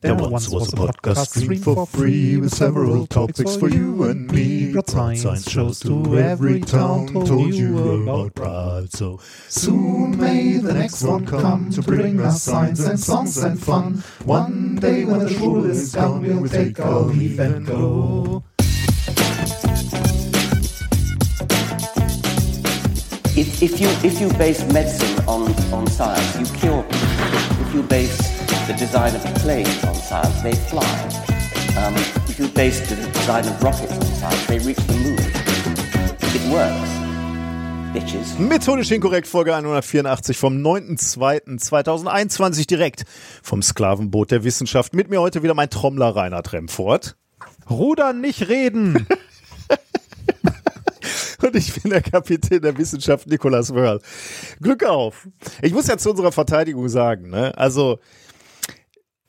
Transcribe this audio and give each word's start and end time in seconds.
There 0.00 0.14
once 0.14 0.48
was 0.48 0.72
a 0.72 0.76
podcast 0.76 1.26
stream 1.26 1.58
for 1.60 1.84
free 1.84 2.36
with 2.36 2.54
several 2.54 3.04
topics 3.08 3.56
for 3.56 3.68
you 3.68 4.04
and 4.04 4.30
me. 4.30 4.70
Brought 4.70 4.88
science 4.88 5.50
shows 5.50 5.80
to 5.80 6.16
every 6.16 6.60
town, 6.60 7.08
told 7.26 7.52
you 7.52 8.04
about 8.04 8.32
pride. 8.32 8.92
So 8.92 9.18
soon 9.48 10.16
may 10.16 10.58
the 10.58 10.72
next 10.72 11.02
one 11.02 11.26
come 11.26 11.70
to 11.70 11.82
bring 11.82 12.20
us 12.20 12.44
science 12.44 12.86
and 12.86 13.00
songs 13.00 13.38
and 13.38 13.60
fun. 13.60 14.04
One 14.24 14.76
day 14.76 15.04
when 15.04 15.18
the 15.18 15.30
shul 15.34 15.64
is 15.64 15.92
gone, 15.92 16.22
we'll 16.22 16.48
take 16.48 16.78
our 16.78 17.00
leave 17.00 17.40
and 17.40 17.66
go. 17.66 18.44
If, 23.36 23.62
if 23.62 23.80
you 23.80 23.88
if 24.08 24.20
you 24.20 24.28
base 24.38 24.64
medicine 24.72 25.24
on, 25.26 25.52
on 25.74 25.88
science, 25.88 26.38
you 26.38 26.56
cure 26.56 26.84
people. 26.84 27.66
If 27.66 27.74
you 27.74 27.82
base 27.82 28.37
the 28.68 28.74
design 28.74 29.14
of 29.14 29.22
planes 29.40 29.82
on 29.84 29.94
science, 29.94 30.42
they 30.42 30.52
fly. 30.52 30.84
Um, 31.78 31.94
if 32.28 32.38
you 32.38 32.48
base 32.48 32.86
the 32.86 32.96
design 32.96 33.46
of 33.46 33.62
rockets 33.62 33.92
on 33.92 34.02
science, 34.02 34.46
they 34.46 34.58
reach 34.58 34.76
the 34.76 34.92
moon. 34.92 35.18
It 36.34 36.42
works. 36.52 36.90
Bitches. 37.94 38.38
Methodisch 38.38 38.90
inkorrekt, 38.90 39.26
Folge 39.26 39.54
184 39.54 40.36
vom 40.36 40.58
9.2.2021 40.58 42.66
direkt 42.66 43.06
vom 43.42 43.62
Sklavenboot 43.62 44.30
der 44.30 44.44
Wissenschaft. 44.44 44.92
Mit 44.92 45.08
mir 45.08 45.22
heute 45.22 45.42
wieder 45.42 45.54
mein 45.54 45.70
Trommler 45.70 46.14
Reinhard 46.14 46.52
Remfort. 46.52 47.16
Rudern, 47.70 48.20
nicht 48.20 48.50
reden. 48.50 49.06
Und 51.40 51.54
ich 51.56 51.80
bin 51.80 51.90
der 51.90 52.02
Kapitän 52.02 52.60
der 52.60 52.76
Wissenschaft, 52.76 53.28
Nikolas 53.28 53.72
Wörl. 53.72 54.02
Glück 54.60 54.84
auf. 54.84 55.26
Ich 55.62 55.72
muss 55.72 55.86
ja 55.86 55.96
zu 55.96 56.10
unserer 56.10 56.32
Verteidigung 56.32 56.90
sagen, 56.90 57.30
ne? 57.30 57.56
Also, 57.56 57.98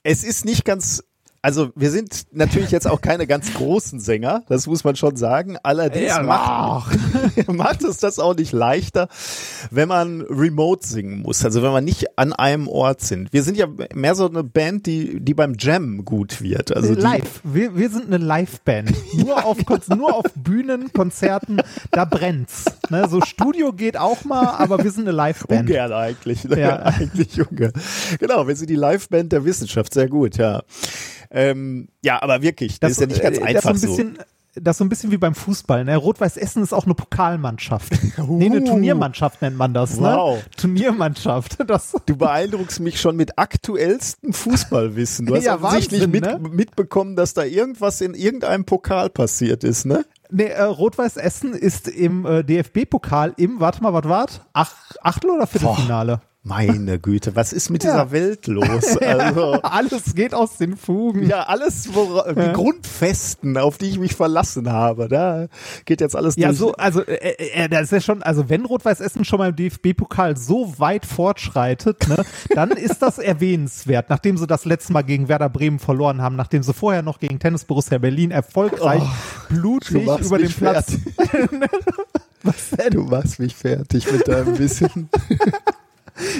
es 0.09 0.23
ist 0.23 0.43
nicht 0.43 0.65
ganz 0.65 1.03
also 1.41 1.69
wir 1.75 1.89
sind 1.91 2.25
natürlich 2.31 2.71
jetzt 2.71 2.87
auch 2.87 3.01
keine 3.01 3.25
ganz 3.27 3.53
großen 3.53 3.99
Sänger, 3.99 4.43
das 4.49 4.67
muss 4.67 4.83
man 4.83 4.95
schon 4.95 5.15
sagen. 5.15 5.57
Allerdings 5.63 6.07
Ja, 6.07 6.21
macht, 6.23 6.97
macht 7.47 7.83
es 7.83 7.97
das 7.97 8.19
auch 8.19 8.35
nicht 8.35 8.51
leichter, 8.51 9.07
wenn 9.71 9.87
man 9.87 10.21
remote 10.21 10.85
singen 10.85 11.21
muss. 11.21 11.43
Also 11.45 11.61
wenn 11.63 11.71
man 11.71 11.83
nicht 11.85 12.17
an 12.17 12.33
einem 12.33 12.67
Ort 12.67 13.01
sind. 13.01 13.31
Wir 13.31 13.43
sind 13.43 13.57
ja 13.57 13.67
mehr 13.93 14.15
so 14.15 14.27
eine 14.27 14.43
Band, 14.43 14.85
die, 14.85 15.19
die 15.19 15.33
beim 15.33 15.55
Jam 15.57 16.03
gut 16.05 16.41
wird. 16.41 16.75
Also 16.75 16.93
Live. 16.93 17.41
Wir, 17.43 17.75
wir 17.75 17.89
sind 17.89 18.07
eine 18.07 18.17
Live-Band. 18.17 18.91
Nur 19.13 19.45
auf, 19.45 19.65
Kon- 19.65 19.79
nur 19.95 20.13
auf 20.15 20.25
Bühnen, 20.35 20.91
Konzerten, 20.93 21.61
da 21.91 22.05
brennt's. 22.05 22.65
Ne, 22.89 23.07
so 23.09 23.21
Studio 23.21 23.71
geht 23.73 23.97
auch 23.97 24.23
mal, 24.25 24.45
aber 24.57 24.83
wir 24.83 24.91
sind 24.91 25.03
eine 25.07 25.15
Live-Band. 25.15 25.69
Ungern 25.69 25.93
eigentlich. 25.93 26.43
Ne? 26.45 26.59
Ja. 26.59 26.75
eigentlich 26.83 27.39
ungern. 27.49 27.71
Genau, 28.19 28.47
wir 28.47 28.55
sind 28.55 28.69
die 28.69 28.75
Liveband 28.75 29.31
der 29.31 29.45
Wissenschaft. 29.45 29.93
Sehr 29.93 30.07
gut, 30.07 30.37
ja. 30.37 30.61
Ähm, 31.31 31.89
ja, 32.03 32.21
aber 32.21 32.41
wirklich, 32.41 32.79
das, 32.79 32.93
ist 32.93 33.01
ja 33.01 33.07
nicht 33.07 33.21
ganz 33.21 33.37
äh, 33.37 33.43
einfach 33.43 33.71
das 33.71 33.81
so. 33.81 33.87
Ein 33.87 33.95
bisschen, 33.95 34.17
Das 34.55 34.75
ist 34.75 34.77
so 34.79 34.83
ein 34.85 34.89
bisschen 34.89 35.11
wie 35.11 35.17
beim 35.17 35.35
Fußball. 35.35 35.85
Ne? 35.85 35.95
Rot-Weiß 35.95 36.37
Essen 36.37 36.63
ist 36.63 36.73
auch 36.73 36.85
eine 36.85 36.95
Pokalmannschaft. 36.95 37.91
nee, 38.27 38.47
eine 38.47 38.61
Uh. 38.61 38.65
Turniermannschaft 38.65 39.41
nennt 39.41 39.55
man 39.57 39.73
das. 39.73 39.99
Ne? 39.99 40.07
Wow. 40.07 40.43
Turniermannschaft. 40.57 41.57
Das, 41.67 41.93
Du 42.07 42.15
beeindruckst 42.15 42.79
mich 42.79 42.99
schon 42.99 43.15
mit 43.15 43.37
aktuellstem 43.37 44.33
Fußballwissen. 44.33 45.27
Du 45.27 45.35
hast 45.37 45.43
Ja, 45.45 45.55
offensichtlich 45.55 46.01
Wahnsinn, 46.01 46.11
mit, 46.11 46.23
ne? 46.23 46.49
mitbekommen, 46.49 47.15
dass 47.15 47.35
da 47.35 47.43
irgendwas 47.43 48.01
in 48.01 48.15
irgendeinem 48.15 48.65
Pokal 48.65 49.09
passiert 49.09 49.63
ist, 49.63 49.85
ne? 49.85 50.03
nee, 50.31 50.45
äh, 50.45 50.61
Rot-Weiß 50.63 51.17
Essen 51.17 51.53
ist 51.53 51.87
im 51.87 52.25
äh, 52.25 52.43
DFB-Pokal 52.43 53.33
im, 53.37 53.59
warte 53.59 53.81
mal, 53.83 53.93
was 53.93 54.05
war's? 54.05 54.41
Ach, 54.53 54.73
Achtel- 55.03 55.31
oder 55.31 55.45
Viertelfinale? 55.47 56.21
Meine 56.41 56.99
Güte, 56.99 57.35
was 57.35 57.51
ist 57.51 57.69
mit 57.69 57.83
Ja. 57.83 57.91
dieser 57.91 58.11
Welt 58.11 58.47
los? 58.47 58.95
Also, 59.01 59.61
Alles 59.61 60.15
geht 60.15 60.33
aus 60.33 60.55
den 60.55 60.77
Fugen. 60.77 61.27
ja, 61.27 61.43
alles, 61.43 61.93
wora, 61.93 62.31
die 62.31 62.53
Grundfesten, 62.53 63.57
auf 63.57 63.77
die 63.77 63.89
ich 63.89 63.99
mich 63.99 64.15
verlassen 64.15 64.71
habe, 64.71 65.09
da 65.09 65.47
geht 65.83 65.99
jetzt 65.99 66.15
alles 66.15 66.35
Ja, 66.37 66.47
durch. 66.47 66.57
so, 66.59 66.71
also, 66.75 67.01
äh, 67.05 67.35
äh, 67.37 67.67
das 67.67 67.83
ist 67.83 67.91
ja 67.91 67.99
schon, 68.01 68.23
also 68.23 68.47
wenn 68.49 68.63
Rot-Weiß 68.65 69.01
Essen 69.01 69.25
schon 69.25 69.39
mal 69.39 69.49
im 69.49 69.55
DFB-Pokal 69.57 70.37
so 70.37 70.73
weit 70.79 71.05
fortschreitet, 71.05 72.07
ne, 72.07 72.23
dann 72.55 72.71
ist 72.71 73.01
das 73.01 73.17
erwähnenswert, 73.19 74.09
nachdem 74.09 74.37
sie 74.37 74.47
das 74.47 74.63
letzte 74.63 74.93
Mal 74.93 75.01
gegen 75.01 75.27
Werder 75.27 75.49
Bremen 75.49 75.79
verloren 75.79 76.21
haben, 76.21 76.37
nachdem 76.37 76.63
sie 76.63 76.73
vorher 76.73 77.01
noch 77.01 77.19
gegen 77.19 77.39
Tennis 77.39 77.65
Borussia 77.65 77.97
Berlin 77.97 78.31
erfolgreich 78.31 79.03
blutig 79.49 79.97
Oh, 80.07 80.11
machst 80.11 80.25
über 80.27 80.37
den 80.37 80.51
Platz. 80.53 80.93
Du 82.91 83.01
machst 83.03 83.37
mich 83.39 83.53
fertig 83.53 84.09
mit 84.11 84.25
deinem 84.27 84.57
Wissen. 84.57 85.09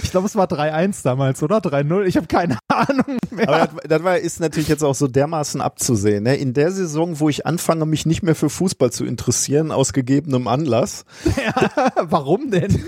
Ich 0.04 0.12
glaube, 0.12 0.28
es 0.28 0.36
war 0.36 0.48
3-1 0.48 1.04
damals, 1.04 1.42
oder? 1.44 1.58
3-0. 1.60 2.04
Ich 2.04 2.18
habe 2.18 2.28
keine 2.28 2.58
Ahnung 2.68 3.18
mehr. 3.32 3.50
Aber 3.50 3.82
das, 3.88 4.04
war, 4.04 4.18
ist 4.18 4.40
natürlich 4.40 4.68
jetzt 4.68 4.84
auch 4.84 4.96
so 4.96 5.08
dermaßen 5.08 5.62
abzusehen. 5.62 6.24
Ne? 6.24 6.36
In 6.36 6.54
der 6.54 6.72
Saison, 6.72 7.20
wo 7.20 7.30
ich 7.30 7.46
anfange, 7.46 7.86
mich 7.86 8.06
nicht 8.06 8.24
mehr 8.24 8.36
für 8.36 8.50
Fußball 8.50 8.92
zu 8.92 9.06
interessieren, 9.06 9.72
aus 9.72 9.94
gegebenem 9.94 10.48
Anlass, 10.48 11.06
Warum 12.02 12.52
denn? 12.52 12.80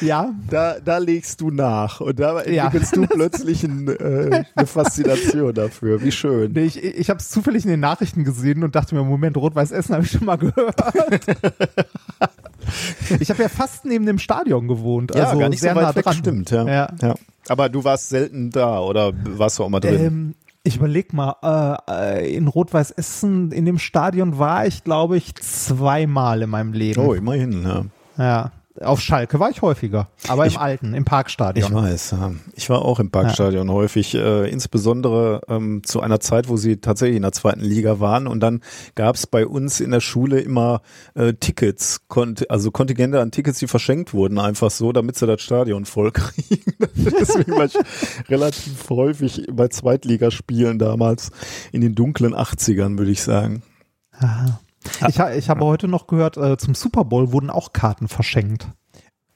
ja, 0.00 0.30
da, 0.48 0.78
da 0.78 0.98
legst 0.98 1.40
du 1.40 1.50
nach 1.50 2.00
und 2.00 2.18
da 2.20 2.44
Ja. 2.44 2.66
entwickelst 2.66 2.96
du 2.96 3.06
plötzlich 3.06 3.64
ein, 3.64 3.88
äh, 3.88 4.44
eine 4.54 4.66
Faszination 4.66 5.52
dafür. 5.54 6.02
Wie 6.02 6.12
schön. 6.12 6.52
nee, 6.52 6.64
ich, 6.64 6.82
ich 6.82 7.10
habe 7.10 7.18
es 7.18 7.30
zufällig 7.30 7.64
in 7.64 7.70
den 7.70 7.80
Nachrichten 7.80 8.24
gesehen 8.24 8.62
und 8.62 8.74
dachte 8.76 8.94
mir, 8.94 9.02
Moment, 9.02 9.36
Rot-Weiß 9.36 9.72
Essen 9.72 9.94
habe 9.94 10.04
ich 10.04 10.12
schon 10.12 10.24
mal 10.24 10.36
gehört. 10.36 10.76
Ich 13.20 13.30
habe 13.30 13.42
ja 13.42 13.48
fast 13.48 13.84
neben 13.84 14.06
dem 14.06 14.18
Stadion 14.18 14.68
gewohnt, 14.68 15.14
Ja, 15.14 15.24
also 15.24 15.38
gar 15.38 15.48
nicht 15.48 15.60
sehr 15.60 15.72
so 15.74 15.76
weit 15.80 15.84
nah 15.88 15.94
weg, 15.94 16.04
dran. 16.04 16.14
stimmt. 16.14 16.50
Ja. 16.50 16.66
Ja. 16.66 16.88
Ja. 17.00 17.14
Aber 17.48 17.68
du 17.68 17.82
warst 17.84 18.08
selten 18.08 18.50
da 18.50 18.80
oder 18.80 19.12
warst 19.24 19.58
du 19.58 19.64
auch 19.64 19.68
mal 19.68 19.80
drin? 19.80 20.00
Ähm, 20.04 20.34
ich 20.64 20.76
überleg 20.76 21.12
mal, 21.12 21.34
äh, 21.88 22.34
in 22.36 22.46
Rot-Weiß 22.46 22.92
Essen, 22.92 23.50
in 23.50 23.64
dem 23.64 23.78
Stadion 23.78 24.38
war 24.38 24.64
ich, 24.66 24.84
glaube 24.84 25.16
ich, 25.16 25.34
zweimal 25.34 26.42
in 26.42 26.50
meinem 26.50 26.72
Leben. 26.72 27.00
oh, 27.04 27.14
immerhin. 27.14 27.62
Ja. 27.64 27.84
Ja. 28.16 28.52
Auf 28.80 29.00
Schalke 29.02 29.38
war 29.38 29.50
ich 29.50 29.60
häufiger, 29.60 30.08
aber 30.28 30.46
Ich- 30.46 30.54
im 30.54 30.60
Alten, 30.60 30.94
im 30.94 31.02
Ich 31.02 31.04
Parkstadion. 31.04 31.74
weiß, 31.74 32.12
ja. 32.12 32.32
ich 32.54 32.70
war 32.70 32.82
auch 32.82 33.00
im 33.00 33.10
Parkstadion 33.10 33.70
häufig, 33.70 34.14
äh, 34.14 34.48
insbesondere 34.50 35.42
ähm, 35.48 35.82
zu 35.84 36.00
einer 36.00 36.20
Zeit, 36.20 36.48
wo 36.48 36.56
sie 36.56 36.78
tatsächlich 36.78 37.16
in 37.16 37.22
der 37.22 37.32
zweiten 37.32 37.60
Liga 37.60 38.00
waren 38.00 38.26
und 38.26 38.40
dann 38.40 38.62
gab 38.94 39.16
es 39.16 39.26
bei 39.26 39.46
uns 39.46 39.80
in 39.80 39.90
der 39.90 40.00
Schule 40.00 40.40
immer 40.40 40.80
äh, 41.14 41.34
Tickets, 41.34 42.08
kont 42.08 42.50
also 42.50 42.70
Kontingente 42.70 43.20
an 43.20 43.30
Tickets, 43.30 43.58
die 43.58 43.66
verschenkt 43.66 44.14
wurden, 44.14 44.38
einfach 44.38 44.70
so, 44.70 44.92
damit 44.92 45.16
sie 45.16 45.26
das 45.26 45.42
Stadion 45.42 45.84
voll 45.84 46.10
kriegen. 46.10 46.72
Deswegen 46.94 47.52
war 47.52 47.66
ich 47.66 47.76
relativ 48.30 48.88
häufig 48.88 49.46
bei 49.52 49.68
Zweitligaspielen 49.68 50.78
damals 50.78 51.30
in 51.72 51.82
den 51.82 51.94
dunklen 51.94 52.34
80ern, 52.34 52.96
würde 52.96 53.10
ich 53.10 53.20
sagen. 53.22 53.62
Ich, 55.08 55.18
ich 55.18 55.48
habe 55.48 55.64
heute 55.64 55.88
noch 55.88 56.06
gehört, 56.06 56.36
äh, 56.36 56.56
zum 56.56 56.74
Super 56.74 57.04
Bowl 57.04 57.32
wurden 57.32 57.50
auch 57.50 57.72
Karten 57.72 58.08
verschenkt. 58.08 58.68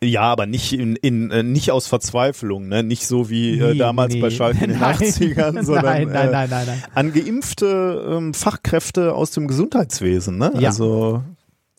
Ja, 0.04 0.22
aber 0.22 0.44
nicht 0.46 0.74
in, 0.74 0.94
in 0.96 1.30
äh, 1.30 1.42
nicht 1.42 1.70
aus 1.70 1.86
Verzweiflung, 1.86 2.68
ne? 2.68 2.82
Nicht 2.82 3.06
so 3.06 3.30
wie 3.30 3.58
äh, 3.58 3.72
Nee, 3.72 3.78
damals 3.78 4.12
nee. 4.12 4.20
bei 4.20 4.30
Schalke 4.30 4.64
in 4.64 4.70
den 4.70 4.80
Nein. 4.80 4.94
80ern, 4.96 5.62
sondern 5.64 5.84
Nein, 5.84 6.08
nein, 6.08 6.28
äh, 6.28 6.32
nein, 6.32 6.50
nein, 6.50 6.66
nein. 6.66 6.84
an 6.94 7.12
geimpfte 7.14 8.06
ähm, 8.10 8.34
Fachkräfte 8.34 9.14
aus 9.14 9.30
dem 9.30 9.48
Gesundheitswesen, 9.48 10.36
ne? 10.36 10.52
Ja. 10.58 10.68
Also 10.68 11.22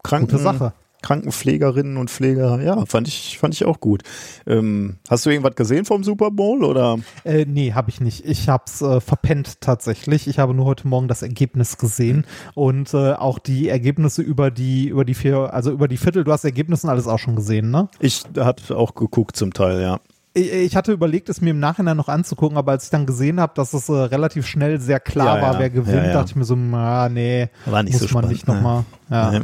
Kranken, 0.04 0.32
Gute 0.32 0.42
Sache. 0.42 0.74
Krankenpflegerinnen 1.02 1.98
und 1.98 2.10
Pfleger, 2.10 2.62
ja, 2.62 2.86
fand 2.86 3.08
ich, 3.08 3.38
fand 3.38 3.54
ich 3.54 3.66
auch 3.66 3.80
gut. 3.80 4.04
Ähm, 4.46 4.98
hast 5.10 5.26
du 5.26 5.30
irgendwas 5.30 5.56
gesehen 5.56 5.86
vom 5.86 6.04
Super 6.04 6.32
Bowl 6.32 6.64
oder? 6.64 6.98
Äh, 7.24 7.46
nee, 7.46 7.74
habe 7.74 7.90
ich 7.90 8.02
nicht. 8.02 8.26
Ich 8.26 8.50
habe 8.50 8.64
es 8.68 8.82
äh, 8.82 9.00
verpennt 9.00 9.62
tatsächlich. 9.62 10.28
Ich 10.28 10.40
habe 10.40 10.54
nur 10.54 10.66
heute 10.66 10.88
Morgen 10.88 11.08
das 11.08 11.22
Ergebnis 11.22 11.78
gesehen 11.78 12.26
und 12.56 12.94
äh, 12.94 13.14
auch 13.14 13.40
die 13.40 13.70
Ergebnisse 13.70 14.22
über 14.22 14.52
die 14.52 14.88
über 14.88 15.06
die 15.06 15.14
vier, 15.14 15.54
also 15.54 15.72
über 15.72 15.88
die 15.88 15.98
Viertel. 15.98 16.24
Du 16.24 16.32
hast 16.32 16.44
Ergebnisse 16.44 16.88
und 16.88 16.92
alles 16.92 17.08
auch 17.08 17.20
schon 17.20 17.36
gesehen, 17.36 17.72
ne? 17.72 17.90
Ich 18.00 18.24
hatte 18.38 18.76
auch 18.76 18.96
geguckt 18.96 19.36
zum 19.36 19.54
Teil, 19.54 19.82
ja. 19.82 20.00
Ich, 20.34 20.76
hatte 20.76 20.92
überlegt, 20.92 21.30
es 21.30 21.42
mir 21.42 21.50
im 21.50 21.60
Nachhinein 21.60 21.98
noch 21.98 22.10
anzugucken, 22.10 22.60
aber 22.60 22.74
als 22.74 22.84
ich 22.86 22.90
dann 22.92 23.08
gesehen 23.08 23.40
habe, 23.40 23.54
dass 23.56 23.74
es 23.74 23.90
äh, 23.90 23.94
relativ 23.94 24.46
schnell 24.46 24.80
sehr 24.80 25.00
klar 25.00 25.38
Ja, 25.38 25.42
war, 25.42 25.54
ja. 25.54 25.60
wer 25.60 25.70
gewinnt, 25.72 26.06
Ja, 26.06 26.14
dachte 26.14 26.30
ich 26.30 26.36
mir 26.36 26.44
so, 26.44 26.56
ah, 26.74 27.10
nee, 27.10 27.50
War 27.66 27.82
nicht 27.82 27.94
muss 27.94 28.02
so 28.02 28.06
man 28.06 28.10
spannend, 28.10 28.32
nicht 28.32 28.48
nochmal. 28.48 28.86
Ja. 29.10 29.32
Nee. 29.32 29.42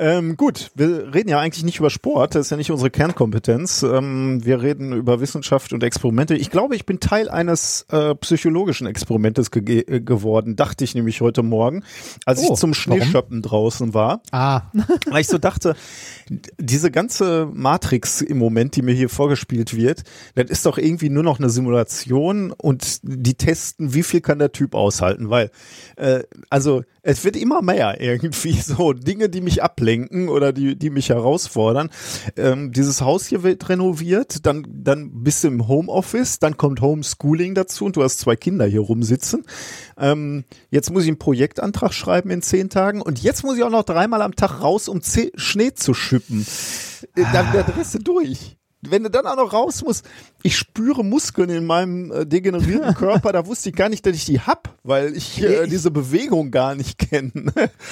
Ähm, 0.00 0.38
gut, 0.38 0.70
wir 0.74 1.12
reden 1.12 1.28
ja 1.28 1.38
eigentlich 1.38 1.62
nicht 1.62 1.78
über 1.78 1.90
Sport, 1.90 2.34
das 2.34 2.46
ist 2.46 2.50
ja 2.50 2.56
nicht 2.56 2.70
unsere 2.70 2.88
Kernkompetenz. 2.88 3.82
Ähm, 3.82 4.42
wir 4.42 4.62
reden 4.62 4.94
über 4.94 5.20
Wissenschaft 5.20 5.74
und 5.74 5.84
Experimente. 5.84 6.34
Ich 6.34 6.50
glaube, 6.50 6.74
ich 6.74 6.86
bin 6.86 7.00
Teil 7.00 7.28
eines 7.28 7.84
äh, 7.90 8.14
psychologischen 8.14 8.86
Experimentes 8.86 9.50
ge 9.50 9.80
äh, 9.80 10.00
geworden, 10.00 10.56
dachte 10.56 10.84
ich 10.84 10.94
nämlich 10.94 11.20
heute 11.20 11.42
Morgen, 11.42 11.84
als 12.24 12.40
Oh, 12.40 12.54
ich 12.54 12.58
zum 12.58 12.72
Schneeschöppen 12.72 13.42
draußen 13.42 13.92
war. 13.92 14.22
Ah, 14.32 14.62
Weil 15.10 15.20
ich 15.20 15.26
so 15.26 15.36
dachte, 15.36 15.76
diese 16.58 16.90
ganze 16.90 17.46
Matrix 17.52 18.22
im 18.22 18.38
Moment, 18.38 18.76
die 18.76 18.82
mir 18.82 18.94
hier 18.94 19.10
vorgespielt 19.10 19.76
wird, 19.76 20.04
das 20.34 20.48
ist 20.48 20.64
doch 20.64 20.78
irgendwie 20.78 21.10
nur 21.10 21.24
noch 21.24 21.38
eine 21.38 21.50
Simulation 21.50 22.52
und 22.52 23.00
die 23.02 23.34
testen, 23.34 23.92
wie 23.92 24.02
viel 24.02 24.22
kann 24.22 24.38
der 24.38 24.52
Typ 24.52 24.74
aushalten, 24.74 25.28
weil 25.28 25.50
äh, 25.96 26.22
also 26.48 26.84
es 27.02 27.24
wird 27.24 27.36
immer 27.36 27.62
mehr 27.62 28.00
irgendwie 28.00 28.52
so 28.60 28.94
Dinge, 28.94 29.28
die 29.28 29.42
mich 29.42 29.62
ablenken 29.62 29.89
ablenken 29.90 30.28
oder 30.28 30.52
die, 30.52 30.76
die 30.76 30.90
mich 30.90 31.08
herausfordern. 31.08 31.90
Ähm, 32.36 32.72
dieses 32.72 33.00
Haus 33.00 33.26
hier 33.26 33.42
wird 33.42 33.68
renoviert, 33.68 34.46
dann, 34.46 34.66
dann 34.68 35.22
bist 35.22 35.44
du 35.44 35.48
im 35.48 35.68
Homeoffice, 35.68 36.38
dann 36.38 36.56
kommt 36.56 36.80
Homeschooling 36.80 37.54
dazu 37.54 37.84
und 37.84 37.96
du 37.96 38.02
hast 38.02 38.18
zwei 38.18 38.36
Kinder 38.36 38.66
hier 38.66 38.80
rumsitzen. 38.80 39.44
Ähm, 39.98 40.44
jetzt 40.70 40.90
muss 40.90 41.02
ich 41.04 41.08
einen 41.08 41.18
Projektantrag 41.18 41.92
schreiben 41.92 42.30
in 42.30 42.42
zehn 42.42 42.70
Tagen 42.70 43.02
und 43.02 43.22
jetzt 43.22 43.42
muss 43.42 43.56
ich 43.56 43.64
auch 43.64 43.70
noch 43.70 43.84
dreimal 43.84 44.22
am 44.22 44.36
Tag 44.36 44.62
raus, 44.62 44.88
um 44.88 45.00
Schnee 45.02 45.74
zu 45.74 45.94
schippen. 45.94 46.46
Äh, 47.16 47.24
Dann, 47.32 47.52
dann 47.52 47.64
drehst 47.66 47.94
du 47.94 47.98
durch 47.98 48.59
wenn 48.82 49.02
du 49.02 49.10
dann 49.10 49.26
auch 49.26 49.36
noch 49.36 49.52
raus 49.52 49.82
musst, 49.84 50.06
ich 50.42 50.56
spüre 50.56 51.04
Muskeln 51.04 51.50
in 51.50 51.66
meinem 51.66 52.10
äh, 52.12 52.26
degenerierten 52.26 52.94
Körper, 52.96 53.32
da 53.32 53.46
wusste 53.46 53.68
ich 53.70 53.76
gar 53.76 53.88
nicht, 53.88 54.06
dass 54.06 54.14
ich 54.16 54.24
die 54.24 54.40
hab, 54.40 54.74
weil 54.84 55.14
ich 55.16 55.42
äh, 55.42 55.66
diese 55.66 55.90
Bewegung 55.90 56.50
gar 56.50 56.74
nicht 56.74 56.98
kenne. 56.98 57.32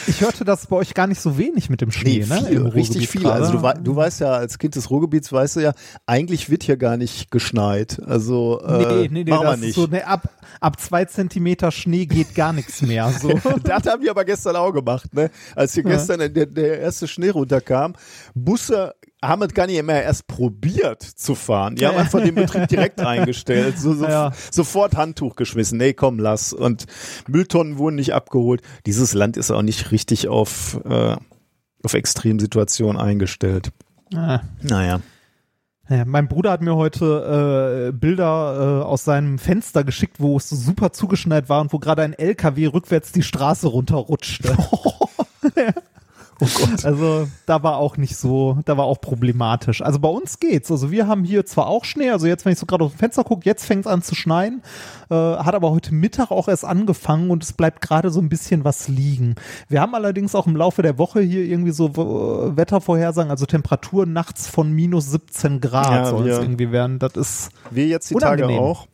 Ich 0.06 0.20
hörte 0.23 0.44
das 0.44 0.67
bei 0.67 0.76
euch 0.76 0.94
gar 0.94 1.06
nicht 1.06 1.20
so 1.20 1.37
wenig 1.37 1.69
mit 1.69 1.81
dem 1.82 1.90
Schnee, 1.90 2.25
nee, 2.29 2.35
ne? 2.35 2.46
viel, 2.46 2.56
Im 2.56 2.67
richtig 2.67 3.08
viel. 3.08 3.23
gerade. 3.23 3.44
Also 3.44 3.58
du, 3.58 3.82
du 3.82 3.96
weißt 3.96 4.20
ja, 4.20 4.32
als 4.32 4.58
Kind 4.58 4.76
des 4.76 4.88
Ruhrgebiets 4.90 5.31
weißt 5.32 5.56
du 5.56 5.61
ja, 5.61 5.73
eigentlich 6.06 6.49
wird 6.50 6.62
hier 6.62 6.76
gar 6.76 6.96
nicht 6.96 7.31
geschneit. 7.31 8.00
Also 8.06 8.61
äh, 8.67 8.79
Nee, 8.79 9.08
nee, 9.11 9.25
nee, 9.25 9.31
machen 9.31 9.43
wir 9.44 9.50
das 9.52 9.61
nicht. 9.61 9.69
ist 9.70 9.75
so, 9.76 9.87
ne, 9.87 10.06
ab, 10.06 10.29
ab 10.61 10.81
zwei 10.81 11.05
Zentimeter 11.05 11.70
Schnee 11.70 12.06
geht 12.06 12.34
gar 12.34 12.52
nichts 12.52 12.81
mehr. 12.82 13.12
So. 13.20 13.38
das 13.64 13.84
haben 13.87 14.02
wir 14.02 14.11
aber 14.11 14.25
gestern 14.25 14.55
auch 14.56 14.73
gemacht, 14.73 15.12
ne? 15.12 15.31
Als 15.56 15.75
hier 15.75 15.82
Ja. 15.84 15.91
gestern 15.91 16.19
der, 16.32 16.46
der 16.46 16.79
erste 16.81 17.08
Schnee 17.08 17.31
runterkam, 17.31 17.94
Busse 18.34 18.94
haben 19.23 19.43
es 19.43 19.53
gar 19.53 19.67
nicht 19.67 19.82
mehr 19.82 20.05
erst 20.05 20.26
probiert 20.26 21.03
zu 21.03 21.35
fahren. 21.35 21.75
Die 21.76 21.87
haben 21.87 21.97
einfach 21.97 22.20
den 22.20 22.35
Betrieb 22.35 22.69
direkt 22.69 23.00
eingestellt. 23.05 23.79
So, 23.79 23.94
so, 23.94 24.06
Ja. 24.06 24.32
Sofort 24.50 24.97
Handtuch 24.97 25.37
geschmissen. 25.37 25.79
Nee, 25.79 25.93
komm, 25.93 26.19
lass. 26.19 26.53
Und 26.53 26.87
Mülltonnen 27.26 27.79
wurden 27.79 27.97
nicht 27.97 28.15
abgeholt. 28.15 28.62
Dieses 28.87 29.15
Land 29.15 29.37
ist 29.37 29.50
auch 29.50 29.62
nicht 29.62 29.91
richtig 29.91 30.29
auf, 30.29 30.81
äh, 30.85 31.17
auf 31.82 31.94
Extremsituationen 31.94 33.00
eingestellt. 33.00 33.70
Ah. 34.15 34.41
Naja. 34.62 35.00
Ja, 35.91 36.05
mein 36.05 36.29
Bruder 36.29 36.50
hat 36.50 36.61
mir 36.61 36.76
heute 36.76 37.88
äh, 37.88 37.93
Bilder 37.93 38.82
äh, 38.82 38.85
aus 38.85 39.05
seinem 39.05 39.38
Fenster 39.38 39.85
geschickt, 39.85 40.17
wo 40.20 40.37
es 40.37 40.50
so 40.50 40.55
super 40.56 40.93
zugeschneit 40.93 41.49
war 41.49 41.62
und 41.62 41.73
wo 41.73 41.79
gerade 41.79 42.03
ein 42.03 42.12
LKW 42.12 42.67
rückwärts 42.67 43.11
die 43.11 43.23
Straße 43.23 43.69
runterrutschte. 43.69 44.55
Oh 46.40 46.46
Gott. 46.55 46.85
Also 46.85 47.29
da 47.46 47.62
war 47.62 47.79
auch 47.79 47.96
nicht 47.96 48.17
so, 48.17 48.58
da 48.64 48.76
war 48.76 48.85
auch 48.85 49.00
problematisch. 49.00 49.82
Also 49.82 49.99
bei 49.99 50.08
uns 50.08 50.38
geht's. 50.38 50.70
Also 50.70 50.90
wir 50.90 51.08
haben 51.08 51.25
hier 51.25 51.44
zwar 51.46 51.67
auch 51.67 51.85
Schnee, 51.85 52.11
also 52.11 52.26
jetzt, 52.26 52.44
wenn 52.44 52.52
ich 52.52 52.58
so 52.58 52.67
gerade 52.67 52.85
aus 52.85 52.93
dem 52.93 52.99
Fenster 52.99 53.25
gucke, 53.25 53.44
jetzt 53.44 53.64
fängt 53.64 53.87
es 53.87 53.87
an 53.90 54.02
zu 54.02 54.14
schneien, 54.14 54.62
äh, 55.11 55.14
hat 55.14 55.55
aber 55.55 55.70
heute 55.73 55.93
Mittag 55.94 56.31
auch 56.31 56.49
erst 56.49 56.64
angefangen 56.64 57.31
und 57.31 57.43
es 57.43 57.52
bleibt 57.52 57.81
gerade 57.81 58.11
so 58.11 58.20
ein 58.20 58.29
bisschen 58.29 58.64
was 58.64 58.88
liegen. 58.88 59.35
Wir 59.69 59.81
haben 59.81 59.94
allerdings 59.94 60.35
auch 60.35 60.46
im 60.46 60.56
Laufe 60.56 60.82
der 60.82 60.96
Woche 60.99 61.20
hier 61.20 61.44
irgendwie 61.44 61.73
so 61.73 61.88
äh, 61.88 62.56
Wettervorhersagen, 62.56 63.31
also 63.31 63.44
Temperatur 63.46 64.06
nachts 64.06 64.46
von 64.46 64.73
minus 64.73 65.11
17 65.11 65.61
Grad 65.61 65.91
Ja, 65.91 66.06
soll 66.06 66.29
es 66.29 66.38
irgendwie 66.38 66.70
werden. 66.70 66.99
Das 67.00 67.14
ist 67.14 67.50
Wir 67.70 67.87
jetzt 67.87 68.11
die 68.11 68.14
Unangenehm. 68.14 68.49
Tage 68.56 68.61
auch. 68.61 68.87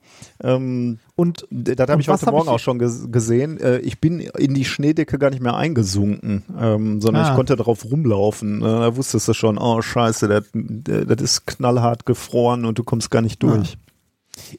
Ähm, 0.43 0.99
und 1.16 1.46
das 1.50 1.88
habe 1.88 2.00
ich 2.00 2.08
heute 2.08 2.26
Morgen 2.26 2.44
ich- 2.44 2.49
auch 2.49 2.58
schon 2.58 2.78
ges 2.78 3.11
gesehen. 3.11 3.61
Äh, 3.61 3.78
ich 3.78 4.00
bin 4.00 4.20
in 4.20 4.55
die 4.55 4.64
Schneedecke 4.64 5.19
gar 5.19 5.31
nicht 5.31 5.43
mehr 5.43 5.55
eingesunken, 5.56 6.43
ähm, 6.61 7.00
sondern 7.00 7.25
Ah. 7.25 7.28
ich 7.31 7.34
konnte 7.37 7.56
drauf 7.56 7.84
rumlaufen. 7.84 8.61
Äh, 8.62 8.64
da 8.64 8.96
wusstest 8.96 9.28
du 9.28 9.32
schon, 9.34 9.58
oh 9.58 9.81
scheiße, 9.81 10.28
das, 10.28 10.44
das 10.52 11.22
ist 11.22 11.46
knallhart 11.46 12.05
gefroren 12.06 12.64
und 12.64 12.78
du 12.78 12.84
kommst 12.84 13.11
gar 13.11 13.22
nicht 13.22 13.43
durch. 13.43 13.76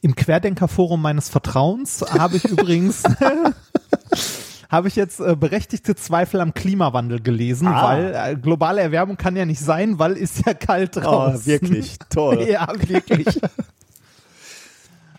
Im 0.02 0.16
Querdenkerforum 0.16 1.02
meines 1.02 1.28
Vertrauens 1.28 2.02
habe 2.18 2.38
ich 2.38 2.46
übrigens 2.50 3.04
habe 4.70 4.88
ich 4.88 4.96
jetzt 4.96 5.20
äh, 5.20 5.36
berechtigte 5.36 5.96
Zweifel 5.96 6.42
am 6.42 6.54
Klimawandel 6.54 7.22
gelesen, 7.22 7.68
Ah. 7.68 7.84
weil 7.84 8.16
äh, 8.16 8.36
globale 8.36 8.82
Erwärmung 8.82 9.18
kann 9.18 9.36
ja 9.36 9.46
nicht 9.46 9.60
sein, 9.60 10.00
weil 10.00 10.14
ist 10.14 10.46
ja 10.46 10.54
kalt 10.54 10.98
Oh, 10.98 11.02
draußen. 11.02 11.46
wirklich, 11.46 11.98
toll. 12.10 12.48
ja, 12.50 12.68
wirklich. 12.88 13.28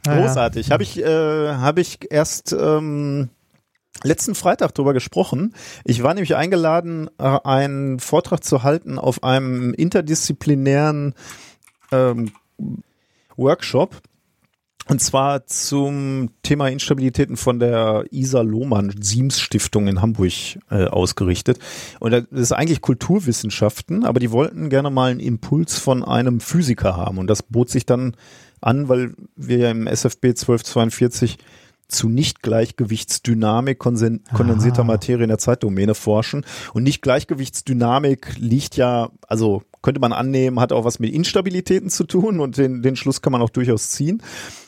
Ja. 0.06 0.20
Großartig. 0.20 0.70
Habe 0.70 0.82
ich, 0.82 0.98
äh, 0.98 1.54
hab 1.54 1.78
ich 1.78 2.10
erst 2.10 2.52
ähm, 2.58 3.30
letzten 4.02 4.34
Freitag 4.34 4.74
drüber 4.74 4.92
gesprochen. 4.92 5.54
Ich 5.84 6.02
war 6.02 6.14
nämlich 6.14 6.36
eingeladen, 6.36 7.10
äh, 7.18 7.38
einen 7.44 7.98
Vortrag 7.98 8.42
zu 8.44 8.62
halten 8.62 8.98
auf 8.98 9.22
einem 9.22 9.74
interdisziplinären 9.74 11.14
ähm, 11.92 12.32
Workshop. 13.36 14.00
Und 14.88 15.00
zwar 15.00 15.46
zum 15.46 16.30
Thema 16.44 16.68
Instabilitäten 16.68 17.36
von 17.36 17.58
der 17.58 18.04
Isa 18.12 18.42
Lohmann 18.42 18.94
Siems 19.00 19.40
Stiftung 19.40 19.88
in 19.88 20.00
Hamburg 20.00 20.30
äh, 20.70 20.84
ausgerichtet. 20.84 21.58
Und 21.98 22.12
das 22.12 22.24
ist 22.30 22.52
eigentlich 22.52 22.82
Kulturwissenschaften, 22.82 24.04
aber 24.04 24.20
die 24.20 24.30
wollten 24.30 24.68
gerne 24.70 24.90
mal 24.90 25.10
einen 25.10 25.18
Impuls 25.18 25.76
von 25.76 26.04
einem 26.04 26.38
Physiker 26.38 26.96
haben. 26.96 27.18
Und 27.18 27.26
das 27.26 27.42
bot 27.42 27.68
sich 27.68 27.84
dann 27.84 28.14
an, 28.60 28.88
weil 28.88 29.14
wir 29.36 29.58
ja 29.58 29.70
im 29.70 29.86
SFB 29.86 30.26
1242 30.26 31.38
zu 31.88 32.08
Nicht-Gleichgewichtsdynamik 32.08 33.78
konsen- 33.78 34.24
kondensierter 34.34 34.82
Materie 34.84 35.22
in 35.22 35.28
der 35.28 35.38
Zeitdomäne 35.38 35.94
forschen. 35.94 36.44
Und 36.72 36.82
Nicht-Gleichgewichtsdynamik 36.82 38.36
liegt 38.38 38.76
ja, 38.76 39.10
also 39.28 39.62
könnte 39.82 40.00
man 40.00 40.12
annehmen, 40.12 40.58
hat 40.58 40.72
auch 40.72 40.84
was 40.84 40.98
mit 40.98 41.14
Instabilitäten 41.14 41.90
zu 41.90 42.02
tun 42.02 42.40
und 42.40 42.56
den, 42.56 42.82
den 42.82 42.96
Schluss 42.96 43.22
kann 43.22 43.30
man 43.30 43.40
auch 43.40 43.50
durchaus 43.50 43.90
ziehen. 43.90 44.20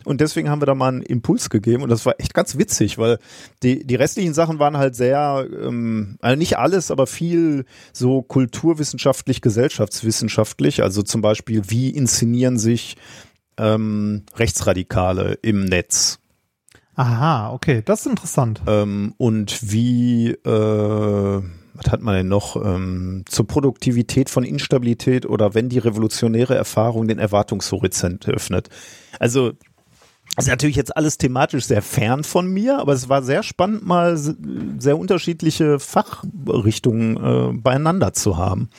Und 0.04 0.20
deswegen 0.20 0.48
haben 0.48 0.62
wir 0.62 0.66
da 0.66 0.76
mal 0.76 0.88
einen 0.88 1.02
Impuls 1.02 1.50
gegeben 1.50 1.82
und 1.82 1.88
das 1.88 2.06
war 2.06 2.14
echt 2.18 2.34
ganz 2.34 2.56
witzig, 2.56 2.98
weil 2.98 3.18
die, 3.64 3.84
die 3.84 3.96
restlichen 3.96 4.32
Sachen 4.32 4.60
waren 4.60 4.76
halt 4.76 4.94
sehr, 4.94 5.44
ähm, 5.60 6.18
also 6.20 6.38
nicht 6.38 6.56
alles, 6.58 6.92
aber 6.92 7.08
viel 7.08 7.64
so 7.92 8.22
kulturwissenschaftlich, 8.22 9.40
gesellschaftswissenschaftlich. 9.40 10.84
Also 10.84 11.02
zum 11.02 11.20
Beispiel, 11.20 11.62
wie 11.66 11.90
inszenieren 11.90 12.56
sich 12.56 12.96
ähm, 13.58 14.24
Rechtsradikale 14.36 15.38
im 15.42 15.64
Netz? 15.64 16.18
Aha, 16.98 17.52
okay, 17.52 17.82
das 17.84 18.00
ist 18.00 18.06
interessant. 18.06 18.60
Ähm, 18.66 19.14
und 19.18 19.72
wie, 19.72 20.30
äh, 20.30 21.42
was 21.78 21.92
hat 21.92 22.02
man 22.02 22.14
denn 22.16 22.28
noch, 22.28 22.56
ähm, 22.56 23.22
zur 23.28 23.46
Produktivität 23.46 24.28
von 24.30 24.42
Instabilität 24.42 25.24
oder 25.24 25.54
wenn 25.54 25.68
die 25.68 25.78
revolutionäre 25.78 26.56
Erfahrung 26.56 27.06
den 27.06 27.20
Erwartungshorizont 27.20 28.28
öffnet. 28.28 28.68
Also, 29.20 29.52
das 30.34 30.46
ist 30.46 30.50
natürlich 30.50 30.76
jetzt 30.76 30.96
alles 30.96 31.18
thematisch 31.18 31.66
sehr 31.66 31.82
fern 31.82 32.24
von 32.24 32.48
mir, 32.48 32.78
aber 32.78 32.92
es 32.94 33.08
war 33.08 33.22
sehr 33.22 33.44
spannend, 33.44 33.86
mal 33.86 34.16
sehr 34.16 34.98
unterschiedliche 34.98 35.78
Fachrichtungen 35.78 37.16
äh, 37.16 37.52
beieinander 37.60 38.12
zu 38.12 38.36
haben. 38.36 38.70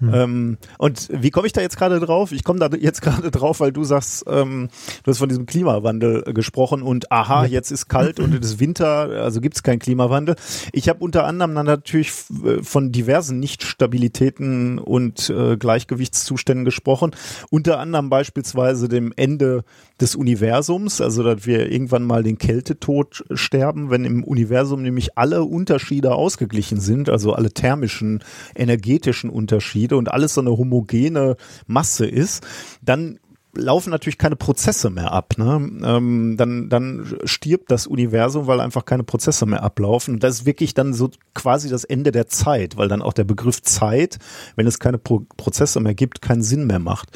Ähm, 0.00 0.58
und 0.78 1.08
wie 1.12 1.30
komme 1.30 1.46
ich 1.46 1.52
da 1.52 1.60
jetzt 1.60 1.76
gerade 1.76 1.98
drauf? 2.00 2.32
Ich 2.32 2.44
komme 2.44 2.60
da 2.60 2.68
jetzt 2.76 3.02
gerade 3.02 3.30
drauf, 3.30 3.60
weil 3.60 3.72
du 3.72 3.84
sagst, 3.84 4.24
ähm, 4.28 4.68
du 5.02 5.10
hast 5.10 5.18
von 5.18 5.28
diesem 5.28 5.46
Klimawandel 5.46 6.24
äh, 6.26 6.32
gesprochen 6.32 6.82
und 6.82 7.10
aha, 7.10 7.46
jetzt 7.46 7.70
ist 7.70 7.88
kalt 7.88 8.20
und 8.20 8.34
es 8.34 8.52
ist 8.52 8.60
Winter, 8.60 9.10
also 9.22 9.40
gibt 9.40 9.56
es 9.56 9.62
keinen 9.62 9.78
Klimawandel. 9.78 10.36
Ich 10.72 10.88
habe 10.88 11.00
unter 11.00 11.24
anderem 11.24 11.54
dann 11.54 11.66
natürlich 11.66 12.12
äh, 12.44 12.62
von 12.62 12.92
diversen 12.92 13.40
Nichtstabilitäten 13.40 14.78
und 14.78 15.30
äh, 15.30 15.56
Gleichgewichtszuständen 15.56 16.64
gesprochen. 16.64 17.12
Unter 17.50 17.80
anderem 17.80 18.10
beispielsweise 18.10 18.88
dem 18.88 19.12
Ende 19.16 19.64
des 20.00 20.14
Universums, 20.14 21.00
also 21.00 21.22
dass 21.22 21.46
wir 21.46 21.70
irgendwann 21.70 22.04
mal 22.04 22.22
den 22.22 22.38
Kältetod 22.38 23.24
sterben, 23.32 23.90
wenn 23.90 24.04
im 24.04 24.24
Universum 24.24 24.82
nämlich 24.82 25.18
alle 25.18 25.44
Unterschiede 25.44 26.14
ausgeglichen 26.14 26.80
sind, 26.80 27.08
also 27.08 27.32
alle 27.32 27.50
thermischen, 27.50 28.22
energetischen 28.54 29.30
Unterschiede 29.30 29.96
und 29.96 30.10
alles 30.10 30.34
so 30.34 30.40
eine 30.40 30.56
homogene 30.56 31.36
Masse 31.66 32.06
ist, 32.06 32.46
dann 32.82 33.18
laufen 33.54 33.90
natürlich 33.90 34.18
keine 34.18 34.36
Prozesse 34.36 34.90
mehr 34.90 35.12
ab. 35.12 35.34
Ne? 35.36 35.70
Ähm, 35.82 36.36
dann, 36.36 36.68
dann 36.68 37.18
stirbt 37.24 37.70
das 37.70 37.86
Universum, 37.86 38.46
weil 38.46 38.60
einfach 38.60 38.84
keine 38.84 39.02
Prozesse 39.02 39.46
mehr 39.46 39.62
ablaufen. 39.62 40.20
Das 40.20 40.40
ist 40.40 40.46
wirklich 40.46 40.74
dann 40.74 40.94
so 40.94 41.10
quasi 41.34 41.68
das 41.68 41.84
Ende 41.84 42.12
der 42.12 42.28
Zeit, 42.28 42.76
weil 42.76 42.88
dann 42.88 43.02
auch 43.02 43.12
der 43.12 43.24
Begriff 43.24 43.62
Zeit, 43.62 44.18
wenn 44.56 44.66
es 44.66 44.78
keine 44.78 44.98
Pro 44.98 45.26
Prozesse 45.36 45.80
mehr 45.80 45.94
gibt, 45.94 46.22
keinen 46.22 46.42
Sinn 46.42 46.66
mehr 46.66 46.78
macht. 46.78 47.10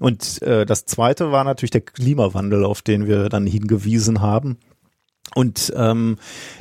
Und 0.00 0.42
äh, 0.42 0.66
das 0.66 0.86
zweite 0.86 1.30
war 1.30 1.44
natürlich 1.44 1.70
der 1.70 1.80
Klimawandel, 1.82 2.64
auf 2.64 2.82
den 2.82 3.06
wir 3.06 3.28
dann 3.28 3.46
hingewiesen 3.46 4.20
haben. 4.20 4.58
Und 5.34 5.72
ähm, 5.76 6.16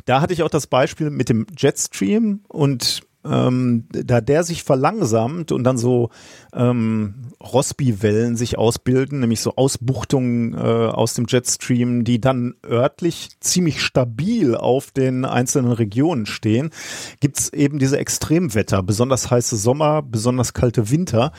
da 0.06 0.22
hatte 0.22 0.34
ich 0.34 0.44
auch 0.44 0.50
das 0.50 0.68
Beispiel 0.68 1.10
mit 1.10 1.30
dem 1.30 1.48
Jetstream 1.58 2.42
und 2.48 3.04
ähm, 3.26 3.86
da 3.92 4.22
der 4.22 4.44
sich 4.44 4.64
verlangsamt 4.64 5.52
und 5.52 5.64
dann 5.64 5.78
so 5.78 6.10
ähm, 6.54 7.32
Rossby-Wellen 7.42 8.36
sich 8.36 8.58
ausbilden, 8.58 9.20
nämlich 9.20 9.42
so 9.42 9.56
Ausbuchtungen 9.56 10.54
äh, 10.54 10.58
aus 10.58 11.14
dem 11.14 11.26
Jetstream, 11.28 12.04
die 12.04 12.20
dann 12.20 12.56
örtlich 12.66 13.30
ziemlich 13.40 13.82
stabil 13.82 14.56
auf 14.56 14.92
den 14.92 15.26
einzelnen 15.26 15.72
Regionen 15.72 16.26
stehen, 16.26 16.72
gibt's 17.20 17.50
eben 17.50 17.80
diese 17.80 17.98
Extremwetter, 17.98 18.84
besonders 18.84 19.32
heiße 19.32 19.56
Sommer, 19.56 20.02
besonders 20.02 20.54
kalte 20.54 20.90
Winter. 20.90 21.32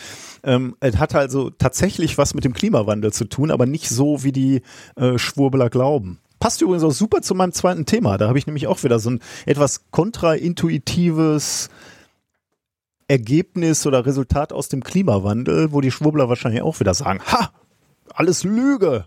Ähm, 0.44 0.76
es 0.80 0.98
hat 0.98 1.14
also 1.14 1.50
tatsächlich 1.50 2.18
was 2.18 2.34
mit 2.34 2.44
dem 2.44 2.52
Klimawandel 2.52 3.12
zu 3.12 3.24
tun, 3.24 3.50
aber 3.50 3.66
nicht 3.66 3.88
so, 3.88 4.22
wie 4.22 4.32
die 4.32 4.62
äh, 4.96 5.18
Schwurbeler 5.18 5.70
glauben. 5.70 6.20
Passt 6.38 6.60
übrigens 6.60 6.84
auch 6.84 6.92
super 6.92 7.22
zu 7.22 7.34
meinem 7.34 7.52
zweiten 7.52 7.86
Thema. 7.86 8.18
Da 8.18 8.28
habe 8.28 8.38
ich 8.38 8.46
nämlich 8.46 8.66
auch 8.66 8.82
wieder 8.82 8.98
so 8.98 9.10
ein 9.10 9.20
etwas 9.46 9.90
kontraintuitives 9.90 11.70
Ergebnis 13.08 13.86
oder 13.86 14.04
Resultat 14.04 14.52
aus 14.52 14.68
dem 14.68 14.82
Klimawandel, 14.82 15.72
wo 15.72 15.80
die 15.80 15.90
Schwurbler 15.90 16.28
wahrscheinlich 16.28 16.62
auch 16.62 16.80
wieder 16.80 16.94
sagen, 16.94 17.20
ha, 17.26 17.50
alles 18.14 18.44
Lüge. 18.44 19.06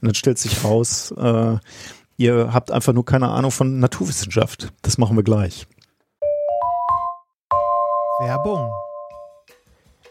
Und 0.00 0.08
dann 0.08 0.14
stellt 0.14 0.38
sich 0.38 0.62
raus, 0.62 1.14
äh, 1.16 1.56
ihr 2.18 2.50
habt 2.52 2.70
einfach 2.70 2.92
nur 2.92 3.04
keine 3.04 3.30
Ahnung 3.30 3.50
von 3.50 3.80
Naturwissenschaft. 3.80 4.72
Das 4.82 4.98
machen 4.98 5.16
wir 5.16 5.24
gleich. 5.24 5.66
Werbung. 8.20 8.70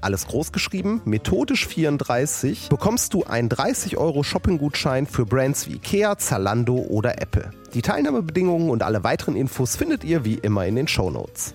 alles 0.00 0.26
groß 0.26 0.52
geschrieben, 0.52 1.00
methodisch 1.04 1.66
34, 1.66 2.68
bekommst 2.68 3.14
du 3.14 3.24
einen 3.24 3.48
30 3.48 3.96
Euro 3.96 4.22
Shopping-Gutschein 4.22 5.06
für 5.06 5.26
Brands 5.26 5.68
wie 5.68 5.74
Ikea, 5.74 6.18
Zalando 6.18 6.76
oder 6.76 7.20
Apple. 7.20 7.50
Die 7.74 7.82
Teilnahmebedingungen 7.82 8.70
und 8.70 8.82
alle 8.82 9.04
weiteren 9.04 9.36
Infos 9.36 9.76
findet 9.76 10.04
ihr 10.04 10.24
wie 10.24 10.34
immer 10.34 10.66
in 10.66 10.76
den 10.76 10.88
Show 10.88 11.10
Notes. 11.10 11.54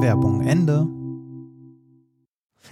Werbung 0.00 0.46
Ende. 0.46 0.86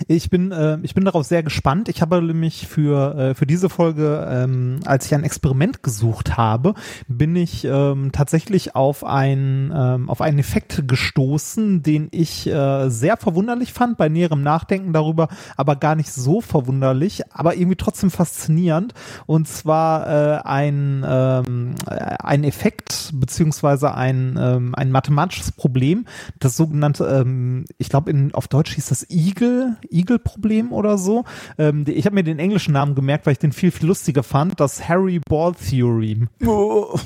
Ich 0.06 0.28
bin, 0.28 0.52
äh, 0.52 0.78
ich 0.82 0.94
bin 0.94 1.04
darauf 1.04 1.24
sehr 1.24 1.42
gespannt. 1.42 1.88
Ich 1.88 2.02
habe 2.02 2.20
nämlich 2.20 2.66
für, 2.66 3.16
äh, 3.16 3.34
für 3.34 3.46
diese 3.46 3.68
Folge, 3.68 4.26
ähm, 4.30 4.80
als 4.84 5.06
ich 5.06 5.14
ein 5.14 5.24
Experiment 5.24 5.82
gesucht 5.82 6.36
habe, 6.36 6.74
bin 7.08 7.36
ich 7.36 7.64
ähm, 7.64 8.12
tatsächlich 8.12 8.74
auf, 8.74 9.04
ein, 9.04 9.72
ähm, 9.74 10.10
auf 10.10 10.20
einen 10.20 10.38
Effekt 10.38 10.86
gestoßen, 10.86 11.82
den 11.82 12.08
ich 12.10 12.46
äh, 12.46 12.90
sehr 12.90 13.16
verwunderlich 13.16 13.72
fand, 13.72 13.96
bei 13.96 14.08
näherem 14.08 14.42
Nachdenken 14.42 14.92
darüber, 14.92 15.28
aber 15.56 15.76
gar 15.76 15.94
nicht 15.94 16.12
so 16.12 16.40
verwunderlich, 16.40 17.22
aber 17.32 17.56
irgendwie 17.56 17.76
trotzdem 17.76 18.10
faszinierend. 18.10 18.92
Und 19.26 19.48
zwar 19.48 20.06
äh, 20.06 20.40
ein, 20.42 21.04
ähm, 21.06 21.74
ein 21.86 22.44
Effekt 22.44 23.10
beziehungsweise 23.14 23.94
ein, 23.94 24.38
ähm, 24.38 24.74
ein 24.74 24.90
mathematisches 24.90 25.52
Problem, 25.52 26.06
das 26.38 26.56
sogenannte, 26.56 27.04
ähm, 27.04 27.64
ich 27.78 27.88
glaube 27.88 28.12
auf 28.32 28.48
Deutsch 28.48 28.74
hieß 28.74 28.88
das 28.88 29.08
Igel, 29.10 29.76
Eagle-Problem 29.94 30.72
oder 30.72 30.98
so. 30.98 31.24
Ähm, 31.58 31.84
ich 31.86 32.06
habe 32.06 32.14
mir 32.14 32.24
den 32.24 32.38
englischen 32.38 32.72
Namen 32.72 32.94
gemerkt, 32.94 33.26
weil 33.26 33.32
ich 33.32 33.38
den 33.38 33.52
viel, 33.52 33.70
viel 33.70 33.86
lustiger 33.88 34.22
fand. 34.22 34.60
Das 34.60 34.88
Harry 34.88 35.20
Ball 35.26 35.54
Theorem. 35.54 36.28
Oh. 36.44 36.98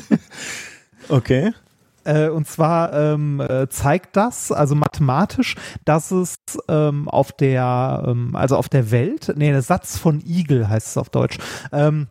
okay. 1.08 1.52
Äh, 2.04 2.28
und 2.28 2.46
zwar 2.46 2.92
ähm, 2.92 3.40
äh, 3.40 3.68
zeigt 3.68 4.16
das, 4.16 4.52
also 4.52 4.76
mathematisch, 4.76 5.56
dass 5.84 6.12
es 6.12 6.36
ähm, 6.68 7.08
auf 7.08 7.32
der, 7.32 8.04
ähm, 8.06 8.36
also 8.36 8.56
auf 8.56 8.68
der 8.68 8.92
Welt, 8.92 9.34
nee, 9.36 9.50
der 9.50 9.62
Satz 9.62 9.98
von 9.98 10.22
Igel 10.24 10.68
heißt 10.68 10.86
es 10.86 10.96
auf 10.96 11.10
Deutsch, 11.10 11.38
ähm, 11.72 12.06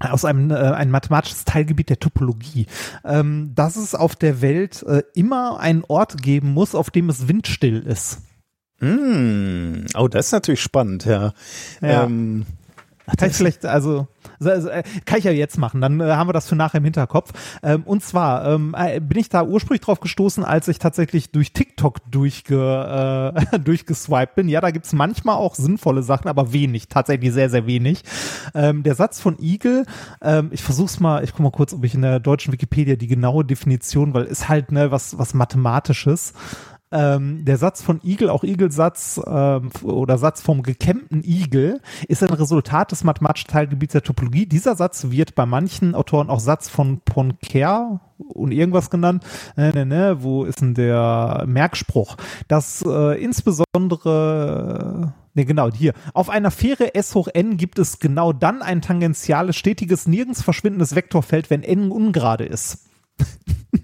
aus 0.00 0.24
einem 0.24 0.50
äh, 0.50 0.54
ein 0.54 0.90
mathematisches 0.90 1.44
Teilgebiet 1.44 1.90
der 1.90 2.00
Topologie, 2.00 2.66
ähm, 3.04 3.52
dass 3.54 3.76
es 3.76 3.94
auf 3.94 4.16
der 4.16 4.40
Welt 4.40 4.82
äh, 4.84 5.02
immer 5.14 5.60
einen 5.60 5.84
Ort 5.86 6.22
geben 6.22 6.52
muss, 6.52 6.74
auf 6.74 6.90
dem 6.90 7.10
es 7.10 7.28
windstill 7.28 7.80
ist. 7.80 8.22
Mm. 8.80 9.86
Oh, 9.96 10.08
das 10.08 10.26
ist 10.26 10.32
natürlich 10.32 10.62
spannend, 10.62 11.04
ja. 11.04 11.32
ja. 11.80 12.04
Ähm, 12.04 12.46
kann 13.18 13.28
ich 13.28 13.36
vielleicht, 13.36 13.66
also, 13.66 14.08
also, 14.40 14.68
äh, 14.68 14.82
kann 15.04 15.18
ich 15.18 15.24
ja 15.24 15.30
jetzt 15.30 15.58
machen, 15.58 15.82
dann 15.82 16.00
äh, 16.00 16.04
haben 16.04 16.28
wir 16.28 16.32
das 16.32 16.48
für 16.48 16.56
nachher 16.56 16.78
im 16.78 16.84
Hinterkopf. 16.84 17.32
Ähm, 17.62 17.82
und 17.84 18.02
zwar 18.02 18.46
ähm, 18.46 18.74
äh, 18.76 18.98
bin 18.98 19.18
ich 19.18 19.28
da 19.28 19.44
ursprünglich 19.44 19.82
drauf 19.82 20.00
gestoßen, 20.00 20.42
als 20.42 20.68
ich 20.68 20.78
tatsächlich 20.78 21.30
durch 21.30 21.52
TikTok 21.52 21.98
durchge, 22.10 23.34
äh, 23.52 23.58
durchgeswiped 23.58 24.34
bin. 24.34 24.48
Ja, 24.48 24.62
da 24.62 24.70
gibt's 24.70 24.94
manchmal 24.94 25.36
auch 25.36 25.54
sinnvolle 25.54 26.02
Sachen, 26.02 26.28
aber 26.28 26.54
wenig, 26.54 26.88
tatsächlich 26.88 27.32
sehr, 27.32 27.50
sehr 27.50 27.66
wenig. 27.66 28.02
Ähm, 28.54 28.82
der 28.82 28.94
Satz 28.94 29.20
von 29.20 29.38
Eagle, 29.38 29.84
ähm, 30.22 30.48
ich 30.50 30.62
versuch's 30.62 30.98
mal, 30.98 31.22
ich 31.24 31.32
guck 31.32 31.40
mal 31.40 31.52
kurz, 31.52 31.74
ob 31.74 31.84
ich 31.84 31.94
in 31.94 32.02
der 32.02 32.20
deutschen 32.20 32.54
Wikipedia 32.54 32.96
die 32.96 33.06
genaue 33.06 33.44
Definition, 33.44 34.14
weil 34.14 34.24
ist 34.24 34.48
halt 34.48 34.72
ne, 34.72 34.90
was, 34.90 35.18
was 35.18 35.34
Mathematisches. 35.34 36.32
Ähm, 36.94 37.44
der 37.44 37.58
Satz 37.58 37.82
von 37.82 38.00
Igel, 38.04 38.30
auch 38.30 38.44
Igelsatz 38.44 39.20
ähm, 39.26 39.70
oder 39.82 40.16
Satz 40.16 40.40
vom 40.42 40.62
gekämmten 40.62 41.24
Igel, 41.24 41.80
ist 42.06 42.22
ein 42.22 42.32
Resultat 42.32 42.92
des 42.92 43.02
mathematischen 43.02 43.50
Teilgebiets 43.50 43.94
der 43.94 44.02
Topologie. 44.02 44.46
Dieser 44.46 44.76
Satz 44.76 45.10
wird 45.10 45.34
bei 45.34 45.44
manchen 45.44 45.96
Autoren 45.96 46.30
auch 46.30 46.38
Satz 46.38 46.68
von 46.68 47.00
Poincare 47.00 47.98
und 48.18 48.52
irgendwas 48.52 48.90
genannt. 48.90 49.24
Ne, 49.56 49.72
ne, 49.74 49.84
ne, 49.84 50.18
wo 50.20 50.44
ist 50.44 50.60
denn 50.60 50.74
der 50.74 51.42
Merkspruch? 51.48 52.16
Dass 52.46 52.84
äh, 52.86 53.20
insbesondere 53.20 55.12
Ne, 55.36 55.44
genau, 55.44 55.68
hier. 55.72 55.94
Auf 56.12 56.30
einer 56.30 56.52
Fähre 56.52 56.94
S 56.94 57.16
hoch 57.16 57.26
n 57.34 57.56
gibt 57.56 57.80
es 57.80 57.98
genau 57.98 58.32
dann 58.32 58.62
ein 58.62 58.82
tangentiales, 58.82 59.56
stetiges, 59.56 60.06
nirgends 60.06 60.42
verschwindendes 60.42 60.94
Vektorfeld, 60.94 61.50
wenn 61.50 61.64
n 61.64 61.90
ungerade 61.90 62.44
ist. 62.44 62.88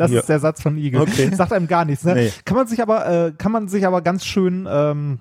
Das 0.00 0.10
ja. 0.10 0.20
ist 0.20 0.30
der 0.30 0.40
Satz 0.40 0.62
von 0.62 0.78
Igel. 0.78 1.02
Okay. 1.02 1.28
Sagt 1.34 1.52
einem 1.52 1.66
gar 1.66 1.84
nichts. 1.84 2.04
Ne? 2.04 2.14
Nee. 2.14 2.32
Kann 2.46 2.56
man 2.56 2.66
sich 2.66 2.80
aber, 2.80 3.06
äh, 3.06 3.32
kann 3.36 3.52
man 3.52 3.68
sich 3.68 3.86
aber 3.86 4.00
ganz 4.00 4.24
schön 4.24 4.66
ähm, 4.66 5.20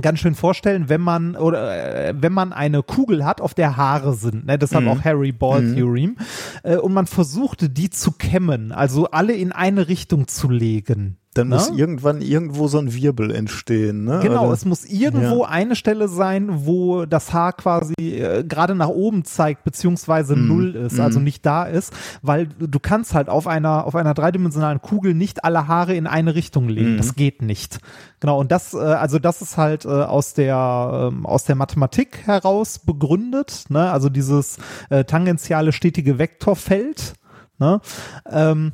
ganz 0.00 0.20
schön 0.20 0.36
vorstellen, 0.36 0.88
wenn 0.88 1.00
man 1.00 1.34
oder 1.34 2.06
äh, 2.06 2.14
wenn 2.16 2.32
man 2.32 2.52
eine 2.52 2.84
Kugel 2.84 3.24
hat, 3.24 3.40
auf 3.40 3.54
der 3.54 3.76
Haare 3.76 4.14
sind, 4.14 4.46
ne, 4.46 4.56
deshalb 4.56 4.84
mhm. 4.84 4.90
auch 4.90 5.04
Harry 5.04 5.32
Ball 5.32 5.62
mhm. 5.62 5.74
Theorem, 5.74 6.16
äh, 6.62 6.76
und 6.76 6.94
man 6.94 7.06
versuchte 7.06 7.68
die 7.68 7.90
zu 7.90 8.12
kämmen, 8.12 8.70
also 8.70 9.10
alle 9.10 9.32
in 9.34 9.50
eine 9.50 9.88
Richtung 9.88 10.28
zu 10.28 10.48
legen. 10.48 11.18
Dann 11.34 11.48
Na? 11.48 11.56
muss 11.56 11.70
ne? 11.70 11.78
irgendwann 11.78 12.20
irgendwo 12.20 12.68
so 12.68 12.78
ein 12.78 12.92
Wirbel 12.92 13.30
entstehen. 13.30 14.04
Ne? 14.04 14.20
Genau, 14.22 14.44
Oder? 14.44 14.52
es 14.52 14.66
muss 14.66 14.84
irgendwo 14.84 15.44
ja. 15.44 15.48
eine 15.48 15.76
Stelle 15.76 16.08
sein, 16.08 16.66
wo 16.66 17.06
das 17.06 17.32
Haar 17.32 17.54
quasi 17.54 17.94
äh, 17.98 18.44
gerade 18.44 18.74
nach 18.74 18.88
oben 18.88 19.24
zeigt, 19.24 19.64
beziehungsweise 19.64 20.36
mm. 20.36 20.48
null 20.48 20.74
ist, 20.74 20.98
mm. 20.98 21.00
also 21.00 21.18
mhm. 21.20 21.24
nicht 21.24 21.46
da 21.46 21.64
ist, 21.64 21.94
weil 22.20 22.48
du 22.48 22.78
kannst 22.78 23.14
halt 23.14 23.30
auf 23.30 23.46
einer, 23.46 23.86
auf 23.86 23.96
einer 23.96 24.12
dreidimensionalen 24.12 24.82
Kugel 24.82 25.14
nicht 25.14 25.44
alle 25.44 25.68
Haare 25.68 25.94
in 25.94 26.06
eine 26.06 26.34
Richtung 26.34 26.68
legen. 26.68 26.96
Mm. 26.96 26.98
Das 26.98 27.14
geht 27.14 27.40
nicht. 27.40 27.78
Genau, 28.20 28.38
und 28.38 28.52
das, 28.52 28.74
äh, 28.74 28.78
also 28.78 29.18
das 29.18 29.40
ist 29.40 29.56
halt 29.56 29.86
äh, 29.86 29.88
aus 29.88 30.34
der, 30.34 31.10
ähm, 31.12 31.24
aus 31.24 31.44
der 31.44 31.56
Mathematik 31.56 32.26
heraus 32.26 32.78
begründet, 32.78 33.64
ne? 33.70 33.90
also 33.90 34.10
dieses 34.10 34.58
äh, 34.90 35.04
tangentiale 35.04 35.72
stetige 35.72 36.18
Vektorfeld. 36.18 37.14
Ne? 37.58 37.80
Ähm, 38.30 38.72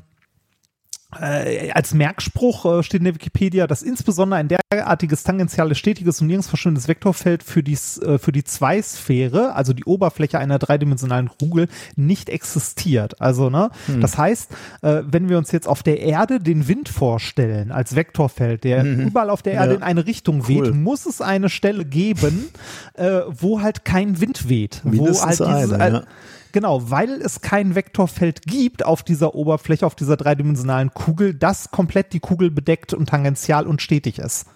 äh, 1.19 1.71
als 1.71 1.95
Merkspruch 1.95 2.67
äh, 2.67 2.83
steht 2.83 3.01
in 3.01 3.05
der 3.05 3.15
Wikipedia, 3.15 3.67
dass 3.67 3.83
insbesondere 3.83 4.41
ein 4.41 4.49
derartiges 4.49 5.23
tangentiales, 5.23 5.79
stetiges 5.79 6.21
und 6.21 6.27
nirgends 6.27 6.49
verschwindendes 6.49 6.87
Vektorfeld 6.87 7.43
für 7.43 7.63
die, 7.63 7.79
äh, 8.03 8.19
für 8.19 8.31
die 8.31 8.45
Zweisphäre, 8.45 9.55
also 9.55 9.73
die 9.73 9.85
Oberfläche 9.85 10.39
einer 10.39 10.59
dreidimensionalen 10.59 11.31
Kugel, 11.31 11.69
nicht 11.97 12.29
existiert. 12.29 13.23
Also, 13.23 13.49
ne, 13.49 13.71
hm. 13.87 14.03
das 14.03 14.19
heißt, 14.19 14.51
äh, 14.83 15.03
wenn 15.07 15.31
wir 15.31 15.39
uns 15.39 15.51
jetzt 15.51 15.67
auf 15.67 15.83
der 15.83 16.01
Erde 16.01 16.41
den 16.41 16.69
Wind 16.69 16.91
vorstellen 16.91 17.73
als 17.73 17.97
Vektorfeld, 17.97 18.65
der 18.65 18.85
mhm. 18.85 19.07
überall 19.07 19.31
auf 19.31 19.41
der 19.41 19.55
Erde 19.55 19.71
ja. 19.71 19.77
in 19.77 19.83
eine 19.83 20.07
Richtung 20.07 20.47
weht, 20.47 20.61
cool. 20.61 20.73
muss 20.73 21.07
es 21.07 21.23
eine 21.23 21.49
Stelle 21.49 21.87
geben, 21.87 22.51
äh, 22.95 23.21
wo 23.29 23.63
halt 23.63 23.87
kein 23.87 24.21
Wind 24.21 24.51
weht. 24.51 24.83
Mindestens 24.85 25.41
wo 25.41 25.47
halt 25.47 25.63
dieses, 25.63 25.73
eine, 25.73 25.99
ja 25.99 26.05
Genau, 26.53 26.91
weil 26.91 27.21
es 27.21 27.41
kein 27.41 27.75
Vektorfeld 27.75 28.43
gibt 28.43 28.85
auf 28.85 29.03
dieser 29.03 29.35
Oberfläche, 29.35 29.87
auf 29.87 29.95
dieser 29.95 30.17
dreidimensionalen 30.17 30.95
Kugel, 30.95 31.35
das 31.35 31.71
komplett 31.71 32.13
die 32.13 32.21
Kugel 32.21 32.51
bedeckt 32.51 32.95
und 32.95 33.09
tangential 33.09 33.67
und 33.67 33.83
stetig 33.83 34.19
ist. 34.19 34.47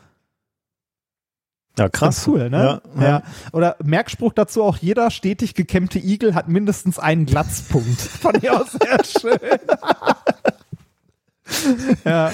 Ja, 1.79 1.89
krass. 1.89 2.27
Cool, 2.27 2.51
ne? 2.51 2.83
Ja, 2.97 3.03
ja. 3.03 3.23
Oder 3.53 3.77
Merkspruch 3.83 4.35
dazu 4.35 4.63
auch, 4.63 4.77
jeder 4.77 5.11
stetig 5.11 5.55
gekämmte 5.55 5.99
Igel 5.99 6.35
hat 6.35 6.49
mindestens 6.49 6.99
einen 6.99 7.25
Glatzpunkt. 7.25 8.01
Fand 8.01 8.43
ich 8.43 8.51
auch 8.51 8.67
sehr 8.67 9.05
schön. 9.05 9.39
ja, 12.05 12.33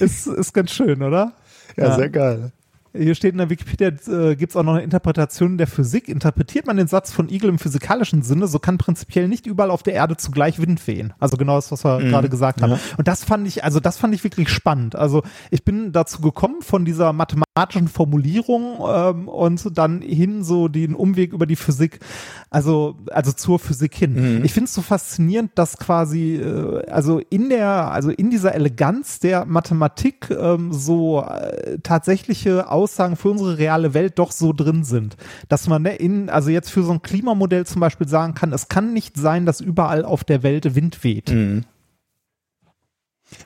ist, 0.00 0.26
ist 0.26 0.52
ganz 0.52 0.72
schön, 0.72 1.02
oder? 1.02 1.32
Ja, 1.76 1.84
ja, 1.84 1.96
sehr 1.96 2.10
geil. 2.10 2.52
Hier 2.94 3.14
steht 3.14 3.32
in 3.32 3.38
der 3.38 3.48
Wikipedia, 3.48 3.88
äh, 3.88 4.36
gibt 4.36 4.50
es 4.50 4.56
auch 4.56 4.62
noch 4.62 4.74
eine 4.74 4.82
Interpretation 4.82 5.56
der 5.56 5.66
Physik. 5.66 6.08
Interpretiert 6.08 6.66
man 6.66 6.76
den 6.76 6.88
Satz 6.88 7.12
von 7.12 7.28
Eagle 7.30 7.48
im 7.48 7.58
physikalischen 7.58 8.22
Sinne, 8.22 8.46
so 8.46 8.58
kann 8.58 8.78
prinzipiell 8.78 9.28
nicht 9.28 9.46
überall 9.46 9.70
auf 9.70 9.82
der 9.82 9.94
Erde 9.94 10.16
zugleich 10.16 10.60
Wind 10.60 10.86
wehen. 10.86 11.14
Also 11.18 11.36
genau 11.36 11.56
das, 11.56 11.72
was 11.72 11.84
wir 11.84 12.00
mhm. 12.00 12.10
gerade 12.10 12.28
gesagt 12.28 12.60
haben. 12.60 12.72
Ja. 12.72 12.78
Und 12.98 13.08
das 13.08 13.24
fand 13.24 13.46
ich, 13.46 13.64
also 13.64 13.80
das 13.80 13.96
fand 13.96 14.14
ich 14.14 14.24
wirklich 14.24 14.50
spannend. 14.50 14.94
Also 14.94 15.22
ich 15.50 15.64
bin 15.64 15.92
dazu 15.92 16.20
gekommen 16.20 16.62
von 16.62 16.84
dieser 16.84 17.12
mathematischen 17.54 17.88
Formulierung 17.88 18.78
ähm, 18.86 19.28
und 19.28 19.76
dann 19.76 20.00
hin 20.00 20.42
so 20.42 20.68
den 20.68 20.94
Umweg 20.94 21.32
über 21.34 21.44
die 21.44 21.56
Physik, 21.56 22.00
also, 22.48 22.96
also 23.10 23.32
zur 23.32 23.58
Physik 23.58 23.94
hin. 23.94 24.38
Mhm. 24.38 24.44
Ich 24.44 24.52
finde 24.52 24.66
es 24.66 24.74
so 24.74 24.80
faszinierend, 24.80 25.52
dass 25.54 25.76
quasi, 25.76 26.36
äh, 26.36 26.86
also 26.90 27.20
in 27.30 27.50
der, 27.50 27.90
also 27.90 28.10
in 28.10 28.30
dieser 28.30 28.54
Eleganz 28.54 29.18
der 29.18 29.44
Mathematik 29.44 30.30
ähm, 30.30 30.72
so 30.72 31.22
äh, 31.22 31.78
tatsächliche 31.82 32.70
Aussagen 32.70 33.16
für 33.16 33.30
unsere 33.30 33.58
reale 33.58 33.92
Welt 33.92 34.18
doch 34.18 34.32
so 34.32 34.54
drin 34.54 34.82
sind. 34.84 35.16
Dass 35.48 35.68
man 35.68 35.82
ne, 35.82 35.96
in, 35.96 36.30
also 36.30 36.48
jetzt 36.48 36.70
für 36.70 36.82
so 36.82 36.92
ein 36.92 37.02
Klimamodell 37.02 37.66
zum 37.66 37.80
Beispiel 37.80 38.08
sagen 38.08 38.34
kann, 38.34 38.52
es 38.52 38.68
kann 38.68 38.94
nicht 38.94 39.18
sein, 39.18 39.44
dass 39.44 39.60
überall 39.60 40.06
auf 40.06 40.24
der 40.24 40.42
Welt 40.42 40.74
Wind 40.74 41.04
weht. 41.04 41.30
Mhm. 41.30 41.64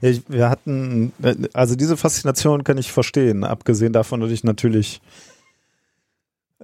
Wir 0.01 0.49
hatten, 0.49 1.13
also 1.53 1.77
diese 1.77 1.97
Faszination 1.97 2.65
kann 2.65 2.79
ich 2.79 2.93
verstehen, 2.93 3.45
abgesehen 3.45 3.93
davon, 3.93 4.21
dass 4.21 4.31
ich 4.31 4.45
natürlich 4.45 5.01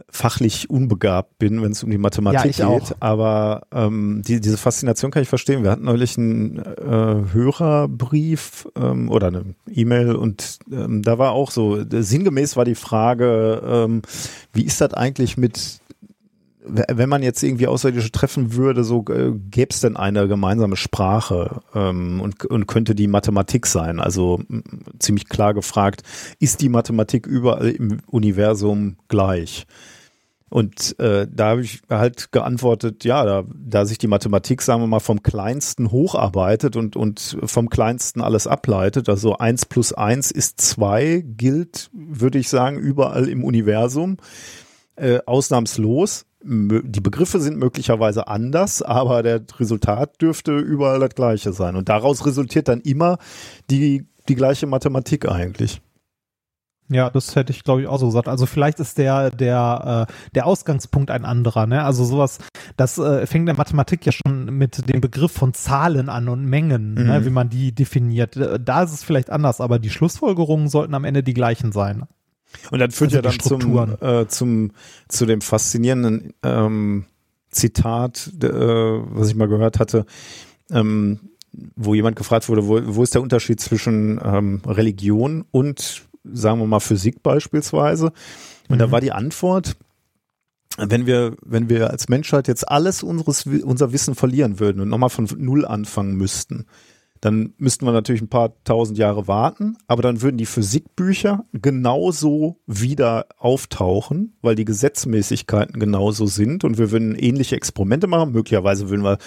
fachlich 0.09 0.71
unbegabt 0.71 1.39
bin, 1.39 1.63
wenn 1.63 1.73
es 1.73 1.83
um 1.83 1.91
die 1.91 1.99
Mathematik 1.99 2.57
ja, 2.57 2.69
geht. 2.69 2.97
Aber 3.01 3.67
ähm, 3.73 4.23
die, 4.27 4.41
diese 4.41 4.57
Faszination 4.57 5.11
kann 5.11 5.23
ich 5.23 5.29
verstehen. 5.29 5.63
Wir 5.63 5.71
hatten 5.71 5.85
neulich 5.85 6.17
einen 6.17 6.59
äh, 6.59 7.33
Hörerbrief 7.33 8.69
ähm, 8.75 9.11
oder 9.11 9.29
eine 9.29 9.55
E-Mail 9.71 10.15
und 10.15 10.61
ähm, 10.71 11.03
da 11.03 11.19
war 11.19 11.33
auch 11.33 11.51
so, 11.51 11.83
sinngemäß 11.89 12.57
war 12.57 12.65
die 12.65 12.75
Frage, 12.75 13.63
ähm, 13.65 14.03
wie 14.55 14.65
ist 14.65 14.81
das 14.81 14.95
eigentlich 14.95 15.37
mit 15.37 15.81
wenn 16.65 17.09
man 17.09 17.23
jetzt 17.23 17.43
irgendwie 17.43 17.67
Außerirdische 17.67 18.13
treffen 18.13 18.55
würde, 18.55 18.85
so 18.85 19.05
äh, 19.09 19.33
gäbe 19.51 19.71
es 19.71 19.81
denn 19.81 19.97
eine 19.97 20.29
gemeinsame 20.29 20.77
Sprache 20.77 21.61
ähm, 21.75 22.21
und, 22.21 22.45
und 22.45 22.67
könnte 22.67 22.95
die 22.95 23.09
Mathematik 23.09 23.67
sein? 23.67 23.99
Also 23.99 24.41
ziemlich 24.99 25.29
klar 25.29 25.55
gefragt, 25.55 26.03
ist 26.39 26.61
die 26.61 26.69
Mathematik 26.69 27.27
überall 27.27 27.71
im 27.71 27.99
Universum 28.07 28.97
gleich? 29.09 29.67
Und 30.53 30.99
äh, 31.01 31.27
da 31.33 31.47
habe 31.47 31.63
ich 31.63 31.81
halt 31.89 32.31
geantwortet, 32.31 33.05
ja, 33.05 33.25
da, 33.25 33.45
da 33.55 33.87
sich 33.87 33.97
die 33.97 34.07
Mathematik, 34.07 34.61
sagen 34.61 34.83
wir 34.83 34.87
mal, 34.87 35.01
vom 35.01 35.23
Kleinsten 35.23 35.91
hocharbeitet 35.91 36.77
und, 36.77 36.95
und 36.95 37.39
vom 37.43 37.71
Kleinsten 37.71 38.21
alles 38.21 38.47
ableitet, 38.47 39.09
also 39.09 39.39
eins 39.39 39.65
plus 39.65 39.95
eins 39.95 40.31
ist 40.31 40.61
zwei, 40.61 41.25
gilt, 41.27 41.89
würde 41.95 42.39
ich 42.39 42.51
sagen, 42.51 42.77
überall 42.79 43.31
im 43.31 43.45
Universum, 43.45 44.19
äh, 44.97 45.19
ausnahmslos. 45.27 46.27
Die 46.45 47.01
Begriffe 47.01 47.41
sind 47.41 47.57
möglicherweise 47.57 48.27
anders, 48.27 48.83
aber 48.83 49.23
der 49.23 49.43
Resultat 49.61 50.21
dürfte 50.21 50.59
überall 50.59 50.99
das 50.99 51.15
gleiche 51.15 51.53
sein. 51.53 51.77
Und 51.77 51.89
daraus 51.89 52.27
resultiert 52.27 52.67
dann 52.67 52.81
immer 52.81 53.19
die, 53.71 54.07
die 54.29 54.35
gleiche 54.35 54.67
Mathematik 54.67 55.29
eigentlich. 55.29 55.81
Ja, 56.93 57.09
das 57.09 57.35
hätte 57.37 57.53
ich, 57.53 57.65
glaube 57.65 57.83
ich, 57.83 57.87
auch 57.87 57.99
so 57.99 58.07
gesagt. 58.07 58.29
Also 58.29 58.45
vielleicht 58.45 58.79
ist 58.81 58.99
der, 58.99 59.31
der, 59.31 60.07
äh, 60.09 60.13
der 60.35 60.47
Ausgangspunkt 60.47 61.11
ein 61.11 61.25
anderer, 61.25 61.67
ne? 61.67 61.85
Also 61.85 62.05
sowas, 62.05 62.39
das 62.77 62.99
äh, 62.99 63.27
fängt 63.27 63.49
der 63.49 63.57
Mathematik 63.57 64.05
ja 64.05 64.13
schon 64.13 64.47
mit 64.57 64.89
dem 64.93 65.01
Begriff 65.01 65.33
von 65.33 65.55
Zahlen 65.55 66.09
an 66.09 66.29
und 66.29 66.45
Mengen, 66.45 66.95
ne? 66.95 67.01
mhm. 67.01 67.07
ne? 67.07 67.27
wie 67.27 67.31
man 67.31 67.49
die 67.49 67.73
definiert. 67.75 68.37
Äh, 68.37 68.59
da 68.61 68.83
ist 68.83 68.93
es 68.93 69.05
vielleicht 69.05 69.31
anders, 69.31 69.61
aber 69.61 69.79
die 69.79 69.91
Schlussfolgerungen 69.91 70.69
sollten 70.69 70.95
am 70.95 71.05
Ende 71.05 71.23
die 71.23 71.35
gleichen 71.35 71.73
sein. 71.73 72.05
Und 72.71 72.79
dann 72.79 72.91
führt 72.91 73.15
also 73.15 73.17
ja 73.17 73.23
dann 73.23 73.41
zum, 73.41 73.97
äh, 74.01 74.27
zum, 74.29 74.71
zu 75.09 75.27
dem 75.27 75.41
faszinierenden 75.41 76.35
ähm, 76.43 77.05
Zitat, 77.51 78.31
äh, 78.43 78.49
was 78.49 79.29
ich 79.29 79.35
mal 79.35 79.49
gehört 79.49 79.79
hatte, 79.79 80.07
ähm, 80.71 81.21
wo 81.77 81.95
jemand 81.95 82.17
gefragt 82.17 82.49
wurde, 82.49 82.67
wo, 82.67 82.81
wo 82.83 83.03
ist 83.03 83.15
der 83.15 83.23
Unterschied 83.23 83.61
zwischen 83.61 84.21
ähm, 84.25 84.63
Religion 84.67 85.45
und 85.51 86.03
sagen 86.25 86.61
wir 86.61 86.67
mal 86.67 86.81
Physik 86.81 87.23
beispielsweise. 87.23 88.13
Und 88.69 88.77
mhm. 88.77 88.79
da 88.79 88.91
war 88.91 89.01
die 89.01 89.13
Antwort, 89.13 89.77
wenn 90.79 91.07
wir, 91.07 91.37
wenn 91.43 91.69
wir 91.69 91.91
als 91.91 92.09
Menschheit 92.09 92.49
jetzt 92.49 92.69
alles 92.69 93.03
unseres, 93.03 93.45
unser 93.47 93.93
Wissen 93.93 94.15
verlieren 94.15 94.59
würden 94.59 94.81
und 94.81 94.89
nochmal 94.89 95.11
von 95.11 95.29
Null 95.37 95.67
anfangen 95.67 96.15
müssten, 96.17 96.67
dann 97.23 97.55
müssten 97.57 97.87
wir 97.87 97.93
natürlich 97.93 98.21
ein 98.21 98.29
paar 98.29 98.53
tausend 98.65 98.99
Jahre 98.99 99.29
warten, 99.29 99.77
aber 99.87 100.03
dann 100.03 100.23
würden 100.23 100.39
die 100.39 100.47
Physikbücher 100.47 101.45
genauso 101.53 102.57
wieder 102.67 103.27
auftauchen, 103.39 104.35
weil 104.43 104.57
die 104.57 104.65
Gesetzmäßigkeiten 104.65 105.79
genauso 105.79 106.27
sind 106.27 106.65
und 106.65 106.79
wir 106.79 106.91
würden 106.91 107.15
ähnliche 107.15 107.55
Experimente 107.55 108.09
machen. 108.09 108.33
Möglicherweise 108.33 108.91
würden 108.91 109.05
wir 109.05 109.19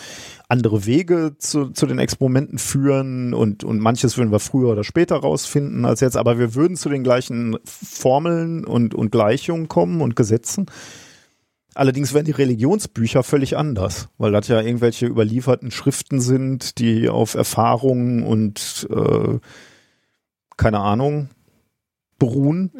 andere 0.49 0.85
Wege 0.85 1.37
zu, 1.37 1.69
zu 1.69 1.85
den 1.85 1.97
Experimenten 1.97 2.59
führen 2.59 3.33
und, 3.33 3.63
und 3.63 3.79
manches 3.79 4.17
würden 4.17 4.31
wir 4.31 4.39
früher 4.39 4.73
oder 4.73 4.83
später 4.83 5.15
rausfinden 5.15 5.85
als 5.85 6.01
jetzt, 6.01 6.17
aber 6.17 6.37
wir 6.37 6.53
würden 6.53 6.75
zu 6.75 6.89
den 6.89 7.05
gleichen 7.05 7.57
Formeln 7.63 8.65
und, 8.65 8.93
und 8.93 9.09
Gleichungen 9.09 9.69
kommen 9.69 10.01
und 10.01 10.17
Gesetzen. 10.17 10.65
Allerdings 11.75 12.13
werden 12.13 12.25
die 12.25 12.31
Religionsbücher 12.31 13.21
völlig 13.21 13.57
anders, 13.57 14.07
weil 14.17 14.31
das 14.31 14.47
ja 14.47 14.61
irgendwelche 14.61 15.07
überlieferten 15.07 15.71
Schriften 15.71 16.21
sind, 16.21 16.79
die 16.79 17.09
auf 17.09 17.33
Erfahrungen 17.33 18.23
und 18.23 18.87
äh, 18.89 19.39
keine 20.55 20.79
Ahnung, 20.79 21.29
beruhen. 22.17 22.71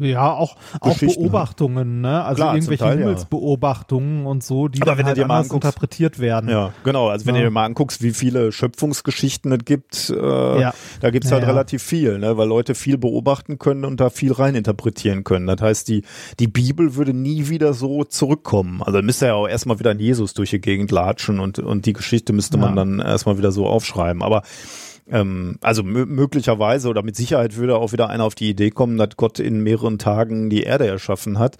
Äh, 0.00 0.08
ja, 0.10 0.32
auch, 0.32 0.56
auch 0.80 1.00
ne? 1.00 1.08
Beobachtungen, 1.08 2.00
ne? 2.00 2.22
Also 2.22 2.42
Klar, 2.42 2.54
irgendwelche 2.54 2.84
Teil, 2.84 2.98
Himmelsbeobachtungen 2.98 4.24
ja. 4.24 4.30
und 4.30 4.44
so, 4.44 4.68
die 4.68 4.82
Aber 4.82 4.92
dann 4.92 4.98
wenn 4.98 5.06
halt 5.06 5.18
anders 5.18 5.50
interpretiert 5.50 6.18
werden. 6.18 6.48
Ja, 6.48 6.72
genau. 6.84 7.08
Also 7.08 7.26
wenn 7.26 7.34
ja. 7.34 7.40
du 7.42 7.46
dir 7.48 7.50
mal 7.50 7.64
anguckst, 7.64 8.02
wie 8.02 8.12
viele 8.12 8.52
Schöpfungsgeschichten 8.52 9.50
es 9.52 9.64
gibt, 9.64 10.10
äh, 10.10 10.60
ja. 10.60 10.74
da 11.00 11.10
gibt's 11.10 11.32
halt 11.32 11.44
relativ 11.44 11.82
viel, 11.82 12.18
ne? 12.18 12.36
Weil 12.36 12.48
Leute 12.48 12.74
viel 12.74 12.98
beobachten 12.98 13.58
können 13.58 13.84
und 13.84 13.98
da 13.98 14.10
viel 14.10 14.32
reininterpretieren 14.32 15.24
können. 15.24 15.46
Das 15.46 15.60
heißt, 15.60 15.88
die, 15.88 16.02
die 16.38 16.48
Bibel 16.48 16.94
würde 16.94 17.14
nie 17.14 17.48
wieder 17.48 17.74
so 17.74 18.04
zurückkommen. 18.04 18.82
Also 18.82 19.02
müsste 19.02 19.26
ja 19.26 19.34
auch 19.34 19.48
erstmal 19.48 19.78
wieder 19.80 19.90
ein 19.90 20.00
Jesus 20.00 20.34
durch 20.34 20.50
die 20.50 20.60
Gegend 20.60 20.90
latschen 20.90 21.40
und, 21.40 21.58
und 21.58 21.86
die 21.86 21.92
Geschichte 21.92 22.32
müsste 22.32 22.58
man 22.58 22.76
dann 22.76 23.00
erstmal 23.00 23.38
wieder 23.38 23.50
so 23.50 23.66
aufschreiben. 23.66 24.22
Aber 24.22 24.42
ähm, 25.10 25.58
also 25.60 25.82
möglicherweise 25.82 26.88
oder 26.88 27.02
mit 27.02 27.16
Sicherheit 27.16 27.56
würde 27.56 27.76
auch 27.76 27.92
wieder 27.92 28.08
einer 28.08 28.24
auf 28.24 28.34
die 28.34 28.50
Idee 28.50 28.70
kommen, 28.70 28.96
dass 28.96 29.16
Gott 29.16 29.38
in 29.38 29.62
mehreren 29.62 29.98
Tagen 29.98 30.50
die 30.50 30.62
Erde 30.62 30.86
erschaffen 30.86 31.38
hat. 31.38 31.56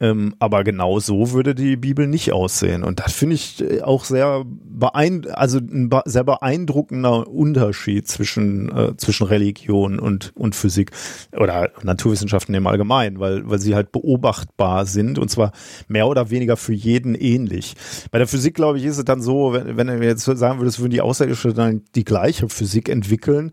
Ähm, 0.00 0.34
aber 0.40 0.64
genau 0.64 0.98
so 0.98 1.30
würde 1.30 1.54
die 1.54 1.76
Bibel 1.76 2.08
nicht 2.08 2.32
aussehen. 2.32 2.82
Und 2.82 2.98
das 2.98 3.12
finde 3.12 3.36
ich 3.36 3.62
äh, 3.62 3.82
auch 3.82 4.04
sehr 4.04 4.44
beein 4.44 5.30
also 5.30 5.58
ein 5.58 5.88
sehr 6.04 6.24
beeindruckender 6.24 7.28
Unterschied 7.28 8.08
zwischen, 8.08 8.76
äh, 8.76 8.96
zwischen 8.96 9.24
Religion 9.24 10.00
und, 10.00 10.32
und 10.34 10.56
Physik 10.56 10.90
oder 11.32 11.70
Naturwissenschaften 11.82 12.54
im 12.54 12.66
Allgemeinen, 12.66 13.20
weil, 13.20 13.48
weil 13.48 13.60
sie 13.60 13.76
halt 13.76 13.92
beobachtbar 13.92 14.84
sind 14.86 15.18
und 15.20 15.30
zwar 15.30 15.52
mehr 15.86 16.08
oder 16.08 16.28
weniger 16.30 16.56
für 16.56 16.74
jeden 16.74 17.14
ähnlich. 17.14 17.74
Bei 18.10 18.18
der 18.18 18.26
Physik, 18.26 18.54
glaube 18.54 18.78
ich, 18.78 18.84
ist 18.84 18.98
es 18.98 19.04
dann 19.04 19.22
so, 19.22 19.52
wenn, 19.52 19.76
wenn 19.76 19.86
du 19.86 20.06
jetzt 20.06 20.24
sagen 20.24 20.58
würdest, 20.58 20.80
würden 20.80 20.90
die 20.90 21.02
Außerirdische 21.02 21.54
dann 21.54 21.82
die 21.94 22.04
gleiche 22.04 22.48
Physik 22.48 22.88
entwickeln, 22.88 23.52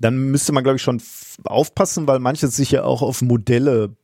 dann 0.00 0.18
müsste 0.18 0.52
man, 0.52 0.64
glaube 0.64 0.76
ich, 0.76 0.82
schon 0.82 1.00
aufpassen, 1.44 2.06
weil 2.06 2.18
manches 2.18 2.56
sich 2.56 2.72
ja 2.72 2.84
auch 2.84 3.00
auf 3.00 3.22
Modelle 3.22 3.96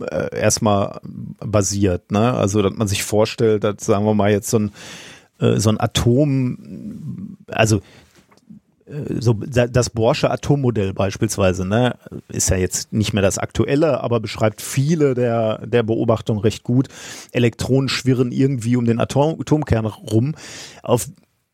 äh, 0.00 0.38
erstmal 0.38 1.00
basiert. 1.38 2.10
Ne? 2.10 2.32
Also, 2.32 2.62
dass 2.62 2.74
man 2.74 2.88
sich 2.88 3.02
vorstellt, 3.04 3.64
dass, 3.64 3.84
sagen 3.84 4.04
wir 4.04 4.14
mal, 4.14 4.30
jetzt 4.30 4.50
so 4.50 4.58
ein, 4.58 4.72
äh, 5.40 5.58
so 5.58 5.70
ein 5.70 5.80
Atom, 5.80 7.36
also 7.46 7.80
so 9.18 9.34
das 9.34 9.90
Borsche 9.90 10.30
Atommodell 10.30 10.92
beispielsweise, 10.92 11.64
ne, 11.64 11.96
ist 12.28 12.50
ja 12.50 12.56
jetzt 12.56 12.92
nicht 12.92 13.12
mehr 13.12 13.22
das 13.22 13.38
aktuelle, 13.38 14.00
aber 14.00 14.20
beschreibt 14.20 14.60
viele 14.60 15.14
der, 15.14 15.66
der 15.66 15.82
Beobachtungen 15.82 16.40
recht 16.40 16.62
gut. 16.62 16.88
Elektronen 17.30 17.88
schwirren 17.88 18.32
irgendwie 18.32 18.76
um 18.76 18.84
den 18.84 19.00
Atom, 19.00 19.40
Atomkern 19.40 19.86
rum. 19.86 20.34
Auf 20.82 21.08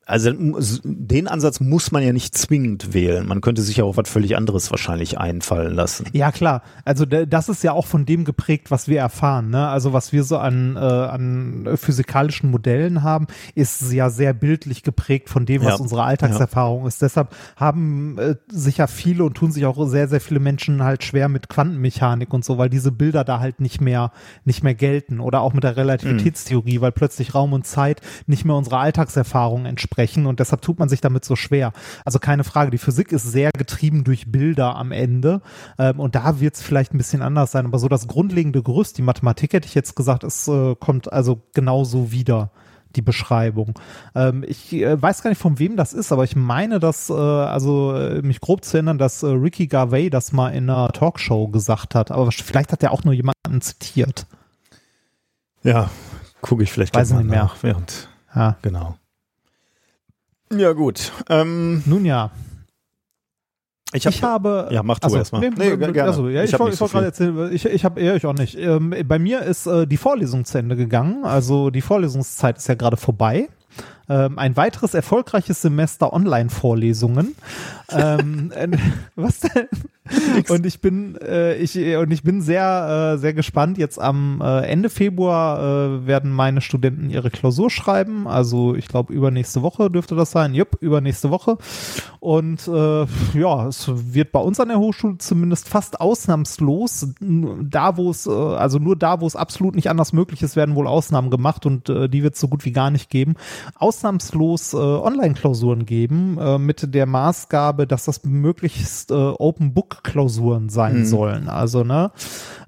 also 0.09 0.31
den 0.33 1.29
Ansatz 1.29 1.61
muss 1.61 1.93
man 1.93 2.03
ja 2.03 2.15
nicht 2.15 2.37
zwingend 2.37 2.95
wählen. 2.95 3.27
Man 3.27 3.43
könnte 3.43 3.61
sich 3.61 3.77
ja 3.77 3.85
auch 3.85 3.99
was 3.99 4.09
völlig 4.09 4.39
anderes 4.39 4.71
wahrscheinlich 4.71 5.19
einfallen 5.19 5.75
lassen. 5.75 6.07
Ja 6.15 6.33
klar, 6.33 6.63
also 6.87 7.05
das 7.05 7.51
ist 7.51 7.63
ja 7.63 7.73
auch 7.73 7.85
von 7.85 8.07
dem 8.07 8.25
geprägt, 8.25 8.71
was 8.71 8.89
wir 8.89 9.01
erfahren. 9.01 9.51
Ne? 9.51 9.69
Also 9.69 9.93
was 9.93 10.11
wir 10.15 10.25
so 10.25 10.39
an, 10.39 10.77
äh, 10.77 10.79
an 10.79 11.69
physikalischen 11.77 12.51
Modellen 12.51 13.03
haben, 13.03 13.27
ist 13.55 13.93
ja 13.93 14.09
sehr 14.09 14.33
bildlich 14.33 14.83
geprägt 14.83 15.29
von 15.29 15.45
dem, 15.45 15.63
was 15.63 15.75
ja. 15.75 15.83
unsere 15.83 16.05
Alltagserfahrung 16.05 16.83
ja. 16.83 16.89
ist. 16.89 17.03
Deshalb 17.03 17.37
haben 17.57 18.17
äh, 18.17 18.37
sich 18.49 18.79
ja 18.79 18.87
viele 18.87 19.25
und 19.25 19.35
tun 19.35 19.53
sich 19.53 19.67
auch 19.67 19.87
sehr, 19.89 20.09
sehr 20.09 20.23
viele 20.23 20.41
Menschen 20.41 20.83
halt 20.83 21.05
schwer 21.05 21.29
mit 21.29 21.51
Quantenmechanik 21.51 22.33
und 22.33 22.47
so, 22.47 22.57
weil 22.57 22.71
diese 22.71 22.93
Bilder 22.93 23.25
da 23.25 23.41
halt 23.41 23.61
nicht 23.61 23.83
mehr, 23.83 24.13
nicht 24.47 24.65
mehr 24.65 24.75
gelten. 24.75 25.21
Oder 25.21 25.43
auch 25.43 25.53
mit 25.53 25.65
der 25.65 25.77
Relativitätstheorie, 25.77 26.79
mhm. 26.79 26.83
weil 26.83 26.93
plötzlich 26.93 27.35
Raum 27.35 27.53
und 27.53 27.67
Zeit 27.67 28.01
nicht 28.27 28.47
mehr 28.47 28.57
unserer 28.57 28.79
Alltagserfahrung 28.79 29.67
entsprechen 29.67 29.98
sprechen 29.99 30.27
und 30.27 30.39
deshalb 30.39 30.63
tut 30.63 30.79
man 30.79 30.89
sich 30.89 31.01
damit 31.01 31.25
so 31.25 31.35
schwer. 31.35 31.73
Also 32.05 32.21
keine 32.21 32.45
Frage, 32.45 32.71
die 32.71 32.79
Physik 32.79 33.11
ist 33.11 33.25
sehr 33.25 33.51
getrieben 33.57 34.05
durch 34.05 34.31
Bilder 34.31 34.77
am 34.77 34.93
Ende 34.93 35.41
ähm, 35.79 35.99
und 35.99 36.15
da 36.15 36.39
wird 36.39 36.55
es 36.55 36.63
vielleicht 36.63 36.95
ein 36.95 36.99
bisschen 36.99 37.21
anders 37.21 37.51
sein, 37.51 37.67
aber 37.67 37.81
so 37.81 37.89
das 37.89 38.07
grundlegende 38.07 38.63
Gerüst, 38.63 38.97
die 38.99 39.03
Mathematik 39.03 39.53
hätte 39.53 39.67
ich 39.67 39.75
jetzt 39.75 39.97
gesagt, 39.97 40.23
es 40.23 40.47
äh, 40.47 40.77
kommt 40.77 41.13
also 41.13 41.43
genauso 41.53 42.13
wieder 42.13 42.53
die 42.95 43.03
Beschreibung. 43.03 43.75
Ähm, 44.15 44.45
ich 44.47 44.73
äh, 44.73 45.01
weiß 45.01 45.23
gar 45.23 45.31
nicht, 45.31 45.41
von 45.41 45.59
wem 45.59 45.77
das 45.77 45.93
ist, 45.93 46.13
aber 46.13 46.23
ich 46.23 46.37
meine, 46.37 46.79
dass, 46.79 47.11
äh, 47.11 47.15
also 47.15 47.95
äh, 47.95 48.23
mich 48.23 48.41
grob 48.41 48.65
zu 48.65 48.77
erinnern, 48.77 48.99
dass 48.99 49.25
Ricky 49.25 49.67
Garvey 49.67 50.11
das 50.11 50.33
mal 50.33 50.51
in 50.51 50.71
einer 50.71 50.93
Talkshow 50.93 51.49
gesagt 51.49 51.97
hat, 51.97 52.13
aber 52.13 52.31
vielleicht 52.31 52.71
hat 52.73 52.85
er 52.85 52.93
auch 52.93 53.03
nur 53.03 53.15
jemanden 53.15 53.61
zitiert. 53.61 54.27
Ja, 55.65 55.91
gucke 56.41 56.63
ich 56.63 56.71
vielleicht 56.71 56.95
weiß 56.95 57.11
mal 57.11 57.19
nicht 57.19 57.31
mehr. 57.31 57.43
nach, 57.43 57.57
während. 57.63 58.09
Ja. 58.35 58.57
Genau. 58.63 58.97
Ja, 60.53 60.73
gut. 60.73 61.13
Ähm, 61.29 61.83
Nun 61.87 62.05
ja. 62.05 62.31
Ich, 63.95 64.05
hab, 64.07 64.13
ich, 64.13 64.23
habe. 64.23 64.69
Ja, 64.71 64.83
mach 64.83 64.99
du 64.99 65.07
also, 65.07 65.17
erstmal. 65.17 65.41
Nee, 65.41 65.51
nee, 65.57 65.77
gerne. 65.77 66.03
Also, 66.05 66.29
ja, 66.29 66.45
ich, 66.45 66.53
ich 66.53 66.59
wollte 66.59 66.77
so 66.77 66.87
gerade 66.87 67.07
erzählen, 67.07 67.51
ich, 67.53 67.65
ich 67.65 67.85
habe 67.87 68.01
eher 68.01 68.17
ich 68.17 68.27
auch 68.27 68.35
nicht. 68.35 68.59
Ähm, 68.59 68.95
bei 69.07 69.19
mir 69.19 69.43
ist 69.43 69.67
äh, 69.67 69.87
die 69.87 69.97
Vorlesung 69.97 70.45
zu 70.45 70.59
Ende 70.59 70.77
gegangen. 70.77 71.25
Also 71.25 71.71
die 71.71 71.81
Vorlesungszeit 71.81 72.59
ist 72.59 72.69
ja 72.69 72.75
gerade 72.75 72.99
vorbei. 72.99 73.49
Ähm, 74.09 74.39
ein 74.39 74.57
weiteres 74.57 74.95
erfolgreiches 74.95 75.63
Semester 75.63 76.13
Online-Vorlesungen. 76.13 77.35
ähm, 77.91 78.53
äh, 78.57 78.69
was 79.17 79.41
denn? 79.41 79.69
und 80.49 80.65
ich 80.65 80.81
bin 80.81 81.17
äh, 81.17 81.57
ich 81.57 81.77
und 81.77 82.11
ich 82.11 82.23
bin 82.23 82.41
sehr 82.41 83.15
äh, 83.15 83.19
sehr 83.19 83.35
gespannt. 83.35 83.77
Jetzt 83.77 84.01
am 84.01 84.41
äh, 84.43 84.61
Ende 84.67 84.89
Februar 84.89 85.59
äh, 85.59 86.07
werden 86.07 86.33
meine 86.33 86.61
Studenten 86.61 87.11
ihre 87.11 87.31
Klausur 87.31 87.71
schreiben. 87.71 88.27
Also 88.27 88.75
ich 88.75 88.89
glaube 88.89 89.13
übernächste 89.13 89.63
Woche 89.63 89.91
dürfte 89.91 90.15
das 90.15 90.31
sein. 90.31 90.55
Jupp, 90.55 90.79
übernächste 90.81 91.31
Woche. 91.31 91.59
Und 92.21 92.67
äh, 92.69 93.07
ja, 93.39 93.69
es 93.69 93.89
wird 93.89 94.33
bei 94.33 94.41
uns 94.41 94.59
an 94.61 94.69
der 94.69 94.79
Hochschule 94.79 95.19
zumindest 95.19 95.69
fast 95.69 96.01
ausnahmslos 96.01 97.09
da, 97.21 97.97
wo 97.97 98.11
es 98.11 98.27
äh, 98.27 98.31
also 98.31 98.79
nur 98.79 98.97
da, 98.97 99.21
wo 99.21 99.27
es 99.27 99.37
absolut 99.37 99.77
nicht 99.77 99.91
anders 99.91 100.13
möglich 100.13 100.43
ist, 100.43 100.57
werden 100.57 100.75
wohl 100.75 100.87
Ausnahmen 100.87 101.31
gemacht 101.31 101.67
und 101.67 101.89
äh, 101.89 102.09
die 102.09 102.23
wird 102.23 102.35
es 102.35 102.41
so 102.41 102.49
gut 102.49 102.65
wie 102.65 102.73
gar 102.73 102.91
nicht 102.91 103.11
geben. 103.11 103.35
Ausnahmslos 103.99 104.75
äh, 104.75 104.77
Online-Klausuren 104.77 105.85
geben 105.85 106.39
äh, 106.39 106.57
mit 106.57 106.95
der 106.95 107.05
Maßgabe, 107.05 107.85
dass 107.85 108.05
das 108.05 108.23
möglichst 108.23 109.11
äh, 109.11 109.15
Open 109.15 109.75
Book 109.75 110.05
Klausuren 110.05 110.69
sein 110.69 111.01
mhm. 111.01 111.05
sollen. 111.05 111.49
Also, 111.49 111.83
ne, 111.83 112.13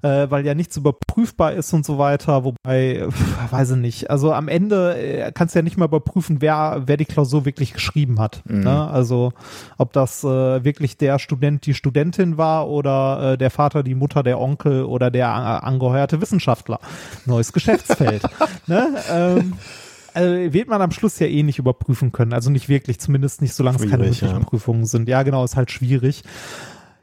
äh, 0.01 0.27
weil 0.29 0.45
ja 0.45 0.53
nichts 0.55 0.75
überprüfbar 0.75 1.53
ist 1.53 1.71
und 1.71 1.85
so 1.85 1.97
weiter, 1.97 2.43
wobei, 2.43 3.07
pf, 3.09 3.51
weiß 3.53 3.71
ich 3.71 3.77
nicht. 3.77 4.09
Also 4.09 4.33
am 4.33 4.49
Ende 4.49 4.97
äh, 4.97 5.31
kannst 5.31 5.55
du 5.55 5.59
ja 5.59 5.63
nicht 5.63 5.77
mal 5.77 5.85
überprüfen, 5.85 6.41
wer, 6.41 6.83
wer 6.85 6.97
die 6.97 7.05
Klausur 7.05 7.45
wirklich 7.45 7.71
geschrieben 7.71 8.19
hat. 8.19 8.41
Mhm. 8.45 8.59
Ne? 8.61 8.89
Also 8.89 9.31
ob 9.77 9.93
das 9.93 10.25
äh, 10.25 10.65
wirklich 10.65 10.97
der 10.97 11.17
Student, 11.17 11.65
die 11.65 11.73
Studentin 11.73 12.37
war 12.37 12.67
oder 12.67 13.33
äh, 13.33 13.37
der 13.37 13.51
Vater, 13.51 13.83
die 13.83 13.95
Mutter, 13.95 14.21
der 14.21 14.37
Onkel 14.37 14.83
oder 14.83 15.09
der 15.09 15.27
äh, 15.27 15.65
angeheuerte 15.65 16.19
Wissenschaftler. 16.19 16.81
Neues 17.25 17.53
Geschäftsfeld. 17.53 18.23
ne? 18.67 18.95
ähm, 19.09 19.53
also 20.13 20.53
wird 20.53 20.67
man 20.67 20.81
am 20.81 20.91
Schluss 20.91 21.19
ja 21.19 21.27
eh 21.27 21.43
nicht 21.43 21.59
überprüfen 21.59 22.11
können. 22.11 22.33
Also 22.33 22.49
nicht 22.49 22.69
wirklich, 22.69 22.99
zumindest 22.99 23.41
nicht, 23.41 23.53
solange 23.53 23.77
es 23.77 23.89
keine 23.89 24.03
wirklichen 24.03 24.27
ja. 24.27 24.39
Prüfungen 24.39 24.85
sind. 24.85 25.07
Ja, 25.07 25.23
genau, 25.23 25.43
ist 25.43 25.55
halt 25.55 25.71
schwierig. 25.71 26.23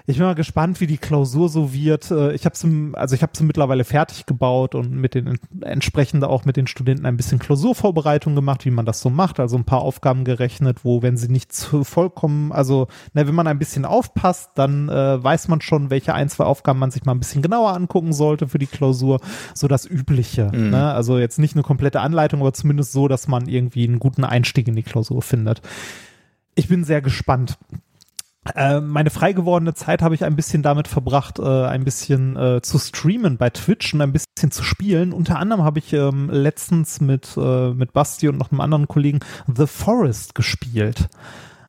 Ich 0.08 0.16
bin 0.16 0.24
mal 0.24 0.34
gespannt, 0.34 0.80
wie 0.80 0.86
die 0.86 0.96
Klausur 0.96 1.50
so 1.50 1.74
wird. 1.74 2.10
Äh, 2.10 2.32
ich 2.32 2.46
habe 2.46 2.56
sie, 2.56 2.92
also 2.94 3.14
ich 3.14 3.20
habe 3.20 3.32
sie 3.36 3.44
mittlerweile 3.44 3.84
fertig 3.84 4.24
gebaut 4.24 4.74
und 4.74 4.90
mit 4.90 5.14
den 5.14 5.38
entsprechend 5.60 6.24
auch 6.24 6.46
mit 6.46 6.56
den 6.56 6.66
Studenten 6.66 7.04
ein 7.04 7.18
bisschen 7.18 7.38
Klausurvorbereitung 7.38 8.34
gemacht, 8.34 8.64
wie 8.64 8.70
man 8.70 8.86
das 8.86 9.02
so 9.02 9.10
macht. 9.10 9.38
Also 9.38 9.58
ein 9.58 9.66
paar 9.66 9.82
Aufgaben 9.82 10.24
gerechnet, 10.24 10.82
wo 10.82 11.02
wenn 11.02 11.18
sie 11.18 11.28
nicht 11.28 11.52
zu 11.52 11.84
vollkommen, 11.84 12.52
also 12.52 12.86
na, 13.12 13.26
wenn 13.26 13.34
man 13.34 13.46
ein 13.46 13.58
bisschen 13.58 13.84
aufpasst, 13.84 14.52
dann 14.54 14.88
äh, 14.88 15.22
weiß 15.22 15.48
man 15.48 15.60
schon, 15.60 15.90
welche 15.90 16.14
ein 16.14 16.30
zwei 16.30 16.44
Aufgaben 16.44 16.78
man 16.78 16.90
sich 16.90 17.04
mal 17.04 17.12
ein 17.12 17.20
bisschen 17.20 17.42
genauer 17.42 17.74
angucken 17.74 18.14
sollte 18.14 18.48
für 18.48 18.58
die 18.58 18.66
Klausur. 18.66 19.20
So 19.52 19.68
das 19.68 19.84
Übliche. 19.84 20.50
Mhm. 20.54 20.70
Ne? 20.70 20.90
Also 20.90 21.18
jetzt 21.18 21.38
nicht 21.38 21.54
eine 21.54 21.62
komplette 21.62 22.00
Anleitung, 22.00 22.40
aber 22.40 22.54
zumindest 22.54 22.92
so, 22.92 23.08
dass 23.08 23.28
man 23.28 23.46
irgendwie 23.46 23.86
einen 23.86 23.98
guten 23.98 24.24
Einstieg 24.24 24.68
in 24.68 24.74
die 24.76 24.82
Klausur 24.82 25.20
findet. 25.20 25.60
Ich 26.54 26.66
bin 26.66 26.82
sehr 26.82 27.02
gespannt. 27.02 27.58
Äh, 28.54 28.80
meine 28.80 29.10
frei 29.10 29.32
gewordene 29.32 29.74
Zeit 29.74 30.02
habe 30.02 30.14
ich 30.14 30.24
ein 30.24 30.36
bisschen 30.36 30.62
damit 30.62 30.88
verbracht, 30.88 31.38
äh, 31.38 31.42
ein 31.42 31.84
bisschen 31.84 32.36
äh, 32.36 32.62
zu 32.62 32.78
streamen 32.78 33.36
bei 33.36 33.50
Twitch 33.50 33.94
und 33.94 34.00
ein 34.00 34.12
bisschen 34.12 34.50
zu 34.50 34.62
spielen. 34.62 35.12
Unter 35.12 35.38
anderem 35.38 35.64
habe 35.64 35.78
ich 35.78 35.92
ähm, 35.92 36.30
letztens 36.30 37.00
mit, 37.00 37.36
äh, 37.36 37.70
mit 37.70 37.92
Basti 37.92 38.28
und 38.28 38.38
noch 38.38 38.50
einem 38.50 38.60
anderen 38.60 38.88
Kollegen 38.88 39.20
The 39.54 39.66
Forest 39.66 40.34
gespielt. 40.34 41.08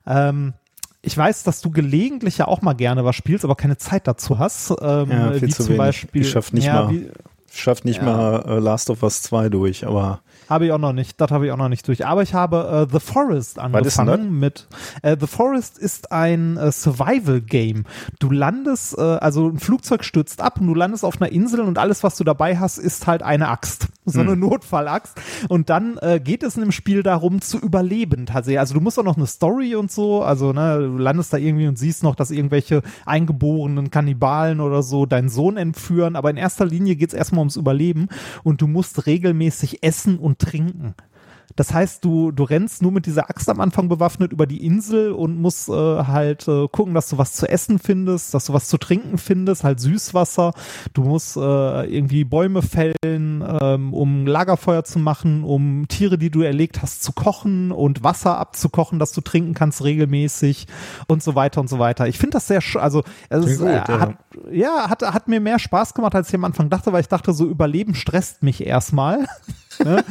Ähm, 0.06 0.54
ich 1.02 1.18
weiß, 1.18 1.44
dass 1.44 1.62
du 1.62 1.72
gelegentlich 1.72 2.38
ja 2.38 2.48
auch 2.48 2.62
mal 2.62 2.74
gerne 2.74 3.06
was 3.06 3.16
spielst, 3.16 3.46
aber 3.46 3.56
keine 3.56 3.78
Zeit 3.78 4.08
dazu 4.08 4.38
hast. 4.38 4.72
Ähm, 4.82 5.12
ja, 5.12 5.32
viel 5.32 5.42
wie 5.42 5.52
zu 5.52 5.64
zum 5.64 5.68
wenig. 5.70 5.78
Beispiel. 5.78 6.22
Ich 6.22 6.30
schaff 6.30 6.52
nicht 6.52 6.66
ja, 6.66 6.84
mal, 6.84 6.92
wie, 6.92 7.10
schaff 7.52 7.84
nicht 7.84 8.02
ja. 8.02 8.04
mal 8.04 8.60
Last 8.60 8.90
of 8.90 9.04
Us 9.04 9.22
2 9.22 9.50
durch, 9.50 9.88
aber 9.88 10.22
habe 10.50 10.66
ich 10.66 10.72
auch 10.72 10.80
noch 10.80 10.94
nicht. 10.94 11.22
Das 11.22 11.32
habe 11.32 11.46
ich 11.46 11.52
auch 11.52 11.58
noch 11.58 11.70
nicht 11.70 11.88
durch. 11.88 12.06
Aber 12.06 12.24
ich 12.24 12.34
habe 12.34 12.88
äh, 12.90 12.92
The 12.92 13.00
Forest 13.00 13.60
angefangen 13.60 14.40
mit. 14.40 14.68
Äh, 15.04 15.16
The 15.20 15.28
Forest 15.28 15.78
ist 15.78 16.12
ein 16.12 16.58
äh, 16.58 16.72
Survival-Game. 16.72 17.86
Du 18.20 18.32
landest, 18.32 18.98
äh, 18.98 19.02
also 19.02 19.48
ein 19.48 19.60
Flugzeug 19.60 20.04
stürzt 20.04 20.42
ab 20.42 20.60
und 20.60 20.68
du 20.68 20.74
landest 20.74 21.06
auf 21.06 21.22
einer 21.22 21.32
Insel 21.32 21.62
und 21.62 21.78
alles, 21.78 22.04
was 22.04 22.18
du 22.18 22.24
dabei 22.24 22.58
hast, 22.58 22.80
ist 22.80 23.06
halt 23.06 23.22
eine 23.22 23.50
Axt. 23.50 23.88
So 24.20 24.22
eine 24.22 24.32
hm. 24.32 24.40
Notfallaxt. 24.40 25.20
Und 25.50 25.70
dann 25.70 25.98
äh, 26.02 26.20
geht 26.20 26.44
es 26.44 26.56
in 26.56 26.62
dem 26.62 26.72
Spiel 26.72 27.04
darum, 27.04 27.42
zu 27.42 27.58
überleben 27.60 28.26
tatsächlich. 28.26 28.60
Also 28.60 28.74
du 28.74 28.82
musst 28.82 28.98
auch 29.00 29.04
noch 29.04 29.18
eine 29.18 29.28
Story 29.28 29.76
und 29.76 29.92
so. 29.92 30.24
Also, 30.24 30.52
ne, 30.52 30.80
du 30.80 30.98
landest 30.98 31.32
da 31.32 31.38
irgendwie 31.38 31.68
und 31.68 31.78
siehst 31.78 32.04
noch, 32.04 32.16
dass 32.16 32.32
irgendwelche 32.32 32.82
eingeborenen 33.06 33.92
Kannibalen 33.92 34.60
oder 34.60 34.84
so 34.84 35.06
deinen 35.06 35.30
Sohn 35.30 35.58
entführen. 35.58 36.16
Aber 36.16 36.30
in 36.30 36.38
erster 36.38 36.66
Linie 36.66 36.96
geht 36.96 37.10
es 37.10 37.14
erstmal 37.14 37.40
ums 37.40 37.56
Überleben 37.56 38.08
und 38.44 38.62
du 38.62 38.68
musst 38.68 39.06
regelmäßig 39.06 39.84
essen 39.84 40.18
und 40.18 40.40
trinken. 40.40 40.96
Das 41.56 41.74
heißt, 41.74 42.04
du, 42.06 42.32
du 42.32 42.44
rennst 42.44 42.82
nur 42.82 42.92
mit 42.92 43.06
dieser 43.06 43.30
Axt 43.30 43.50
am 43.50 43.60
Anfang 43.60 43.90
bewaffnet 43.90 44.32
über 44.32 44.46
die 44.46 44.66
Insel 44.66 45.12
und 45.12 45.40
musst 45.40 45.70
äh, 45.70 45.74
halt 45.74 46.48
äh, 46.48 46.68
gucken, 46.68 46.94
dass 46.94 47.10
du 47.10 47.18
was 47.18 47.34
zu 47.34 47.48
essen 47.48 47.80
findest, 47.80 48.34
dass 48.34 48.46
du 48.46 48.54
was 48.54 48.68
zu 48.68 48.78
trinken 48.78 49.18
findest, 49.18 49.64
halt 49.64 49.80
Süßwasser. 49.80 50.54
Du 50.94 51.04
musst 51.04 51.38
äh, 51.38 51.40
irgendwie 51.40 52.24
Bäume 52.24 52.62
fällen, 52.62 53.44
ähm, 53.62 53.94
um 53.94 54.28
Lagerfeuer 54.28 54.84
zu 54.84 55.00
machen, 55.00 55.44
um 55.44 55.88
Tiere, 55.88 56.18
die 56.18 56.30
du 56.30 56.42
erlegt 56.42 56.82
hast, 56.82 57.04
zu 57.04 57.14
kochen 57.14 57.72
und 57.72 58.04
Wasser 58.04 58.38
abzukochen, 58.38 59.00
dass 59.00 59.12
du 59.12 59.22
trinken 59.22 59.54
kannst 59.54 59.84
regelmäßig 59.84 60.68
und 61.08 61.24
so 61.24 61.36
weiter 61.36 61.62
und 61.62 61.70
so 61.70 61.80
weiter. 61.80 62.08
Ich 62.08 62.18
finde 62.18 62.34
das 62.34 62.48
sehr, 62.48 62.62
also 62.76 63.04
es 63.30 63.46
ist, 63.46 63.60
gut, 63.60 63.68
äh, 63.68 63.76
ja. 63.76 64.00
hat, 64.00 64.16
ja, 64.52 64.90
hat, 64.90 65.02
hat 65.02 65.28
mir 65.28 65.40
mehr 65.40 65.60
Spaß 65.60 65.94
gemacht, 65.94 66.16
als 66.16 66.30
ich 66.30 66.36
am 66.36 66.44
Anfang 66.44 66.70
dachte, 66.70 66.94
weil 66.94 67.02
ich 67.02 67.08
dachte, 67.08 67.34
so 67.34 67.46
Überleben 67.46 67.96
stresst 67.96 68.44
mich 68.44 68.66
erstmal. 68.66 69.28
ne? 69.84 70.04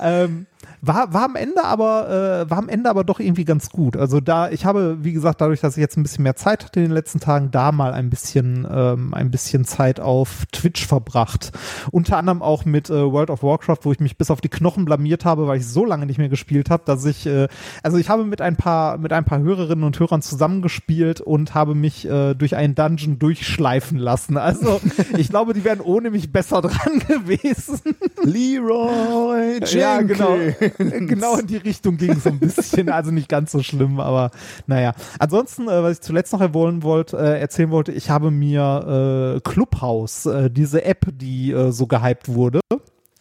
ähm, 0.00 0.46
war, 0.86 1.12
war 1.12 1.24
am 1.24 1.36
Ende 1.36 1.64
aber, 1.64 2.44
äh, 2.46 2.50
war 2.50 2.58
am 2.58 2.68
Ende 2.68 2.90
aber 2.90 3.04
doch 3.04 3.20
irgendwie 3.20 3.44
ganz 3.44 3.70
gut. 3.70 3.96
Also 3.96 4.20
da, 4.20 4.50
ich 4.50 4.64
habe, 4.64 4.98
wie 5.00 5.12
gesagt, 5.12 5.40
dadurch, 5.40 5.60
dass 5.60 5.76
ich 5.76 5.80
jetzt 5.80 5.96
ein 5.96 6.02
bisschen 6.02 6.22
mehr 6.22 6.36
Zeit 6.36 6.64
hatte 6.64 6.80
in 6.80 6.86
den 6.86 6.92
letzten 6.92 7.20
Tagen, 7.20 7.50
da 7.50 7.72
mal 7.72 7.92
ein 7.92 8.10
bisschen, 8.10 8.66
ähm, 8.70 9.14
ein 9.14 9.30
bisschen 9.30 9.64
Zeit 9.64 10.00
auf 10.00 10.44
Twitch 10.52 10.86
verbracht. 10.86 11.52
Unter 11.90 12.18
anderem 12.18 12.42
auch 12.42 12.64
mit 12.64 12.90
äh, 12.90 13.10
World 13.10 13.30
of 13.30 13.42
Warcraft, 13.42 13.78
wo 13.82 13.92
ich 13.92 14.00
mich 14.00 14.16
bis 14.16 14.30
auf 14.30 14.40
die 14.40 14.48
Knochen 14.48 14.84
blamiert 14.84 15.24
habe, 15.24 15.46
weil 15.46 15.58
ich 15.58 15.66
so 15.66 15.84
lange 15.84 16.06
nicht 16.06 16.18
mehr 16.18 16.28
gespielt 16.28 16.70
habe, 16.70 16.82
dass 16.86 17.04
ich, 17.04 17.26
äh, 17.26 17.48
also 17.82 17.96
ich 17.96 18.08
habe 18.08 18.24
mit 18.24 18.40
ein 18.40 18.56
paar, 18.56 18.98
mit 18.98 19.12
ein 19.12 19.24
paar 19.24 19.40
Hörerinnen 19.40 19.84
und 19.84 19.98
Hörern 19.98 20.22
zusammengespielt 20.22 21.20
und 21.20 21.54
habe 21.54 21.74
mich 21.74 22.08
äh, 22.08 22.34
durch 22.34 22.56
einen 22.56 22.74
Dungeon 22.74 23.18
durchschleifen 23.18 23.98
lassen. 23.98 24.36
Also 24.36 24.80
ich 25.16 25.28
glaube, 25.28 25.54
die 25.54 25.64
wären 25.64 25.80
ohne 25.80 26.10
mich 26.10 26.32
besser 26.32 26.60
dran 26.62 26.98
gewesen. 27.06 27.80
Leroy 28.22 29.52
Jenkins. 29.52 29.72
Ja, 29.74 30.00
genau. 30.02 30.36
Genau 30.78 31.36
in 31.36 31.46
die 31.46 31.56
Richtung 31.56 31.96
ging 31.96 32.12
es 32.12 32.26
ein 32.26 32.38
bisschen. 32.38 32.88
Also 32.88 33.10
nicht 33.10 33.28
ganz 33.28 33.52
so 33.52 33.62
schlimm, 33.62 34.00
aber 34.00 34.30
naja. 34.66 34.94
Ansonsten, 35.18 35.68
äh, 35.68 35.82
was 35.82 35.98
ich 35.98 36.00
zuletzt 36.00 36.32
noch 36.32 36.40
erwähnen 36.40 36.82
wollte, 36.82 37.16
äh, 37.16 37.40
erzählen 37.40 37.70
wollte, 37.70 37.92
ich 37.92 38.10
habe 38.10 38.30
mir 38.30 39.36
äh, 39.36 39.40
Clubhouse, 39.40 40.26
äh, 40.26 40.50
diese 40.50 40.84
App, 40.84 41.06
die 41.12 41.52
äh, 41.52 41.70
so 41.72 41.86
gehypt 41.86 42.28
wurde, 42.28 42.60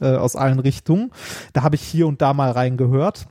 äh, 0.02 0.16
aus 0.16 0.36
allen 0.36 0.60
Richtungen, 0.60 1.12
da 1.54 1.64
habe 1.64 1.76
ich 1.76 1.82
hier 1.82 2.08
und 2.08 2.22
da 2.22 2.34
mal 2.34 2.52
reingehört 2.52 3.28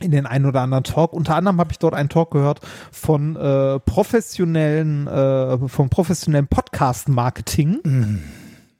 in 0.00 0.10
den 0.10 0.26
einen 0.26 0.46
oder 0.46 0.60
anderen 0.60 0.84
Talk. 0.84 1.12
Unter 1.12 1.34
anderem 1.34 1.58
habe 1.58 1.72
ich 1.72 1.78
dort 1.78 1.94
einen 1.94 2.08
Talk 2.08 2.30
gehört 2.30 2.60
von 2.92 3.36
äh, 3.36 3.80
professionellen, 3.80 5.06
äh, 5.06 5.68
vom 5.68 5.88
professionellen 5.88 6.46
Podcast-Marketing. 6.46 7.80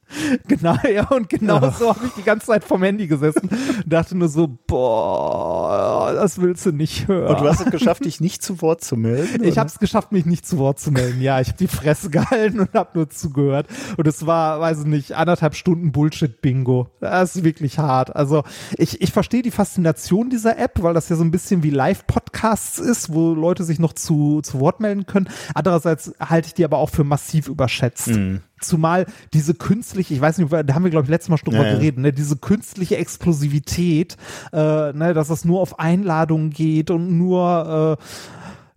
Genau, 0.48 0.76
ja, 0.92 1.06
und 1.08 1.28
genau 1.28 1.60
Ja. 1.60 1.70
so 1.72 1.90
habe 1.94 2.06
ich 2.06 2.12
die 2.12 2.22
ganze 2.22 2.46
Zeit 2.46 2.64
vom 2.64 2.82
Handy 2.82 3.06
gesessen 3.06 3.48
und 3.48 3.92
dachte 3.92 4.16
nur 4.16 4.28
so, 4.28 4.48
boah, 4.66 6.12
das 6.14 6.40
willst 6.40 6.64
du 6.66 6.72
nicht 6.72 7.08
hören. 7.08 7.34
Und 7.34 7.40
du 7.40 7.48
hast 7.48 7.60
es 7.60 7.70
geschafft, 7.70 8.04
dich 8.04 8.20
nicht 8.20 8.42
zu 8.42 8.60
Wort 8.62 8.82
zu 8.82 8.96
melden? 8.96 9.44
Ich 9.44 9.58
habe 9.58 9.68
es 9.68 9.78
geschafft, 9.78 10.12
mich 10.12 10.26
nicht 10.26 10.46
zu 10.46 10.58
Wort 10.58 10.78
zu 10.80 10.90
melden. 10.90 11.20
Ja, 11.20 11.40
ich 11.40 11.48
habe 11.48 11.58
die 11.58 11.68
Fresse 11.68 12.10
gehalten 12.10 12.60
und 12.60 12.72
habe 12.74 12.90
nur 12.94 13.10
zugehört. 13.10 13.66
Und 13.96 14.06
es 14.06 14.26
war, 14.26 14.60
weiß 14.60 14.80
ich 14.80 14.86
nicht, 14.86 15.12
anderthalb 15.12 15.54
Stunden 15.54 15.92
Bullshit-Bingo. 15.92 16.88
Das 17.00 17.36
ist 17.36 17.44
wirklich 17.44 17.78
hart. 17.78 18.14
Also 18.16 18.44
ich, 18.76 19.00
ich 19.00 19.12
verstehe 19.12 19.42
die 19.42 19.50
Faszination 19.50 20.30
dieser 20.30 20.58
App, 20.58 20.82
weil 20.82 20.94
das 20.94 21.08
ja 21.08 21.16
so 21.16 21.24
ein 21.24 21.30
bisschen 21.30 21.62
wie 21.62 21.70
Live-Podcasts 21.70 22.78
ist, 22.78 23.12
wo 23.12 23.34
Leute 23.34 23.64
sich 23.64 23.78
noch 23.78 23.92
zu, 23.92 24.40
zu 24.42 24.60
Wort 24.60 24.80
melden 24.80 25.06
können. 25.06 25.28
Andererseits 25.54 26.12
halte 26.20 26.48
ich 26.48 26.54
die 26.54 26.64
aber 26.64 26.78
auch 26.78 26.90
für 26.90 27.04
massiv 27.04 27.48
überschätzt. 27.48 28.08
Mhm. 28.08 28.40
Zumal 28.62 29.06
diese 29.32 29.54
künstliche, 29.54 30.14
ich 30.14 30.20
weiß 30.20 30.38
nicht, 30.38 30.52
da 30.52 30.74
haben 30.74 30.84
wir, 30.84 30.90
glaube 30.90 31.04
ich, 31.04 31.10
letztes 31.10 31.28
Mal 31.28 31.38
schon 31.38 31.50
drüber 31.52 31.66
Ja, 31.66 31.74
geredet, 31.74 31.98
ne, 31.98 32.12
diese 32.12 32.36
künstliche 32.36 32.96
Explosivität, 32.96 34.16
äh, 34.52 34.92
ne, 34.92 35.14
dass 35.14 35.30
es 35.30 35.44
nur 35.44 35.60
auf 35.60 35.78
Einladungen 35.78 36.50
geht 36.50 36.90
und 36.90 37.16
nur, 37.18 37.98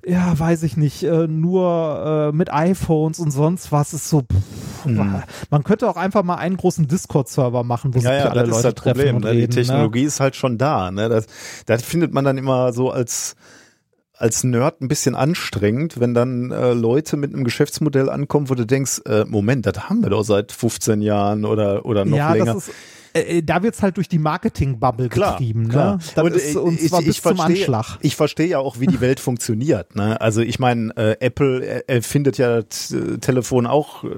äh, 0.06 0.12
ja, 0.12 0.38
weiß 0.38 0.64
ich 0.64 0.78
nicht, 0.78 1.04
äh, 1.04 1.28
nur 1.28 2.32
äh, 2.34 2.36
mit 2.36 2.52
iPhones 2.52 3.20
und 3.20 3.30
sonst 3.32 3.72
was 3.72 3.94
ist 3.94 4.10
so. 4.10 4.22
Pff, 4.22 4.86
Man 5.52 5.64
könnte 5.64 5.88
auch 5.88 5.96
einfach 5.96 6.24
mal 6.24 6.36
einen 6.38 6.58
großen 6.58 6.88
Discord-Server 6.88 7.64
machen, 7.64 7.94
wo 7.94 8.00
Mhm. 8.00 8.06
Ja, 8.06 8.16
sich 8.16 8.24
ja, 8.26 8.30
alle 8.32 8.42
das 8.42 8.50
Leute 8.50 8.64
das 8.64 8.74
treffen 8.84 8.94
Problem. 9.00 9.16
und 9.18 9.24
Ne? 9.26 9.30
reden. 9.32 9.52
Die 9.52 9.56
Technologie 9.56 10.04
ist 10.04 10.20
halt 10.20 10.36
schon 10.36 10.58
da. 10.58 10.90
Ne? 10.90 11.08
Das, 11.08 11.28
das 11.68 11.84
findet 11.84 12.14
man 12.14 12.26
dann 12.26 12.38
immer 12.40 12.74
so 12.74 12.90
als 12.90 13.36
als 14.22 14.44
Nerd 14.44 14.82
ein 14.82 14.88
bisschen 14.88 15.16
anstrengend, 15.16 16.00
wenn 16.00 16.14
dann 16.14 16.52
äh, 16.52 16.74
Leute 16.74 17.18
mit 17.18 17.34
einem 17.34 17.44
Geschäftsmodell 17.44 18.10
ankommen, 18.10 18.50
wo 18.50 18.56
du 18.56 18.66
denkst, 18.66 19.02
äh, 19.06 19.26
Moment, 19.26 19.66
das 19.66 19.90
haben 19.90 20.02
wir 20.04 20.10
doch 20.10 20.24
seit 20.24 20.52
15 20.52 21.02
Jahren 21.02 21.44
oder 21.46 21.86
oder 21.86 22.06
noch 22.06 22.16
ja, 22.18 22.34
länger. 22.34 22.54
das 22.54 22.68
ist, 22.70 22.74
äh, 23.14 23.38
äh, 23.40 23.42
da 23.44 23.62
wird's 23.64 23.82
halt 23.82 23.98
durch 23.98 24.08
die 24.08 24.20
Marketing-Bubble 24.20 25.10
getrieben. 25.10 25.68
klar. 25.68 25.98
Ne? 25.98 26.00
Das 26.16 26.34
ist, 26.44 26.56
und 26.56 26.80
ich- 26.80 26.88
zwar 26.90 27.02
ich 27.02 27.08
bis 27.08 27.22
zum 27.22 27.36
verstehe- 27.36 27.56
Anschlag. 27.58 27.98
Ich 28.02 28.16
verstehe 28.16 28.48
ja 28.48 28.60
auch, 28.60 28.80
wie 28.80 28.88
die 28.88 29.02
Welt 29.02 29.20
funktioniert. 29.20 29.96
Ne? 29.96 30.22
Also 30.22 30.42
ich 30.42 30.60
meine, 30.60 30.96
äh, 30.96 31.18
Apple 31.20 31.66
äh, 31.66 31.84
erfindet 31.88 32.38
ja 32.38 32.62
das 32.62 32.92
äh, 32.92 33.18
Telefon 33.18 33.66
auch, 33.68 34.04
äh, 34.06 34.10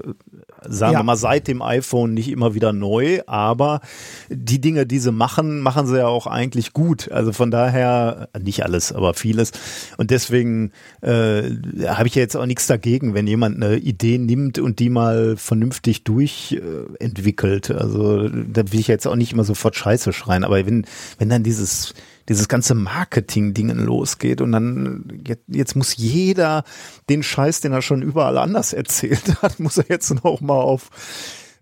sagen 0.68 0.94
Ja. 0.94 1.00
wir 1.00 1.04
mal, 1.04 1.16
seit 1.16 1.48
dem 1.48 1.62
iPhone 1.62 2.14
nicht 2.14 2.30
immer 2.30 2.54
wieder 2.54 2.74
neu, 2.74 3.22
aber 3.28 3.82
die 4.30 4.60
Dinge, 4.62 4.86
die 4.86 5.00
sie 5.00 5.12
machen, 5.12 5.62
machen 5.62 5.88
sie 5.88 5.98
ja 5.98 6.08
auch 6.08 6.28
eigentlich 6.28 6.74
gut. 6.74 7.12
Also 7.12 7.32
von 7.34 7.52
daher, 7.52 8.30
nicht 8.42 8.64
alles, 8.64 8.92
aber 8.92 9.14
vieles. 9.14 9.52
Und 9.98 10.12
deswegen 10.12 10.72
äh, 11.02 11.44
habe 11.88 12.08
ich 12.08 12.16
ja 12.16 12.22
jetzt 12.22 12.36
auch 12.36 12.46
nichts 12.46 12.68
dagegen, 12.68 13.14
wenn 13.14 13.28
jemand 13.28 13.62
eine 13.64 13.78
Idee 13.78 14.18
nimmt 14.18 14.60
und 14.60 14.80
die 14.80 14.90
mal 14.90 15.36
vernünftig 15.38 16.04
durchentwickelt. 16.04 17.70
Äh, 17.70 17.74
also 17.74 18.28
da 18.30 18.72
will 18.72 18.80
ich 18.80 18.88
jetzt 18.88 19.08
auch 19.08 19.16
nicht 19.16 19.34
immer 19.34 19.44
sofort 19.44 19.76
Scheiße 19.76 20.14
schreien, 20.14 20.44
aber 20.44 20.66
wenn, 20.66 20.86
wenn 21.18 21.30
dann 21.30 21.44
dieses 21.44 21.94
dieses 22.30 22.48
ganze 22.48 22.76
Marketing-Dingen 22.76 23.80
losgeht 23.80 24.42
und 24.42 24.52
dann 24.52 25.22
jetzt, 25.26 25.44
jetzt 25.48 25.76
muss 25.76 25.96
jeder 25.98 26.64
den 27.10 27.24
Scheiß, 27.24 27.62
den 27.62 27.74
er 27.74 27.82
schon 27.82 28.02
überall 28.02 28.38
anders 28.38 28.74
erzählt 28.74 29.24
hat, 29.42 29.60
muss 29.60 29.78
er 29.78 29.86
jetzt 29.90 30.24
noch 30.24 30.42
mal 30.42 30.60
auf 30.60 30.90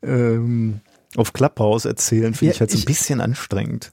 ähm, 0.03 0.81
auf 1.17 1.33
Clubhouse 1.33 1.85
erzählen, 1.85 2.33
finde 2.33 2.51
Ja, 2.51 2.55
ich 2.55 2.59
halt 2.61 2.71
so 2.71 2.77
ein 2.77 2.85
bisschen 2.85 3.21
anstrengend. 3.21 3.91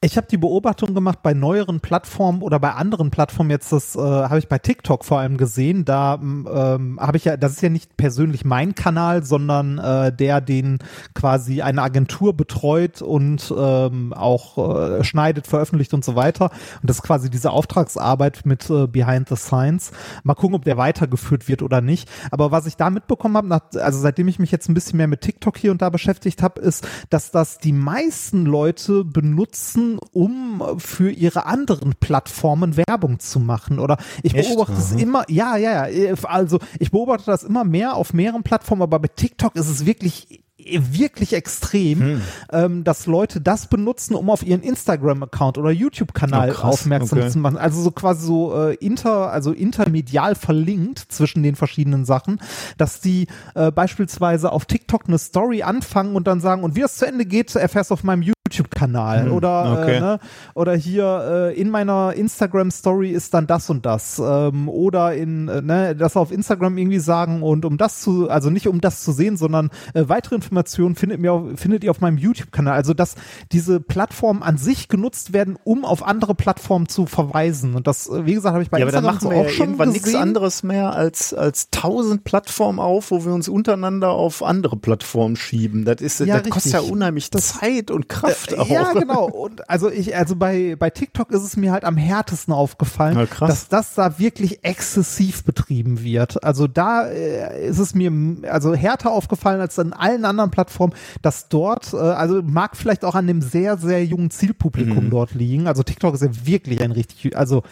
Ich 0.00 0.16
habe 0.16 0.28
die 0.30 0.36
Beobachtung 0.36 0.94
gemacht 0.94 1.24
bei 1.24 1.34
neueren 1.34 1.80
Plattformen 1.80 2.42
oder 2.42 2.60
bei 2.60 2.70
anderen 2.70 3.10
Plattformen 3.10 3.50
jetzt, 3.50 3.72
das 3.72 3.96
äh, 3.96 3.98
habe 3.98 4.38
ich 4.38 4.46
bei 4.46 4.58
TikTok 4.58 5.04
vor 5.04 5.18
allem 5.18 5.36
gesehen. 5.36 5.84
Da 5.84 6.14
ähm, 6.22 7.00
habe 7.00 7.16
ich 7.16 7.24
ja, 7.24 7.36
das 7.36 7.54
ist 7.54 7.62
ja 7.62 7.68
nicht 7.68 7.96
persönlich 7.96 8.44
mein 8.44 8.76
Kanal, 8.76 9.24
sondern 9.24 9.78
äh, 9.78 10.14
der, 10.14 10.40
den 10.40 10.78
quasi 11.14 11.62
eine 11.62 11.82
Agentur 11.82 12.32
betreut 12.36 13.02
und 13.02 13.52
ähm, 13.58 14.12
auch 14.12 14.98
äh, 15.00 15.02
schneidet, 15.02 15.48
veröffentlicht 15.48 15.92
und 15.92 16.04
so 16.04 16.14
weiter. 16.14 16.52
Und 16.80 16.88
das 16.88 16.98
ist 16.98 17.02
quasi 17.02 17.28
diese 17.28 17.50
Auftragsarbeit 17.50 18.42
mit 18.46 18.70
äh, 18.70 18.86
Behind 18.86 19.28
the 19.28 19.34
Science. 19.34 19.90
Mal 20.22 20.34
gucken, 20.34 20.54
ob 20.54 20.64
der 20.64 20.76
weitergeführt 20.76 21.48
wird 21.48 21.60
oder 21.60 21.80
nicht. 21.80 22.08
Aber 22.30 22.52
was 22.52 22.66
ich 22.66 22.76
da 22.76 22.90
mitbekommen 22.90 23.36
habe, 23.36 23.48
nach- 23.48 23.62
also 23.74 23.98
seitdem 23.98 24.28
ich 24.28 24.38
mich 24.38 24.52
jetzt 24.52 24.68
ein 24.68 24.74
bisschen 24.74 24.98
mehr 24.98 25.08
mit 25.08 25.22
TikTok 25.22 25.58
hier 25.58 25.72
und 25.72 25.82
da 25.82 25.90
beschäftigt 25.90 26.40
habe, 26.40 26.60
ist, 26.60 26.86
dass 27.10 27.32
das 27.32 27.58
die 27.58 27.72
meisten 27.72 28.46
Leute 28.46 29.04
benutzen, 29.04 29.87
um 29.96 30.62
für 30.76 31.10
ihre 31.10 31.46
anderen 31.46 31.94
Plattformen 31.98 32.76
Werbung 32.76 33.18
zu 33.18 33.40
machen. 33.40 33.78
Oder 33.78 33.96
ich 34.22 34.34
Echt? 34.34 34.48
beobachte 34.50 34.74
es 34.74 34.92
immer, 34.92 35.24
ja, 35.30 35.56
ja, 35.56 35.86
ja, 35.88 36.14
also 36.24 36.58
ich 36.78 36.90
beobachte 36.90 37.24
das 37.26 37.44
immer 37.44 37.64
mehr 37.64 37.94
auf 37.94 38.12
mehreren 38.12 38.42
Plattformen, 38.42 38.82
aber 38.82 38.98
bei 38.98 39.08
TikTok 39.08 39.56
ist 39.56 39.68
es 39.68 39.86
wirklich 39.86 40.42
wirklich 40.58 41.32
extrem, 41.32 42.00
Hm. 42.00 42.20
ähm, 42.52 42.84
dass 42.84 43.06
Leute 43.06 43.40
das 43.40 43.68
benutzen, 43.68 44.14
um 44.14 44.28
auf 44.28 44.42
ihren 44.44 44.60
Instagram-Account 44.62 45.56
oder 45.56 45.70
YouTube-Kanal 45.70 46.54
Oh, 46.58 46.64
aufmerksam 46.66 47.20
Okay. 47.20 47.30
zu 47.30 47.38
machen. 47.38 47.56
Also 47.56 47.80
so 47.80 47.90
quasi 47.90 48.26
so 48.26 48.54
äh, 48.54 48.74
inter, 48.74 49.30
also 49.30 49.52
intermedial 49.52 50.34
verlinkt 50.34 50.98
zwischen 51.08 51.42
den 51.42 51.54
verschiedenen 51.54 52.04
Sachen, 52.04 52.40
dass 52.76 53.00
die 53.00 53.28
äh, 53.54 53.70
beispielsweise 53.70 54.52
auf 54.52 54.66
TikTok 54.66 55.04
eine 55.06 55.18
Story 55.18 55.62
anfangen 55.62 56.16
und 56.16 56.26
dann 56.26 56.40
sagen, 56.40 56.64
und 56.64 56.74
wie 56.76 56.80
das 56.80 56.96
zu 56.96 57.06
Ende 57.06 57.24
geht, 57.24 57.54
erfährst 57.54 57.90
du 57.90 57.94
auf 57.94 58.02
meinem 58.04 58.22
YouTube-Kanal 58.48 59.26
Hm, 59.26 59.32
oder 59.32 59.78
okay. 59.80 59.96
äh, 59.96 60.00
ne, 60.00 60.20
oder 60.54 60.74
hier 60.74 61.50
äh, 61.54 61.60
in 61.60 61.70
meiner 61.70 62.12
Instagram-Story 62.14 63.10
ist 63.10 63.34
dann 63.34 63.46
das 63.46 63.70
und 63.70 63.86
das 63.86 64.20
ähm, 64.24 64.68
oder 64.68 65.14
in 65.14 65.48
äh, 65.48 65.62
ne, 65.62 65.96
das 65.96 66.16
auf 66.16 66.32
Instagram 66.32 66.78
irgendwie 66.78 66.98
sagen 66.98 67.42
und 67.42 67.64
um 67.64 67.76
das 67.78 68.00
zu, 68.00 68.28
also 68.28 68.50
nicht 68.50 68.68
um 68.68 68.80
das 68.80 69.02
zu 69.02 69.12
sehen, 69.12 69.36
sondern 69.36 69.70
äh, 69.94 70.04
weitere 70.06 70.34
Informationen 70.36 70.94
findet, 70.94 71.20
mir 71.20 71.32
auf, 71.32 71.44
findet 71.56 71.84
ihr 71.84 71.90
auf 71.90 72.00
meinem 72.00 72.18
YouTube-Kanal. 72.18 72.74
Also 72.74 72.94
dass 72.94 73.14
diese 73.52 73.80
Plattformen 73.80 74.42
an 74.42 74.58
sich 74.58 74.88
genutzt 74.88 75.32
werden, 75.32 75.58
um 75.64 75.84
auf 75.84 76.06
andere 76.06 76.34
Plattformen 76.34 76.88
zu 76.88 77.06
verweisen. 77.06 77.74
Und 77.74 77.86
das, 77.86 78.08
äh, 78.08 78.26
wie 78.26 78.34
gesagt, 78.34 78.52
habe 78.52 78.62
ich 78.62 78.70
bei 78.70 78.78
ja, 78.78 78.84
aber 78.84 78.92
dann 78.92 79.04
Instagram 79.04 79.30
machen 79.30 79.36
wir 79.36 79.40
auch 79.40 79.50
ja 79.50 79.50
schon 79.50 79.66
irgendwann 79.66 79.90
nichts 79.90 80.14
anderes 80.14 80.62
mehr 80.62 80.92
als 80.92 81.34
als 81.34 81.70
tausend 81.70 82.24
Plattformen 82.24 82.78
auf, 82.78 83.10
wo 83.10 83.24
wir 83.24 83.32
uns 83.32 83.48
untereinander 83.48 84.10
auf 84.10 84.42
andere 84.42 84.76
Plattformen 84.76 85.36
schieben. 85.36 85.84
Das 85.84 86.00
ist, 86.00 86.20
Ja, 86.20 86.40
das 86.40 86.50
kostet 86.50 86.72
ja 86.72 86.78
richtig. 86.78 86.92
unheimlich 86.92 87.30
Zeit 87.30 87.90
und 87.90 88.08
Kraft 88.08 88.37
auch. 88.58 88.68
Äh, 88.68 88.72
Ja, 88.72 88.92
genau. 88.92 89.26
Und 89.28 89.68
also 89.68 89.90
ich, 89.90 90.16
also 90.16 90.36
bei, 90.36 90.76
bei 90.78 90.90
TikTok 90.90 91.30
ist 91.30 91.42
es 91.42 91.56
mir 91.56 91.72
halt 91.72 91.84
am 91.84 91.96
härtesten 91.96 92.52
aufgefallen, 92.54 93.28
Na, 93.40 93.46
dass 93.46 93.68
das 93.68 93.94
da 93.94 94.18
wirklich 94.18 94.64
exzessiv 94.64 95.44
betrieben 95.44 96.02
wird. 96.02 96.42
Also 96.44 96.66
da 96.66 97.06
äh, 97.06 97.66
ist 97.68 97.78
es 97.78 97.94
mir 97.94 98.12
also 98.50 98.74
härter 98.74 99.10
aufgefallen 99.12 99.60
als 99.60 99.78
an 99.78 99.92
allen 99.92 100.24
anderen 100.24 100.50
Plattformen, 100.50 100.94
dass 101.22 101.48
dort, 101.48 101.92
äh, 101.92 101.96
also 101.96 102.42
mag 102.42 102.76
vielleicht 102.76 103.04
auch 103.04 103.14
an 103.14 103.26
dem 103.26 103.42
sehr, 103.42 103.76
sehr 103.78 104.04
jungen 104.04 104.30
Zielpublikum 104.30 105.06
Mhm. 105.06 105.10
dort 105.10 105.34
liegen. 105.34 105.66
Also 105.66 105.82
TikTok 105.82 106.14
ist 106.14 106.22
ja 106.22 106.30
wirklich 106.46 106.80
ein 106.82 106.92
richtig, 106.92 107.36
also 107.36 107.62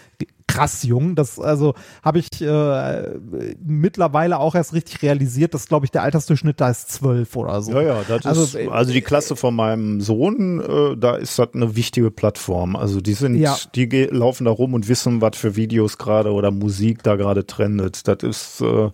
krass 0.49 0.83
jung. 0.85 1.15
Das 1.17 1.39
also 1.39 1.75
habe 2.03 2.19
ich 2.19 2.41
äh, 2.41 3.19
mittlerweile 3.65 4.39
auch 4.39 4.55
erst 4.55 4.73
richtig 4.73 5.03
realisiert, 5.03 5.55
dass 5.55 5.67
glaube 5.67 5.87
ich 5.87 5.91
der 5.91 6.03
Altersdurchschnitt 6.03 6.61
da 6.61 6.71
ist 6.71 6.91
zwölf 6.91 7.35
oder 7.37 7.61
so. 7.63 7.73
Ja, 7.73 7.83
ja, 7.83 8.03
das 8.09 8.25
Also, 8.27 8.43
ist, 8.43 8.55
äh, 8.55 8.69
also 8.69 8.93
die 8.93 9.03
Klasse 9.03 9.37
von 9.37 9.55
meinem 9.55 10.01
Sohn, 10.01 10.61
äh, 10.61 10.97
da 10.97 11.17
ist 11.17 11.39
das 11.39 11.49
eine 11.55 11.75
wichtige 11.77 12.11
Plattform. 12.11 12.77
Also 12.77 13.01
die 13.01 13.15
sind, 13.15 13.37
Ja. 13.37 13.57
die 13.75 13.87
laufen 14.11 14.45
da 14.45 14.51
rum 14.51 14.75
und 14.75 14.89
wissen, 14.89 15.21
was 15.21 15.37
für 15.37 15.57
Videos 15.57 15.99
gerade 15.99 16.33
oder 16.33 16.51
Musik 16.51 17.03
da 17.03 17.17
gerade 17.17 17.47
trendet. 17.47 18.07
Das 18.09 18.19
ist, 18.23 18.61
äh, 18.63 18.91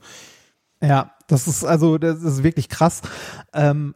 Ja, 0.83 1.12
das 1.29 1.47
ist 1.49 1.65
also, 1.65 1.99
das 1.99 2.23
ist 2.23 2.43
wirklich 2.43 2.69
krass. 2.69 3.03
Ähm, 3.55 3.95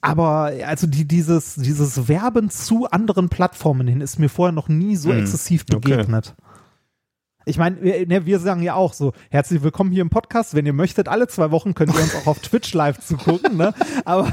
aber 0.00 0.52
also 0.66 0.86
die, 0.86 1.06
dieses, 1.06 1.54
dieses 1.56 2.08
Werben 2.08 2.50
zu 2.50 2.86
anderen 2.90 3.28
Plattformen 3.28 3.88
hin 3.88 4.00
ist 4.00 4.18
mir 4.18 4.28
vorher 4.28 4.52
noch 4.52 4.68
nie 4.68 4.94
so 4.96 5.10
Hm, 5.10 5.18
exzessiv 5.20 5.64
okay. 5.72 6.04
Ich 7.48 7.58
meine, 7.58 7.80
wir, 7.80 8.04
ne, 8.08 8.26
wir 8.26 8.40
sagen 8.40 8.60
ja 8.60 8.74
auch 8.74 8.92
so, 8.92 9.12
herzlich 9.30 9.62
willkommen 9.62 9.92
hier 9.92 10.02
im 10.02 10.10
Podcast. 10.10 10.56
Wenn 10.56 10.66
ihr 10.66 10.72
möchtet, 10.72 11.06
alle 11.06 11.28
zwei 11.28 11.52
Wochen 11.52 11.74
könnt 11.74 11.94
ihr 11.94 12.00
uns 12.00 12.16
auch 12.16 12.26
auf 12.26 12.40
Twitch 12.40 12.74
live 12.74 12.98
zugucken, 12.98 13.56
ne? 13.56 13.72
Aber 14.04 14.32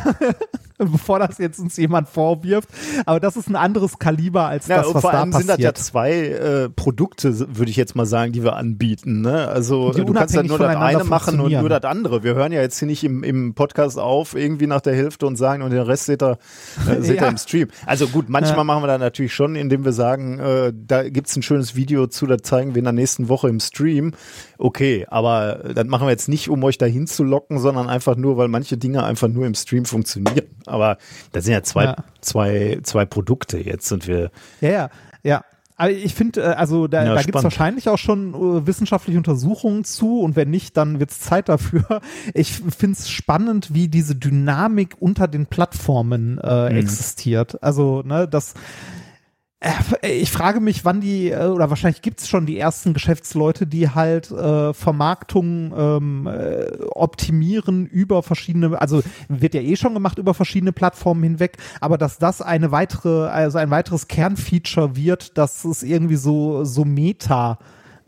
bevor 0.91 1.19
das 1.19 1.37
jetzt 1.37 1.59
uns 1.59 1.77
jemand 1.77 2.09
vorwirft. 2.09 2.69
Aber 3.05 3.19
das 3.19 3.35
ist 3.37 3.47
ein 3.49 3.55
anderes 3.55 3.99
Kaliber 3.99 4.45
als 4.47 4.67
Ja, 4.67 4.77
das, 4.77 4.93
was 4.93 5.01
vor 5.01 5.11
da 5.11 5.19
allem 5.21 5.31
sind 5.31 5.47
das 5.47 5.57
passiert. 5.57 5.77
ja 5.77 5.83
zwei 5.83 6.11
äh, 6.11 6.69
Produkte, 6.69 7.55
würde 7.57 7.69
ich 7.71 7.77
jetzt 7.77 7.95
mal 7.95 8.05
sagen, 8.05 8.31
die 8.31 8.43
wir 8.43 8.55
anbieten. 8.55 9.21
Ne? 9.21 9.47
Also 9.47 9.91
Die 9.91 10.03
du 10.03 10.13
kannst 10.13 10.35
unabhängig 10.35 10.49
nur 10.49 10.59
das 10.59 10.75
eine 10.77 11.03
machen 11.03 11.39
und 11.39 11.51
nur 11.51 11.69
das 11.69 11.83
andere. 11.83 12.23
Wir 12.23 12.35
hören 12.35 12.51
ja 12.51 12.61
jetzt 12.61 12.79
hier 12.79 12.87
nicht 12.87 13.03
im, 13.03 13.23
im 13.23 13.53
Podcast 13.53 13.97
auf, 13.99 14.35
irgendwie 14.35 14.67
nach 14.67 14.81
der 14.81 14.95
Hälfte 14.95 15.25
und 15.27 15.35
sagen, 15.35 15.63
und 15.63 15.69
den 15.71 15.81
Rest 15.81 16.05
seht 16.05 16.21
ihr, 16.23 16.37
äh, 16.89 17.01
seht 17.01 17.15
ihr 17.17 17.23
Ja. 17.23 17.27
im 17.27 17.37
Stream. 17.37 17.67
Also 17.85 18.07
gut, 18.07 18.29
manchmal 18.29 18.57
Ja. 18.59 18.63
machen 18.63 18.83
wir 18.83 18.87
das 18.87 18.99
natürlich 18.99 19.33
schon, 19.33 19.55
indem 19.55 19.85
wir 19.85 19.93
sagen, 19.93 20.39
äh, 20.39 20.73
da 20.75 21.07
gibt's 21.09 21.35
ein 21.35 21.43
schönes 21.43 21.75
Video 21.75 22.07
zu, 22.07 22.25
das 22.25 22.41
zeigen 22.43 22.73
wir 22.75 22.79
in 22.79 22.85
der 22.85 22.93
nächsten 22.93 23.29
Woche 23.29 23.49
im 23.49 23.59
Stream. 23.59 24.13
Okay, 24.65 25.05
aber 25.09 25.73
das 25.75 25.85
machen 25.87 26.07
wir 26.07 26.11
jetzt 26.11 26.29
nicht, 26.29 26.49
um 26.49 26.63
euch 26.63 26.77
dahin 26.77 27.05
zu 27.05 27.25
locken, 27.25 27.59
sondern 27.59 27.89
einfach 27.89 28.15
nur, 28.15 28.37
weil 28.37 28.47
manche 28.47 28.77
Dinge 28.77 29.03
einfach 29.03 29.27
nur 29.27 29.45
im 29.45 29.55
Stream 29.55 29.83
funktionieren. 29.83 30.45
Aber 30.65 30.97
das 31.33 31.43
sind 31.43 31.51
ja 31.51 31.63
zwei, 31.63 31.83
Ja. 31.83 31.95
zwei, 32.21 32.79
zwei 32.83 33.03
Produkte 33.05 33.57
jetzt 33.59 33.91
und 33.91 34.07
wir 34.07 34.31
Ja, 34.61 34.69
ja, 34.69 34.89
ja. 35.21 35.43
Aber 35.75 35.91
ich 35.91 36.13
finde, 36.15 36.41
äh, 36.43 36.45
also 36.53 36.87
da, 36.87 37.03
Ja, 37.03 37.15
da 37.15 37.21
gibt 37.23 37.35
es 37.35 37.43
wahrscheinlich 37.43 37.89
auch 37.89 37.97
schon 37.97 38.33
äh, 38.33 38.65
wissenschaftliche 38.65 39.17
Untersuchungen 39.17 39.83
zu 39.83 40.21
und 40.21 40.37
wenn 40.37 40.49
nicht, 40.49 40.77
dann 40.77 41.01
wird 41.01 41.11
es 41.11 41.19
Zeit 41.19 41.49
dafür. 41.49 41.99
Ich 42.33 42.53
finde 42.53 42.97
es 42.97 43.09
spannend, 43.09 43.73
wie 43.73 43.89
diese 43.89 44.15
Dynamik 44.15 44.95
unter 44.99 45.27
den 45.27 45.45
Plattformen 45.47 46.37
äh, 46.37 46.69
Mhm. 46.69 46.77
existiert. 46.77 47.61
Also, 47.61 48.01
ne, 48.05 48.29
das 48.29 48.53
ich 50.01 50.29
frage 50.31 50.59
mich, 50.59 50.83
wann 50.83 50.99
die, 50.99 51.29
äh, 51.29 51.47
oder 51.47 51.69
wahrscheinlich 51.69 52.01
gibt 52.01 52.19
es 52.19 52.27
schon 52.27 52.45
die 52.45 52.57
ersten 52.57 52.93
Geschäftsleute, 52.93 53.65
die 53.65 53.89
halt 53.89 54.29
äh, 54.31 54.73
Vermarktung 54.73 55.73
ähm, 55.75 56.27
äh, 56.27 56.83
optimieren 56.91 57.85
über 57.85 58.23
verschiedene, 58.23 58.79
also 58.81 59.01
wird 59.29 59.53
ja 59.53 59.61
eh 59.61 59.75
schon 59.75 59.93
gemacht 59.93 60.17
über 60.17 60.33
verschiedene 60.33 60.73
Plattformen 60.73 61.23
hinweg, 61.23 61.57
aber 61.79 61.97
dass 61.97 62.17
das 62.17 62.41
eine 62.41 62.71
weitere, 62.71 63.27
also 63.27 63.57
ein 63.57 63.71
weiteres 63.71 64.07
Kernfeature 64.07 64.95
wird, 64.95 65.37
dass 65.37 65.63
es 65.63 65.81
irgendwie 65.83 66.17
so, 66.17 66.65
so 66.65 66.83
Meta 66.83 67.57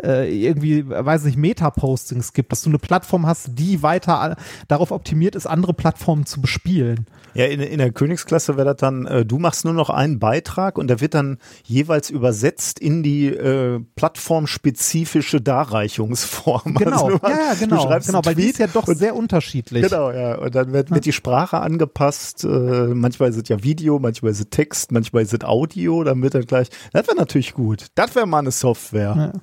äh, 0.04 0.30
irgendwie, 0.34 0.88
weiß 0.88 1.24
nicht, 1.26 1.38
Meta-Postings 1.38 2.34
gibt, 2.34 2.52
dass 2.52 2.62
du 2.62 2.70
eine 2.70 2.80
Plattform 2.80 3.26
hast, 3.26 3.52
die 3.54 3.84
weiter 3.84 4.36
darauf 4.68 4.92
optimiert 4.92 5.36
ist, 5.36 5.46
andere 5.46 5.74
Plattformen 5.74 6.26
zu 6.26 6.42
bespielen. 6.42 7.08
Ja, 7.34 7.46
in, 7.46 7.60
in 7.60 7.80
der 7.80 7.92
Königsklasse 7.92 8.56
wäre 8.56 8.68
das 8.68 8.78
dann, 8.78 9.06
äh, 9.06 9.26
du 9.26 9.40
machst 9.40 9.66
nur 9.66 9.74
noch 9.74 9.90
einen 9.90 10.20
Beitrag 10.20 10.78
und 10.78 10.88
der 10.88 11.02
wird 11.02 11.14
dann 11.14 11.38
jeweils 11.64 12.10
übersetzt 12.10 12.80
in 12.80 13.04
die 13.04 13.28
äh, 13.28 13.82
plattformspezifische 13.96 15.42
Darreichungsform. 15.42 16.76
Genau, 16.86 17.06
Also 17.06 17.20
ja, 17.24 17.30
ja, 17.30 17.54
du 17.54 17.60
genau, 17.60 17.82
schreibst 17.82 18.08
genau, 18.08 18.22
weil 18.24 18.36
die 18.36 18.44
ist 18.44 18.60
ja 18.60 18.68
doch 18.68 18.88
und, 18.88 18.98
sehr 18.98 19.16
unterschiedlich. 19.16 19.84
Genau, 19.84 20.12
ja. 20.12 20.36
Und 20.36 20.54
dann 20.54 20.72
wird, 20.72 20.92
wird 20.92 21.06
die 21.06 21.14
Sprache 21.14 21.60
angepasst. 21.60 22.44
Äh, 22.44 22.48
manchmal 22.48 23.30
ist 23.30 23.38
es 23.38 23.50
ja 23.50 23.64
Video, 23.64 23.98
manchmal 24.00 24.32
ist 24.32 24.40
es 24.40 24.50
Text, 24.50 24.92
manchmal 24.92 25.24
ist 25.24 25.34
es 25.34 25.44
Audio. 25.44 26.04
Dann 26.04 26.22
wird 26.22 26.36
er 26.36 26.42
gleich. 26.42 26.70
Das 26.94 27.08
wäre 27.08 27.18
natürlich 27.18 27.54
gut. 27.54 27.88
Das 27.96 28.14
wäre 28.16 28.28
mal 28.28 28.40
eine 28.40 28.52
Software. 28.52 29.34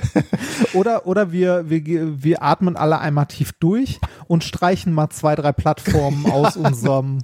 Oder, 0.74 1.06
oder 1.06 1.32
wir, 1.32 1.68
wir, 1.68 2.22
wir 2.22 2.42
atmen 2.42 2.76
alle 2.76 2.98
einmal 2.98 3.26
tief 3.26 3.52
durch 3.52 4.00
und 4.26 4.44
streichen 4.44 4.92
mal 4.92 5.10
zwei, 5.10 5.34
drei 5.34 5.52
Plattformen 5.52 6.26
aus 6.30 6.56
unserem, 6.56 7.18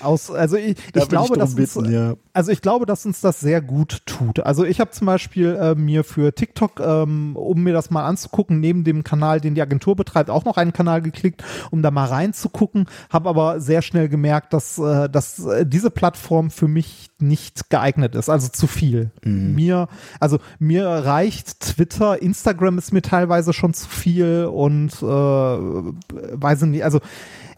aus, 0.00 0.30
also 0.30 0.56
ich, 0.56 0.76
Da 0.92 1.02
ich 1.02 1.08
glaube, 1.08 1.28
drum 1.28 1.38
dass 1.38 1.54
uns, 1.54 1.74
bitten, 1.74 1.92
ja. 1.92 2.14
also 2.32 2.52
ich 2.52 2.62
glaube, 2.62 2.86
dass 2.86 3.04
uns 3.04 3.20
das 3.20 3.40
sehr 3.40 3.60
gut 3.60 4.02
tut. 4.06 4.40
Also 4.40 4.64
ich 4.64 4.80
habe 4.80 4.90
zum 4.90 5.06
Beispiel 5.06 5.56
äh, 5.60 5.74
mir 5.74 6.04
für 6.04 6.34
TikTok, 6.34 6.80
ähm, 6.80 7.36
um 7.36 7.62
mir 7.62 7.72
das 7.72 7.90
mal 7.90 8.06
anzugucken, 8.06 8.60
neben 8.60 8.84
dem 8.84 9.04
Kanal, 9.04 9.40
den 9.40 9.54
die 9.54 9.62
Agentur 9.62 9.96
betreibt, 9.96 10.30
auch 10.30 10.44
noch 10.44 10.56
einen 10.56 10.72
Kanal 10.72 11.02
geklickt, 11.02 11.44
um 11.70 11.82
da 11.82 11.90
mal 11.90 12.06
reinzugucken, 12.06 12.86
habe 13.10 13.28
aber 13.28 13.60
sehr 13.60 13.82
schnell 13.82 14.08
gemerkt, 14.08 14.52
dass, 14.52 14.78
äh, 14.78 15.08
dass 15.10 15.44
äh, 15.44 15.66
diese 15.66 15.90
Plattform 15.90 16.50
für 16.50 16.68
mich 16.68 17.10
nicht 17.18 17.70
geeignet 17.70 18.14
ist, 18.14 18.28
also 18.28 18.48
zu 18.48 18.66
viel. 18.66 19.10
Mir, 19.54 19.88
also 20.20 20.38
mir 20.58 20.86
reicht 20.86 21.60
Twitter, 21.60 22.20
Instagram 22.20 22.78
ist 22.78 22.92
mir 22.92 23.02
teilweise 23.02 23.52
schon 23.52 23.72
zu 23.74 23.88
viel 23.88 24.44
und 24.52 24.92
äh, 25.02 25.06
weiß 25.06 26.62
ich 26.62 26.68
nicht, 26.68 26.84
also 26.84 27.00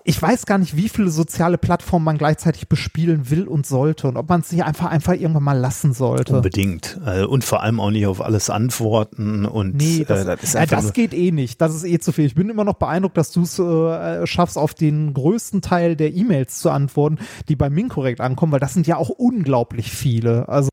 ich 0.09 0.23
weiß 0.23 0.47
gar 0.47 0.57
nicht, 0.57 0.75
wie 0.75 0.89
viele 0.89 1.11
soziale 1.11 1.59
Plattformen 1.59 2.07
man 2.07 2.17
gleichzeitig 2.17 2.67
bespielen 2.67 3.29
will 3.29 3.47
und 3.47 3.67
sollte 3.67 4.09
und 4.09 4.17
ob 4.17 4.27
man 4.31 4.41
es 4.41 4.51
nicht 4.51 4.65
einfach, 4.65 4.87
einfach 4.87 5.13
irgendwann 5.13 5.43
mal 5.43 5.59
lassen 5.59 5.93
sollte. 5.93 6.37
Unbedingt. 6.37 6.99
Äh, 7.05 7.25
und 7.25 7.45
vor 7.45 7.63
allem 7.63 7.79
auch 7.79 7.91
nicht 7.91 8.07
auf 8.07 8.23
alles 8.23 8.49
antworten. 8.49 9.45
Und 9.45 9.75
Nee, 9.75 10.07
das, 10.09 10.23
äh, 10.23 10.25
das 10.25 10.43
ist 10.43 10.57
einfach 10.57 10.81
das 10.81 10.95
geht 10.95 11.13
eh 11.13 11.31
nicht. 11.31 11.61
Das 11.61 11.75
ist 11.75 11.85
eh 11.85 11.99
zu 11.99 12.13
viel. 12.13 12.25
Ich 12.25 12.35
bin 12.35 12.49
immer 12.49 12.65
noch 12.65 12.77
beeindruckt, 12.77 13.19
dass 13.19 13.33
du 13.33 13.43
es 13.43 13.59
äh, 13.59 14.27
schaffst, 14.27 14.57
auf 14.57 14.73
den 14.73 15.13
größten 15.13 15.61
Teil 15.61 15.95
der 15.95 16.15
E-Mails 16.15 16.59
zu 16.61 16.71
antworten, 16.71 17.19
die 17.51 17.57
bei 17.57 17.69
Minkorrekt 17.69 18.23
ankommen, 18.23 18.53
weil 18.53 18.61
das 18.61 18.73
sind 18.73 18.87
ja 18.87 18.97
auch 18.97 19.11
unglaublich 19.11 19.93
viele. 19.93 20.49
Also 20.49 20.71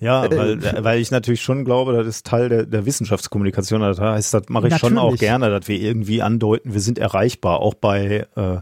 Ja, 0.00 0.30
weil, 0.30 0.84
weil 0.84 1.00
ich 1.00 1.10
natürlich 1.10 1.42
schon 1.42 1.64
glaube, 1.64 1.92
das 1.94 2.06
ist 2.06 2.26
Teil 2.26 2.48
der, 2.48 2.66
der 2.66 2.84
Wissenschaftskommunikation. 2.86 3.80
Das 3.80 3.98
heißt, 3.98 4.34
das 4.34 4.42
mache 4.48 4.68
ich 4.68 4.76
schon 4.76 4.98
auch 4.98 5.04
Natürlich. 5.04 5.20
gerne, 5.20 5.50
dass 5.50 5.68
wir 5.68 5.80
irgendwie 5.80 6.22
andeuten, 6.22 6.72
wir 6.74 6.80
sind 6.80 6.98
erreichbar, 6.98 7.60
auch 7.60 7.74
bei, 7.74 8.26
äh, 8.36 8.58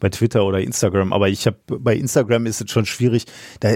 bei 0.00 0.08
Twitter 0.08 0.44
oder 0.44 0.60
Instagram. 0.60 1.12
Aber 1.12 1.28
ich 1.28 1.46
habe 1.46 1.56
bei 1.66 1.94
Instagram 1.94 2.46
ist 2.46 2.60
es 2.60 2.70
schon 2.70 2.86
schwierig. 2.86 3.26
Da, 3.60 3.74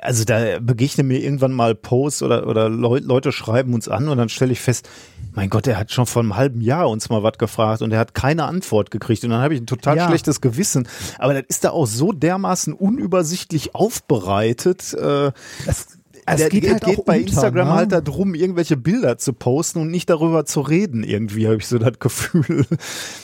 also 0.00 0.24
da 0.24 0.58
begegnen 0.60 1.08
mir 1.08 1.18
irgendwann 1.20 1.52
mal 1.52 1.74
Posts 1.74 2.22
oder, 2.22 2.46
oder 2.46 2.68
Leu 2.68 3.00
Leute 3.02 3.32
schreiben 3.32 3.74
uns 3.74 3.88
an 3.88 4.08
und 4.08 4.16
dann 4.16 4.28
stelle 4.28 4.52
ich 4.52 4.60
fest, 4.60 4.88
mein 5.34 5.50
Gott, 5.50 5.66
der 5.66 5.76
hat 5.78 5.90
schon 5.90 6.06
vor 6.06 6.22
einem 6.22 6.36
halben 6.36 6.60
Jahr 6.60 6.88
uns 6.88 7.08
mal 7.08 7.22
was 7.24 7.36
gefragt 7.38 7.82
und 7.82 7.92
er 7.92 7.98
hat 7.98 8.14
keine 8.14 8.44
Antwort 8.44 8.90
gekriegt 8.90 9.24
und 9.24 9.30
dann 9.30 9.40
habe 9.42 9.54
ich 9.54 9.60
ein 9.60 9.66
total 9.66 9.96
Ja. 9.96 10.06
schlechtes 10.08 10.40
Gewissen. 10.40 10.88
Aber 11.18 11.34
das 11.34 11.44
ist 11.48 11.64
da 11.64 11.70
auch 11.70 11.86
so 11.86 12.12
dermaßen 12.12 12.74
unübersichtlich 12.74 13.74
aufbereitet. 13.74 14.94
Äh, 14.94 15.32
es, 15.66 15.95
es 16.26 16.40
es 16.42 16.48
geht, 16.48 16.62
geht, 16.62 16.72
halt 16.72 16.84
geht 16.84 17.04
bei 17.04 17.18
unter, 17.18 17.28
Instagram 17.28 17.68
ne? 17.68 17.74
halt 17.74 17.92
darum, 17.92 18.34
irgendwelche 18.34 18.76
Bilder 18.76 19.16
zu 19.18 19.32
posten 19.32 19.80
und 19.80 19.90
nicht 19.90 20.10
darüber 20.10 20.44
zu 20.44 20.60
reden. 20.60 21.04
Irgendwie 21.04 21.46
habe 21.46 21.56
ich 21.56 21.66
so 21.66 21.78
das 21.78 21.98
Gefühl. 21.98 22.66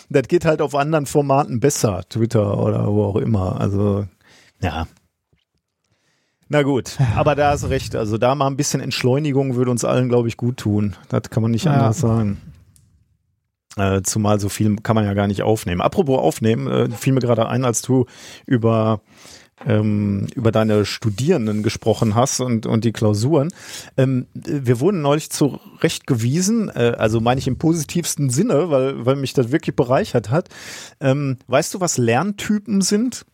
Das 0.09 0.29
geht 0.29 0.45
halt 0.45 0.61
auf 0.61 0.75
anderen 0.75 1.07
Formaten 1.07 1.59
besser, 1.59 2.03
Twitter 2.09 2.59
oder 2.59 2.87
wo 2.93 3.05
auch 3.05 3.17
immer. 3.17 3.59
Also 3.61 4.07
ja. 4.61 4.87
Na 6.49 6.63
gut, 6.63 6.99
aber 7.17 7.35
da 7.35 7.53
hast 7.53 7.65
du 7.65 7.69
recht. 7.69 7.97
Also 7.97 8.19
da 8.19 8.35
mal 8.35 8.47
ein 8.47 8.59
bisschen 8.59 8.81
Entschleunigung 8.83 9.55
würde 9.57 9.71
uns 9.71 9.87
allen, 9.87 10.11
glaube 10.11 10.29
ich, 10.29 10.37
gut 10.37 10.59
tun. 10.59 10.97
Das 11.09 11.23
kann 11.31 11.43
man 11.43 11.51
nicht 11.53 11.65
Ja. 11.65 11.73
anders 11.73 12.01
sagen. 12.01 12.43
Äh, 13.79 14.03
zumal 14.03 14.39
so 14.39 14.51
viel 14.51 14.77
kann 14.77 14.95
man 14.95 15.07
ja 15.07 15.15
gar 15.15 15.29
nicht 15.29 15.43
aufnehmen. 15.43 15.81
Apropos 15.81 16.19
aufnehmen, 16.19 16.67
äh, 16.67 16.91
fiel 16.91 17.15
mir 17.15 17.21
gerade 17.21 17.49
ein, 17.49 17.65
als 17.65 17.81
du 17.81 18.05
über 18.45 19.01
ähm, 19.67 20.27
über 20.35 20.53
deine 20.53 20.85
Studierenden 20.85 21.63
gesprochen 21.63 22.15
hast 22.15 22.41
und, 22.41 22.67
und 22.67 22.85
die 22.85 22.93
Klausuren. 22.93 23.53
Ähm, 23.97 24.27
wir 24.35 24.81
wurden 24.81 25.03
neulich 25.03 25.31
zurechtgewiesen, 25.31 26.69
äh, 26.69 26.95
also 26.99 27.21
meine 27.21 27.39
ich 27.39 27.49
im 27.49 27.59
positivsten 27.59 28.31
Sinne, 28.31 28.71
weil, 28.71 29.05
weil 29.05 29.17
mich 29.17 29.33
das 29.33 29.53
wirklich 29.53 29.77
bereichert 29.77 30.31
hat. 30.31 30.49
Ähm, 31.01 31.39
weißt 31.47 31.75
du, 31.75 31.81
was 31.81 31.99
Lerntypen 31.99 32.81
sind? 32.81 33.25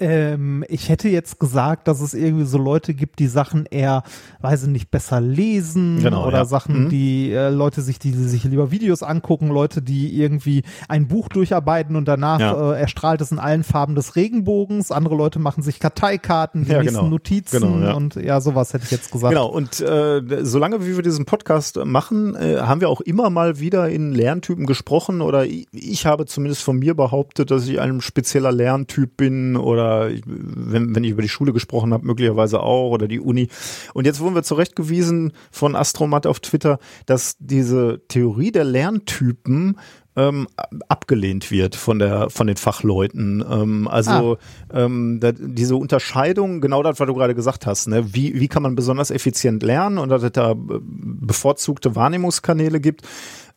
Ähm, 0.00 0.64
ich 0.68 0.88
hätte 0.88 1.08
jetzt 1.08 1.38
gesagt, 1.38 1.86
dass 1.86 2.00
es 2.00 2.14
irgendwie 2.14 2.46
so 2.46 2.56
Leute 2.58 2.94
gibt, 2.94 3.18
die 3.18 3.26
Sachen 3.26 3.66
eher, 3.66 4.02
weiß 4.40 4.62
ich 4.64 4.68
nicht, 4.68 4.90
besser 4.90 5.20
lesen 5.20 6.02
Genau, 6.02 6.26
oder 6.26 6.38
ja. 6.38 6.44
Sachen, 6.46 6.84
Mhm. 6.84 6.88
die 6.88 7.30
äh, 7.32 7.50
Leute 7.50 7.82
sich, 7.82 7.98
die 7.98 8.12
sich 8.12 8.44
lieber 8.44 8.70
Videos 8.70 9.02
angucken, 9.02 9.48
Leute, 9.48 9.82
die 9.82 10.18
irgendwie 10.20 10.62
ein 10.88 11.06
Buch 11.06 11.28
durcharbeiten 11.28 11.96
und 11.96 12.08
danach 12.08 12.40
Ja. 12.40 12.72
äh, 12.72 12.80
erstrahlt 12.80 13.20
es 13.20 13.30
in 13.30 13.38
allen 13.38 13.62
Farben 13.62 13.94
des 13.94 14.16
Regenbogens. 14.16 14.90
Andere 14.90 15.14
Leute 15.16 15.38
machen 15.38 15.62
sich 15.62 15.78
Karteikarten, 15.80 16.64
die 16.64 16.70
Ja, 16.72 16.80
nächsten 16.80 16.96
genau. 16.98 17.08
Notizen 17.10 17.60
Genau, 17.60 17.96
und 17.96 18.14
ja, 18.16 18.40
sowas 18.40 18.72
hätte 18.72 18.84
ich 18.84 18.90
jetzt 18.90 19.12
gesagt. 19.12 19.32
Genau, 19.34 19.48
und 19.48 19.80
äh, 19.80 20.22
solange 20.44 20.86
wie 20.86 20.96
wir 20.96 21.02
diesen 21.02 21.26
Podcast 21.26 21.78
machen, 21.84 22.34
äh, 22.36 22.58
haben 22.60 22.80
wir 22.80 22.88
auch 22.88 23.00
immer 23.02 23.28
mal 23.28 23.60
wieder 23.60 23.88
in 23.90 24.12
Lerntypen 24.12 24.64
gesprochen 24.66 25.20
oder 25.20 25.44
ich, 25.44 25.66
ich 25.72 26.06
habe 26.06 26.24
zumindest 26.26 26.62
von 26.62 26.78
mir 26.78 26.94
behauptet, 26.94 27.50
dass 27.50 27.66
ich 27.68 27.80
ein 27.80 28.00
spezieller 28.00 28.52
Lerntyp 28.52 29.16
bin 29.16 29.56
oder 29.56 29.89
ich, 30.08 30.22
wenn, 30.26 30.94
wenn 30.94 31.04
ich 31.04 31.10
über 31.10 31.22
die 31.22 31.28
Schule 31.28 31.52
gesprochen 31.52 31.92
habe, 31.92 32.06
möglicherweise 32.06 32.60
auch 32.60 32.90
oder 32.90 33.08
die 33.08 33.20
Uni. 33.20 33.48
Und 33.94 34.06
jetzt 34.06 34.20
wurden 34.20 34.34
wir 34.34 34.42
zurechtgewiesen 34.42 35.32
von 35.50 35.76
Astromat 35.76 36.26
auf 36.26 36.40
Twitter, 36.40 36.78
dass 37.06 37.36
diese 37.38 38.02
Theorie 38.08 38.52
der 38.52 38.64
Lerntypen 38.64 39.76
ähm, 40.16 40.48
abgelehnt 40.88 41.50
wird 41.50 41.76
von 41.76 41.98
der 41.98 42.30
von 42.30 42.46
den 42.46 42.56
Fachleuten. 42.56 43.44
Ähm, 43.48 43.88
also 43.88 44.38
ähm, 44.72 45.18
da, 45.20 45.32
diese 45.32 45.76
Unterscheidung, 45.76 46.60
genau 46.60 46.82
das, 46.82 46.98
was 46.98 47.06
du 47.06 47.14
gerade 47.14 47.34
gesagt 47.34 47.66
hast, 47.66 47.86
ne? 47.86 48.12
wie, 48.14 48.38
wie 48.40 48.48
kann 48.48 48.62
man 48.62 48.74
besonders 48.74 49.10
effizient 49.10 49.62
lernen 49.62 49.98
und 49.98 50.08
dass 50.08 50.22
es 50.22 50.32
da 50.32 50.52
äh, 50.52 50.56
bevorzugte 50.82 51.94
Wahrnehmungskanäle 51.94 52.80
gibt, 52.80 53.02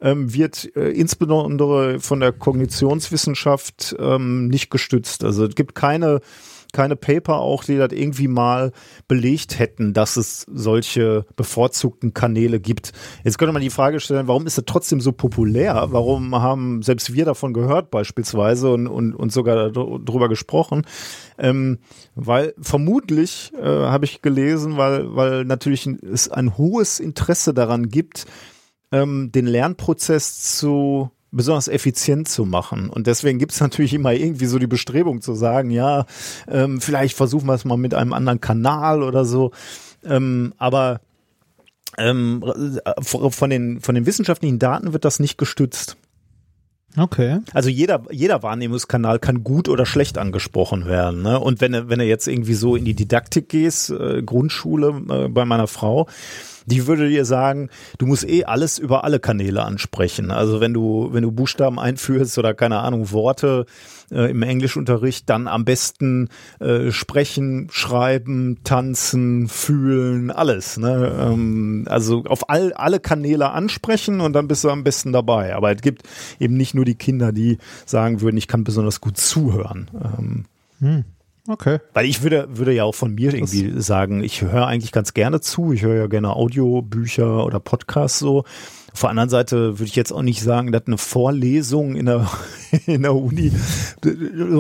ähm, 0.04 0.34
wird 0.34 0.76
äh, 0.76 0.90
insbesondere 0.90 2.00
von 2.00 2.20
der 2.20 2.34
Kognitionswissenschaft 2.34 3.96
ähm, 3.98 4.50
nicht 4.50 4.70
gestützt. 4.70 5.24
Also 5.24 5.46
es 5.46 5.56
gibt 5.56 5.74
keine 5.74 6.20
keine 6.74 6.96
Paper 6.96 7.36
auch, 7.36 7.64
die 7.64 7.78
das 7.78 7.92
irgendwie 7.92 8.28
mal 8.28 8.72
belegt 9.08 9.60
hätten, 9.60 9.94
dass 9.94 10.18
es 10.18 10.46
solche 10.52 11.26
bevorzugten 11.36 12.14
Kanäle 12.14 12.60
gibt. 12.60 12.92
Jetzt 13.24 13.38
könnte 13.38 13.54
man 13.54 13.62
die 13.62 13.70
Frage 13.70 14.00
stellen, 14.00 14.28
warum 14.28 14.48
ist 14.48 14.58
es 14.58 14.64
trotzdem 14.66 15.00
so 15.00 15.12
populär? 15.12 15.90
Warum 15.92 16.36
haben 16.36 16.82
selbst 16.82 17.14
wir 17.14 17.26
davon 17.26 17.54
gehört 17.54 17.92
beispielsweise 17.92 18.72
und, 18.72 18.88
und, 18.88 19.14
und 19.14 19.32
sogar 19.32 19.70
darüber 19.70 20.30
gesprochen? 20.30 20.86
Ähm, 21.38 21.78
weil 22.16 22.56
vermutlich, 22.60 23.54
äh, 23.56 23.64
habe 23.64 24.06
ich 24.06 24.24
gelesen, 24.24 24.76
weil, 24.76 25.16
weil 25.16 25.46
natürlich 25.46 25.86
es 25.86 26.28
ein 26.30 26.58
hohes 26.58 27.00
Interesse 27.00 27.54
daran 27.54 27.90
gibt, 27.90 28.26
ähm, 28.94 29.32
den 29.34 29.48
Lernprozess 29.48 30.58
zu 30.58 31.10
besonders 31.32 31.68
effizient 31.68 32.30
zu 32.30 32.46
machen. 32.46 32.90
Und 32.90 33.08
deswegen 33.08 33.40
gibt 33.40 33.52
es 33.52 33.60
natürlich 33.60 33.94
immer 33.96 34.14
irgendwie 34.14 34.46
so 34.46 34.60
die 34.60 34.68
Bestrebung 34.68 35.22
zu 35.22 35.34
sagen, 35.34 35.72
ja, 35.72 36.06
ähm, 36.48 36.80
vielleicht 36.80 37.18
versuchen 37.18 37.48
wir 37.48 37.56
es 37.56 37.66
mal 37.66 37.76
mit 37.76 37.96
einem 37.96 38.14
anderen 38.14 38.40
Kanal 38.40 39.02
oder 39.02 39.26
so. 39.26 39.52
Ähm, 40.06 40.54
aber 40.58 41.02
ähm, 41.98 42.44
von, 43.02 43.50
den, 43.50 43.82
von 43.82 43.96
den 43.96 44.06
wissenschaftlichen 44.06 44.60
Daten 44.60 44.94
wird 44.94 45.06
das 45.06 45.20
nicht 45.20 45.40
gestützt. 45.40 45.98
Okay. 46.96 47.40
Also 47.54 47.70
jeder, 47.70 48.04
jeder 48.12 48.44
Wahrnehmungskanal 48.44 49.18
kann 49.18 49.44
gut 49.44 49.68
oder 49.68 49.88
schlecht 49.88 50.20
angesprochen 50.20 50.86
werden. 50.86 51.24
Ne? 51.24 51.40
Und 51.40 51.60
wenn, 51.60 51.90
wenn 51.90 51.98
du 51.98 52.06
jetzt 52.06 52.28
irgendwie 52.28 52.54
so 52.54 52.76
in 52.76 52.86
die 52.86 52.94
Didaktik 52.94 53.50
gehst, 53.50 53.90
äh, 53.90 54.22
Grundschule 54.22 55.02
äh, 55.10 55.28
bei 55.30 55.46
meiner 55.46 55.66
Frau, 55.66 56.08
die 56.66 56.88
würde 56.88 57.10
dir 57.10 57.26
sagen, 57.26 57.70
du 57.98 58.06
musst 58.06 58.28
eh 58.28 58.46
alles 58.46 58.80
über 58.80 59.04
alle 59.04 59.20
Kanäle 59.20 59.64
ansprechen. 59.64 60.32
Also 60.32 60.62
wenn 60.62 60.74
du, 60.74 61.10
wenn 61.12 61.24
du 61.24 61.32
Buchstaben 61.32 61.80
einführst 61.80 62.38
oder 62.38 62.54
keine 62.54 62.80
Ahnung, 62.80 63.12
Worte 63.12 63.66
äh, 64.12 64.32
im 64.32 64.42
Englischunterricht, 64.42 65.30
dann 65.30 65.48
am 65.48 65.66
besten 65.66 66.30
äh, 66.60 66.92
sprechen, 66.92 67.68
schreiben, 67.72 68.60
tanzen, 68.64 69.48
fühlen, 69.48 70.32
alles. 70.32 70.78
Ne? 70.78 71.16
Ähm, 71.20 71.86
also 71.90 72.24
auf 72.26 72.50
all, 72.50 72.74
alle 72.74 73.00
Kanäle 73.00 73.52
ansprechen 73.52 74.22
und 74.22 74.34
dann 74.34 74.48
bist 74.48 74.64
du 74.64 74.70
am 74.70 74.84
besten 74.84 75.12
dabei. 75.12 75.56
Aber 75.56 75.74
es 75.74 75.82
gibt 75.82 76.04
eben 76.40 76.58
nicht 76.58 76.74
nur 76.74 76.86
die 76.86 76.96
Kinder, 76.96 77.32
die 77.32 77.58
sagen 77.86 78.22
würden, 78.22 78.38
ich 78.38 78.48
kann 78.48 78.64
besonders 78.64 79.02
gut 79.02 79.18
zuhören. 79.18 79.90
Ähm, 79.94 80.46
hm. 80.80 81.06
Okay. 81.48 81.80
Weil 81.94 82.06
ich 82.06 82.24
würde, 82.24 82.48
würde 82.52 82.74
ja 82.74 82.86
auch 82.86 82.96
von 82.96 83.14
mir 83.14 83.34
irgendwie 83.34 83.72
das 83.72 83.86
sagen, 83.86 84.24
ich 84.24 84.42
höre 84.42 84.66
eigentlich 84.66 84.94
ganz 84.94 85.14
gerne 85.14 85.42
zu. 85.42 85.74
Ich 85.74 85.82
höre 85.82 85.96
ja 85.96 86.08
gerne 86.08 86.36
Audiobücher 86.36 87.46
oder 87.46 87.60
Podcasts 87.60 88.20
so. 88.20 88.46
Auf 88.94 89.02
der 89.02 89.10
anderen 89.10 89.30
Seite 89.30 89.80
würde 89.80 89.86
ich 89.86 89.96
jetzt 89.96 90.14
auch 90.14 90.22
nicht 90.22 90.42
sagen, 90.42 90.72
dass 90.72 90.88
eine 90.88 90.98
Vorlesung 90.98 91.96
in 91.96 92.06
der, 92.06 92.30
in 92.86 93.02
der 93.02 93.16
Uni 93.16 93.52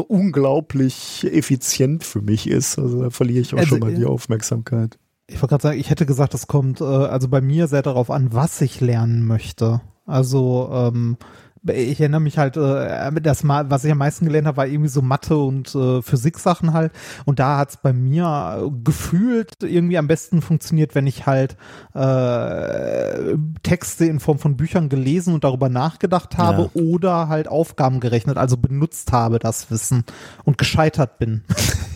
unglaublich 0.07 1.25
effizient 1.31 2.03
für 2.03 2.21
mich 2.21 2.49
ist. 2.49 2.77
Also 2.77 3.03
da 3.03 3.09
verliere 3.11 3.41
ich 3.41 3.53
auch 3.53 3.59
also, 3.59 3.69
schon 3.69 3.79
mal 3.79 3.93
die 3.93 4.05
Aufmerksamkeit. 4.05 4.97
Ich 5.27 5.35
wollte 5.35 5.51
gerade 5.51 5.61
sagen, 5.61 5.79
ich 5.79 5.89
hätte 5.89 6.05
gesagt, 6.05 6.33
das 6.33 6.47
kommt 6.47 6.81
äh, 6.81 6.83
also 6.83 7.29
bei 7.29 7.39
mir 7.39 7.67
sehr 7.67 7.81
darauf 7.81 8.09
an, 8.09 8.33
was 8.33 8.59
ich 8.59 8.81
lernen 8.81 9.25
möchte. 9.25 9.81
Also 10.05 10.69
ähm, 10.73 11.17
ich 11.65 11.99
erinnere 11.99 12.21
mich 12.21 12.37
halt, 12.37 12.57
äh, 12.57 13.11
das 13.21 13.43
mal, 13.43 13.69
was 13.69 13.85
ich 13.85 13.91
am 13.91 13.97
meisten 13.97 14.25
gelernt 14.25 14.47
habe, 14.47 14.57
war 14.57 14.67
irgendwie 14.67 14.89
so 14.89 15.01
Mathe 15.01 15.37
und 15.37 15.73
äh, 15.75 16.01
Physik-Sachen 16.01 16.73
halt. 16.73 16.91
Und 17.25 17.39
da 17.39 17.57
hat's 17.57 17.77
bei 17.77 17.93
mir 17.93 18.71
gefühlt 18.83 19.51
irgendwie 19.61 19.97
am 19.97 20.07
besten 20.07 20.41
funktioniert, 20.41 20.95
wenn 20.95 21.07
ich 21.07 21.25
halt 21.25 21.55
äh, 21.93 23.35
Texte 23.63 24.05
in 24.05 24.19
Form 24.19 24.39
von 24.39 24.57
Büchern 24.57 24.89
gelesen 24.89 25.33
und 25.33 25.43
darüber 25.43 25.69
nachgedacht 25.69 26.37
habe 26.37 26.69
ja. 26.73 26.81
oder 26.81 27.29
halt 27.29 27.47
Aufgaben 27.47 27.99
gerechnet, 27.99 28.37
also 28.37 28.57
benutzt 28.57 29.11
habe 29.11 29.39
das 29.39 29.71
Wissen 29.71 30.03
und 30.43 30.57
gescheitert 30.57 31.17
bin. 31.17 31.43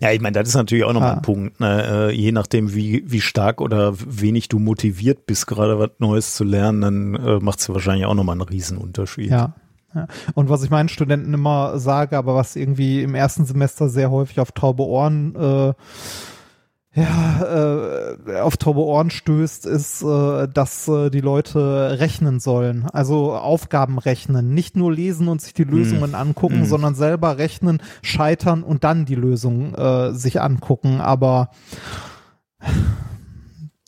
Ja, 0.00 0.12
ich 0.12 0.20
meine, 0.20 0.38
das 0.38 0.48
ist 0.48 0.54
natürlich 0.54 0.84
auch 0.84 0.92
nochmal 0.92 1.12
ah. 1.12 1.14
ein 1.14 1.22
Punkt. 1.22 1.60
Ne? 1.60 2.10
Äh, 2.10 2.14
je 2.14 2.32
nachdem, 2.32 2.74
wie, 2.74 3.04
wie 3.06 3.20
stark 3.20 3.60
oder 3.60 3.94
wenig 3.98 4.48
du 4.48 4.58
motiviert 4.58 5.26
bist, 5.26 5.46
gerade 5.46 5.78
was 5.78 5.90
Neues 5.98 6.34
zu 6.34 6.44
lernen, 6.44 6.80
dann 6.80 7.14
äh, 7.14 7.38
macht 7.40 7.60
es 7.60 7.68
wahrscheinlich 7.68 8.06
auch 8.06 8.14
nochmal 8.14 8.34
einen 8.34 8.42
Riesenunterschied. 8.42 9.30
Ja. 9.30 9.54
ja. 9.94 10.06
Und 10.34 10.48
was 10.48 10.62
ich 10.62 10.70
meinen 10.70 10.88
Studenten 10.88 11.32
immer 11.34 11.78
sage, 11.78 12.16
aber 12.16 12.34
was 12.34 12.56
irgendwie 12.56 13.02
im 13.02 13.14
ersten 13.14 13.44
Semester 13.44 13.88
sehr 13.88 14.10
häufig 14.10 14.40
auf 14.40 14.52
taube 14.52 14.84
Ohren 14.84 15.34
äh, 15.34 15.72
ja, 16.96 18.16
äh, 18.26 18.40
auf 18.40 18.56
taube 18.56 18.80
Ohren 18.80 19.10
stößt, 19.10 19.66
ist, 19.66 20.02
äh, 20.02 20.48
dass 20.48 20.88
äh, 20.88 21.10
die 21.10 21.20
Leute 21.20 21.98
rechnen 22.00 22.40
sollen. 22.40 22.86
Also 22.90 23.34
Aufgaben 23.34 23.98
rechnen. 23.98 24.54
Nicht 24.54 24.76
nur 24.76 24.90
lesen 24.90 25.28
und 25.28 25.42
sich 25.42 25.52
die 25.52 25.64
Lösungen 25.64 26.12
mm. 26.12 26.14
angucken, 26.14 26.62
mm. 26.62 26.64
sondern 26.64 26.94
selber 26.94 27.36
rechnen, 27.36 27.82
scheitern 28.00 28.62
und 28.62 28.82
dann 28.82 29.04
die 29.04 29.14
Lösung 29.14 29.74
äh, 29.74 30.14
sich 30.14 30.40
angucken. 30.40 31.02
Aber 31.02 31.50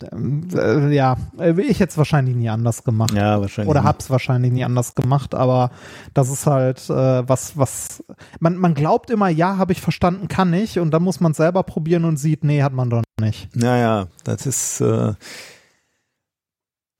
ja, 0.00 1.16
äh, 1.38 1.60
ich 1.60 1.80
hätte 1.80 1.90
es 1.90 1.98
wahrscheinlich 1.98 2.36
nie 2.36 2.48
anders 2.48 2.84
gemacht. 2.84 3.12
Ja, 3.12 3.40
wahrscheinlich. 3.40 3.70
Oder 3.70 3.82
hab's 3.82 4.10
wahrscheinlich 4.10 4.52
nie 4.52 4.64
anders 4.64 4.94
gemacht, 4.94 5.34
aber 5.34 5.70
das 6.14 6.30
ist 6.30 6.46
halt 6.46 6.78
äh, 6.88 7.28
was, 7.28 7.56
was 7.58 8.04
man, 8.38 8.56
man 8.56 8.74
glaubt 8.74 9.10
immer, 9.10 9.28
ja, 9.28 9.56
habe 9.56 9.72
ich 9.72 9.80
verstanden, 9.80 10.28
kann 10.28 10.52
ich, 10.54 10.78
und 10.78 10.92
dann 10.92 11.02
muss 11.02 11.20
man 11.20 11.34
selber 11.34 11.64
probieren 11.64 12.04
und 12.04 12.16
sieht, 12.16 12.44
nee, 12.44 12.62
hat 12.62 12.72
man 12.72 12.90
doch 12.90 13.02
nicht. 13.20 13.54
Naja, 13.56 14.06
das 14.24 14.46
ist 14.46 14.80
äh, 14.80 15.14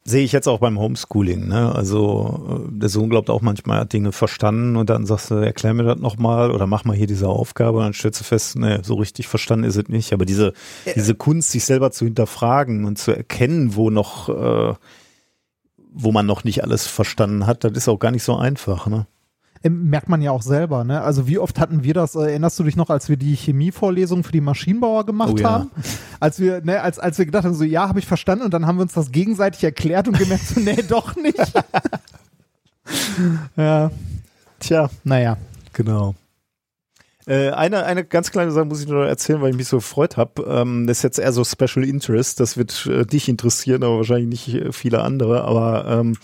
sehe 0.09 0.25
ich 0.25 0.33
jetzt 0.33 0.49
auch 0.49 0.61
beim 0.61 0.79
Homeschooling. 0.79 1.49
Ne? 1.49 1.75
Also 1.75 2.67
äh, 2.67 2.73
der 2.73 2.89
Sohn 2.89 3.11
glaubt 3.11 3.29
auch 3.31 3.43
manchmal, 3.43 3.79
er 3.79 3.81
hat 3.83 3.93
Dinge 3.93 4.13
verstanden 4.13 4.77
und 4.77 4.89
dann 4.89 5.07
sagst 5.07 5.31
du, 5.31 5.35
erklär 5.35 5.75
mir 5.75 5.85
das 5.85 5.99
nochmal 5.99 6.51
oder 6.51 6.67
mach 6.67 6.85
mal 6.85 6.97
hier 6.97 7.07
diese 7.07 7.29
Aufgabe 7.29 7.79
und 7.79 7.85
dann 7.85 7.93
stellst 7.93 8.21
du 8.21 8.25
fest, 8.25 8.57
ne, 8.57 8.81
so 8.83 8.95
richtig 8.95 9.29
verstanden 9.29 9.65
ist 9.65 9.77
es 9.77 9.89
nicht. 9.89 10.13
Aber 10.13 10.25
diese, 10.25 10.55
ja. 10.87 10.93
diese 10.95 11.15
Kunst, 11.15 11.51
sich 11.51 11.65
selber 11.65 11.91
zu 11.91 12.07
hinterfragen 12.07 12.85
und 12.87 12.99
zu 12.99 13.13
erkennen, 13.13 13.77
wo 13.77 13.91
noch, 13.91 14.29
äh, 14.29 14.75
wo 15.93 16.13
man 16.13 16.27
noch 16.27 16.45
nicht 16.45 16.65
alles 16.65 16.87
verstanden 16.87 17.47
hat, 17.47 17.65
das 17.65 17.73
ist 17.73 17.89
auch 17.89 17.99
gar 17.99 18.11
nicht 18.11 18.23
so 18.23 18.37
einfach. 18.37 18.87
Ne? 18.87 19.07
Merkt 19.63 20.09
man 20.09 20.23
ja 20.23 20.31
auch 20.31 20.43
selber, 20.43 20.85
ne? 20.85 21.01
Also 21.01 21.27
wie 21.27 21.39
oft 21.39 21.59
hatten 21.59 21.83
wir 21.83 21.95
das, 21.95 22.15
äh, 22.15 22.21
erinnerst 22.21 22.59
du 22.59 22.65
dich 22.65 22.77
noch, 22.77 22.91
als 22.91 23.09
wir 23.09 23.17
die 23.17 23.35
Chemievorlesung 23.35 24.25
für 24.25 24.33
die 24.33 24.41
Maschinenbauer 24.41 25.07
gemacht 25.07 25.35
oh, 25.35 25.39
ja. 25.39 25.51
haben? 25.51 25.71
Als 26.21 26.39
wir, 26.39 26.61
ne, 26.63 26.81
als, 26.81 26.99
als 26.99 27.19
wir 27.19 27.27
gedacht 27.27 27.45
haben, 27.45 27.55
so 27.55 27.65
ja, 27.65 27.89
habe 27.89 27.99
ich 27.99 28.07
verstanden 28.07 28.45
und 28.45 28.55
dann 28.55 28.67
haben 28.67 28.77
wir 28.77 28.83
uns 28.83 28.93
das 28.93 29.11
gegenseitig 29.11 29.65
erklärt 29.65 30.09
und 30.09 30.19
gemerkt, 30.19 30.47
so, 30.47 30.61
nee, 30.61 30.83
doch 30.89 31.17
nicht. 31.17 31.39
ja. 33.57 33.91
Tja, 34.61 34.91
naja. 35.05 35.37
Genau. 35.73 36.15
Äh, 37.29 37.51
eine, 37.51 37.85
eine 37.85 38.05
ganz 38.05 38.31
kleine 38.31 38.51
Sache 38.51 38.65
muss 38.65 38.81
ich 38.81 38.89
nur 38.89 39.07
erzählen, 39.07 39.43
weil 39.43 39.51
ich 39.51 39.57
mich 39.57 39.69
so 39.69 39.77
gefreut 39.77 40.17
habe. 40.17 40.43
Ähm, 40.49 40.87
das 40.87 40.99
ist 40.99 41.03
jetzt 41.03 41.19
eher 41.19 41.33
so 41.33 41.45
Special 41.45 41.85
Interest. 41.85 42.41
Das 42.41 42.57
wird 42.57 42.87
äh, 42.87 43.05
dich 43.05 43.29
interessieren, 43.29 43.83
aber 43.85 43.99
wahrscheinlich 43.99 44.49
nicht 44.49 44.55
äh, 44.55 44.73
viele 44.73 45.03
andere. 45.03 45.45
Aber 45.45 45.85
ähm, 45.87 46.13
äh, 46.13 46.17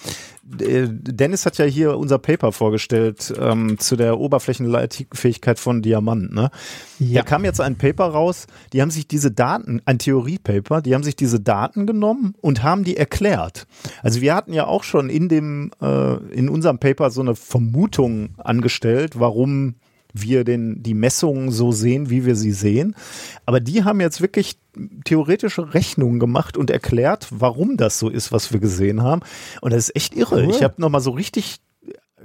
Dennis 0.47 1.47
hat 1.47 1.57
ja 1.57 1.64
hier 1.64 1.97
unser 1.97 2.18
Paper 2.18 2.53
vorgestellt 2.53 3.32
ähm, 3.38 3.78
zu 3.78 3.97
der 3.97 4.18
Oberflächenleitfähigkeit 4.18 5.59
von 5.59 5.80
Diamant. 5.80 6.34
Ne? 6.34 6.51
Ja. 6.99 7.22
Da 7.22 7.28
kam 7.28 7.45
jetzt 7.45 7.61
ein 7.61 7.76
Paper 7.76 8.07
raus, 8.07 8.47
die 8.72 8.82
haben 8.82 8.90
sich 8.90 9.09
diese 9.09 9.30
Daten, 9.30 9.80
ein 9.86 9.99
Theoriepaper, 9.99 10.82
die 10.82 10.95
haben 10.95 11.03
sich 11.03 11.16
diese 11.16 11.40
Daten 11.40 11.86
genommen 11.86 12.34
und 12.42 12.62
haben 12.62 12.84
die 12.84 12.97
erklärt. 12.97 13.66
Also 14.03 14.20
wir 14.20 14.34
hatten 14.34 14.53
ja 14.53 14.66
auch 14.66 14.84
schon 14.84 15.09
in 15.09 15.28
dem, 15.28 15.70
äh, 15.80 16.16
in 16.32 16.51
unserem 16.51 16.78
Paper 16.78 17.11
so 17.11 17.22
eine 17.22 17.34
Vermutung 17.34 18.34
angestellt, 18.36 19.18
warum 19.18 19.76
wir 20.14 20.44
den, 20.44 20.82
die 20.82 20.94
Messungen 20.94 21.50
so 21.50 21.72
sehen, 21.72 22.08
wie 22.08 22.24
wir 22.24 22.36
sie 22.36 22.52
sehen. 22.52 22.94
Aber 23.44 23.60
die 23.60 23.84
haben 23.84 24.00
jetzt 24.00 24.20
wirklich 24.20 24.56
theoretische 25.04 25.74
Rechnungen 25.74 26.18
gemacht 26.18 26.56
und 26.56 26.70
erklärt, 26.70 27.28
warum 27.30 27.76
das 27.76 27.98
so 27.98 28.08
ist, 28.08 28.32
was 28.32 28.52
wir 28.52 28.60
gesehen 28.60 29.02
haben. 29.02 29.20
Und 29.60 29.72
das 29.72 29.88
ist 29.88 29.96
echt 29.96 30.14
irre. 30.14 30.44
Cool. 30.44 30.50
Ich 30.50 30.62
habe 30.62 30.74
nochmal 30.78 31.00
so 31.00 31.10
richtig 31.10 31.58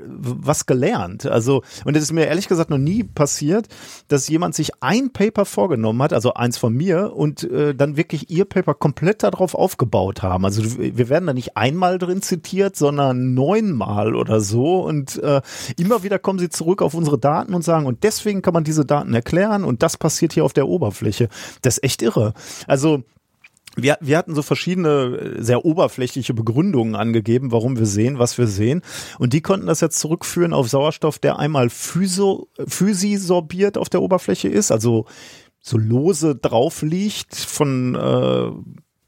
was 0.05 0.65
gelernt. 0.65 1.25
Also, 1.25 1.63
und 1.85 1.95
es 1.95 2.03
ist 2.03 2.13
mir 2.13 2.25
ehrlich 2.25 2.47
gesagt 2.47 2.69
noch 2.69 2.77
nie 2.77 3.03
passiert, 3.03 3.67
dass 4.07 4.27
jemand 4.27 4.55
sich 4.55 4.71
ein 4.81 5.11
Paper 5.11 5.45
vorgenommen 5.45 6.01
hat, 6.01 6.13
also 6.13 6.33
eins 6.33 6.57
von 6.57 6.73
mir, 6.73 7.15
und 7.15 7.43
äh, 7.43 7.75
dann 7.75 7.97
wirklich 7.97 8.29
ihr 8.29 8.45
Paper 8.45 8.73
komplett 8.73 9.23
darauf 9.23 9.55
aufgebaut 9.55 10.23
haben. 10.23 10.45
Also 10.45 10.63
wir 10.77 11.09
werden 11.09 11.27
da 11.27 11.33
nicht 11.33 11.57
einmal 11.57 11.97
drin 11.97 12.21
zitiert, 12.21 12.75
sondern 12.75 13.33
neunmal 13.33 14.15
oder 14.15 14.41
so. 14.41 14.81
Und 14.81 15.21
äh, 15.21 15.41
immer 15.77 16.03
wieder 16.03 16.19
kommen 16.19 16.39
sie 16.39 16.49
zurück 16.49 16.81
auf 16.81 16.93
unsere 16.93 17.17
Daten 17.17 17.53
und 17.53 17.63
sagen, 17.63 17.85
und 17.85 18.03
deswegen 18.03 18.41
kann 18.41 18.53
man 18.53 18.63
diese 18.63 18.85
Daten 18.85 19.13
erklären 19.13 19.63
und 19.63 19.83
das 19.83 19.97
passiert 19.97 20.33
hier 20.33 20.45
auf 20.45 20.53
der 20.53 20.67
Oberfläche. 20.67 21.29
Das 21.61 21.77
ist 21.77 21.83
echt 21.83 22.01
irre. 22.01 22.33
Also 22.67 23.03
wir, 23.75 23.97
wir 24.01 24.17
hatten 24.17 24.35
so 24.35 24.41
verschiedene 24.41 25.35
äh, 25.37 25.41
sehr 25.41 25.65
oberflächliche 25.65 26.33
Begründungen 26.33 26.95
angegeben, 26.95 27.51
warum 27.51 27.77
wir 27.77 27.85
sehen, 27.85 28.19
was 28.19 28.37
wir 28.37 28.47
sehen. 28.47 28.81
Und 29.17 29.33
die 29.33 29.41
konnten 29.41 29.67
das 29.67 29.81
jetzt 29.81 29.99
zurückführen 29.99 30.53
auf 30.53 30.69
Sauerstoff, 30.69 31.19
der 31.19 31.39
einmal 31.39 31.69
physo, 31.69 32.47
physisorbiert 32.67 33.77
auf 33.77 33.89
der 33.89 34.01
Oberfläche 34.01 34.47
ist, 34.47 34.71
also 34.71 35.05
so 35.61 35.77
lose 35.77 36.35
drauf 36.35 36.81
liegt 36.81 37.35
von 37.35 37.95
äh, 37.95 38.51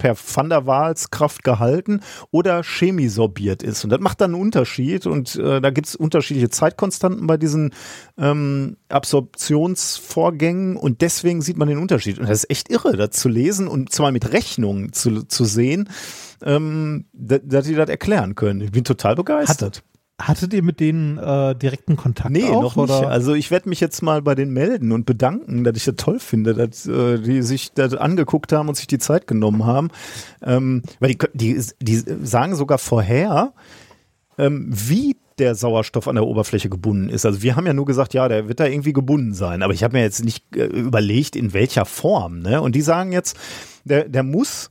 per 0.02 0.16
Van 0.16 0.50
der 0.50 0.66
Waals 0.66 1.12
Kraft 1.12 1.44
gehalten 1.44 2.00
oder 2.32 2.64
chemisorbiert 2.64 3.62
ist. 3.62 3.84
Und 3.84 3.92
das 3.92 4.00
macht 4.00 4.20
dann 4.20 4.34
einen 4.34 4.42
Unterschied 4.42 5.06
und 5.06 5.36
äh, 5.36 5.62
da 5.62 5.70
gibt 5.70 5.90
es 5.90 5.96
unterschiedliche 5.96 6.50
Zeitkonstanten 6.50 7.28
bei 7.28 7.38
diesen 7.38 7.72
ähm, 8.18 8.78
Absorptionsvorgängen 8.90 10.76
und 10.76 11.02
deswegen 11.02 11.44
sieht 11.44 11.58
man 11.58 11.68
den 11.68 11.78
Unterschied. 11.78 12.18
Und 12.18 12.28
das 12.28 12.40
ist 12.40 12.50
echt 12.50 12.72
irre, 12.72 12.98
das 12.98 13.12
zu 13.12 13.30
lesen 13.30 13.68
und 13.68 13.92
zwar 13.92 14.12
mit 14.12 14.34
Rechnungen 14.34 14.92
zu, 14.92 15.22
zu 15.22 15.46
sehen, 15.46 15.88
ähm, 16.44 17.06
dass, 17.14 17.66
die 17.66 17.76
das 17.76 17.90
erklären 17.90 18.34
können. 18.34 18.62
Ich 18.62 18.72
bin 18.72 18.84
total 18.84 19.14
begeistert. 19.14 19.78
Hat, 19.78 19.84
Hattet 20.28 20.54
ihr 20.54 20.64
mit 20.64 20.80
denen 20.80 21.18
äh, 21.18 21.56
direkten 21.56 21.96
Kontakt? 21.96 22.32
Nee, 22.32 22.44
auch, 22.44 22.62
noch 22.62 22.76
nicht. 22.76 22.96
Oder? 22.96 23.10
Also 23.10 23.34
ich 23.34 23.52
werde 23.52 23.70
mich 23.70 23.80
jetzt 23.80 24.02
mal 24.02 24.22
bei 24.22 24.36
denen 24.36 24.54
melden 24.54 24.92
und 24.92 25.06
bedanken, 25.06 25.64
dass 25.64 25.76
ich 25.78 25.86
das 25.86 25.96
toll 25.98 26.20
finde, 26.20 26.54
dass 26.54 26.86
äh, 26.86 27.20
die 27.20 27.42
sich 27.42 27.74
das 27.74 27.94
angeguckt 27.94 28.52
haben 28.54 28.70
und 28.70 28.76
sich 28.76 28.88
die 28.88 29.00
Zeit 29.00 29.28
genommen 29.28 29.66
haben. 29.66 29.90
Ähm, 30.44 30.84
weil 31.00 31.16
die, 31.16 31.28
die, 31.34 31.62
die 31.82 32.04
sagen 32.24 32.56
sogar 32.56 32.78
vorher, 32.78 33.54
ähm, 34.38 34.68
wie 34.70 35.16
der 35.38 35.56
Sauerstoff 35.56 36.08
an 36.08 36.16
der 36.16 36.26
Oberfläche 36.26 36.70
gebunden 36.70 37.10
ist. 37.10 37.26
Also 37.26 37.42
wir 37.42 37.56
haben 37.56 37.66
ja 37.66 37.74
nur 37.74 37.86
gesagt, 37.86 38.14
ja, 38.14 38.28
der 38.28 38.48
wird 38.48 38.60
da 38.60 38.66
irgendwie 38.66 38.94
gebunden 38.94 39.34
sein. 39.34 39.64
Aber 39.64 39.74
ich 39.74 39.84
habe 39.84 39.98
mir 39.98 40.04
jetzt 40.04 40.24
nicht 40.24 40.56
äh, 40.56 40.66
überlegt, 40.66 41.36
in 41.36 41.54
welcher 41.54 41.86
Form. 41.86 42.40
Ne? 42.40 42.62
Und 42.62 42.76
die 42.76 42.82
sagen 42.82 43.12
jetzt, 43.12 43.38
der, 43.84 44.08
der 44.08 44.24
muss 44.24 44.71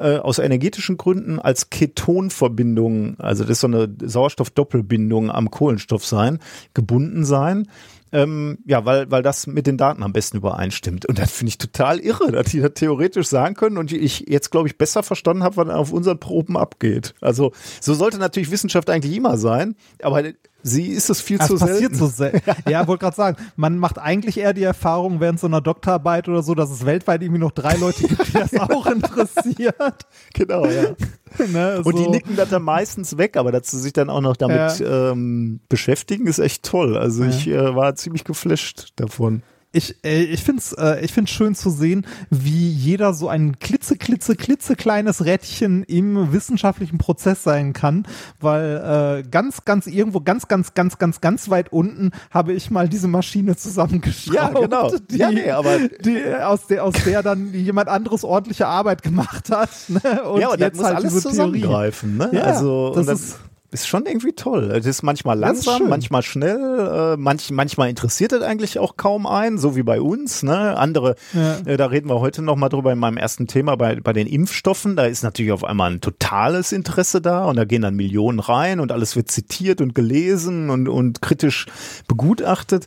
äh, 0.00 0.18
aus 0.18 0.38
energetischen 0.38 0.96
Gründen 0.96 1.38
als 1.38 1.70
Ketonverbindung, 1.70 3.18
also 3.18 3.44
das 3.44 3.52
ist 3.52 3.60
so 3.60 3.66
eine 3.66 3.88
Sauerstoffdoppelbindung 4.00 5.30
am 5.30 5.50
Kohlenstoff 5.50 6.04
sein, 6.04 6.38
gebunden 6.74 7.24
sein. 7.24 7.68
Ähm, 8.12 8.58
ja, 8.64 8.84
weil, 8.84 9.10
weil 9.10 9.22
das 9.22 9.46
mit 9.46 9.66
den 9.66 9.76
Daten 9.76 10.02
am 10.02 10.12
besten 10.12 10.38
übereinstimmt. 10.38 11.06
Und 11.06 11.18
das 11.18 11.30
finde 11.30 11.50
ich 11.50 11.58
total 11.58 11.98
irre, 11.98 12.32
dass 12.32 12.46
die 12.46 12.60
das 12.60 12.72
theoretisch 12.74 13.26
sagen 13.26 13.54
können 13.54 13.78
und 13.78 13.92
ich 13.92 14.24
jetzt, 14.28 14.50
glaube 14.50 14.68
ich, 14.68 14.78
besser 14.78 15.02
verstanden 15.02 15.42
habe, 15.42 15.56
was 15.56 15.68
auf 15.68 15.92
unseren 15.92 16.18
Proben 16.18 16.56
abgeht. 16.56 17.14
Also 17.20 17.52
so 17.80 17.94
sollte 17.94 18.18
natürlich 18.18 18.50
Wissenschaft 18.50 18.90
eigentlich 18.90 19.14
immer 19.14 19.36
sein, 19.36 19.76
aber 20.02 20.22
sie 20.62 20.86
ist 20.86 21.10
es 21.10 21.20
viel 21.20 21.38
das 21.38 21.48
zu 21.48 21.56
passiert 21.56 21.78
selten. 21.78 21.94
so 21.96 22.06
selten. 22.06 22.40
ja, 22.68 22.86
wollte 22.86 23.02
gerade 23.02 23.16
sagen, 23.16 23.36
man 23.56 23.78
macht 23.78 23.98
eigentlich 23.98 24.38
eher 24.38 24.52
die 24.52 24.62
Erfahrung 24.62 25.20
während 25.20 25.40
so 25.40 25.46
einer 25.46 25.60
Doktorarbeit 25.60 26.28
oder 26.28 26.42
so, 26.42 26.54
dass 26.54 26.70
es 26.70 26.84
weltweit 26.86 27.22
irgendwie 27.22 27.40
noch 27.40 27.52
drei 27.52 27.74
Leute 27.74 28.06
gibt, 28.06 28.28
die 28.28 28.32
das 28.32 28.54
auch 28.58 28.86
interessiert. 28.86 30.06
Genau, 30.34 30.66
ja. 30.66 30.94
Ne, 31.52 31.82
Und 31.84 31.98
die 31.98 32.04
so. 32.04 32.10
nicken 32.10 32.36
das 32.36 32.50
dann 32.50 32.62
meistens 32.62 33.16
weg, 33.16 33.36
aber 33.36 33.52
dass 33.52 33.70
sie 33.70 33.78
sich 33.78 33.92
dann 33.92 34.10
auch 34.10 34.20
noch 34.20 34.36
damit 34.36 34.82
ähm, 34.86 35.60
beschäftigen, 35.68 36.26
ist 36.26 36.38
echt 36.38 36.62
toll. 36.64 36.96
Also 36.96 37.24
ich 37.24 37.48
äh, 37.48 37.74
war 37.74 37.94
ziemlich 37.94 38.24
geflasht 38.24 38.92
davon. 38.96 39.42
Ich, 39.70 39.96
äh, 40.02 40.22
ich 40.22 40.42
finde 40.42 40.60
es 40.62 40.72
äh, 40.72 41.04
ich 41.04 41.12
find's 41.12 41.30
schön 41.30 41.54
zu 41.54 41.68
sehen, 41.68 42.06
wie 42.30 42.70
jeder 42.70 43.12
so 43.12 43.28
ein 43.28 43.58
klitze, 43.58 43.96
klitze, 43.96 44.34
klitze 44.34 44.76
kleines 44.76 45.26
Rädchen 45.26 45.82
im 45.82 46.32
wissenschaftlichen 46.32 46.96
Prozess 46.96 47.42
sein 47.42 47.74
kann, 47.74 48.06
weil 48.40 49.22
äh, 49.24 49.28
ganz, 49.28 49.66
ganz 49.66 49.86
irgendwo, 49.86 50.20
ganz, 50.20 50.48
ganz, 50.48 50.72
ganz, 50.72 50.96
ganz, 50.96 51.20
ganz 51.20 51.50
weit 51.50 51.70
unten 51.70 52.12
habe 52.30 52.54
ich 52.54 52.70
mal 52.70 52.88
diese 52.88 53.08
Maschine 53.08 53.56
zusammengeschraubt. 53.56 54.34
Ja, 54.34 54.48
genau. 54.48 54.90
Die, 55.10 55.18
Ja, 55.18 55.30
nee, 55.30 55.50
aber- 55.50 55.78
die, 56.02 56.24
aus, 56.42 56.66
der, 56.66 56.82
aus 56.84 56.94
der 57.04 57.22
dann 57.22 57.52
jemand 57.52 57.88
anderes 57.90 58.24
ordentliche 58.24 58.66
Arbeit 58.66 59.02
gemacht 59.02 59.50
hat. 59.50 59.68
Ne? 59.88 60.00
Und 60.24 60.40
ja, 60.40 60.48
und 60.48 60.60
jetzt 60.60 60.76
muss 60.76 60.86
halt 60.86 60.96
alles 60.96 61.12
diese 61.12 61.30
Theorie. 61.30 61.60
zusammengreifen. 61.60 62.16
Ne? 62.16 62.30
Ja, 62.32 62.42
also 62.44 62.88
das 62.94 62.96
und 63.00 63.06
das 63.06 63.20
ist- 63.20 63.40
ist 63.70 63.86
schon 63.86 64.06
irgendwie 64.06 64.32
toll. 64.32 64.70
Es 64.74 64.86
ist 64.86 65.02
manchmal 65.02 65.36
ist 65.36 65.40
langsam, 65.42 65.78
schön. 65.78 65.88
manchmal 65.90 66.22
schnell, 66.22 67.14
äh, 67.14 67.16
manch, 67.18 67.50
manchmal 67.50 67.90
interessiert 67.90 68.32
es 68.32 68.42
eigentlich 68.42 68.78
auch 68.78 68.96
kaum 68.96 69.26
einen, 69.26 69.58
so 69.58 69.76
wie 69.76 69.82
bei 69.82 70.00
uns. 70.00 70.42
Ne? 70.42 70.76
Andere, 70.76 71.16
Ja. 71.34 71.58
äh, 71.66 71.76
da 71.76 71.86
reden 71.86 72.08
wir 72.08 72.18
heute 72.20 72.40
noch 72.40 72.56
mal 72.56 72.70
drüber 72.70 72.92
in 72.92 72.98
meinem 72.98 73.18
ersten 73.18 73.46
Thema 73.46 73.76
bei, 73.76 73.96
bei 74.00 74.14
den 74.14 74.26
Impfstoffen. 74.26 74.96
Da 74.96 75.04
ist 75.04 75.22
natürlich 75.22 75.52
auf 75.52 75.64
einmal 75.64 75.90
ein 75.92 76.00
totales 76.00 76.72
Interesse 76.72 77.20
da 77.20 77.44
und 77.44 77.56
da 77.56 77.66
gehen 77.66 77.82
dann 77.82 77.94
Millionen 77.94 78.40
rein 78.40 78.80
und 78.80 78.90
alles 78.90 79.16
wird 79.16 79.30
zitiert 79.30 79.82
und 79.82 79.94
gelesen 79.94 80.70
und, 80.70 80.88
und 80.88 81.20
kritisch 81.20 81.66
begutachtet. 82.08 82.86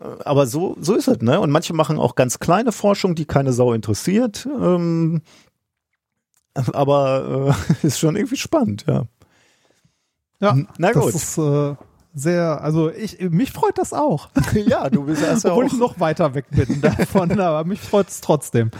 Äh, 0.00 0.04
Aber 0.26 0.46
so, 0.46 0.76
so 0.80 0.94
ist 0.96 1.08
es, 1.08 1.22
ne? 1.22 1.40
Und 1.40 1.50
manche 1.50 1.72
machen 1.72 1.98
auch 1.98 2.14
ganz 2.14 2.38
kleine 2.40 2.72
Forschung, 2.72 3.14
die 3.14 3.24
keine 3.24 3.54
Sau 3.54 3.72
interessiert. 3.72 4.46
Ähm, 4.46 5.22
aber 6.72 7.54
äh, 7.82 7.86
ist 7.86 7.98
schon 7.98 8.16
irgendwie 8.16 8.36
spannend, 8.36 8.84
ja. 8.86 9.04
Ja, 10.44 10.56
Na 10.78 10.92
gut. 10.92 11.06
das 11.06 11.14
ist 11.14 11.38
äh, 11.38 11.74
sehr, 12.14 12.60
also 12.62 12.90
ich, 12.90 13.18
mich 13.30 13.52
freut 13.52 13.76
das 13.78 13.92
auch. 13.92 14.28
ja, 14.54 14.88
du 14.90 15.04
bist 15.04 15.22
erst 15.22 15.44
ja 15.44 15.50
Obwohl 15.50 15.66
auch. 15.66 15.72
ich 15.72 15.78
noch 15.78 15.98
weiter 16.00 16.34
weg 16.34 16.46
bin 16.50 16.80
davon, 16.82 17.38
aber 17.40 17.64
mich 17.64 17.80
freut 17.80 18.08
es 18.08 18.20
trotzdem. 18.20 18.70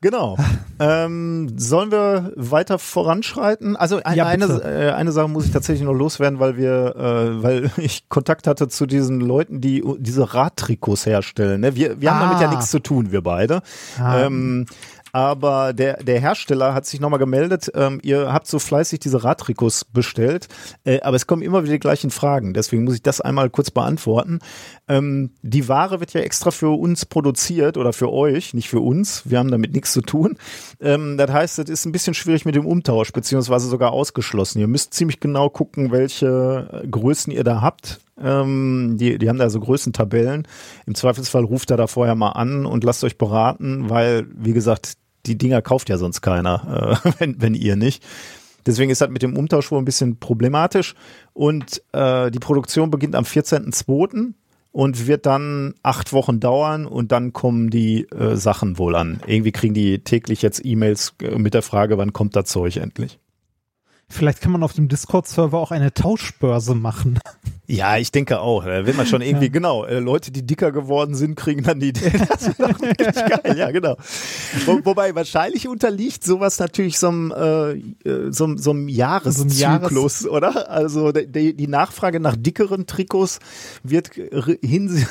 Genau. 0.00 0.36
ähm, 0.78 1.54
sollen 1.58 1.90
wir 1.90 2.32
weiter 2.36 2.78
voranschreiten? 2.78 3.74
Also 3.74 4.00
ein, 4.04 4.16
Ja, 4.16 4.26
eine, 4.26 4.44
äh, 4.62 4.92
eine 4.92 5.10
Sache 5.10 5.26
muss 5.26 5.46
ich 5.46 5.50
tatsächlich 5.50 5.84
noch 5.84 5.92
loswerden, 5.92 6.38
weil 6.38 6.56
wir, 6.56 6.94
äh, 6.94 7.42
weil 7.42 7.70
ich 7.78 8.08
Kontakt 8.08 8.46
hatte 8.46 8.68
zu 8.68 8.86
diesen 8.86 9.20
Leuten, 9.20 9.60
die 9.60 9.82
diese 9.98 10.32
Radtrikots 10.34 11.04
herstellen. 11.04 11.62
Ne? 11.62 11.74
Wir, 11.74 12.00
wir 12.00 12.14
haben 12.14 12.20
damit 12.28 12.40
ja 12.40 12.46
Ah. 12.46 12.50
nichts 12.50 12.70
zu 12.70 12.78
tun, 12.78 13.10
wir 13.10 13.22
beide. 13.22 13.60
Ah. 14.00 14.20
Ähm, 14.20 14.66
aber 15.18 15.72
der, 15.72 15.96
der 15.96 16.20
Hersteller 16.20 16.74
hat 16.74 16.86
sich 16.86 17.00
nochmal 17.00 17.18
gemeldet, 17.18 17.72
ähm, 17.74 17.98
ihr 18.04 18.32
habt 18.32 18.46
so 18.46 18.60
fleißig 18.60 19.00
diese 19.00 19.24
Radtrikots 19.24 19.84
bestellt, 19.84 20.46
äh, 20.84 21.00
aber 21.00 21.16
es 21.16 21.26
kommen 21.26 21.42
immer 21.42 21.64
wieder 21.64 21.72
die 21.72 21.80
gleichen 21.80 22.10
Fragen. 22.10 22.54
Deswegen 22.54 22.84
muss 22.84 22.94
ich 22.94 23.02
das 23.02 23.20
einmal 23.20 23.50
kurz 23.50 23.72
beantworten. 23.72 24.38
Ähm, 24.86 25.30
die 25.42 25.68
Ware 25.68 25.98
wird 25.98 26.12
ja 26.12 26.20
extra 26.20 26.52
für 26.52 26.78
uns 26.78 27.04
produziert 27.04 27.76
oder 27.76 27.92
für 27.92 28.12
euch, 28.12 28.54
nicht 28.54 28.68
für 28.68 28.78
uns. 28.78 29.28
Wir 29.28 29.40
haben 29.40 29.50
damit 29.50 29.72
nichts 29.72 29.92
zu 29.92 30.02
tun. 30.02 30.36
Ähm, 30.80 31.18
das 31.18 31.32
heißt, 31.32 31.58
es 31.58 31.68
ist 31.68 31.84
ein 31.84 31.92
bisschen 31.92 32.14
schwierig 32.14 32.44
mit 32.44 32.54
dem 32.54 32.64
Umtausch, 32.64 33.12
beziehungsweise 33.12 33.68
sogar 33.68 33.92
ausgeschlossen. 33.92 34.60
Ihr 34.60 34.68
müsst 34.68 34.94
ziemlich 34.94 35.18
genau 35.18 35.50
gucken, 35.50 35.90
welche 35.90 36.82
äh, 36.84 36.86
Größen 36.86 37.32
ihr 37.32 37.42
da 37.42 37.60
habt. 37.60 37.98
Ähm, 38.22 38.96
die, 38.98 39.18
die 39.18 39.28
haben 39.28 39.38
da 39.38 39.50
so 39.50 39.60
Größentabellen. 39.60 40.46
Im 40.86 40.94
Zweifelsfall 40.94 41.44
ruft 41.44 41.70
er 41.70 41.76
da 41.76 41.86
vorher 41.86 42.14
mal 42.14 42.30
an 42.30 42.66
und 42.66 42.84
lasst 42.84 43.04
euch 43.04 43.18
beraten, 43.18 43.90
weil, 43.90 44.26
wie 44.34 44.52
gesagt, 44.52 44.94
die 45.28 45.38
Dinger 45.38 45.62
kauft 45.62 45.88
ja 45.88 45.98
sonst 45.98 46.20
keiner, 46.20 46.98
äh, 47.04 47.10
wenn, 47.18 47.40
wenn 47.40 47.54
ihr 47.54 47.76
nicht. 47.76 48.02
Deswegen 48.66 48.90
ist 48.90 49.00
das 49.00 49.08
mit 49.08 49.22
dem 49.22 49.36
Umtausch 49.36 49.70
wohl 49.70 49.78
ein 49.78 49.84
bisschen 49.84 50.18
problematisch. 50.18 50.94
Und 51.32 51.82
äh, 51.92 52.30
die 52.30 52.38
Produktion 52.38 52.90
beginnt 52.90 53.14
am 53.14 53.24
14.02. 53.24 54.34
und 54.72 55.06
wird 55.06 55.26
dann 55.26 55.74
acht 55.82 56.12
Wochen 56.12 56.40
dauern 56.40 56.84
und 56.86 57.12
dann 57.12 57.32
kommen 57.32 57.70
die 57.70 58.08
äh, 58.10 58.36
Sachen 58.36 58.76
wohl 58.78 58.94
an. 58.94 59.20
Irgendwie 59.26 59.52
kriegen 59.52 59.74
die 59.74 60.00
täglich 60.00 60.42
jetzt 60.42 60.60
E-Mails 60.64 61.14
äh, 61.22 61.38
mit 61.38 61.54
der 61.54 61.62
Frage, 61.62 61.96
wann 61.96 62.12
kommt 62.12 62.36
das 62.36 62.46
Zeug 62.46 62.76
endlich. 62.76 63.18
Vielleicht 64.10 64.40
kann 64.40 64.52
man 64.52 64.62
auf 64.62 64.72
dem 64.72 64.88
Discord-Server 64.88 65.58
auch 65.58 65.70
eine 65.70 65.92
Tauschbörse 65.92 66.74
machen. 66.74 67.18
Ja, 67.66 67.98
ich 67.98 68.10
denke 68.10 68.40
auch. 68.40 68.64
Da 68.64 68.86
wird 68.86 68.96
man 68.96 69.06
schon 69.06 69.20
irgendwie, 69.20 69.50
genau, 69.50 69.84
äh, 69.84 69.98
Leute, 69.98 70.30
die 70.32 70.46
dicker 70.46 70.72
geworden 70.72 71.14
sind, 71.14 71.34
kriegen 71.36 71.62
dann 71.62 71.78
die 71.80 71.88
Idee. 71.88 72.12
Das 72.28 72.48
richtig 72.48 73.14
geil, 73.14 73.58
ja, 73.58 73.70
genau. 73.70 73.96
Wo, 74.64 74.80
wobei 74.84 75.14
wahrscheinlich 75.14 75.68
unterliegt 75.68 76.24
sowas 76.24 76.58
natürlich 76.58 76.98
so 76.98 77.08
einem, 77.08 77.32
äh, 77.32 77.72
äh, 78.08 78.32
so, 78.32 78.44
einem- 78.44 78.56
so 78.56 78.70
einem 78.70 78.88
Jahreszyklus, 78.88 80.26
oder? 80.26 80.70
Also 80.70 81.12
die, 81.12 81.54
die 81.54 81.66
Nachfrage 81.68 82.18
nach 82.20 82.36
dickeren 82.36 82.86
Trikots 82.86 83.40
wird 83.82 84.12
hin, 84.14 84.58
hin 84.62 85.06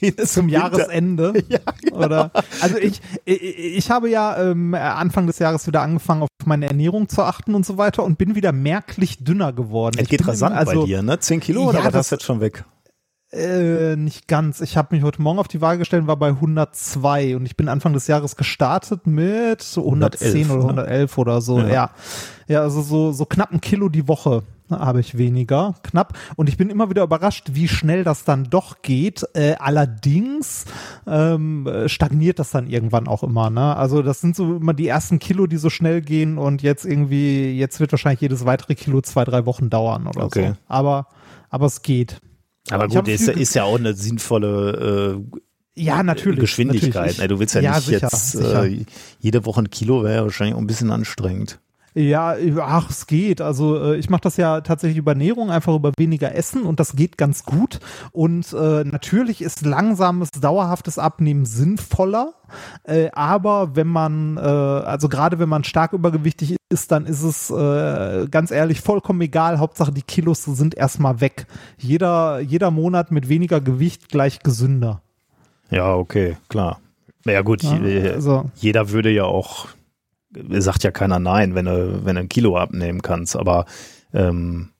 Zum 0.26 0.48
Jahresende. 0.48 1.32
Ja, 1.48 1.58
genau. 1.80 1.96
Oder 2.04 2.30
also 2.60 2.76
ich, 2.78 3.00
ich, 3.24 3.42
ich 3.42 3.90
habe 3.90 4.10
ja 4.10 4.36
ähm, 4.50 4.74
Anfang 4.74 5.26
des 5.26 5.38
Jahres 5.38 5.66
wieder 5.66 5.82
angefangen, 5.82 6.22
auf 6.22 6.28
meine 6.44 6.66
Ernährung 6.66 7.08
zu 7.08 7.22
achten 7.22 7.54
und 7.54 7.64
so 7.64 7.78
weiter 7.78 8.04
und 8.04 8.18
bin 8.18 8.34
wieder 8.34 8.52
merklich 8.52 9.22
dünner 9.22 9.52
geworden. 9.52 9.96
Es 10.00 10.08
geht 10.08 10.26
rasant 10.26 10.56
also, 10.56 10.80
bei 10.80 10.86
dir, 10.86 11.02
ne? 11.02 11.18
Zehn 11.20 11.40
Kilo 11.40 11.68
oder 11.68 11.78
Ja, 11.78 11.84
was 11.84 11.92
das- 11.92 11.98
hast 12.00 12.10
du 12.10 12.14
jetzt 12.16 12.24
schon 12.24 12.40
weg? 12.40 12.64
Äh, 13.32 13.96
nicht 13.96 14.28
ganz. 14.28 14.60
Ich 14.60 14.76
habe 14.76 14.94
mich 14.94 15.04
heute 15.04 15.20
Morgen 15.20 15.38
auf 15.38 15.48
die 15.48 15.60
Waage 15.60 15.80
gestellt 15.80 16.02
und 16.02 16.08
war 16.08 16.16
bei 16.16 16.28
102 16.28 17.36
und 17.36 17.44
ich 17.44 17.56
bin 17.56 17.68
Anfang 17.68 17.92
des 17.92 18.06
Jahres 18.06 18.36
gestartet 18.36 19.06
mit 19.06 19.62
so 19.62 19.84
110 19.84 20.44
111, 20.44 20.50
oder 20.50 20.62
ne? 20.62 20.82
111 20.82 21.18
oder 21.18 21.40
so. 21.40 21.58
Ja. 21.58 21.68
Ja, 21.68 21.90
ja, 22.46 22.60
also 22.62 22.82
so, 22.82 23.12
so 23.12 23.26
knapp 23.26 23.52
ein 23.52 23.60
Kilo 23.60 23.88
die 23.88 24.06
Woche 24.08 24.30
ne, 24.40 24.42
habe 24.70 25.00
ich 25.00 25.16
weniger, 25.18 25.74
knapp. 25.82 26.18
Und 26.36 26.48
ich 26.48 26.56
bin 26.56 26.70
immer 26.70 26.90
wieder 26.90 27.02
überrascht, 27.02 27.48
wie 27.52 27.68
schnell 27.68 28.04
das 28.04 28.24
dann 28.24 28.44
doch 28.44 28.82
geht. 28.82 29.24
Äh, 29.34 29.54
allerdings 29.58 30.64
ähm, 31.06 31.66
äh, 31.66 31.88
stagniert 31.88 32.38
das 32.38 32.50
dann 32.50 32.68
irgendwann 32.68 33.08
auch 33.08 33.22
immer. 33.22 33.50
Ne? 33.50 33.76
Also 33.76 34.02
das 34.02 34.20
sind 34.20 34.36
so 34.36 34.56
immer 34.56 34.74
die 34.74 34.88
ersten 34.88 35.18
Kilo, 35.18 35.46
die 35.46 35.56
so 35.56 35.70
schnell 35.70 36.00
gehen 36.00 36.38
und 36.38 36.62
jetzt 36.62 36.84
irgendwie, 36.84 37.52
jetzt 37.56 37.80
wird 37.80 37.92
wahrscheinlich 37.92 38.20
jedes 38.20 38.44
weitere 38.44 38.74
Kilo 38.74 39.00
zwei, 39.00 39.24
drei 39.24 39.46
Wochen 39.46 39.70
dauern 39.70 40.06
oder 40.06 40.24
Okay. 40.24 40.48
so. 40.50 40.56
Aber, 40.68 41.06
aber 41.50 41.66
es 41.66 41.82
geht. 41.82 42.20
Aber 42.70 42.86
Ich 42.86 42.94
gut, 42.94 43.06
ist, 43.08 43.28
ist 43.28 43.54
ja 43.54 43.64
auch 43.64 43.78
eine 43.78 43.94
sinnvolle 43.94 45.16
äh, 45.76 45.80
Ja, 45.80 46.02
natürlich. 46.02 46.40
Geschwindigkeit. 46.40 46.94
natürlich. 46.94 47.18
Ne? 47.18 47.28
Du 47.28 47.38
willst 47.38 47.54
ja, 47.54 47.60
Ja, 47.60 47.76
nicht 47.76 47.86
sicher, 47.86 48.00
jetzt 48.02 48.32
sicher. 48.32 48.64
Äh, 48.64 48.84
jede 49.20 49.44
Woche 49.44 49.62
ein 49.62 49.70
Kilo 49.70 50.02
wäre 50.02 50.24
wahrscheinlich 50.24 50.54
auch 50.56 50.60
ein 50.60 50.66
bisschen 50.66 50.90
anstrengend. 50.90 51.60
Ja, 51.98 52.36
ach, 52.60 52.90
es 52.90 53.06
geht. 53.06 53.40
Also 53.40 53.82
äh, 53.82 53.96
ich 53.96 54.10
mache 54.10 54.20
das 54.20 54.36
ja 54.36 54.60
tatsächlich 54.60 54.98
über 54.98 55.12
Ernährung, 55.12 55.50
einfach 55.50 55.74
über 55.74 55.92
weniger 55.96 56.34
Essen 56.34 56.64
und 56.64 56.78
das 56.78 56.94
geht 56.94 57.16
ganz 57.16 57.44
gut. 57.44 57.80
Und 58.12 58.52
äh, 58.52 58.84
natürlich 58.84 59.40
ist 59.40 59.64
langsames, 59.64 60.30
dauerhaftes 60.30 60.98
Abnehmen 60.98 61.46
sinnvoller. 61.46 62.34
Äh, 62.84 63.08
aber 63.12 63.76
wenn 63.76 63.86
man, 63.86 64.36
äh, 64.36 64.40
also 64.40 65.08
gerade 65.08 65.38
wenn 65.38 65.48
man 65.48 65.64
stark 65.64 65.94
übergewichtig 65.94 66.56
ist, 66.68 66.92
dann 66.92 67.06
ist 67.06 67.22
es 67.22 67.48
äh, 67.50 68.26
ganz 68.30 68.50
ehrlich 68.50 68.82
vollkommen 68.82 69.22
egal. 69.22 69.58
Hauptsache 69.58 69.90
die 69.90 70.02
Kilos 70.02 70.44
sind 70.44 70.74
erstmal 70.74 71.22
weg. 71.22 71.46
Jeder, 71.78 72.40
jeder 72.40 72.70
Monat 72.70 73.10
mit 73.10 73.30
weniger 73.30 73.62
Gewicht 73.62 74.10
gleich 74.10 74.40
gesünder. 74.40 75.00
Ja, 75.70 75.94
okay, 75.94 76.36
klar. 76.50 76.78
Ja 77.24 77.40
gut, 77.40 77.62
ja, 77.62 77.72
also. 78.12 78.50
jeder 78.56 78.90
würde 78.90 79.10
ja 79.10 79.24
auch 79.24 79.68
sagt 80.60 80.84
ja 80.84 80.90
keiner 80.90 81.18
nein, 81.18 81.54
wenn 81.54 81.66
du, 81.66 82.04
wenn 82.04 82.16
du 82.16 82.22
ein 82.22 82.28
Kilo 82.28 82.56
abnehmen 82.56 83.02
kannst, 83.02 83.36
aber 83.36 83.66
ähm, 84.12 84.70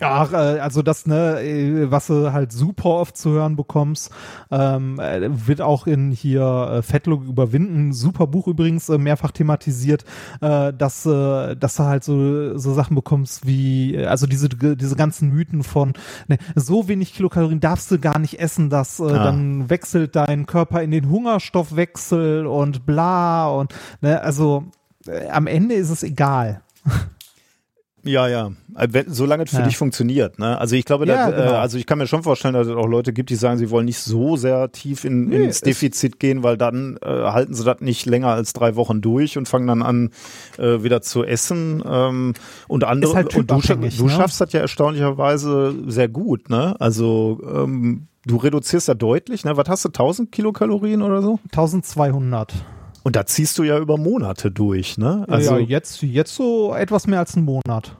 Ach, 0.00 0.32
äh, 0.32 0.60
also 0.60 0.82
das, 0.82 1.06
ne, 1.06 1.40
äh, 1.40 1.90
was 1.90 2.06
du 2.06 2.32
halt 2.32 2.52
super 2.52 2.90
oft 2.90 3.16
zu 3.16 3.30
hören 3.30 3.56
bekommst, 3.56 4.12
ähm, 4.50 5.00
äh, 5.00 5.28
wird 5.46 5.60
auch 5.60 5.86
in 5.86 6.12
hier 6.12 6.80
Fettlog 6.82 7.24
überwinden, 7.24 7.92
super 7.92 8.26
Buch 8.26 8.46
übrigens, 8.46 8.88
mehrfach 8.88 9.32
thematisiert, 9.32 10.04
äh, 10.40 10.72
dass, 10.72 11.04
äh, 11.04 11.56
dass 11.56 11.76
du 11.76 11.82
halt 11.82 12.04
so, 12.04 12.56
so 12.56 12.74
Sachen 12.74 12.94
bekommst 12.94 13.46
wie, 13.46 13.98
also 14.06 14.26
diese, 14.26 14.48
diese 14.48 14.96
ganzen 14.96 15.30
Mythen 15.30 15.64
von, 15.64 15.94
ne, 16.28 16.38
so 16.54 16.86
wenig 16.86 17.12
Kilokalorien 17.14 17.60
darfst 17.60 17.90
du 17.90 17.98
gar 17.98 18.20
nicht 18.20 18.38
essen, 18.38 18.70
dass 18.70 19.00
äh, 19.00 19.04
ah. 19.04 19.24
dann 19.24 19.68
wechselt 19.68 20.14
dein 20.14 20.46
Körper 20.46 20.82
in 20.82 20.92
den 20.92 21.08
Hungerstoffwechsel 21.10 22.46
und 22.46 22.86
bla 22.86 23.48
und, 23.48 23.74
ne, 24.00 24.22
also 24.22 24.64
am 25.30 25.46
Ende 25.46 25.74
ist 25.74 25.90
es 25.90 26.02
egal. 26.02 26.62
Ja, 28.04 28.28
ja. 28.28 28.52
Äh, 28.76 28.88
wenn, 28.90 29.12
solange 29.12 29.44
es 29.44 29.50
für 29.50 29.58
ja. 29.58 29.64
dich 29.64 29.76
funktioniert. 29.76 30.38
Ne? 30.38 30.58
Also 30.58 30.76
ich 30.76 30.84
glaube, 30.84 31.06
ja, 31.06 31.30
dass, 31.30 31.34
äh, 31.34 31.36
genau. 31.36 31.52
äh, 31.52 31.56
also 31.56 31.78
ich 31.78 31.86
kann 31.86 31.98
mir 31.98 32.06
schon 32.06 32.22
vorstellen, 32.22 32.54
dass 32.54 32.66
es 32.66 32.74
auch 32.74 32.86
Leute 32.86 33.12
gibt, 33.12 33.30
die 33.30 33.34
sagen, 33.34 33.58
sie 33.58 33.70
wollen 33.70 33.86
nicht 33.86 33.98
so 33.98 34.36
sehr 34.36 34.70
tief 34.70 35.04
in, 35.04 35.26
nee, 35.26 35.44
ins 35.44 35.60
Defizit 35.60 36.20
gehen, 36.20 36.42
weil 36.42 36.56
dann 36.56 36.96
äh, 37.02 37.08
halten 37.08 37.54
sie 37.54 37.64
das 37.64 37.80
nicht 37.80 38.06
länger 38.06 38.28
als 38.28 38.52
drei 38.52 38.76
Wochen 38.76 39.00
durch 39.00 39.36
und 39.36 39.48
fangen 39.48 39.66
dann 39.66 39.82
an, 39.82 40.10
äh, 40.58 40.82
wieder 40.82 41.02
zu 41.02 41.24
essen. 41.24 41.82
Ähm, 41.86 42.34
und 42.68 42.84
andere 42.84 43.14
halt 43.14 43.34
und 43.36 43.50
du, 43.50 43.60
du 43.60 44.04
ne? 44.04 44.10
schaffst 44.10 44.40
das 44.40 44.52
ja 44.52 44.60
erstaunlicherweise 44.60 45.74
sehr 45.86 46.08
gut. 46.08 46.50
Ne? 46.50 46.76
Also 46.80 47.40
ähm, 47.52 48.06
du 48.24 48.36
reduzierst 48.36 48.88
ja 48.88 48.94
deutlich. 48.94 49.44
Ne? 49.44 49.56
Was 49.56 49.68
hast 49.68 49.84
du? 49.84 49.88
1000 49.88 50.30
Kilokalorien 50.30 51.02
oder 51.02 51.20
so? 51.20 51.40
1200. 51.46 52.54
Und 53.02 53.16
da 53.16 53.26
ziehst 53.26 53.58
du 53.58 53.62
ja 53.62 53.78
über 53.78 53.96
Monate 53.96 54.50
durch, 54.50 54.98
ne? 54.98 55.24
Also 55.28 55.56
ja, 55.56 55.58
jetzt, 55.58 56.02
jetzt 56.02 56.34
so 56.34 56.74
etwas 56.74 57.06
mehr 57.06 57.20
als 57.20 57.36
einen 57.36 57.44
Monat 57.44 57.96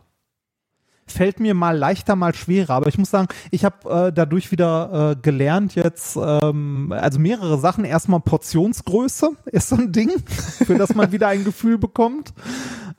fällt 1.10 1.40
mir 1.40 1.54
mal 1.54 1.76
leichter, 1.76 2.16
mal 2.16 2.34
schwerer. 2.34 2.74
Aber 2.74 2.88
ich 2.88 2.98
muss 2.98 3.10
sagen, 3.10 3.28
ich 3.50 3.64
habe 3.64 4.08
äh, 4.08 4.12
dadurch 4.12 4.52
wieder 4.52 5.12
äh, 5.12 5.20
gelernt 5.20 5.74
jetzt, 5.74 6.16
ähm, 6.16 6.92
also 6.92 7.18
mehrere 7.18 7.58
Sachen. 7.58 7.84
Erstmal 7.84 8.20
Portionsgröße 8.20 9.30
ist 9.46 9.68
so 9.68 9.76
ein 9.76 9.92
Ding, 9.92 10.10
für 10.26 10.76
das 10.76 10.94
man 10.94 11.12
wieder 11.12 11.28
ein 11.28 11.44
Gefühl 11.44 11.78
bekommt. 11.78 12.32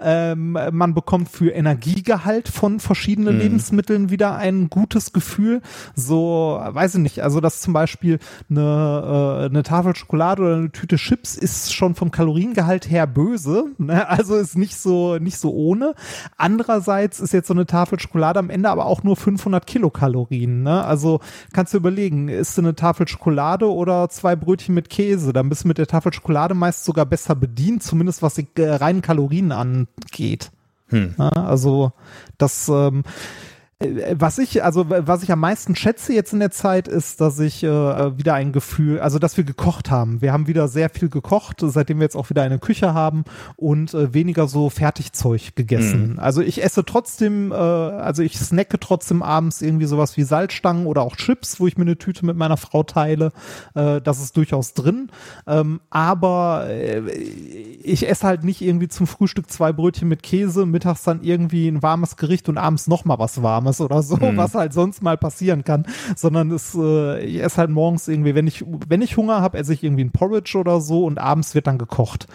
Ähm, 0.02 0.58
man 0.72 0.94
bekommt 0.94 1.30
für 1.30 1.52
Energiegehalt 1.52 2.48
von 2.48 2.80
verschiedenen 2.80 3.36
mhm. 3.36 3.42
Lebensmitteln 3.42 4.10
wieder 4.10 4.36
ein 4.36 4.70
gutes 4.70 5.14
Gefühl. 5.14 5.62
So, 5.96 6.60
weiß 6.66 6.96
ich 6.96 7.02
nicht, 7.02 7.20
also 7.22 7.42
dass 7.42 7.62
zum 7.62 7.74
Beispiel 7.74 8.20
eine, 8.50 9.42
äh, 9.42 9.46
eine 9.46 9.64
Tafel 9.64 9.96
Schokolade 9.96 10.42
oder 10.42 10.56
eine 10.56 10.72
Tüte 10.72 10.96
Chips 10.96 11.36
ist 11.36 11.74
schon 11.74 11.96
vom 11.96 12.12
Kaloriengehalt 12.12 12.90
her 12.90 13.08
böse. 13.08 13.66
Ne? 13.78 14.08
Also 14.10 14.36
ist 14.36 14.58
nicht 14.58 14.76
so, 14.76 15.18
nicht 15.18 15.38
so 15.38 15.54
ohne. 15.54 15.94
Andererseits 16.38 17.20
ist 17.20 17.34
jetzt 17.34 17.48
so 17.48 17.54
eine 17.54 17.66
Tafel 17.66 18.00
Schokolade 18.00 18.40
am 18.40 18.50
Ende 18.50 18.70
aber 18.70 18.86
auch 18.86 19.04
nur 19.04 19.16
500 19.16 19.66
Kilokalorien. 19.66 20.64
Ne? 20.64 20.84
Also 20.84 21.20
kannst 21.54 21.74
du 21.74 21.78
überlegen, 21.78 22.28
isst 22.28 22.58
du 22.58 22.62
eine 22.62 22.76
Tafel 22.76 23.08
Schokolade 23.08 23.72
oder 23.72 24.10
zwei 24.10 24.36
Brötchen 24.36 24.76
mit 24.76 24.90
Käse? 24.90 25.34
Dann 25.34 25.50
bist 25.50 25.64
du 25.64 25.68
mit 25.68 25.78
der 25.78 25.88
Tafel 25.88 26.14
Schokolade 26.14 26.54
meist 26.54 26.86
sogar 26.86 27.06
besser 27.06 27.36
bedient, 27.36 27.84
zumindest 27.84 28.22
was 28.22 28.36
die 28.36 28.48
äh, 28.56 28.70
reinen 28.70 29.02
Kalorien 29.02 29.52
angeht. 30.02 30.52
Hm. 30.88 31.16
Ja, 31.18 31.30
also 31.30 31.94
das 32.38 32.68
ähm, 32.70 33.04
äh, 33.04 33.49
was 33.82 34.40
ich, 34.40 34.62
also 34.62 34.90
was 34.90 35.24
ich 35.24 35.32
am 35.32 35.40
meisten 35.40 35.74
schätze 35.74 36.12
jetzt 36.12 36.34
in 36.34 36.40
der 36.40 36.52
Zeit, 36.52 36.90
ist, 36.90 37.22
dass 37.22 37.40
ich 37.40 37.64
äh, 37.64 38.18
wieder 38.18 38.34
ein 38.34 38.52
Gefühl, 38.52 39.00
also 39.00 39.20
dass 39.20 39.38
wir 39.38 39.46
gekocht 39.46 39.90
haben. 39.90 40.22
Wir 40.22 40.34
haben 40.34 40.48
wieder 40.48 40.68
sehr 40.68 40.90
viel 40.90 41.08
gekocht, 41.08 41.62
seitdem 41.62 42.00
wir 42.00 42.04
jetzt 42.04 42.18
auch 42.18 42.30
wieder 42.30 42.42
eine 42.42 42.60
Küche 42.60 42.94
haben 42.94 43.24
und 43.56 43.94
äh, 43.94 44.14
weniger 44.14 44.50
so 44.50 44.70
Fertigzeug 44.70 45.56
gegessen. 45.56 46.14
Mhm. 46.14 46.20
Also 46.20 46.42
ich 46.42 46.62
esse 46.62 46.84
trotzdem, 46.84 47.54
äh, 47.54 47.56
also 47.56 48.22
ich 48.22 48.38
snacke 48.38 48.82
trotzdem 48.82 49.24
abends 49.24 49.62
irgendwie 49.62 49.86
sowas 49.86 50.18
wie 50.18 50.24
Salzstangen 50.24 50.86
oder 50.86 51.04
auch 51.04 51.16
Chips, 51.16 51.62
wo 51.62 51.68
ich 51.68 51.78
mir 51.78 51.84
eine 51.84 51.98
Tüte 51.98 52.26
mit 52.26 52.36
meiner 52.36 52.58
Frau 52.58 52.84
teile. 52.84 53.32
Äh, 53.76 54.02
das 54.02 54.22
ist 54.22 54.36
durchaus 54.36 54.74
drin. 54.74 55.10
Ähm, 55.48 55.80
aber 55.90 56.66
äh, 56.68 57.10
ich 57.10 58.10
esse 58.10 58.28
halt 58.28 58.44
nicht 58.44 58.60
irgendwie 58.60 58.90
zum 58.90 59.08
Frühstück 59.08 59.50
zwei 59.50 59.72
Brötchen 59.72 60.10
mit 60.10 60.22
Käse, 60.22 60.66
mittags 60.66 61.04
dann 61.04 61.24
irgendwie 61.24 61.70
ein 61.70 61.82
warmes 61.82 62.18
Gericht 62.18 62.50
und 62.50 62.58
abends 62.58 62.88
nochmal 62.88 63.20
was 63.20 63.42
warmes 63.42 63.69
Warmes 63.70 63.82
oder 63.82 64.02
so, 64.02 64.18
mhm. 64.18 64.38
was 64.38 64.56
halt 64.56 64.74
sonst 64.74 65.02
mal 65.02 65.18
passieren 65.18 65.64
kann, 65.64 65.86
sondern 66.16 66.52
es, 66.52 66.76
äh, 66.76 67.24
ich 67.24 67.42
esse 67.42 67.58
halt 67.58 67.70
morgens 67.70 68.08
irgendwie, 68.08 68.36
wenn 68.36 68.48
ich, 68.48 68.64
wenn 68.88 69.02
ich 69.02 69.18
Hunger 69.18 69.42
habe, 69.42 69.58
esse 69.58 69.74
ich 69.74 69.84
irgendwie 69.84 70.04
ein 70.04 70.12
Porridge 70.12 70.58
oder 70.58 70.82
so 70.82 71.06
und 71.06 71.20
abends 71.20 71.56
wird 71.56 71.68
dann 71.68 71.78
gekocht. 71.78 72.28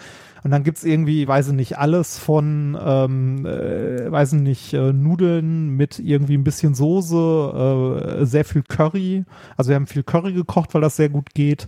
Und 0.43 0.51
dann 0.51 0.63
gibt's 0.63 0.83
irgendwie, 0.83 1.27
weiß 1.27 1.47
ich 1.47 1.53
nicht, 1.53 1.79
alles 1.79 2.19
von, 2.19 2.77
ähm, 2.79 3.47
äh, 3.47 4.11
weiß 4.11 4.33
ich 4.33 4.41
nicht, 4.41 4.73
äh, 4.73 4.93
Nudeln 4.93 5.69
mit 5.69 5.97
irgendwie 5.97 6.37
ein 6.37 6.43
bisschen 6.43 6.75
Soße, 6.75 8.19
äh, 8.21 8.25
sehr 8.25 8.45
viel 8.45 8.61
Curry. 8.61 9.25
Also 9.57 9.69
wir 9.69 9.75
haben 9.75 9.87
viel 9.87 10.03
Curry 10.03 10.33
gekocht, 10.33 10.75
weil 10.75 10.81
das 10.81 10.97
sehr 10.97 11.09
gut 11.09 11.33
geht. 11.33 11.67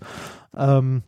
Ähm, 0.56 1.02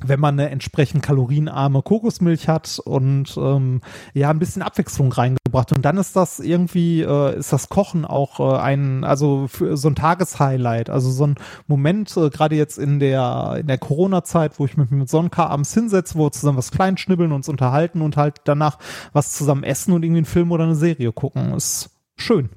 wenn 0.00 0.20
man 0.20 0.38
eine 0.38 0.50
entsprechend 0.50 1.02
kalorienarme 1.02 1.82
Kokosmilch 1.82 2.48
hat 2.48 2.80
und 2.84 3.36
ähm, 3.36 3.80
ja 4.14 4.30
ein 4.30 4.38
bisschen 4.38 4.62
Abwechslung 4.62 5.10
reingebracht. 5.10 5.72
Und 5.72 5.84
dann 5.84 5.96
ist 5.96 6.14
das 6.14 6.38
irgendwie 6.38 7.02
äh, 7.02 7.36
ist 7.36 7.52
das 7.52 7.68
Kochen 7.68 8.04
auch 8.04 8.38
äh, 8.38 8.58
ein 8.58 9.02
also 9.02 9.48
für 9.48 9.76
so 9.76 9.88
ein 9.88 9.96
Tageshighlight. 9.96 10.88
Also 10.88 11.10
so 11.10 11.26
ein 11.26 11.34
Moment 11.66 12.16
äh, 12.16 12.30
gerade 12.30 12.54
jetzt 12.54 12.78
in 12.78 13.00
der 13.00 13.56
in 13.58 13.66
der 13.66 13.78
Corona 13.78 14.22
Zeit 14.22 14.60
wo 14.60 14.66
ich 14.66 14.76
mich 14.76 14.90
mit 14.90 15.08
Sonka 15.08 15.46
abends 15.46 15.74
hinsetze 15.74 16.16
wo 16.16 16.26
wir 16.26 16.32
zusammen 16.32 16.58
was 16.58 16.70
klein 16.70 16.96
schnibbeln 16.96 17.32
uns 17.32 17.48
unterhalten 17.48 18.00
und 18.00 18.16
halt 18.16 18.42
danach 18.44 18.78
was 19.12 19.32
zusammen 19.32 19.64
essen 19.64 19.92
und 19.92 20.04
irgendwie 20.04 20.18
einen 20.18 20.26
Film 20.26 20.52
oder 20.52 20.64
eine 20.64 20.76
Serie 20.76 21.12
gucken. 21.12 21.54
Ist 21.54 21.90
schön. 22.16 22.50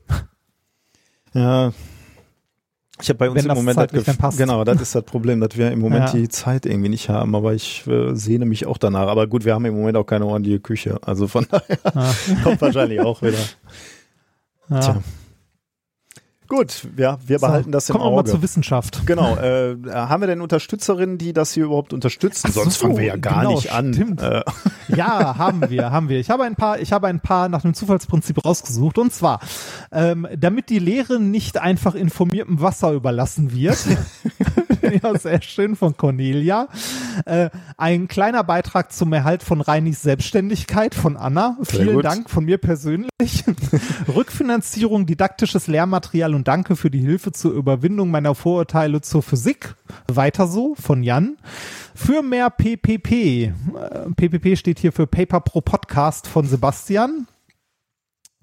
Ja 1.33 1.71
ich 3.01 3.09
habe 3.09 3.17
bei 3.17 3.29
uns 3.29 3.45
im 3.45 3.53
Moment 3.53 3.77
das 3.77 3.91
Gefühl, 3.91 4.15
genau, 4.37 4.63
das 4.63 4.81
ist 4.81 4.95
das 4.95 5.03
Problem, 5.03 5.39
dass 5.39 5.57
wir 5.57 5.71
im 5.71 5.79
Moment 5.79 6.05
ja. 6.05 6.19
die 6.19 6.29
Zeit 6.29 6.65
irgendwie 6.65 6.89
nicht 6.89 7.09
haben, 7.09 7.35
aber 7.35 7.53
ich 7.53 7.85
äh, 7.87 8.15
sehne 8.15 8.45
mich 8.45 8.65
auch 8.65 8.77
danach. 8.77 9.07
Aber 9.07 9.27
gut, 9.27 9.45
wir 9.45 9.53
haben 9.53 9.65
im 9.65 9.75
Moment 9.75 9.97
auch 9.97 10.05
keine 10.05 10.25
ordentliche 10.25 10.59
Küche, 10.59 10.99
also 11.01 11.27
von 11.27 11.45
daher 11.51 11.77
ja. 11.83 12.13
kommt 12.43 12.61
wahrscheinlich 12.61 12.99
auch 12.99 13.21
wieder. 13.21 13.39
Ja. 14.69 14.79
Tja. 14.79 15.01
Gut, 16.51 16.85
ja, 16.97 17.17
wir 17.25 17.39
behalten 17.39 17.67
so, 17.67 17.71
das 17.71 17.89
im 17.89 17.93
kommen 17.93 18.03
Auge. 18.03 18.15
Kommen 18.15 18.25
wir 18.27 18.29
mal 18.29 18.29
zur 18.29 18.43
Wissenschaft. 18.43 19.05
Genau. 19.05 19.37
Äh, 19.37 19.77
haben 19.89 20.21
wir 20.21 20.27
denn 20.27 20.41
Unterstützerinnen, 20.41 21.17
die 21.17 21.31
das 21.31 21.53
hier 21.53 21.63
überhaupt 21.63 21.93
unterstützen? 21.93 22.47
Ach 22.49 22.53
Sonst 22.53 22.77
so, 22.77 22.87
fangen 22.87 22.97
wir 22.97 23.05
ja 23.05 23.15
gar 23.15 23.43
genau, 23.43 23.55
nicht 23.55 23.71
an. 23.71 23.93
Stimmt. 23.93 24.21
Äh. 24.21 24.41
Ja, 24.93 25.37
haben 25.37 25.69
wir, 25.69 25.91
haben 25.91 26.09
wir. 26.09 26.19
Ich 26.19 26.29
habe 26.29 26.43
ein 26.43 26.57
paar, 26.57 26.77
ich 26.77 26.91
habe 26.91 27.07
ein 27.07 27.21
paar 27.21 27.47
nach 27.47 27.61
dem 27.61 27.73
Zufallsprinzip 27.73 28.43
rausgesucht. 28.43 28.97
Und 28.97 29.13
zwar, 29.13 29.39
ähm, 29.93 30.27
damit 30.37 30.69
die 30.69 30.79
Lehre 30.79 31.21
nicht 31.21 31.57
einfach 31.57 31.95
informiertem 31.95 32.59
Wasser 32.59 32.91
überlassen 32.91 33.53
wird. 33.53 33.77
ja, 35.03 35.17
sehr 35.17 35.41
schön 35.41 35.75
von 35.75 35.95
Cornelia. 35.95 36.67
Äh, 37.25 37.49
ein 37.77 38.07
kleiner 38.07 38.43
Beitrag 38.43 38.91
zum 38.91 39.13
Erhalt 39.13 39.43
von 39.43 39.61
Reinis 39.61 40.01
Selbstständigkeit 40.01 40.95
von 40.95 41.17
Anna. 41.17 41.57
Vielen 41.63 42.01
Dank 42.01 42.29
von 42.29 42.45
mir 42.45 42.57
persönlich. 42.57 43.09
Rückfinanzierung, 44.07 45.05
didaktisches 45.05 45.67
Lehrmaterial 45.67 46.33
und 46.35 46.47
danke 46.47 46.75
für 46.75 46.89
die 46.89 46.99
Hilfe 46.99 47.31
zur 47.31 47.53
Überwindung 47.53 48.11
meiner 48.11 48.35
Vorurteile 48.35 49.01
zur 49.01 49.23
Physik. 49.23 49.75
Weiter 50.07 50.47
so 50.47 50.75
von 50.75 51.03
Jan. 51.03 51.37
Für 51.95 52.23
mehr 52.23 52.49
PPP. 52.49 53.53
PPP 54.15 54.45
äh, 54.45 54.55
steht 54.55 54.79
hier 54.79 54.91
für 54.91 55.07
Paper 55.07 55.41
Pro 55.41 55.61
Podcast 55.61 56.27
von 56.27 56.47
Sebastian. 56.47 57.27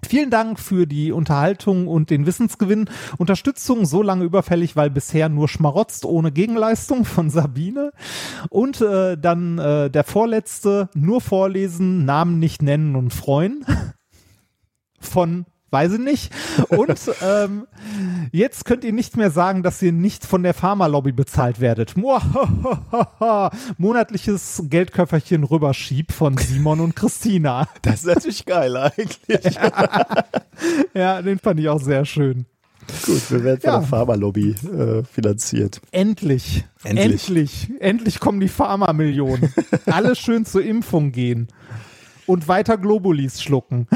Vielen 0.07 0.29
Dank 0.29 0.59
für 0.59 0.87
die 0.87 1.11
Unterhaltung 1.11 1.87
und 1.87 2.09
den 2.09 2.25
Wissensgewinn. 2.25 2.89
Unterstützung 3.17 3.85
so 3.85 4.01
lange 4.01 4.23
überfällig, 4.23 4.75
weil 4.75 4.89
bisher 4.89 5.29
nur 5.29 5.47
schmarotzt 5.49 6.05
ohne 6.05 6.31
Gegenleistung 6.31 7.05
von 7.05 7.29
Sabine. 7.29 7.91
Und 8.49 8.81
äh, 8.81 9.17
dann 9.17 9.57
äh, 9.57 9.89
der 9.89 10.03
vorletzte, 10.03 10.89
nur 10.93 11.21
vorlesen, 11.21 12.05
Namen 12.05 12.39
nicht 12.39 12.61
nennen 12.61 12.95
und 12.95 13.13
freuen 13.13 13.65
von 14.99 15.45
weiß 15.71 15.93
ich 15.93 15.99
nicht. 15.99 16.33
Und 16.69 16.99
ähm, 17.21 17.67
jetzt 18.31 18.65
könnt 18.65 18.83
ihr 18.83 18.93
nicht 18.93 19.17
mehr 19.17 19.31
sagen, 19.31 19.63
dass 19.63 19.81
ihr 19.81 19.91
nicht 19.91 20.25
von 20.25 20.43
der 20.43 20.53
Pharmalobby 20.53 21.11
bezahlt 21.11 21.59
werdet. 21.59 21.95
Monatliches 23.77 24.63
Geldköfferchen 24.65 25.43
rüberschieb 25.43 26.11
von 26.11 26.37
Simon 26.37 26.79
und 26.79 26.95
Christina. 26.95 27.67
Das 27.81 28.01
ist 28.01 28.05
natürlich 28.05 28.45
geil 28.45 28.75
eigentlich. 28.77 29.19
ja, 30.93 31.21
den 31.21 31.39
fand 31.39 31.59
ich 31.59 31.69
auch 31.69 31.81
sehr 31.81 32.05
schön. 32.05 32.45
Gut, 33.05 33.31
wir 33.31 33.43
werden 33.43 33.61
von 33.61 33.71
ja. 33.71 33.79
der 33.79 33.87
Pharmalobby 33.87 34.51
äh, 34.51 35.03
finanziert. 35.03 35.81
Endlich. 35.91 36.65
Endlich. 36.83 37.05
Endlich. 37.05 37.69
Endlich 37.79 38.19
kommen 38.19 38.39
die 38.39 38.47
Pharma-Millionen. 38.47 39.53
Alle 39.85 40.15
schön 40.15 40.45
zur 40.45 40.63
Impfung 40.63 41.11
gehen. 41.11 41.47
Und 42.25 42.47
weiter 42.47 42.77
Globulis 42.77 43.41
schlucken. 43.41 43.87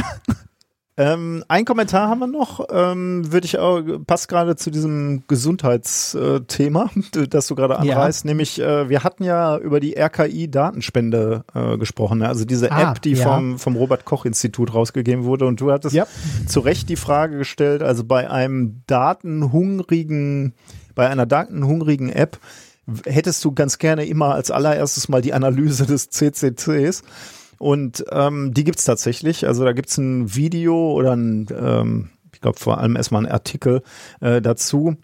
Ähm, 0.96 1.44
ein 1.48 1.66
Kommentar 1.66 2.08
haben 2.08 2.20
wir 2.20 2.28
noch, 2.28 2.68
ähm, 2.72 3.32
würde 3.32 3.46
ich 3.46 3.58
auch, 3.58 3.82
passt 4.06 4.28
gerade 4.28 4.56
zu 4.56 4.70
diesem 4.70 5.24
Gesundheitsthema, 5.28 6.92
das 7.30 7.48
du 7.48 7.56
gerade 7.56 7.80
anreißt, 7.80 8.26
ja. 8.26 8.28
nämlich 8.28 8.62
äh, 8.62 8.90
wir 8.90 9.04
hatten 9.04 9.24
ja 9.24 9.58
über 9.58 9.80
die 9.80 9.98
RKI-Datenspende 9.98 11.46
äh, 11.56 11.78
gesprochen, 11.80 12.20
ne? 12.20 12.28
also 12.28 12.46
diese 12.46 12.72
ah, 12.72 12.92
App, 12.92 13.02
die 13.02 13.14
ja. 13.14 13.24
vom, 13.24 13.58
vom 13.58 13.76
Robert-Koch-Institut 13.76 14.76
rausgegeben 14.76 15.24
wurde 15.24 15.48
und 15.48 15.60
du 15.60 15.72
hattest 15.72 15.96
ja. 15.96 16.06
zu 16.46 16.60
Recht 16.60 16.90
die 16.90 16.96
Frage 16.96 17.40
gestellt, 17.40 17.82
also 17.82 18.04
bei 18.04 18.30
einem 18.30 18.84
datenhungrigen, 18.86 20.54
bei 20.94 21.10
einer 21.10 21.26
datenhungrigen 21.26 22.10
App 22.10 22.38
hättest 23.06 23.44
du 23.44 23.52
ganz 23.52 23.80
gerne 23.80 24.06
immer 24.06 24.36
als 24.36 24.52
allererstes 24.52 25.10
mal 25.10 25.24
die 25.24 25.34
Analyse 25.34 25.88
des 25.88 26.10
CCCs 26.10 27.02
und 27.64 28.04
ähm, 28.12 28.54
die 28.54 28.66
gibt's 28.66 28.84
tatsächlich. 28.84 29.48
Also 29.48 29.64
da 29.64 29.72
gibt's 29.72 29.98
ein 29.98 30.36
Video 30.36 30.92
oder 30.92 31.16
ein, 31.16 31.48
ähm, 31.58 32.10
ich 32.34 32.42
glaube 32.42 32.60
vor 32.60 32.78
allem 32.78 32.98
erstmal 32.98 33.26
ein 33.26 33.32
Artikel 33.32 33.84
äh, 34.20 34.42
dazu, 34.42 34.98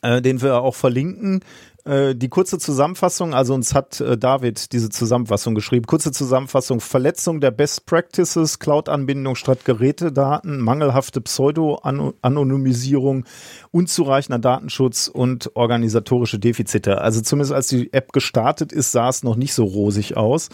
äh, 0.00 0.22
den 0.22 0.40
wir 0.40 0.62
auch 0.62 0.74
verlinken. 0.74 1.40
Äh, 1.84 2.14
die 2.14 2.30
kurze 2.30 2.58
Zusammenfassung, 2.58 3.34
also 3.34 3.52
uns 3.52 3.74
hat 3.74 4.00
äh, 4.00 4.16
David 4.16 4.72
diese 4.72 4.88
Zusammenfassung 4.88 5.54
geschrieben. 5.54 5.86
Kurze 5.86 6.12
Zusammenfassung, 6.12 6.80
Verletzung 6.80 7.40
der 7.40 7.50
Best 7.50 7.84
Practices, 7.84 8.58
Cloud-Anbindung 8.58 9.34
statt 9.34 9.66
Gerätedaten, 9.66 10.60
mangelhafte 10.60 11.20
Pseudo-Anonymisierung, 11.20 13.26
unzureichender 13.70 14.38
Datenschutz 14.38 15.08
und 15.08 15.54
organisatorische 15.56 16.38
Defizite. 16.38 17.02
Also 17.02 17.20
zumindest 17.20 17.52
als 17.52 17.68
die 17.68 17.92
App 17.92 18.12
gestartet 18.12 18.72
ist, 18.72 18.92
sah 18.92 19.10
es 19.10 19.22
noch 19.22 19.36
nicht 19.36 19.52
so 19.52 19.64
rosig 19.64 20.16
aus. 20.16 20.48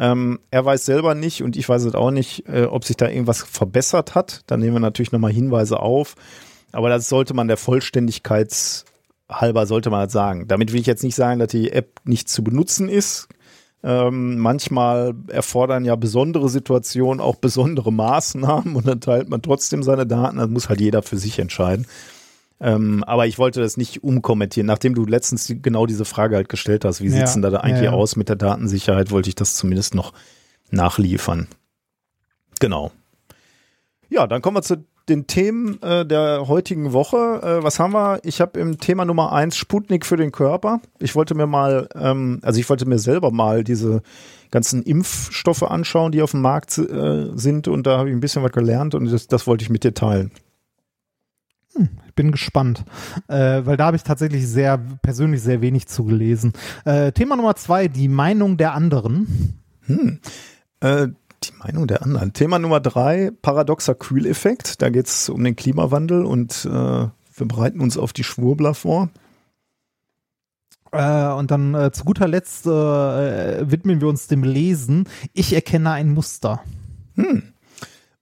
Ähm, 0.00 0.40
er 0.50 0.64
weiß 0.64 0.86
selber 0.86 1.14
nicht 1.14 1.42
und 1.42 1.56
ich 1.56 1.68
weiß 1.68 1.84
es 1.84 1.94
auch 1.94 2.10
nicht, 2.10 2.48
äh, 2.48 2.64
ob 2.64 2.84
sich 2.84 2.96
da 2.96 3.06
irgendwas 3.06 3.42
verbessert 3.42 4.14
hat. 4.14 4.40
Da 4.46 4.56
nehmen 4.56 4.72
wir 4.72 4.80
natürlich 4.80 5.12
nochmal 5.12 5.32
Hinweise 5.32 5.78
auf. 5.78 6.14
Aber 6.72 6.88
das 6.88 7.08
sollte 7.08 7.34
man 7.34 7.48
der 7.48 7.58
Vollständigkeit 7.58 8.84
halber 9.30 9.66
sollte 9.66 9.90
man 9.90 10.00
halt 10.00 10.10
sagen. 10.10 10.48
Damit 10.48 10.72
will 10.72 10.80
ich 10.80 10.86
jetzt 10.86 11.04
nicht 11.04 11.14
sagen, 11.14 11.38
dass 11.38 11.48
die 11.48 11.70
App 11.70 12.00
nicht 12.04 12.28
zu 12.28 12.42
benutzen 12.42 12.88
ist. 12.88 13.28
Ähm, 13.82 14.38
manchmal 14.38 15.14
erfordern 15.28 15.84
ja 15.84 15.96
besondere 15.96 16.48
Situationen 16.48 17.20
auch 17.20 17.36
besondere 17.36 17.92
Maßnahmen 17.92 18.76
und 18.76 18.86
dann 18.86 19.00
teilt 19.00 19.28
man 19.28 19.42
trotzdem 19.42 19.82
seine 19.82 20.06
Daten. 20.06 20.38
Das 20.38 20.48
muss 20.48 20.68
halt 20.68 20.80
jeder 20.80 21.02
für 21.02 21.18
sich 21.18 21.38
entscheiden. 21.38 21.86
Ähm, 22.60 23.02
aber 23.04 23.26
ich 23.26 23.38
wollte 23.38 23.60
das 23.60 23.76
nicht 23.76 24.04
umkommentieren. 24.04 24.66
Nachdem 24.66 24.94
du 24.94 25.06
letztens 25.06 25.52
genau 25.62 25.86
diese 25.86 26.04
Frage 26.04 26.36
halt 26.36 26.48
gestellt 26.48 26.84
hast, 26.84 27.00
wie 27.00 27.06
ja, 27.06 27.12
sieht's 27.12 27.32
denn 27.32 27.42
da, 27.42 27.50
eigentlich 27.60 27.84
ja, 27.84 27.92
aus 27.92 28.16
mit 28.16 28.28
der 28.28 28.36
Datensicherheit, 28.36 29.10
wollte 29.10 29.30
ich 29.30 29.34
das 29.34 29.56
zumindest 29.56 29.94
noch 29.94 30.12
nachliefern. 30.70 31.48
Genau. 32.60 32.92
Ja, 34.10 34.26
dann 34.26 34.42
kommen 34.42 34.56
wir 34.56 34.62
zu 34.62 34.84
den 35.08 35.26
Themen 35.26 35.82
äh, 35.82 36.04
der 36.06 36.46
heutigen 36.48 36.92
Woche. 36.92 37.40
Äh, 37.42 37.64
was 37.64 37.80
haben 37.80 37.92
wir? 37.92 38.20
Ich 38.22 38.40
habe 38.40 38.60
im 38.60 38.78
Thema 38.78 39.04
Nummer 39.04 39.32
eins 39.32 39.56
Sputnik 39.56 40.06
für 40.06 40.16
den 40.16 40.30
Körper. 40.30 40.80
Ich 40.98 41.14
wollte 41.14 41.34
mir 41.34 41.46
mal, 41.46 41.88
ähm, 41.94 42.40
also 42.42 42.60
ich 42.60 42.68
wollte 42.68 42.86
mir 42.86 42.98
selber 42.98 43.30
mal 43.30 43.64
diese 43.64 44.02
ganzen 44.50 44.82
Impfstoffe 44.82 45.62
anschauen, 45.62 46.12
die 46.12 46.22
auf 46.22 46.32
dem 46.32 46.42
Markt 46.42 46.76
äh, 46.78 47.28
sind 47.34 47.68
und 47.68 47.86
da 47.86 47.98
habe 47.98 48.08
ich 48.10 48.14
ein 48.14 48.20
bisschen 48.20 48.42
was 48.42 48.52
gelernt 48.52 48.94
und 48.94 49.10
das, 49.10 49.26
das 49.26 49.46
wollte 49.46 49.62
ich 49.62 49.70
mit 49.70 49.84
dir 49.84 49.94
teilen. 49.94 50.32
Hm, 51.74 51.88
bin 52.20 52.32
gespannt, 52.32 52.84
äh, 53.28 53.62
weil 53.64 53.78
da 53.78 53.86
habe 53.86 53.96
ich 53.96 54.02
tatsächlich 54.02 54.46
sehr 54.46 54.76
persönlich 54.76 55.40
sehr 55.40 55.62
wenig 55.62 55.88
zugelesen. 55.88 56.52
Äh, 56.84 57.12
Thema 57.12 57.34
Nummer 57.34 57.56
zwei, 57.56 57.88
die 57.88 58.08
Meinung 58.08 58.58
der 58.58 58.74
anderen. 58.74 59.62
Hm. 59.86 60.20
Äh, 60.80 61.08
die 61.42 61.52
Meinung 61.60 61.86
der 61.86 62.02
anderen. 62.02 62.34
Thema 62.34 62.58
Nummer 62.58 62.78
drei, 62.80 63.30
paradoxer 63.40 63.94
Kühleffekt. 63.94 64.82
Da 64.82 64.90
geht 64.90 65.06
es 65.06 65.30
um 65.30 65.42
den 65.42 65.56
Klimawandel 65.56 66.26
und 66.26 66.66
äh, 66.66 66.68
wir 66.68 67.48
bereiten 67.48 67.80
uns 67.80 67.96
auf 67.96 68.12
die 68.12 68.24
Schwurbler 68.24 68.74
vor. 68.74 69.08
Äh, 70.92 71.28
und 71.28 71.50
dann 71.50 71.74
äh, 71.74 71.90
zu 71.90 72.04
guter 72.04 72.28
Letzt 72.28 72.66
äh, 72.66 73.70
widmen 73.70 74.02
wir 74.02 74.08
uns 74.08 74.26
dem 74.26 74.44
Lesen. 74.44 75.08
Ich 75.32 75.54
erkenne 75.54 75.92
ein 75.92 76.10
Muster. 76.10 76.62
Hm. 77.14 77.54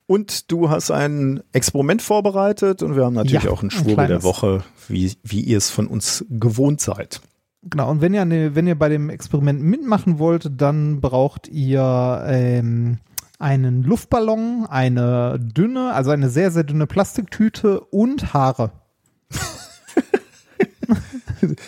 Und 0.08 0.50
du 0.50 0.70
hast 0.70 0.90
ein 0.90 1.42
Experiment 1.52 2.00
vorbereitet 2.00 2.82
und 2.82 2.96
wir 2.96 3.04
haben 3.04 3.12
natürlich 3.12 3.42
ja, 3.42 3.50
auch 3.50 3.60
einen 3.60 3.70
Schwurbel 3.70 3.98
ein 3.98 4.08
der 4.08 4.22
Woche, 4.22 4.64
wie, 4.88 5.12
wie 5.22 5.42
ihr 5.42 5.58
es 5.58 5.68
von 5.68 5.86
uns 5.86 6.24
gewohnt 6.30 6.80
seid. 6.80 7.20
Genau, 7.62 7.90
und 7.90 8.00
wenn 8.00 8.14
ihr, 8.14 8.54
wenn 8.54 8.66
ihr 8.66 8.78
bei 8.78 8.88
dem 8.88 9.10
Experiment 9.10 9.60
mitmachen 9.60 10.18
wollt, 10.18 10.50
dann 10.56 11.02
braucht 11.02 11.46
ihr 11.48 12.24
ähm, 12.26 12.96
einen 13.38 13.82
Luftballon, 13.82 14.66
eine 14.70 15.38
dünne, 15.38 15.92
also 15.92 16.10
eine 16.10 16.30
sehr, 16.30 16.52
sehr 16.52 16.64
dünne 16.64 16.86
Plastiktüte 16.86 17.80
und 17.80 18.32
Haare. 18.32 18.72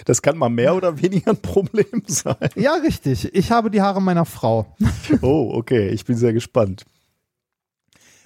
Das 0.04 0.20
kann 0.20 0.36
mal 0.36 0.48
mehr 0.48 0.74
oder 0.74 1.00
weniger 1.00 1.30
ein 1.30 1.36
Problem 1.36 2.02
sein. 2.06 2.34
Ja, 2.56 2.72
richtig. 2.74 3.32
Ich 3.34 3.52
habe 3.52 3.70
die 3.70 3.80
Haare 3.80 4.02
meiner 4.02 4.24
Frau. 4.24 4.74
Oh, 5.22 5.52
okay. 5.54 5.90
Ich 5.90 6.04
bin 6.04 6.16
sehr 6.16 6.32
gespannt. 6.32 6.84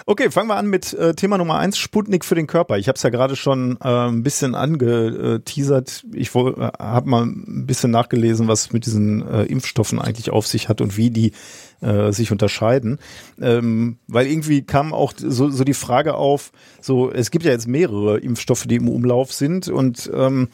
Okay, 0.07 0.31
fangen 0.31 0.51
wir 0.51 0.57
an 0.57 0.67
mit 0.67 0.93
äh, 0.93 1.15
Thema 1.15 1.39
Nummer 1.39 1.59
eins, 1.59 1.79
Sputnik 1.79 2.27
für 2.27 2.35
den 2.35 2.47
Körper. 2.47 2.77
Ich 2.77 2.89
habe 2.89 2.97
es 2.97 3.03
ja 3.03 3.09
gerade 3.09 3.37
schon 3.37 3.79
äh, 3.83 3.89
ein 3.89 4.23
bisschen 4.23 4.55
angeteasert. 4.55 6.05
Ich 6.13 6.35
äh, 6.35 6.53
habe 6.79 7.09
mal 7.09 7.25
ein 7.25 7.65
bisschen 7.65 7.91
nachgelesen, 7.91 8.47
was 8.47 8.71
mit 8.71 8.85
diesen 8.85 9.27
äh, 9.27 9.45
Impfstoffen 9.45 9.99
eigentlich 9.99 10.29
auf 10.29 10.47
sich 10.47 10.69
hat 10.69 10.83
und 10.83 10.99
wie 10.99 11.09
die 11.09 11.33
äh, 11.81 12.13
sich 12.13 12.31
unterscheiden. 12.31 12.99
Ähm, 13.41 13.97
weil 14.07 14.27
irgendwie 14.27 14.61
kam 14.61 14.93
auch 14.93 15.15
so, 15.17 15.49
so 15.49 15.65
die 15.65 15.73
Frage 15.73 16.17
auf, 16.17 16.53
so 16.83 17.11
es 17.11 17.31
gibt 17.31 17.47
ja 17.47 17.53
jetzt 17.53 17.67
mehrere 17.67 18.19
Impfstoffe, 18.19 18.67
die 18.67 18.77
im 18.77 18.91
Umlauf 18.91 19.33
sind 19.33 19.69
und 19.69 20.11
ähm, 20.15 20.49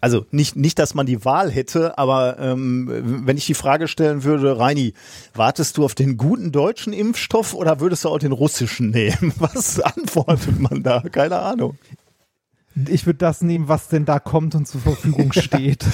also 0.00 0.26
nicht, 0.30 0.56
nicht, 0.56 0.78
dass 0.78 0.94
man 0.94 1.06
die 1.06 1.24
Wahl 1.24 1.50
hätte, 1.50 1.98
aber 1.98 2.38
ähm, 2.38 2.88
wenn 3.26 3.36
ich 3.36 3.46
die 3.46 3.54
Frage 3.54 3.88
stellen 3.88 4.24
würde, 4.24 4.58
Reini, 4.58 4.94
wartest 5.34 5.76
du 5.76 5.84
auf 5.84 5.94
den 5.94 6.16
guten 6.16 6.52
deutschen 6.52 6.92
Impfstoff 6.92 7.54
oder 7.54 7.80
würdest 7.80 8.04
du 8.04 8.08
auch 8.08 8.18
den 8.18 8.32
russischen 8.32 8.90
nehmen? 8.90 9.32
Was 9.38 9.80
antwortet 9.80 10.58
man 10.58 10.82
da? 10.82 11.00
Keine 11.00 11.38
Ahnung. 11.38 11.76
Ich 12.88 13.04
würde 13.04 13.18
das 13.18 13.42
nehmen, 13.42 13.66
was 13.66 13.88
denn 13.88 14.04
da 14.04 14.20
kommt 14.20 14.54
und 14.54 14.66
zur 14.66 14.80
Verfügung 14.80 15.32
steht. 15.34 15.84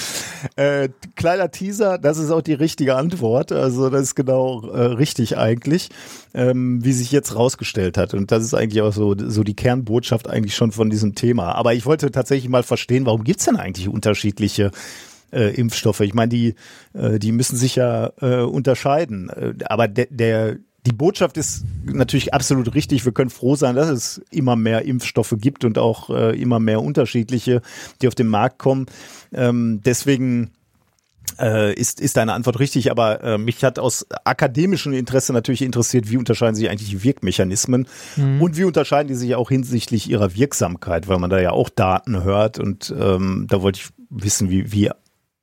äh, 0.57 0.91
kleiner 1.15 1.51
Teaser, 1.51 1.97
das 1.97 2.19
ist 2.19 2.31
auch 2.31 2.43
die 2.43 2.53
richtige 2.53 2.97
Antwort. 2.97 3.51
Also 3.51 3.89
das 3.89 4.03
ist 4.03 4.15
genau 4.15 4.69
äh, 4.69 4.83
richtig 4.83 5.39
eigentlich, 5.39 5.89
ähm, 6.35 6.85
wie 6.85 6.93
sich 6.93 7.13
jetzt 7.13 7.35
rausgestellt 7.35 7.97
hat. 7.97 8.13
Und 8.13 8.31
das 8.31 8.45
ist 8.45 8.53
eigentlich 8.53 8.83
auch 8.83 8.93
so, 8.93 9.17
so 9.19 9.43
die 9.43 9.57
Kernbotschaft 9.57 10.29
eigentlich 10.29 10.55
schon 10.55 10.71
von 10.71 10.91
diesem 10.91 11.15
Thema. 11.15 11.55
Aber 11.55 11.73
ich 11.73 11.87
wollte 11.87 12.11
tatsächlich 12.11 12.51
mal 12.51 12.63
verstehen, 12.63 13.07
warum 13.07 13.25
gibt's 13.25 13.47
denn 13.47 13.57
eigentlich 13.57 13.89
unterschiedliche 13.89 14.71
äh, 15.33 15.55
Impfstoffe? 15.55 16.01
Ich 16.01 16.13
meine, 16.15 16.29
die, 16.29 16.57
äh, 16.93 17.19
die 17.19 17.33
müssen 17.33 17.57
sich 17.57 17.77
ja 17.77 18.13
äh, 18.21 18.43
unterscheiden. 18.43 19.31
Äh, 19.31 19.55
aber 19.65 19.89
der, 19.89 20.09
der 20.11 20.57
die 20.87 20.93
Botschaft 20.93 21.37
ist 21.37 21.65
natürlich 21.85 22.33
absolut 22.33 22.75
richtig. 22.75 23.05
Wir 23.05 23.13
können 23.13 23.31
froh 23.31 23.57
sein, 23.57 23.75
dass 23.75 23.89
es 23.89 24.23
immer 24.31 24.55
mehr 24.55 24.85
Impfstoffe 24.85 25.35
gibt 25.39 25.65
und 25.65 25.79
auch 25.79 26.11
äh, 26.11 26.41
immer 26.41 26.61
mehr 26.61 26.81
unterschiedliche, 26.81 27.61
die 28.01 28.09
auf 28.09 28.15
den 28.15 28.29
Markt 28.29 28.59
kommen. 28.59 28.87
Ähm, 29.33 29.81
deswegen 29.85 30.53
äh, 31.41 31.75
ist, 31.75 32.01
ist 32.01 32.17
deine 32.17 32.35
Antwort 32.35 32.61
richtig, 32.61 32.93
aber 32.93 33.23
äh, 33.25 33.37
mich 33.37 33.65
hat 33.65 33.81
aus 33.81 34.07
akademischem 34.25 34.93
Interesse 34.93 35.33
natürlich 35.33 35.63
interessiert, 35.63 36.09
wie 36.09 36.19
unterscheiden 36.19 36.55
sich 36.55 36.71
eigentlich 36.71 36.91
die 36.91 37.03
Wirkmechanismen 37.03 37.89
mhm. 38.15 38.41
und 38.41 38.57
wie 38.57 38.65
unterscheiden 38.65 39.09
die 39.09 39.15
sich 39.15 39.35
auch 39.35 39.49
hinsichtlich 39.49 40.09
ihrer 40.09 40.37
Wirksamkeit, 40.37 41.09
weil 41.09 41.19
man 41.19 41.31
da 41.31 41.41
ja 41.41 41.51
auch 41.51 41.69
Daten 41.69 42.23
hört 42.23 42.61
und 42.61 42.95
ähm, 42.97 43.47
da 43.51 43.61
wollte 43.61 43.81
ich 43.81 43.89
wissen, 44.09 44.51
wie, 44.51 44.71
wie 44.71 44.91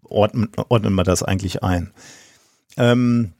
ordnen, 0.03 0.49
ordnen 0.69 0.95
wir 0.95 1.03
das 1.03 1.21
eigentlich 1.21 1.63
ein. 1.63 1.91
Ähm, 2.77 3.33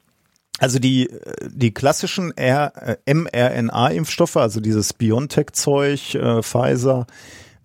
also 0.59 0.79
die, 0.79 1.09
die 1.47 1.73
klassischen 1.73 2.35
äh, 2.37 2.97
mRNA-Impfstoffe, 3.05 4.37
also 4.37 4.59
dieses 4.59 4.93
BioNTech-Zeug, 4.93 6.15
äh, 6.15 6.43
Pfizer, 6.43 7.07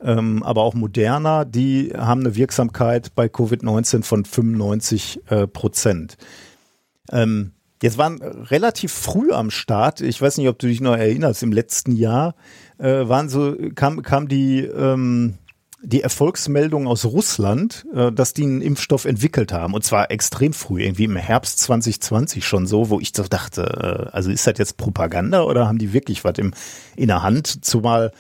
ähm, 0.01 0.43
aber 0.43 0.63
auch 0.63 0.75
Moderna, 0.75 1.45
die 1.45 1.93
haben 1.97 2.21
eine 2.21 2.35
Wirksamkeit 2.35 3.15
bei 3.15 3.27
Covid-19 3.27 4.03
von 4.03 4.25
95 4.25 5.21
äh, 5.29 5.47
Prozent. 5.47 6.17
Ähm, 7.11 7.53
Jetzt 7.81 7.97
waren 7.97 8.21
relativ 8.21 8.93
früh 8.93 9.31
am 9.31 9.51
Start, 9.51 10.01
ich 10.01 10.21
weiß 10.21 10.39
nicht, 10.39 10.49
ob 10.49 10.59
du 10.59 10.67
dich 10.67 10.81
noch 10.81 10.97
erinnerst, 10.97 11.45
im 11.45 11.53
letzten 11.53 11.93
Jahr 11.93 12.35
äh, 12.79 13.09
waren 13.09 13.29
so, 13.29 13.55
kam, 13.77 14.03
kam 14.03 14.27
die, 14.27 14.63
ähm, 14.63 15.35
die 15.83 16.03
Erfolgsmeldung 16.03 16.87
aus 16.89 17.05
Russland, 17.05 17.87
äh, 17.95 18.11
dass 18.11 18.35
die 18.35 18.43
einen 18.43 18.63
Impfstoff 18.63 19.05
entwickelt 19.05 19.53
haben. 19.53 19.75
Und 19.75 19.85
zwar 19.85 20.11
extrem 20.11 20.53
früh, 20.53 20.83
irgendwie 20.83 21.05
im 21.05 21.17
Herbst 21.17 21.61
2020 21.61 22.47
schon 22.47 22.67
so, 22.67 22.91
wo 22.91 23.01
ich 23.01 23.13
so 23.15 23.23
dachte, 23.25 24.09
äh, 24.11 24.15
also 24.15 24.31
ist 24.31 24.47
das 24.47 24.59
jetzt 24.59 24.77
Propaganda 24.77 25.43
oder 25.43 25.69
haben 25.69 25.79
die 25.79 25.93
wirklich 25.93 26.25
was 26.25 26.35
in 26.39 27.09
der 27.09 27.23
Hand? 27.23 27.65
Zumal 27.65 28.13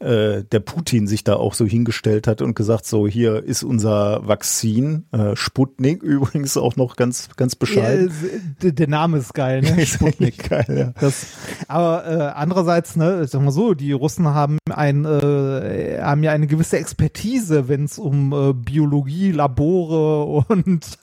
äh, 0.00 0.44
der 0.44 0.60
Putin 0.60 1.06
sich 1.06 1.24
da 1.24 1.36
auch 1.36 1.54
so 1.54 1.64
hingestellt 1.64 2.26
hat 2.26 2.42
und 2.42 2.54
gesagt, 2.54 2.86
so 2.86 3.06
hier 3.06 3.42
ist 3.42 3.62
unser 3.62 4.26
Vakzin, 4.26 5.04
äh, 5.12 5.34
Sputnik 5.36 6.02
übrigens 6.08 6.56
auch 6.56 6.76
noch 6.76 6.96
ganz, 6.96 7.28
ganz 7.36 7.56
bescheiden. 7.56 8.12
Ja, 8.62 8.70
der 8.70 8.88
Name 8.88 9.18
ist 9.18 9.34
geil, 9.34 9.62
ne? 9.62 9.86
Sputnik. 9.86 10.48
geil, 10.48 10.66
ja. 10.68 11.00
Das, 11.00 11.26
aber 11.68 12.06
äh, 12.06 12.22
andererseits, 12.34 12.96
ne, 12.96 13.26
sag 13.26 13.42
mal 13.42 13.50
so, 13.50 13.74
die 13.74 13.92
Russen 13.92 14.28
haben 14.28 14.58
ein, 14.70 15.04
äh, 15.04 15.98
haben 16.00 16.22
ja 16.22 16.32
eine 16.32 16.46
gewisse 16.46 16.78
Expertise, 16.78 17.68
wenn 17.68 17.84
es 17.84 17.98
um 17.98 18.32
äh, 18.32 18.52
Biologie, 18.52 19.32
Labore 19.32 20.24
und 20.48 20.98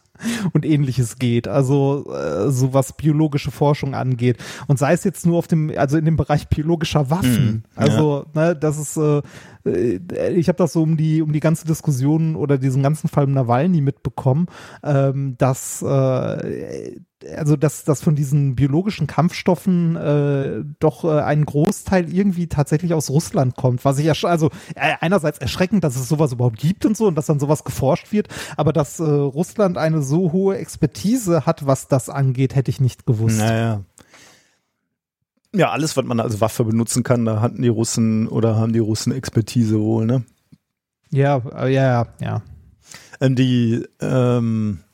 und 0.54 0.66
ähnliches 0.66 1.18
geht, 1.18 1.48
also 1.48 2.06
äh, 2.12 2.50
so 2.52 2.74
was 2.74 2.94
biologische 2.94 3.52
Forschung 3.52 3.96
angeht. 3.96 4.38
Und 4.68 4.80
sei 4.80 4.94
es 4.94 5.04
jetzt 5.04 5.26
nur 5.26 5.38
auf 5.38 5.48
dem, 5.48 5.72
also 5.76 5.98
in 5.98 6.06
dem 6.06 6.18
Bereich 6.18 6.48
biologischer 6.48 7.10
Waffen, 7.10 7.64
mm, 7.76 7.80
also 7.80 8.26
ja. 8.34 8.42
ne, 8.42 8.56
das 8.56 8.78
ist, 8.78 8.98
äh, 8.98 9.22
äh 9.66 10.34
ich 10.36 10.48
habe 10.48 10.58
das 10.58 10.74
so 10.74 10.84
um 10.84 10.98
die 10.98 11.22
um 11.22 11.34
die 11.34 11.40
ganze 11.40 11.66
Diskussion 11.66 12.36
oder 12.36 12.58
diesen 12.58 12.84
ganzen 12.84 13.08
Fall 13.08 13.28
Nawalny 13.28 13.82
mitbekommen, 13.82 14.48
ähm, 14.84 15.36
dass 15.38 15.82
äh, 15.82 16.96
also 17.36 17.56
dass, 17.56 17.84
dass 17.84 18.02
von 18.02 18.16
diesen 18.16 18.56
biologischen 18.56 19.08
Kampfstoffen 19.08 19.96
äh, 19.96 20.64
doch 20.80 21.04
äh, 21.04 21.22
ein 21.22 21.46
Großteil 21.46 22.14
irgendwie 22.14 22.48
tatsächlich 22.48 22.94
aus 22.94 23.10
Russland 23.10 23.56
kommt, 23.56 23.86
was 23.86 24.00
ich 24.00 24.06
ja 24.06 24.14
also 24.24 24.50
äh, 24.76 24.96
einerseits 25.00 25.40
erschreckend, 25.40 25.84
dass 25.84 25.96
es 25.96 26.08
sowas 26.08 26.32
überhaupt 26.32 26.58
gibt 26.58 26.86
und 26.86 26.96
so 26.98 27.08
und 27.08 27.16
dass 27.16 27.26
dann 27.26 27.40
sowas 27.40 27.64
geforscht 27.64 28.12
wird, 28.12 28.28
aber 28.58 28.74
dass 28.74 29.00
äh, 29.00 29.04
Russland 29.04 29.78
eine 29.78 30.02
so 30.02 30.32
hohe 30.32 30.58
Expertise 30.58 31.46
hat, 31.46 31.66
was 31.66 31.88
das 31.88 32.10
angeht, 32.10 32.56
hätte 32.56 32.72
ich 32.72 32.80
nicht 32.80 33.06
gewusst. 33.06 33.40
Naja. 33.40 33.82
Ja, 35.54 35.72
alles, 35.72 35.96
was 35.96 36.04
man 36.04 36.20
als 36.20 36.42
Waffe 36.42 36.66
benutzen 36.66 37.04
kann, 37.04 37.24
da 37.24 37.40
hatten 37.40 37.62
die 37.62 37.70
Russen 37.70 38.28
oder 38.28 38.58
haben 38.58 38.74
die 38.74 38.80
Russen 38.80 39.14
Expertise 39.14 39.80
wohl, 39.80 40.06
ne? 40.06 40.26
Ja, 41.12 41.38
äh, 41.56 41.74
ja, 41.74 41.84
ja, 41.84 42.08
ja. 42.20 42.42
Ähm, 43.22 43.36
die, 43.36 43.86
ähm, 44.02 44.80
äh, 44.82 44.85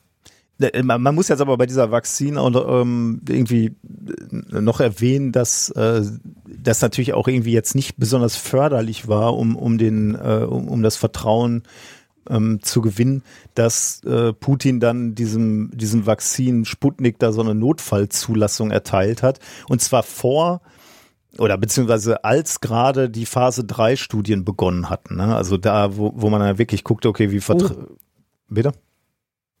man 0.82 1.14
muss 1.14 1.28
jetzt 1.28 1.40
aber 1.40 1.56
bei 1.56 1.66
dieser 1.66 1.90
Vakzin 1.90 2.36
ähm, 2.36 3.20
irgendwie 3.28 3.74
noch 4.50 4.80
erwähnen, 4.80 5.32
dass 5.32 5.70
äh, 5.70 6.02
das 6.46 6.80
natürlich 6.80 7.14
auch 7.14 7.28
irgendwie 7.28 7.52
jetzt 7.52 7.74
nicht 7.74 7.96
besonders 7.96 8.36
förderlich 8.36 9.08
war, 9.08 9.36
um, 9.36 9.56
um, 9.56 9.78
den, 9.78 10.14
äh, 10.14 10.46
um, 10.48 10.68
um 10.68 10.82
das 10.82 10.96
Vertrauen 10.96 11.62
ähm, 12.28 12.60
zu 12.62 12.80
gewinnen, 12.80 13.22
dass 13.54 14.02
äh, 14.04 14.32
Putin 14.32 14.80
dann 14.80 15.14
diesem, 15.14 15.70
diesem 15.74 16.06
Vakzin 16.06 16.64
Sputnik 16.64 17.18
da 17.18 17.32
so 17.32 17.40
eine 17.40 17.54
Notfallzulassung 17.54 18.70
erteilt 18.70 19.22
hat. 19.22 19.40
Und 19.68 19.80
zwar 19.80 20.02
vor 20.02 20.60
oder 21.38 21.56
beziehungsweise 21.56 22.24
als 22.24 22.60
gerade 22.60 23.08
die 23.08 23.26
Phase 23.26 23.64
3 23.64 23.96
Studien 23.96 24.44
begonnen 24.44 24.90
hatten. 24.90 25.16
Ne? 25.16 25.34
Also 25.34 25.56
da, 25.56 25.96
wo, 25.96 26.12
wo 26.14 26.28
man 26.28 26.42
ja 26.42 26.58
wirklich 26.58 26.84
guckt, 26.84 27.06
okay, 27.06 27.30
wie 27.30 27.40
vertra 27.40 27.74
oh. 27.74 27.96
Bitte? 28.48 28.72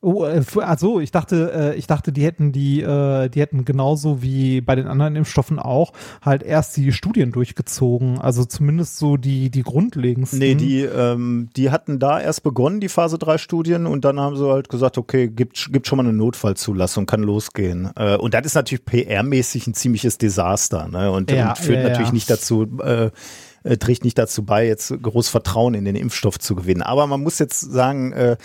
Oh, 0.04 0.24
äh, 0.24 0.42
also 0.56 0.98
ich 0.98 1.12
dachte, 1.12 1.52
äh, 1.54 1.78
ich 1.78 1.86
dachte, 1.86 2.10
die 2.10 2.24
hätten 2.24 2.50
die, 2.50 2.82
äh, 2.82 3.28
die 3.28 3.40
hätten 3.40 3.64
genauso 3.64 4.20
wie 4.20 4.60
bei 4.60 4.74
den 4.74 4.88
anderen 4.88 5.14
Impfstoffen 5.14 5.60
auch 5.60 5.92
halt 6.20 6.42
erst 6.42 6.76
die 6.76 6.90
Studien 6.92 7.30
durchgezogen, 7.30 8.18
also 8.18 8.44
zumindest 8.44 8.98
so 8.98 9.16
die 9.16 9.48
die 9.48 9.62
grundlegendsten. 9.62 10.40
Nee, 10.40 10.56
die 10.56 10.80
ähm, 10.80 11.50
die 11.56 11.70
hatten 11.70 12.00
da 12.00 12.20
erst 12.20 12.42
begonnen 12.42 12.80
die 12.80 12.88
Phase 12.88 13.16
3 13.16 13.38
Studien 13.38 13.86
und 13.86 14.04
dann 14.04 14.18
haben 14.18 14.36
sie 14.36 14.44
halt 14.44 14.68
gesagt, 14.68 14.98
okay, 14.98 15.28
gibt 15.28 15.72
gibt 15.72 15.86
schon 15.86 15.98
mal 15.98 16.04
eine 16.04 16.12
Notfallzulassung, 16.12 17.06
kann 17.06 17.22
losgehen. 17.22 17.86
Und 17.86 18.34
das 18.34 18.46
ist 18.46 18.54
natürlich 18.54 18.84
PR-mäßig 18.84 19.68
ein 19.68 19.74
ziemliches 19.74 20.18
Desaster, 20.18 20.88
ne? 20.88 21.12
Und, 21.12 21.30
ja, 21.30 21.50
und 21.50 21.58
führt 21.58 21.78
ja, 21.78 21.84
natürlich 21.84 22.08
ja. 22.08 22.14
nicht 22.14 22.28
dazu 22.28 22.66
äh, 22.82 23.10
äh, 23.64 23.76
trägt 23.76 24.04
nicht 24.04 24.18
dazu 24.18 24.44
bei, 24.44 24.66
jetzt 24.66 24.94
groß 25.02 25.28
Vertrauen 25.28 25.74
in 25.74 25.84
den 25.84 25.96
Impfstoff 25.96 26.38
zu 26.38 26.54
gewinnen. 26.54 26.82
Aber 26.82 27.06
man 27.06 27.22
muss 27.22 27.38
jetzt 27.38 27.60
sagen, 27.60 28.12
äh, 28.12 28.36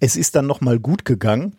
es 0.00 0.16
ist 0.16 0.34
dann 0.34 0.46
nochmal 0.46 0.78
gut 0.78 1.04
gegangen. 1.04 1.56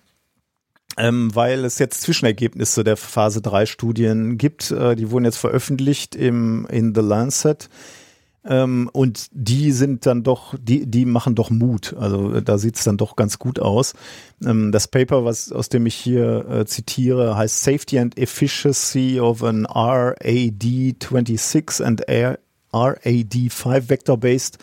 Ähm, 0.95 1.33
weil 1.33 1.65
es 1.65 1.79
jetzt 1.79 2.01
Zwischenergebnisse 2.01 2.83
der 2.83 2.97
Phase 2.97 3.41
3 3.41 3.65
Studien 3.65 4.37
gibt. 4.37 4.69
Äh, 4.69 4.95
die 4.95 5.09
wurden 5.09 5.25
jetzt 5.25 5.37
veröffentlicht 5.37 6.15
im, 6.15 6.67
in 6.69 6.93
The 6.93 7.01
Lancet. 7.01 7.67
Ähm, 8.45 8.89
und 8.91 9.27
die 9.31 9.71
sind 9.71 10.05
dann 10.05 10.23
doch, 10.23 10.53
die, 10.59 10.85
die 10.85 11.05
machen 11.05 11.35
doch 11.35 11.49
Mut. 11.49 11.95
Also 11.97 12.41
da 12.41 12.57
sieht's 12.57 12.83
dann 12.83 12.97
doch 12.97 13.15
ganz 13.15 13.39
gut 13.39 13.59
aus. 13.59 13.93
Ähm, 14.45 14.73
das 14.73 14.89
Paper, 14.89 15.23
was, 15.23 15.49
aus 15.51 15.69
dem 15.69 15.85
ich 15.85 15.95
hier 15.95 16.45
äh, 16.49 16.65
zitiere, 16.65 17.37
heißt 17.37 17.63
Safety 17.63 17.99
and 17.99 18.17
Efficiency 18.17 19.21
of 19.21 19.43
an 19.43 19.65
RAD26 19.65 21.81
and 21.81 22.01
Air 22.73 22.97
RAD5 23.03 23.81
vector-based 23.81 24.57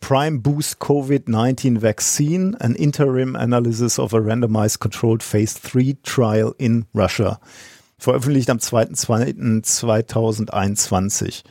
prime 0.00 0.40
boost 0.40 0.80
COVID-19 0.80 1.78
vaccine, 1.78 2.56
an 2.60 2.74
interim 2.74 3.36
analysis 3.36 3.98
of 3.98 4.14
a 4.14 4.18
randomized 4.18 4.80
controlled 4.80 5.22
phase 5.22 5.54
3 5.54 5.96
trial 6.02 6.54
in 6.58 6.86
Russia. 6.94 7.38
Veröffentlicht 7.98 8.50
am 8.50 8.58
2.2.2021. 8.58 11.44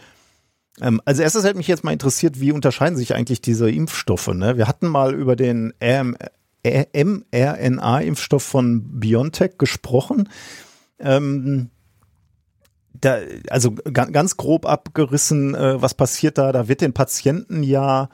Ähm, 0.81 1.01
als 1.05 1.19
erstes 1.19 1.43
hätte 1.43 1.57
mich 1.57 1.67
jetzt 1.67 1.83
mal 1.83 1.91
interessiert, 1.91 2.39
wie 2.39 2.51
unterscheiden 2.51 2.97
sich 2.97 3.13
eigentlich 3.13 3.41
diese 3.41 3.69
Impfstoffe? 3.69 4.29
Ne? 4.29 4.57
Wir 4.57 4.67
hatten 4.67 4.87
mal 4.87 5.13
über 5.13 5.35
den 5.35 5.73
mRNA-Impfstoff 6.63 8.43
von 8.43 8.99
BioNTech 8.99 9.57
gesprochen. 9.57 10.29
Ähm, 10.99 11.69
da, 13.01 13.19
also 13.49 13.73
ganz 13.93 14.37
grob 14.37 14.65
abgerissen, 14.65 15.55
äh, 15.55 15.81
was 15.81 15.93
passiert 15.93 16.37
da? 16.37 16.51
Da 16.51 16.67
wird 16.67 16.81
den 16.81 16.93
Patienten 16.93 17.63
ja 17.63 18.09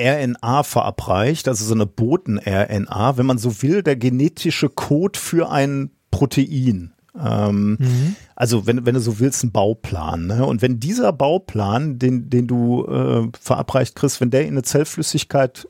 RNA 0.00 0.62
verabreicht, 0.62 1.48
also 1.48 1.64
so 1.64 1.74
eine 1.74 1.86
Boten-RNA, 1.86 3.16
wenn 3.16 3.26
man 3.26 3.38
so 3.38 3.62
will, 3.62 3.82
der 3.82 3.96
genetische 3.96 4.68
Code 4.68 5.18
für 5.18 5.50
ein 5.50 5.90
Protein. 6.10 6.92
Ähm, 7.18 7.76
mhm. 7.78 8.16
Also 8.34 8.66
wenn, 8.66 8.86
wenn 8.86 8.94
du 8.94 9.00
so 9.00 9.18
willst, 9.18 9.44
ein 9.44 9.52
Bauplan. 9.52 10.26
Ne? 10.26 10.46
Und 10.46 10.62
wenn 10.62 10.80
dieser 10.80 11.12
Bauplan, 11.12 11.98
den, 11.98 12.30
den 12.30 12.46
du 12.46 12.86
äh, 12.86 13.28
verabreicht 13.38 13.94
kriegst, 13.94 14.20
wenn 14.20 14.30
der 14.30 14.42
in 14.42 14.54
eine 14.54 14.62
Zellflüssigkeit 14.62 15.68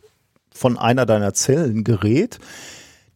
von 0.55 0.79
einer 0.79 1.05
deiner 1.05 1.35
Zellen 1.35 1.85
gerät, 1.85 2.39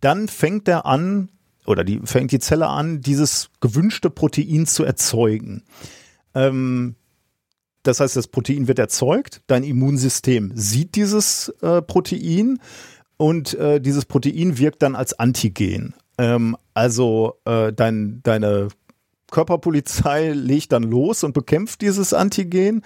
dann 0.01 0.29
fängt 0.29 0.69
er 0.69 0.87
an, 0.87 1.31
oder 1.67 1.85
die 1.85 2.01
fängt 2.05 2.33
die 2.33 2.39
Zelle 2.39 2.69
an, 2.69 3.01
dieses 3.01 3.51
gewünschte 3.61 4.11
Protein 4.11 4.67
zu 4.67 4.85
erzeugen. 4.85 5.65
Ähm, 6.35 6.97
das 7.83 8.01
heißt, 8.01 8.17
das 8.17 8.27
Protein 8.27 8.69
wird 8.69 8.79
erzeugt, 8.79 9.43
dein 9.47 9.63
Immunsystem 9.63 10.53
sieht 10.55 10.97
dieses 10.97 11.51
äh, 11.63 11.83
Protein 11.83 12.59
und 13.17 13.55
äh, 13.55 13.81
dieses 13.81 14.05
Protein 14.05 14.59
wirkt 14.59 14.83
dann 14.83 14.97
als 14.97 15.19
Antigen. 15.19 15.95
Ähm, 16.19 16.57
also 16.75 17.35
äh, 17.45 17.73
dein, 17.73 18.21
deine 18.23 18.69
Körperpolizei 19.31 20.33
legt 20.33 20.73
dann 20.73 20.85
los 20.85 21.25
und 21.25 21.33
bekämpft 21.33 21.81
dieses 21.81 22.13
Antigen 22.13 22.83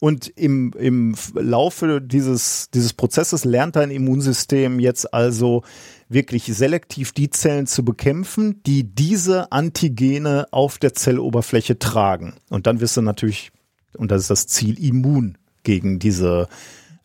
und 0.00 0.28
im, 0.28 0.72
im 0.78 1.14
Laufe 1.34 2.00
dieses, 2.00 2.70
dieses 2.70 2.92
Prozesses 2.92 3.44
lernt 3.44 3.76
dein 3.76 3.90
Immunsystem 3.90 4.80
jetzt 4.80 5.12
also 5.14 5.62
wirklich 6.08 6.44
selektiv 6.44 7.12
die 7.12 7.30
Zellen 7.30 7.66
zu 7.66 7.84
bekämpfen, 7.84 8.62
die 8.64 8.84
diese 8.84 9.50
Antigene 9.52 10.46
auf 10.52 10.78
der 10.78 10.94
Zelloberfläche 10.94 11.78
tragen. 11.78 12.34
Und 12.48 12.66
dann 12.66 12.80
wirst 12.80 12.96
du 12.96 13.02
natürlich, 13.02 13.50
und 13.96 14.10
das 14.10 14.22
ist 14.22 14.30
das 14.30 14.46
Ziel, 14.46 14.78
immun 14.82 15.36
gegen 15.62 15.98
diese, 15.98 16.48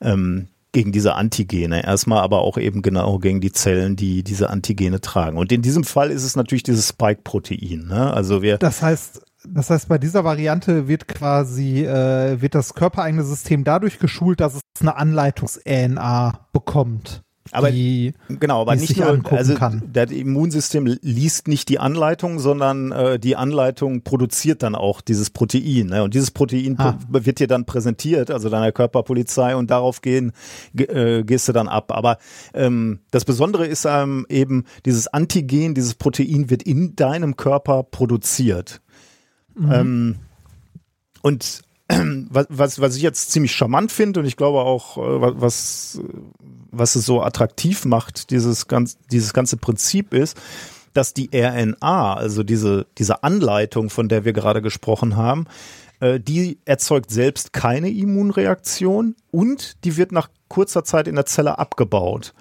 ähm, 0.01 0.47
gegen 0.71 0.91
diese 0.91 1.15
Antigene. 1.15 1.83
Erstmal 1.83 2.21
aber 2.21 2.41
auch 2.41 2.57
eben 2.57 2.81
genau 2.81 3.17
gegen 3.19 3.41
die 3.41 3.51
Zellen, 3.51 3.95
die 3.95 4.23
diese 4.23 4.49
Antigene 4.49 5.01
tragen. 5.01 5.37
Und 5.37 5.51
in 5.51 5.61
diesem 5.61 5.83
Fall 5.83 6.11
ist 6.11 6.23
es 6.23 6.35
natürlich 6.35 6.63
dieses 6.63 6.89
Spike-Protein. 6.89 7.87
Ne? 7.87 8.13
Also 8.13 8.41
wir. 8.41 8.57
Das 8.57 8.81
heißt, 8.81 9.21
das 9.47 9.71
heißt, 9.71 9.89
bei 9.89 9.97
dieser 9.97 10.23
Variante 10.23 10.87
wird 10.87 11.07
quasi, 11.07 11.83
äh, 11.83 12.39
wird 12.39 12.53
das 12.53 12.75
körpereigene 12.75 13.23
System 13.23 13.63
dadurch 13.63 13.97
geschult, 13.97 14.39
dass 14.39 14.53
es 14.53 14.61
eine 14.79 14.95
Anleitungs-RNA 14.95 16.47
bekommt 16.53 17.23
aber, 17.51 17.71
die 17.71 18.13
genau, 18.27 18.61
aber 18.61 18.75
die 18.75 18.81
nicht 18.81 18.97
nur, 18.97 19.21
also 19.31 19.55
kann. 19.55 19.83
das 19.91 20.11
Immunsystem 20.11 20.85
liest 21.01 21.47
nicht 21.47 21.69
die 21.69 21.79
Anleitung, 21.79 22.39
sondern 22.39 22.91
äh, 22.91 23.19
die 23.19 23.35
Anleitung 23.35 24.03
produziert 24.03 24.63
dann 24.63 24.75
auch 24.75 25.01
dieses 25.01 25.29
Protein. 25.29 25.87
Ne? 25.87 26.03
Und 26.03 26.13
dieses 26.13 26.31
Protein 26.31 26.75
Ah. 26.79 26.97
wird 27.09 27.39
dir 27.39 27.47
dann 27.47 27.65
präsentiert, 27.65 28.31
also 28.31 28.49
deiner 28.49 28.71
Körperpolizei, 28.71 29.55
und 29.55 29.69
darauf 29.71 30.01
gehen, 30.01 30.31
ge, 30.73 30.87
äh, 31.19 31.23
gehst 31.23 31.47
du 31.47 31.51
dann 31.51 31.67
ab. 31.67 31.91
Aber 31.91 32.17
ähm, 32.53 32.99
das 33.11 33.25
Besondere 33.25 33.65
ist 33.67 33.85
ähm, 33.85 34.25
eben, 34.29 34.65
dieses 34.85 35.07
Antigen, 35.07 35.73
dieses 35.75 35.95
Protein 35.95 36.49
wird 36.49 36.63
in 36.63 36.95
deinem 36.95 37.35
Körper 37.35 37.83
produziert. 37.83 38.81
Ähm, 39.57 40.15
und 41.21 41.61
was, 42.29 42.45
was, 42.49 42.79
was 42.79 42.95
ich 42.95 43.01
jetzt 43.01 43.31
ziemlich 43.31 43.51
charmant 43.53 43.91
finde 43.91 44.21
und 44.21 44.25
ich 44.25 44.37
glaube 44.37 44.59
auch, 44.61 44.97
äh, 44.97 45.21
wa- 45.21 45.33
was, 45.35 45.99
was 46.71 46.95
es 46.95 47.05
so 47.05 47.21
attraktiv 47.21 47.85
macht, 47.85 48.31
dieses, 48.31 48.67
ganz, 48.67 48.97
dieses 49.11 49.33
ganze 49.33 49.57
Prinzip 49.57 50.13
ist, 50.13 50.37
dass 50.93 51.13
die 51.13 51.29
RNA, 51.33 52.15
also 52.15 52.43
diese, 52.43 52.85
diese 52.97 53.23
Anleitung, 53.23 53.89
von 53.89 54.09
der 54.09 54.25
wir 54.25 54.33
gerade 54.33 54.61
gesprochen 54.61 55.15
haben, 55.15 55.45
äh, 55.99 56.19
die 56.19 56.59
erzeugt 56.65 57.11
selbst 57.11 57.53
keine 57.53 57.89
Immunreaktion 57.89 59.15
und 59.31 59.83
die 59.85 59.97
wird 59.97 60.11
nach 60.11 60.29
kurzer 60.47 60.83
Zeit 60.83 61.07
in 61.07 61.15
der 61.15 61.25
Zelle 61.25 61.59
abgebaut. 61.59 62.33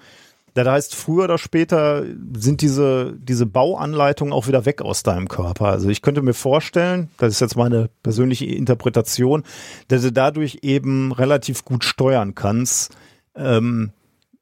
Das 0.53 0.67
heißt, 0.67 0.95
früher 0.95 1.25
oder 1.25 1.37
später 1.37 2.03
sind 2.35 2.61
diese, 2.61 3.13
diese 3.17 3.45
Bauanleitungen 3.45 4.33
auch 4.33 4.47
wieder 4.47 4.65
weg 4.65 4.81
aus 4.81 5.01
deinem 5.01 5.29
Körper. 5.29 5.67
Also 5.67 5.87
ich 5.87 6.01
könnte 6.01 6.21
mir 6.21 6.33
vorstellen, 6.33 7.09
das 7.17 7.35
ist 7.35 7.39
jetzt 7.39 7.55
meine 7.55 7.89
persönliche 8.03 8.45
Interpretation, 8.45 9.43
dass 9.87 10.01
du 10.01 10.11
dadurch 10.11 10.59
eben 10.61 11.13
relativ 11.13 11.63
gut 11.63 11.85
steuern 11.85 12.35
kannst, 12.35 12.93
ähm, 13.35 13.91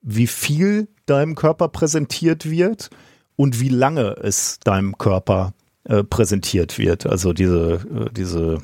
wie 0.02 0.28
viel 0.28 0.88
deinem 1.06 1.36
Körper 1.36 1.68
präsentiert 1.68 2.50
wird 2.50 2.90
und 3.36 3.60
wie 3.60 3.70
lange 3.70 4.16
es 4.22 4.60
deinem 4.60 4.98
Körper 4.98 5.54
äh, 5.86 6.04
präsentiert 6.04 6.78
wird. 6.78 7.06
Also 7.06 7.34
diese, 7.34 7.74
äh, 7.74 8.12
diese 8.12 8.60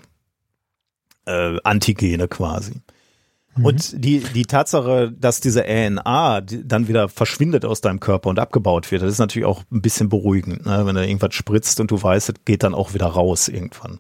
äh, 1.25 1.57
Antigene 1.63 2.27
quasi. 2.27 2.81
Und 3.61 4.03
die, 4.03 4.19
die 4.19 4.45
Tatsache, 4.45 5.13
dass 5.17 5.39
diese 5.39 5.63
RNA 5.65 6.41
dann 6.41 6.89
wieder 6.89 7.07
verschwindet 7.07 7.63
aus 7.63 7.79
deinem 7.79 8.01
Körper 8.01 8.29
und 8.29 8.38
abgebaut 8.38 8.91
wird, 8.91 9.01
das 9.01 9.13
ist 9.13 9.19
natürlich 9.19 9.45
auch 9.45 9.63
ein 9.71 9.81
bisschen 9.81 10.09
beruhigend, 10.09 10.65
ne? 10.65 10.86
wenn 10.86 10.95
du 10.95 11.05
irgendwas 11.05 11.33
spritzt 11.33 11.79
und 11.79 11.89
du 11.89 12.01
weißt, 12.01 12.29
es 12.29 12.36
geht 12.43 12.63
dann 12.63 12.73
auch 12.73 12.93
wieder 12.93 13.05
raus 13.05 13.47
irgendwann. 13.47 13.99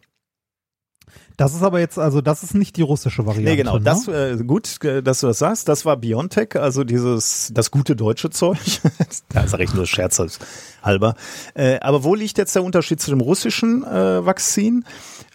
Das 1.37 1.53
ist 1.53 1.63
aber 1.63 1.79
jetzt, 1.79 1.99
also 1.99 2.21
das 2.21 2.43
ist 2.43 2.53
nicht 2.53 2.77
die 2.77 2.81
russische 2.81 3.25
Variante. 3.25 3.49
Nee, 3.49 3.57
genau, 3.57 3.77
ne? 3.77 3.83
das 3.83 4.07
äh, 4.07 4.37
gut, 4.45 4.83
äh, 4.83 5.03
dass 5.03 5.19
du 5.19 5.27
das 5.27 5.39
sagst. 5.39 5.67
Das 5.67 5.85
war 5.85 5.97
Biontech, 5.97 6.55
also 6.55 6.83
dieses 6.83 7.51
das 7.53 7.71
gute 7.71 7.95
deutsche 7.95 8.29
Zeug. 8.29 8.57
da 9.29 9.47
sage 9.47 9.63
ich 9.63 9.73
nur 9.73 9.85
scherzhalber. 9.85 11.15
Äh, 11.53 11.79
aber 11.79 12.03
wo 12.03 12.15
liegt 12.15 12.37
jetzt 12.37 12.55
der 12.55 12.63
Unterschied 12.63 13.01
zu 13.01 13.09
dem 13.09 13.21
russischen 13.21 13.83
äh, 13.83 14.25
Vakzin? 14.25 14.85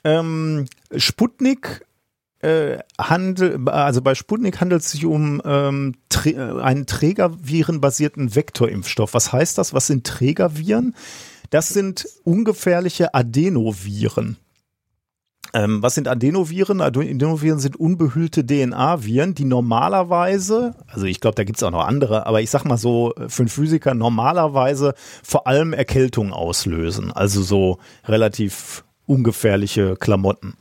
Ähm, 0.05 0.67
Sputnik 0.97 1.87
äh, 2.41 2.79
handel, 2.99 3.69
also 3.69 4.01
bei 4.01 4.15
Sputnik 4.15 4.61
handelt 4.61 4.83
es 4.83 4.93
sich 4.93 5.05
um 5.05 5.43
ähm, 5.45 5.95
Trä 6.09 6.31
äh, 6.31 6.61
einen 6.63 6.87
trägervirenbasierten 6.87 8.35
Vektorimpfstoff. 8.35 9.13
Was 9.13 9.33
heißt 9.33 9.59
das? 9.59 9.75
Was 9.75 9.87
sind 9.87 10.07
Trägerviren? 10.07 10.95
Das 11.51 11.69
sind 11.69 12.09
ungefährliche 12.25 13.13
Adenoviren. 13.15 14.39
Ähm, 15.53 15.83
was 15.83 15.95
sind 15.95 16.07
Adenoviren? 16.07 16.81
Adenoviren 16.81 17.59
sind 17.59 17.77
unbehüllte 17.77 18.47
DNA-Viren, 18.47 19.35
die 19.35 19.45
normalerweise, 19.45 20.75
also 20.87 21.07
ich 21.07 21.21
glaube, 21.21 21.35
da 21.35 21.45
gibt 21.45 21.59
es 21.59 21.63
auch 21.63 21.71
noch 21.71 21.87
andere, 21.87 22.27
aber 22.27 22.41
ich 22.41 22.51
sag 22.51 22.65
mal 22.65 22.79
so, 22.79 23.15
äh, 23.15 23.29
für 23.29 23.43
einen 23.43 23.49
Physiker 23.49 23.95
normalerweise 23.95 24.95
vor 25.23 25.47
allem 25.47 25.73
Erkältung 25.73 26.33
auslösen. 26.33 27.11
Also 27.13 27.43
so 27.43 27.79
relativ 28.05 28.85
ungefährliche 29.07 29.97
Klamotten. 29.97 30.55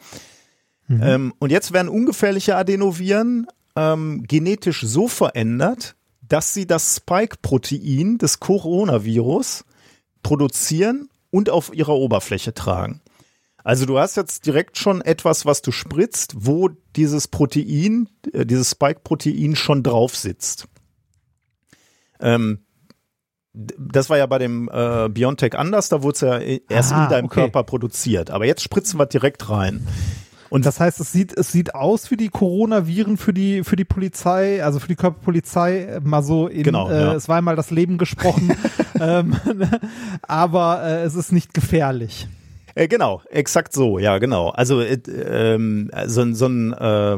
Ähm, 0.89 1.33
und 1.37 1.51
jetzt 1.51 1.71
werden 1.71 1.87
ungefährliche 1.87 2.55
Adenoviren 2.55 3.47
ähm, 3.75 4.23
genetisch 4.27 4.81
so 4.81 5.07
verändert, 5.07 5.95
dass 6.27 6.53
sie 6.53 6.65
das 6.65 6.95
Spike-Protein 6.95 8.17
des 8.17 8.39
Coronavirus 8.39 9.65
produzieren 10.23 11.09
und 11.31 11.49
auf 11.49 11.73
ihrer 11.73 11.93
Oberfläche 11.93 12.53
tragen. 12.53 13.01
Also 13.63 13.85
du 13.85 13.99
hast 13.99 14.15
jetzt 14.17 14.45
direkt 14.45 14.77
schon 14.77 15.01
etwas, 15.01 15.45
was 15.45 15.61
du 15.61 15.71
spritzt, 15.71 16.33
wo 16.37 16.69
dieses 16.95 17.27
Protein, 17.27 18.09
äh, 18.33 18.45
dieses 18.45 18.71
Spike-Protein 18.71 19.55
schon 19.55 19.83
drauf 19.83 20.15
sitzt. 20.15 20.67
Ähm, 22.19 22.59
das 23.53 24.09
war 24.09 24.17
ja 24.17 24.25
bei 24.27 24.37
dem 24.37 24.69
äh, 24.71 25.09
Biontech 25.09 25.57
anders, 25.57 25.89
da 25.89 26.03
wurde 26.03 26.15
es 26.15 26.21
ja 26.21 26.39
e- 26.39 26.61
erst 26.69 26.93
Ah, 26.93 27.03
in 27.05 27.09
deinem 27.09 27.25
okay. 27.25 27.41
Körper 27.41 27.63
produziert. 27.63 28.29
Aber 28.31 28.45
jetzt 28.45 28.61
spritzen 28.61 28.99
wir 28.99 29.05
direkt 29.07 29.49
rein. 29.49 29.85
Und 30.49 30.65
das 30.65 30.79
heißt, 30.79 30.99
es 30.99 31.11
sieht, 31.11 31.37
es 31.37 31.51
sieht 31.51 31.75
aus 31.75 32.09
wie 32.09 32.17
die 32.17 32.29
Coronaviren 32.29 33.17
für 33.17 33.33
die, 33.33 33.63
für 33.63 33.75
die 33.75 33.85
Polizei, 33.85 34.63
also 34.63 34.79
für 34.79 34.87
die 34.87 34.95
Körperpolizei, 34.95 35.79
äh, 35.83 35.99
mal 35.99 36.23
so 36.23 36.47
in, 36.47 36.63
Genau, 36.63 36.89
äh, 36.89 36.99
ja. 37.01 37.13
es 37.13 37.27
war 37.27 37.37
einmal 37.37 37.55
das 37.55 37.69
Leben 37.71 37.97
gesprochen, 37.97 38.55
ähm, 38.99 39.35
aber 40.23 40.83
äh, 40.83 41.03
es 41.03 41.15
ist 41.15 41.31
nicht 41.31 41.53
gefährlich. 41.53 42.27
Äh, 42.79 42.87
genau, 42.87 43.21
exakt 43.29 43.73
so, 43.73 43.99
ja, 43.99 44.19
genau. 44.19 44.49
Also 44.51 44.79
äh, 44.79 44.93
ähm, 44.95 45.91
so, 46.07 46.21
ein- 46.21 46.33
so 46.33 46.45
ein 46.47 46.71
äh, 46.73 47.17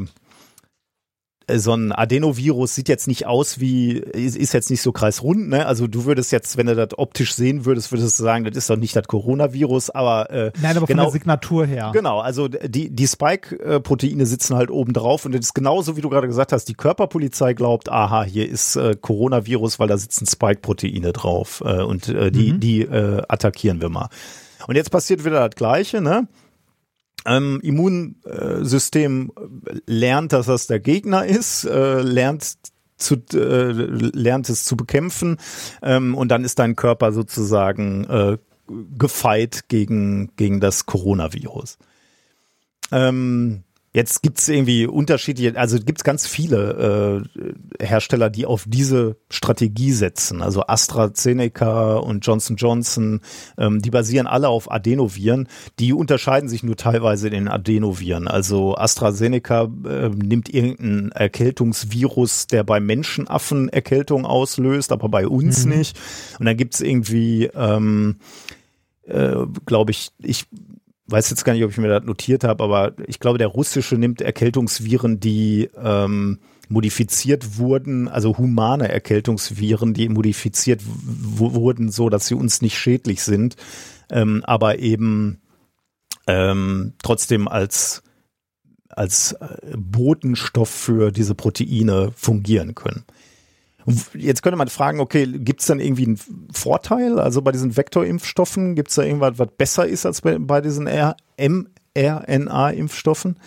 so 1.54 1.74
ein 1.74 1.92
Adenovirus 1.92 2.76
sieht 2.76 2.88
jetzt 2.88 3.08
nicht 3.08 3.26
aus 3.28 3.60
wie, 3.60 3.92
ist, 3.98 4.54
jetzt 4.54 4.70
nicht 4.70 4.82
so 4.82 4.92
kreisrund, 4.94 5.50
ne? 5.50 5.66
Also 5.66 5.86
du 5.88 6.06
würdest 6.06 6.32
jetzt, 6.32 6.56
wenn 6.56 6.68
du 6.68 6.76
das 6.76 6.98
optisch 6.98 7.34
sehen 7.36 7.66
würdest, 7.66 7.92
würdest 7.92 8.18
du 8.20 8.24
sagen, 8.24 8.46
das 8.46 8.56
ist 8.56 8.70
doch 8.70 8.78
nicht 8.78 8.96
das 8.96 9.06
Coronavirus, 9.08 9.90
aber 9.90 10.30
äh, 10.30 10.52
Nein, 10.62 10.78
aber 10.78 10.88
von 10.88 10.96
genau, 10.96 11.04
der 11.04 11.12
Signatur 11.12 11.66
her. 11.66 11.92
Genau, 11.94 12.22
also 12.22 12.48
die, 12.48 12.90
die 12.90 13.08
Spike-Proteine 13.08 14.26
sitzen 14.26 14.56
halt 14.56 14.72
oben 14.72 14.94
drauf 14.94 15.26
und 15.26 15.34
das 15.34 15.42
ist 15.48 15.54
genauso, 15.54 15.98
wie 15.98 16.02
du 16.02 16.10
gerade 16.10 16.28
gesagt 16.28 16.54
hast, 16.54 16.66
die 16.70 16.74
Körperpolizei 16.76 17.54
glaubt, 17.54 17.90
aha, 17.90 18.24
hier 18.24 18.48
ist 18.50 18.78
äh, 18.78 18.96
Coronavirus, 19.00 19.78
weil 19.80 19.90
da 19.90 19.98
sitzen 19.98 20.26
Spike-Proteine 20.28 21.12
drauf 21.12 21.62
äh, 21.66 21.82
und 21.82 22.08
äh, 22.08 22.32
die, 22.32 22.58
die 22.60 22.82
äh, 22.84 23.24
attackieren 23.28 23.82
wir 23.82 23.90
mal. 23.90 24.08
Und 24.68 24.76
jetzt 24.76 24.92
passiert 24.92 25.26
wieder 25.26 25.48
das 25.48 25.56
Gleiche, 25.56 26.02
ne? 26.02 26.28
Ähm, 27.26 27.60
Immunsystem 27.62 29.32
lernt, 29.86 30.34
dass 30.34 30.48
das 30.48 30.68
der 30.68 30.80
Gegner 30.80 31.26
ist, 31.26 31.66
äh, 31.66 32.02
lernt 32.02 32.56
zu, 32.98 33.16
äh, 33.34 33.72
lernt 33.72 34.50
es 34.50 34.66
zu 34.66 34.76
bekämpfen 34.76 35.38
ähm, 35.84 36.16
und 36.16 36.30
dann 36.30 36.44
ist 36.44 36.58
dein 36.60 36.76
Körper 36.76 37.12
sozusagen 37.12 38.06
äh, 38.06 38.38
gefeit 38.98 39.66
gegen, 39.68 40.36
gegen 40.36 40.60
das 40.60 40.86
Coronavirus. 40.86 41.78
Ähm, 42.92 43.64
jetzt 43.94 44.22
gibt's 44.22 44.48
irgendwie 44.48 44.86
unterschiedliche, 44.88 45.58
also 45.58 45.78
gibt's 45.80 46.04
ganz 46.04 46.26
viele 46.26 47.24
äh, 47.80 47.86
Hersteller, 47.86 48.30
die 48.30 48.46
auf 48.46 48.64
diese 48.68 49.18
Strategie 49.30 49.92
setzen. 49.92 50.42
Also 50.42 50.64
AstraZeneca 50.66 51.98
und 51.98 52.26
Johnson 52.26 52.56
Johnson, 52.56 53.22
ähm, 53.58 53.82
die 53.82 53.90
basieren 53.90 54.28
alle 54.28 54.48
auf 54.48 54.72
Adenoviren. 54.72 55.48
Die 55.80 55.92
unterscheiden 55.94 56.48
sich 56.48 56.64
nur 56.64 56.78
teilweise 56.78 57.28
in 57.28 57.34
den 57.34 57.48
Adenoviren. 57.50 58.28
Also 58.28 58.76
AstraZeneca 58.76 59.70
äh, 59.86 60.10
nimmt 60.10 60.54
irgendeinen 60.54 61.12
Erkältungsvirus, 61.12 62.48
der 62.48 62.64
bei 62.64 62.80
Menschenaffen 62.80 63.68
Erkältung 63.68 64.26
auslöst, 64.26 64.92
aber 64.92 65.10
bei 65.10 65.28
uns 65.28 65.66
nicht. 65.66 66.00
Und 66.40 66.46
dann 66.46 66.56
gibt's 66.56 66.80
irgendwie 66.80 67.50
ähm, 67.54 68.18
äh, 69.06 69.46
glaube 69.66 69.92
ich, 69.92 70.12
ich 70.20 70.48
weiß 71.08 71.30
jetzt 71.30 71.44
gar 71.44 71.54
nicht, 71.54 71.64
ob 71.64 71.72
ich 71.72 71.78
mir 71.78 71.88
das 71.88 72.04
notiert 72.04 72.44
habe, 72.44 72.64
aber 72.64 72.94
ich 73.08 73.20
glaube, 73.20 73.38
der 73.38 73.48
russische 73.48 73.96
nimmt 73.96 74.22
Erkältungsviren, 74.22 75.20
die 75.20 75.70
ähm, 75.76 76.40
modifiziert 76.70 77.58
wurden, 77.58 78.08
also 78.08 78.38
humane 78.38 78.90
Erkältungsviren, 78.90 79.94
die 79.94 80.10
modifiziert 80.10 80.82
wurden, 80.86 81.92
so 81.92 82.10
dass 82.10 82.28
sie 82.28 82.36
uns 82.36 82.62
nicht 82.62 82.78
schädlich 82.78 83.24
sind, 83.24 83.56
ähm, 84.10 84.44
aber 84.46 84.80
eben 84.80 85.42
ähm, 86.28 86.94
trotzdem 87.04 87.48
als 87.48 88.04
als 88.90 89.34
äh, 89.34 89.76
Botenstoff 89.78 90.70
für 90.70 91.12
diese 91.12 91.36
Proteine 91.36 92.12
fungieren 92.16 92.76
können. 92.76 93.06
Jetzt 94.14 94.44
könnte 94.44 94.58
man 94.58 94.68
fragen, 94.68 95.00
okay, 95.00 95.26
gibt 95.26 95.62
es 95.62 95.68
dann 95.68 95.80
irgendwie 95.80 96.06
einen 96.06 96.20
Vorteil? 96.52 97.18
Also 97.20 97.42
bei 97.42 97.52
diesen 97.52 97.76
Vektorimpfstoffen, 97.76 98.76
gibt 98.76 98.90
es 98.90 98.96
da 98.96 99.02
irgendwas, 99.04 99.40
was 99.40 99.48
besser 99.58 99.88
ist 99.88 100.06
als 100.06 100.22
bei, 100.22 100.38
bei 100.38 100.62
diesen 100.62 100.88
mRNA-Impfstoffen? 100.88 103.38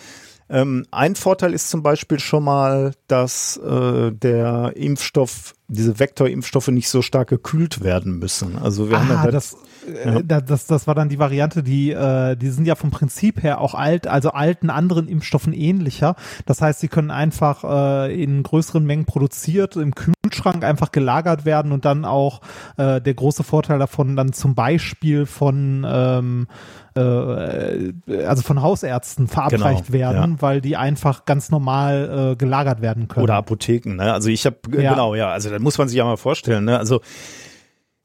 Ähm, 0.47 0.85
ein 0.91 1.15
Vorteil 1.15 1.53
ist 1.53 1.69
zum 1.69 1.81
Beispiel 1.81 2.19
schon 2.19 2.43
mal, 2.43 2.93
dass 3.07 3.57
äh, 3.57 4.11
der 4.11 4.73
Impfstoff 4.75 5.53
diese 5.67 5.99
Vektorimpfstoffe 5.99 6.67
nicht 6.67 6.89
so 6.89 7.01
stark 7.01 7.29
gekühlt 7.29 7.83
werden 7.83 8.19
müssen. 8.19 8.57
Also 8.59 8.89
wir 8.89 8.97
ah, 8.97 8.99
haben 8.99 9.25
ja 9.25 9.31
das, 9.31 9.57
äh, 9.87 10.23
da- 10.23 10.41
das, 10.41 10.67
das 10.67 10.85
war 10.85 10.93
dann 10.93 11.09
die 11.09 11.17
Variante, 11.17 11.63
die, 11.63 11.91
äh, 11.91 12.35
die 12.35 12.49
sind 12.49 12.65
ja 12.65 12.75
vom 12.75 12.91
Prinzip 12.91 13.41
her 13.41 13.59
auch 13.59 13.73
alt, 13.73 14.05
also 14.05 14.29
alten 14.29 14.69
anderen 14.69 15.07
Impfstoffen 15.07 15.53
ähnlicher. 15.53 16.15
Das 16.45 16.61
heißt, 16.61 16.79
sie 16.79 16.87
können 16.87 17.09
einfach 17.09 17.63
äh, 17.63 18.23
in 18.23 18.43
größeren 18.43 18.85
Mengen 18.85 19.05
produziert, 19.05 19.75
im 19.75 19.93
Kühlschrank 19.95 20.63
einfach 20.63 20.91
gelagert 20.91 21.45
werden 21.45 21.71
und 21.71 21.85
dann 21.85 22.05
auch 22.05 22.41
äh, 22.77 23.01
der 23.01 23.13
große 23.15 23.43
Vorteil 23.43 23.79
davon 23.79 24.15
dann 24.15 24.33
zum 24.33 24.53
Beispiel 24.53 25.25
von 25.25 25.83
ähm, 25.89 26.47
äh, 26.47 26.84
also 26.97 28.41
von 28.41 28.61
Hausärzten 28.61 29.27
verabreicht 29.27 29.87
Genau, 29.87 29.93
werden, 29.99 30.41
weil 30.41 30.61
die 30.61 30.77
einfach 30.77 31.25
ganz 31.25 31.49
normal 31.49 32.31
äh, 32.31 32.35
gelagert 32.37 32.81
werden 32.81 33.07
können. 33.07 33.23
Oder 33.25 33.35
Apotheken, 33.35 33.95
ne? 33.95 34.13
Also 34.13 34.29
ich 34.29 34.45
habe 34.45 34.57
Ja. 34.71 34.91
genau, 34.91 35.13
ja, 35.15 35.29
also 35.29 35.49
da 35.49 35.59
muss 35.59 35.77
man 35.77 35.87
sich 35.89 35.97
ja 35.97 36.05
mal 36.05 36.15
vorstellen, 36.17 36.63
ne? 36.65 36.77
Also 36.79 37.01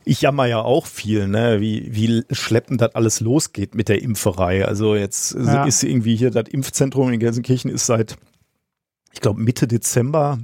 ich 0.04 0.22
jammer 0.22 0.46
ja 0.46 0.60
auch 0.60 0.86
viel, 0.86 1.28
ne, 1.28 1.60
wie, 1.60 1.88
wie 1.94 2.24
schleppend 2.32 2.80
das 2.80 2.94
alles 2.94 3.20
losgeht 3.20 3.74
mit 3.74 3.88
der 3.88 4.02
Impferei. 4.02 4.64
Also 4.66 4.96
jetzt 4.96 5.34
Ja. 5.34 5.64
ist 5.64 5.82
irgendwie 5.84 6.16
hier 6.16 6.30
das 6.30 6.48
Impfzentrum 6.48 7.12
in 7.12 7.20
Gelsenkirchen 7.20 7.70
ist 7.70 7.86
seit, 7.86 8.16
ich 9.12 9.20
glaube, 9.20 9.40
Mitte 9.40 9.68
Dezember 9.68 10.38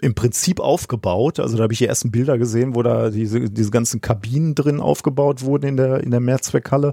im 0.00 0.14
Prinzip 0.14 0.60
aufgebaut. 0.60 1.40
Also 1.40 1.56
da 1.56 1.62
habe 1.62 1.72
ich 1.72 1.78
die 1.78 1.86
ersten 1.86 2.10
Bilder 2.10 2.36
gesehen, 2.36 2.74
wo 2.74 2.82
da 2.82 3.08
diese, 3.10 3.48
diese 3.50 3.70
ganzen 3.70 4.00
Kabinen 4.02 4.54
drin 4.54 4.80
aufgebaut 4.80 5.42
wurden 5.42 5.66
in 5.66 5.76
der, 5.78 6.04
in 6.04 6.10
der 6.10 6.20
Mehrzweckhalle. 6.20 6.92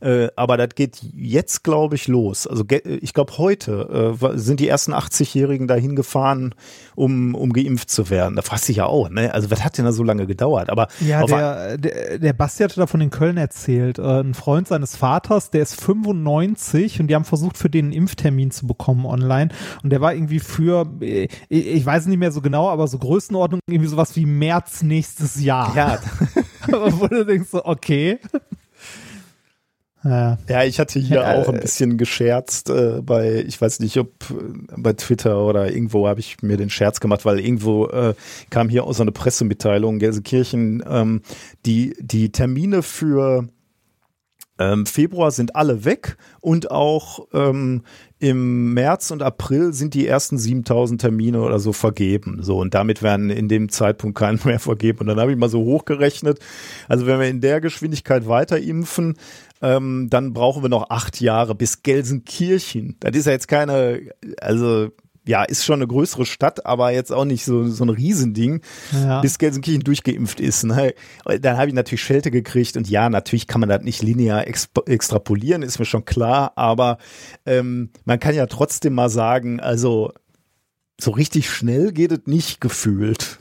Äh, 0.00 0.28
aber 0.36 0.56
das 0.56 0.70
geht 0.76 1.00
jetzt, 1.16 1.64
glaube 1.64 1.96
ich, 1.96 2.06
los. 2.08 2.46
Also 2.46 2.64
ge- 2.64 2.82
ich 3.00 3.14
glaube, 3.14 3.36
heute 3.38 4.16
äh, 4.22 4.38
sind 4.38 4.60
die 4.60 4.68
ersten 4.68 4.94
80-Jährigen 4.94 5.66
dahin 5.66 5.96
gefahren, 5.96 6.54
um, 6.94 7.34
um 7.34 7.52
geimpft 7.52 7.90
zu 7.90 8.08
werden. 8.10 8.36
Da 8.36 8.42
fragst 8.42 8.64
du 8.64 8.66
dich 8.68 8.76
ja 8.76 8.86
auch, 8.86 9.08
ne? 9.10 9.34
Also 9.34 9.50
was 9.50 9.64
hat 9.64 9.76
denn 9.78 9.84
da 9.84 9.92
so 9.92 10.04
lange 10.04 10.26
gedauert? 10.26 10.70
Aber 10.70 10.88
Ja, 11.00 11.22
der, 11.26 11.78
der, 11.78 12.18
der 12.18 12.32
Basti 12.32 12.62
hatte 12.62 12.76
davon 12.80 13.00
in 13.00 13.10
Köln 13.10 13.36
erzählt. 13.36 13.98
Äh, 13.98 14.20
ein 14.20 14.34
Freund 14.34 14.68
seines 14.68 14.94
Vaters, 14.96 15.50
der 15.50 15.62
ist 15.62 15.80
95 15.80 17.00
und 17.00 17.08
die 17.08 17.14
haben 17.14 17.24
versucht, 17.24 17.56
für 17.58 17.68
den 17.70 17.86
einen 17.86 17.92
Impftermin 17.92 18.50
zu 18.50 18.66
bekommen 18.66 19.06
online. 19.06 19.50
Und 19.82 19.90
der 19.90 20.00
war 20.00 20.14
irgendwie 20.14 20.40
für, 20.40 20.86
äh, 21.00 21.28
ich, 21.48 21.66
ich 21.66 21.86
weiß 21.86 22.06
nicht 22.06 22.18
mehr 22.18 22.32
so 22.32 22.40
genau, 22.40 22.68
aber 22.68 22.86
so 22.88 22.98
Größenordnung 22.98 23.60
irgendwie 23.68 23.88
sowas 23.88 24.14
wie 24.16 24.26
März 24.26 24.82
nächstes 24.82 25.40
Jahr. 25.42 25.74
ja, 25.76 25.98
Wo 26.68 27.06
du 27.06 27.24
denkst 27.24 27.48
so, 27.50 27.64
okay. 27.64 28.18
Ja. 30.04 30.38
Ja, 30.48 30.64
ich 30.64 30.78
hatte 30.78 31.00
hier 31.00 31.22
Ja, 31.22 31.34
auch 31.34 31.48
ein 31.48 31.56
äh, 31.56 31.60
bisschen 31.60 31.98
gescherzt 31.98 32.70
äh, 32.70 33.00
bei, 33.02 33.44
ich 33.46 33.60
weiß 33.60 33.80
nicht, 33.80 33.96
ob 33.98 34.08
äh, 34.30 34.34
bei 34.76 34.92
Twitter 34.92 35.44
oder 35.44 35.72
irgendwo 35.72 36.06
habe 36.06 36.20
ich 36.20 36.40
mir 36.42 36.56
den 36.56 36.70
Scherz 36.70 37.00
gemacht, 37.00 37.24
weil 37.24 37.40
irgendwo 37.40 37.86
äh, 37.86 38.14
kam 38.50 38.68
hier 38.68 38.84
auch 38.84 38.94
so 38.94 39.02
eine 39.02 39.12
Pressemitteilung, 39.12 39.98
Gelsenkirchen, 39.98 40.84
ähm, 40.88 41.22
die, 41.66 41.96
die 42.00 42.30
Termine 42.30 42.82
für 42.82 43.48
ähm, 44.58 44.86
Februar 44.86 45.30
sind 45.30 45.54
alle 45.54 45.84
weg 45.84 46.16
und 46.40 46.70
auch 46.70 47.28
ähm, 47.32 47.82
im 48.18 48.74
März 48.74 49.12
und 49.12 49.22
April 49.22 49.72
sind 49.72 49.94
die 49.94 50.06
ersten 50.06 50.36
7000 50.36 51.00
Termine 51.00 51.40
oder 51.40 51.60
so 51.60 51.72
vergeben. 51.72 52.42
So 52.42 52.58
und 52.58 52.74
damit 52.74 53.02
werden 53.02 53.30
in 53.30 53.48
dem 53.48 53.68
Zeitpunkt 53.68 54.18
keine 54.18 54.40
mehr 54.44 54.58
vergeben. 54.58 55.00
Und 55.00 55.06
dann 55.06 55.20
habe 55.20 55.30
ich 55.30 55.38
mal 55.38 55.48
so 55.48 55.60
hochgerechnet. 55.60 56.40
Also 56.88 57.06
wenn 57.06 57.20
wir 57.20 57.28
in 57.28 57.40
der 57.40 57.60
Geschwindigkeit 57.60 58.26
weiter 58.26 58.58
impfen, 58.58 59.16
ähm, 59.62 60.08
dann 60.10 60.32
brauchen 60.32 60.62
wir 60.62 60.68
noch 60.68 60.90
acht 60.90 61.20
Jahre 61.20 61.54
bis 61.54 61.82
Gelsenkirchen. 61.82 62.96
Das 63.00 63.16
ist 63.16 63.26
ja 63.26 63.32
jetzt 63.32 63.48
keine, 63.48 64.02
also 64.40 64.88
ja, 65.26 65.42
ist 65.44 65.64
schon 65.66 65.74
eine 65.80 65.86
größere 65.86 66.24
Stadt, 66.24 66.64
aber 66.64 66.90
jetzt 66.90 67.12
auch 67.12 67.26
nicht 67.26 67.44
so, 67.44 67.68
so 67.68 67.84
ein 67.84 67.90
Riesending, 67.90 68.62
Ja. 68.92 69.20
bis 69.20 69.36
Gelsenkirchen 69.36 69.82
durchgeimpft 69.84 70.40
ist. 70.40 70.64
Ne? 70.64 70.94
Dann 71.42 71.58
habe 71.58 71.68
ich 71.68 71.74
natürlich 71.74 72.02
Schelte 72.02 72.30
gekriegt 72.30 72.78
und 72.78 72.88
ja, 72.88 73.10
natürlich 73.10 73.46
kann 73.46 73.60
man 73.60 73.68
das 73.68 73.82
nicht 73.82 74.02
linear 74.02 74.46
extrapolieren, 74.46 75.62
ist 75.62 75.78
mir 75.78 75.84
schon 75.84 76.06
klar, 76.06 76.52
aber 76.56 76.96
ähm, 77.44 77.90
man 78.06 78.18
kann 78.20 78.34
ja 78.34 78.46
trotzdem 78.46 78.94
mal 78.94 79.10
sagen, 79.10 79.60
also 79.60 80.12
so 80.98 81.10
richtig 81.10 81.50
schnell 81.50 81.92
geht 81.92 82.10
es 82.12 82.20
nicht 82.24 82.60
gefühlt. 82.62 83.38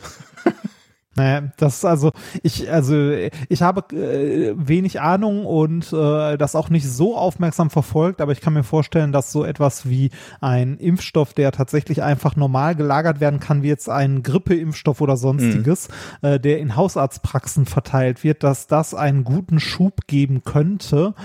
Naja, 1.17 1.49
das 1.57 1.77
ist 1.77 1.85
also, 1.85 2.11
ich, 2.43 2.71
also 2.71 3.11
ich 3.49 3.61
habe 3.63 3.95
äh, 3.95 4.53
wenig 4.55 5.01
Ahnung 5.01 5.45
und 5.45 5.91
äh, 5.91 6.37
das 6.37 6.55
auch 6.55 6.69
nicht 6.69 6.87
so 6.87 7.17
aufmerksam 7.17 7.71
verfolgt, 7.71 8.21
aber 8.21 8.33
ich 8.33 8.41
kann 8.41 8.53
mir 8.53 8.63
vorstellen, 8.63 9.11
dass 9.11 9.31
so 9.31 9.43
etwas 9.43 9.89
wie 9.89 10.11
ein 10.41 10.77
Impfstoff, 10.77 11.33
der 11.33 11.51
tatsächlich 11.51 12.03
einfach 12.03 12.35
normal 12.35 12.75
gelagert 12.75 13.19
werden 13.19 13.39
kann, 13.39 13.63
wie 13.63 13.67
jetzt 13.67 13.89
ein 13.89 14.21
Grippeimpfstoff 14.21 15.01
oder 15.01 15.17
sonstiges, 15.17 15.87
äh, 16.21 16.39
der 16.39 16.59
in 16.59 16.75
Hausarztpraxen 16.75 17.65
verteilt 17.65 18.23
wird, 18.23 18.43
dass 18.43 18.67
das 18.67 18.93
einen 18.93 19.23
guten 19.23 19.59
Schub 19.59 20.05
geben 20.05 20.43
könnte 20.43 21.15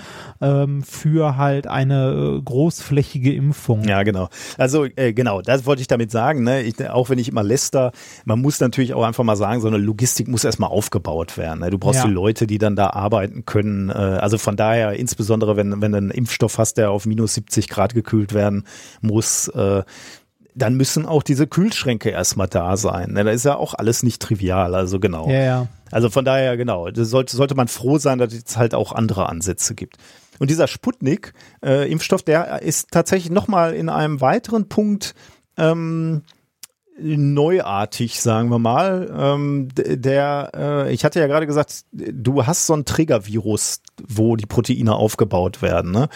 ähm, 0.40 0.82
für 0.82 1.36
halt 1.36 1.66
eine 1.66 2.38
äh, 2.38 2.42
großflächige 2.42 3.34
Impfung. 3.34 3.84
Ja, 3.84 4.04
genau. 4.04 4.30
Also 4.56 4.86
äh, 4.96 5.12
genau, 5.12 5.42
das 5.42 5.66
wollte 5.66 5.82
ich 5.82 5.88
damit 5.88 6.10
sagen. 6.10 6.44
Ne? 6.44 6.62
Ich, 6.62 6.88
auch 6.88 7.10
wenn 7.10 7.18
ich 7.18 7.28
immer 7.28 7.42
läster, 7.42 7.92
man 8.24 8.40
muss 8.40 8.58
natürlich 8.58 8.94
auch 8.94 9.04
einfach 9.04 9.24
mal 9.24 9.36
sagen, 9.36 9.60
so 9.60 9.68
eine 9.68 9.81
Logistik 9.82 10.28
muss 10.28 10.44
erstmal 10.44 10.70
aufgebaut 10.70 11.36
werden. 11.36 11.60
Ne? 11.60 11.70
Du 11.70 11.78
brauchst 11.78 12.00
Ja. 12.00 12.06
die 12.06 12.12
Leute, 12.12 12.46
die 12.46 12.58
dann 12.58 12.76
da 12.76 12.90
arbeiten 12.90 13.44
können. 13.44 13.90
Äh, 13.90 13.92
also 13.92 14.38
von 14.38 14.56
daher, 14.56 14.94
insbesondere 14.94 15.56
wenn, 15.56 15.80
wenn 15.82 15.92
du 15.92 15.98
einen 15.98 16.10
Impfstoff 16.10 16.58
hast, 16.58 16.78
der 16.78 16.90
auf 16.90 17.06
minus 17.06 17.34
70 17.34 17.68
Grad 17.68 17.94
gekühlt 17.94 18.32
werden 18.34 18.64
muss, 19.00 19.48
äh, 19.48 19.82
dann 20.54 20.74
müssen 20.74 21.06
auch 21.06 21.22
diese 21.22 21.46
Kühlschränke 21.46 22.10
erstmal 22.10 22.46
da 22.48 22.76
sein. 22.76 23.12
Ne? 23.12 23.24
Da 23.24 23.30
ist 23.30 23.44
ja 23.44 23.56
auch 23.56 23.72
alles 23.74 24.02
nicht 24.02 24.20
trivial. 24.20 24.74
Also 24.74 25.00
genau. 25.00 25.28
Ja, 25.28 25.42
ja. 25.42 25.66
Also 25.90 26.10
von 26.10 26.24
daher, 26.24 26.56
genau, 26.56 26.88
sollte, 26.94 27.36
sollte 27.36 27.54
man 27.54 27.68
froh 27.68 27.98
sein, 27.98 28.18
dass 28.18 28.32
es 28.34 28.56
halt 28.56 28.74
auch 28.74 28.92
andere 28.92 29.28
Ansätze 29.28 29.74
gibt. 29.74 29.96
Und 30.38 30.50
dieser 30.50 30.66
Sputnik-Impfstoff, 30.66 32.22
der 32.22 32.62
ist 32.62 32.90
tatsächlich 32.90 33.30
nochmal 33.30 33.74
in 33.74 33.88
einem 33.88 34.20
weiteren 34.20 34.68
Punkt 34.68 35.14
ähm, 35.56 36.22
neuartig, 37.02 38.20
sagen 38.20 38.50
wir 38.50 38.58
mal. 38.58 39.10
Ähm, 39.16 39.68
der, 39.74 40.50
äh, 40.54 40.92
ich 40.92 41.04
hatte 41.04 41.20
ja 41.20 41.26
gerade 41.26 41.46
gesagt, 41.46 41.84
du 41.92 42.46
hast 42.46 42.66
so 42.66 42.74
ein 42.74 42.84
Trägervirus, 42.84 43.80
wo 44.06 44.36
die 44.36 44.46
Proteine 44.46 44.94
aufgebaut 44.94 45.62
werden. 45.62 45.90
Ne? 45.92 46.08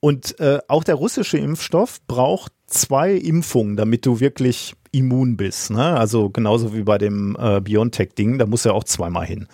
Und 0.00 0.38
äh, 0.40 0.60
auch 0.68 0.84
der 0.84 0.94
russische 0.94 1.38
Impfstoff 1.38 2.00
braucht 2.06 2.52
zwei 2.66 3.12
Impfungen, 3.12 3.76
damit 3.76 4.06
du 4.06 4.20
wirklich 4.20 4.74
immun 4.92 5.36
bist. 5.36 5.70
Ne? 5.70 5.96
Also 5.96 6.30
genauso 6.30 6.74
wie 6.74 6.82
bei 6.82 6.98
dem 6.98 7.36
äh, 7.38 7.60
BioNTech-Ding, 7.60 8.38
da 8.38 8.46
muss 8.46 8.64
er 8.64 8.74
auch 8.74 8.84
zweimal 8.84 9.26
hin. 9.26 9.46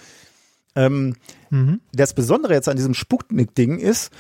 Ähm, 0.75 1.15
Mhm. 1.51 1.81
das 1.93 2.13
Besondere 2.13 2.55
jetzt 2.55 2.69
an 2.69 2.77
diesem 2.77 2.93
Sputnik-Ding 2.93 3.79
ist, 3.79 4.11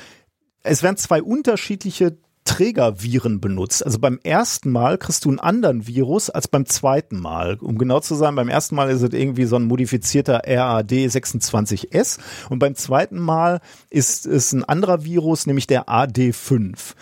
es 0.62 0.82
werden 0.82 0.96
zwei 0.96 1.22
unterschiedliche 1.22 2.16
Trägerviren 2.46 3.40
benutzt. 3.40 3.84
Also 3.84 3.98
beim 3.98 4.18
ersten 4.22 4.70
Mal 4.70 4.96
kriegst 4.96 5.26
du 5.26 5.28
einen 5.28 5.40
anderen 5.40 5.86
Virus 5.86 6.30
als 6.30 6.48
beim 6.48 6.64
zweiten 6.64 7.20
Mal. 7.20 7.58
Um 7.60 7.76
genau 7.76 8.00
zu 8.00 8.14
sein, 8.14 8.34
beim 8.34 8.48
ersten 8.48 8.74
Mal 8.76 8.88
ist 8.88 9.02
es 9.02 9.12
irgendwie 9.12 9.44
so 9.44 9.56
ein 9.56 9.64
modifizierter 9.64 10.46
RAD26S 10.46 12.18
und 12.48 12.58
beim 12.58 12.74
zweiten 12.74 13.18
Mal 13.18 13.60
ist 13.90 14.24
es 14.24 14.52
ein 14.52 14.64
anderer 14.64 15.04
Virus, 15.04 15.46
nämlich 15.46 15.66
der 15.66 15.88
AD5. 15.88 16.94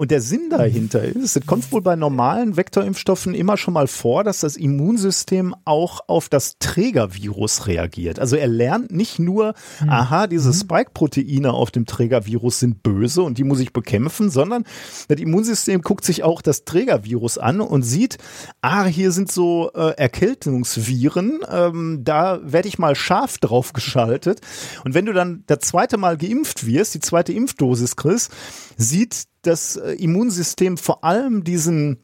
Und 0.00 0.12
der 0.12 0.20
Sinn 0.20 0.48
dahinter 0.48 1.02
ist, 1.02 1.36
es 1.36 1.44
kommt 1.44 1.72
wohl 1.72 1.82
bei 1.82 1.96
normalen 1.96 2.56
Vektorimpfstoffen 2.56 3.34
immer 3.34 3.56
schon 3.56 3.74
mal 3.74 3.88
vor, 3.88 4.22
dass 4.22 4.38
das 4.38 4.56
Immunsystem 4.56 5.56
auch 5.64 6.02
auf 6.06 6.28
das 6.28 6.56
Trägervirus 6.60 7.66
reagiert. 7.66 8.20
Also 8.20 8.36
er 8.36 8.46
lernt 8.46 8.92
nicht 8.92 9.18
nur, 9.18 9.54
aha, 9.88 10.28
diese 10.28 10.52
Spike-Proteine 10.52 11.52
auf 11.52 11.72
dem 11.72 11.84
Trägervirus 11.84 12.60
sind 12.60 12.84
böse 12.84 13.22
und 13.22 13.38
die 13.38 13.42
muss 13.42 13.58
ich 13.58 13.72
bekämpfen, 13.72 14.30
sondern 14.30 14.62
das 15.08 15.18
Immunsystem 15.18 15.82
guckt 15.82 16.04
sich 16.04 16.22
auch 16.22 16.42
das 16.42 16.64
Trägervirus 16.64 17.36
an 17.36 17.60
und 17.60 17.82
sieht, 17.82 18.18
ah, 18.60 18.84
hier 18.84 19.10
sind 19.10 19.32
so 19.32 19.72
äh, 19.74 19.96
Erkältungsviren, 19.96 21.40
ähm, 21.50 22.02
da 22.04 22.38
werde 22.44 22.68
ich 22.68 22.78
mal 22.78 22.94
scharf 22.94 23.38
drauf 23.38 23.72
geschaltet. 23.72 24.42
Und 24.84 24.94
wenn 24.94 25.06
du 25.06 25.12
dann 25.12 25.42
das 25.48 25.58
zweite 25.58 25.96
Mal 25.96 26.16
geimpft 26.16 26.66
wirst, 26.66 26.94
die 26.94 27.00
zweite 27.00 27.32
Impfdosis 27.32 27.96
kriegst, 27.96 28.30
sieht 28.76 29.24
das 29.48 29.76
äh, 29.76 29.92
Immunsystem 29.92 30.76
vor 30.76 31.04
allem 31.04 31.44
diesen 31.44 31.98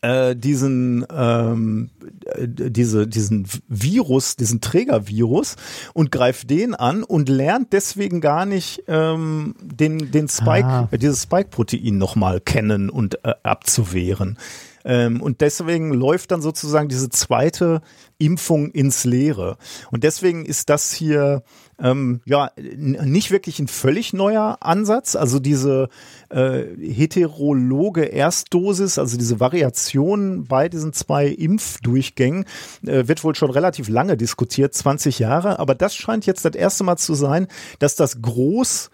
äh, 0.00 0.36
diesen 0.36 1.04
ähm, 1.10 1.90
äh, 2.24 2.46
diese 2.46 3.06
diesen 3.06 3.48
Virus, 3.68 4.36
diesen 4.36 4.60
Trägervirus 4.60 5.56
und 5.92 6.12
greift 6.12 6.50
den 6.50 6.74
an 6.74 7.02
und 7.02 7.28
lernt 7.28 7.72
deswegen 7.72 8.20
gar 8.20 8.46
nicht 8.46 8.84
ähm, 8.86 9.54
den 9.60 10.10
den 10.10 10.28
Spike 10.28 10.66
Ah. 10.68 10.88
dieses 10.92 11.22
Spike-Protein 11.24 11.98
nochmal 11.98 12.40
kennen 12.40 12.90
und 12.90 13.24
äh, 13.24 13.34
abzuwehren. 13.42 14.38
Ähm, 14.84 15.20
und 15.20 15.40
deswegen 15.40 15.92
läuft 15.92 16.30
dann 16.30 16.40
sozusagen 16.40 16.88
diese 16.88 17.10
zweite 17.10 17.82
Impfung 18.18 18.70
ins 18.70 19.04
Leere. 19.04 19.56
Und 19.90 20.04
deswegen 20.04 20.46
ist 20.46 20.70
das 20.70 20.92
hier 20.92 21.42
ähm, 21.80 22.20
ja 22.24 22.50
nicht 22.56 23.30
wirklich 23.30 23.58
ein 23.58 23.68
völlig 23.68 24.12
neuer 24.12 24.58
Ansatz. 24.60 25.16
Also 25.16 25.38
diese 25.38 25.88
äh, 26.28 26.64
heterologe 26.80 28.04
Erstdosis, 28.04 28.98
also 28.98 29.16
diese 29.16 29.40
Variation 29.40 30.44
bei 30.44 30.68
diesen 30.68 30.92
zwei 30.92 31.28
Impfdurchgängen, 31.28 32.44
äh, 32.86 33.06
wird 33.08 33.24
wohl 33.24 33.34
schon 33.34 33.50
relativ 33.50 33.88
lange 33.88 34.16
diskutiert, 34.16 34.74
20 34.74 35.18
Jahre. 35.18 35.58
Aber 35.58 35.74
das 35.74 35.94
scheint 35.94 36.26
jetzt 36.26 36.44
das 36.44 36.54
erste 36.54 36.84
Mal 36.84 36.96
zu 36.96 37.14
sein, 37.14 37.46
dass 37.78 37.96
das 37.96 38.20
groß 38.22 38.90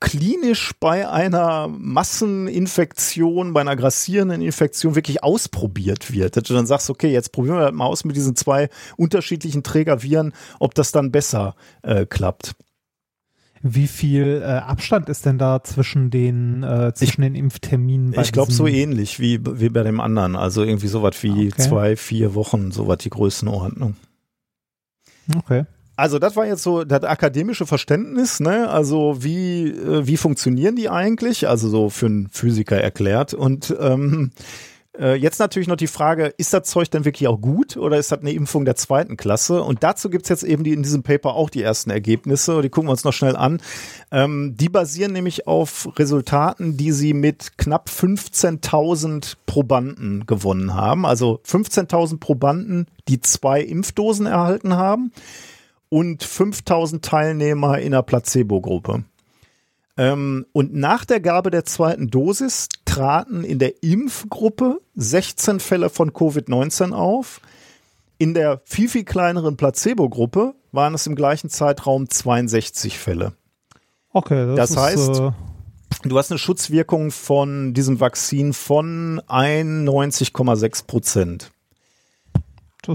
klinisch 0.00 0.72
bei 0.80 1.08
einer 1.08 1.68
Masseninfektion, 1.68 3.52
bei 3.52 3.60
einer 3.60 3.76
grassierenden 3.76 4.40
Infektion 4.40 4.94
wirklich 4.94 5.22
ausprobiert 5.22 6.12
wird. 6.12 6.36
Dass 6.36 6.44
du 6.44 6.54
dann 6.54 6.66
sagst, 6.66 6.88
okay, 6.88 7.12
jetzt 7.12 7.32
probieren 7.32 7.58
wir 7.58 7.70
mal 7.72 7.86
aus 7.86 8.04
mit 8.04 8.16
diesen 8.16 8.34
zwei 8.34 8.70
unterschiedlichen 8.96 9.62
Trägerviren, 9.62 10.32
ob 10.58 10.74
das 10.74 10.90
dann 10.90 11.12
besser 11.12 11.54
äh, 11.82 12.06
klappt. 12.06 12.54
Wie 13.62 13.88
viel 13.88 14.40
äh, 14.42 14.46
Abstand 14.46 15.10
ist 15.10 15.26
denn 15.26 15.36
da 15.36 15.62
zwischen 15.62 16.08
den 16.08 16.62
äh, 16.62 16.94
zwischen 16.94 17.22
ich, 17.22 17.28
den 17.28 17.34
Impfterminen? 17.34 18.18
ich 18.18 18.32
glaube 18.32 18.52
so 18.52 18.66
ähnlich 18.66 19.20
wie, 19.20 19.38
wie 19.44 19.68
bei 19.68 19.82
dem 19.82 20.00
anderen. 20.00 20.34
Also 20.34 20.64
irgendwie 20.64 20.88
sowas 20.88 21.22
wie 21.22 21.48
okay. 21.48 21.52
zwei, 21.58 21.96
vier 21.96 22.34
Wochen, 22.34 22.70
sowas 22.70 22.98
die 22.98 23.10
Größenordnung. 23.10 23.96
Okay. 25.36 25.66
Also 26.00 26.18
das 26.18 26.34
war 26.34 26.46
jetzt 26.46 26.62
so 26.62 26.84
das 26.84 27.04
akademische 27.04 27.66
Verständnis, 27.66 28.40
ne? 28.40 28.70
Also 28.70 29.18
wie 29.20 29.68
äh, 29.68 30.06
wie 30.06 30.16
funktionieren 30.16 30.74
die 30.74 30.88
eigentlich? 30.88 31.46
Also 31.46 31.68
so 31.68 31.90
für 31.90 32.06
einen 32.06 32.28
Physiker 32.30 32.80
erklärt. 32.80 33.34
Und 33.34 33.76
ähm, 33.78 34.30
äh, 34.98 35.14
jetzt 35.14 35.40
natürlich 35.40 35.68
noch 35.68 35.76
die 35.76 35.88
Frage: 35.88 36.32
Ist 36.38 36.54
das 36.54 36.62
Zeug 36.62 36.90
denn 36.90 37.04
wirklich 37.04 37.28
auch 37.28 37.38
gut 37.38 37.76
oder 37.76 37.98
ist 37.98 38.10
das 38.10 38.20
eine 38.20 38.32
Impfung 38.32 38.64
der 38.64 38.76
zweiten 38.76 39.18
Klasse? 39.18 39.62
Und 39.62 39.82
dazu 39.82 40.08
gibt's 40.08 40.30
jetzt 40.30 40.42
eben 40.42 40.64
die, 40.64 40.72
in 40.72 40.82
diesem 40.82 41.02
Paper 41.02 41.34
auch 41.34 41.50
die 41.50 41.62
ersten 41.62 41.90
Ergebnisse. 41.90 42.62
Die 42.62 42.70
gucken 42.70 42.88
wir 42.88 42.92
uns 42.92 43.04
noch 43.04 43.12
schnell 43.12 43.36
an. 43.36 43.60
Ähm, 44.10 44.54
die 44.58 44.70
basieren 44.70 45.12
nämlich 45.12 45.46
auf 45.46 45.86
Resultaten, 45.98 46.78
die 46.78 46.92
sie 46.92 47.12
mit 47.12 47.58
knapp 47.58 47.90
15.000 47.90 49.34
Probanden 49.44 50.24
gewonnen 50.24 50.72
haben. 50.72 51.04
Also 51.04 51.42
15.000 51.46 52.20
Probanden, 52.20 52.86
die 53.06 53.20
zwei 53.20 53.60
Impfdosen 53.60 54.24
erhalten 54.24 54.76
haben 54.76 55.12
und 55.90 56.24
5000 56.24 57.04
Teilnehmer 57.04 57.78
in 57.78 57.92
der 57.92 58.02
Placebo-Gruppe. 58.02 59.04
Ähm, 59.98 60.46
und 60.52 60.74
nach 60.74 61.04
der 61.04 61.20
Gabe 61.20 61.50
der 61.50 61.66
zweiten 61.66 62.08
Dosis 62.08 62.68
traten 62.86 63.44
in 63.44 63.58
der 63.58 63.82
Impfgruppe 63.82 64.80
16 64.94 65.60
Fälle 65.60 65.90
von 65.90 66.12
Covid-19 66.12 66.92
auf. 66.92 67.42
In 68.16 68.32
der 68.32 68.62
viel, 68.64 68.88
viel 68.88 69.04
kleineren 69.04 69.56
Placebo-Gruppe 69.58 70.54
waren 70.72 70.94
es 70.94 71.06
im 71.06 71.16
gleichen 71.16 71.50
Zeitraum 71.50 72.08
62 72.08 72.98
Fälle. 72.98 73.32
Okay, 74.12 74.56
das, 74.56 74.70
das 74.70 74.76
heißt, 74.76 75.20
äh 75.20 75.30
du 76.02 76.18
hast 76.18 76.30
eine 76.30 76.38
Schutzwirkung 76.38 77.10
von 77.10 77.74
diesem 77.74 78.00
Vakzin 78.00 78.52
von 78.52 79.20
91,6 79.28 80.86
Prozent. 80.86 81.50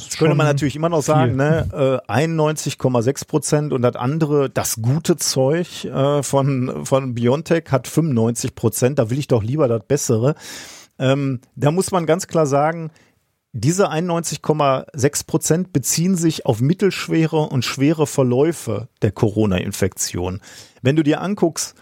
Das, 0.03 0.17
könnte 0.17 0.35
man 0.35 0.45
natürlich 0.45 0.75
immer 0.75 0.89
noch 0.89 1.01
sagen, 1.01 1.35
ne? 1.35 2.01
Äh, 2.07 2.11
91,6 2.11 3.27
Prozent 3.27 3.73
und 3.73 3.81
das 3.81 3.95
andere, 3.95 4.49
das 4.49 4.81
gute 4.81 5.17
Zeug 5.17 5.85
äh, 5.85 6.23
von, 6.23 6.85
von 6.85 7.15
Biontech 7.15 7.65
hat 7.71 7.87
95 7.87 8.55
Prozent. 8.55 8.99
Da 8.99 9.09
will 9.09 9.19
ich 9.19 9.27
doch 9.27 9.43
lieber 9.43 9.67
das 9.67 9.83
Bessere. 9.87 10.35
Ähm, 10.99 11.41
da 11.55 11.71
muss 11.71 11.91
man 11.91 12.05
ganz 12.05 12.27
klar 12.27 12.45
sagen, 12.45 12.91
diese 13.57 13.89
91,6 13.89 15.25
Prozent 15.25 15.71
beziehen 15.71 16.17
sich 16.17 16.45
auf 16.45 16.59
mittelschwere 16.59 17.37
und 17.37 17.63
schwere 17.63 18.05
Verläufe 18.05 18.89
der 19.01 19.13
Corona-Infektion. 19.13 20.41
Wenn 20.81 20.97
du 20.97 21.03
dir 21.03 21.21
anguckst, 21.21 21.73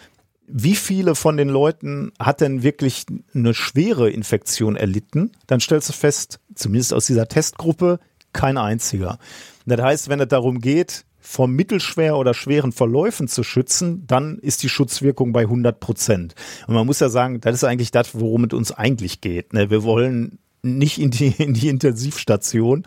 wie 0.55 0.75
viele 0.75 1.15
von 1.15 1.35
den 1.35 1.49
Leuten 1.49 2.11
hat 2.19 2.39
denn 2.39 2.61
wirklich 2.61 3.07
eine 3.33 3.55
schwere 3.55 4.11
Infektion 4.11 4.75
erlitten, 4.75 5.31
dann 5.47 5.59
stellst 5.59 5.89
du 5.89 5.93
fest, 5.93 6.39
zumindest 6.53 6.93
aus 6.93 7.07
dieser 7.07 7.27
Testgruppe, 7.27 7.99
kein 8.33 8.59
einziger. 8.59 9.17
Das 9.65 9.81
heißt, 9.81 10.09
wenn 10.09 10.19
es 10.19 10.27
darum 10.27 10.59
geht, 10.59 11.05
vor 11.19 11.47
mittelschwer 11.47 12.17
oder 12.17 12.35
schweren 12.35 12.71
Verläufen 12.71 13.27
zu 13.27 13.43
schützen, 13.43 14.05
dann 14.05 14.37
ist 14.37 14.61
die 14.61 14.69
Schutzwirkung 14.69 15.33
bei 15.33 15.41
100 15.41 15.79
Prozent. 15.79 16.35
Und 16.67 16.75
man 16.75 16.85
muss 16.85 16.99
ja 16.99 17.09
sagen, 17.09 17.41
das 17.41 17.55
ist 17.55 17.63
eigentlich 17.63 17.91
das, 17.91 18.13
worum 18.13 18.43
es 18.43 18.53
uns 18.53 18.71
eigentlich 18.71 19.21
geht. 19.21 19.53
Ne? 19.53 19.71
Wir 19.71 19.81
wollen 19.81 20.37
nicht 20.63 20.99
in 20.99 21.11
die, 21.11 21.27
in 21.37 21.53
die 21.53 21.67
Intensivstation. 21.67 22.83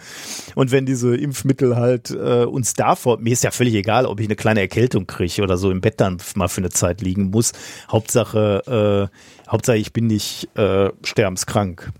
Und 0.54 0.72
wenn 0.72 0.86
diese 0.86 1.14
Impfmittel 1.16 1.76
halt 1.76 2.10
äh, 2.10 2.44
uns 2.44 2.74
davor, 2.74 3.18
mir 3.18 3.32
ist 3.32 3.44
ja 3.44 3.50
völlig 3.50 3.74
egal, 3.74 4.06
ob 4.06 4.18
ich 4.18 4.26
eine 4.26 4.36
kleine 4.36 4.60
Erkältung 4.60 5.06
kriege 5.06 5.42
oder 5.42 5.56
so 5.56 5.70
im 5.70 5.80
Bett 5.80 6.00
dann 6.00 6.18
mal 6.34 6.48
für 6.48 6.62
eine 6.62 6.70
Zeit 6.70 7.02
liegen 7.02 7.30
muss. 7.30 7.52
Hauptsache, 7.90 9.10
äh, 9.12 9.50
Hauptsache 9.50 9.76
ich 9.76 9.92
bin 9.92 10.06
nicht 10.06 10.48
äh, 10.56 10.90
sterbenskrank. 11.04 11.92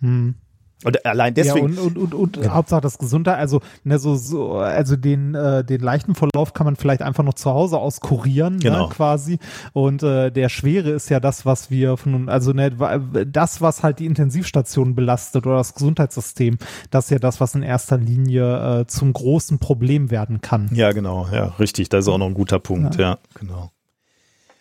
Hm. 0.00 0.34
Und 0.84 1.04
allein 1.04 1.34
deswegen. 1.34 1.74
Ja, 1.74 1.82
und, 1.82 1.96
und, 1.96 2.14
und, 2.14 2.36
und 2.36 2.44
ja. 2.44 2.54
Hauptsache 2.54 2.80
das 2.80 2.98
Gesundheit, 2.98 3.36
also, 3.38 3.60
ne, 3.82 3.98
so, 3.98 4.14
so, 4.14 4.52
also 4.54 4.94
den, 4.94 5.34
äh, 5.34 5.64
den 5.64 5.80
leichten 5.80 6.14
Verlauf 6.14 6.52
kann 6.52 6.66
man 6.66 6.76
vielleicht 6.76 7.02
einfach 7.02 7.24
noch 7.24 7.34
zu 7.34 7.50
Hause 7.50 7.78
aus 7.78 8.00
kurieren, 8.00 8.54
ne, 8.54 8.60
genau. 8.60 8.86
ne, 8.86 8.94
quasi. 8.94 9.38
Und 9.72 10.04
äh, 10.04 10.30
der 10.30 10.48
schwere 10.48 10.90
ist 10.90 11.08
ja 11.10 11.18
das, 11.18 11.44
was 11.44 11.70
wir 11.70 11.96
von, 11.96 12.28
also 12.28 12.52
ne, 12.52 12.70
das, 13.26 13.60
was 13.60 13.82
halt 13.82 13.98
die 13.98 14.06
Intensivstation 14.06 14.94
belastet 14.94 15.46
oder 15.46 15.56
das 15.56 15.74
Gesundheitssystem, 15.74 16.58
das 16.90 17.06
ist 17.06 17.10
ja 17.10 17.18
das, 17.18 17.40
was 17.40 17.56
in 17.56 17.62
erster 17.62 17.98
Linie 17.98 18.80
äh, 18.80 18.86
zum 18.86 19.12
großen 19.12 19.58
Problem 19.58 20.12
werden 20.12 20.40
kann. 20.40 20.70
Ja, 20.72 20.92
genau, 20.92 21.26
ja, 21.32 21.54
richtig. 21.58 21.88
Das 21.88 22.04
ist 22.04 22.08
auch 22.08 22.18
noch 22.18 22.26
ein 22.26 22.34
guter 22.34 22.60
Punkt, 22.60 22.96
ja, 22.96 23.02
ja 23.02 23.18
genau. 23.34 23.70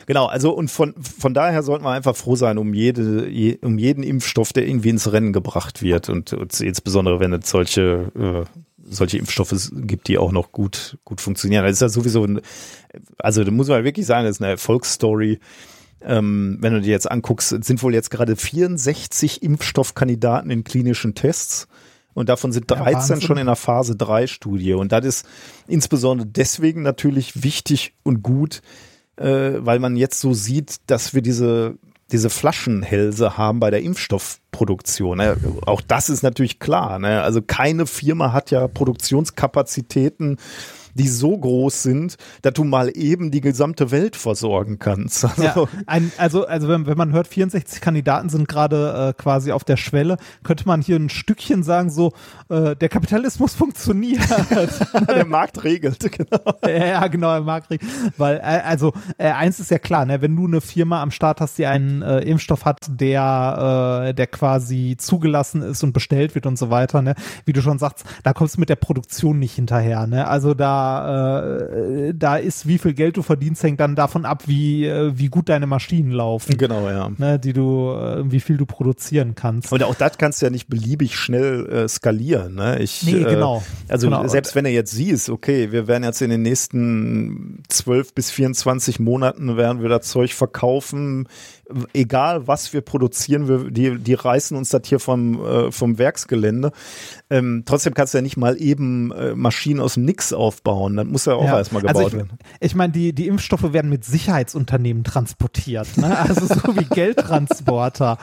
Genau, 0.08 0.26
also 0.26 0.54
und 0.54 0.72
von, 0.72 0.96
von 1.02 1.34
daher 1.34 1.64
sollten 1.64 1.84
wir 1.84 1.92
einfach 1.92 2.16
froh 2.16 2.38
sein 2.38 2.58
um 2.58 2.74
jede, 2.74 3.28
je, 3.28 3.60
um 3.62 3.78
jeden 3.78 4.04
Impfstoff, 4.04 4.54
der 4.54 4.66
irgendwie 4.66 4.90
ins 4.90 5.12
Rennen 5.12 5.34
gebracht 5.34 5.84
wird 5.84 6.08
und, 6.08 6.32
und 6.32 6.60
insbesondere 6.62 7.20
wenn 7.20 7.34
es 7.34 7.50
solche, 7.50 8.12
äh, 8.16 8.60
solche 8.90 9.18
Impfstoffe 9.18 9.70
gibt, 9.74 10.08
die 10.08 10.18
auch 10.18 10.32
noch 10.32 10.54
gut, 10.54 10.98
gut 11.04 11.20
funktionieren. 11.20 11.66
Das 11.66 11.74
ist 11.74 11.82
ja 11.82 11.90
sowieso, 11.90 12.24
ein, 12.24 12.40
also 13.18 13.44
da 13.44 13.52
muss 13.52 13.68
man 13.68 13.84
wirklich 13.84 14.06
sagen, 14.06 14.26
das 14.26 14.38
ist 14.38 14.42
eine 14.42 14.52
Erfolgsstory. 14.52 15.40
Ähm, 16.02 16.58
wenn 16.62 16.74
du 16.74 16.80
dir 16.80 16.92
jetzt 16.92 17.12
anguckst, 17.12 17.50
sind 17.50 17.84
wohl 17.84 17.94
jetzt 17.94 18.10
gerade 18.10 18.38
64 18.38 19.44
Impfstoffkandidaten 19.44 20.50
in 20.52 20.64
klinischen 20.64 21.16
Tests. 21.16 21.68
Und 22.14 22.30
davon 22.30 22.54
sind 22.54 22.72
13 22.72 23.20
ja, 23.20 23.22
schon 23.22 23.38
in 23.38 23.46
der 23.46 23.58
Phase 23.58 23.98
3 23.98 24.26
Studie. 24.28 24.74
Und 24.74 24.94
das 24.94 25.06
ist 25.06 25.26
insbesondere 25.68 26.28
deswegen 26.28 26.82
natürlich 26.82 27.44
wichtig 27.44 27.94
und 28.04 28.24
gut, 28.24 28.62
äh, 29.18 29.54
weil 29.58 29.80
man 29.80 29.96
jetzt 29.96 30.20
so 30.20 30.34
sieht, 30.34 30.78
dass 30.88 31.14
wir 31.14 31.22
diese 31.22 31.78
diese 32.12 32.30
Flaschenhälse 32.30 33.38
haben 33.38 33.60
bei 33.60 33.70
der 33.70 33.82
Impfstoffproduktion. 33.82 35.18
Ne? 35.18 35.36
Auch 35.66 35.82
das 35.82 36.10
ist 36.10 36.24
natürlich 36.24 36.60
klar. 36.60 37.00
Ne? 37.00 37.22
Also 37.22 37.42
keine 37.42 37.86
Firma 37.86 38.32
hat 38.32 38.50
ja 38.50 38.68
Produktionskapazitäten 38.68 40.38
die 40.98 41.08
so 41.08 41.38
groß 41.38 41.84
sind, 41.84 42.18
dass 42.42 42.54
du 42.54 42.64
mal 42.64 42.92
eben 42.96 43.32
die 43.32 43.42
gesamte 43.42 43.92
Welt 43.92 44.16
versorgen 44.16 44.80
kannst. 44.80 45.24
Also, 45.24 45.44
ja, 45.44 45.68
ein, 45.86 46.12
also, 46.18 46.46
also 46.46 46.68
wenn, 46.68 46.88
wenn 46.88 46.98
man 46.98 47.14
hört, 47.14 47.28
64 47.28 47.80
Kandidaten 47.82 48.30
sind 48.30 48.48
gerade 48.48 49.14
äh, 49.16 49.22
quasi 49.22 49.52
auf 49.52 49.64
der 49.64 49.78
Schwelle, 49.78 50.18
könnte 50.44 50.66
man 50.68 50.82
hier 50.82 50.98
ein 50.98 51.10
Stückchen 51.10 51.64
sagen, 51.64 51.90
so, 51.90 52.14
äh, 52.50 52.76
der 52.76 52.90
Kapitalismus 52.90 53.54
funktioniert. 53.56 54.28
der 55.08 55.26
Markt 55.26 55.64
regelt, 55.64 56.12
genau. 56.12 56.58
Ja, 56.66 57.08
genau, 57.08 57.34
der 57.34 57.42
Markt 57.42 57.70
regelt. 57.70 57.92
Weil, 58.18 58.38
äh, 58.38 58.62
also, 58.66 58.94
äh, 59.18 59.30
eins 59.30 59.60
ist 59.60 59.72
ja 59.72 59.80
klar, 59.80 60.06
ne, 60.06 60.22
wenn 60.22 60.36
du 60.36 60.48
eine 60.48 60.62
Firma 60.62 61.02
am 61.02 61.12
Start 61.12 61.42
hast, 61.42 61.58
die 61.58 61.66
einen 61.66 62.02
äh, 62.02 62.20
Impfstoff 62.22 62.66
hat, 62.66 62.80
der, 62.90 64.08
äh, 64.10 64.14
der 64.14 64.28
quasi 64.28 64.96
zugelassen 64.98 65.62
ist 65.62 65.84
und 65.84 65.94
bestellt 65.94 66.36
wird 66.36 66.46
und 66.46 66.58
so 66.58 66.70
weiter, 66.70 67.02
ne, 67.02 67.16
wie 67.46 67.54
du 67.54 67.62
schon 67.62 67.80
sagst, 67.80 68.06
da 68.24 68.34
kommst 68.34 68.56
du 68.56 68.60
mit 68.60 68.70
der 68.70 68.76
Produktion 68.76 69.40
nicht 69.40 69.54
hinterher, 69.54 70.08
ne, 70.08 70.28
also 70.28 70.54
da 70.54 70.87
äh, 70.88 72.14
da 72.16 72.38
ist, 72.38 72.68
wie 72.68 72.78
viel 72.78 72.94
Geld 72.94 73.18
du 73.18 73.22
verdienst, 73.22 73.64
hängt 73.64 73.80
dann 73.80 73.96
davon 73.96 74.26
ab, 74.26 74.44
wie, 74.48 74.86
äh, 74.86 75.12
wie 75.16 75.28
gut 75.28 75.50
deine 75.50 75.68
Maschinen 75.68 76.12
laufen. 76.12 76.58
Genau, 76.58 76.90
ja. 76.90 77.10
Ne, 77.18 77.40
die 77.40 77.54
du, 77.54 77.92
äh, 77.92 78.32
wie 78.32 78.40
viel 78.40 78.58
du 78.58 78.66
produzieren 78.66 79.36
kannst. 79.36 79.72
Und 79.72 79.84
auch 79.84 79.96
das 79.96 80.18
kannst 80.18 80.42
du 80.42 80.48
ja 80.48 80.50
nicht 80.50 80.68
beliebig 80.68 81.16
schnell 81.16 81.66
äh, 81.68 81.88
skalieren. 81.88 82.56
Ne? 82.56 82.80
Ich, 82.80 83.04
nee, 83.04 83.24
genau. 83.24 83.64
Äh, 83.88 83.92
also 83.92 84.08
genau. 84.08 84.28
selbst 84.28 84.56
wenn 84.56 84.64
du 84.64 84.72
jetzt 84.72 84.92
siehst, 84.92 85.30
okay, 85.30 85.72
wir 85.72 85.88
werden 85.88 86.04
jetzt 86.04 86.22
in 86.22 86.30
den 86.30 86.42
nächsten 86.42 87.64
12 87.70 88.14
bis 88.14 88.32
24 88.32 89.00
Monaten 89.00 89.58
werden 89.58 89.82
wir 89.82 89.90
das 89.90 90.08
Zeug 90.08 90.34
verkaufen 90.34 91.28
egal 91.94 92.48
was 92.48 92.72
wir 92.74 92.82
produzieren, 92.82 93.48
wir, 93.48 93.72
die, 93.72 93.98
die 93.98 94.14
reißen 94.14 94.56
uns 94.56 94.70
das 94.70 94.82
hier 94.86 95.00
vom, 95.00 95.44
äh, 95.46 95.72
vom 95.72 95.98
Werksgelände. 95.98 96.72
Ähm, 97.30 97.64
trotzdem 97.66 97.94
kannst 97.94 98.14
du 98.14 98.20
ja 98.20 98.22
nicht 98.22 98.38
mal 98.38 98.60
eben 98.62 99.12
äh, 99.12 99.36
Maschinen 99.36 99.80
aus 99.80 99.96
dem 99.96 100.06
Nix 100.06 100.32
aufbauen. 100.34 100.96
Dann 100.96 101.08
muss 101.08 101.26
ja 101.26 101.34
auch 101.34 101.44
Ja. 101.44 101.58
erstmal 101.58 101.82
gebaut 101.82 101.96
also 101.98 102.08
ich, 102.08 102.14
werden. 102.16 102.38
Ich 102.60 102.76
meine, 102.76 102.94
die, 102.94 103.14
die 103.14 103.28
Impfstoffe 103.28 103.74
werden 103.74 103.90
mit 103.90 104.06
Sicherheitsunternehmen 104.06 105.04
transportiert. 105.04 105.98
Ne? 105.98 106.18
Also 106.18 106.46
so 106.46 106.76
wie 106.78 106.86
Geldtransporter. 106.94 108.18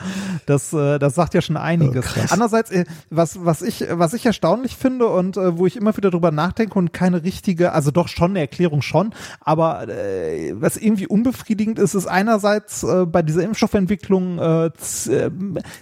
Das, 0.45 0.73
äh, 0.73 0.97
das 0.99 1.15
sagt 1.15 1.33
ja 1.33 1.41
schon 1.41 1.57
einiges. 1.57 2.05
Andererseits, 2.31 2.71
äh, 2.71 2.85
was, 3.09 3.45
was, 3.45 3.61
ich, 3.61 3.85
was 3.91 4.13
ich 4.13 4.25
erstaunlich 4.25 4.75
finde 4.75 5.07
und 5.07 5.37
äh, 5.37 5.57
wo 5.57 5.65
ich 5.65 5.75
immer 5.75 5.95
wieder 5.95 6.09
drüber 6.09 6.31
nachdenke 6.31 6.77
und 6.77 6.93
keine 6.93 7.23
richtige, 7.23 7.73
also 7.73 7.91
doch 7.91 8.07
schon 8.07 8.31
eine 8.31 8.39
Erklärung 8.39 8.81
schon, 8.81 9.13
aber 9.41 9.87
äh, 9.87 10.53
was 10.55 10.77
irgendwie 10.77 11.07
unbefriedigend 11.07 11.79
ist, 11.79 11.93
ist 11.93 12.07
einerseits 12.07 12.85
bei 13.07 13.21
dieser 13.35 13.45
Impfstoffentwicklung 13.45 14.39
äh, 14.39 14.65
äh, 14.67 15.31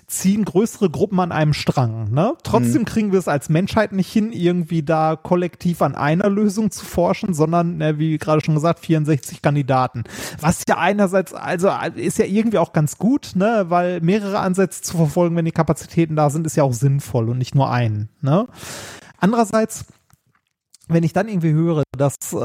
ziehen 0.07 0.45
größere 0.45 0.89
Gruppen 0.89 1.19
an 1.19 1.31
einem 1.31 1.53
Strang. 1.53 2.11
Ne? 2.11 2.34
Trotzdem 2.43 2.85
kriegen 2.85 3.11
wir 3.11 3.19
es 3.19 3.27
als 3.27 3.49
Menschheit 3.49 3.91
nicht 3.91 4.11
hin, 4.11 4.31
irgendwie 4.31 4.84
da 4.84 5.15
kollektiv 5.15 5.81
an 5.81 5.95
einer 5.95 6.30
Lösung 6.30 6.71
zu 6.71 6.84
forschen, 6.84 7.34
sondern, 7.34 7.77
ne, 7.77 7.99
wie 7.99 8.17
gerade 8.17 8.43
schon 8.43 8.55
gesagt, 8.55 8.80
64 8.80 9.41
Kandidaten. 9.41 10.03
Was 10.41 10.63
ja 10.67 10.77
einerseits, 10.77 11.34
also 11.34 11.69
ist 11.95 12.17
ja 12.17 12.25
irgendwie 12.25 12.57
auch 12.57 12.73
ganz 12.73 12.97
gut, 12.97 13.31
ne, 13.35 13.65
weil 13.69 14.01
mehrere 14.01 14.39
Ansätze 14.39 14.81
zu 14.81 14.97
verfolgen, 14.97 15.35
wenn 15.35 15.45
die 15.45 15.51
Kapazitäten 15.51 16.15
da 16.15 16.30
sind, 16.30 16.47
ist 16.47 16.57
ja 16.57 16.63
auch 16.63 16.73
sinnvoll 16.73 17.30
und 17.30 17.38
nicht 17.38 17.55
nur 17.55 17.71
einen. 17.71 18.09
Ne? 18.21 18.47
Andererseits 19.19 19.85
wenn 20.89 21.03
ich 21.03 21.14
dann 21.14 21.30
irgendwie 21.30 21.53
höre, 21.53 21.84
dass 21.97 22.15
äh, 22.34 22.35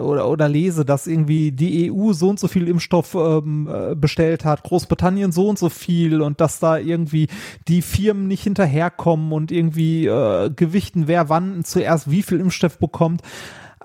oder, 0.00 0.28
oder 0.28 0.48
lese, 0.48 0.84
dass 0.84 1.06
irgendwie 1.06 1.52
die 1.52 1.92
EU 1.92 2.12
so 2.12 2.30
und 2.30 2.40
so 2.40 2.48
viel 2.48 2.66
Impfstoff 2.66 3.14
ähm, 3.14 3.68
äh, 3.70 3.94
bestellt 3.94 4.44
hat, 4.44 4.62
Großbritannien 4.62 5.32
so 5.32 5.48
und 5.48 5.58
so 5.58 5.68
viel 5.68 6.22
und 6.22 6.40
dass 6.40 6.60
da 6.60 6.78
irgendwie 6.78 7.28
die 7.68 7.82
Firmen 7.82 8.26
nicht 8.26 8.44
hinterherkommen 8.44 9.32
und 9.32 9.52
irgendwie 9.52 10.06
äh, 10.06 10.50
gewichten, 10.50 11.08
wer 11.08 11.28
wann 11.28 11.64
zuerst 11.64 12.10
wie 12.10 12.22
viel 12.22 12.40
Impfstoff 12.40 12.78
bekommt, 12.78 13.20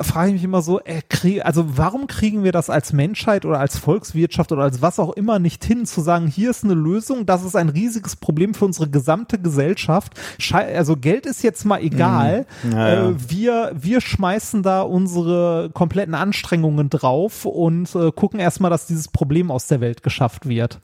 frage 0.01 0.29
ich 0.29 0.33
mich 0.35 0.43
immer 0.43 0.61
so, 0.61 0.79
äh, 0.79 1.01
krieg, 1.09 1.45
also 1.45 1.77
warum 1.77 2.07
kriegen 2.07 2.43
wir 2.43 2.51
das 2.51 2.69
als 2.69 2.93
Menschheit 2.93 3.45
oder 3.45 3.59
als 3.59 3.77
Volkswirtschaft 3.77 4.51
oder 4.51 4.63
als 4.63 4.81
was 4.81 4.99
auch 4.99 5.13
immer 5.13 5.39
nicht 5.39 5.63
hin, 5.63 5.85
zu 5.85 6.01
sagen, 6.01 6.27
hier 6.27 6.49
ist 6.49 6.63
eine 6.63 6.73
Lösung, 6.73 7.25
das 7.25 7.43
ist 7.43 7.55
ein 7.55 7.69
riesiges 7.69 8.15
Problem 8.15 8.53
für 8.53 8.65
unsere 8.65 8.89
gesamte 8.89 9.39
Gesellschaft. 9.39 10.13
Also 10.51 10.95
Geld 10.95 11.25
ist 11.25 11.43
jetzt 11.43 11.65
mal 11.65 11.81
egal. 11.81 12.45
Mhm. 12.63 12.71
Ja, 12.71 12.87
ja. 12.87 13.09
Äh, 13.09 13.15
wir, 13.29 13.71
wir 13.75 14.01
schmeißen 14.01 14.63
da 14.63 14.81
unsere 14.81 15.69
kompletten 15.73 16.15
Anstrengungen 16.15 16.89
drauf 16.89 17.45
und 17.45 17.93
äh, 17.95 18.11
gucken 18.11 18.39
erstmal, 18.39 18.71
dass 18.71 18.87
dieses 18.87 19.07
Problem 19.07 19.51
aus 19.51 19.67
der 19.67 19.81
Welt 19.81 20.03
geschafft 20.03 20.47
wird. 20.47 20.79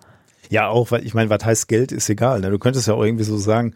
Ja, 0.50 0.68
auch, 0.68 0.92
weil 0.92 1.06
ich 1.06 1.14
meine, 1.14 1.30
was 1.30 1.44
heißt 1.44 1.68
Geld, 1.68 1.92
ist 1.92 2.10
egal. 2.10 2.42
Ne? 2.42 2.52
Du 2.52 2.60
könntest 2.60 2.88
ja 2.88 2.94
auch 2.94 3.04
irgendwie 3.04 3.24
so 3.24 3.38
sagen, 3.38 3.74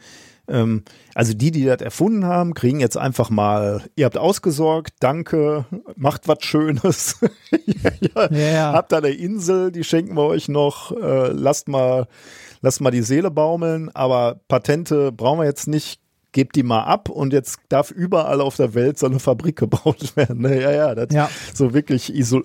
ähm, 0.49 0.83
also 1.15 1.33
die, 1.33 1.51
die 1.51 1.65
das 1.65 1.81
erfunden 1.81 2.25
haben, 2.25 2.53
kriegen 2.53 2.79
jetzt 2.79 2.97
einfach 2.97 3.29
mal, 3.29 3.83
ihr 3.95 4.05
habt 4.05 4.17
ausgesorgt, 4.17 4.93
danke, 4.99 5.65
macht 5.95 6.27
was 6.27 6.39
Schönes. 6.43 7.19
ja, 7.65 7.91
ja. 8.31 8.49
Ja. 8.51 8.73
Habt 8.73 8.91
da 8.91 8.97
eine 8.97 9.09
Insel, 9.09 9.71
die 9.71 9.83
schenken 9.83 10.15
wir 10.15 10.25
euch 10.25 10.49
noch, 10.49 10.91
äh, 10.91 11.29
lasst 11.31 11.67
mal, 11.67 12.07
lasst 12.61 12.81
mal 12.81 12.91
die 12.91 13.01
Seele 13.03 13.31
baumeln, 13.31 13.89
aber 13.93 14.39
Patente 14.47 15.11
brauchen 15.11 15.39
wir 15.39 15.45
jetzt 15.45 15.67
nicht. 15.67 16.01
Gebt 16.31 16.55
die 16.55 16.61
mal 16.61 16.83
ab 16.83 17.09
und 17.09 17.33
jetzt 17.33 17.57
darf 17.69 17.89
überall 17.89 18.39
auf 18.39 18.55
der 18.55 18.75
Welt 18.75 18.99
so 18.99 19.07
eine 19.07 19.17
Fabrik 19.17 19.55
gebaut 19.55 20.11
werden. 20.15 20.41
Ne? 20.41 20.61
Ja, 20.61 20.69
ja, 20.69 20.93
das 20.93 21.07
Ja. 21.11 21.27
so 21.55 21.73
wirklich 21.73 22.13
so, 22.23 22.43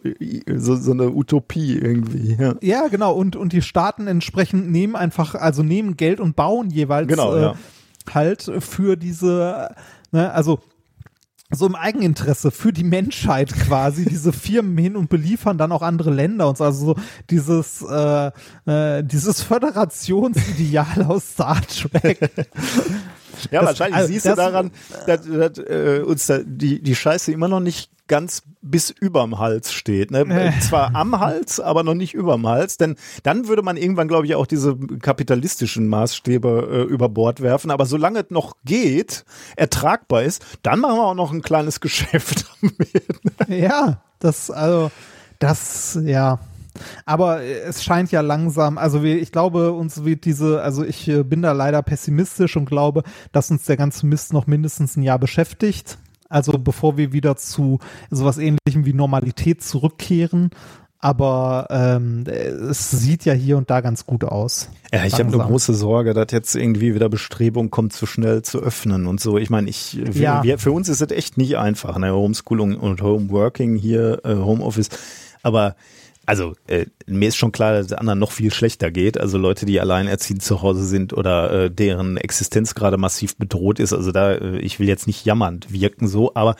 so 0.56 0.90
eine 0.92 1.10
Utopie 1.10 1.76
irgendwie. 1.76 2.34
Ja. 2.40 2.54
Ja, 2.62 2.88
genau. 2.88 3.12
Und, 3.12 3.36
und 3.36 3.52
die 3.52 3.60
Staaten 3.60 4.06
entsprechend 4.06 4.70
nehmen 4.70 4.96
einfach, 4.96 5.34
also 5.34 5.62
nehmen 5.62 5.98
Geld 5.98 6.18
und 6.18 6.34
bauen 6.34 6.70
jeweils 6.70 7.08
Genau, 7.08 7.34
äh, 7.36 7.42
ja. 7.42 7.54
Halt 8.12 8.50
für 8.60 8.96
diese, 8.96 9.74
ne, 10.12 10.32
also 10.32 10.60
so 11.50 11.66
im 11.66 11.74
Eigeninteresse 11.76 12.50
für 12.50 12.72
die 12.72 12.84
Menschheit 12.84 13.52
quasi 13.54 14.04
diese 14.08 14.32
Firmen 14.32 14.76
hin 14.78 14.96
und 14.96 15.08
beliefern 15.08 15.56
dann 15.58 15.72
auch 15.72 15.82
andere 15.82 16.10
Länder 16.10 16.48
und 16.48 16.58
so. 16.58 16.64
Also 16.64 16.86
so 16.86 16.96
dieses, 17.30 17.82
äh, 17.82 18.30
äh, 18.66 19.04
dieses 19.04 19.42
Föderationsideal 19.42 21.02
aus 21.08 21.32
Star 21.32 21.60
Trek. 21.66 22.18
Ja, 23.50 23.60
Das- 23.60 23.66
wahrscheinlich 23.70 23.96
also 23.96 24.12
siehst 24.12 24.26
du 24.26 24.34
daran, 24.34 24.70
dass, 25.06 25.22
dass 25.26 25.58
äh, 25.58 26.02
uns 26.04 26.26
da 26.26 26.38
die, 26.44 26.82
die 26.82 26.94
Scheiße 26.96 27.30
immer 27.32 27.48
noch 27.48 27.60
nicht 27.60 27.90
ganz 28.06 28.42
bis 28.60 28.90
überm 28.90 29.38
Hals 29.38 29.72
steht. 29.72 30.10
Ne? 30.10 30.52
Zwar 30.60 30.94
am 30.94 31.18
Hals, 31.18 31.60
aber 31.60 31.82
noch 31.82 31.94
nicht 31.94 32.14
überm 32.14 32.46
Hals, 32.46 32.76
denn 32.76 32.96
dann 33.22 33.48
würde 33.48 33.62
man 33.62 33.76
irgendwann, 33.76 34.08
glaube 34.08 34.26
ich, 34.26 34.34
auch 34.34 34.46
diese 34.46 34.76
kapitalistischen 34.76 35.88
Maßstäbe 35.88 36.86
äh, 36.88 36.92
über 36.92 37.08
Bord 37.08 37.40
werfen. 37.40 37.70
Aber 37.70 37.86
solange 37.86 38.20
es 38.20 38.30
noch 38.30 38.56
geht, 38.64 39.24
ertragbar 39.56 40.22
ist, 40.22 40.44
dann 40.62 40.80
machen 40.80 40.96
wir 40.96 41.04
auch 41.04 41.14
noch 41.14 41.32
ein 41.32 41.42
kleines 41.42 41.80
Geschäft 41.84 42.46
damit. 42.60 43.04
Ja, 43.48 44.02
das, 44.18 44.50
also, 44.50 44.90
das, 45.38 45.98
ja. 46.02 46.38
Aber 47.06 47.42
es 47.42 47.84
scheint 47.84 48.10
ja 48.10 48.20
langsam, 48.20 48.78
also 48.78 49.02
wir, 49.02 49.20
ich 49.20 49.30
glaube, 49.30 49.72
uns 49.72 50.04
wird 50.04 50.24
diese, 50.24 50.60
also 50.62 50.84
ich 50.84 51.06
äh, 51.08 51.22
bin 51.22 51.42
da 51.42 51.52
leider 51.52 51.82
pessimistisch 51.82 52.56
und 52.56 52.64
glaube, 52.64 53.04
dass 53.32 53.50
uns 53.50 53.64
der 53.64 53.76
ganze 53.76 54.06
Mist 54.06 54.32
noch 54.32 54.46
mindestens 54.46 54.96
ein 54.96 55.02
Jahr 55.02 55.18
beschäftigt. 55.18 55.98
Also 56.34 56.58
bevor 56.58 56.96
wir 56.96 57.12
wieder 57.12 57.36
zu 57.36 57.78
sowas 58.10 58.38
ähnlichem 58.38 58.84
wie 58.84 58.92
Normalität 58.92 59.62
zurückkehren. 59.62 60.50
Aber 60.98 61.66
ähm, 61.70 62.24
es 62.26 62.90
sieht 62.90 63.24
ja 63.24 63.34
hier 63.34 63.56
und 63.56 63.68
da 63.70 63.82
ganz 63.82 64.04
gut 64.06 64.24
aus. 64.24 64.70
Ja, 64.92 65.04
ich 65.04 65.12
habe 65.14 65.24
eine 65.24 65.36
große 65.36 65.74
Sorge, 65.74 66.12
dass 66.14 66.28
jetzt 66.32 66.56
irgendwie 66.56 66.94
wieder 66.94 67.08
Bestrebung 67.08 67.70
kommt, 67.70 67.92
zu 67.92 68.06
schnell 68.06 68.42
zu 68.42 68.58
öffnen 68.58 69.06
und 69.06 69.20
so. 69.20 69.36
Ich 69.38 69.50
meine, 69.50 69.68
ich 69.68 69.96
wir, 70.02 70.22
Ja. 70.22 70.42
wir, 70.42 70.58
für 70.58 70.72
uns 70.72 70.88
ist 70.88 71.02
es 71.02 71.10
echt 71.10 71.36
nicht 71.36 71.56
einfach, 71.56 71.98
ne? 71.98 72.12
Homeschooling 72.12 72.76
und 72.78 73.00
Homeworking 73.02 73.76
hier, 73.76 74.22
äh, 74.24 74.34
Homeoffice. 74.34 74.88
Aber 75.42 75.76
also 76.26 76.54
äh, 76.66 76.86
mir 77.06 77.28
ist 77.28 77.36
schon 77.36 77.52
klar, 77.52 77.72
dass 77.72 77.86
es 77.86 77.92
anderen 77.92 78.18
noch 78.18 78.32
viel 78.32 78.52
schlechter 78.52 78.90
geht. 78.90 79.18
Also 79.18 79.38
Leute, 79.38 79.66
die 79.66 79.80
alleinerziehend 79.80 80.42
zu 80.42 80.62
Hause 80.62 80.84
sind 80.84 81.12
oder 81.12 81.64
äh, 81.64 81.70
deren 81.70 82.16
Existenz 82.16 82.74
gerade 82.74 82.96
massiv 82.96 83.36
bedroht 83.36 83.78
ist. 83.78 83.92
Also 83.92 84.12
da, 84.12 84.32
äh, 84.32 84.58
ich 84.58 84.80
will 84.80 84.88
jetzt 84.88 85.06
nicht 85.06 85.24
jammernd 85.24 85.72
wirken 85.72 86.08
so, 86.08 86.32
aber 86.34 86.56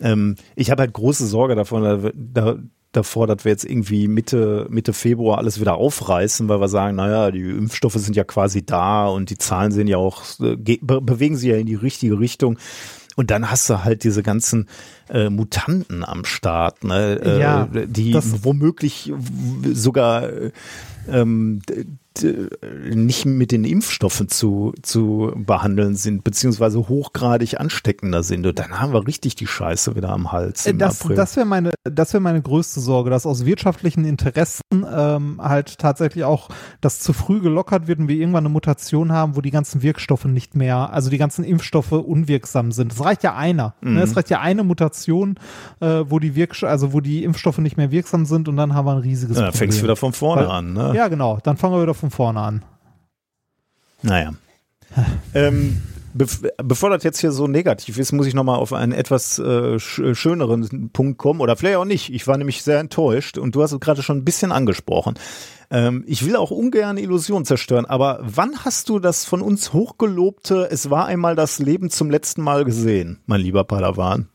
ähm, 0.00 0.36
ich 0.56 0.70
habe 0.70 0.82
halt 0.82 0.92
große 0.92 1.26
Sorge 1.26 1.54
davon, 1.54 1.82
da, 1.82 2.10
da, 2.14 2.56
davor, 2.92 3.26
dass 3.26 3.44
wir 3.44 3.52
jetzt 3.52 3.64
irgendwie 3.64 4.08
Mitte, 4.08 4.66
Mitte 4.68 4.92
Februar 4.92 5.38
alles 5.38 5.60
wieder 5.60 5.76
aufreißen, 5.76 6.48
weil 6.48 6.60
wir 6.60 6.68
sagen, 6.68 6.96
naja, 6.96 7.30
die 7.30 7.42
Impfstoffe 7.42 7.94
sind 7.94 8.16
ja 8.16 8.24
quasi 8.24 8.66
da 8.66 9.06
und 9.06 9.30
die 9.30 9.38
Zahlen 9.38 9.70
sind 9.70 9.86
ja 9.86 9.96
auch, 9.96 10.22
äh, 10.40 10.56
ge- 10.56 10.80
be 10.82 11.00
bewegen 11.00 11.36
sich 11.36 11.50
ja 11.50 11.56
in 11.56 11.66
die 11.66 11.76
richtige 11.76 12.18
Richtung. 12.18 12.58
Und 13.20 13.30
dann 13.30 13.50
hast 13.50 13.68
du 13.68 13.84
halt 13.84 14.02
diese 14.04 14.22
ganzen 14.22 14.66
äh, 15.10 15.28
Mutanten 15.28 16.06
am 16.06 16.24
Start, 16.24 16.84
ne, 16.84 17.20
äh, 17.22 17.38
Ja, 17.38 17.68
die 17.70 18.14
womöglich 18.14 19.12
sogar 19.74 20.26
äh, 20.26 20.52
ähm, 21.06 21.60
nicht 22.92 23.24
mit 23.26 23.52
den 23.52 23.64
Impfstoffen 23.64 24.28
zu, 24.28 24.72
zu 24.82 25.32
behandeln 25.36 25.96
sind, 25.96 26.24
beziehungsweise 26.24 26.88
hochgradig 26.88 27.58
ansteckender 27.60 28.22
sind. 28.22 28.46
Und 28.46 28.58
dann 28.58 28.80
haben 28.80 28.92
wir 28.92 29.06
richtig 29.06 29.34
die 29.36 29.46
Scheiße 29.46 29.96
wieder 29.96 30.10
am 30.10 30.32
Hals. 30.32 30.66
Äh, 30.66 30.70
Im 30.70 30.78
Das, 30.78 31.00
April. 31.02 31.16
das 31.16 31.36
wäre 31.36 31.46
meine, 31.46 31.72
das 31.84 32.12
wäre 32.12 32.20
meine 32.20 32.42
größte 32.42 32.80
Sorge, 32.80 33.10
dass 33.10 33.26
aus 33.26 33.44
wirtschaftlichen 33.44 34.04
Interessen 34.04 34.62
ähm, 34.72 35.40
halt 35.42 35.78
tatsächlich 35.78 36.24
auch 36.24 36.48
das 36.80 37.00
zu 37.00 37.12
früh 37.12 37.40
gelockert 37.40 37.86
wird 37.86 37.98
und 37.98 38.08
wir 38.08 38.16
irgendwann 38.16 38.44
eine 38.44 38.52
Mutation 38.52 39.12
haben, 39.12 39.36
wo 39.36 39.40
die 39.40 39.50
ganzen 39.50 39.82
Wirkstoffe 39.82 40.24
nicht 40.24 40.54
mehr, 40.56 40.92
also 40.92 41.10
die 41.10 41.18
ganzen 41.18 41.44
Impfstoffe 41.44 41.92
unwirksam 41.92 42.72
sind. 42.72 42.92
Es 42.92 43.04
reicht 43.04 43.22
ja 43.22 43.34
einer. 43.36 43.74
Mhm. 43.80 43.94
Ne? 43.94 44.02
Es 44.02 44.16
reicht 44.16 44.30
ja 44.30 44.40
eine 44.40 44.64
Mutation, 44.64 45.36
äh, 45.80 46.04
wo 46.06 46.18
die 46.18 46.30
also 46.62 46.92
wo 46.92 47.00
die 47.00 47.24
Impfstoffe 47.24 47.58
nicht 47.58 47.76
mehr 47.76 47.90
wirksam 47.90 48.24
sind 48.26 48.48
und 48.48 48.56
dann 48.56 48.74
haben 48.74 48.86
wir 48.86 48.92
ein 48.92 48.98
riesiges 48.98 49.36
ja, 49.36 49.42
dann 49.42 49.50
Problem. 49.52 49.58
fängst 49.58 49.78
du 49.80 49.82
wieder 49.84 49.96
von 49.96 50.12
vorne 50.12 50.42
Weil- 50.42 50.50
an. 50.50 50.72
Ne? 50.72 50.92
Ja, 50.94 51.08
genau. 51.08 51.38
Dann 51.42 51.56
fangen 51.56 51.74
wir 51.74 51.82
wieder 51.82 51.94
von 51.94 52.09
vorne 52.10 52.40
an. 52.40 52.64
Naja. 54.02 54.34
ähm, 55.34 55.82
bev 56.14 56.42
bevor 56.62 56.90
das 56.90 57.04
jetzt 57.04 57.20
hier 57.20 57.32
so 57.32 57.46
negativ 57.46 57.98
ist, 57.98 58.12
muss 58.12 58.26
ich 58.26 58.34
nochmal 58.34 58.58
auf 58.58 58.72
einen 58.72 58.92
etwas 58.92 59.38
äh, 59.38 59.78
sch 59.78 60.02
schöneren 60.14 60.90
Punkt 60.92 61.18
kommen. 61.18 61.40
Oder 61.40 61.56
vielleicht 61.56 61.76
auch 61.76 61.84
nicht. 61.84 62.12
Ich 62.12 62.26
war 62.26 62.36
nämlich 62.36 62.62
sehr 62.62 62.80
enttäuscht 62.80 63.38
und 63.38 63.54
du 63.54 63.62
hast 63.62 63.72
es 63.72 63.80
gerade 63.80 64.02
schon 64.02 64.18
ein 64.18 64.24
bisschen 64.24 64.52
angesprochen. 64.52 65.14
Ähm, 65.70 66.04
ich 66.06 66.24
will 66.26 66.36
auch 66.36 66.50
ungern 66.50 66.98
Illusionen 66.98 67.44
zerstören, 67.44 67.86
aber 67.86 68.18
wann 68.22 68.64
hast 68.64 68.88
du 68.88 68.98
das 68.98 69.24
von 69.24 69.40
uns 69.40 69.72
hochgelobte, 69.72 70.68
es 70.70 70.90
war 70.90 71.06
einmal 71.06 71.36
das 71.36 71.60
Leben 71.60 71.90
zum 71.90 72.10
letzten 72.10 72.42
Mal 72.42 72.64
gesehen, 72.64 73.20
mein 73.26 73.40
lieber 73.40 73.62
Padawan? 73.62 74.28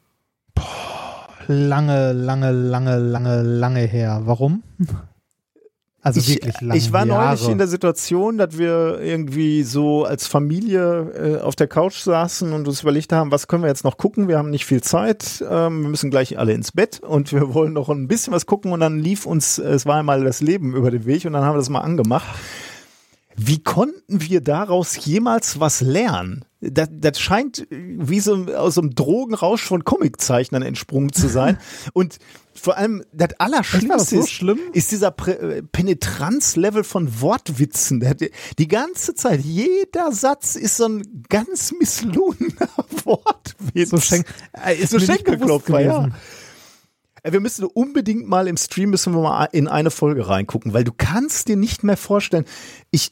Lange, 1.48 2.14
lange, 2.14 2.52
lange, 2.52 2.98
lange, 2.98 3.42
lange 3.44 3.82
her. 3.82 4.22
Warum? 4.24 4.64
Also 6.06 6.20
ich, 6.20 6.30
wirklich 6.36 6.62
lange 6.62 6.78
Ich 6.78 6.94
war 6.94 7.04
Jahre. 7.08 7.26
neulich 7.36 7.50
in 7.50 7.58
der 7.58 7.68
Situation, 7.68 8.38
dass 8.38 8.60
wir 8.60 9.00
irgendwie 9.02 9.64
so 9.64 10.06
als 10.06 10.28
Familie 10.28 11.40
äh, 11.40 11.42
auf 11.42 11.56
der 11.56 11.66
Couch 11.68 11.98
saßen 11.98 12.54
und 12.54 12.68
uns 12.68 12.84
überlegt 12.84 13.12
haben, 13.12 13.32
was 13.32 13.48
können 13.48 13.64
wir 13.64 13.70
jetzt 13.70 13.84
noch 13.84 13.98
gucken? 13.98 14.28
Wir 14.28 14.38
haben 14.38 14.52
nicht 14.52 14.68
viel 14.68 14.84
Zeit, 14.84 15.44
ähm, 15.50 15.82
wir 15.82 15.90
müssen 15.90 16.12
gleich 16.12 16.38
alle 16.38 16.54
ins 16.54 16.72
Bett 16.72 17.00
und 17.00 17.34
wir 17.34 17.56
wollen 17.56 17.74
noch 17.74 17.90
ein 17.90 18.08
bisschen 18.08 18.34
was 18.34 18.46
gucken 18.46 18.72
und 18.72 18.82
dann 18.82 19.00
lief 19.00 19.26
uns, 19.26 19.58
es 19.58 19.88
war 19.88 19.96
einmal 19.96 20.24
das 20.24 20.42
Leben 20.42 20.76
über 20.76 20.92
den 20.92 21.06
Weg 21.08 21.26
und 21.26 21.34
dann 21.34 21.44
haben 21.44 21.56
wir 21.56 21.60
das 21.60 21.70
mal 21.70 21.82
angemacht. 21.82 22.28
Wie 23.38 23.62
konnten 23.62 24.22
wir 24.22 24.42
daraus 24.42 25.06
jemals 25.06 25.60
was 25.60 25.82
lernen? 25.82 26.46
Das, 26.62 26.88
das 26.92 27.20
scheint 27.20 27.68
wie 27.70 28.20
so 28.20 28.46
aus 28.56 28.76
so 28.76 28.82
einem 28.82 28.96
Drogenrausch 28.96 29.62
von 29.62 29.84
Comiczeichnern 29.84 30.62
entsprungen 30.62 31.12
zu 31.12 31.28
sein. 31.28 31.58
Und 31.94 32.18
vor 32.54 32.78
allem 32.78 33.04
das 33.12 33.20
war 33.20 33.28
das 33.28 33.40
Allerschlimmste 33.40 34.16
so 34.16 34.22
ist, 34.22 34.42
ist 34.74 34.92
dieser 34.92 35.14
äh, 35.28 35.62
Penetranzlevel 35.62 36.84
von 36.84 37.22
Wortwitzen. 37.22 38.04
Die 38.58 38.68
ganze 38.68 39.14
Zeit, 39.14 39.42
jeder 39.42 40.12
Satz 40.14 40.56
ist 40.56 40.78
so 40.78 40.88
ein 40.88 41.24
ganz 41.30 41.74
misslungener 41.78 42.70
Wortwitz. 43.04 43.90
So, 43.90 43.98
Schenk 43.98 44.26
äh, 44.66 44.76
ist 44.76 44.92
So 44.92 45.00
Schenkelklopfer, 45.00 45.82
ja. 45.82 46.10
Äh, 47.26 47.32
Wir 47.32 47.40
müssen 47.40 47.66
unbedingt 47.66 48.28
mal 48.28 48.48
im 48.48 48.58
Stream 48.58 48.92
müssen 48.92 49.14
wir 49.14 49.22
mal 49.22 49.46
in 49.52 49.68
eine 49.68 49.92
Folge 49.92 50.28
reingucken, 50.28 50.74
weil 50.74 50.84
du 50.84 50.92
kannst 50.96 51.48
dir 51.48 51.58
nicht 51.58 51.84
mehr 51.84 51.98
vorstellen. 51.98 52.46
Ich 52.92 53.12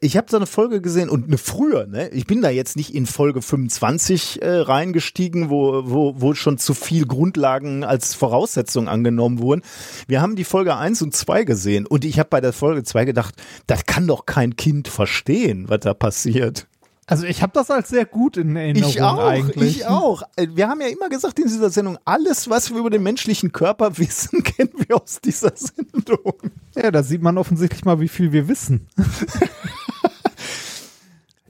ich 0.00 0.16
habe 0.16 0.30
so 0.30 0.38
eine 0.38 0.46
Folge 0.46 0.80
gesehen 0.80 1.10
und 1.10 1.26
eine 1.26 1.36
früher, 1.36 1.86
ne? 1.86 2.08
Ich 2.08 2.26
bin 2.26 2.40
da 2.40 2.48
jetzt 2.48 2.76
nicht 2.76 2.94
in 2.94 3.04
Folge 3.04 3.42
25 3.42 4.40
äh, 4.40 4.48
reingestiegen, 4.48 5.50
wo 5.50 5.82
wo 5.84 6.14
wo 6.16 6.34
schon 6.34 6.56
zu 6.56 6.72
viel 6.72 7.06
Grundlagen 7.06 7.84
als 7.84 8.14
Voraussetzung 8.14 8.88
angenommen 8.88 9.38
wurden. 9.40 9.62
Wir 10.06 10.22
haben 10.22 10.36
die 10.36 10.44
Folge 10.44 10.76
1 10.76 11.02
und 11.02 11.14
2 11.14 11.44
gesehen 11.44 11.86
und 11.86 12.06
ich 12.06 12.18
habe 12.18 12.30
bei 12.30 12.40
der 12.40 12.54
Folge 12.54 12.84
2 12.84 13.04
gedacht, 13.04 13.34
das 13.66 13.84
kann 13.84 14.06
doch 14.06 14.24
kein 14.24 14.56
Kind 14.56 14.88
verstehen, 14.88 15.68
was 15.68 15.80
da 15.80 15.92
passiert. 15.92 16.66
Also 17.06 17.26
ich 17.26 17.42
habe 17.42 17.52
das 17.52 17.70
als 17.70 17.90
sehr 17.90 18.06
gut 18.06 18.36
in 18.36 18.56
Erinnerung 18.56 18.90
Ich 18.90 19.02
auch, 19.02 19.18
eigentlich. 19.18 19.76
ich 19.76 19.86
auch. 19.86 20.22
Wir 20.36 20.68
haben 20.68 20.80
ja 20.80 20.86
immer 20.88 21.08
gesagt 21.08 21.38
in 21.38 21.46
dieser 21.46 21.70
Sendung, 21.70 21.98
alles, 22.04 22.48
was 22.48 22.70
wir 22.70 22.78
über 22.78 22.90
den 22.90 23.02
menschlichen 23.02 23.52
Körper 23.52 23.98
wissen, 23.98 24.42
kennen 24.44 24.72
wir 24.86 24.96
aus 24.96 25.20
dieser 25.20 25.52
Sendung. 25.54 26.34
Ja, 26.74 26.90
da 26.90 27.02
sieht 27.02 27.22
man 27.22 27.36
offensichtlich 27.36 27.84
mal, 27.84 28.00
wie 28.00 28.08
viel 28.08 28.32
wir 28.32 28.48
wissen. 28.48 28.88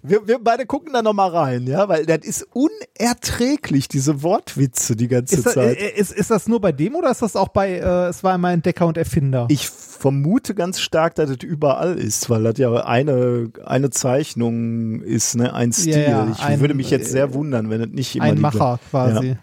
Wir, 0.06 0.28
wir 0.28 0.38
beide 0.38 0.66
gucken 0.66 0.92
da 0.92 1.00
nochmal 1.00 1.30
rein, 1.30 1.66
ja, 1.66 1.88
weil 1.88 2.04
das 2.04 2.18
ist 2.26 2.46
unerträglich, 2.52 3.88
diese 3.88 4.22
Wortwitze 4.22 4.96
die 4.96 5.08
ganze 5.08 5.36
Ist, 5.36 5.46
das- 5.46 5.54
Zeit. 5.54 5.78
äh, 5.78 5.98
ist, 5.98 6.12
ist 6.12 6.30
das 6.30 6.46
nur 6.46 6.60
bei 6.60 6.72
dem 6.72 6.94
oder 6.94 7.10
ist 7.10 7.22
das 7.22 7.36
auch 7.36 7.48
bei, 7.48 7.78
äh, 7.78 8.08
es 8.08 8.22
war 8.22 8.34
einmal 8.34 8.52
Entdecker 8.52 8.86
und 8.86 8.98
Erfinder? 8.98 9.46
ich 9.48 9.70
vermute 9.70 10.54
ganz 10.54 10.78
stark, 10.80 11.14
dass 11.14 11.30
das 11.30 11.38
überall 11.42 11.98
ist, 11.98 12.28
weil 12.28 12.42
das 12.42 12.58
ja 12.58 12.70
eine, 12.84 13.50
eine 13.64 13.88
Zeichnung 13.88 15.00
ist, 15.00 15.36
ne, 15.36 15.54
ein 15.54 15.72
Stil. 15.72 16.02
ja, 16.02 16.28
ich 16.30 16.42
ein, 16.42 16.60
würde 16.60 16.74
mich 16.74 16.90
jetzt 16.90 17.08
äh, 17.08 17.12
sehr 17.12 17.32
wundern, 17.32 17.70
wenn 17.70 17.80
es 17.80 17.88
nicht 17.88 18.14
immer 18.16 18.24
Ein 18.26 18.36
die- 18.36 18.42
Macher 18.42 18.78
quasi. 18.90 19.36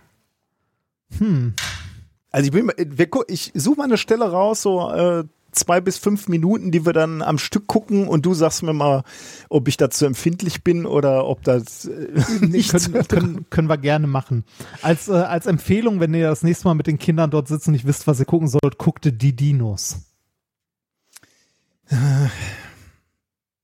Hm. 1.17 1.53
Also 2.29 2.45
ich 2.45 2.51
bin, 2.51 2.71
ich 3.27 3.51
suche 3.55 3.77
mal 3.77 3.83
eine 3.85 3.97
Stelle 3.97 4.29
raus, 4.31 4.61
so 4.61 4.91
äh, 4.91 5.23
zwei 5.51 5.81
bis 5.81 5.97
fünf 5.97 6.27
Minuten, 6.27 6.71
die 6.71 6.85
wir 6.85 6.93
dann 6.93 7.21
am 7.21 7.37
Stück 7.37 7.67
gucken 7.67 8.07
und 8.07 8.25
du 8.25 8.33
sagst 8.33 8.63
mir 8.63 8.73
mal, 8.73 9.03
ob 9.49 9.67
ich 9.67 9.77
dazu 9.77 10.05
empfindlich 10.05 10.63
bin 10.63 10.85
oder 10.85 11.25
ob 11.25 11.43
das 11.43 11.85
äh, 11.85 12.11
nicht 12.45 12.71
können, 12.71 13.07
können, 13.07 13.45
können 13.49 13.69
wir 13.69 13.77
gerne 13.77 14.07
machen. 14.07 14.43
Als, 14.81 15.07
äh, 15.07 15.13
als 15.13 15.45
Empfehlung, 15.45 15.99
wenn 15.99 16.13
ihr 16.13 16.29
das 16.29 16.43
nächste 16.43 16.67
Mal 16.67 16.75
mit 16.75 16.87
den 16.87 16.99
Kindern 16.99 17.31
dort 17.31 17.47
sitzt 17.47 17.67
und 17.67 17.73
nicht 17.73 17.87
wisst, 17.87 18.07
was 18.07 18.19
ihr 18.19 18.25
gucken 18.25 18.47
sollt, 18.47 18.77
guckte 18.77 19.13
die 19.13 19.35
Dinos. 19.35 19.97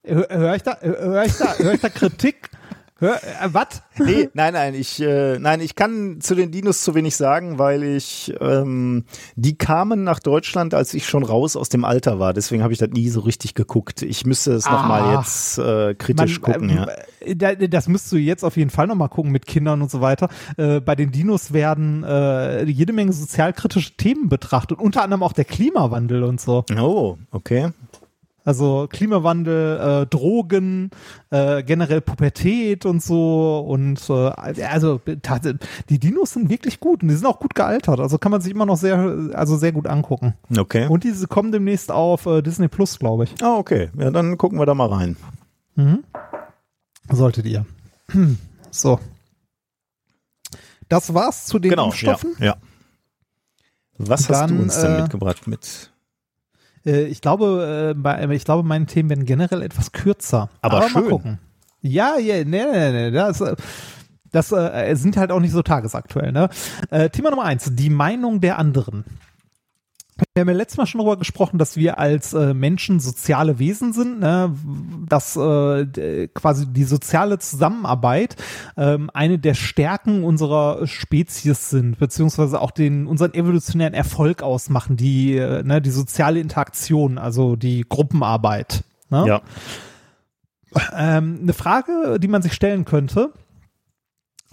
Hör, 0.04 0.28
hör 0.30 0.56
ich 0.56 0.64
da, 0.64 0.78
hör 0.82 1.24
ich 1.24 1.38
da, 1.38 1.54
hör 1.58 1.74
ich 1.74 1.82
da 1.82 1.90
Kritik? 1.90 2.50
Hör, 3.00 3.16
äh, 3.16 3.50
was? 3.52 3.84
Nee, 4.00 4.30
nein, 4.34 4.54
nein, 4.54 4.74
ich, 4.76 5.00
äh, 5.02 5.38
nein, 5.40 5.62
ich 5.62 5.76
kann 5.76 6.20
zu 6.22 6.34
den 6.36 6.52
Dinos 6.52 6.82
zu 6.82 6.96
wenig 6.96 7.16
sagen, 7.16 7.58
weil 7.60 7.84
ich, 7.84 8.34
ähm, 8.42 9.06
die 9.36 9.58
kamen 9.58 10.04
nach 10.04 10.20
Deutschland, 10.20 10.74
als 10.74 10.94
ich 10.94 11.08
schon 11.08 11.24
raus 11.24 11.56
aus 11.56 11.70
dem 11.70 11.86
Alter 11.86 12.20
war. 12.20 12.34
Deswegen 12.34 12.64
habe 12.64 12.74
ich 12.74 12.80
das 12.80 12.90
nie 12.90 13.10
so 13.10 13.20
richtig 13.22 13.54
geguckt. 13.54 14.02
Ich 14.02 14.26
müsste 14.26 14.54
es 14.54 14.66
nochmal 14.66 15.02
Ah. 15.04 15.20
jetzt 15.20 15.58
äh, 15.60 15.94
kritisch 15.96 16.42
gucken, 16.42 16.70
ja. 16.70 16.88
äh, 17.20 17.36
da- 17.36 17.54
Das 17.56 17.88
müsst 17.88 18.12
du 18.12 18.18
jetzt 18.18 18.44
auf 18.44 18.58
jeden 18.58 18.70
Fall 18.72 18.88
nochmal 18.88 19.10
gucken 19.10 19.32
mit 19.32 19.46
Kindern 19.46 19.82
und 19.82 19.92
so 19.92 20.02
weiter. 20.02 20.30
Äh, 20.58 20.80
bei 20.80 20.96
den 20.96 21.12
Dinos 21.12 21.54
werden 21.54 22.04
äh, 22.04 22.64
jede 22.66 22.94
Menge 22.94 23.14
sozialkritische 23.14 23.96
Themen 23.98 24.30
betrachtet, 24.30 24.80
unter 24.80 25.04
anderem 25.04 25.24
auch 25.24 25.34
der 25.34 25.46
Klimawandel 25.46 26.24
und 26.24 26.42
so. 26.42 26.66
Oh, 26.80 27.18
okay. 27.32 27.70
Also 28.48 28.88
Klimawandel, 28.90 30.04
äh, 30.04 30.06
Drogen, 30.06 30.90
äh, 31.32 31.64
generell 31.64 32.00
Pubertät 32.00 32.86
und 32.86 33.04
so 33.04 33.60
und 33.60 34.10
äh, 34.10 34.64
also 34.64 35.02
die 35.90 36.00
Dinos 36.00 36.32
sind 36.32 36.50
wirklich 36.50 36.80
gut 36.80 37.04
und 37.04 37.10
die 37.10 37.16
sind 37.16 37.26
auch 37.26 37.42
gut 37.42 37.56
gealtert. 37.56 38.00
Also 38.00 38.18
kann 38.18 38.32
man 38.32 38.40
sich 38.40 38.54
immer 38.54 38.66
noch 38.66 38.78
sehr, 38.78 38.98
also 39.34 39.58
sehr 39.58 39.74
gut 39.74 39.86
angucken. 39.86 40.34
Okay. 40.58 40.88
Und 40.88 41.04
diese 41.04 41.28
kommen 41.28 41.52
demnächst 41.52 41.92
auf 41.92 42.26
äh, 42.26 42.42
Disney 42.42 42.70
Plus, 42.70 42.98
glaube 43.00 43.26
ich. 43.26 43.36
Ah, 43.44 43.58
okay. 43.58 43.90
Ja, 44.00 44.12
dann 44.12 44.38
gucken 44.38 44.58
wir 44.58 44.66
da 44.66 44.74
mal 44.74 44.88
rein. 44.88 45.18
Mhm. 45.76 46.06
Solltet 47.12 47.46
ihr. 47.48 47.66
So. 48.70 49.00
Das 50.88 51.14
war's 51.14 51.48
zu 51.48 51.58
den 51.58 51.72
genau, 51.72 51.84
ja, 51.84 51.88
Impfstoffen. 51.90 52.36
ja. 52.40 52.56
Was 53.98 54.30
hast 54.30 54.30
Dann, 54.30 54.56
du 54.58 54.64
uns 54.64 54.80
denn 54.80 54.96
äh, 54.96 55.02
mitgebracht 55.02 55.48
mit? 55.48 55.92
Äh, 56.88 57.04
ich 57.06 57.22
glaube, 57.22 57.94
äh, 57.96 58.00
bei, 58.00 58.28
ich 58.30 58.46
glaube, 58.46 58.68
meine 58.68 58.86
Themen 58.86 59.10
werden 59.10 59.26
generell 59.26 59.62
etwas 59.62 59.92
kürzer. 59.92 60.50
Aber 60.62 60.80
mal 60.80 60.90
schön. 60.90 61.10
gucken. 61.10 61.40
Ja, 61.82 62.18
ja, 62.18 62.44
nee, 62.44 62.66
nee, 62.66 62.92
nee, 62.92 63.12
das, 63.12 63.42
äh, 63.42 63.56
das 64.32 64.52
äh, 64.52 64.96
sind 64.96 65.18
halt 65.18 65.32
auch 65.32 65.40
nicht 65.40 65.52
so 65.52 65.62
tagesaktuell. 65.62 66.32
Ne? 66.32 66.50
Äh, 66.90 67.10
Thema 67.10 67.30
Nummer 67.30 67.44
eins: 67.44 67.70
Die 67.74 67.90
Meinung 67.90 68.42
der 68.42 68.58
anderen. 68.58 69.04
Wir 70.34 70.42
haben 70.42 70.50
ja 70.50 70.56
letztes 70.56 70.78
Mal 70.78 70.86
schon 70.86 71.00
darüber 71.00 71.18
gesprochen, 71.18 71.58
dass 71.58 71.78
wir 71.78 72.00
als 72.00 72.34
äh, 72.34 72.54
Menschen 72.54 73.00
soziale 73.00 73.60
Wesen 73.60 73.94
sind, 73.94 74.20
ne? 74.20 74.54
dass 75.08 75.36
äh, 75.36 76.28
quasi 76.34 76.66
die 76.68 76.84
soziale 76.84 77.40
Zusammenarbeit 77.40 78.36
ähm, 78.78 79.10
eine 79.14 79.40
der 79.40 79.54
Stärken 79.54 80.24
unserer 80.24 80.88
Spezies 80.88 81.70
sind, 81.70 82.00
beziehungsweise 82.00 82.62
auch 82.62 82.72
den 82.72 83.08
unseren 83.08 83.34
evolutionären 83.34 83.94
Erfolg 83.94 84.44
ausmachen, 84.44 84.98
die, 84.98 85.38
äh, 85.38 85.64
ne, 85.64 85.82
die 85.82 85.92
soziale 85.92 86.40
Interaktion, 86.40 87.18
also 87.18 87.56
die 87.56 87.86
Gruppenarbeit. 87.88 88.84
Ne? 89.10 89.26
Ja. 89.28 89.42
Ähm, 90.96 91.40
eine 91.42 91.54
Frage, 91.54 92.20
die 92.20 92.28
man 92.28 92.42
sich 92.42 92.54
stellen 92.54 92.86
könnte, 92.86 93.34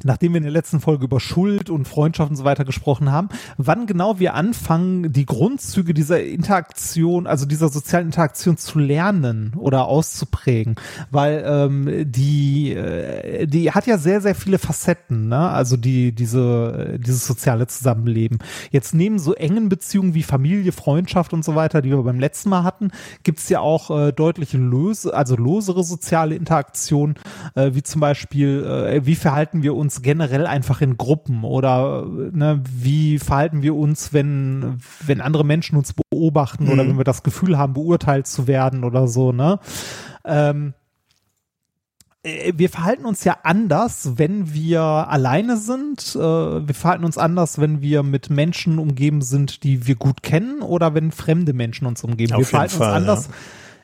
nachdem 0.03 0.33
wir 0.33 0.39
in 0.39 0.45
der 0.45 0.53
letzten 0.53 0.81
Folge 0.81 1.05
über 1.05 1.21
Schuld 1.21 1.71
und 1.71 1.87
Freundschaft 1.87 2.31
und 2.31 2.37
so 2.37 2.45
weiter 2.45 2.65
gesprochen 2.65 3.13
haben, 3.13 3.29
wann 3.57 3.87
genau 3.87 4.19
wir 4.19 4.35
anfangen, 4.35 5.13
die 5.13 5.27
Grundzüge 5.27 5.95
dieser 5.95 6.23
Interaktion, 6.23 7.27
also 7.27 7.47
dieser 7.47 7.69
sozialen 7.69 8.07
Interaktion 8.07 8.57
zu 8.57 8.79
lernen 8.79 9.53
oder 9.57 9.87
auszuprägen, 9.87 10.75
weil 11.11 11.45
ähm, 11.47 12.11
die 12.11 12.73
äh, 12.73 13.47
die 13.47 13.71
hat 13.71 13.87
ja 13.87 13.99
sehr 13.99 14.21
sehr 14.21 14.35
viele 14.35 14.59
Facetten, 14.59 15.29
ne? 15.29 15.49
Also 15.51 15.77
die 15.77 16.13
diese 16.13 16.99
dieses 16.99 17.27
soziale 17.27 17.67
Zusammenleben. 17.67 18.39
Jetzt 18.71 18.95
neben 18.95 19.19
so 19.19 19.35
engen 19.35 19.69
Beziehungen 19.69 20.15
wie 20.15 20.23
Familie, 20.23 20.73
Freundschaft 20.73 21.33
und 21.33 21.45
so 21.45 21.55
weiter, 21.55 21.83
die 21.83 21.91
wir 21.91 22.03
beim 22.03 22.19
letzten 22.19 22.49
Mal 22.51 22.65
hatten, 22.65 22.91
gibt's 23.23 23.49
ja 23.49 23.61
auch 23.61 23.91
äh, 23.91 24.13
deutliche 24.13 24.59
löse, 24.59 25.15
also 25.15 25.37
losere 25.37 25.85
soziale 25.85 26.35
Interaktionen, 26.35 27.15
äh, 27.55 27.71
wie 27.75 27.83
zum 27.83 28.01
Beispiel, 28.01 28.65
äh, 28.65 29.07
wie 29.07 29.15
verhalten 29.15 29.63
wir 29.63 29.75
uns 29.75 29.84
generell 30.03 30.47
einfach 30.47 30.81
in 30.81 30.97
Gruppen 30.97 31.45
oder 31.45 32.07
ne, 32.07 32.63
wie 32.65 33.19
verhalten 33.19 33.63
wir 33.63 33.75
uns, 33.75 34.13
wenn, 34.13 34.81
wenn 35.07 35.21
andere 35.21 35.45
Menschen 35.45 35.77
uns 35.77 35.93
beobachten 35.93 36.69
oder 36.69 36.85
Mhm. 36.85 36.89
wenn 36.91 36.99
wir 36.99 37.05
das 37.05 37.23
Gefühl 37.23 37.59
haben, 37.59 37.75
beurteilt 37.75 38.27
zu 38.27 38.47
werden 38.47 38.85
oder 38.85 39.09
so, 39.09 39.33
ne? 39.33 39.59
Ähm, 40.25 40.75
äh, 42.23 42.53
wir 42.57 42.71
verhalten 42.71 43.05
uns 43.05 43.23
ja 43.25 43.37
anders, 43.43 44.13
wenn 44.17 44.53
wir 44.55 44.81
alleine 44.81 45.57
sind. 45.57 46.17
Äh, 46.17 46.19
Wir 46.67 46.75
verhalten 46.75 47.05
uns 47.05 47.19
anders, 47.19 47.61
wenn 47.61 47.81
wir 47.83 48.03
mit 48.03 48.31
Menschen 48.31 48.79
umgeben 48.79 49.21
sind, 49.23 49.63
die 49.63 49.87
wir 49.87 49.95
gut 49.97 50.23
kennen, 50.23 50.63
oder 50.63 50.95
wenn 50.95 51.13
fremde 51.13 51.53
Menschen 51.53 51.87
uns 51.87 52.03
umgeben. 52.03 52.33
Auf 52.33 52.41
wir 52.41 52.47
verhalten 52.47 52.77
Fall, 52.77 52.89
uns 52.89 52.97
anders. 52.97 53.29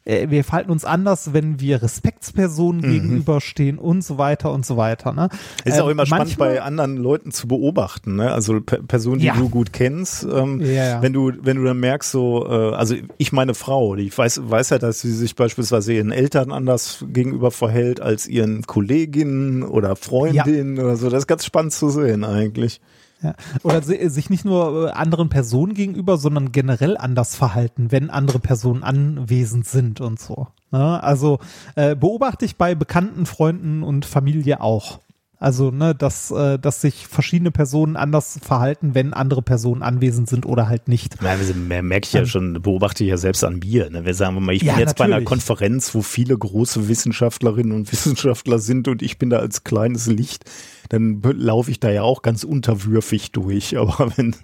Äh, 0.05 0.29
Wir 0.31 0.45
verhalten 0.45 0.71
uns 0.71 0.85
anders, 0.85 1.33
wenn 1.33 1.61
wir 1.61 1.83
Respektspersonen 1.83 2.83
gegenüberstehen 2.83 3.79
und 3.79 4.03
so 4.03 4.19
weiter 4.19 4.53
und 4.53 4.65
so 4.67 4.77
weiter. 4.77 5.13
Ne? 5.13 5.29
Ist 5.65 5.77
Ähm, 5.79 5.83
auch 5.85 5.89
immer 5.89 6.07
spannend 6.07 6.37
bei 6.39 6.63
anderen 6.63 6.97
Leuten 6.97 7.33
zu 7.33 7.49
beobachten, 7.49 8.17
ne? 8.17 8.33
Also 8.33 8.61
Pe 8.61 8.83
Personen, 8.83 9.21
die 9.21 9.27
Ja. 9.27 9.35
du 9.37 9.49
gut 9.49 9.73
kennst. 9.73 10.25
Ähm, 10.25 10.61
Ja, 10.61 10.67
ja. 10.71 11.03
Wenn 11.03 11.13
du, 11.13 11.33
wenn 11.43 11.57
du 11.57 11.65
dann 11.65 11.79
merkst, 11.81 12.11
so, 12.11 12.47
äh, 12.49 12.75
also 12.75 12.95
ich 13.19 13.33
meine 13.33 13.55
Frau, 13.55 13.95
die 13.97 14.17
weiß, 14.17 14.41
weiß 14.51 14.71
ja, 14.71 14.79
dass 14.79 15.01
sie 15.01 15.13
sich 15.13 15.37
beispielsweise 15.37 15.93
ihren 15.93 16.13
Eltern 16.13 16.53
anders 16.53 17.05
gegenüber 17.13 17.51
verhält 17.51 18.01
als 18.01 18.27
ihren 18.27 18.63
Kolleginnen 18.67 19.63
oder 19.63 19.97
Freundinnen 19.97 20.79
oder 20.79 20.97
so. 20.97 21.11
Das 21.11 21.21
ist 21.21 21.27
ganz 21.27 21.45
spannend 21.45 21.73
zu 21.73 21.89
sehen 21.91 22.25
eigentlich. 22.25 22.81
Ja. 23.23 23.35
Oder 23.63 23.83
sich 23.83 24.31
nicht 24.31 24.45
nur 24.45 24.89
äh, 24.89 24.91
anderen 24.93 25.29
Personen 25.29 25.75
gegenüber, 25.75 26.17
sondern 26.17 26.53
generell 26.53 26.97
anders 26.97 27.37
verhalten, 27.37 27.93
wenn 27.93 28.09
andere 28.09 28.39
Personen 28.39 28.83
anwesend 28.83 29.67
sind 29.67 30.01
und 30.01 30.19
so. 30.19 30.49
Ne? 30.71 31.03
Also 31.03 31.39
äh, 31.75 31.95
beobachte 31.95 32.45
ich 32.45 32.57
bei 32.57 32.75
bekannten 32.75 33.27
Freunden 33.27 33.83
und 33.83 34.07
Familie 34.07 34.61
auch. 34.61 35.01
Also, 35.43 35.71
ne, 35.71 35.95
dass, 35.95 36.31
äh, 36.31 36.59
dass 36.59 36.83
sich 36.83 37.07
verschiedene 37.07 37.51
Personen 37.51 37.97
anders 37.97 38.39
verhalten, 38.43 38.95
wenn 38.95 39.15
andere 39.15 39.41
Personen 39.41 39.83
anwesend 39.83 40.29
sind 40.29 40.45
oder 40.45 40.69
halt 40.69 40.87
nicht. 40.87 41.17
Ja, 41.23 41.35
merke 41.81 42.07
ich 42.07 42.13
ja 42.13 42.27
schon, 42.27 42.61
beobachte 42.61 43.05
ich 43.05 43.11
ja 43.11 43.17
selbst 43.17 43.43
an 43.43 43.59
mir. 43.59 43.89
Ne? 43.89 44.05
Wir 44.05 44.13
sagen 44.13 44.45
mal, 44.45 44.55
ich 44.55 44.61
ja, 44.61 44.75
bin 44.75 44.81
jetzt 44.81 44.99
natürlich. 44.99 45.11
bei 45.13 45.17
einer 45.17 45.25
Konferenz, 45.25 45.95
wo 45.95 46.03
viele 46.03 46.37
große 46.37 46.89
Wissenschaftlerinnen 46.89 47.73
und 47.73 47.91
Wissenschaftler 47.91 48.59
sind 48.59 48.87
und 48.87 49.01
ich 49.01 49.17
bin 49.17 49.31
da 49.31 49.39
als 49.39 49.65
kleines 49.65 50.09
Licht 50.09 50.45
dann 50.91 51.23
laufe 51.23 51.71
ich 51.71 51.79
da 51.79 51.89
ja 51.89 52.03
auch 52.03 52.23
ganz 52.23 52.45
unterwürfig 52.45 53.33
durch. 53.33 53.79
Aber 53.79 54.13
wenn 54.17 54.35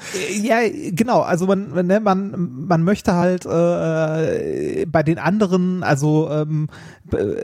ja, 0.42 0.60
genau. 0.90 1.20
Also 1.20 1.46
man, 1.46 1.86
ne, 1.86 2.00
man, 2.00 2.66
man 2.66 2.82
möchte 2.82 3.14
halt 3.14 3.44
äh, 3.44 4.86
bei 4.86 5.02
den 5.02 5.18
anderen, 5.18 5.82
also 5.82 6.30
ähm, 6.30 6.68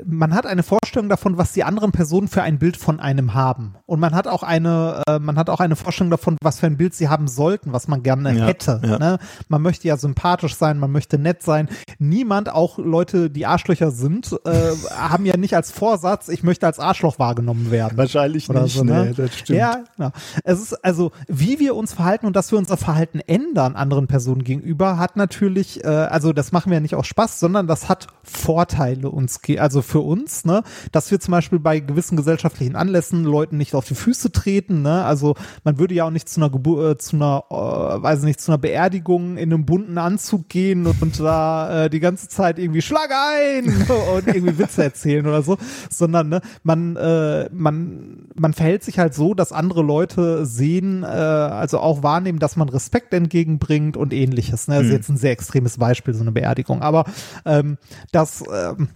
man 0.07 0.35
hat 0.35 0.47
eine 0.47 0.63
Vorstellung 0.63 1.09
davon, 1.09 1.37
was 1.37 1.53
die 1.53 1.65
anderen 1.65 1.93
Personen 1.93 2.29
für 2.29 2.43
ein 2.43 2.59
Bild 2.59 2.77
von 2.77 3.01
einem 3.01 3.35
haben. 3.35 3.75
Und 3.87 4.01
man 4.01 4.15
hat 4.15 4.27
auch 4.29 4.43
eine, 4.43 5.03
äh, 5.09 5.19
man 5.19 5.37
hat 5.37 5.51
auch 5.51 5.61
eine 5.61 5.77
Vorstellung 5.77 6.11
davon, 6.11 6.37
was 6.41 6.61
für 6.61 6.67
ein 6.67 6.77
Bild 6.77 6.95
sie 6.95 7.09
haben 7.09 7.27
sollten, 7.27 7.73
was 7.73 7.89
man 7.89 8.03
gerne 8.03 8.37
ja, 8.37 8.47
hätte. 8.47 8.81
Ja. 8.85 8.99
Ne? 8.99 9.19
Man 9.49 9.63
möchte 9.63 9.89
ja 9.89 9.97
sympathisch 9.97 10.55
sein, 10.55 10.79
man 10.79 10.93
möchte 10.93 11.19
nett 11.19 11.43
sein. 11.43 11.69
Niemand, 11.99 12.53
auch 12.53 12.79
Leute, 12.79 13.31
die 13.31 13.47
Arschlöcher 13.47 13.91
sind, 13.91 14.33
äh, 14.45 14.51
haben 14.97 15.27
ja 15.27 15.37
nicht 15.37 15.57
als 15.57 15.73
Vorsatz, 15.73 16.29
ich 16.29 16.43
möchte 16.45 16.67
als 16.67 16.79
Arschloch 16.79 17.19
wahrgenommen 17.19 17.71
werden. 17.71 17.97
Wahrscheinlich 17.99 18.49
nicht. 18.49 18.75
So, 18.75 18.85
ne? 18.85 18.92
Nee, 18.93 19.13
das 19.15 19.39
stimmt. 19.39 19.59
Ja, 19.59 19.85
genau. 19.97 20.11
Es 20.45 20.61
ist 20.61 20.85
also, 20.85 21.13
wie 21.29 21.59
wir 21.59 21.75
uns 21.77 21.93
verhalten 21.93 22.27
und 22.27 22.37
dass 22.37 22.51
wir 22.53 22.59
unser 22.59 22.77
Verhalten 22.77 23.21
ändern 23.21 23.77
anderen 23.77 24.07
Personen 24.07 24.45
gegenüber, 24.45 24.99
hat 24.99 25.17
natürlich, 25.17 25.85
äh, 25.85 25.89
also 25.89 26.33
das 26.33 26.53
machen 26.53 26.71
wir 26.71 26.77
ja 26.77 26.81
nicht 26.81 26.95
aus 26.95 27.07
Spaß, 27.07 27.41
sondern 27.41 27.67
das 27.67 27.89
hat 27.89 28.09
Vorteile 28.23 29.11
uns 29.11 29.41
also 29.59 29.83
für 29.83 30.01
uns, 30.01 30.45
ne, 30.45 30.63
dass 30.93 31.11
wir 31.11 31.21
zum 31.21 31.33
Beispiel 31.33 31.59
bei 31.59 31.81
gewissen 31.81 32.17
gesellschaftlichen 32.17 32.77
Anlässen 32.77 33.25
Leuten 33.25 33.57
nicht 33.57 33.75
auf 33.75 33.87
die 33.87 33.95
Füße 33.95 34.33
treten, 34.33 34.83
ne, 34.83 35.05
also 35.05 35.35
man 35.65 35.79
würde 35.79 35.95
ja 35.95 36.05
auch 36.05 36.11
nicht 36.11 36.29
zu 36.29 36.41
einer 36.41 36.51
Geburt, 36.51 36.97
äh, 36.97 36.99
zu 36.99 37.17
einer, 37.17 37.45
äh, 37.51 37.55
weiß 37.55 38.23
nicht, 38.23 38.41
zu 38.41 38.53
einer 38.53 38.59
Beerdigung 38.59 39.37
in 39.37 39.53
einem 39.53 39.67
bunten 39.67 39.99
Anzug 39.99 40.49
gehen 40.49 40.87
und, 40.87 41.01
und 41.03 41.19
da 41.21 41.85
äh, 41.85 41.91
die 41.91 42.01
ganze 42.01 42.29
Zeit 42.29 42.59
irgendwie 42.59 42.83
Schlag 42.83 43.11
ein 43.11 43.67
und 44.17 44.27
irgendwie 44.27 44.59
Witze 44.59 44.85
erzählen 44.85 45.27
oder 45.27 45.43
so, 45.43 45.59
sondern 45.91 46.29
ne, 46.29 46.41
man, 46.63 46.97
äh, 46.97 47.49
man, 47.53 48.27
man 48.35 48.53
verhält 48.53 48.82
sich 48.85 48.99
halt 48.99 49.15
so, 49.15 49.35
dass 49.35 49.53
andere 49.53 49.83
Leute 49.83 50.47
sehen, 50.47 51.03
äh, 51.03 51.07
also 51.07 51.79
auch 51.79 52.03
wahrnehmen, 52.03 52.39
dass 52.39 52.57
man 52.57 52.69
Respekt 52.69 53.13
entgegenbringt 53.15 53.97
und 53.97 54.13
ähnliches. 54.13 54.69
Ne? 54.69 54.77
Das 54.77 54.85
ist 54.85 54.89
mhm. 54.91 54.97
jetzt 54.97 55.09
ein 55.11 55.17
sehr 55.17 55.33
extremes 55.33 55.79
Beispiel, 55.79 56.15
so 56.15 56.23
eine 56.23 56.33
Beerdigung. 56.33 56.83
Aber 56.83 57.05
ähm, 57.45 57.79
das 58.11 58.43
ähm, 58.53 58.89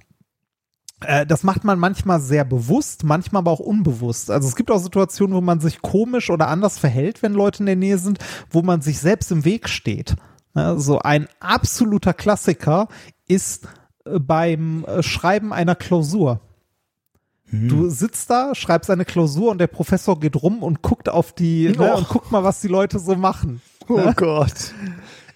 äh, 1.00 1.26
das 1.26 1.42
macht 1.42 1.64
man 1.64 1.78
manchmal 1.78 2.20
sehr 2.20 2.44
bewusst, 2.44 3.04
manchmal 3.04 3.40
aber 3.40 3.50
auch 3.50 3.60
unbewusst. 3.60 4.30
Also 4.30 4.48
es 4.48 4.56
gibt 4.56 4.70
auch 4.70 4.78
Situationen, 4.78 5.36
wo 5.36 5.40
man 5.40 5.60
sich 5.60 5.82
komisch 5.82 6.30
oder 6.30 6.48
anders 6.48 6.78
verhält, 6.78 7.22
wenn 7.22 7.34
Leute 7.34 7.60
in 7.60 7.66
der 7.66 7.76
Nähe 7.76 7.98
sind, 7.98 8.18
wo 8.50 8.62
man 8.62 8.80
sich 8.80 8.98
selbst 8.98 9.30
im 9.30 9.44
Weg 9.44 9.68
steht. 9.68 10.16
So 10.76 11.00
ein 11.00 11.28
absoluter 11.38 12.14
Klassiker 12.14 12.88
ist 13.28 13.68
äh, 14.06 14.18
beim 14.18 14.84
äh, 14.84 15.02
Schreiben 15.02 15.52
einer 15.52 15.74
Klausur. 15.74 16.40
Hm. 17.50 17.68
Du 17.68 17.88
sitzt 17.88 18.30
da, 18.30 18.54
schreibst 18.54 18.90
eine 18.90 19.04
Klausur 19.04 19.50
und 19.50 19.58
der 19.58 19.68
Professor 19.68 20.18
geht 20.18 20.36
rum 20.36 20.62
und 20.62 20.82
guckt 20.82 21.08
auf 21.08 21.32
die 21.32 21.68
ne, 21.68 21.94
und 21.94 22.08
guckt 22.08 22.32
mal, 22.32 22.44
was 22.44 22.60
die 22.60 22.68
Leute 22.68 22.98
so 22.98 23.14
machen. 23.14 23.60
Oh 23.88 23.96
ne? 23.96 24.14
Gott. 24.16 24.72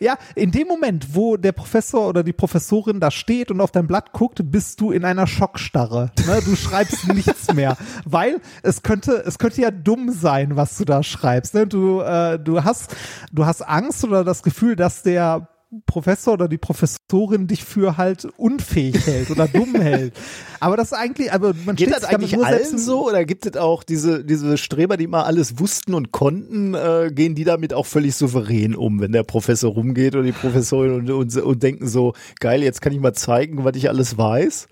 Ja, 0.03 0.16
in 0.35 0.51
dem 0.51 0.66
Moment, 0.66 1.15
wo 1.15 1.37
der 1.37 1.53
Professor 1.53 2.09
oder 2.09 2.23
die 2.23 2.32
Professorin 2.32 3.01
da 3.01 3.11
steht 3.11 3.51
und 3.51 3.61
auf 3.61 3.70
dein 3.70 3.87
Blatt 3.87 4.12
guckt, 4.12 4.41
bist 4.43 4.81
du 4.81 4.93
in 4.93 5.05
einer 5.05 5.27
Schockstarre. 5.27 6.11
Ne? 6.27 6.41
Du 6.43 6.57
schreibst 6.57 7.07
nichts 7.15 7.53
mehr, 7.53 7.77
weil 8.07 8.41
es 8.62 8.82
könnte, 8.82 9.23
es 9.27 9.39
könnte 9.39 9.61
ja 9.61 9.70
dumm 9.70 10.11
sein, 10.11 10.57
was 10.57 10.78
du 10.78 10.87
da 10.87 11.03
schreibst. 11.03 11.53
Ne? 11.53 11.66
Du, 11.66 12.01
äh, 12.01 12.39
du 12.39 12.65
hast, 12.65 12.97
du 13.31 13.45
hast 13.45 13.61
Angst 13.61 14.03
oder 14.03 14.24
das 14.24 14.43
Gefühl, 14.43 14.74
dass 14.74 15.03
der 15.03 15.49
Professor 15.86 16.34
oder 16.34 16.48
die 16.48 16.59
Professorin 16.59 17.47
dich 17.47 17.64
für 17.64 17.97
halt 17.97 18.26
unfähig 18.36 19.06
hält 19.06 19.30
oder 19.30 19.47
dumm 19.47 19.74
hält. 19.80 20.14
Aber 20.59 20.76
das 20.76 20.88
ist 20.88 20.98
eigentlich, 20.98 21.32
aber 21.32 21.55
man 21.64 21.76
Geht 21.76 21.92
das 21.92 22.05
eigentlich 22.05 22.36
allen 22.42 22.78
so 22.78 23.06
oder 23.06 23.24
gibt 23.24 23.47
es 23.47 23.56
auch 23.56 23.84
diese, 23.84 24.24
diese 24.24 24.59
Streber, 24.59 24.97
die 24.97 25.06
mal 25.06 25.22
alles 25.22 25.60
wussten 25.60 25.94
und 25.94 26.10
konnten, 26.10 26.74
äh, 26.74 27.10
gehen 27.12 27.36
die 27.36 27.44
damit 27.44 27.72
auch 27.72 27.86
völlig 27.86 28.16
souverän 28.16 28.74
um, 28.74 29.01
wenn 29.01 29.12
der 29.12 29.22
Professor 29.22 29.72
rumgeht 29.72 30.14
oder 30.16 30.24
die 30.24 30.32
Professorin 30.32 30.92
und, 30.92 31.10
und, 31.10 31.36
und 31.36 31.62
denken 31.62 31.86
so, 31.86 32.14
geil, 32.40 32.62
jetzt 32.62 32.82
kann 32.82 32.92
ich 32.92 33.01
mal 33.01 33.14
zeigen, 33.14 33.64
was 33.64 33.76
ich 33.76 33.88
alles 33.88 34.18
weiß? 34.18 34.66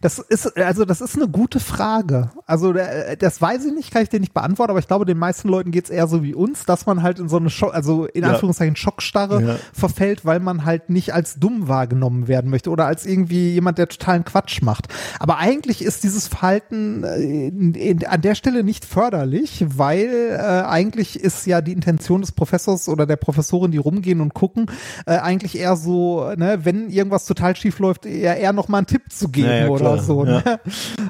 Das 0.00 0.18
ist, 0.18 0.56
also 0.56 0.84
das 0.84 1.00
ist 1.00 1.16
eine 1.16 1.28
gute 1.28 1.60
Frage. 1.60 2.30
Also 2.46 2.72
äh, 2.72 3.16
das 3.16 3.40
weiß 3.40 3.64
ich 3.64 3.72
nicht, 3.72 3.90
kann 3.90 4.02
ich 4.02 4.08
dir 4.08 4.20
nicht 4.20 4.34
beantworten, 4.34 4.70
aber 4.70 4.78
ich 4.78 4.88
glaube, 4.88 5.04
den 5.04 5.18
meisten 5.18 5.48
Leuten 5.48 5.70
geht 5.70 5.84
es 5.84 5.90
eher 5.90 6.06
so 6.06 6.22
wie 6.22 6.34
uns, 6.34 6.64
dass 6.66 6.86
man 6.86 7.02
halt 7.02 7.18
in 7.18 7.28
so 7.28 7.36
eine 7.36 7.50
Schock, 7.50 7.74
also 7.74 8.06
in 8.06 8.22
ja. 8.22 8.30
Anführungszeichen 8.30 8.76
Schockstarre 8.76 9.42
ja. 9.42 9.56
verfällt, 9.72 10.24
weil 10.24 10.40
man 10.40 10.64
halt 10.64 10.90
nicht 10.90 11.14
als 11.14 11.36
dumm 11.36 11.68
wahrgenommen 11.68 12.28
werden 12.28 12.50
möchte 12.50 12.70
oder 12.70 12.86
als 12.86 13.06
irgendwie 13.06 13.52
jemand, 13.52 13.78
der 13.78 13.88
totalen 13.88 14.24
Quatsch 14.24 14.62
macht. 14.62 14.88
Aber 15.18 15.38
eigentlich 15.38 15.82
ist 15.82 16.04
dieses 16.04 16.28
Verhalten 16.28 17.04
äh, 17.04 17.48
in, 17.48 17.74
in, 17.74 18.06
an 18.06 18.20
der 18.20 18.34
Stelle 18.34 18.64
nicht 18.64 18.84
förderlich, 18.84 19.64
weil 19.68 20.36
äh, 20.38 20.66
eigentlich 20.66 21.18
ist 21.18 21.46
ja 21.46 21.60
die 21.60 21.72
Intention 21.72 22.20
des 22.20 22.32
Professors 22.32 22.88
oder 22.88 23.06
der 23.06 23.16
Professorin, 23.16 23.70
die 23.70 23.78
rumgehen 23.78 24.20
und 24.20 24.34
gucken, 24.34 24.66
äh, 25.06 25.16
eigentlich 25.16 25.58
eher 25.58 25.76
so, 25.76 26.32
ne, 26.36 26.60
wenn 26.64 26.90
irgendwas 26.90 27.26
total 27.26 27.56
schief 27.56 27.78
läuft, 27.78 28.06
eher, 28.06 28.36
eher 28.36 28.52
noch 28.52 28.68
mal 28.68 28.78
einen 28.78 28.86
Tipp 28.86 29.10
zu 29.10 29.28
geben 29.28 29.48
ja, 29.48 29.68
oder 29.68 29.85
oder 29.92 30.02
so. 30.02 30.24
Ne? 30.24 30.42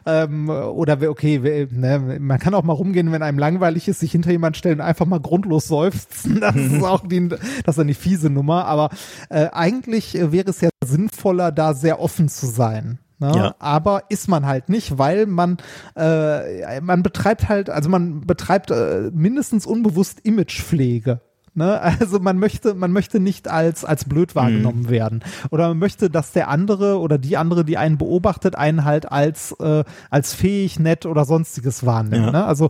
Ähm, 0.09 0.49
oder 0.49 0.99
okay, 1.11 1.67
ne, 1.73 2.19
man 2.21 2.39
kann 2.39 2.55
auch 2.55 2.63
mal 2.63 2.73
rumgehen, 2.73 3.11
wenn 3.11 3.23
einem 3.23 3.41
langweilig 3.41 3.89
ist, 3.89 3.99
sich 3.99 4.13
hinter 4.13 4.31
jemand 4.31 4.57
stellen 4.57 4.79
und 4.79 4.87
einfach 4.87 5.05
mal 5.05 5.19
grundlos 5.19 5.67
seufzen. 5.67 6.41
Das 6.47 6.55
ist 6.55 6.85
auch 6.85 7.07
die, 7.07 7.29
das 7.29 7.77
ist 7.77 7.79
eine 7.81 7.95
fiese 7.95 8.31
Nummer. 8.31 8.67
Aber 8.67 8.91
äh, 9.31 9.49
eigentlich 9.53 10.15
wäre 10.15 10.51
es 10.51 10.61
ja 10.61 10.69
sinnvoller, 10.85 11.51
da 11.51 11.75
sehr 11.75 12.01
offen 12.01 12.29
zu 12.29 12.47
sein. 12.47 13.01
Ne? 13.19 13.33
Ja. 13.35 13.55
Aber 13.59 14.05
ist 14.11 14.29
man 14.29 14.47
halt 14.47 14.69
nicht, 14.69 14.99
weil 14.99 15.27
man 15.27 15.57
äh, 15.97 16.81
man 16.81 17.03
betreibt 17.03 17.49
halt, 17.49 17.71
also 17.71 17.89
man 17.89 18.21
betreibt 18.21 18.71
äh, 18.71 19.11
mindestens 19.13 19.67
unbewusst 19.67 20.21
Imagepflege. 20.23 21.21
Ne? 21.57 21.81
Also 22.01 22.21
man 22.21 22.39
möchte, 22.39 22.75
man 22.75 22.93
möchte 22.93 23.19
nicht 23.19 23.49
als, 23.49 23.85
als 23.85 24.05
blöd 24.05 24.35
wahrgenommen 24.35 24.83
mhm. 24.83 24.89
werden. 24.91 25.25
Oder 25.51 25.69
man 25.69 25.79
möchte, 25.79 26.11
dass 26.11 26.33
der 26.33 26.49
andere 26.49 26.99
oder 27.01 27.17
die 27.19 27.37
andere, 27.37 27.65
die 27.65 27.79
einen 27.79 27.97
beobachtet, 27.97 28.57
einen 28.57 28.85
halt 28.85 29.11
als, 29.11 29.53
äh, 29.61 29.85
als 30.11 30.35
fähig, 30.35 30.79
nett 30.79 31.07
oder 31.07 31.25
sonstiges 31.25 31.87
wahrnimmt. 31.87 32.27
Ja. 32.27 32.33
Ne? 32.33 32.45
Also 32.45 32.69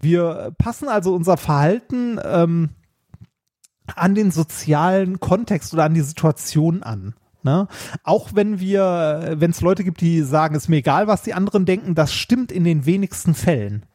wir 0.00 0.52
passen 0.58 0.88
also 0.88 1.14
unser 1.14 1.36
Verhalten 1.36 2.18
ähm, 2.24 2.70
an 3.94 4.14
den 4.16 4.32
sozialen 4.32 5.20
Kontext 5.20 5.72
oder 5.72 5.84
an 5.84 5.94
die 5.94 6.00
Situation 6.00 6.82
an. 6.82 7.14
Ne? 7.44 7.68
Auch 8.02 8.30
wenn 8.34 8.58
wir, 8.58 9.36
wenn 9.36 9.52
es 9.52 9.60
Leute 9.60 9.84
gibt, 9.84 10.00
die 10.00 10.22
sagen, 10.22 10.56
es 10.56 10.64
ist 10.64 10.68
mir 10.68 10.78
egal, 10.78 11.06
was 11.06 11.22
die 11.22 11.34
anderen 11.34 11.64
denken, 11.64 11.94
das 11.94 12.12
stimmt 12.12 12.50
in 12.50 12.64
den 12.64 12.86
wenigsten 12.86 13.34
Fällen. 13.34 13.86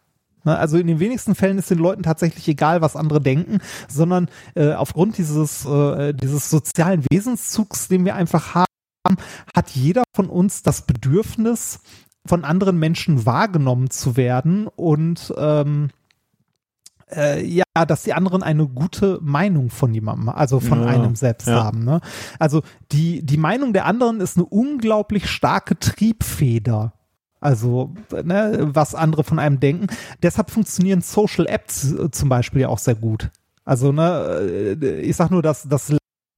Ne, 0.44 0.58
also 0.58 0.78
in 0.78 0.88
den 0.88 1.00
wenigsten 1.00 1.36
Fällen 1.36 1.58
ist 1.58 1.70
den 1.70 1.78
Leuten 1.78 2.04
tatsächlich 2.04 2.48
egal, 2.48 2.82
was 2.82 2.96
andere 2.96 3.22
denken, 3.22 3.60
sondern 3.88 4.28
äh, 4.56 4.74
aufgrund 4.74 5.18
dieses, 5.18 5.66
äh, 5.66 6.14
dieses 6.14 6.50
sozialen 6.50 7.06
Wesenszugs, 7.12 7.88
den 7.88 8.06
wir 8.06 8.16
einfach 8.16 8.56
haben, 8.56 8.66
hat 9.56 9.70
jeder 9.72 10.04
von 10.16 10.28
uns 10.28 10.64
das 10.64 10.86
Bedürfnis, 10.86 11.80
von 12.26 12.46
anderen 12.46 12.78
Menschen 12.78 13.26
wahrgenommen 13.26 13.90
zu 13.90 14.16
werden 14.16 14.68
und 14.68 15.34
ähm, 15.38 15.90
äh, 17.12 17.44
ja, 17.44 17.64
dass 17.74 18.04
die 18.04 18.14
anderen 18.14 18.44
eine 18.44 18.68
gute 18.68 19.20
Meinung 19.22 19.70
von 19.70 19.94
jemandem, 19.94 20.30
also 20.30 20.60
von 20.60 20.82
ja, 20.82 20.88
einem 20.88 21.16
selbst 21.16 21.48
ja. 21.48 21.64
haben. 21.64 21.84
Ne? 21.84 22.00
Also 22.40 22.62
die, 22.92 23.26
die 23.26 23.38
Meinung 23.38 23.74
der 23.74 23.86
anderen 23.86 24.22
ist 24.22 24.38
eine 24.38 24.46
unglaublich 24.46 25.30
starke 25.30 25.78
Triebfeder 25.78 26.94
also, 27.42 27.92
ne, 28.24 28.70
was 28.72 28.96
andere 28.96 29.24
von 29.24 29.40
einem 29.40 29.60
denken. 29.60 29.88
Deshalb 30.22 30.52
funktionieren 30.52 31.02
Social 31.02 31.48
Apps 31.48 31.92
äh, 31.92 32.12
zum 32.12 32.30
Beispiel 32.30 32.62
ja 32.62 32.70
auch 32.70 32.78
sehr 32.78 32.96
gut. 32.96 33.32
Also, 33.66 33.92
ne, 33.92 34.78
äh, 34.82 35.02
ich 35.02 35.16
sag 35.16 35.32
nur, 35.32 35.42
dass 35.42 35.68
das 35.68 35.92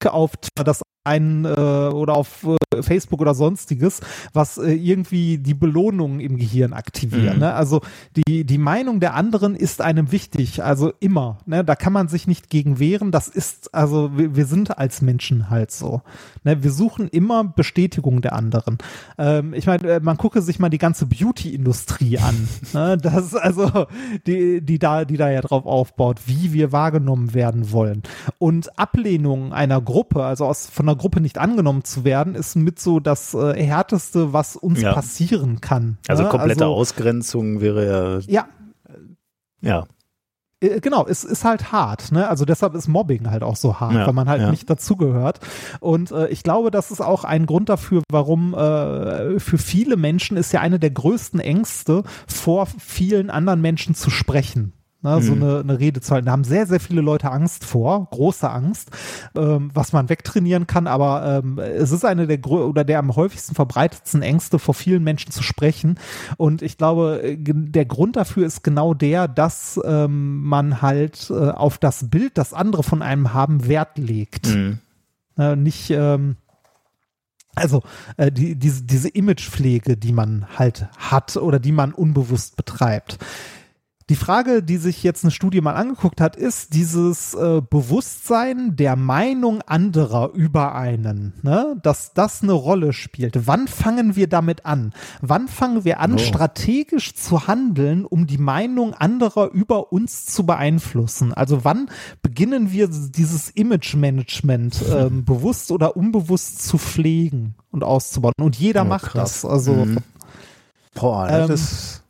auf 0.06 0.32
das 0.56 0.82
ein 1.04 1.44
äh, 1.44 1.48
oder 1.48 2.14
auf 2.14 2.44
äh, 2.44 2.82
Facebook 2.82 3.20
oder 3.20 3.34
sonstiges, 3.34 4.00
was 4.32 4.56
äh, 4.56 4.72
irgendwie 4.72 5.38
die 5.38 5.52
Belohnungen 5.52 6.18
im 6.18 6.38
Gehirn 6.38 6.72
aktivieren. 6.72 7.34
Mhm. 7.34 7.40
Ne? 7.40 7.54
Also 7.54 7.82
die, 8.16 8.44
die 8.44 8.58
Meinung 8.58 9.00
der 9.00 9.14
anderen 9.14 9.54
ist 9.54 9.82
einem 9.82 10.12
wichtig, 10.12 10.64
also 10.64 10.92
immer. 11.00 11.38
Ne? 11.44 11.62
Da 11.62 11.74
kann 11.74 11.92
man 11.92 12.08
sich 12.08 12.26
nicht 12.26 12.48
gegen 12.48 12.78
wehren. 12.78 13.10
Das 13.10 13.28
ist, 13.28 13.74
also 13.74 14.16
wir, 14.16 14.34
wir 14.34 14.46
sind 14.46 14.78
als 14.78 15.02
Menschen 15.02 15.50
halt 15.50 15.70
so. 15.70 16.00
Ne? 16.42 16.62
Wir 16.62 16.70
suchen 16.70 17.08
immer 17.08 17.44
Bestätigung 17.44 18.22
der 18.22 18.32
anderen. 18.32 18.78
Ähm, 19.18 19.52
ich 19.52 19.66
meine, 19.66 19.88
äh, 19.88 20.00
man 20.00 20.16
gucke 20.16 20.40
sich 20.40 20.58
mal 20.58 20.70
die 20.70 20.78
ganze 20.78 21.04
Beauty-Industrie 21.04 22.18
an. 22.18 22.48
ne? 22.72 22.96
Das 22.96 23.34
also, 23.34 23.86
die, 24.26 24.62
die 24.62 24.78
da, 24.78 25.04
die 25.04 25.18
da 25.18 25.30
ja 25.30 25.42
drauf 25.42 25.66
aufbaut, 25.66 26.20
wie 26.26 26.54
wir 26.54 26.72
wahrgenommen 26.72 27.34
werden 27.34 27.72
wollen. 27.72 28.02
Und 28.38 28.78
Ablehnung 28.78 29.52
einer 29.52 29.82
Gruppe, 29.82 30.24
also 30.24 30.46
aus 30.46 30.66
von 30.66 30.88
einer 30.88 30.93
Gruppe 30.96 31.20
nicht 31.20 31.38
angenommen 31.38 31.84
zu 31.84 32.04
werden, 32.04 32.34
ist 32.34 32.56
mit 32.56 32.78
so 32.78 33.00
das 33.00 33.34
äh, 33.34 33.54
härteste, 33.54 34.32
was 34.32 34.56
uns 34.56 34.80
ja. 34.80 34.92
passieren 34.92 35.60
kann. 35.60 35.98
Also 36.08 36.24
ne? 36.24 36.28
komplette 36.28 36.64
also, 36.64 36.74
Ausgrenzung 36.74 37.60
wäre 37.60 38.22
ja. 38.28 38.44
Ja. 38.44 38.48
Ja. 39.60 39.84
Äh, 40.60 40.80
genau, 40.80 41.06
es 41.06 41.24
ist 41.24 41.44
halt 41.44 41.72
hart, 41.72 42.12
ne? 42.12 42.28
Also 42.28 42.44
deshalb 42.44 42.74
ist 42.74 42.88
Mobbing 42.88 43.30
halt 43.30 43.42
auch 43.42 43.56
so 43.56 43.80
hart, 43.80 43.94
ja, 43.94 44.06
weil 44.06 44.12
man 44.12 44.28
halt 44.28 44.50
nicht 44.50 44.68
dazugehört. 44.68 45.40
Und 45.80 46.10
äh, 46.12 46.28
ich 46.28 46.42
glaube, 46.42 46.70
das 46.70 46.90
ist 46.90 47.00
auch 47.00 47.24
ein 47.24 47.46
Grund 47.46 47.68
dafür, 47.68 48.02
warum 48.10 48.54
äh, 48.54 49.38
für 49.40 49.58
viele 49.58 49.96
Menschen 49.96 50.36
ist 50.36 50.52
ja 50.52 50.60
eine 50.60 50.78
der 50.78 50.90
größten 50.90 51.40
Ängste, 51.40 52.02
vor 52.26 52.66
vielen 52.66 53.30
anderen 53.30 53.60
Menschen 53.60 53.94
zu 53.94 54.10
sprechen 54.10 54.72
ne, 55.04 55.16
mhm. 55.16 55.22
so 55.22 55.32
eine, 55.32 55.60
eine 55.60 55.78
Rede 55.78 56.00
zu 56.00 56.12
halten. 56.12 56.26
Da 56.26 56.32
haben 56.32 56.44
sehr, 56.44 56.66
sehr 56.66 56.80
viele 56.80 57.00
Leute 57.00 57.30
Angst 57.30 57.64
vor, 57.64 58.08
große 58.10 58.50
Angst, 58.50 58.90
ähm, 59.36 59.70
was 59.72 59.92
man 59.92 60.08
wegtrainieren 60.08 60.66
kann, 60.66 60.86
aber 60.86 61.42
ähm, 61.44 61.58
es 61.58 61.92
ist 61.92 62.04
eine 62.04 62.26
der 62.26 62.44
oder 62.44 62.84
der 62.84 62.98
am 62.98 63.14
häufigsten 63.14 63.54
verbreitetsten 63.54 64.22
Ängste, 64.22 64.58
vor 64.58 64.74
vielen 64.74 65.04
Menschen 65.04 65.30
zu 65.30 65.42
sprechen. 65.42 65.98
Und 66.36 66.62
ich 66.62 66.78
glaube, 66.78 67.20
äh, 67.22 67.36
der 67.38 67.84
Grund 67.84 68.16
dafür 68.16 68.46
ist 68.46 68.64
genau 68.64 68.94
der, 68.94 69.28
dass 69.28 69.78
ähm, 69.84 70.42
man 70.42 70.82
halt 70.82 71.30
äh, 71.30 71.50
auf 71.50 71.78
das 71.78 72.10
Bild, 72.10 72.38
das 72.38 72.52
andere 72.52 72.82
von 72.82 73.02
einem 73.02 73.34
haben, 73.34 73.68
Wert 73.68 73.98
legt. 73.98 74.48
Mhm. 74.48 74.78
Äh, 75.36 75.56
nicht 75.56 75.90
ähm, 75.90 76.36
also 77.54 77.82
äh, 78.16 78.32
die, 78.32 78.56
diese, 78.56 78.82
diese 78.82 79.08
Imagepflege, 79.08 79.96
die 79.96 80.12
man 80.12 80.46
halt 80.58 80.88
hat 80.98 81.36
oder 81.36 81.58
die 81.58 81.72
man 81.72 81.92
unbewusst 81.92 82.56
betreibt. 82.56 83.18
Die 84.10 84.16
Frage, 84.16 84.62
die 84.62 84.76
sich 84.76 85.02
jetzt 85.02 85.24
eine 85.24 85.30
Studie 85.30 85.62
mal 85.62 85.72
angeguckt 85.72 86.20
hat, 86.20 86.36
ist 86.36 86.74
dieses 86.74 87.32
äh, 87.32 87.62
Bewusstsein 87.62 88.76
der 88.76 88.96
Meinung 88.96 89.62
anderer 89.62 90.30
über 90.34 90.74
einen, 90.74 91.32
ne? 91.42 91.76
dass 91.82 92.12
das 92.12 92.42
eine 92.42 92.52
Rolle 92.52 92.92
spielt. 92.92 93.46
Wann 93.46 93.66
fangen 93.66 94.14
wir 94.14 94.28
damit 94.28 94.66
an? 94.66 94.92
Wann 95.22 95.48
fangen 95.48 95.86
wir 95.86 96.00
an, 96.00 96.14
oh. 96.14 96.18
strategisch 96.18 97.14
zu 97.14 97.46
handeln, 97.46 98.04
um 98.04 98.26
die 98.26 98.36
Meinung 98.36 98.92
anderer 98.92 99.50
über 99.52 99.90
uns 99.90 100.26
zu 100.26 100.44
beeinflussen? 100.44 101.32
Also 101.32 101.64
wann 101.64 101.88
beginnen 102.20 102.72
wir 102.72 102.88
dieses 102.88 103.48
Image-Management 103.50 104.82
äh, 104.90 105.08
bewusst 105.08 105.72
oder 105.72 105.96
unbewusst 105.96 106.62
zu 106.62 106.76
pflegen 106.76 107.54
und 107.70 107.82
auszubauen? 107.82 108.34
Und 108.38 108.56
jeder 108.56 108.82
oh, 108.82 108.88
macht 108.88 109.12
krass. 109.12 109.40
das. 109.42 109.50
Also 109.50 109.72
mhm. 109.72 109.98
Boah, 110.94 111.26
das 111.26 111.48
ähm, 111.48 111.54
ist 111.54 112.03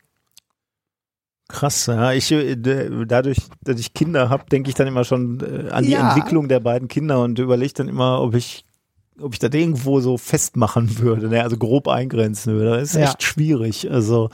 Krass, 1.54 1.86
ja. 1.86 2.12
Ich, 2.12 2.32
äh, 2.32 2.56
dadurch, 2.56 3.38
dass 3.62 3.78
ich 3.78 3.94
Kinder 3.94 4.28
habe, 4.28 4.44
denke 4.50 4.70
ich 4.70 4.74
dann 4.74 4.88
immer 4.88 5.04
schon 5.04 5.40
äh, 5.40 5.70
an 5.70 5.84
die 5.84 5.92
ja. 5.92 6.08
Entwicklung 6.08 6.48
der 6.48 6.58
beiden 6.58 6.88
Kinder 6.88 7.22
und 7.22 7.38
überlege 7.38 7.74
dann 7.74 7.86
immer, 7.86 8.20
ob 8.20 8.34
ich, 8.34 8.64
ob 9.20 9.34
ich 9.34 9.38
das 9.38 9.54
irgendwo 9.54 10.00
so 10.00 10.18
festmachen 10.18 10.98
würde, 10.98 11.28
ne? 11.28 11.44
also 11.44 11.56
grob 11.56 11.86
eingrenzen 11.86 12.54
würde. 12.54 12.70
Das 12.70 12.90
ist 12.90 12.96
ja. 12.96 13.04
echt 13.04 13.22
schwierig. 13.22 13.88
Also, 13.88 14.30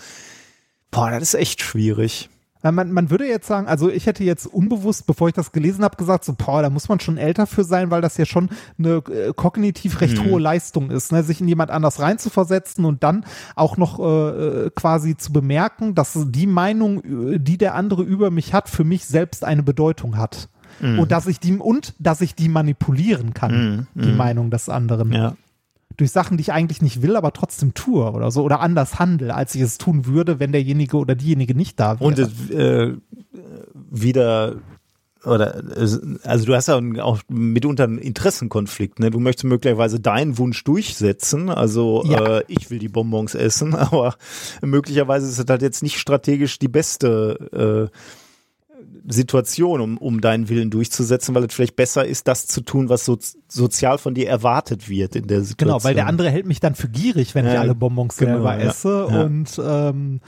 boah, 0.90 1.10
das 1.10 1.22
ist 1.22 1.34
echt 1.34 1.60
schwierig. 1.60 2.30
Man, 2.62 2.92
man 2.92 3.10
würde 3.10 3.26
jetzt 3.26 3.46
sagen, 3.46 3.68
also 3.68 3.88
ich 3.88 4.06
hätte 4.06 4.22
jetzt 4.22 4.46
unbewusst, 4.46 5.06
bevor 5.06 5.28
ich 5.28 5.34
das 5.34 5.52
gelesen 5.52 5.82
habe, 5.82 5.96
gesagt, 5.96 6.24
so, 6.24 6.34
boah, 6.34 6.60
da 6.60 6.68
muss 6.68 6.88
man 6.88 7.00
schon 7.00 7.16
älter 7.16 7.46
für 7.46 7.64
sein, 7.64 7.90
weil 7.90 8.02
das 8.02 8.18
ja 8.18 8.26
schon 8.26 8.50
eine 8.78 8.96
äh, 8.96 9.32
kognitiv 9.34 10.00
recht 10.00 10.18
mhm. 10.18 10.30
hohe 10.30 10.40
Leistung 10.40 10.90
ist, 10.90 11.10
ne? 11.12 11.22
sich 11.22 11.40
in 11.40 11.48
jemand 11.48 11.70
anders 11.70 12.00
reinzuversetzen 12.00 12.84
und 12.84 13.02
dann 13.02 13.24
auch 13.56 13.78
noch 13.78 13.98
äh, 13.98 14.02
äh, 14.02 14.70
quasi 14.74 15.16
zu 15.16 15.32
bemerken, 15.32 15.94
dass 15.94 16.18
die 16.26 16.46
Meinung, 16.46 17.32
äh, 17.32 17.38
die 17.38 17.56
der 17.56 17.74
andere 17.74 18.02
über 18.02 18.30
mich 18.30 18.52
hat, 18.52 18.68
für 18.68 18.84
mich 18.84 19.06
selbst 19.06 19.44
eine 19.44 19.62
Bedeutung 19.62 20.18
hat. 20.18 20.48
Mhm. 20.80 20.98
Und 20.98 21.12
dass 21.12 21.26
ich 21.26 21.40
die 21.40 21.56
und 21.56 21.94
dass 21.98 22.20
ich 22.20 22.34
die 22.34 22.48
manipulieren 22.48 23.32
kann, 23.32 23.86
mhm. 23.94 24.02
die 24.02 24.10
mhm. 24.10 24.16
Meinung 24.16 24.50
des 24.50 24.68
anderen. 24.68 25.12
Ja 25.12 25.34
durch 25.96 26.12
Sachen, 26.12 26.36
die 26.36 26.42
ich 26.42 26.52
eigentlich 26.52 26.82
nicht 26.82 27.02
will, 27.02 27.16
aber 27.16 27.32
trotzdem 27.32 27.74
tue 27.74 28.10
oder 28.10 28.30
so 28.30 28.42
oder 28.42 28.60
anders 28.60 28.98
handle, 28.98 29.34
als 29.34 29.54
ich 29.54 29.62
es 29.62 29.78
tun 29.78 30.06
würde, 30.06 30.40
wenn 30.40 30.52
derjenige 30.52 30.96
oder 30.96 31.14
diejenige 31.14 31.54
nicht 31.54 31.78
da 31.78 32.00
wäre. 32.00 32.04
Und 32.04 32.18
äh, 32.50 32.94
wieder 33.74 34.56
oder 35.24 35.62
also 36.24 36.46
du 36.46 36.54
hast 36.54 36.68
ja 36.68 36.80
auch 37.02 37.20
mitunter 37.28 37.84
einen 37.84 37.98
Interessenkonflikt, 37.98 39.00
ne? 39.00 39.10
Du 39.10 39.20
möchtest 39.20 39.44
möglicherweise 39.44 40.00
deinen 40.00 40.38
Wunsch 40.38 40.64
durchsetzen, 40.64 41.50
also 41.50 42.02
ja. 42.06 42.38
äh, 42.38 42.44
ich 42.48 42.70
will 42.70 42.78
die 42.78 42.88
Bonbons 42.88 43.34
essen, 43.34 43.74
aber 43.76 44.14
möglicherweise 44.62 45.26
ist 45.26 45.38
es 45.38 45.44
halt 45.46 45.62
jetzt 45.62 45.82
nicht 45.82 45.98
strategisch 45.98 46.58
die 46.58 46.68
beste 46.68 47.90
äh, 47.90 47.96
Situation, 49.12 49.80
um, 49.80 49.98
um 49.98 50.20
deinen 50.20 50.48
Willen 50.48 50.70
durchzusetzen, 50.70 51.34
weil 51.34 51.44
es 51.44 51.54
vielleicht 51.54 51.76
besser 51.76 52.04
ist, 52.04 52.28
das 52.28 52.46
zu 52.46 52.60
tun, 52.60 52.88
was 52.88 53.04
so, 53.04 53.18
sozial 53.48 53.98
von 53.98 54.14
dir 54.14 54.28
erwartet 54.28 54.88
wird 54.88 55.16
in 55.16 55.26
der 55.26 55.42
Situation. 55.42 55.78
Genau, 55.78 55.84
weil 55.84 55.94
der 55.94 56.06
andere 56.06 56.30
hält 56.30 56.46
mich 56.46 56.60
dann 56.60 56.74
für 56.74 56.88
gierig, 56.88 57.34
wenn 57.34 57.46
ja, 57.46 57.54
ich 57.54 57.58
alle 57.58 57.74
Bonbons 57.74 58.16
genau, 58.16 58.34
selber 58.34 58.58
esse 58.58 59.08
ja, 59.10 59.22
und 59.22 59.60
ähm, 59.64 60.20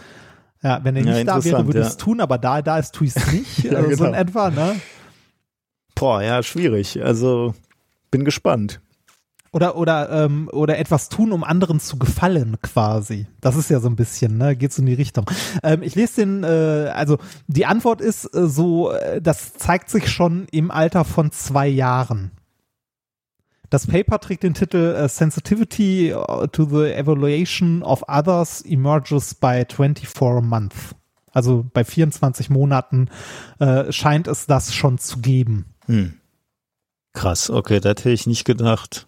ja, 0.63 0.81
wenn 0.83 0.97
er 0.97 1.05
nicht 1.05 1.29
da 1.29 1.45
wäre, 1.45 1.67
würde 1.67 1.81
ich 1.81 1.87
es 1.87 1.97
tun, 1.97 2.21
aber 2.21 2.39
da 2.39 2.63
da 2.63 2.79
ist, 2.79 2.95
tue 2.95 3.07
ich 3.09 3.17
es 3.17 3.33
nicht, 3.33 3.75
also 3.75 3.89
genau. 3.89 3.97
so 3.97 4.05
in 4.05 4.15
etwa, 4.15 4.51
ne? 4.51 4.77
Boah, 5.95 6.23
ja, 6.23 6.43
schwierig. 6.43 7.03
Also 7.03 7.55
bin 8.11 8.25
gespannt 8.25 8.81
oder 9.53 9.77
oder 9.77 10.11
ähm, 10.11 10.49
oder 10.53 10.79
etwas 10.79 11.09
tun, 11.09 11.31
um 11.31 11.45
anderen 11.45 11.79
zu 11.79 11.99
gefallen, 11.99 12.57
quasi. 12.63 13.27
Das 13.41 13.55
ist 13.57 13.71
ja 13.71 13.81
so 13.81 13.89
ein 13.89 13.97
bisschen, 13.97 14.39
ne, 14.39 14.57
geht's 14.57 14.79
in 14.79 14.87
die 14.87 14.95
Richtung. 14.95 15.31
Ähm, 15.63 15.83
ich 15.83 15.95
lese 15.95 16.23
den, 16.23 16.43
äh, 16.43 16.91
also 16.95 17.19
die 17.47 17.67
Antwort 17.67 18.01
ist 18.01 18.25
äh, 18.35 18.47
so, 18.47 18.93
äh, 18.93 19.21
das 19.21 19.55
zeigt 19.55 19.91
sich 19.91 20.11
schon 20.11 20.47
im 20.51 20.71
Alter 20.71 21.05
von 21.05 21.31
zwei 21.33 21.69
Jahren. 21.69 22.33
Das 23.69 23.87
Paper 23.87 24.19
trägt 24.21 24.43
den 24.43 24.53
Titel 24.53 24.95
uh, 25.03 25.09
Sensitivity 25.09 26.15
uh, 26.15 26.47
to 26.47 26.67
the 26.67 26.93
Evaluation 26.93 27.83
of 27.83 28.03
Others 28.07 28.63
emerges 28.67 29.35
by 29.35 29.65
24 29.67 30.43
Months. 30.43 30.95
Also 31.31 31.65
bei 31.73 31.83
24 31.83 32.51
Monaten 32.51 33.09
äh, 33.61 33.91
scheint 33.91 34.29
es 34.29 34.47
das 34.47 34.75
schon 34.75 34.99
zu 34.99 35.21
geben. 35.21 35.75
Hm. 35.87 36.15
Krass, 37.15 37.49
okay, 37.49 37.81
das 37.81 37.93
hätte 37.93 38.11
ich 38.11 38.27
nicht 38.27 38.45
gedacht. 38.45 39.07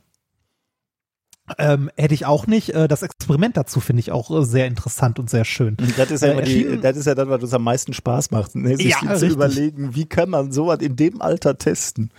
Ähm, 1.58 1.90
hätte 1.96 2.14
ich 2.14 2.24
auch 2.24 2.46
nicht. 2.46 2.70
Äh, 2.70 2.88
das 2.88 3.02
Experiment 3.02 3.56
dazu 3.56 3.80
finde 3.80 4.00
ich 4.00 4.10
auch 4.10 4.30
äh, 4.30 4.44
sehr 4.44 4.66
interessant 4.66 5.18
und 5.18 5.28
sehr 5.28 5.44
schön. 5.44 5.76
Das 5.96 6.10
ist 6.10 6.22
ja, 6.22 6.32
äh, 6.32 6.42
die, 6.42 6.80
das, 6.80 6.96
ist 6.96 7.06
ja 7.06 7.14
das, 7.14 7.28
was 7.28 7.42
uns 7.42 7.52
am 7.52 7.62
meisten 7.62 7.92
Spaß 7.92 8.30
macht, 8.30 8.54
ne? 8.54 8.76
sich 8.76 8.96
ja, 9.02 9.14
zu 9.14 9.26
überlegen, 9.26 9.94
wie 9.94 10.06
kann 10.06 10.30
man 10.30 10.52
sowas 10.52 10.78
in 10.80 10.96
dem 10.96 11.20
Alter 11.20 11.58
testen. 11.58 12.10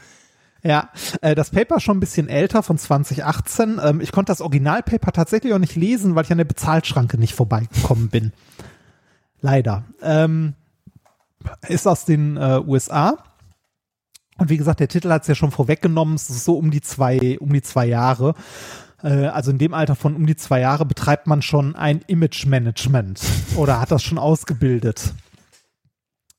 Ja, 0.62 0.90
äh, 1.22 1.34
das 1.34 1.50
Paper 1.50 1.78
ist 1.78 1.84
schon 1.84 1.98
ein 1.98 2.02
bisschen 2.02 2.28
älter, 2.28 2.62
von 2.62 2.78
2018. 2.78 3.80
Ähm, 3.84 4.02
ich 4.02 4.12
konnte 4.12 4.32
das 4.32 4.42
Originalpaper 4.42 5.12
tatsächlich 5.12 5.54
auch 5.54 5.60
nicht 5.60 5.76
lesen, 5.76 6.16
weil 6.16 6.26
ich 6.26 6.32
an 6.32 6.38
der 6.38 6.46
Bezahlschranke 6.46 7.18
nicht 7.18 7.34
vorbeigekommen 7.34 8.10
bin. 8.10 8.32
Leider. 9.42 9.86
Ähm, 10.02 10.54
ist 11.68 11.88
aus 11.88 12.06
den 12.06 12.38
äh, 12.38 12.62
USA. 12.66 13.18
Und 14.38 14.50
wie 14.50 14.58
gesagt, 14.58 14.80
der 14.80 14.88
Titel 14.88 15.10
hat 15.12 15.22
es 15.22 15.28
ja 15.28 15.36
schon 15.36 15.52
vorweggenommen. 15.52 16.16
Es 16.16 16.30
ist 16.30 16.46
so 16.46 16.58
um 16.58 16.72
die 16.72 16.82
zwei, 16.82 17.38
um 17.40 17.54
die 17.54 17.62
zwei 17.62 17.86
Jahre. 17.86 18.34
Äh, 19.06 19.28
also 19.28 19.52
in 19.52 19.58
dem 19.58 19.74
Alter 19.74 19.96
von 19.96 20.16
um 20.16 20.26
die 20.26 20.36
zwei 20.36 20.60
Jahre 20.60 20.86
betreibt 20.86 21.28
man 21.28 21.42
schon 21.42 21.76
ein 21.76 22.02
Image-Management 22.08 23.22
oder 23.56 23.80
hat 23.80 23.92
das 23.92 24.04
schon 24.04 24.18
ausgebildet. 24.18 25.14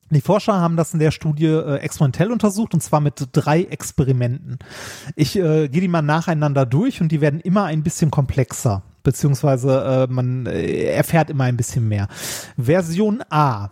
Die 0.09 0.21
Forscher 0.21 0.53
haben 0.53 0.77
das 0.77 0.93
in 0.93 0.99
der 0.99 1.11
Studie 1.11 1.47
äh, 1.47 1.77
experimentell 1.77 2.31
untersucht 2.31 2.73
und 2.73 2.81
zwar 2.81 3.01
mit 3.01 3.27
drei 3.33 3.63
Experimenten. 3.63 4.59
Ich 5.15 5.35
äh, 5.37 5.67
gehe 5.67 5.81
die 5.81 5.87
mal 5.87 6.01
nacheinander 6.01 6.65
durch 6.65 7.01
und 7.01 7.11
die 7.11 7.19
werden 7.19 7.41
immer 7.41 7.65
ein 7.65 7.83
bisschen 7.83 8.09
komplexer, 8.09 8.83
beziehungsweise 9.03 10.07
äh, 10.09 10.13
man 10.13 10.45
äh, 10.45 10.91
erfährt 10.91 11.29
immer 11.29 11.45
ein 11.45 11.57
bisschen 11.57 11.87
mehr. 11.87 12.07
Version 12.57 13.23
A. 13.29 13.69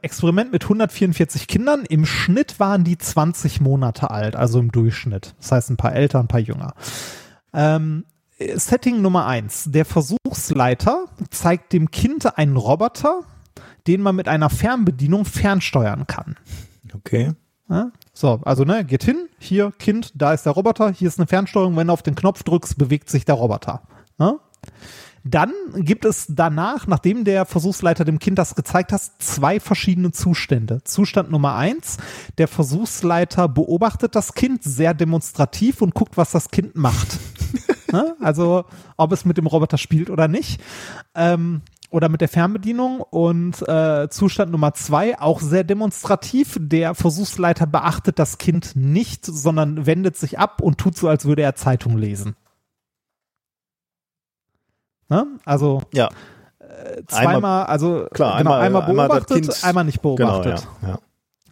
Experiment 0.00 0.50
mit 0.50 0.62
144 0.62 1.46
Kindern. 1.46 1.84
Im 1.84 2.06
Schnitt 2.06 2.58
waren 2.58 2.84
die 2.84 2.96
20 2.96 3.60
Monate 3.60 4.10
alt, 4.10 4.34
also 4.34 4.60
im 4.60 4.72
Durchschnitt. 4.72 5.34
Das 5.38 5.52
heißt 5.52 5.70
ein 5.70 5.76
paar 5.76 5.94
älter, 5.94 6.20
ein 6.20 6.26
paar 6.26 6.40
jünger. 6.40 6.72
Ähm, 7.52 8.04
Setting 8.38 9.02
Nummer 9.02 9.26
eins. 9.26 9.64
Der 9.68 9.84
Versuchsleiter 9.84 11.06
zeigt 11.30 11.72
dem 11.72 11.90
Kind 11.90 12.38
einen 12.38 12.56
Roboter, 12.56 13.22
den 13.86 14.00
man 14.00 14.14
mit 14.14 14.28
einer 14.28 14.50
Fernbedienung 14.50 15.24
fernsteuern 15.24 16.06
kann. 16.06 16.36
Okay. 16.94 17.32
Ja? 17.68 17.90
So, 18.12 18.40
also 18.44 18.64
ne, 18.64 18.84
geht 18.84 19.04
hin, 19.04 19.28
hier 19.38 19.72
Kind, 19.78 20.12
da 20.14 20.32
ist 20.32 20.46
der 20.46 20.52
Roboter, 20.52 20.90
hier 20.90 21.08
ist 21.08 21.18
eine 21.18 21.26
Fernsteuerung, 21.26 21.76
wenn 21.76 21.88
du 21.88 21.92
auf 21.92 22.02
den 22.02 22.14
Knopf 22.14 22.42
drückst, 22.42 22.78
bewegt 22.78 23.10
sich 23.10 23.24
der 23.24 23.34
Roboter. 23.34 23.82
Ne? 24.18 24.38
Dann 25.24 25.52
gibt 25.74 26.04
es 26.04 26.26
danach, 26.28 26.86
nachdem 26.86 27.24
der 27.24 27.44
Versuchsleiter 27.44 28.04
dem 28.04 28.18
Kind 28.18 28.38
das 28.38 28.54
gezeigt 28.54 28.92
hat, 28.92 29.02
zwei 29.18 29.60
verschiedene 29.60 30.12
Zustände. 30.12 30.82
Zustand 30.84 31.30
Nummer 31.30 31.54
eins, 31.54 31.98
der 32.38 32.48
Versuchsleiter 32.48 33.48
beobachtet 33.48 34.14
das 34.14 34.32
Kind 34.32 34.62
sehr 34.62 34.94
demonstrativ 34.94 35.82
und 35.82 35.94
guckt, 35.94 36.16
was 36.16 36.30
das 36.30 36.50
Kind 36.50 36.76
macht. 36.76 37.18
Ne? 37.92 38.16
Also, 38.20 38.64
ob 38.96 39.12
es 39.12 39.24
mit 39.24 39.36
dem 39.38 39.46
Roboter 39.46 39.78
spielt 39.78 40.10
oder 40.10 40.28
nicht. 40.28 40.60
Ähm, 41.14 41.62
oder 41.90 42.10
mit 42.10 42.20
der 42.20 42.28
Fernbedienung 42.28 43.00
und 43.00 43.66
äh, 43.66 44.08
Zustand 44.10 44.52
Nummer 44.52 44.74
zwei 44.74 45.18
auch 45.18 45.40
sehr 45.40 45.64
demonstrativ. 45.64 46.58
Der 46.60 46.94
Versuchsleiter 46.94 47.66
beachtet 47.66 48.18
das 48.18 48.36
Kind 48.36 48.76
nicht, 48.76 49.24
sondern 49.24 49.86
wendet 49.86 50.14
sich 50.16 50.38
ab 50.38 50.60
und 50.60 50.76
tut 50.76 50.98
so, 50.98 51.08
als 51.08 51.24
würde 51.24 51.40
er 51.42 51.54
Zeitung 51.54 51.96
lesen. 51.96 52.36
Ne? 55.08 55.26
Also 55.44 55.82
Ja, 55.94 56.08
äh, 56.58 57.02
zweimal, 57.06 57.36
Einmal- 57.36 57.66
also 57.66 58.06
klar, 58.12 58.36
genau, 58.38 58.52
einmal- 58.52 58.62
einmal 58.62 58.82
einmal 58.82 59.08
beobachtet, 59.08 59.42
Kind- 59.44 59.64
einmal 59.64 59.84
nicht 59.84 60.02
genau, 60.02 60.16
beobachtet. 60.16 60.68
ja, 60.82 60.88
ja. 60.88 60.98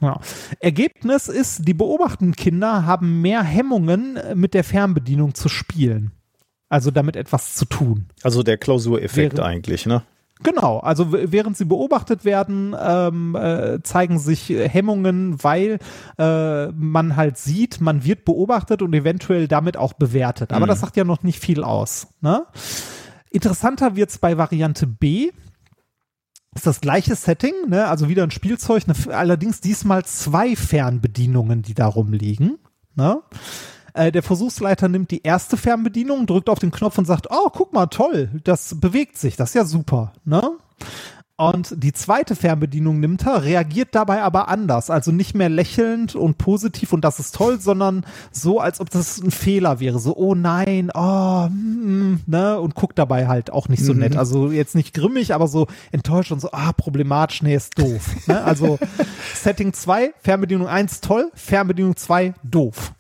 Ja. 0.03 0.21
Ergebnis 0.61 1.29
ist, 1.29 1.67
die 1.67 1.73
beobachtenden 1.73 2.37
Kinder 2.37 2.85
haben 2.85 3.23
mehr 3.23 3.43
Hemmungen, 3.43 4.19
äh, 4.19 4.35
mit 4.35 4.53
der 4.53 4.63
Fernbedienung 4.63 5.35
zu 5.35 5.49
spielen. 5.49 6.13
Also 6.69 6.91
damit 6.91 7.17
etwas 7.17 7.55
zu 7.55 7.65
tun. 7.65 8.07
Also 8.23 8.43
der 8.43 8.57
Klausureffekt 8.59 9.39
eigentlich, 9.41 9.87
ne? 9.87 10.03
Genau, 10.43 10.81
also 10.81 11.13
während 11.13 11.57
sie 11.57 11.65
beobachtet 11.65 12.27
werden, 12.27 12.77
ähm, 12.79 13.35
äh, 13.35 13.83
zeigen 13.83 14.19
sich 14.19 14.51
Hemmungen, 14.51 15.43
weil 15.43 15.79
äh, 16.19 16.67
man 16.73 17.17
halt 17.17 17.39
sieht, 17.39 17.81
man 17.81 18.05
wird 18.05 18.27
beobachtet 18.27 18.83
und 18.83 18.95
eventuell 18.95 19.49
damit 19.49 19.79
auch 19.79 19.95
bewertet. 19.95 20.53
Aber 20.53 20.67
das 20.67 20.81
sagt 20.81 20.97
ja 20.99 21.05
noch 21.05 21.23
nicht 21.23 21.41
viel 21.41 21.65
aus. 21.65 22.09
Ne? 22.21 22.45
Interessanter 23.31 23.97
wird's 23.97 24.19
bei 24.19 24.37
Variante 24.37 24.87
B. 24.87 25.31
Ist 26.55 26.67
das 26.67 26.83
gleiche 26.83 27.15
Setting, 27.15 27.55
ne? 27.69 27.87
also 27.87 28.09
wieder 28.11 28.23
ein 28.23 28.31
Spielzeug, 28.31 28.87
ne? 28.87 28.95
allerdings 29.15 29.63
diesmal 29.63 30.05
zwei 30.05 30.55
Fernbedienungen, 30.55 31.63
die 31.63 31.75
da 31.75 31.87
rumliegen. 31.87 32.59
Ne? 32.95 33.23
Äh, 33.97 34.13
der 34.13 34.23
Versuchsleiter 34.23 34.89
nimmt 34.89 35.11
die 35.11 35.23
erste 35.23 35.57
Fernbedienung, 35.57 36.27
drückt 36.27 36.51
auf 36.51 36.59
den 36.59 36.71
Knopf 36.71 36.99
und 36.99 37.07
sagt, 37.07 37.29
oh, 37.31 37.49
guck 37.51 37.73
mal, 37.73 37.87
toll, 37.87 38.29
das 38.45 38.79
bewegt 38.79 39.17
sich, 39.17 39.37
das 39.37 39.51
ist 39.51 39.55
ja 39.55 39.65
super, 39.65 40.13
ne? 40.25 40.53
Und 41.39 41.83
die 41.83 41.93
zweite 41.93 42.35
Fernbedienung 42.35 42.99
nimmt 42.99 43.27
er, 43.27 43.43
reagiert 43.43 43.91
dabei 43.95 44.23
aber 44.23 44.49
anders. 44.49 44.89
Also 44.89 45.13
nicht 45.13 45.35
mehr 45.35 45.51
lächelnd 45.51 46.15
und 46.15 46.39
positiv 46.39 46.95
und 46.95 47.05
das 47.05 47.19
ist 47.19 47.35
toll, 47.35 47.61
sondern 47.61 48.07
so, 48.33 48.59
als 48.59 48.81
ob 48.81 48.89
das 48.89 49.19
ein 49.19 49.31
Fehler 49.31 49.79
wäre. 49.79 49.99
So, 49.99 50.17
oh 50.17 50.35
nein, 50.35 50.91
oh, 50.95 51.49
mm, 51.51 52.21
ne? 52.27 52.59
Und 52.59 52.75
guckt 52.75 52.99
dabei 52.99 53.29
halt 53.29 53.53
auch 53.53 53.69
nicht 53.69 53.85
so 53.85 53.93
nett. 53.93 54.17
Also 54.17 54.51
jetzt 54.51 54.75
nicht 54.75 54.95
grimmig, 54.95 55.35
aber 55.35 55.47
so 55.47 55.67
enttäuscht 55.93 56.33
und 56.33 56.41
so, 56.41 56.51
ah, 56.53 56.73
problematisch, 56.73 57.43
nee, 57.43 57.55
ist 57.55 57.79
doof. 57.79 58.27
ne? 58.27 58.43
Also 58.43 58.79
Setting 59.35 59.75
2, 59.75 60.15
Fernbedienung 60.23 60.69
1, 60.69 61.03
toll, 61.03 61.31
Fernbedienung 61.35 61.97
2, 61.97 62.33
doof. 62.45 62.95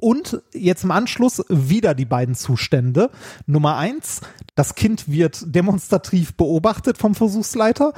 Und 0.00 0.42
jetzt 0.52 0.84
im 0.84 0.92
Anschluss 0.92 1.44
wieder 1.48 1.94
die 1.94 2.04
beiden 2.04 2.36
Zustände. 2.36 3.10
Nummer 3.46 3.76
eins, 3.76 4.20
das 4.54 4.76
Kind 4.76 5.08
wird 5.10 5.42
demonstrativ 5.52 6.34
beobachtet 6.34 6.98
vom 6.98 7.16
Versuchsleiter. 7.16 7.92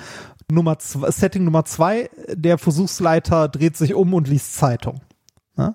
Nummer 0.50 0.78
zwei, 0.78 1.10
Setting 1.10 1.44
Nummer 1.44 1.66
zwei, 1.66 2.08
der 2.32 2.56
Versuchsleiter 2.56 3.48
dreht 3.48 3.76
sich 3.76 3.92
um 3.94 4.14
und 4.14 4.28
liest 4.28 4.54
Zeitung. 4.54 5.02
Ja. 5.58 5.74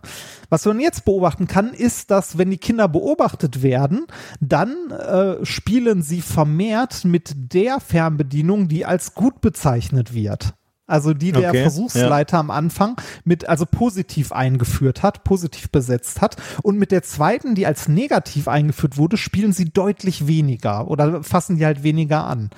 Was 0.49 0.65
man 0.65 0.79
jetzt 0.79 1.05
beobachten 1.05 1.45
kann, 1.45 1.73
ist, 1.73 2.09
dass 2.09 2.39
wenn 2.39 2.49
die 2.49 2.57
Kinder 2.57 2.87
beobachtet 2.87 3.61
werden, 3.61 4.07
dann 4.39 4.89
äh, 4.89 5.45
spielen 5.45 6.01
sie 6.01 6.21
vermehrt 6.21 7.05
mit 7.05 7.53
der 7.53 7.79
Fernbedienung, 7.79 8.67
die 8.67 8.83
als 8.83 9.13
gut 9.13 9.41
bezeichnet 9.41 10.15
wird. 10.15 10.55
Also 10.87 11.13
die 11.15 11.31
der 11.31 11.49
Okay, 11.49 11.61
Versuchsleiter 11.61 12.37
am 12.37 12.51
Anfang 12.51 12.95
mit 13.23 13.49
also 13.49 13.65
positiv 13.65 14.31
eingeführt 14.31 15.01
hat, 15.01 15.23
positiv 15.23 15.71
besetzt 15.71 16.21
hat. 16.21 16.37
Und 16.61 16.77
mit 16.77 16.91
der 16.91 17.01
zweiten, 17.01 17.55
die 17.55 17.65
als 17.65 17.87
negativ 17.87 18.47
eingeführt 18.47 18.97
wurde, 18.97 19.17
spielen 19.17 19.51
sie 19.51 19.65
deutlich 19.65 20.27
weniger 20.27 20.87
oder 20.87 21.23
fassen 21.23 21.57
die 21.57 21.65
halt 21.65 21.81
weniger 21.81 22.25
an. 22.25 22.51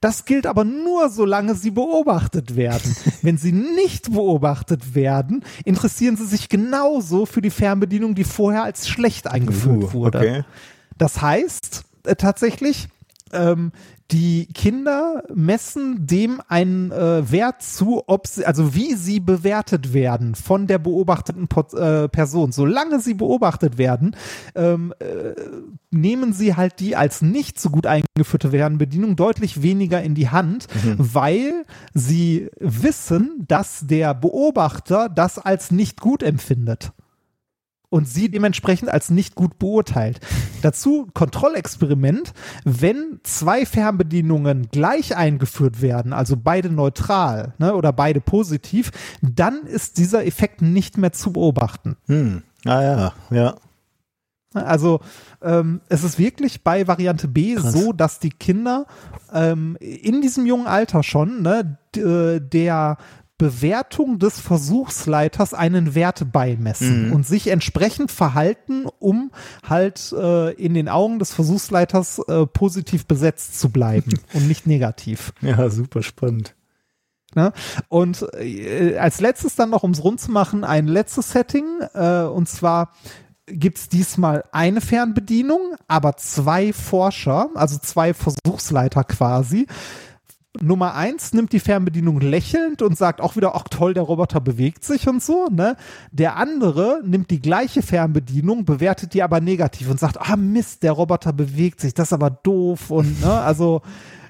Das 0.00 0.24
gilt 0.26 0.46
aber 0.46 0.62
nur, 0.64 1.08
solange 1.10 1.56
sie 1.56 1.72
beobachtet 1.72 2.54
werden. 2.54 2.94
Wenn 3.22 3.36
sie 3.36 3.52
nicht 3.52 4.12
beobachtet 4.12 4.94
werden, 4.94 5.44
interessieren 5.64 6.16
sie 6.16 6.26
sich 6.26 6.48
genauso 6.48 7.26
für 7.26 7.42
die 7.42 7.50
Fernbedienung, 7.50 8.14
die 8.14 8.24
vorher 8.24 8.62
als 8.62 8.88
schlecht 8.88 9.26
eingeführt 9.26 9.82
Uh, 9.82 9.92
wurde. 9.92 10.18
okay. 10.18 10.44
Das 10.98 11.20
heißt 11.20 11.84
äh, 12.04 12.14
tatsächlich, 12.16 12.88
ähm, 13.32 13.72
die 14.12 14.46
Kinder 14.52 15.24
messen 15.34 16.06
dem 16.06 16.42
einen 16.46 16.92
äh, 16.92 17.30
Wert 17.30 17.62
zu, 17.62 18.02
ob 18.06 18.26
sie, 18.26 18.44
also 18.44 18.74
wie 18.74 18.94
sie 18.94 19.20
bewertet 19.20 19.94
werden 19.94 20.34
von 20.34 20.66
der 20.66 20.78
beobachteten 20.78 21.48
Pot 21.48 21.72
äh, 21.72 22.08
Person. 22.08 22.52
Solange 22.52 23.00
sie 23.00 23.14
beobachtet 23.14 23.78
werden, 23.78 24.14
ähm, 24.54 24.92
äh, 24.98 25.34
nehmen 25.90 26.32
sie 26.34 26.54
halt 26.54 26.80
die 26.80 26.94
als 26.94 27.22
nicht 27.22 27.58
so 27.58 27.70
gut 27.70 27.86
eingeführte 27.86 28.50
Fernbedienung 28.50 29.16
deutlich 29.16 29.62
weniger 29.62 30.02
in 30.02 30.14
die 30.14 30.28
Hand, 30.28 30.66
weil 30.98 31.64
sie 31.94 32.50
wissen, 32.58 33.44
dass 33.48 33.86
der 33.86 34.14
Beobachter 34.14 35.08
das 35.08 35.38
als 35.38 35.70
nicht 35.70 36.00
gut 36.00 36.22
empfindet 36.22 36.92
und 37.92 38.08
sie 38.08 38.30
dementsprechend 38.30 38.88
als 38.88 39.10
nicht 39.10 39.34
gut 39.34 39.58
beurteilt. 39.58 40.18
Dazu 40.62 41.08
Kontrollexperiment, 41.12 42.32
wenn 42.64 43.20
zwei 43.22 43.66
Fernbedienungen 43.66 44.68
gleich 44.72 45.14
eingeführt 45.14 45.82
werden, 45.82 46.14
also 46.14 46.36
beide 46.36 46.70
neutral 46.70 47.52
ne, 47.58 47.74
oder 47.74 47.92
beide 47.92 48.22
positiv, 48.22 48.92
dann 49.20 49.66
ist 49.66 49.98
dieser 49.98 50.24
Effekt 50.24 50.62
nicht 50.62 50.96
mehr 50.96 51.12
zu 51.12 51.32
beobachten. 51.32 51.96
Hm. 52.06 52.42
Ah 52.64 52.82
ja, 52.82 53.12
ja. 53.30 53.54
Also 54.54 55.00
ähm, 55.42 55.80
es 55.88 56.04
ist 56.04 56.18
wirklich 56.18 56.62
bei 56.62 56.86
Variante 56.86 57.28
B 57.28 57.54
Krass. 57.54 57.72
so, 57.72 57.92
dass 57.92 58.18
die 58.18 58.30
Kinder 58.30 58.86
ähm, 59.32 59.76
in 59.80 60.20
diesem 60.20 60.46
jungen 60.46 60.66
Alter 60.66 61.02
schon 61.02 61.42
ne, 61.42 61.78
äh, 61.96 62.40
der 62.40 62.98
Bewertung 63.42 64.20
des 64.20 64.38
Versuchsleiters 64.38 65.52
einen 65.52 65.96
Wert 65.96 66.30
beimessen 66.30 67.08
Mhm. 67.08 67.12
und 67.12 67.26
sich 67.26 67.48
entsprechend 67.48 68.12
verhalten, 68.12 68.86
um 69.00 69.32
halt 69.68 70.12
äh, 70.12 70.52
in 70.52 70.74
den 70.74 70.88
Augen 70.88 71.18
des 71.18 71.34
Versuchsleiters 71.34 72.20
äh, 72.28 72.46
positiv 72.46 73.06
besetzt 73.06 73.58
zu 73.58 73.70
bleiben 73.70 74.12
und 74.32 74.46
nicht 74.46 74.68
negativ. 74.68 75.32
Ja, 75.40 75.68
super 75.70 76.04
spannend. 76.04 76.54
Ne? 77.34 77.52
Und 77.88 78.24
äh, 78.38 78.96
als 78.98 79.20
letztes 79.20 79.56
dann 79.56 79.70
noch, 79.70 79.82
um 79.82 79.90
es 79.90 80.04
rund 80.04 80.20
zu 80.20 80.30
machen, 80.30 80.62
ein 80.62 80.86
letztes 80.86 81.32
Setting. 81.32 81.64
Äh, 81.94 82.22
und 82.22 82.48
zwar 82.48 82.92
gibt's 83.46 83.88
diesmal 83.88 84.44
eine 84.52 84.80
Fernbedienung, 84.80 85.74
aber 85.88 86.16
zwei 86.16 86.72
Forscher, 86.72 87.48
also 87.54 87.78
zwei 87.78 88.14
Versuchsleiter 88.14 89.02
quasi. 89.02 89.66
Nummer 90.60 90.94
eins 90.94 91.32
nimmt 91.32 91.52
die 91.52 91.60
Fernbedienung 91.60 92.20
lächelnd 92.20 92.82
und 92.82 92.96
sagt 92.96 93.22
auch 93.22 93.36
wieder, 93.36 93.54
ach 93.54 93.64
toll, 93.70 93.94
der 93.94 94.02
Roboter 94.02 94.40
bewegt 94.40 94.84
sich 94.84 95.08
und 95.08 95.22
so. 95.22 95.46
Ne? 95.50 95.76
Der 96.10 96.36
andere 96.36 97.00
nimmt 97.04 97.30
die 97.30 97.40
gleiche 97.40 97.82
Fernbedienung, 97.82 98.66
bewertet 98.66 99.14
die 99.14 99.22
aber 99.22 99.40
negativ 99.40 99.88
und 99.90 99.98
sagt, 99.98 100.18
ah 100.20 100.36
Mist, 100.36 100.82
der 100.82 100.92
Roboter 100.92 101.32
bewegt 101.32 101.80
sich, 101.80 101.94
das 101.94 102.08
ist 102.08 102.12
aber 102.12 102.30
doof 102.30 102.90
und 102.90 103.22
ne, 103.22 103.32
also 103.32 103.80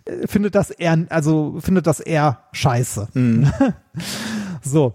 äh, 0.05 0.29
findet 0.29 0.55
das 0.55 0.71
eher, 0.71 1.07
also 1.09 1.59
findet 1.61 1.89
das 1.89 1.99
eher 1.99 2.45
scheiße. 2.53 3.09
so. 4.63 4.95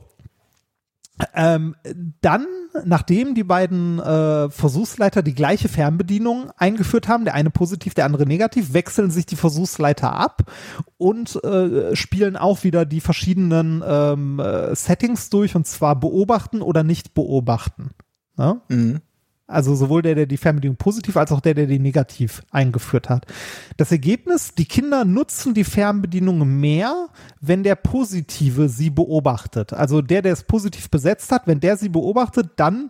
Ähm, 1.34 1.76
dann, 2.22 2.45
nachdem 2.85 3.34
die 3.34 3.44
beiden 3.44 3.99
äh, 3.99 4.49
Versuchsleiter 4.49 5.23
die 5.23 5.34
gleiche 5.34 5.68
Fernbedienung 5.68 6.52
eingeführt 6.57 7.07
haben, 7.07 7.26
der 7.26 7.34
eine 7.34 7.49
positiv, 7.49 7.95
der 7.95 8.06
andere 8.06 8.26
negativ, 8.26 8.73
wechseln 8.73 9.10
sich 9.10 9.26
die 9.26 9.35
Versuchsleiter 9.35 10.14
ab 10.14 10.52
und 10.98 11.44
äh, 11.44 11.95
spielen 11.95 12.38
auch 12.38 12.64
wieder 12.64 12.85
die 12.85 13.02
verschiedenen 13.02 13.84
ähm, 13.85 14.39
äh, 14.39 14.76
Settings 14.76 15.30
durch 15.30 15.56
und 15.56 15.65
zwar 15.65 15.99
beobachten 15.99 16.61
oder 16.61 16.84
nicht 16.84 17.14
beobachten. 17.14 17.91
Ne? 18.38 18.61
Mhm. 18.69 19.02
Also 19.48 19.76
sowohl 19.76 20.02
der, 20.02 20.14
der 20.14 20.26
die 20.26 20.36
Fernbedienung 20.36 20.76
positiv, 20.76 21.15
als 21.15 21.32
auch 21.32 21.40
der, 21.40 21.53
der 21.53 21.68
die 21.68 21.80
negativ 21.80 22.44
eingeführt 22.52 23.10
hat. 23.10 23.26
Das 23.78 23.94
Ergebnis, 23.94 24.53
die 24.56 24.65
Kinder 24.65 25.06
nutzen 25.06 25.53
die 25.53 25.64
Fernbedienung 25.64 26.60
mehr, 26.60 27.07
wenn 27.40 27.64
der 27.64 27.76
Positive 27.76 28.68
sie 28.68 28.90
beobachtet. 28.90 29.72
Also 29.72 30.02
der, 30.02 30.22
der 30.22 30.34
es 30.34 30.44
positiv 30.44 30.90
besetzt 30.90 31.32
hat, 31.32 31.48
wenn 31.48 31.61
der 31.61 31.78
sie 31.78 31.88
beobachtet, 31.88 32.52
dann 32.57 32.90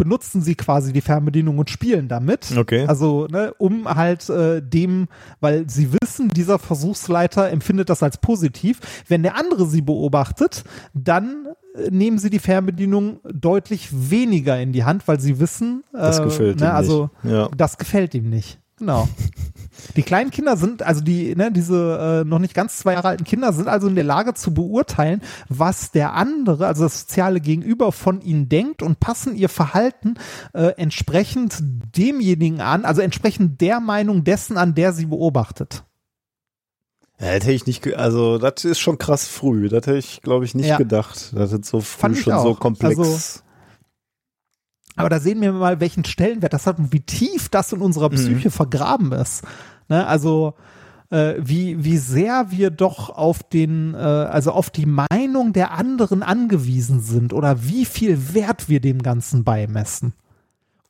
benutzen 0.00 0.40
sie 0.40 0.54
quasi 0.54 0.94
die 0.94 1.02
Fernbedienung 1.02 1.58
und 1.58 1.68
spielen 1.68 2.08
damit. 2.08 2.56
Okay. 2.56 2.86
Also, 2.86 3.26
ne, 3.26 3.52
um 3.58 3.86
halt 3.86 4.30
äh, 4.30 4.62
dem, 4.62 5.08
weil 5.40 5.68
sie 5.68 5.90
wissen, 5.92 6.30
dieser 6.30 6.58
Versuchsleiter 6.58 7.50
empfindet 7.50 7.90
das 7.90 8.02
als 8.02 8.16
positiv. 8.16 8.80
Wenn 9.08 9.22
der 9.22 9.36
andere 9.36 9.66
sie 9.66 9.82
beobachtet, 9.82 10.64
dann 10.94 11.48
nehmen 11.90 12.18
sie 12.18 12.30
die 12.30 12.38
Fernbedienung 12.38 13.20
deutlich 13.24 14.10
weniger 14.10 14.60
in 14.60 14.72
die 14.72 14.84
Hand, 14.84 15.06
weil 15.08 15.20
sie 15.20 15.38
wissen, 15.38 15.84
äh, 15.92 15.98
Das 15.98 16.22
gefällt 16.22 16.60
ihm 16.60 16.66
ne, 16.66 16.72
also 16.72 17.10
nicht. 17.22 17.32
Ja. 17.32 17.48
das 17.56 17.78
gefällt 17.78 18.14
ihm 18.14 18.28
nicht. 18.28 18.58
Genau. 18.78 19.08
Die 19.96 20.02
kleinen 20.02 20.30
Kinder 20.30 20.56
sind, 20.56 20.82
also 20.82 21.02
die, 21.02 21.34
ne, 21.36 21.52
diese 21.52 22.22
äh, 22.22 22.28
noch 22.28 22.38
nicht 22.38 22.54
ganz 22.54 22.78
zwei 22.78 22.94
Jahre 22.94 23.08
alten 23.08 23.24
Kinder 23.24 23.52
sind 23.52 23.68
also 23.68 23.88
in 23.88 23.94
der 23.94 24.04
Lage 24.04 24.34
zu 24.34 24.54
beurteilen, 24.54 25.22
was 25.48 25.90
der 25.90 26.14
andere, 26.14 26.66
also 26.66 26.84
das 26.84 27.00
soziale 27.00 27.40
Gegenüber 27.40 27.92
von 27.92 28.20
ihnen 28.20 28.48
denkt 28.48 28.82
und 28.82 29.00
passen 29.00 29.36
ihr 29.36 29.48
Verhalten 29.48 30.14
äh, 30.54 30.72
entsprechend 30.76 31.58
demjenigen 31.96 32.60
an, 32.60 32.84
also 32.84 33.02
entsprechend 33.02 33.60
der 33.60 33.80
Meinung 33.80 34.24
dessen 34.24 34.56
an, 34.56 34.74
der 34.74 34.92
sie 34.92 35.06
beobachtet. 35.06 35.84
Ja, 37.20 37.26
hätte 37.26 37.52
ich 37.52 37.66
nicht, 37.66 37.94
also 37.94 38.38
das 38.38 38.64
ist 38.64 38.78
schon 38.80 38.96
krass 38.98 39.26
früh. 39.28 39.68
Das 39.68 39.86
hätte 39.86 39.96
ich, 39.96 40.22
glaube 40.22 40.44
ich, 40.44 40.54
nicht 40.54 40.66
Ja. 40.68 40.78
gedacht. 40.78 41.32
Das 41.34 41.52
ist 41.52 41.66
so 41.66 41.80
früh 41.80 42.00
Fand 42.00 42.18
schon 42.18 42.38
so 42.40 42.54
komplex. 42.54 42.98
Also- 42.98 43.40
Aber 44.96 45.08
da 45.08 45.20
sehen 45.20 45.40
wir 45.40 45.52
mal, 45.52 45.80
welchen 45.80 46.04
Stellenwert 46.04 46.52
das 46.52 46.66
hat 46.66 46.78
und 46.78 46.92
wie 46.92 47.00
tief 47.00 47.48
das 47.48 47.72
in 47.72 47.80
unserer 47.80 48.10
Psyche 48.10 48.50
vergraben 48.50 49.12
ist. 49.12 49.44
Ne? 49.88 50.06
Also 50.06 50.54
äh, 51.10 51.34
wie, 51.38 51.82
wie 51.84 51.96
sehr 51.98 52.46
wir 52.50 52.70
doch 52.70 53.10
auf 53.10 53.42
den, 53.42 53.94
äh, 53.94 53.98
also 53.98 54.52
auf 54.52 54.70
die 54.70 54.86
Meinung 54.86 55.52
der 55.52 55.72
anderen 55.72 56.22
angewiesen 56.22 57.00
sind 57.00 57.32
oder 57.32 57.64
wie 57.64 57.84
viel 57.84 58.32
Wert 58.34 58.68
wir 58.68 58.80
dem 58.80 59.02
Ganzen 59.02 59.42
beimessen. 59.44 60.12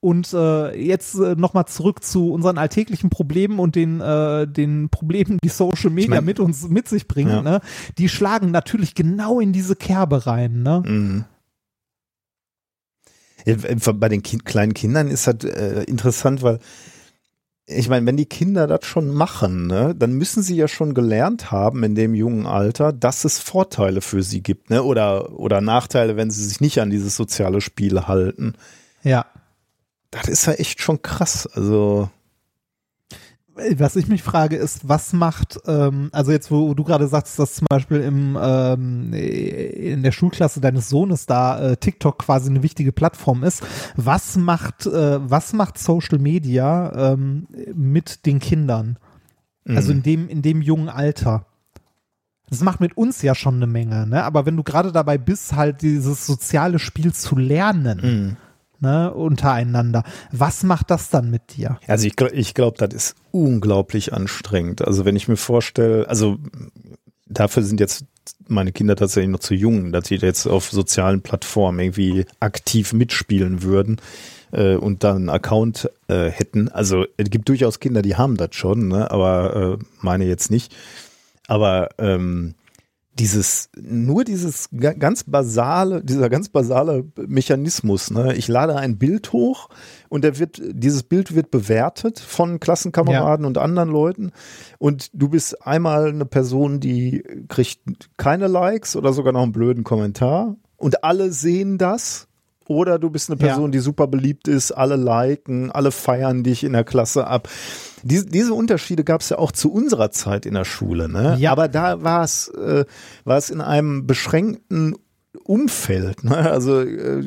Und 0.03 0.33
äh, 0.33 0.75
jetzt 0.83 1.15
äh, 1.17 1.35
nochmal 1.37 1.67
zurück 1.67 2.03
zu 2.03 2.33
unseren 2.33 2.57
alltäglichen 2.57 3.11
Problemen 3.11 3.59
und 3.59 3.75
den, 3.77 4.01
äh, 4.01 4.47
den 4.49 4.89
Problemen, 4.89 5.39
die 5.45 5.51
Social 5.51 5.91
Media 5.91 6.17
mein- 6.17 6.25
mit 6.25 6.41
uns 6.41 6.67
mit 6.69 6.89
sich 6.89 7.07
bringen. 7.07 7.31
Ja. 7.31 7.43
Ne? 7.43 7.61
Die 7.99 8.09
schlagen 8.09 8.51
natürlich 8.51 8.95
genau 8.95 9.41
in 9.41 9.53
diese 9.53 9.77
Kerbe 9.77 10.27
rein. 10.27 10.63
Ne? 10.63 10.83
Mhm. 10.87 11.25
Ja, 13.45 13.57
Bei 13.93 14.09
den 14.09 14.23
kind, 14.23 14.45
kleinen 14.45 14.75
Kindern 14.75 15.09
ist 15.09 15.27
das 15.27 15.45
äh, 15.45 15.85
interessant, 15.85 16.43
weil 16.43 16.59
ich 17.67 17.89
meine, 17.89 18.05
wenn 18.07 18.17
die 18.17 18.27
Kinder 18.27 18.67
das 18.67 18.85
schon 18.85 19.09
machen, 19.15 19.67
ne, 19.69 19.95
dann 19.97 20.13
müssen 20.13 20.43
sie 20.43 20.57
ja 20.57 20.67
schon 20.67 20.93
gelernt 20.93 21.53
haben 21.53 21.85
in 21.85 21.95
dem 21.95 22.15
jungen 22.15 22.47
Alter, 22.47 22.93
dass 22.93 23.25
es 23.25 23.39
Vorteile 23.39 24.01
für 24.01 24.23
sie 24.25 24.43
gibt, 24.43 24.71
ne, 24.71 24.83
oder 24.83 25.39
oder 25.39 25.61
Nachteile, 25.61 26.17
wenn 26.17 26.31
sie 26.31 26.45
sich 26.45 26.61
nicht 26.61 26.81
an 26.81 26.91
dieses 26.91 27.15
soziale 27.17 27.61
Spiel 27.61 28.03
halten. 28.09 28.55
Ja. 29.05 29.25
Das 30.11 30.29
ist 30.29 30.47
ja 30.47 30.55
echt 30.55 30.81
schon 30.81 31.03
krass. 31.03 31.47
Also 31.47 32.11
Was 33.79 33.97
ich 33.97 34.09
mich 34.09 34.23
frage, 34.23 34.57
ist, 34.57 34.89
was 34.89 35.13
macht, 35.13 35.61
ähm, 35.67 36.09
also 36.13 36.33
jetzt, 36.33 36.51
wo 36.51 36.73
du 36.75 36.83
gerade 36.83 37.07
sagst, 37.09 37.39
dass 37.39 37.57
zum 37.57 37.67
Beispiel 37.69 38.01
im, 38.01 38.39
ähm, 38.41 39.13
in 39.13 40.03
der 40.03 40.13
Schulklasse 40.13 40.61
deines 40.61 40.89
Sohnes 40.89 41.27
da 41.27 41.61
äh, 41.61 41.77
TikTok 41.77 42.19
quasi 42.21 42.49
eine 42.49 42.63
wichtige 42.63 42.93
Plattform 42.93 43.45
ist, 43.45 43.63
was 43.97 44.37
macht, 44.37 44.87
äh, 44.87 45.19
was 45.31 45.53
macht 45.53 45.79
Social 45.79 46.19
Media 46.19 47.13
ähm, 47.13 47.47
mit 47.75 48.25
den 48.27 48.39
Kindern? 48.39 48.99
Also 49.77 49.93
in 49.93 50.03
dem, 50.03 50.29
in 50.29 50.43
dem 50.43 50.63
jungen 50.63 50.89
Alter. 50.89 51.47
Das 52.49 52.63
macht 52.63 52.81
mit 52.81 52.97
uns 52.97 53.23
ja 53.23 53.35
schon 53.35 53.57
eine 53.57 53.67
Menge, 53.67 54.07
ne? 54.07 54.25
Aber 54.25 54.47
wenn 54.47 54.57
du 54.57 54.65
gerade 54.65 54.91
dabei 54.91 55.19
bist, 55.19 55.55
halt 55.55 55.83
dieses 55.83 56.27
soziale 56.27 56.79
Spiel 56.81 57.13
zu 57.13 57.37
lernen, 57.37 58.37
ne, 58.81 59.13
untereinander, 59.13 60.03
was 60.33 60.63
macht 60.63 60.91
das 60.91 61.11
dann 61.11 61.31
mit 61.31 61.57
dir? 61.57 61.79
Also 61.87 62.07
ich, 62.07 62.21
ich 62.33 62.55
glaube, 62.55 62.79
das 62.79 62.95
ist 62.95 63.17
unglaublich 63.31 64.13
anstrengend. 64.13 64.83
Also 64.83 65.05
wenn 65.05 65.17
ich 65.17 65.29
mir 65.29 65.37
vorstelle, 65.37 66.09
also 66.09 66.39
dafür 67.27 67.63
sind 67.63 67.81
jetzt 67.81 68.05
meine 68.49 68.73
Kinder 68.73 68.97
tatsächlich 68.97 69.31
noch 69.31 69.41
zu 69.41 69.55
jung, 69.55 69.93
dass 69.93 70.09
sie 70.09 70.17
jetzt 70.17 70.47
auf 70.47 70.71
sozialen 70.71 71.23
Plattformen 71.23 71.79
irgendwie 71.79 72.27
aktiv 72.41 72.93
mitspielen 72.93 73.63
würden 73.63 74.01
äh, 74.53 74.75
und 74.75 75.05
dann 75.05 75.17
einen 75.17 75.31
Account 75.31 75.89
äh, 76.09 76.29
hätten. 76.29 76.69
Also 76.69 77.07
es 77.17 77.31
gibt 77.31 77.49
durchaus 77.49 77.81
Kinder, 77.81 78.03
die 78.03 78.17
haben 78.17 78.37
das 78.37 78.55
schon, 78.55 78.89
ne? 78.89 79.11
aber 79.11 79.79
äh, 79.81 79.85
meine 80.01 80.27
jetzt 80.27 80.51
nicht. 80.51 80.75
Aber 81.47 81.91
ähm, 81.99 82.55
dieses, 83.21 83.69
nur 83.79 84.25
dieses 84.25 84.71
ga- 84.75 84.95
ganz 84.95 85.25
basale, 85.25 86.03
dieser 86.03 86.31
ganz 86.31 86.49
basale 86.49 87.05
Mechanismus, 87.27 88.11
ne? 88.11 88.35
Ich 88.35 88.49
lade 88.49 88.77
ein 88.77 88.97
Bild 88.97 89.33
hoch 89.35 89.69
und 90.09 90.25
der 90.25 90.39
wird, 90.39 90.61
dieses 90.65 91.03
Bild 91.03 91.35
wird 91.35 91.51
bewertet 91.51 92.19
von 92.19 92.61
Klassenkameraden 92.61 93.45
und 93.45 93.59
anderen 93.59 93.91
Leuten 93.91 94.33
und 94.79 95.11
du 95.13 95.29
bist 95.29 95.67
einmal 95.67 96.09
eine 96.09 96.25
Person, 96.25 96.81
die 96.81 97.23
kriegt 97.49 97.81
keine 98.17 98.49
Likes 98.49 98.97
oder 98.97 99.13
sogar 99.13 99.35
noch 99.35 99.43
einen 99.43 99.53
blöden 99.53 99.85
Kommentar 99.85 100.57
und 100.79 101.05
alle 101.05 101.31
sehen 101.31 101.77
das 101.77 102.27
oder 102.67 102.99
du 102.99 103.11
bist 103.11 103.31
eine 103.31 103.39
Ja. 103.41 103.49
Person, 103.49 103.71
die 103.73 103.81
super 103.81 104.07
beliebt 104.07 104.49
ist, 104.49 104.73
alle 104.73 104.97
liken, 104.97 105.71
alle 105.71 105.91
feiern 105.91 106.43
dich 106.43 106.65
in 106.65 106.73
der 106.73 106.85
Klasse 106.85 107.27
ab. 107.27 107.49
Diese, 108.03 108.27
diese 108.27 108.55
Unterschiede 108.55 109.05
gab 109.05 109.21
es 109.21 109.29
ja 109.29 109.39
auch 109.39 109.53
zu 109.53 109.73
unserer 109.73 110.11
Zeit 110.11 110.47
in 110.47 110.55
der 110.55 110.65
Schule, 110.65 111.09
ne? 111.09 111.37
Ja. 111.39 111.53
Aber 111.53 111.69
da 111.69 112.03
war 112.03 112.25
es, 112.25 112.49
äh, 112.49 112.85
war 113.25 113.37
es 113.37 113.51
in 113.51 113.61
einem 113.61 114.07
beschränkten 114.07 114.97
Umfeld. 115.51 116.23
Ne? 116.23 116.37
Also 116.37 116.81
äh, 116.81 117.25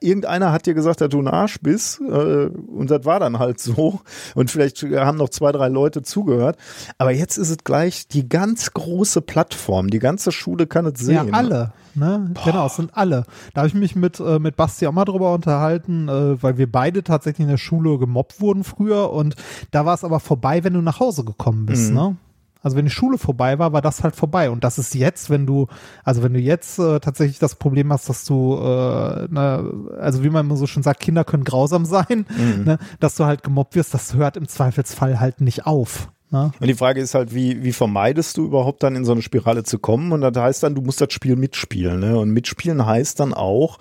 irgendeiner 0.00 0.50
hat 0.50 0.66
dir 0.66 0.74
gesagt, 0.74 1.00
dass 1.00 1.08
du 1.08 1.20
ein 1.20 1.28
Arsch 1.28 1.60
bist 1.60 2.00
äh, 2.00 2.46
und 2.46 2.90
das 2.90 3.04
war 3.04 3.20
dann 3.20 3.38
halt 3.38 3.60
so. 3.60 4.00
Und 4.34 4.50
vielleicht 4.50 4.82
haben 4.82 5.18
noch 5.18 5.28
zwei, 5.28 5.52
drei 5.52 5.68
Leute 5.68 6.02
zugehört. 6.02 6.56
Aber 6.98 7.12
jetzt 7.12 7.36
ist 7.36 7.50
es 7.50 7.58
gleich 7.58 8.08
die 8.08 8.28
ganz 8.28 8.72
große 8.72 9.20
Plattform. 9.20 9.88
Die 9.88 10.00
ganze 10.00 10.32
Schule 10.32 10.66
kann 10.66 10.84
es 10.86 10.98
sehen. 10.98 11.28
Ja, 11.28 11.32
alle. 11.32 11.72
Ne? 11.94 12.34
Genau, 12.44 12.66
es 12.66 12.74
sind 12.74 12.90
alle. 12.96 13.24
Da 13.52 13.60
habe 13.60 13.68
ich 13.68 13.74
mich 13.74 13.94
mit, 13.94 14.18
äh, 14.18 14.40
mit 14.40 14.56
Basti 14.56 14.88
auch 14.88 14.92
mal 14.92 15.04
drüber 15.04 15.32
unterhalten, 15.32 16.08
äh, 16.08 16.42
weil 16.42 16.58
wir 16.58 16.70
beide 16.70 17.04
tatsächlich 17.04 17.44
in 17.44 17.50
der 17.50 17.56
Schule 17.56 17.98
gemobbt 17.98 18.40
wurden 18.40 18.64
früher 18.64 19.12
und 19.12 19.36
da 19.70 19.86
war 19.86 19.94
es 19.94 20.02
aber 20.02 20.18
vorbei, 20.18 20.64
wenn 20.64 20.74
du 20.74 20.80
nach 20.80 20.98
Hause 20.98 21.24
gekommen 21.24 21.66
bist. 21.66 21.90
Mhm. 21.90 21.96
Ne? 21.96 22.16
Also 22.64 22.76
wenn 22.76 22.86
die 22.86 22.90
Schule 22.90 23.18
vorbei 23.18 23.58
war, 23.60 23.72
war 23.72 23.82
das 23.82 24.02
halt 24.02 24.16
vorbei. 24.16 24.50
Und 24.50 24.64
das 24.64 24.78
ist 24.78 24.94
jetzt, 24.94 25.30
wenn 25.30 25.46
du, 25.46 25.68
also 26.02 26.24
wenn 26.24 26.32
du 26.34 26.40
jetzt 26.40 26.80
äh, 26.80 26.98
tatsächlich 26.98 27.38
das 27.38 27.54
Problem 27.54 27.92
hast, 27.92 28.08
dass 28.08 28.24
du, 28.24 28.56
äh, 28.56 29.28
ne, 29.30 29.72
also 30.00 30.24
wie 30.24 30.30
man 30.30 30.46
immer 30.46 30.56
so 30.56 30.66
schön 30.66 30.82
sagt, 30.82 30.98
Kinder 31.00 31.22
können 31.24 31.44
grausam 31.44 31.84
sein, 31.84 32.26
Mhm. 32.36 32.64
ne, 32.64 32.78
dass 32.98 33.14
du 33.14 33.24
halt 33.26 33.44
gemobbt 33.44 33.76
wirst, 33.76 33.94
das 33.94 34.14
hört 34.14 34.36
im 34.36 34.48
Zweifelsfall 34.48 35.20
halt 35.20 35.40
nicht 35.40 35.66
auf. 35.66 36.08
Ne? 36.30 36.50
Und 36.58 36.66
die 36.66 36.74
Frage 36.74 37.00
ist 37.00 37.14
halt, 37.14 37.32
wie, 37.34 37.62
wie 37.62 37.72
vermeidest 37.72 38.36
du 38.38 38.46
überhaupt 38.46 38.82
dann 38.82 38.96
in 38.96 39.04
so 39.04 39.12
eine 39.12 39.22
Spirale 39.22 39.62
zu 39.62 39.78
kommen? 39.78 40.10
Und 40.10 40.22
das 40.22 40.34
heißt 40.34 40.62
dann, 40.64 40.74
du 40.74 40.80
musst 40.80 41.00
das 41.00 41.12
Spiel 41.12 41.36
mitspielen. 41.36 42.00
Ne? 42.00 42.18
Und 42.18 42.30
mitspielen 42.30 42.84
heißt 42.84 43.20
dann 43.20 43.34
auch, 43.34 43.78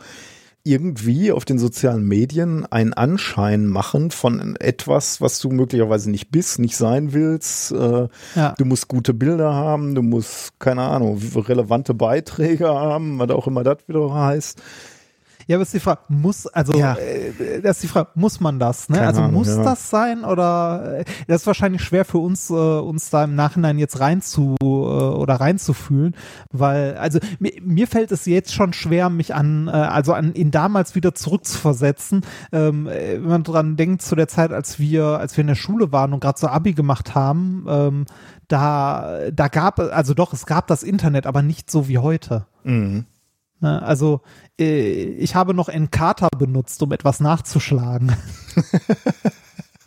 irgendwie 0.66 1.32
auf 1.34 1.44
den 1.44 1.60
sozialen 1.60 2.08
Medien 2.08 2.66
einen 2.66 2.94
Anschein 2.94 3.68
machen 3.68 4.12
von 4.12 4.56
etwas, 4.56 5.20
was 5.20 5.40
du 5.40 5.50
möglicherweise 5.50 6.10
nicht 6.10 6.32
bist, 6.32 6.60
nicht 6.60 6.78
sein 6.78 7.12
willst. 7.12 7.72
Äh, 7.74 8.08
Ja. 8.36 8.56
Du 8.58 8.66
musst 8.66 8.88
gute 8.88 9.14
Bilder 9.14 9.54
haben, 9.54 9.94
du 9.94 10.02
musst, 10.02 10.58
keine 10.60 10.84
Ahnung, 10.84 11.22
relevante 11.36 11.94
Beiträge 11.94 12.70
haben, 12.70 13.20
was 13.20 13.30
auch 13.32 13.48
immer 13.48 13.64
das 13.64 13.80
wieder 13.88 14.14
heißt. 14.14 14.62
Ja, 15.48 15.58
aber 15.58 15.64
ist 15.64 15.74
die 15.74 15.80
Frage, 15.80 16.02
muss, 16.10 16.48
also, 16.48 16.74
Ja. 16.78 16.96
äh, 16.96 17.62
das 17.62 17.78
ist 17.78 17.84
die 17.84 17.88
Frage, 17.88 18.10
muss 18.16 18.40
man 18.40 18.60
das, 18.60 18.90
ne? 18.90 18.98
Keine 18.98 19.08
also 19.08 19.22
Ahnung, 19.22 19.34
muss 19.34 19.48
ja. 19.48 19.64
das 19.64 19.90
sein 19.90 20.24
oder, 20.24 21.00
äh, 21.00 21.06
das 21.28 21.42
ist 21.42 21.48
wahrscheinlich 21.48 21.82
schwer 21.82 22.06
für 22.06 22.20
uns, 22.20 22.50
äh, 22.50 22.54
uns 22.54 23.10
da 23.10 23.24
im 23.24 23.36
Nachhinein 23.36 23.80
jetzt 23.80 24.00
rein 24.00 24.22
zu, 24.22 24.56
äh, 24.62 24.66
oder 24.66 25.36
reinzufühlen, 25.36 26.16
weil, 26.52 26.96
also, 26.98 27.20
mir, 27.40 27.52
mir 27.62 27.88
fällt 27.88 28.12
es 28.12 28.26
jetzt 28.26 28.54
schon 28.54 28.74
schwer, 28.74 29.10
mich 29.10 29.36
an, 29.36 29.68
äh, 29.68 29.72
also 29.72 30.14
an 30.14 30.34
ihn 30.34 30.52
damals 30.52 30.96
wieder 30.96 31.14
zurückzuversetzen, 31.16 32.22
ähm, 32.52 32.88
äh, 32.88 33.16
wenn 33.22 33.30
man 33.30 33.44
dran 33.44 33.76
denkt, 33.76 34.02
zu 34.02 34.16
der 34.16 34.28
Zeit, 34.28 34.52
als 34.52 34.80
wir, 34.80 35.06
als 35.20 35.36
wir 35.38 35.42
in 35.42 35.48
der 35.48 35.56
Schule 35.56 35.92
waren 35.92 36.14
und 36.14 36.20
gerade 36.20 36.40
so 36.40 36.48
Abi 36.48 36.74
gemacht 36.74 37.16
haben, 37.16 37.66
ähm, 37.68 38.06
da, 38.48 39.20
da 39.32 39.48
gab, 39.48 39.80
also 39.80 40.14
doch, 40.14 40.34
es 40.34 40.46
gab 40.46 40.68
das 40.68 40.84
Internet, 40.84 41.26
aber 41.26 41.42
nicht 41.42 41.72
so 41.72 41.88
wie 41.88 41.98
heute. 41.98 42.46
Mhm. 42.64 43.06
Ne, 43.64 43.82
Also 43.82 44.20
äh, 44.60 45.04
ich 45.04 45.36
habe 45.36 45.54
noch 45.54 45.70
Encarta 45.70 46.28
benutzt, 46.38 46.84
um 46.84 46.92
etwas 46.92 47.22
nachzuschlagen. 47.22 48.14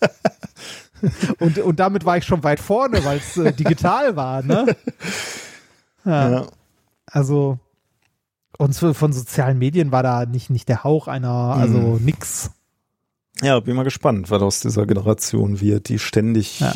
und, 1.38 1.58
und 1.58 1.78
damit 1.78 2.04
war 2.06 2.16
ich 2.16 2.24
schon 2.24 2.42
weit 2.42 2.58
vorne, 2.60 3.04
weil 3.04 3.18
es 3.18 3.36
äh, 3.36 3.52
digital 3.52 4.16
war. 4.16 4.42
Ne? 4.42 4.74
Ja, 6.04 6.30
Ja. 6.30 6.46
Also 7.06 7.58
und 8.58 8.74
so 8.74 8.94
von 8.94 9.12
sozialen 9.12 9.58
Medien 9.58 9.90
war 9.92 10.02
da 10.04 10.24
nicht, 10.24 10.48
nicht 10.50 10.68
der 10.68 10.82
Hauch 10.84 11.08
einer, 11.08 11.28
also 11.30 11.78
Mhm. 11.98 12.04
nix. 12.04 12.50
Ja, 13.42 13.58
bin 13.60 13.76
mal 13.76 13.82
gespannt, 13.82 14.30
was 14.30 14.40
aus 14.40 14.60
dieser 14.60 14.86
Generation 14.86 15.60
wird, 15.60 15.88
die 15.90 15.98
ständig 15.98 16.60
Ja. 16.60 16.74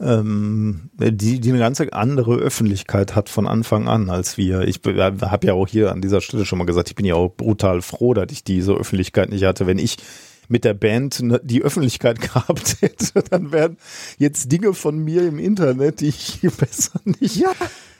Ähm, 0.00 0.90
die, 0.98 1.40
die 1.40 1.50
eine 1.50 1.58
ganze 1.58 1.92
andere 1.92 2.36
Öffentlichkeit 2.36 3.14
hat 3.14 3.28
von 3.28 3.46
Anfang 3.46 3.88
an 3.88 4.10
als 4.10 4.36
wir. 4.36 4.62
Ich 4.62 4.80
habe 4.84 5.46
ja 5.46 5.52
auch 5.52 5.68
hier 5.68 5.92
an 5.92 6.00
dieser 6.00 6.20
Stelle 6.20 6.46
schon 6.46 6.58
mal 6.58 6.64
gesagt, 6.64 6.88
ich 6.88 6.96
bin 6.96 7.04
ja 7.04 7.14
auch 7.14 7.28
brutal 7.28 7.82
froh, 7.82 8.14
dass 8.14 8.32
ich 8.32 8.42
diese 8.42 8.72
Öffentlichkeit 8.72 9.30
nicht 9.30 9.44
hatte. 9.44 9.66
Wenn 9.66 9.78
ich 9.78 9.98
mit 10.48 10.64
der 10.64 10.74
Band 10.74 11.22
ne, 11.22 11.40
die 11.42 11.62
Öffentlichkeit 11.62 12.20
gehabt 12.32 12.78
hätte, 12.80 13.22
dann 13.30 13.52
wären 13.52 13.76
jetzt 14.18 14.50
Dinge 14.50 14.74
von 14.74 14.98
mir 14.98 15.26
im 15.26 15.38
Internet, 15.38 16.00
die 16.00 16.08
ich 16.08 16.40
besser 16.58 17.00
nicht, 17.04 17.36
ja, 17.36 17.52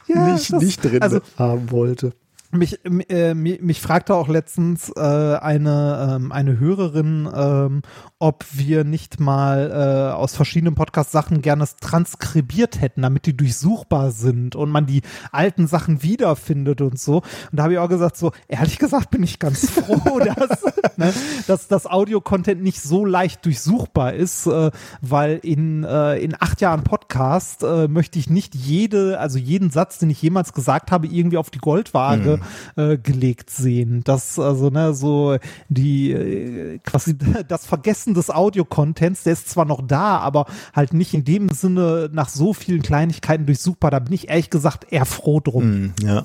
ja, 0.06 0.32
nicht, 0.32 0.52
das, 0.52 0.62
nicht 0.62 0.84
drin 0.84 1.02
also, 1.02 1.20
haben 1.36 1.70
wollte. 1.70 2.12
Mich, 2.52 2.80
äh, 3.08 3.34
mich, 3.34 3.60
mich 3.60 3.80
fragte 3.80 4.12
auch 4.14 4.26
letztens 4.26 4.90
äh, 4.96 5.00
eine, 5.00 6.16
ähm, 6.16 6.32
eine 6.32 6.58
Hörerin, 6.58 7.28
ähm, 7.32 7.82
ob 8.22 8.44
wir 8.52 8.84
nicht 8.84 9.18
mal 9.18 9.70
äh, 9.70 10.12
aus 10.12 10.36
verschiedenen 10.36 10.74
Podcast-Sachen 10.74 11.40
gerne 11.40 11.64
transkribiert 11.80 12.78
hätten, 12.78 13.00
damit 13.00 13.24
die 13.24 13.34
durchsuchbar 13.34 14.10
sind 14.10 14.54
und 14.54 14.70
man 14.70 14.84
die 14.84 15.00
alten 15.32 15.66
Sachen 15.66 16.02
wiederfindet 16.02 16.82
und 16.82 17.00
so. 17.00 17.16
Und 17.16 17.24
da 17.52 17.62
habe 17.62 17.72
ich 17.72 17.78
auch 17.78 17.88
gesagt, 17.88 18.18
so 18.18 18.32
ehrlich 18.46 18.78
gesagt 18.78 19.10
bin 19.10 19.22
ich 19.22 19.38
ganz 19.38 19.70
froh, 19.70 20.18
dass, 20.18 20.62
ne, 20.98 21.14
dass 21.46 21.66
das 21.66 21.86
Audio-Content 21.86 22.62
nicht 22.62 22.82
so 22.82 23.06
leicht 23.06 23.46
durchsuchbar 23.46 24.12
ist, 24.12 24.46
äh, 24.46 24.70
weil 25.00 25.40
in, 25.42 25.84
äh, 25.84 26.18
in 26.18 26.36
acht 26.38 26.60
Jahren 26.60 26.84
Podcast 26.84 27.62
äh, 27.62 27.88
möchte 27.88 28.18
ich 28.18 28.28
nicht 28.28 28.54
jede, 28.54 29.18
also 29.18 29.38
jeden 29.38 29.70
Satz, 29.70 29.96
den 29.96 30.10
ich 30.10 30.20
jemals 30.20 30.52
gesagt 30.52 30.92
habe, 30.92 31.06
irgendwie 31.06 31.38
auf 31.38 31.48
die 31.48 31.58
Goldwaage 31.58 32.38
mhm. 32.76 32.82
äh, 32.82 32.98
gelegt 32.98 33.48
sehen. 33.48 34.02
Das, 34.04 34.38
also, 34.38 34.68
ne, 34.68 34.92
so 34.92 35.38
die 35.70 36.12
äh, 36.12 36.78
quasi 36.84 37.16
das 37.48 37.64
Vergessen 37.64 38.09
Nutzen 38.10 38.14
des 38.14 38.30
Audio-Contents, 38.30 39.24
der 39.24 39.32
ist 39.32 39.48
zwar 39.48 39.64
noch 39.64 39.86
da, 39.86 40.18
aber 40.18 40.46
halt 40.74 40.92
nicht 40.92 41.14
in 41.14 41.24
dem 41.24 41.48
Sinne 41.50 42.08
nach 42.12 42.28
so 42.28 42.52
vielen 42.52 42.82
Kleinigkeiten 42.82 43.46
durchsuchbar. 43.46 43.90
Da 43.90 43.98
bin 43.98 44.12
ich 44.12 44.28
ehrlich 44.28 44.50
gesagt 44.50 44.92
eher 44.92 45.04
froh 45.04 45.40
drum. 45.40 45.64
Mm, 45.64 45.94
ja. 46.02 46.24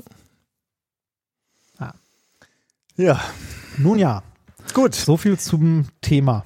ja. 1.80 1.94
Ja. 2.98 3.22
Nun 3.78 3.99
ja. 3.99 4.24
Gut. 4.74 4.95
So 4.95 5.18
viel 5.18 5.38
zum 5.38 5.86
Thema. 6.02 6.44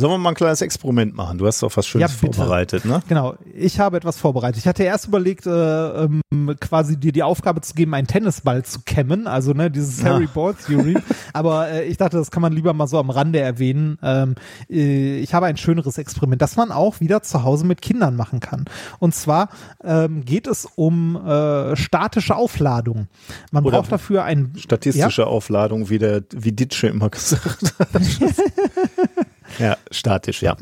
Sollen 0.00 0.14
wir 0.14 0.18
mal 0.18 0.30
ein 0.30 0.34
kleines 0.34 0.62
Experiment 0.62 1.14
machen? 1.14 1.36
Du 1.36 1.46
hast 1.46 1.62
doch 1.62 1.76
was 1.76 1.86
Schönes 1.86 2.10
ja, 2.10 2.16
vorbereitet, 2.16 2.86
ne? 2.86 3.02
Genau, 3.06 3.34
ich 3.54 3.78
habe 3.78 3.98
etwas 3.98 4.18
vorbereitet. 4.18 4.56
Ich 4.58 4.66
hatte 4.66 4.82
erst 4.82 5.08
überlegt, 5.08 5.46
äh, 5.46 6.04
ähm, 6.04 6.22
quasi 6.58 6.96
dir 6.96 7.12
die 7.12 7.22
Aufgabe 7.22 7.60
zu 7.60 7.74
geben, 7.74 7.92
einen 7.92 8.06
Tennisball 8.06 8.64
zu 8.64 8.80
kämmen, 8.80 9.26
also 9.26 9.52
ne, 9.52 9.70
dieses. 9.70 10.02
Harry 10.02 10.26
Ball 10.26 10.54
Theory. 10.54 10.96
Aber 11.34 11.68
äh, 11.68 11.84
ich 11.84 11.98
dachte, 11.98 12.16
das 12.16 12.30
kann 12.30 12.40
man 12.40 12.54
lieber 12.54 12.72
mal 12.72 12.86
so 12.86 12.98
am 12.98 13.10
Rande 13.10 13.40
erwähnen. 13.40 13.98
Ähm, 14.02 14.36
äh, 14.70 15.18
ich 15.18 15.34
habe 15.34 15.44
ein 15.44 15.58
schöneres 15.58 15.98
Experiment, 15.98 16.40
das 16.40 16.56
man 16.56 16.72
auch 16.72 17.00
wieder 17.00 17.22
zu 17.22 17.42
Hause 17.42 17.66
mit 17.66 17.82
Kindern 17.82 18.16
machen 18.16 18.40
kann. 18.40 18.64
Und 19.00 19.14
zwar 19.14 19.50
ähm, 19.84 20.24
geht 20.24 20.46
es 20.46 20.66
um 20.76 21.16
äh, 21.16 21.76
statische 21.76 22.36
Aufladung. 22.36 23.08
Man 23.52 23.66
Oder 23.66 23.78
braucht 23.78 23.92
dafür 23.92 24.24
ein 24.24 24.54
statistische 24.56 25.22
ja? 25.22 25.28
Aufladung, 25.28 25.90
wie 25.90 25.98
der 25.98 26.22
wie 26.30 26.52
Ditsche 26.52 26.86
immer 26.86 27.10
gesagt 27.10 27.74
hat. 27.78 27.90
Ja, 29.58 29.76
statisch, 29.90 30.42
ja. 30.42 30.56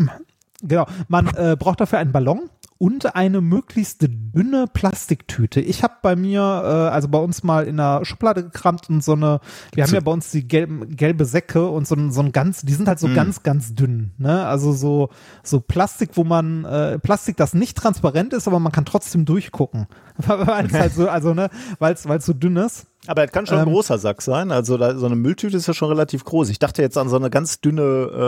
Genau. 0.62 0.86
Man 1.08 1.28
äh, 1.34 1.56
braucht 1.58 1.80
dafür 1.80 1.98
einen 1.98 2.12
Ballon 2.12 2.50
und 2.78 3.16
eine 3.16 3.40
möglichst 3.40 4.02
dünne 4.02 4.66
Plastiktüte. 4.72 5.60
Ich 5.60 5.82
habe 5.82 5.94
bei 6.00 6.14
mir, 6.14 6.40
äh, 6.40 6.94
also 6.94 7.08
bei 7.08 7.18
uns 7.18 7.42
mal 7.42 7.66
in 7.66 7.76
der 7.76 8.04
Schublade 8.04 8.44
gekramt 8.44 8.88
und 8.88 9.02
so 9.02 9.12
eine, 9.12 9.40
wir 9.74 9.84
haben 9.84 9.92
ja 9.92 10.00
bei 10.00 10.12
uns 10.12 10.30
die 10.30 10.46
gelben, 10.46 10.96
gelbe 10.96 11.24
Säcke 11.24 11.68
und 11.68 11.88
so 11.88 11.96
ein, 11.96 12.12
so 12.12 12.20
ein 12.20 12.30
ganz, 12.30 12.62
die 12.62 12.72
sind 12.72 12.86
halt 12.86 13.00
so 13.00 13.08
mm. 13.08 13.14
ganz, 13.14 13.42
ganz 13.42 13.74
dünn, 13.74 14.12
ne? 14.16 14.46
Also 14.46 14.72
so, 14.72 15.10
so 15.42 15.60
Plastik, 15.60 16.10
wo 16.14 16.22
man, 16.22 16.64
äh, 16.64 16.98
Plastik, 17.00 17.36
das 17.36 17.52
nicht 17.52 17.76
transparent 17.76 18.32
ist, 18.32 18.46
aber 18.46 18.60
man 18.60 18.70
kann 18.70 18.84
trotzdem 18.84 19.24
durchgucken. 19.24 19.88
weil 20.26 20.66
es 20.66 20.72
halt 20.72 20.94
so, 20.94 21.08
also 21.08 21.34
ne, 21.34 21.50
weil 21.78 21.94
es 21.94 22.26
so 22.26 22.32
dünn 22.32 22.56
ist. 22.56 22.86
Aber 23.08 23.24
es 23.24 23.32
kann 23.32 23.46
schon 23.46 23.56
ähm, 23.56 23.68
ein 23.68 23.72
großer 23.72 23.96
Sack 23.98 24.20
sein. 24.20 24.52
Also 24.52 24.76
da, 24.76 24.94
so 24.94 25.06
eine 25.06 25.16
Mülltüte 25.16 25.56
ist 25.56 25.66
ja 25.66 25.72
schon 25.72 25.88
relativ 25.88 26.24
groß. 26.24 26.50
Ich 26.50 26.58
dachte 26.58 26.82
jetzt 26.82 26.98
an 26.98 27.08
so 27.08 27.16
eine 27.16 27.30
ganz 27.30 27.60
dünne 27.62 27.82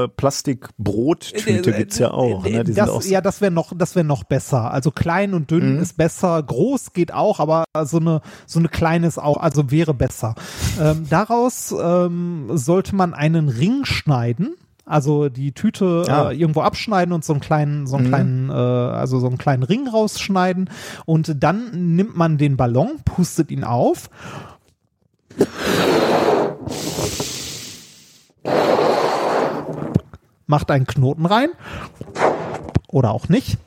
äh, 0.07 0.09
Plastikbrottüte 0.09 1.70
äh, 1.70 1.77
gibt's 1.77 1.98
ja 1.98 2.11
auch. 2.12 2.44
Ne? 2.44 2.65
Die 2.65 2.73
das, 2.73 2.89
auch 2.89 3.02
so 3.02 3.11
ja, 3.11 3.20
das 3.20 3.43
wäre 3.43 3.52
noch, 3.52 3.73
das 3.77 3.94
wäre 3.94 4.07
noch 4.07 4.24
besser. 4.24 4.70
Also 4.70 4.90
klein 4.90 5.35
und 5.35 5.51
dünn 5.51 5.77
mhm. 5.77 5.82
ist 5.82 5.98
besser. 5.98 6.43
Groß 6.43 6.94
geht 6.94 7.12
auch, 7.12 7.40
aber 7.40 7.65
so 7.85 7.98
eine 7.98 8.23
so 8.47 8.59
eine 8.59 8.69
kleine 8.69 9.07
ist 9.07 9.19
auch, 9.19 9.36
also 9.36 9.70
wäre 9.70 9.93
besser. 9.93 10.35
Ähm, 10.81 11.07
daraus 11.11 11.74
ähm, 11.78 12.51
sollte 12.55 12.97
man 12.97 13.12
einen 13.12 13.51
Ring 13.51 13.85
schneiden. 13.85 14.55
Also 14.86 15.28
die 15.28 15.52
Tüte 15.52 16.05
ja. 16.07 16.31
äh, 16.31 16.35
irgendwo 16.35 16.62
abschneiden 16.62 17.12
und 17.12 17.24
so 17.24 17.35
einen 17.35 17.40
kleinen, 17.40 17.86
so 17.86 17.97
einen 17.97 18.07
mhm. 18.07 18.09
kleinen, 18.09 18.51
äh, 18.51 18.52
also 18.55 19.20
so 19.20 19.27
einen 19.27 19.39
kleinen 19.39 19.62
Ring 19.62 19.86
rausschneiden. 19.86 20.70
Und 21.05 21.36
dann 21.43 21.94
nimmt 21.94 22.16
man 22.16 22.39
den 22.39 22.57
Ballon, 22.57 22.97
pustet 23.05 23.51
ihn 23.51 23.62
auf 23.62 24.09
Macht 30.47 30.71
einen 30.71 30.87
Knoten 30.87 31.27
rein. 31.27 31.51
Oder 32.89 33.12
auch 33.12 33.29
nicht. 33.29 33.59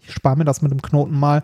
Ich 0.00 0.14
spare 0.14 0.36
mir 0.36 0.44
das 0.44 0.62
mit 0.62 0.70
dem 0.70 0.80
Knoten 0.80 1.18
mal. 1.18 1.42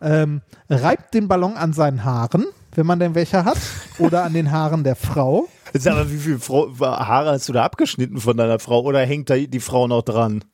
Ähm, 0.00 0.40
reibt 0.70 1.12
den 1.12 1.28
Ballon 1.28 1.56
an 1.56 1.74
seinen 1.74 2.02
Haaren, 2.04 2.46
wenn 2.74 2.86
man 2.86 2.98
denn 2.98 3.14
welche 3.14 3.44
hat. 3.44 3.58
Oder 3.98 4.24
an 4.24 4.32
den 4.32 4.50
Haaren 4.50 4.84
der 4.84 4.96
Frau. 4.96 5.48
Jetzt 5.74 5.86
aber, 5.86 6.10
wie 6.10 6.16
viele 6.16 6.38
Frau, 6.38 6.70
Haare 6.80 7.32
hast 7.32 7.48
du 7.48 7.52
da 7.52 7.64
abgeschnitten 7.64 8.18
von 8.18 8.36
deiner 8.36 8.58
Frau? 8.58 8.80
Oder 8.80 9.00
hängt 9.00 9.28
da 9.28 9.36
die 9.36 9.60
Frau 9.60 9.86
noch 9.86 10.02
dran? 10.02 10.44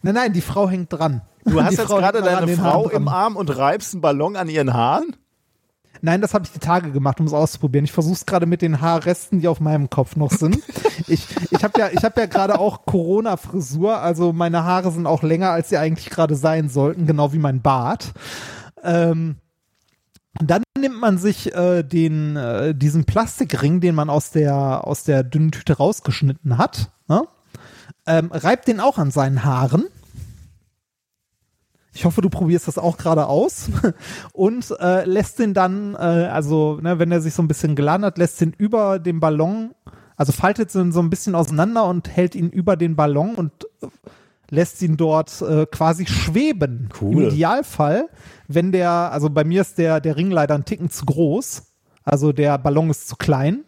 Nein, 0.00 0.14
nein, 0.14 0.32
die 0.32 0.40
Frau 0.40 0.70
hängt 0.70 0.90
dran. 0.90 1.20
Du 1.44 1.62
hast 1.62 1.72
die 1.72 1.76
jetzt 1.76 1.86
Frau 1.86 1.98
gerade 1.98 2.22
deine 2.22 2.56
Frau 2.56 2.88
im 2.88 3.06
Arm 3.08 3.36
und 3.36 3.54
reibst 3.54 3.92
einen 3.92 4.00
Ballon 4.00 4.36
an 4.36 4.48
ihren 4.48 4.72
Haaren? 4.72 5.14
Nein, 6.02 6.20
das 6.20 6.34
habe 6.34 6.44
ich 6.44 6.52
die 6.52 6.58
Tage 6.58 6.90
gemacht, 6.92 7.20
um 7.20 7.26
es 7.26 7.32
auszuprobieren. 7.32 7.84
Ich 7.84 7.92
versuche 7.92 8.14
es 8.14 8.26
gerade 8.26 8.46
mit 8.46 8.62
den 8.62 8.80
Haarresten, 8.80 9.40
die 9.40 9.48
auf 9.48 9.60
meinem 9.60 9.90
Kopf 9.90 10.16
noch 10.16 10.30
sind. 10.30 10.58
ich 11.06 11.26
ich 11.50 11.62
habe 11.62 11.78
ja, 11.78 11.88
hab 12.02 12.18
ja 12.18 12.26
gerade 12.26 12.58
auch 12.58 12.86
Corona-Frisur, 12.86 13.98
also 13.98 14.32
meine 14.32 14.64
Haare 14.64 14.90
sind 14.92 15.06
auch 15.06 15.22
länger, 15.22 15.50
als 15.50 15.68
sie 15.68 15.76
eigentlich 15.76 16.10
gerade 16.10 16.36
sein 16.36 16.68
sollten, 16.68 17.06
genau 17.06 17.32
wie 17.32 17.38
mein 17.38 17.60
Bart. 17.60 18.12
Ähm, 18.82 19.36
dann 20.34 20.62
nimmt 20.78 21.00
man 21.00 21.18
sich 21.18 21.54
äh, 21.54 21.82
den, 21.82 22.36
äh, 22.36 22.74
diesen 22.74 23.04
Plastikring, 23.04 23.80
den 23.80 23.94
man 23.94 24.08
aus 24.08 24.30
der, 24.30 24.86
aus 24.86 25.04
der 25.04 25.22
dünnen 25.22 25.50
Tüte 25.50 25.76
rausgeschnitten 25.76 26.56
hat, 26.56 26.90
ne? 27.08 27.24
ähm, 28.06 28.30
reibt 28.32 28.68
den 28.68 28.80
auch 28.80 28.96
an 28.96 29.10
seinen 29.10 29.44
Haaren 29.44 29.84
ich 31.92 32.04
hoffe, 32.04 32.20
du 32.20 32.30
probierst 32.30 32.68
das 32.68 32.78
auch 32.78 32.96
gerade 32.96 33.26
aus 33.26 33.68
und 34.32 34.74
äh, 34.80 35.04
lässt 35.04 35.38
den 35.38 35.54
dann, 35.54 35.94
äh, 35.94 35.98
also 35.98 36.78
ne, 36.80 36.98
wenn 36.98 37.10
er 37.10 37.20
sich 37.20 37.34
so 37.34 37.42
ein 37.42 37.48
bisschen 37.48 37.74
geladen 37.74 38.04
hat, 38.04 38.18
lässt 38.18 38.40
den 38.40 38.52
über 38.52 38.98
dem 38.98 39.20
Ballon, 39.20 39.74
also 40.16 40.32
faltet 40.32 40.74
ihn 40.74 40.92
so 40.92 41.00
ein 41.00 41.10
bisschen 41.10 41.34
auseinander 41.34 41.86
und 41.86 42.08
hält 42.08 42.34
ihn 42.34 42.50
über 42.50 42.76
den 42.76 42.94
Ballon 42.94 43.34
und 43.34 43.52
äh, 43.82 43.86
lässt 44.50 44.82
ihn 44.82 44.96
dort 44.96 45.42
äh, 45.42 45.66
quasi 45.66 46.06
schweben. 46.06 46.90
Cool. 47.00 47.12
Im 47.12 47.28
Idealfall, 47.30 48.08
wenn 48.46 48.72
der, 48.72 48.90
also 48.90 49.30
bei 49.30 49.44
mir 49.44 49.62
ist 49.62 49.78
der, 49.78 50.00
der 50.00 50.16
Ring 50.16 50.30
leider 50.30 50.54
ein 50.54 50.64
Ticken 50.64 50.90
zu 50.90 51.06
groß. 51.06 51.62
Also 52.02 52.32
der 52.32 52.58
Ballon 52.58 52.90
ist 52.90 53.08
zu 53.08 53.16
klein. 53.16 53.64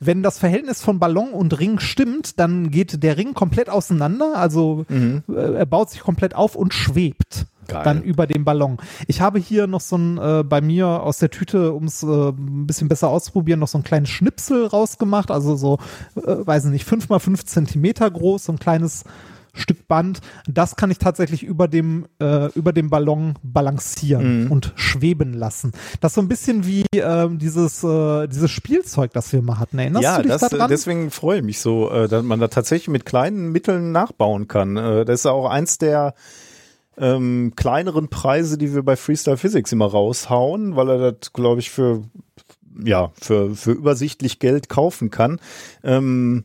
Wenn 0.00 0.22
das 0.22 0.38
Verhältnis 0.38 0.82
von 0.82 0.98
Ballon 0.98 1.30
und 1.30 1.58
Ring 1.58 1.78
stimmt, 1.78 2.38
dann 2.38 2.70
geht 2.70 3.02
der 3.02 3.16
Ring 3.16 3.32
komplett 3.32 3.70
auseinander. 3.70 4.36
Also 4.36 4.84
mhm. 4.88 5.22
äh, 5.28 5.54
er 5.54 5.66
baut 5.66 5.90
sich 5.90 6.00
komplett 6.00 6.34
auf 6.34 6.56
und 6.56 6.74
schwebt. 6.74 7.46
Geil. 7.68 7.84
dann 7.84 8.02
über 8.02 8.26
dem 8.26 8.44
Ballon. 8.44 8.78
Ich 9.06 9.20
habe 9.20 9.38
hier 9.38 9.66
noch 9.66 9.80
so 9.80 9.96
ein, 9.96 10.18
äh, 10.18 10.44
bei 10.44 10.60
mir 10.60 10.86
aus 10.86 11.18
der 11.18 11.30
Tüte, 11.30 11.72
um 11.72 11.84
es 11.84 12.02
äh, 12.02 12.06
ein 12.06 12.66
bisschen 12.66 12.88
besser 12.88 13.08
auszuprobieren, 13.08 13.60
noch 13.60 13.68
so 13.68 13.78
ein 13.78 13.84
kleines 13.84 14.10
Schnipsel 14.10 14.66
rausgemacht, 14.66 15.30
also 15.30 15.56
so, 15.56 15.78
äh, 16.16 16.46
weiß 16.46 16.66
ich 16.66 16.70
nicht, 16.70 16.84
fünf 16.84 17.08
mal 17.08 17.18
fünf 17.18 17.44
Zentimeter 17.44 18.10
groß, 18.10 18.44
so 18.44 18.52
ein 18.52 18.58
kleines 18.58 19.04
Stück 19.56 19.88
Band. 19.88 20.20
Das 20.46 20.76
kann 20.76 20.90
ich 20.90 20.98
tatsächlich 20.98 21.42
über 21.42 21.68
dem, 21.68 22.06
äh, 22.20 22.52
über 22.52 22.72
dem 22.72 22.90
Ballon 22.90 23.34
balancieren 23.42 24.44
mhm. 24.44 24.52
und 24.52 24.72
schweben 24.76 25.32
lassen. 25.32 25.72
Das 26.00 26.12
ist 26.12 26.16
so 26.16 26.20
ein 26.20 26.28
bisschen 26.28 26.66
wie 26.66 26.84
äh, 26.94 27.28
dieses, 27.32 27.82
äh, 27.82 28.28
dieses 28.28 28.50
Spielzeug, 28.50 29.12
das 29.12 29.32
wir 29.32 29.42
mal 29.42 29.58
hatten. 29.58 29.78
Erinnerst 29.78 30.04
ja, 30.04 30.16
du 30.16 30.22
dich 30.24 30.32
das, 30.32 30.50
daran? 30.50 30.68
deswegen 30.68 31.10
freue 31.10 31.38
ich 31.38 31.44
mich 31.44 31.60
so, 31.60 31.90
äh, 31.90 32.08
dass 32.08 32.22
man 32.22 32.38
da 32.38 32.48
tatsächlich 32.48 32.88
mit 32.88 33.06
kleinen 33.06 33.50
Mitteln 33.50 33.92
nachbauen 33.92 34.48
kann. 34.48 34.76
Äh, 34.76 35.04
das 35.04 35.20
ist 35.20 35.26
auch 35.26 35.48
eins 35.48 35.78
der 35.78 36.14
ähm, 36.98 37.52
kleineren 37.56 38.08
Preise, 38.08 38.58
die 38.58 38.74
wir 38.74 38.82
bei 38.82 38.96
Freestyle 38.96 39.36
Physics 39.36 39.72
immer 39.72 39.86
raushauen, 39.86 40.76
weil 40.76 40.88
er 40.88 41.12
das, 41.12 41.32
glaube 41.32 41.60
ich, 41.60 41.70
für 41.70 42.02
ja, 42.84 43.10
für, 43.20 43.54
für 43.54 43.72
übersichtlich 43.72 44.38
Geld 44.38 44.68
kaufen 44.68 45.10
kann. 45.10 45.40
Ähm, 45.82 46.44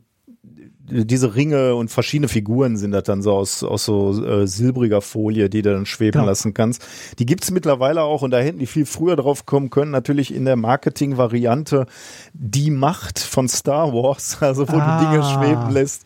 diese 0.91 1.36
Ringe 1.36 1.76
und 1.76 1.90
verschiedene 1.90 2.28
Figuren 2.28 2.76
sind 2.76 2.91
das 2.91 3.03
dann 3.03 3.22
so 3.22 3.34
aus, 3.34 3.64
aus 3.64 3.86
so 3.86 4.26
äh, 4.26 4.45
silbriger 4.45 5.02
Folie, 5.02 5.49
die 5.49 5.61
du 5.61 5.73
dann 5.73 5.86
schweben 5.86 6.22
ja. 6.22 6.28
lassen 6.28 6.53
kannst. 6.53 6.84
Die 7.19 7.26
gibt's 7.26 7.49
mittlerweile 7.52 8.03
auch 8.03 8.22
und 8.22 8.32
da 8.32 8.40
hätten 8.40 8.60
die 8.60 8.65
viel 8.65 8.86
früher 8.86 9.15
drauf 9.15 9.45
kommen 9.45 9.69
können, 9.69 9.91
natürlich 9.91 10.34
in 10.34 10.44
der 10.44 10.57
Marketing-Variante 10.57 11.86
Die 12.34 12.72
Macht 12.72 13.19
von 13.19 13.48
Star 13.48 13.94
Wars, 13.94 14.38
also 14.41 14.68
wo 14.68 14.78
ah. 14.78 14.99
du 14.99 15.06
Dinge 15.06 15.23
schweben 15.23 15.72
lässt. 15.72 16.03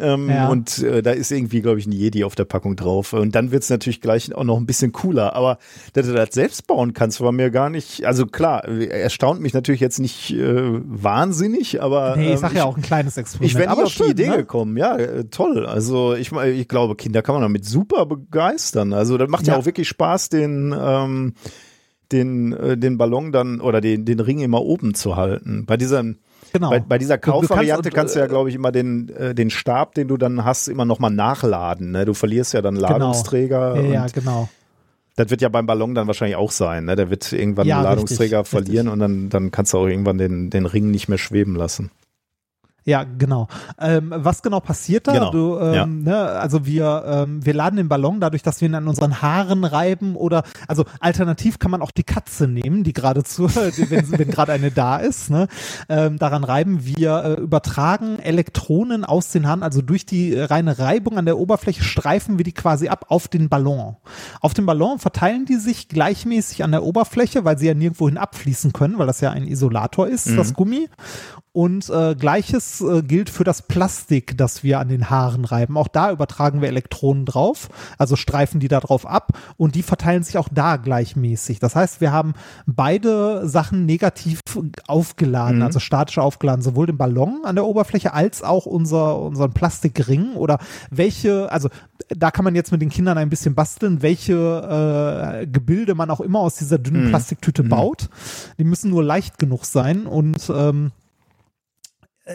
Ähm, 0.00 0.28
Ja. 0.30 0.48
Und 0.48 0.78
äh, 0.82 1.02
da 1.02 1.10
ist 1.10 1.30
irgendwie, 1.30 1.60
glaube 1.60 1.78
ich, 1.78 1.86
ein 1.86 1.92
Jedi 1.92 2.24
auf 2.24 2.34
der 2.34 2.44
Packung 2.44 2.76
drauf. 2.76 3.12
Und 3.12 3.34
dann 3.34 3.50
wird's 3.52 3.70
natürlich 3.70 4.00
gleich 4.00 4.34
auch 4.34 4.44
noch 4.44 4.56
ein 4.58 4.66
bisschen 4.66 4.92
cooler. 4.92 5.34
Aber 5.34 5.58
dass 5.92 6.06
du 6.06 6.12
das 6.12 6.30
selbst 6.32 6.66
bauen 6.66 6.92
kannst, 6.94 7.20
war 7.20 7.32
mir 7.32 7.50
gar 7.50 7.70
nicht. 7.70 8.04
Also 8.06 8.26
klar, 8.26 8.64
erstaunt 8.64 9.40
mich 9.40 9.52
natürlich 9.54 9.80
jetzt 9.80 9.98
nicht 9.98 10.32
äh, 10.32 10.80
wahnsinnig, 10.84 11.82
aber 11.82 12.16
Nee, 12.16 12.26
ich 12.26 12.30
ähm, 12.32 12.38
sag 12.38 12.54
ja 12.54 12.64
auch 12.64 12.76
ein 12.76 12.82
kleines 12.82 13.16
Experiment. 13.16 13.50
ich 13.50 13.56
wäre 13.58 13.68
nie 13.68 13.72
aber 13.72 13.84
auf 13.86 13.94
die 13.94 14.10
Idee 14.10 14.28
ne? 14.28 14.36
gekommen. 14.38 14.76
Ja, 14.76 14.96
äh, 14.96 15.24
toll. 15.24 15.66
Also 15.66 16.14
ich, 16.14 16.32
ich 16.32 16.68
glaube, 16.68 16.96
Kinder 16.96 17.22
kann 17.22 17.34
man 17.34 17.42
damit 17.42 17.64
super 17.64 18.06
begeistern. 18.06 18.92
Also 18.92 19.18
das 19.18 19.28
macht 19.28 19.46
ja, 19.46 19.54
Ja. 19.54 19.58
auch 19.60 19.66
wirklich 19.66 19.88
Spaß, 19.88 20.28
den 20.28 20.74
ähm, 20.78 21.34
den 22.12 22.52
äh, 22.52 22.76
den 22.76 22.98
Ballon 22.98 23.32
dann 23.32 23.60
oder 23.60 23.80
den 23.80 24.04
den 24.04 24.20
Ring 24.20 24.40
immer 24.40 24.62
oben 24.62 24.94
zu 24.94 25.16
halten. 25.16 25.64
Bei 25.66 25.76
diesem 25.76 26.18
Genau. 26.52 26.70
bei, 26.70 26.80
bei 26.80 26.98
dieser 26.98 27.18
Kaufvariante 27.18 27.90
kannst, 27.90 28.14
du 28.14 28.20
ja, 28.20 28.26
äh, 28.26 28.28
glaube 28.28 28.48
ich, 28.48 28.54
immer 28.54 28.72
den 28.72 29.08
äh, 29.10 29.34
den 29.34 29.50
Stab, 29.50 29.94
den 29.94 30.08
du 30.08 30.16
dann 30.16 30.44
hast, 30.44 30.68
immer 30.68 30.84
noch 30.84 30.98
mal 30.98 31.10
nachladen. 31.10 31.90
Ne? 31.92 32.04
Du 32.04 32.14
verlierst 32.14 32.54
ja 32.54 32.62
dann 32.62 32.76
Ladungsträger. 32.76 33.80
Ja, 33.80 33.92
ja, 33.92 34.06
genau. 34.12 34.48
das 35.16 35.30
wird 35.30 35.42
ja 35.42 35.48
beim 35.48 35.66
Ballon 35.66 35.94
dann 35.94 36.06
wahrscheinlich 36.06 36.36
auch 36.36 36.50
sein. 36.50 36.86
Ne? 36.86 36.96
Der 36.96 37.10
wird 37.10 37.32
irgendwann 37.32 37.66
Ja, 37.66 37.76
einen 37.78 37.86
richtig, 37.86 37.96
Ladungsträger 38.00 38.38
richtig. 38.40 38.50
verlieren 38.50 38.88
und 38.88 38.98
dann 38.98 39.28
dann 39.28 39.50
kannst 39.50 39.72
du 39.72 39.78
auch 39.78 39.86
irgendwann 39.86 40.18
den 40.18 40.50
den 40.50 40.66
Ring 40.66 40.90
nicht 40.90 41.08
mehr 41.08 41.18
schweben 41.18 41.56
lassen. 41.56 41.90
Ja, 42.84 43.04
genau. 43.04 43.48
Ähm, 43.78 44.12
was 44.16 44.42
genau 44.42 44.60
passiert 44.60 45.06
da? 45.06 45.12
Genau, 45.12 45.30
Du, 45.30 45.58
ähm, 45.58 46.02
ne, 46.02 46.16
also 46.16 46.66
wir, 46.66 47.04
ähm, 47.06 47.44
wir 47.44 47.54
laden 47.54 47.76
den 47.76 47.88
Ballon 47.88 48.20
dadurch, 48.20 48.42
dass 48.42 48.60
wir 48.60 48.68
ihn 48.68 48.74
an 48.74 48.88
unseren 48.88 49.20
Haaren 49.22 49.64
reiben 49.64 50.16
oder 50.16 50.44
also 50.66 50.84
alternativ 50.98 51.58
kann 51.58 51.70
man 51.70 51.82
auch 51.82 51.90
die 51.90 52.04
Katze 52.04 52.48
nehmen, 52.48 52.82
die 52.82 52.92
gerade 52.92 53.22
zu, 53.22 53.54
wenn, 53.54 54.18
wenn 54.18 54.30
gerade 54.30 54.52
eine 54.52 54.70
da 54.70 54.96
ist, 54.96 55.30
ne, 55.30 55.48
ähm, 55.88 56.18
daran 56.18 56.44
reiben. 56.44 56.84
Wir 56.84 57.24
äh, 57.24 57.40
übertragen 57.40 58.18
Elektronen 58.18 59.04
aus 59.04 59.30
den 59.30 59.46
Haaren, 59.46 59.62
also 59.62 59.82
durch 59.82 60.06
die 60.06 60.34
reine 60.38 60.78
Reibung 60.78 61.18
an 61.18 61.26
der 61.26 61.38
Oberfläche 61.38 61.82
streifen 61.82 62.38
wir 62.38 62.44
die 62.44 62.52
quasi 62.52 62.88
ab 62.88 63.06
auf 63.08 63.28
den 63.28 63.48
Ballon. 63.48 63.96
Auf 64.40 64.54
dem 64.54 64.66
Ballon 64.66 64.98
verteilen 64.98 65.44
die 65.44 65.56
sich 65.56 65.88
gleichmäßig 65.88 66.64
an 66.64 66.72
der 66.72 66.82
Oberfläche, 66.82 67.44
weil 67.44 67.58
sie 67.58 67.66
ja 67.66 67.74
nirgendwohin 67.74 68.18
abfließen 68.18 68.72
können, 68.72 68.98
weil 68.98 69.06
das 69.06 69.20
ja 69.20 69.30
ein 69.30 69.46
Isolator 69.46 70.08
ist, 70.08 70.26
das 70.36 70.54
Gummi. 70.54 70.88
Und 71.52 71.90
äh, 71.90 72.14
gleiches 72.14 72.80
äh, 72.80 73.02
gilt 73.02 73.28
für 73.28 73.42
das 73.42 73.62
Plastik, 73.62 74.38
das 74.38 74.62
wir 74.62 74.78
an 74.78 74.88
den 74.88 75.10
Haaren 75.10 75.44
reiben. 75.44 75.76
Auch 75.76 75.88
da 75.88 76.12
übertragen 76.12 76.60
wir 76.60 76.68
Elektronen 76.68 77.26
drauf, 77.26 77.68
also 77.98 78.14
streifen 78.14 78.60
die 78.60 78.68
da 78.68 78.78
drauf 78.78 79.04
ab 79.04 79.36
und 79.56 79.74
die 79.74 79.82
verteilen 79.82 80.22
sich 80.22 80.38
auch 80.38 80.48
da 80.48 80.76
gleichmäßig. 80.76 81.58
Das 81.58 81.74
heißt, 81.74 82.00
wir 82.00 82.12
haben 82.12 82.34
beide 82.66 83.48
Sachen 83.48 83.84
negativ 83.84 84.40
aufgeladen, 84.86 85.62
also 85.62 85.80
statisch 85.80 86.18
aufgeladen, 86.18 86.62
sowohl 86.62 86.86
den 86.86 86.98
Ballon 86.98 87.40
an 87.44 87.56
der 87.56 87.64
Oberfläche 87.64 88.12
als 88.14 88.44
auch 88.44 88.66
unser, 88.66 89.18
unseren 89.18 89.52
Plastikring 89.52 90.34
oder 90.34 90.60
welche, 90.90 91.50
also 91.50 91.68
da 92.08 92.30
kann 92.30 92.44
man 92.44 92.54
jetzt 92.54 92.70
mit 92.70 92.80
den 92.80 92.90
Kindern 92.90 93.18
ein 93.18 93.28
bisschen 93.28 93.56
basteln, 93.56 94.02
welche 94.02 95.42
äh, 95.42 95.46
Gebilde 95.48 95.96
man 95.96 96.10
auch 96.10 96.20
immer 96.20 96.38
aus 96.38 96.54
dieser 96.54 96.78
dünnen 96.78 97.08
Plastiktüte 97.08 97.64
baut. 97.64 98.08
Die 98.58 98.64
müssen 98.64 98.90
nur 98.90 99.02
leicht 99.02 99.38
genug 99.38 99.64
sein 99.64 100.06
und 100.06 100.50
ähm, 100.54 100.92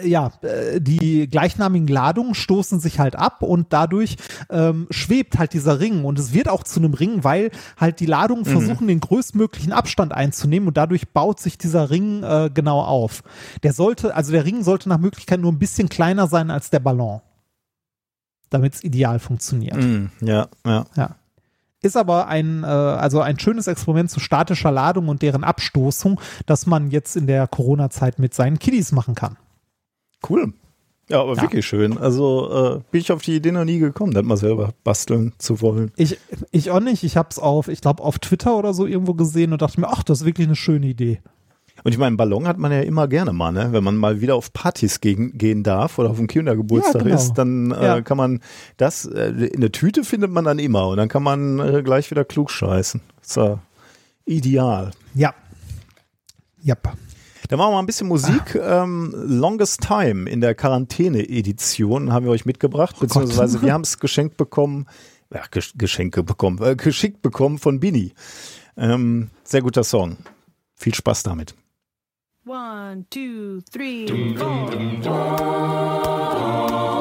ja, 0.04 0.32
äh, 0.42 0.80
die 0.80 1.28
gleichnamigen 1.28 1.88
Ladungen 1.88 2.34
stoßen 2.34 2.80
sich 2.80 2.98
halt 2.98 3.16
ab 3.16 3.42
und 3.42 3.72
dadurch 3.72 4.16
ähm, 4.50 4.86
schwebt 4.90 5.38
halt 5.38 5.52
dieser 5.52 5.80
Ring 5.80 6.04
und 6.04 6.18
es 6.18 6.32
wird 6.32 6.48
auch 6.48 6.64
zu 6.64 6.80
einem 6.80 6.94
Ring, 6.94 7.24
weil 7.24 7.50
halt 7.76 8.00
die 8.00 8.06
Ladungen 8.06 8.44
versuchen, 8.44 8.88
den 8.88 9.00
größtmöglichen 9.00 9.72
Abstand 9.72 10.12
einzunehmen 10.12 10.68
und 10.68 10.76
dadurch 10.76 11.08
baut 11.08 11.40
sich 11.40 11.58
dieser 11.58 11.90
Ring 11.90 12.22
äh, 12.22 12.50
genau 12.52 12.80
auf. 12.82 13.22
Der 13.62 13.72
sollte, 13.72 14.14
also 14.14 14.32
der 14.32 14.44
Ring 14.44 14.62
sollte 14.62 14.88
nach 14.88 14.98
Möglichkeit 14.98 15.40
nur 15.40 15.52
ein 15.52 15.58
bisschen 15.58 15.88
kleiner 15.88 16.26
sein 16.26 16.50
als 16.50 16.70
der 16.70 16.80
Ballon, 16.80 17.20
damit 18.50 18.74
es 18.74 18.84
ideal 18.84 19.18
funktioniert. 19.18 19.76
Mm, 19.76 20.06
ja, 20.20 20.48
ja. 20.66 20.86
Ja. 20.96 21.16
Ist 21.82 21.96
aber 21.96 22.26
ein, 22.26 22.64
äh, 22.64 22.66
also 22.66 23.20
ein 23.20 23.38
schönes 23.38 23.66
Experiment 23.66 24.10
zu 24.10 24.18
statischer 24.18 24.72
Ladung 24.72 25.08
und 25.08 25.22
deren 25.22 25.44
Abstoßung, 25.44 26.20
das 26.46 26.66
man 26.66 26.90
jetzt 26.90 27.16
in 27.16 27.26
der 27.26 27.46
Corona-Zeit 27.46 28.18
mit 28.18 28.34
seinen 28.34 28.58
Kiddies 28.58 28.92
machen 28.92 29.14
kann. 29.14 29.36
Cool. 30.28 30.52
Ja, 31.08 31.20
aber 31.22 31.34
Ja. 31.36 31.42
wirklich 31.42 31.64
schön. 31.66 31.98
Also 31.98 32.78
äh, 32.78 32.80
bin 32.90 33.00
ich 33.00 33.12
auf 33.12 33.22
die 33.22 33.36
Idee 33.36 33.52
noch 33.52 33.64
nie 33.64 33.78
gekommen, 33.78 34.12
das 34.12 34.24
mal 34.24 34.36
selber 34.36 34.72
basteln 34.82 35.32
zu 35.38 35.60
wollen. 35.60 35.92
Ich, 35.96 36.18
ich 36.50 36.70
auch 36.72 36.80
nicht. 36.80 37.04
Ich 37.04 37.16
habe 37.16 37.28
es 37.30 37.38
auf, 37.38 37.68
ich 37.68 37.80
glaube, 37.80 38.02
auf 38.02 38.18
Twitter 38.18 38.56
oder 38.56 38.74
so 38.74 38.86
irgendwo 38.86 39.14
gesehen 39.14 39.52
und 39.52 39.62
dachte 39.62 39.80
mir, 39.80 39.88
ach, 39.88 40.02
das 40.02 40.20
ist 40.22 40.26
wirklich 40.26 40.48
eine 40.48 40.56
schöne 40.56 40.86
Idee. 40.86 41.20
Und 41.84 41.92
ich 41.92 41.98
meine, 41.98 42.08
einen 42.08 42.16
Ballon 42.16 42.48
hat 42.48 42.58
man 42.58 42.72
ja 42.72 42.80
immer 42.80 43.06
gerne 43.06 43.32
mal, 43.34 43.52
ne? 43.52 43.68
Wenn 43.70 43.84
man 43.84 43.96
mal 43.96 44.20
wieder 44.20 44.34
auf 44.34 44.52
Partys 44.52 45.00
gegen, 45.00 45.36
gehen 45.38 45.62
darf 45.62 45.98
oder 45.98 46.10
auf 46.10 46.16
dem 46.16 46.26
Kindergeburtstag 46.26 47.02
Ja, 47.02 47.02
genau. 47.02 47.14
ist, 47.16 47.34
dann 47.34 47.70
äh, 47.70 47.84
Ja. 47.84 48.00
kann 48.00 48.16
man 48.16 48.40
das, 48.78 49.04
äh, 49.04 49.28
in 49.28 49.60
der 49.60 49.70
Tüte 49.70 50.02
findet 50.02 50.30
man 50.32 50.44
dann 50.46 50.58
immer 50.58 50.88
und 50.88 50.96
dann 50.96 51.08
kann 51.08 51.22
man 51.22 51.60
äh, 51.60 51.82
gleich 51.84 52.10
wieder 52.10 52.24
klug 52.24 52.50
scheißen. 52.50 53.00
ist 53.22 53.36
ja 53.36 53.60
ideal. 54.24 54.90
Ja. 55.14 55.34
Yep. 56.66 56.88
Dann 57.48 57.58
machen 57.58 57.70
wir 57.70 57.74
mal 57.74 57.80
ein 57.80 57.86
bisschen 57.86 58.08
Musik. 58.08 58.54
Ähm, 58.54 59.14
Longest 59.14 59.82
Time 59.82 60.28
in 60.28 60.40
der 60.40 60.54
Quarantäne-Edition 60.54 62.12
haben 62.12 62.24
wir 62.24 62.32
euch 62.32 62.44
mitgebracht, 62.44 62.96
beziehungsweise 62.98 63.62
wir 63.62 63.72
haben 63.74 63.82
es 63.82 63.98
geschenkt 63.98 64.36
bekommen, 64.36 64.86
ja, 65.32 65.42
Gesch 65.50 65.74
Geschenke 65.76 66.22
bekommen, 66.22 66.62
äh, 66.62 66.76
geschickt 66.76 67.22
bekommen 67.22 67.58
von 67.58 67.80
Bini. 67.80 68.12
Ähm, 68.76 69.30
sehr 69.44 69.62
guter 69.62 69.84
Song. 69.84 70.16
Viel 70.74 70.94
Spaß 70.94 71.22
damit. 71.22 71.54
One, 72.46 73.04
two, 73.10 73.60
three, 73.72 74.06
four. 75.02 76.95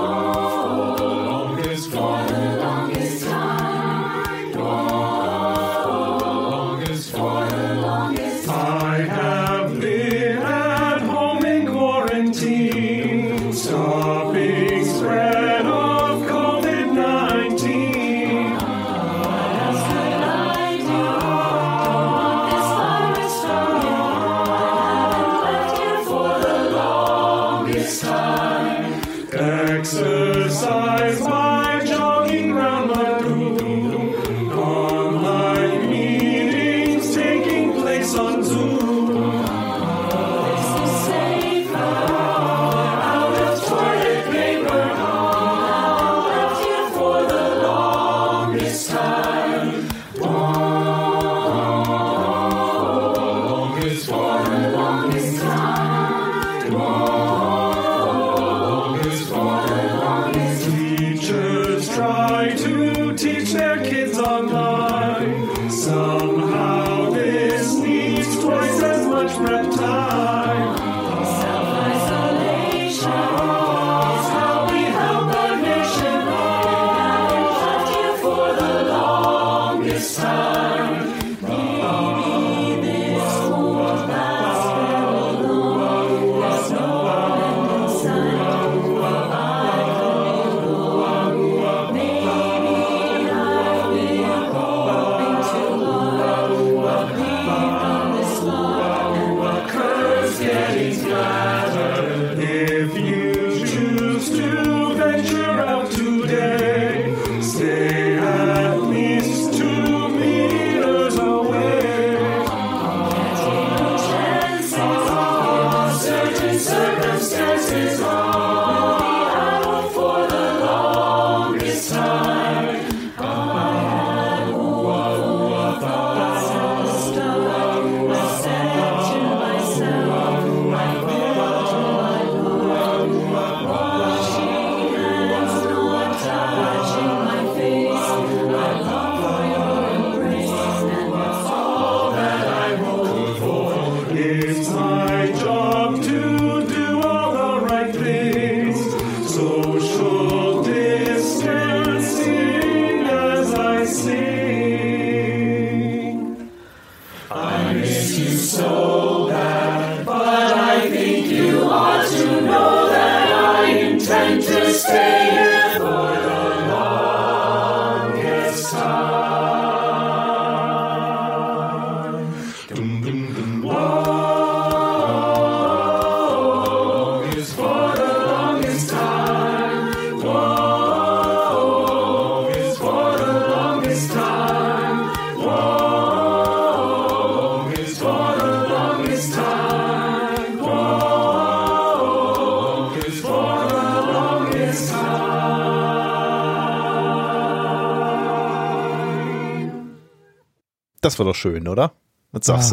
Das 201.06 201.20
war 201.20 201.26
doch 201.28 201.36
schön, 201.36 201.68
oder? 201.68 201.92
Was 202.32 202.48
sagst 202.48 202.72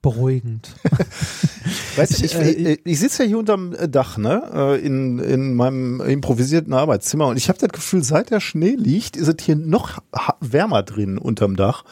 Beruhigend. 0.00 0.70
du? 0.84 0.96
Weißt 1.96 2.20
du, 2.20 2.24
ich, 2.24 2.36
äh, 2.36 2.50
ich, 2.50 2.80
ich 2.84 3.00
sitze 3.00 3.24
ja 3.24 3.28
hier 3.30 3.38
unterm 3.40 3.74
Dach, 3.90 4.16
ne? 4.16 4.48
äh, 4.54 4.86
In, 4.86 5.18
in 5.18 5.56
meinem 5.56 6.00
improvisierten 6.00 6.72
Arbeitszimmer 6.72 7.26
und 7.26 7.36
ich 7.36 7.48
habe 7.48 7.58
das 7.58 7.70
Gefühl, 7.70 8.04
seit 8.04 8.30
der 8.30 8.38
Schnee 8.38 8.76
liegt, 8.76 9.16
ist 9.16 9.26
es 9.26 9.44
hier 9.44 9.56
noch 9.56 9.98
wärmer 10.38 10.84
drin 10.84 11.18
unterm 11.18 11.56
Dach. 11.56 11.82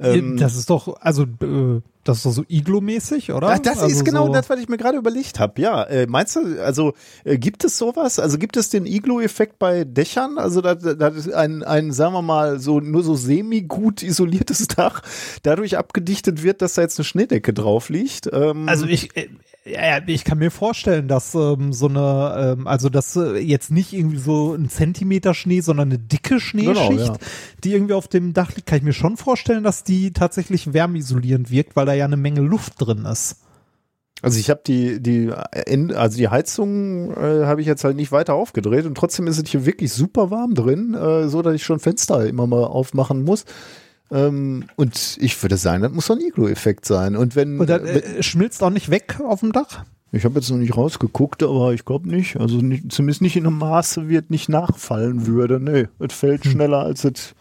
Ähm, 0.00 0.38
das 0.38 0.56
ist 0.56 0.70
doch, 0.70 0.96
also, 1.02 1.24
äh, 1.24 1.82
das 2.04 2.18
ist 2.18 2.26
doch 2.26 2.32
so 2.32 2.44
Iglo-mäßig, 2.48 3.32
oder? 3.32 3.48
Ach, 3.48 3.58
das 3.58 3.78
also 3.78 3.94
ist 3.94 4.04
genau 4.04 4.26
so, 4.26 4.32
das, 4.32 4.50
was 4.50 4.58
ich 4.58 4.68
mir 4.68 4.76
gerade 4.76 4.98
überlegt 4.98 5.38
habe. 5.38 5.60
Ja, 5.60 5.84
äh, 5.84 6.06
meinst 6.06 6.34
du, 6.34 6.62
also 6.62 6.94
äh, 7.24 7.38
gibt 7.38 7.64
es 7.64 7.78
sowas? 7.78 8.18
Also 8.18 8.38
gibt 8.38 8.56
es 8.56 8.70
den 8.70 8.86
Iglo-Effekt 8.86 9.58
bei 9.58 9.84
Dächern? 9.84 10.38
Also 10.38 10.60
da 10.60 10.72
ist 10.72 11.32
ein, 11.32 11.62
ein, 11.62 11.92
sagen 11.92 12.14
wir 12.14 12.22
mal, 12.22 12.58
so 12.58 12.80
nur 12.80 13.04
so 13.04 13.14
semi-gut 13.14 14.02
isoliertes 14.02 14.66
Dach 14.76 15.02
dadurch 15.42 15.78
abgedichtet 15.78 16.42
wird, 16.42 16.60
dass 16.60 16.74
da 16.74 16.82
jetzt 16.82 16.98
eine 16.98 17.04
Schneedecke 17.04 17.52
drauf 17.52 17.88
liegt. 17.88 18.28
Ähm, 18.32 18.68
Also 18.68 18.86
ich, 18.86 19.16
äh, 19.16 19.28
ja, 19.64 20.00
ich 20.06 20.24
kann 20.24 20.38
mir 20.38 20.50
vorstellen, 20.50 21.06
dass 21.08 21.34
ähm, 21.34 21.72
so 21.72 21.86
eine, 21.88 22.56
ähm, 22.58 22.66
also 22.66 22.88
dass 22.88 23.14
äh, 23.16 23.38
jetzt 23.38 23.70
nicht 23.70 23.92
irgendwie 23.92 24.18
so 24.18 24.54
ein 24.54 24.68
Zentimeter 24.68 25.34
Schnee, 25.34 25.60
sondern 25.60 25.88
eine 25.90 25.98
dicke 25.98 26.40
Schneeschicht, 26.40 26.88
Genau, 26.90 27.12
ja. 27.12 27.16
die 27.62 27.72
irgendwie 27.72 27.94
auf 27.94 28.08
dem 28.08 28.32
Dach 28.32 28.52
liegt, 28.54 28.66
kann 28.66 28.78
ich 28.78 28.84
mir 28.84 28.92
schon 28.92 29.16
vorstellen, 29.16 29.62
dass 29.62 29.84
die 29.84 30.12
tatsächlich 30.12 30.72
wärmeisolierend 30.72 31.50
wirkt, 31.50 31.76
weil 31.76 31.86
da 31.86 31.92
ja 31.94 32.04
eine 32.06 32.16
Menge 32.16 32.40
Luft 32.40 32.74
drin 32.78 33.04
ist. 33.04 33.36
Also 34.20 34.38
ich 34.38 34.50
habe 34.50 34.62
die, 34.66 35.00
die, 35.02 35.32
End- 35.66 35.94
also 35.94 36.16
die 36.16 36.28
Heizung 36.28 37.10
äh, 37.12 37.44
habe 37.44 37.60
ich 37.60 37.66
jetzt 37.66 37.82
halt 37.82 37.96
nicht 37.96 38.12
weiter 38.12 38.34
aufgedreht 38.34 38.86
und 38.86 38.94
trotzdem 38.96 39.26
ist 39.26 39.42
es 39.42 39.50
hier 39.50 39.66
wirklich 39.66 39.92
super 39.92 40.30
warm 40.30 40.54
drin, 40.54 40.94
äh, 40.94 41.28
so 41.28 41.42
dass 41.42 41.54
ich 41.54 41.64
schon 41.64 41.80
Fenster 41.80 42.24
immer 42.26 42.46
mal 42.46 42.64
aufmachen 42.64 43.24
muss. 43.24 43.44
Ähm, 44.12 44.64
und 44.76 45.16
ich 45.20 45.42
würde 45.42 45.56
sagen, 45.56 45.82
das 45.82 45.90
muss 45.90 46.06
so 46.06 46.12
ein 46.14 46.20
Iglo-Effekt 46.20 46.84
sein. 46.84 47.16
Und 47.16 47.34
wenn, 47.34 47.58
Und 47.58 47.70
dann 47.70 47.84
wenn 47.84 47.96
äh, 47.96 48.22
schmilzt 48.22 48.62
auch 48.62 48.70
nicht 48.70 48.90
weg 48.90 49.20
auf 49.20 49.40
dem 49.40 49.52
Dach? 49.52 49.84
ich 50.14 50.26
habe 50.26 50.38
jetzt 50.38 50.50
noch 50.50 50.58
nicht 50.58 50.76
rausgeguckt, 50.76 51.42
aber 51.42 51.72
ich 51.72 51.86
glaube 51.86 52.08
nicht. 52.08 52.36
Also 52.36 52.58
nicht, 52.58 52.92
zumindest 52.92 53.22
nicht 53.22 53.36
in 53.36 53.46
einem 53.46 53.56
Maße, 53.58 54.10
wie 54.10 54.16
es 54.16 54.28
nicht 54.28 54.50
nachfallen 54.50 55.26
würde. 55.26 55.58
Nee, 55.58 55.88
es 55.98 56.14
fällt 56.14 56.44
schneller 56.44 56.80
als 56.80 57.04
es. 57.04 57.34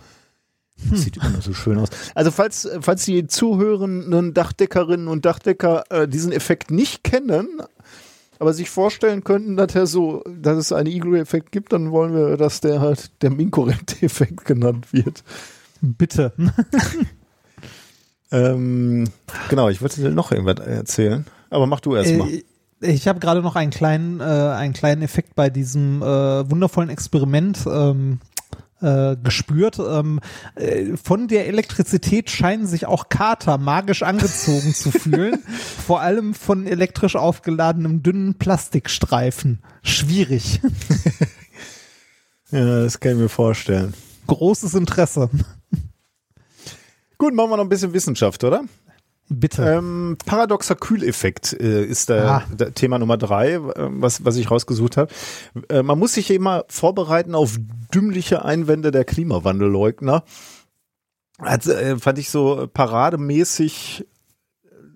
Sieht 0.94 1.18
immer 1.18 1.30
noch 1.30 1.42
so 1.42 1.54
schön 1.54 1.78
aus. 1.78 1.90
Also 2.16 2.32
falls, 2.32 2.68
falls 2.80 3.06
die 3.06 3.28
zuhörenden 3.28 4.34
Dachdeckerinnen 4.34 5.10
und 5.10 5.26
Dachdecker 5.26 5.84
äh, 5.90 6.08
diesen 6.08 6.32
Effekt 6.32 6.72
nicht 6.72 7.04
kennen, 7.04 7.62
aber 8.40 8.54
sich 8.54 8.70
vorstellen 8.70 9.24
könnten, 9.24 9.58
dass 9.58 9.76
er 9.76 9.86
so, 9.86 10.24
dass 10.26 10.58
es 10.58 10.72
einen 10.72 10.88
Iglo-Effekt 10.88 11.52
gibt, 11.52 11.74
dann 11.74 11.92
wollen 11.92 12.16
wir, 12.16 12.38
dass 12.38 12.62
der 12.62 12.80
halt 12.80 13.12
der 13.22 13.30
Minkorrekt-Effekt 13.30 14.46
genannt 14.46 14.92
wird. 14.92 15.24
Bitte. 15.82 16.34
Ähm, 18.34 19.10
genau, 19.50 19.68
ich 19.68 19.82
wollte 19.82 20.00
dir 20.00 20.10
noch 20.10 20.32
irgendwas 20.32 20.66
erzählen, 20.66 21.26
aber 21.50 21.68
mach 21.68 21.82
du 21.82 21.96
erst 21.96 22.16
mal. 22.16 22.30
Äh, 22.30 22.44
ich 22.80 23.08
habe 23.08 23.20
gerade 23.20 23.42
noch 23.42 23.56
einen 23.56 23.72
kleinen, 23.72 24.22
äh, 24.22 24.24
einen 24.24 24.74
kleinen 24.74 25.02
Effekt 25.02 25.36
bei 25.36 25.50
diesem 25.50 26.02
äh, 26.02 26.50
wundervollen 26.50 26.90
Experiment 26.90 27.60
ähm, 27.70 28.20
äh, 28.82 29.18
gespürt. 29.22 29.80
Ähm, 29.80 30.20
äh, 30.56 30.96
von 30.96 31.28
der 31.28 31.48
Elektrizität 31.48 32.30
scheinen 32.30 32.66
sich 32.68 32.86
auch 32.86 33.10
Kater 33.10 33.58
magisch 33.58 34.02
angezogen 34.02 34.74
zu 34.74 34.92
fühlen. 34.92 35.44
Vor 35.86 36.00
allem 36.00 36.34
von 36.34 36.66
elektrisch 36.66 37.18
aufgeladenem 37.18 38.02
dünnen 38.02 38.36
Plastikstreifen. 38.36 39.62
Schwierig. 39.84 40.62
Ja, 42.54 42.84
das 42.84 43.00
kann 43.00 43.14
ich 43.14 43.18
mir 43.18 43.30
vorstellen. 43.30 43.94
Großes 44.28 44.74
Interesse. 44.74 45.30
Gut, 47.22 47.36
machen 47.36 47.52
wir 47.52 47.58
noch 47.58 47.66
ein 47.66 47.70
bisschen 47.70 47.94
Wissenschaft, 47.94 48.44
oder? 48.44 48.64
Bitte. 49.30 49.62
Ähm, 49.62 50.18
paradoxer 50.26 50.74
Kühleffekt 50.74 51.54
äh, 51.54 51.86
ist 51.86 52.10
der, 52.10 52.48
Ah. 52.58 52.66
Thema 52.74 52.98
Nummer 52.98 53.16
drei, 53.16 53.52
äh, 53.52 53.62
was, 53.62 54.26
was 54.26 54.38
ich 54.38 54.50
rausgesucht 54.50 54.98
habe. 54.98 55.14
Äh, 55.70 55.84
man 55.84 56.00
muss 56.00 56.14
sich 56.14 56.32
immer 56.32 56.66
vorbereiten 56.68 57.36
auf 57.36 57.60
dümmliche 57.94 58.44
Einwände 58.44 58.90
der 58.90 59.06
Klimawandelleugner. 59.06 60.24
Hat, 61.38 61.68
äh, 61.68 62.00
fand 62.00 62.18
ich 62.18 62.32
so 62.32 62.68
parademäßig 62.74 64.08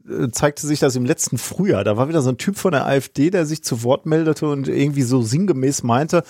äh, 0.09 0.31
zeigte 0.31 0.65
sich 0.65 0.79
das 0.79 0.95
im 0.95 1.05
letzten 1.05 1.37
Frühjahr. 1.37 1.83
Da 1.83 1.95
war 1.95 2.09
wieder 2.09 2.23
so 2.23 2.31
ein 2.31 2.39
Typ 2.39 2.57
von 2.57 2.71
der 2.71 2.87
AfD, 2.87 3.29
der 3.29 3.45
sich 3.45 3.63
zu 3.63 3.83
Wort 3.83 4.07
meldete 4.07 4.47
und 4.47 4.67
irgendwie 4.67 5.03
so 5.03 5.21
sinngemäß 5.21 5.83
meinte, 5.83 6.23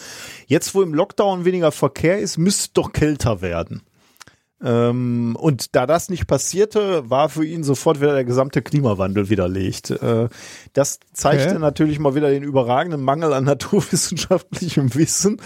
jetzt 0.47 0.75
wo 0.75 0.81
im 0.81 0.93
Lockdown 0.93 1.45
weniger 1.45 1.71
Verkehr 1.71 2.19
ist, 2.19 2.37
müsste 2.37 2.71
doch 2.73 2.91
kälter 2.91 3.41
werden. 3.41 3.81
Ähm, 4.63 5.35
und 5.37 5.75
da 5.75 5.85
das 5.85 6.09
nicht 6.09 6.27
passierte, 6.27 7.09
war 7.09 7.27
für 7.29 7.45
ihn 7.45 7.63
sofort 7.63 7.99
wieder 7.99 8.13
der 8.13 8.23
gesamte 8.23 8.61
Klimawandel 8.61 9.29
widerlegt. 9.29 9.91
Äh, 9.91 10.29
das 10.73 10.99
zeigte 11.13 11.49
Okay. 11.49 11.59
natürlich 11.59 11.99
mal 11.99 12.15
wieder 12.15 12.29
den 12.29 12.43
überragenden 12.43 13.03
Mangel 13.03 13.33
an 13.33 13.43
naturwissenschaftlichem 13.45 14.95
Wissen 14.95 15.41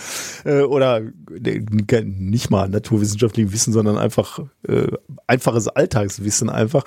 äh, 0.46 0.62
oder 0.62 1.02
äh, 1.44 2.02
nicht 2.04 2.52
mal 2.52 2.70
naturwissenschaftlichem 2.70 3.52
Wissen, 3.52 3.74
sondern 3.74 3.98
einfach 3.98 4.40
äh, 4.68 4.88
einfaches 5.26 5.68
Alltagswissen 5.68 6.50
einfach. 6.50 6.84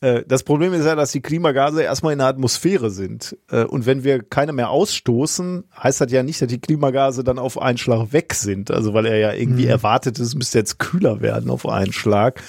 Äh, 0.00 0.24
Das 0.26 0.42
Problem 0.42 0.72
ist 0.72 0.84
ja, 0.84 0.94
dass 0.94 1.12
die 1.12 1.20
Klimagase 1.20 1.82
erstmal 1.82 2.12
in 2.12 2.18
der 2.18 2.28
Atmosphäre 2.28 2.90
sind. 2.90 3.36
Äh, 3.50 3.64
Und 3.64 3.86
wenn 3.86 4.04
wir 4.04 4.22
keine 4.22 4.52
mehr 4.52 4.70
ausstoßen, 4.70 5.64
heißt 5.82 6.00
das 6.00 6.12
ja 6.12 6.22
nicht, 6.22 6.40
dass 6.40 6.48
die 6.48 6.60
Klimagase 6.60 7.24
dann 7.24 7.38
auf 7.38 7.60
einen 7.60 7.78
Schlag 7.78 8.12
weg 8.12 8.34
sind. 8.34 8.70
Also 8.70 8.94
weil 8.94 9.06
er 9.06 9.16
ja 9.18 9.32
irgendwie 9.32 9.66
erwartet, 9.66 10.18
es 10.18 10.34
müsste 10.34 10.58
jetzt 10.58 10.78
kühler 10.78 11.20
werden 11.20 11.50
auf 11.50 11.68
einen 11.68 11.92
Schlag. 11.92 12.42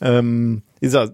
Ähm, 0.00 0.62
ist 0.80 0.94
ja 0.94 1.08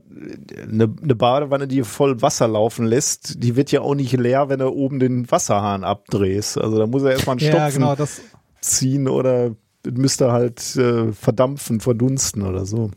eine, 0.60 0.92
eine 1.02 1.14
Badewanne, 1.14 1.68
die 1.68 1.84
voll 1.84 2.20
Wasser 2.20 2.48
laufen 2.48 2.84
lässt, 2.84 3.42
die 3.42 3.54
wird 3.54 3.70
ja 3.70 3.80
auch 3.80 3.94
nicht 3.94 4.12
leer, 4.12 4.48
wenn 4.48 4.58
du 4.58 4.68
oben 4.68 4.98
den 4.98 5.30
Wasserhahn 5.30 5.84
abdrehst. 5.84 6.58
Also 6.58 6.78
da 6.78 6.86
muss 6.88 7.04
er 7.04 7.12
erstmal 7.12 7.36
einen 7.38 7.46
ja, 7.46 7.52
Stopfen 7.52 7.80
genau. 7.80 7.94
Das, 7.94 8.20
ziehen 8.60 9.08
oder 9.08 9.54
müsste 9.88 10.32
halt 10.32 10.76
äh, 10.76 11.12
verdampfen, 11.12 11.80
verdunsten 11.80 12.42
oder 12.42 12.64
so. 12.66 12.90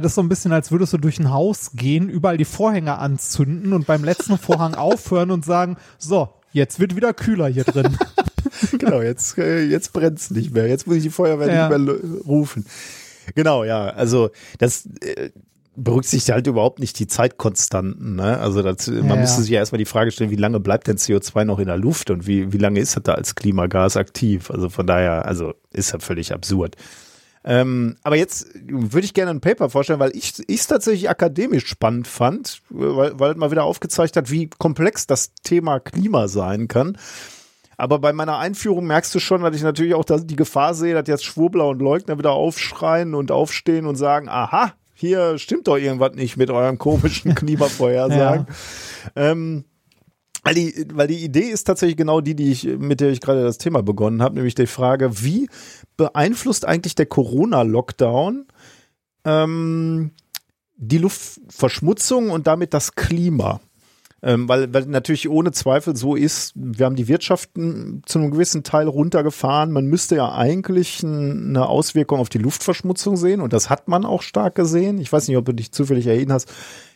Das 0.00 0.12
ist 0.12 0.14
so 0.16 0.22
ein 0.22 0.28
bisschen, 0.28 0.52
als 0.52 0.70
würdest 0.72 0.92
du 0.92 0.98
durch 0.98 1.18
ein 1.18 1.30
Haus 1.32 1.70
gehen, 1.74 2.08
überall 2.08 2.36
die 2.36 2.44
Vorhänge 2.44 2.98
anzünden 2.98 3.72
und 3.72 3.86
beim 3.86 4.04
letzten 4.04 4.38
Vorhang 4.38 4.74
aufhören 4.76 5.30
und 5.30 5.44
sagen, 5.44 5.76
so, 5.98 6.28
jetzt 6.52 6.80
wird 6.80 6.96
wieder 6.96 7.12
kühler 7.14 7.48
hier 7.48 7.64
drin. 7.64 7.96
genau, 8.78 9.00
jetzt, 9.00 9.38
äh, 9.38 9.62
jetzt 9.64 9.92
brennt's 9.92 10.30
nicht 10.30 10.52
mehr. 10.54 10.66
Jetzt 10.68 10.86
muss 10.86 10.96
ich 10.96 11.02
die 11.02 11.10
Feuerwehr 11.10 11.52
Ja. 11.52 11.68
nicht 11.68 11.86
mehr 11.86 11.96
rufen. 12.26 12.66
Genau, 13.34 13.64
ja. 13.64 13.86
Also 13.86 14.30
das 14.58 14.86
äh, 15.00 15.30
berücksichtigt 15.76 16.32
halt 16.32 16.46
überhaupt 16.46 16.78
nicht 16.78 16.98
die 16.98 17.06
Zeitkonstanten. 17.06 18.16
Ne? 18.16 18.38
Also 18.38 18.62
das, 18.62 18.86
man 18.86 19.08
Ja, 19.08 19.16
müsste 19.16 19.42
sich 19.42 19.50
ja 19.50 19.58
erstmal 19.58 19.78
die 19.78 19.84
Frage 19.86 20.10
stellen, 20.12 20.30
wie 20.30 20.36
lange 20.36 20.60
bleibt 20.60 20.86
denn 20.86 20.96
CO2 20.98 21.44
noch 21.44 21.58
in 21.58 21.66
der 21.66 21.76
Luft 21.78 22.10
und 22.10 22.26
wie, 22.26 22.52
wie 22.52 22.58
lange 22.58 22.80
ist 22.80 22.96
das 22.96 23.02
da 23.02 23.14
als 23.14 23.34
Klimagas 23.34 23.96
aktiv? 23.96 24.50
Also 24.50 24.68
von 24.68 24.86
daher, 24.86 25.24
also 25.26 25.54
ist 25.72 25.92
ja 25.92 25.98
völlig 25.98 26.32
absurd. 26.32 26.76
Ähm, 27.44 27.96
aber 28.02 28.16
jetzt 28.16 28.48
würde 28.64 29.04
ich 29.04 29.12
gerne 29.12 29.30
ein 29.30 29.40
Paper 29.40 29.68
vorstellen, 29.68 30.00
weil 30.00 30.16
ich 30.16 30.32
es 30.48 30.66
tatsächlich 30.66 31.10
akademisch 31.10 31.66
spannend 31.66 32.08
fand, 32.08 32.62
weil, 32.70 33.18
weil 33.18 33.32
es 33.32 33.36
mal 33.36 33.50
wieder 33.50 33.64
aufgezeigt 33.64 34.16
hat, 34.16 34.30
wie 34.30 34.48
komplex 34.48 35.06
das 35.06 35.34
Thema 35.42 35.78
Klima 35.78 36.28
sein 36.28 36.68
kann. 36.68 36.96
Aber 37.76 37.98
bei 37.98 38.12
meiner 38.12 38.38
Einführung 38.38 38.86
merkst 38.86 39.14
du 39.14 39.18
schon, 39.18 39.42
dass 39.42 39.56
ich 39.56 39.62
natürlich 39.62 39.94
auch 39.94 40.04
die 40.04 40.36
Gefahr 40.36 40.74
sehe, 40.74 40.94
dass 40.94 41.08
jetzt 41.08 41.24
Schwurbler 41.24 41.68
und 41.68 41.80
Leugner 41.80 42.18
wieder 42.18 42.32
aufschreien 42.32 43.14
und 43.14 43.30
aufstehen 43.30 43.86
und 43.86 43.96
sagen, 43.96 44.28
aha, 44.28 44.72
hier 44.94 45.38
stimmt 45.38 45.66
doch 45.66 45.76
irgendwas 45.76 46.14
nicht 46.14 46.36
mit 46.36 46.50
euren 46.50 46.78
komischen 46.78 47.34
Klimavorhersagen. 47.34 48.46
Ähm, 49.16 49.64
weil 50.44 50.54
die, 50.54 50.86
weil 50.92 51.08
die 51.08 51.24
Idee 51.24 51.48
ist 51.48 51.64
tatsächlich 51.64 51.96
genau 51.96 52.20
die, 52.20 52.34
die 52.34 52.52
ich, 52.52 52.64
mit 52.64 53.00
der 53.00 53.10
ich 53.10 53.20
gerade 53.20 53.42
das 53.42 53.58
Thema 53.58 53.82
begonnen 53.82 54.22
habe, 54.22 54.34
nämlich 54.34 54.54
die 54.54 54.66
Frage, 54.66 55.22
wie 55.22 55.48
beeinflusst 55.96 56.66
eigentlich 56.66 56.94
der 56.94 57.06
Corona-Lockdown 57.06 58.46
ähm, 59.24 60.10
die 60.76 60.98
Luftverschmutzung 60.98 62.30
und 62.30 62.46
damit 62.46 62.74
das 62.74 62.94
Klima? 62.94 63.60
Ähm, 64.22 64.48
weil, 64.48 64.72
weil 64.72 64.86
natürlich 64.86 65.28
ohne 65.28 65.52
Zweifel 65.52 65.96
so 65.96 66.14
ist, 66.14 66.52
wir 66.54 66.86
haben 66.86 66.96
die 66.96 67.08
Wirtschaften 67.08 68.02
zu 68.06 68.18
einem 68.18 68.30
gewissen 68.30 68.62
Teil 68.62 68.88
runtergefahren. 68.88 69.70
Man 69.70 69.84
müsste 69.86 70.16
ja 70.16 70.32
eigentlich 70.32 71.04
eine 71.04 71.68
Auswirkung 71.68 72.20
auf 72.20 72.30
die 72.30 72.38
Luftverschmutzung 72.38 73.18
sehen 73.18 73.42
und 73.42 73.52
das 73.52 73.68
hat 73.68 73.86
man 73.86 74.06
auch 74.06 74.22
stark 74.22 74.54
gesehen. 74.54 74.98
Ich 74.98 75.12
weiß 75.12 75.28
nicht, 75.28 75.36
ob 75.36 75.44
du 75.44 75.52
dich 75.52 75.72
zufällig 75.72 76.06
erinnerst. 76.06 76.50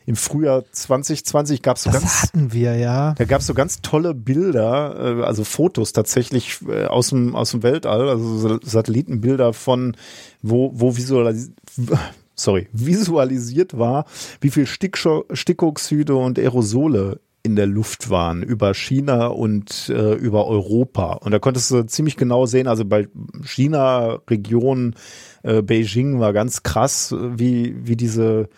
Im 0.08 0.16
Frühjahr 0.16 0.64
2020 0.72 1.60
gab 1.60 1.76
es 1.76 1.82
so 1.82 1.90
Das 1.90 2.00
ganz 2.00 2.22
hatten 2.22 2.54
wir, 2.54 2.76
ja. 2.76 3.12
da 3.18 3.24
gab 3.26 3.42
es 3.42 3.46
so 3.46 3.52
ganz 3.52 3.82
tolle 3.82 4.14
Bilder, 4.14 5.18
äh, 5.18 5.22
also 5.22 5.44
Fotos 5.44 5.92
tatsächlich 5.92 6.60
äh, 6.66 6.86
aus 6.86 7.10
dem 7.10 7.36
aus 7.36 7.50
dem 7.50 7.62
Weltall, 7.62 8.08
also 8.08 8.38
so 8.38 8.58
Satellitenbilder 8.62 9.52
von 9.52 9.98
wo 10.40 10.70
wo 10.72 10.96
visualis 10.96 11.50
sorry 12.34 12.68
visualisiert 12.72 13.78
war, 13.78 14.06
wie 14.40 14.48
viel 14.48 14.64
Stickscho 14.64 15.26
Stickoxide 15.30 16.16
und 16.16 16.38
Aerosole 16.38 17.20
in 17.42 17.54
der 17.54 17.66
Luft 17.66 18.08
waren, 18.08 18.42
über 18.42 18.72
China 18.72 19.26
und 19.26 19.90
äh, 19.90 20.14
über 20.14 20.46
Europa. 20.46 21.12
Und 21.14 21.32
da 21.32 21.38
konntest 21.38 21.70
du 21.70 21.82
ziemlich 21.86 22.16
genau 22.16 22.46
sehen, 22.46 22.66
also 22.66 22.84
bei 22.84 23.08
China-Region 23.42 24.94
äh, 25.42 25.62
Beijing 25.62 26.18
war 26.18 26.32
ganz 26.32 26.62
krass, 26.62 27.14
wie, 27.16 27.74
wie 27.86 27.96
diese 27.96 28.48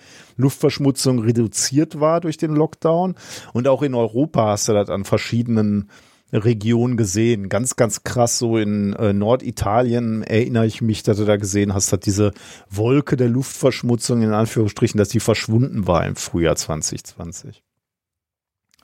Luftverschmutzung 0.41 1.21
reduziert 1.21 2.01
war 2.01 2.21
durch 2.21 2.37
den 2.37 2.55
Lockdown. 2.55 3.15
Und 3.53 3.69
auch 3.69 3.83
in 3.83 3.95
Europa 3.95 4.47
hast 4.49 4.69
du 4.69 4.73
das 4.73 4.91
an 4.91 5.05
verschiedenen 5.05 5.91
Regionen 6.33 6.97
gesehen. 6.97 7.49
Ganz, 7.49 7.77
ganz 7.77 8.05
krass, 8.05 8.39
so 8.39 8.57
in 8.57 8.93
äh, 8.95 9.12
Norditalien 9.12 10.23
erinnere 10.23 10.67
ich 10.67 10.81
mich, 10.81 11.03
dass 11.03 11.17
du 11.17 11.25
da 11.25 11.37
gesehen 11.37 11.75
hast, 11.75 11.93
dass 11.93 12.01
diese 12.01 12.33
Wolke 12.69 13.17
der 13.17 13.29
Luftverschmutzung 13.29 14.23
in 14.23 14.33
Anführungsstrichen, 14.33 14.99
dass 14.99 15.09
die 15.09 15.21
verschwunden 15.21 15.87
war 15.87 16.07
im 16.07 16.17
Frühjahr 16.17 16.57
2020. 16.57 17.62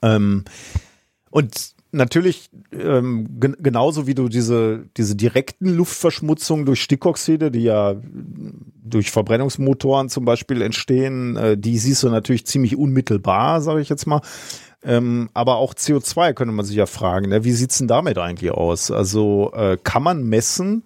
Ähm, 0.01 0.43
und 1.29 1.76
natürlich 1.91 2.49
ähm, 2.71 3.39
gen 3.39 3.55
genauso 3.59 4.07
wie 4.07 4.15
du 4.15 4.29
diese 4.29 4.85
diese 4.97 5.15
direkten 5.15 5.75
Luftverschmutzungen 5.75 6.65
durch 6.65 6.81
Stickoxide, 6.81 7.51
die 7.51 7.63
ja 7.63 7.95
durch 8.83 9.11
Verbrennungsmotoren 9.11 10.09
zum 10.09 10.25
Beispiel 10.25 10.61
entstehen, 10.61 11.35
äh, 11.35 11.57
die 11.57 11.77
siehst 11.77 12.03
du 12.03 12.09
natürlich 12.09 12.45
ziemlich 12.45 12.77
unmittelbar, 12.77 13.61
sage 13.61 13.81
ich 13.81 13.89
jetzt 13.89 14.07
mal. 14.07 14.21
Ähm, 14.83 15.29
aber 15.33 15.57
auch 15.57 15.73
CO2 15.73 16.33
könnte 16.33 16.53
man 16.53 16.65
sich 16.65 16.75
ja 16.75 16.85
fragen, 16.85 17.29
ne? 17.29 17.43
wie 17.43 17.51
sieht's 17.51 17.79
denn 17.79 17.87
damit 17.87 18.17
eigentlich 18.17 18.51
aus? 18.51 18.91
Also 18.91 19.51
äh, 19.53 19.77
kann 19.83 20.03
man 20.03 20.23
messen, 20.23 20.83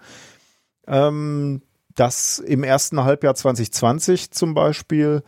ähm, 0.88 1.62
dass 1.94 2.40
im 2.40 2.64
ersten 2.64 3.04
Halbjahr 3.04 3.36
2020 3.36 4.32
zum 4.32 4.54
Beispiel, 4.54 5.24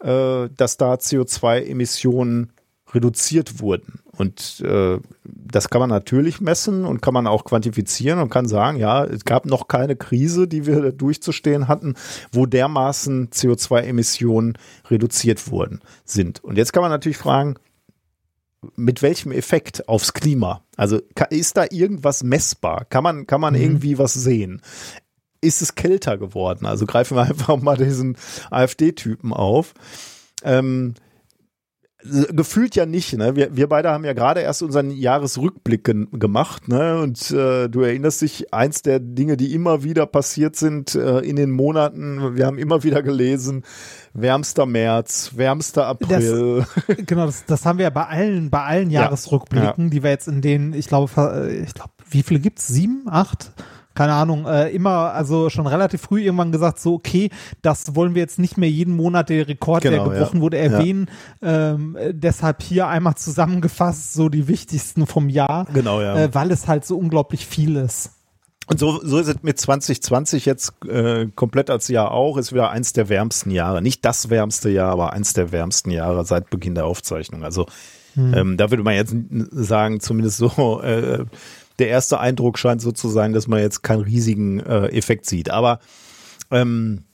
äh, 0.00 0.48
dass 0.54 0.76
da 0.76 0.94
CO2-Emissionen 0.94 2.52
reduziert 2.92 3.60
wurden. 3.60 4.00
Und 4.18 4.60
äh, 4.66 4.98
das 5.24 5.70
kann 5.70 5.80
man 5.80 5.90
natürlich 5.90 6.40
messen 6.40 6.84
und 6.84 7.00
kann 7.00 7.14
man 7.14 7.28
auch 7.28 7.44
quantifizieren 7.44 8.18
und 8.18 8.30
kann 8.30 8.48
sagen, 8.48 8.76
ja, 8.76 9.04
es 9.04 9.24
gab 9.24 9.46
noch 9.46 9.68
keine 9.68 9.94
Krise, 9.94 10.48
die 10.48 10.66
wir 10.66 10.90
durchzustehen 10.90 11.68
hatten, 11.68 11.94
wo 12.32 12.44
dermaßen 12.44 13.30
CO2-Emissionen 13.30 14.58
reduziert 14.90 15.48
wurden 15.52 15.80
sind. 16.04 16.42
Und 16.42 16.58
jetzt 16.58 16.72
kann 16.72 16.82
man 16.82 16.90
natürlich 16.90 17.16
fragen, 17.16 17.54
mit 18.74 19.02
welchem 19.02 19.30
Effekt 19.30 19.88
aufs 19.88 20.12
Klima? 20.12 20.64
Also 20.76 21.00
ist 21.30 21.56
da 21.56 21.66
irgendwas 21.70 22.24
messbar? 22.24 22.86
Kann 22.86 23.04
man, 23.04 23.26
kann 23.28 23.40
man 23.40 23.54
irgendwie 23.54 23.98
was 23.98 24.14
sehen? 24.14 24.62
Ist 25.40 25.62
es 25.62 25.76
kälter 25.76 26.18
geworden? 26.18 26.66
Also 26.66 26.86
greifen 26.86 27.16
wir 27.16 27.22
einfach 27.28 27.56
mal 27.56 27.76
diesen 27.76 28.16
AfD-Typen 28.50 29.32
auf. 29.32 29.74
Ähm, 30.42 30.94
gefühlt 32.04 32.76
ja 32.76 32.86
nicht, 32.86 33.16
ne? 33.18 33.34
Wir, 33.34 33.56
wir 33.56 33.68
beide 33.68 33.90
haben 33.90 34.04
ja 34.04 34.12
gerade 34.12 34.40
erst 34.40 34.62
unseren 34.62 34.90
Jahresrückblick 34.92 35.82
gen- 35.82 36.08
gemacht, 36.12 36.68
ne? 36.68 37.00
Und 37.00 37.30
äh, 37.32 37.68
du 37.68 37.80
erinnerst 37.80 38.22
dich, 38.22 38.54
eins 38.54 38.82
der 38.82 39.00
Dinge, 39.00 39.36
die 39.36 39.52
immer 39.52 39.82
wieder 39.82 40.06
passiert 40.06 40.54
sind 40.54 40.94
äh, 40.94 41.18
in 41.20 41.34
den 41.36 41.50
Monaten, 41.50 42.36
wir 42.36 42.46
haben 42.46 42.58
immer 42.58 42.84
wieder 42.84 43.02
gelesen, 43.02 43.64
wärmster 44.14 44.64
März, 44.64 45.32
wärmster 45.34 45.86
April. 45.86 46.64
genau, 47.06 47.26
das, 47.26 47.44
das 47.46 47.66
haben 47.66 47.78
wir 47.78 47.84
ja 47.84 47.90
bei 47.90 48.06
allen, 48.06 48.48
bei 48.50 48.62
allen 48.62 48.90
Ja. 48.90 49.02
Jahresrückblicken, 49.02 49.90
die 49.90 50.02
wir 50.04 50.10
jetzt 50.10 50.28
in 50.28 50.40
denen, 50.40 50.74
ich 50.74 50.86
glaube, 50.86 51.08
ver- 51.08 51.48
ich 51.50 51.74
glaube, 51.74 51.90
wie 52.10 52.22
viele 52.22 52.38
gibt's? 52.40 52.68
Sieben, 52.68 53.02
acht? 53.08 53.50
Keine 53.98 54.12
Ahnung, 54.12 54.46
äh, 54.46 54.68
immer, 54.68 55.12
also 55.12 55.50
schon 55.50 55.66
relativ 55.66 56.02
früh 56.02 56.22
irgendwann 56.22 56.52
gesagt, 56.52 56.78
so, 56.78 56.94
okay, 56.94 57.30
das 57.62 57.96
wollen 57.96 58.14
wir 58.14 58.22
jetzt 58.22 58.38
nicht 58.38 58.56
mehr 58.56 58.70
jeden 58.70 58.94
Monat 58.94 59.28
der 59.28 59.48
Rekord, 59.48 59.82
Genau, 59.82 60.04
der 60.04 60.14
gebrochen 60.14 60.36
ja. 60.36 60.42
wurde, 60.42 60.56
erwähnen. 60.56 61.10
Ähm, 61.42 61.96
äh, 61.96 62.14
deshalb 62.14 62.62
hier 62.62 62.86
einmal 62.86 63.16
zusammengefasst, 63.16 64.12
so 64.14 64.28
die 64.28 64.46
wichtigsten 64.46 65.08
vom 65.08 65.28
Jahr, 65.28 65.66
Genau, 65.74 66.00
ja. 66.00 66.16
äh, 66.16 66.32
weil 66.32 66.52
es 66.52 66.68
halt 66.68 66.84
so 66.84 66.96
unglaublich 66.96 67.44
viel 67.44 67.74
ist. 67.74 68.12
Und 68.68 68.78
so, 68.78 69.00
so 69.02 69.18
ist 69.18 69.26
es 69.26 69.42
mit 69.42 69.58
2020 69.58 70.46
jetzt 70.46 70.74
äh, 70.86 71.26
komplett 71.34 71.68
als 71.68 71.88
Jahr 71.88 72.12
auch, 72.12 72.36
ist 72.36 72.52
wieder 72.52 72.70
eins 72.70 72.92
der 72.92 73.08
wärmsten 73.08 73.50
Jahre. 73.50 73.82
Nicht 73.82 74.04
das 74.04 74.30
wärmste 74.30 74.70
Jahr, 74.70 74.92
aber 74.92 75.12
eins 75.12 75.32
der 75.32 75.50
wärmsten 75.50 75.90
Jahre 75.90 76.24
seit 76.24 76.50
Beginn 76.50 76.76
der 76.76 76.86
Aufzeichnung. 76.86 77.42
Also 77.42 77.66
ähm, 78.18 78.56
da 78.56 78.70
würde 78.70 78.82
man 78.82 78.94
jetzt 78.94 79.14
sagen, 79.50 80.00
zumindest 80.00 80.38
so, 80.38 80.80
äh, 80.82 81.24
der 81.78 81.88
erste 81.88 82.20
Eindruck 82.20 82.58
scheint 82.58 82.80
so 82.80 82.92
zu 82.92 83.08
sein, 83.08 83.32
dass 83.32 83.46
man 83.46 83.60
jetzt 83.60 83.82
keinen 83.82 84.02
riesigen 84.02 84.60
äh, 84.60 84.86
Effekt 84.88 85.26
sieht. 85.26 85.50
Aber 85.50 85.80
ähm, 86.50 87.04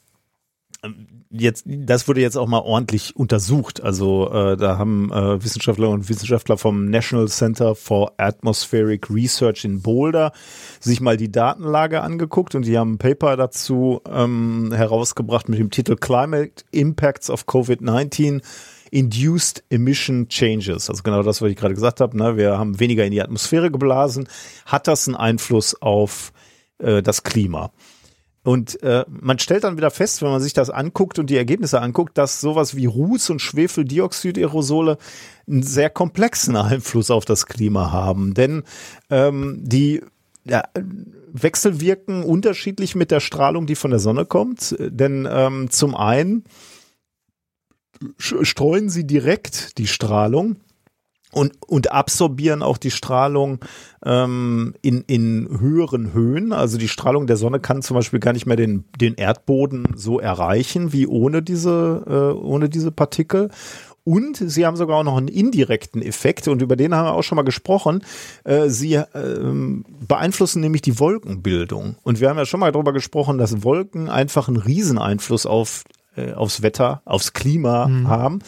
jetzt, 1.31 1.65
das 1.67 2.07
wurde 2.09 2.21
jetzt 2.21 2.37
auch 2.37 2.47
mal 2.47 2.61
ordentlich 2.61 3.17
untersucht. 3.17 3.83
Also 3.83 4.31
äh, 4.31 4.57
da 4.57 4.79
haben 4.79 5.11
äh, 5.13 5.43
Wissenschaftler 5.43 5.91
und 5.91 6.09
Wissenschaftler 6.09 6.57
vom 6.57 6.87
National 6.87 7.29
Center 7.29 7.75
for 7.75 8.13
Atmospheric 8.19 9.11
Research 9.11 9.65
in 9.65 9.83
Boulder 9.83 10.33
sich 10.81 11.01
mal 11.01 11.17
die 11.17 11.31
Datenlage 11.31 12.03
angeguckt 12.03 12.55
und 12.55 12.65
die 12.67 12.79
haben 12.79 12.95
ein 12.95 12.99
Paper 12.99 13.37
dazu 13.37 14.01
ähm, 14.09 14.73
herausgebracht 14.75 15.49
mit 15.49 15.59
dem 15.59 15.71
Titel 15.71 15.97
Climate 15.97 16.65
Impacts 16.71 17.31
of 17.31 17.47
COVID-19 17.47 18.43
Induced 18.95 19.65
Emission 19.71 20.29
Changes. 20.29 20.89
Also 20.89 21.03
genau 21.03 21.25
das, 21.25 21.43
was 21.43 21.51
ich 21.51 21.57
gerade 21.57 21.75
gesagt 21.75 22.01
habe. 22.01 22.17
Ne? 22.17 22.37
Wir 22.37 22.57
haben 22.57 22.79
weniger 22.79 23.05
in 23.05 23.11
die 23.11 23.21
Atmosphäre 23.21 23.73
geblasen. 23.73 24.29
Hat 24.67 24.87
das 24.87 25.09
einen 25.09 25.17
Einfluss 25.17 25.75
auf 25.83 26.33
äh, 26.79 27.03
das 27.03 27.25
Klima? 27.25 27.73
Und 28.45 28.81
äh, 28.85 29.05
man 29.09 29.41
stellt 29.41 29.65
dann 29.65 29.77
wieder 29.77 29.91
fest, 29.91 30.23
wenn 30.23 30.31
man 30.31 30.41
sich 30.41 30.53
das 30.53 30.71
anguckt 30.71 31.19
und 31.19 31.29
die 31.29 31.37
Ergebnisse 31.37 31.81
anguckt, 31.81 32.17
dass 32.17 32.41
sowas 32.41 32.77
wie 32.77 32.87
Ruß- 32.87 33.33
und 33.33 33.41
Schwefeldioxidaerosole 33.41 34.99
einen 35.49 35.65
sehr 35.65 35.91
komplexen 35.91 36.55
Einfluss 36.55 37.11
auf 37.11 37.25
das 37.25 37.47
Klima 37.47 37.91
haben. 37.91 38.33
Denn 38.35 38.63
ähm, 39.11 39.59
die 39.61 40.03
ja, 40.45 40.63
wechselwirken 41.33 42.23
unterschiedlich 42.23 42.95
mit 42.95 43.11
der 43.11 43.21
Strahlung, 43.21 43.67
die 43.67 43.75
von 43.75 43.91
der 43.91 43.99
Sonne 43.99 44.25
kommt. 44.25 44.77
Denn 44.79 45.27
ähm, 45.29 45.69
zum 45.71 45.97
einen 45.97 46.45
streuen 48.19 48.89
sie 48.89 49.07
direkt 49.07 49.79
die 49.79 49.87
Strahlung 49.87 50.57
und, 51.35 51.53
und 51.67 51.93
absorbieren 51.93 52.63
auch 52.63 52.79
die 52.79 52.91
Strahlung 52.91 53.59
ähm, 54.05 54.75
in, 54.83 55.03
in 55.07 55.49
höheren 55.61 56.13
Höhen. 56.13 56.53
Also 56.53 56.79
die 56.79 56.89
Strahlung 56.89 57.27
der 57.27 57.37
Sonne 57.37 57.61
kann 57.61 57.83
zum 57.83 57.97
Beispiel 57.97 58.21
gar 58.21 58.33
nicht 58.33 58.47
mehr 58.47 58.57
den, 58.57 58.85
den 59.01 59.15
Erdboden 59.15 59.87
so 59.97 60.21
erreichen 60.21 60.93
wie 60.93 61.07
ohne 61.07 61.43
diese, 61.43 62.05
äh, 62.07 62.39
ohne 62.39 62.69
diese 62.69 62.93
Partikel. 62.93 63.51
Und 64.05 64.37
sie 64.37 64.67
haben 64.67 64.77
sogar 64.77 64.99
auch 64.99 65.05
noch 65.05 65.17
einen 65.17 65.29
indirekten 65.29 66.03
Effekt 66.03 66.47
und 66.47 66.61
über 66.61 66.77
den 66.77 66.95
haben 66.95 67.07
wir 67.07 67.15
auch 67.15 67.23
schon 67.23 67.37
mal 67.37 67.43
gesprochen. 67.43 68.05
Äh, 68.45 68.69
sie 68.69 69.01
ähm, 69.15 69.85
beeinflussen 70.07 70.61
nämlich 70.61 70.83
die 70.83 70.99
Wolkenbildung. 70.99 71.97
Und 72.03 72.21
wir 72.21 72.29
haben 72.29 72.37
ja 72.37 72.45
schon 72.45 72.61
mal 72.61 72.71
darüber 72.71 72.93
gesprochen, 72.93 73.39
dass 73.39 73.65
Wolken 73.65 74.11
einfach 74.11 74.47
einen 74.47 74.59
Rieseneinfluss 74.59 75.47
auf 75.47 75.85
äh, 76.17 76.33
aufs 76.33 76.63
Wetter, 76.63 77.03
aufs 77.05 77.33
Klima 77.33 77.89
haben, 78.07 78.39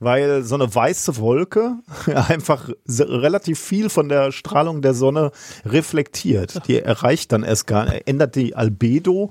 weil 0.00 0.42
so 0.42 0.54
eine 0.54 0.72
weiße 0.72 1.16
Wolke 1.16 1.76
einfach 2.28 2.70
relativ 2.88 3.58
viel 3.58 3.88
von 3.88 4.08
der 4.08 4.32
Strahlung 4.32 4.82
der 4.82 4.94
Sonne 4.94 5.32
reflektiert. 5.64 6.66
Die 6.68 6.80
erreicht 6.80 7.32
dann 7.32 7.42
erst 7.42 7.66
gar 7.66 7.86
ändert 8.06 8.34
die 8.34 8.54
Albedo, 8.54 9.30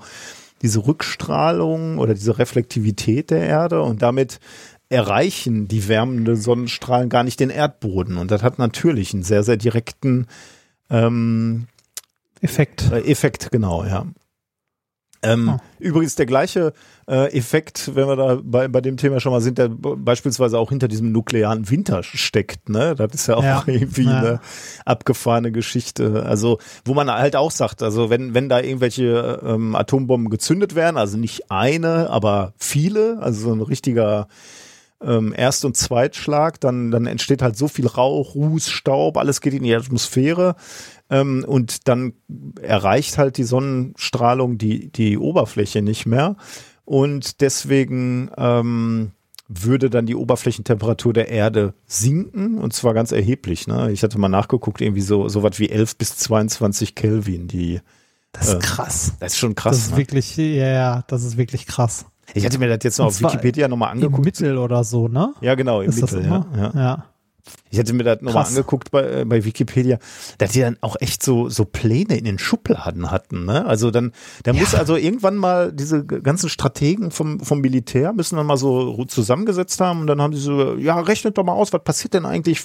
diese 0.62 0.86
Rückstrahlung 0.86 1.98
oder 1.98 2.14
diese 2.14 2.38
Reflektivität 2.38 3.30
der 3.30 3.46
Erde 3.46 3.82
und 3.82 4.02
damit 4.02 4.40
erreichen 4.88 5.68
die 5.68 5.88
wärmenden 5.88 6.36
Sonnenstrahlen 6.36 7.08
gar 7.08 7.24
nicht 7.24 7.40
den 7.40 7.50
Erdboden. 7.50 8.18
Und 8.18 8.30
das 8.30 8.42
hat 8.42 8.58
natürlich 8.58 9.12
einen 9.12 9.24
sehr, 9.24 9.42
sehr 9.42 9.56
direkten 9.56 10.26
ähm, 10.90 11.66
Effekt. 12.40 12.90
äh, 12.92 13.00
Effekt, 13.00 13.50
genau, 13.50 13.84
ja. 13.84 14.06
Ähm, 15.22 15.48
Ah. 15.48 15.60
Übrigens 15.78 16.14
der 16.14 16.26
gleiche 16.26 16.72
äh, 17.08 17.32
Effekt, 17.36 17.94
wenn 17.94 18.06
wir 18.08 18.16
da 18.16 18.38
bei, 18.42 18.68
bei 18.68 18.80
dem 18.80 18.96
Thema 18.96 19.20
schon 19.20 19.32
mal 19.32 19.40
sind, 19.40 19.58
der 19.58 19.68
beispielsweise 19.68 20.58
auch 20.58 20.70
hinter 20.70 20.88
diesem 20.88 21.12
nuklearen 21.12 21.68
Winter 21.70 22.02
steckt. 22.02 22.68
Ne? 22.68 22.94
Das 22.94 23.12
ist 23.14 23.26
ja 23.26 23.36
auch 23.36 23.42
Ja. 23.44 23.62
irgendwie 23.66 24.04
Ja. 24.04 24.18
eine 24.18 24.40
abgefahrene 24.84 25.52
Geschichte. 25.52 26.24
Also 26.26 26.58
wo 26.84 26.94
man 26.94 27.10
halt 27.10 27.36
auch 27.36 27.50
sagt, 27.50 27.82
also 27.82 28.10
wenn, 28.10 28.34
wenn 28.34 28.48
da 28.48 28.60
irgendwelche 28.60 29.40
ähm, 29.44 29.74
Atombomben 29.74 30.30
gezündet 30.30 30.74
werden, 30.74 30.96
also 30.96 31.16
nicht 31.18 31.50
eine, 31.50 32.10
aber 32.10 32.52
viele, 32.56 33.18
also 33.20 33.48
so 33.48 33.52
ein 33.54 33.60
richtiger 33.62 34.28
ähm, 35.02 35.34
Erst- 35.36 35.66
und 35.66 35.76
Zweitschlag, 35.76 36.58
dann, 36.60 36.90
dann 36.90 37.06
entsteht 37.06 37.42
halt 37.42 37.56
so 37.56 37.68
viel 37.68 37.86
Rauch, 37.86 38.34
Ruß, 38.34 38.70
Staub, 38.70 39.18
alles 39.18 39.42
geht 39.42 39.52
in 39.52 39.62
die 39.62 39.74
Atmosphäre 39.74 40.56
ähm, 41.10 41.44
und 41.46 41.88
dann 41.88 42.14
erreicht 42.60 43.18
halt 43.18 43.36
die 43.36 43.44
Sonnenstrahlung 43.44 44.58
die, 44.58 44.90
die 44.90 45.18
Oberfläche 45.18 45.82
nicht 45.82 46.06
mehr 46.06 46.36
und 46.84 47.40
deswegen 47.40 48.30
ähm, 48.36 49.12
würde 49.48 49.90
dann 49.90 50.06
die 50.06 50.16
Oberflächentemperatur 50.16 51.12
der 51.12 51.28
Erde 51.28 51.74
sinken 51.86 52.58
und 52.58 52.72
zwar 52.72 52.94
ganz 52.94 53.12
erheblich. 53.12 53.66
Ne? 53.66 53.92
Ich 53.92 54.02
hatte 54.02 54.18
mal 54.18 54.28
nachgeguckt, 54.28 54.80
irgendwie 54.80 55.02
so, 55.02 55.28
so 55.28 55.42
was 55.42 55.58
wie 55.58 55.70
11 55.70 55.96
bis 55.96 56.16
22 56.16 56.94
Kelvin, 56.94 57.46
die, 57.46 57.80
Das 58.32 58.48
ist 58.48 58.54
äh, 58.54 58.58
krass. 58.58 59.12
das 59.20 59.32
ist 59.32 59.38
schon 59.38 59.54
krass. 59.54 59.76
Das 59.76 59.84
ist 59.86 59.90
ne? 59.92 59.98
wirklich, 59.98 60.36
ja, 60.36 60.44
ja, 60.44 61.04
das 61.06 61.22
ist 61.22 61.36
wirklich 61.36 61.66
krass. 61.66 62.06
Ich 62.34 62.44
hatte 62.44 62.58
mir 62.58 62.68
das 62.68 62.78
jetzt 62.82 62.98
noch 62.98 63.06
auf 63.06 63.20
Wikipedia 63.20 63.68
nochmal 63.68 63.90
Im 63.90 63.98
angeguckt. 64.02 64.24
Mittel 64.24 64.58
oder 64.58 64.82
so, 64.82 65.06
ne? 65.06 65.32
Ja, 65.40 65.54
genau, 65.54 65.80
im 65.80 65.90
ist 65.90 66.02
das 66.02 66.12
Mittel. 66.12 66.28
Ja, 66.28 66.46
ja. 66.56 66.72
ja. 66.74 67.04
Ich 67.70 67.78
hatte 67.78 67.92
mir 67.92 68.04
das 68.04 68.22
nochmal 68.22 68.46
angeguckt 68.46 68.90
bei, 68.90 69.20
äh, 69.20 69.24
bei 69.24 69.44
Wikipedia, 69.44 69.98
dass 70.38 70.52
die 70.52 70.60
dann 70.60 70.76
auch 70.80 70.96
echt 71.00 71.22
so, 71.22 71.48
so 71.48 71.64
Pläne 71.64 72.16
in 72.16 72.24
den 72.24 72.38
Schubladen 72.38 73.10
hatten. 73.10 73.44
Ne? 73.44 73.66
Also 73.66 73.90
dann, 73.90 74.12
da 74.44 74.52
muss 74.52 74.74
also 74.74 74.96
irgendwann 74.96 75.36
mal 75.36 75.72
diese 75.72 76.04
ganzen 76.04 76.48
Strategen 76.48 77.10
vom, 77.10 77.40
vom 77.40 77.60
Militär 77.60 78.12
müssen 78.12 78.36
dann 78.36 78.46
mal 78.46 78.56
so 78.56 79.04
zusammengesetzt 79.04 79.80
haben 79.80 80.02
und 80.02 80.06
dann 80.06 80.22
haben 80.22 80.32
sie 80.32 80.40
so, 80.40 80.74
ja, 80.76 80.98
rechnet 81.00 81.36
doch 81.38 81.44
mal 81.44 81.52
aus, 81.52 81.72
was 81.72 81.82
passiert 81.82 82.14
denn 82.14 82.24
eigentlich? 82.24 82.64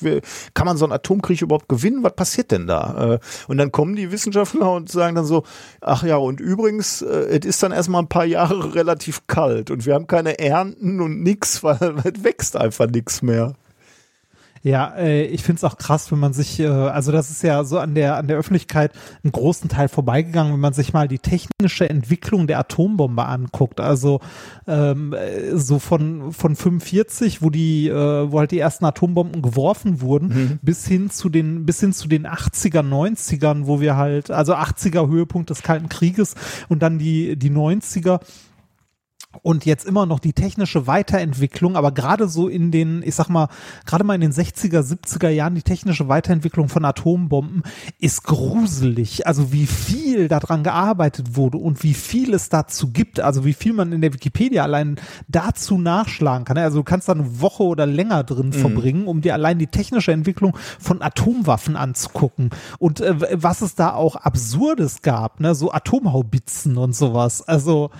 Kann 0.53 0.66
man 0.66 0.78
so 0.78 0.86
einen 0.86 0.94
Atomkrieg 0.94 1.41
überhaupt 1.41 1.68
gewinnen? 1.68 2.03
Was 2.03 2.16
passiert 2.16 2.52
denn 2.52 2.68
da? 2.68 3.14
Äh, 3.16 3.20
Und 3.48 3.58
dann 3.58 3.72
kommen 3.72 3.95
die 3.95 4.12
Wissenschaftler 4.12 4.72
und 4.72 4.90
sagen 4.90 5.16
dann 5.16 5.26
so, 5.26 5.44
ach 5.82 6.03
ja, 6.03 6.18
und 6.18 6.40
übrigens, 6.40 7.02
äh, 7.02 7.40
es 7.40 7.45
ist 7.45 7.64
dann 7.64 7.72
erstmal 7.72 8.03
ein 8.03 8.10
paar 8.10 8.26
Jahre 8.26 8.76
relativ 8.76 9.28
kalt 9.28 9.72
und 9.72 9.86
wir 9.86 9.94
haben 9.95 10.08
keine 10.08 10.40
Ernten 10.40 11.02
und 11.02 11.22
nix, 11.24 11.64
weil 11.64 11.95
es 12.03 12.24
wächst 12.24 12.56
einfach 12.56 12.88
nichts 12.88 13.22
mehr. 13.22 13.56
Ja, 14.64 14.94
äh, 14.96 15.24
ich 15.26 15.44
find's 15.44 15.64
auch 15.64 15.78
krass, 15.78 16.12
wenn 16.12 16.20
man 16.20 16.34
sich, 16.34 16.60
äh, 16.60 16.68
also 16.68 17.12
das 17.12 17.32
ist 17.32 17.42
ja 17.42 17.64
so 17.64 17.80
an 17.80 17.96
der 17.96 18.18
an 18.18 18.28
der 18.28 18.38
Öffentlichkeit 18.38 18.92
einen 19.24 19.32
großen 19.32 19.70
Teil 19.70 19.88
vorbeigegangen, 19.88 20.54
wenn 20.54 20.60
man 20.60 20.74
sich 20.74 20.94
mal 20.94 21.08
die 21.08 21.18
technische 21.18 21.90
Entwicklung 21.90 22.46
der 22.46 22.60
Atombombe 22.60 23.26
anguckt. 23.26 23.80
Also 23.80 24.20
ähm, 24.68 25.14
äh, 25.14 25.58
so 25.58 25.80
von 25.80 26.32
von 26.32 26.56
45, 26.56 27.42
wo 27.42 27.50
die, 27.50 27.88
äh, 27.88 28.32
wo 28.32 28.40
halt 28.40 28.52
die 28.52 28.60
ersten 28.60 28.86
Atombomben 28.86 29.42
geworfen 29.42 30.02
wurden, 30.02 30.60
bis 30.62 30.88
hin 30.88 31.10
zu 31.10 31.30
den 31.30 31.66
bis 31.66 31.80
hin 31.80 31.94
zu 31.94 32.08
den 32.08 32.28
80er, 32.28 32.82
90ern, 32.82 33.66
wo 33.66 33.82
wir 33.82 33.98
halt, 33.98 34.30
also 34.30 34.54
80er 34.54 35.10
Höhepunkt 35.10 35.50
des 35.50 35.64
Kalten 35.64 35.90
Krieges 35.90 36.36
und 36.70 36.84
dann 36.84 37.00
die 37.00 37.36
die 37.36 37.50
90er 37.50 38.20
und 39.44 39.66
jetzt 39.66 39.86
immer 39.86 40.06
noch 40.06 40.20
die 40.20 40.34
technische 40.34 40.88
Weiterentwicklung, 40.88 41.76
aber 41.76 41.91
gerade 41.91 42.28
so 42.28 42.48
in 42.48 42.72
den, 42.72 43.02
ich 43.03 43.16
sag 43.16 43.30
mal, 43.30 43.48
gerade 43.86 44.03
mal 44.03 44.16
in 44.16 44.22
den 44.22 44.34
60er, 44.34 44.82
70er 44.82 45.30
Jahren 45.30 45.56
die 45.56 45.62
technische 45.62 46.08
Weiterentwicklung 46.08 46.70
von 46.70 46.86
Atombomben 46.86 47.64
ist 47.99 48.24
gruselig. 48.24 49.26
Also 49.28 49.52
wie 49.52 49.66
viel 49.66 50.28
daran 50.28 50.64
gearbeitet 50.64 51.36
wurde 51.36 51.58
und 51.58 51.84
wie 51.84 51.94
viel 51.94 52.34
es 52.34 52.49
dazu 52.49 52.91
gibt, 52.91 53.20
also 53.20 53.45
wie 53.45 53.53
viel 53.53 53.74
man 53.74 53.91
in 53.91 54.02
der 54.02 54.14
Wikipedia 54.14 54.64
allein 54.64 54.98
dazu 55.28 55.78
nachschlagen 55.78 56.45
kann. 56.45 56.58
Also 56.58 56.80
du 56.80 56.84
kannst 56.84 57.08
da 57.08 57.14
eine 57.14 57.41
Woche 57.41 57.64
oder 57.64 57.86
länger 57.86 58.24
drin 58.24 58.53
verbringen, 58.53 59.08
um 59.08 59.22
dir 59.22 59.34
allein 59.34 59.60
die 59.60 59.68
technische 59.68 60.12
Entwicklung 60.12 60.58
von 60.80 61.02
Atomwaffen 61.02 61.76
anzugucken 61.76 62.49
und 62.80 63.02
äh, 63.02 63.16
was 63.41 63.62
es 63.62 63.76
da 63.76 63.94
auch 63.94 64.16
Absurdes 64.16 65.02
gab, 65.02 65.40
ne, 65.40 65.56
so 65.56 65.72
Atomhaubitzen 65.72 66.78
und 66.78 66.95
sowas. 66.95 67.41
Also 67.41 67.91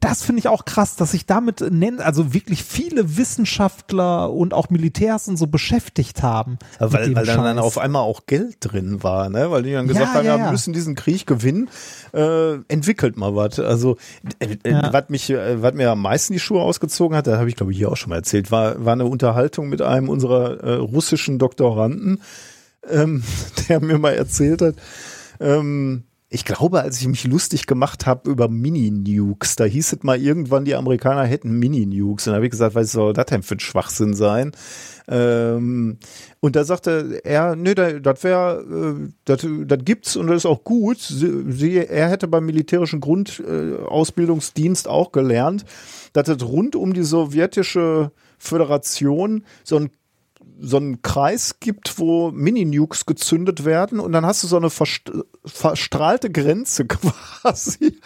das 0.00 0.22
finde 0.22 0.40
ich 0.40 0.48
auch 0.48 0.64
krass, 0.64 0.96
dass 0.96 1.12
sich 1.12 1.26
damit 1.26 1.60
nennt, 1.60 2.00
also 2.00 2.34
wirklich 2.34 2.64
viele 2.64 3.16
Wissenschaftler 3.16 4.32
und 4.32 4.52
auch 4.52 4.68
Militärs 4.70 5.28
und 5.28 5.36
so 5.36 5.46
beschäftigt 5.46 6.22
haben. 6.22 6.58
Weil, 6.80 7.14
weil 7.14 7.24
dann, 7.24 7.44
dann 7.44 7.58
auf 7.60 7.78
einmal 7.78 8.02
auch 8.02 8.26
Geld 8.26 8.56
drin 8.60 9.02
war, 9.02 9.28
ne? 9.28 9.50
Weil 9.50 9.62
die 9.62 9.72
dann 9.72 9.86
gesagt 9.86 10.08
Ja, 10.08 10.14
haben, 10.14 10.26
ja, 10.26 10.38
wir 10.38 10.50
müssen 10.50 10.72
diesen 10.72 10.96
Krieg 10.96 11.26
gewinnen, 11.26 11.70
äh, 12.12 12.54
entwickelt 12.66 13.16
mal 13.16 13.36
was. 13.36 13.60
Also 13.60 13.96
äh, 14.40 14.56
äh, 14.64 14.92
was 14.92 15.08
mich, 15.08 15.30
äh, 15.30 15.62
was 15.62 15.74
mir 15.74 15.92
am 15.92 16.02
meisten 16.02 16.32
die 16.32 16.40
Schuhe 16.40 16.62
ausgezogen 16.62 17.16
hat, 17.16 17.28
da 17.28 17.38
habe 17.38 17.48
ich 17.48 17.54
glaube 17.54 17.70
ich 17.70 17.78
hier 17.78 17.92
auch 17.92 17.96
schon 17.96 18.10
mal 18.10 18.16
erzählt, 18.16 18.50
war, 18.50 18.84
war 18.84 18.94
eine 18.94 19.06
Unterhaltung 19.06 19.68
mit 19.68 19.82
einem 19.82 20.08
unserer 20.08 20.64
äh, 20.64 20.74
russischen 20.74 21.38
Doktoranden, 21.38 22.20
ähm, 22.90 23.22
der 23.68 23.80
mir 23.80 23.98
mal 23.98 24.14
erzählt 24.14 24.62
hat, 24.62 24.74
ähm, 25.38 26.04
ich 26.30 26.44
glaube, 26.44 26.82
als 26.82 27.00
ich 27.00 27.08
mich 27.08 27.24
lustig 27.24 27.66
gemacht 27.66 28.04
habe 28.04 28.30
über 28.30 28.48
Mini-Nukes, 28.48 29.56
da 29.56 29.64
hieß 29.64 29.94
es 29.94 30.02
mal 30.02 30.20
irgendwann, 30.20 30.66
die 30.66 30.74
Amerikaner 30.74 31.24
hätten 31.24 31.58
Mini-Nukes. 31.58 32.26
Und 32.26 32.32
da 32.32 32.36
habe 32.36 32.44
ich 32.44 32.50
gesagt, 32.50 32.74
was 32.74 32.92
soll 32.92 33.14
das 33.14 33.26
denn 33.26 33.42
für 33.42 33.54
ein 33.54 33.60
Schwachsinn 33.60 34.12
sein? 34.14 34.52
Ähm, 35.08 35.96
und 36.40 36.54
da 36.54 36.64
sagte 36.64 37.20
er, 37.24 37.56
da- 37.56 37.98
das 37.98 38.24
wäre, 38.24 38.98
äh, 39.00 39.12
das 39.24 39.84
gibt's 39.84 40.16
und 40.16 40.26
das 40.26 40.36
ist 40.38 40.46
auch 40.46 40.64
gut. 40.64 40.98
Sie, 41.00 41.76
er 41.78 42.10
hätte 42.10 42.28
beim 42.28 42.44
militärischen 42.44 43.00
Grundausbildungsdienst 43.00 43.88
Ausbildungsdienst 43.88 44.88
auch 44.88 45.12
gelernt, 45.12 45.64
dass 46.12 46.28
es 46.28 46.42
rund 46.46 46.76
um 46.76 46.92
die 46.92 47.04
sowjetische 47.04 48.12
Föderation 48.38 49.44
so 49.64 49.76
ein 49.76 49.90
so 50.60 50.76
einen 50.76 51.02
Kreis 51.02 51.60
gibt, 51.60 51.98
wo 51.98 52.30
Mini-Nukes 52.30 53.06
gezündet 53.06 53.64
werden 53.64 54.00
und 54.00 54.12
dann 54.12 54.26
hast 54.26 54.42
du 54.42 54.46
so 54.46 54.56
eine 54.56 54.70
verst 54.70 55.10
verstrahlte 55.44 56.30
Grenze 56.30 56.84
quasi, 56.86 57.98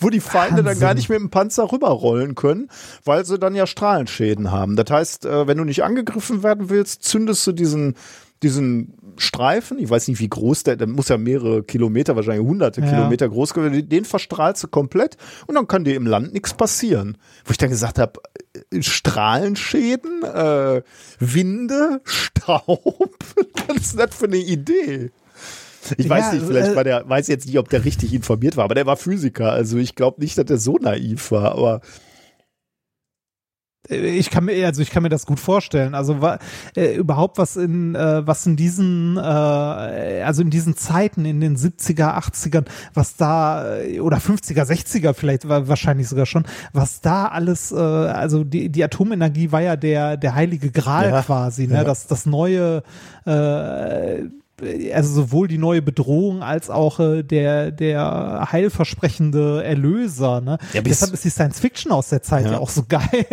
wo 0.00 0.10
die 0.10 0.20
Feinde 0.20 0.56
dann 0.56 0.66
Wahnsinn. 0.66 0.80
gar 0.80 0.94
nicht 0.94 1.08
mit 1.08 1.18
dem 1.18 1.30
Panzer 1.30 1.70
rüberrollen 1.70 2.34
können, 2.34 2.68
weil 3.04 3.24
sie 3.24 3.38
dann 3.38 3.54
ja 3.54 3.66
Strahlenschäden 3.66 4.50
haben. 4.50 4.74
Das 4.74 4.90
heißt, 4.90 5.26
äh, 5.26 5.46
wenn 5.46 5.58
du 5.58 5.64
nicht 5.64 5.84
angegriffen 5.84 6.42
werden 6.42 6.70
willst, 6.70 7.04
zündest 7.04 7.46
du 7.46 7.52
diesen 7.52 7.94
diesen 8.42 8.94
Streifen, 9.18 9.78
ich 9.78 9.90
weiß 9.90 10.08
nicht 10.08 10.20
wie 10.20 10.28
groß 10.28 10.62
der, 10.62 10.76
der 10.76 10.86
muss 10.86 11.08
ja 11.08 11.18
mehrere 11.18 11.62
Kilometer, 11.62 12.16
wahrscheinlich 12.16 12.46
hunderte 12.46 12.80
Ja. 12.80 12.88
Kilometer 12.88 13.28
groß 13.28 13.52
gewesen, 13.54 13.88
den 13.88 14.04
verstrahlst 14.04 14.62
du 14.64 14.68
komplett 14.68 15.16
und 15.46 15.54
dann 15.56 15.66
kann 15.66 15.84
dir 15.84 15.94
im 15.96 16.06
Land 16.06 16.32
nichts 16.32 16.54
passieren. 16.54 17.18
Wo 17.44 17.50
ich 17.50 17.58
dann 17.58 17.70
gesagt 17.70 17.98
habe, 17.98 18.20
Strahlenschäden, 18.80 20.22
äh, 20.22 20.82
Winde, 21.18 22.00
Staub, 22.04 23.14
was 23.66 23.76
ist 23.76 23.98
das 23.98 24.14
für 24.14 24.26
eine 24.26 24.36
Idee? 24.36 25.10
Ich 25.96 26.08
weiß 26.08 26.26
Ja, 26.26 26.32
nicht, 26.34 26.46
vielleicht 26.46 26.72
äh, 26.72 26.76
war 26.76 26.84
der, 26.84 27.08
weiß 27.08 27.28
jetzt 27.28 27.46
nicht, 27.46 27.58
ob 27.58 27.68
der 27.70 27.84
richtig 27.84 28.12
informiert 28.12 28.56
war, 28.56 28.64
aber 28.64 28.74
der 28.74 28.86
war 28.86 28.96
Physiker, 28.96 29.52
also 29.52 29.78
ich 29.78 29.94
glaube 29.94 30.20
nicht, 30.20 30.36
dass 30.36 30.44
der 30.46 30.58
so 30.58 30.76
naiv 30.76 31.30
war, 31.30 31.52
aber 31.52 31.80
ich 33.88 34.30
kann 34.30 34.44
mir 34.44 34.66
also 34.66 34.82
ich 34.82 34.90
kann 34.90 35.02
mir 35.02 35.08
das 35.08 35.24
gut 35.24 35.40
vorstellen. 35.40 35.94
Also 35.94 36.20
wa, 36.20 36.38
äh, 36.76 36.94
überhaupt 36.94 37.38
was 37.38 37.56
in 37.56 37.94
äh, 37.94 38.26
was 38.26 38.44
in 38.44 38.56
diesen 38.56 39.16
äh, 39.16 39.20
also 39.20 40.42
in 40.42 40.50
diesen 40.50 40.76
Zeiten 40.76 41.24
in 41.24 41.40
den 41.40 41.56
70er 41.56 42.18
80ern 42.18 42.66
was 42.92 43.16
da 43.16 43.78
äh, 43.78 44.00
oder 44.00 44.18
50er 44.18 44.64
60er 44.64 45.14
vielleicht 45.14 45.48
wahrscheinlich 45.48 46.08
sogar 46.08 46.26
schon 46.26 46.44
was 46.72 47.00
da 47.00 47.26
alles 47.26 47.72
äh, 47.72 47.76
also 47.76 48.44
die 48.44 48.68
die 48.68 48.84
Atomenergie 48.84 49.52
war 49.52 49.62
ja 49.62 49.76
der 49.76 50.16
der 50.16 50.34
heilige 50.34 50.70
Gral 50.70 51.10
Ja, 51.10 51.22
quasi 51.22 51.66
ne? 51.66 51.74
Ja. 51.74 51.84
das 51.84 52.06
das 52.06 52.26
neue 52.26 52.82
äh, 53.26 54.22
also 54.92 55.12
sowohl 55.12 55.48
die 55.48 55.58
neue 55.58 55.82
Bedrohung 55.82 56.42
als 56.42 56.68
auch 56.70 56.98
äh, 57.00 57.22
der 57.22 57.70
der 57.70 58.48
heilversprechende 58.50 59.62
Erlöser 59.64 60.40
ne 60.40 60.58
Ja, 60.72 60.80
deshalb 60.82 61.12
ist 61.14 61.24
die 61.24 61.30
Science 61.30 61.60
Fiction 61.60 61.92
aus 61.92 62.08
der 62.08 62.22
Zeit 62.22 62.44
ja, 62.46 62.52
Ja. 62.52 62.58
auch 62.58 62.70
so 62.70 62.82
geil 62.88 63.26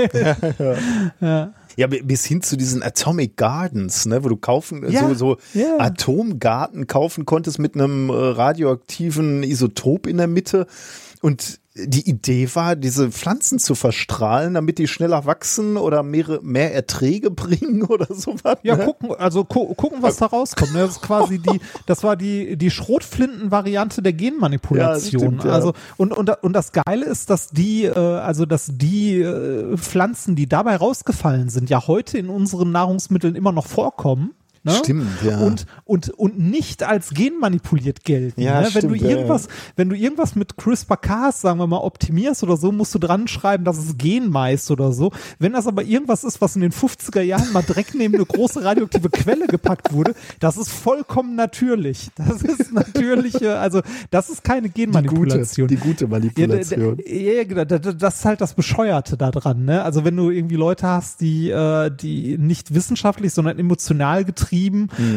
Ja, 1.77 1.87
bi- 1.87 2.01
bis 2.03 2.25
hin 2.25 2.41
zu 2.41 2.55
diesen 2.55 2.81
Atomic 2.83 3.35
Gardens, 3.35 4.05
ne, 4.05 4.23
wo 4.23 4.29
du 4.29 4.37
kaufen, 4.37 4.89
Ja, 4.89 5.09
so, 5.09 5.13
so 5.13 5.37
ja. 5.53 5.77
Atomgarten 5.79 6.87
kaufen 6.87 7.25
konntest 7.25 7.59
mit 7.59 7.75
einem 7.75 8.09
äh, 8.09 8.13
radioaktiven 8.13 9.43
Isotop 9.43 10.07
in 10.07 10.15
der 10.17 10.27
Mitte. 10.27 10.67
Und 11.21 11.59
die 11.77 12.09
Idee 12.09 12.47
war, 12.53 12.77
diese 12.77 13.11
Pflanzen 13.11 13.59
zu 13.59 13.75
verstrahlen, 13.75 14.53
damit 14.53 14.77
die 14.77 14.87
schneller 14.87 15.25
wachsen 15.25 15.75
oder 15.75 16.03
mehr, 16.03 16.39
mehr 16.41 16.73
Erträge 16.73 17.31
bringen 17.31 17.83
oder 17.83 18.07
sowas. 18.13 18.57
Ja, 18.63 18.77
ne? 18.77 18.85
gucken, 18.85 19.11
also 19.17 19.43
gu 19.43 19.73
gucken, 19.75 20.01
was 20.01 20.17
da 20.17 20.27
rauskommt. 20.27 20.73
ne? 20.73 20.79
Das 20.79 20.91
ist 20.91 21.01
quasi 21.01 21.39
die, 21.39 21.59
das 21.85 22.03
war 22.03 22.15
die, 22.15 22.55
die 22.55 22.71
Schrotflinten-Variante 22.71 24.01
der 24.01 24.13
Genmanipulation. 24.13 25.21
Ja, 25.21 25.27
stimmt, 25.27 25.43
ja. 25.43 25.51
Also, 25.51 25.73
und, 25.97 26.13
und, 26.13 26.29
und 26.41 26.53
das 26.53 26.71
Geile 26.71 27.05
ist, 27.05 27.29
dass 27.29 27.49
die, 27.49 27.83
äh, 27.83 27.97
also, 27.97 28.45
dass 28.45 28.69
die 28.71 29.19
äh, 29.19 29.75
Pflanzen, 29.75 30.35
die 30.37 30.47
dabei 30.47 30.77
rausgefallen 30.77 31.49
sind, 31.49 31.69
ja 31.69 31.87
heute 31.87 32.17
in 32.17 32.29
unseren 32.29 32.71
Nahrungsmitteln 32.71 33.35
immer 33.35 33.51
noch 33.51 33.67
vorkommen. 33.67 34.33
Ne? 34.65 34.73
Stimmt, 34.73 35.07
ja. 35.23 35.37
Und, 35.41 35.67
und, 35.83 36.09
und 36.09 36.39
nicht 36.39 36.81
als 36.81 37.11
genmanipuliert 37.11 38.03
gelten. 38.03 38.41
Ja, 38.41 38.61
ne? 38.61 38.63
Wenn 38.65 38.71
stimmt, 38.71 38.91
du 38.91 38.95
ja, 38.95 39.03
ja. 39.11 39.15
irgendwas, 39.17 39.47
wenn 39.75 39.89
du 39.89 39.95
irgendwas 39.95 40.35
mit 40.35 40.57
CRISPR-Cas, 40.57 41.41
sagen 41.41 41.59
wir 41.59 41.67
mal, 41.67 41.77
optimierst 41.77 42.41
oder 42.41 42.57
so, 42.57 42.71
musst 42.71 42.95
du 42.95 42.99
dran 42.99 43.27
schreiben, 43.27 43.63
dass 43.63 43.77
es 43.77 43.95
Genmais 43.99 44.71
oder 44.71 44.91
so. 44.91 45.11
Wenn 45.37 45.53
das 45.53 45.67
aber 45.67 45.83
irgendwas 45.83 46.23
ist, 46.23 46.41
was 46.41 46.55
in 46.55 46.63
den 46.63 46.71
50er 46.71 47.21
Jahren 47.21 47.53
mal 47.53 47.61
direkt 47.61 47.93
neben 47.93 48.15
eine 48.15 48.25
große 48.25 48.63
radioaktive 48.63 49.11
Quelle 49.11 49.45
gepackt 49.45 49.93
wurde, 49.93 50.15
das 50.39 50.57
ist 50.57 50.71
vollkommen 50.71 51.35
natürlich. 51.35 52.09
Das 52.15 52.41
ist 52.41 52.73
natürliche, 52.73 53.59
also 53.59 53.81
das 54.09 54.29
ist 54.31 54.43
keine 54.43 54.69
die 54.69 54.85
gute, 54.87 55.01
Genmanipulation. 55.03 55.67
die 55.67 55.75
gute 55.75 56.05
Ja, 56.05 56.09
Manipulation. 56.09 56.97
d- 56.97 57.35
ja, 57.37 57.43
genau, 57.43 57.65
das 57.65 58.15
ist 58.15 58.25
halt 58.25 58.41
das 58.41 58.55
Bescheuerte 58.55 59.15
daran, 59.15 59.65
ne? 59.65 59.83
Also 59.83 60.03
wenn 60.03 60.15
du 60.17 60.31
irgendwie 60.31 60.55
Leute 60.55 60.87
hast, 60.87 61.21
die, 61.21 61.51
äh, 61.51 61.91
die 61.95 62.39
nicht 62.39 62.73
wissenschaftlich, 62.73 63.31
sondern 63.31 63.59
emotional 63.59 64.25
getrieben, 64.25 64.54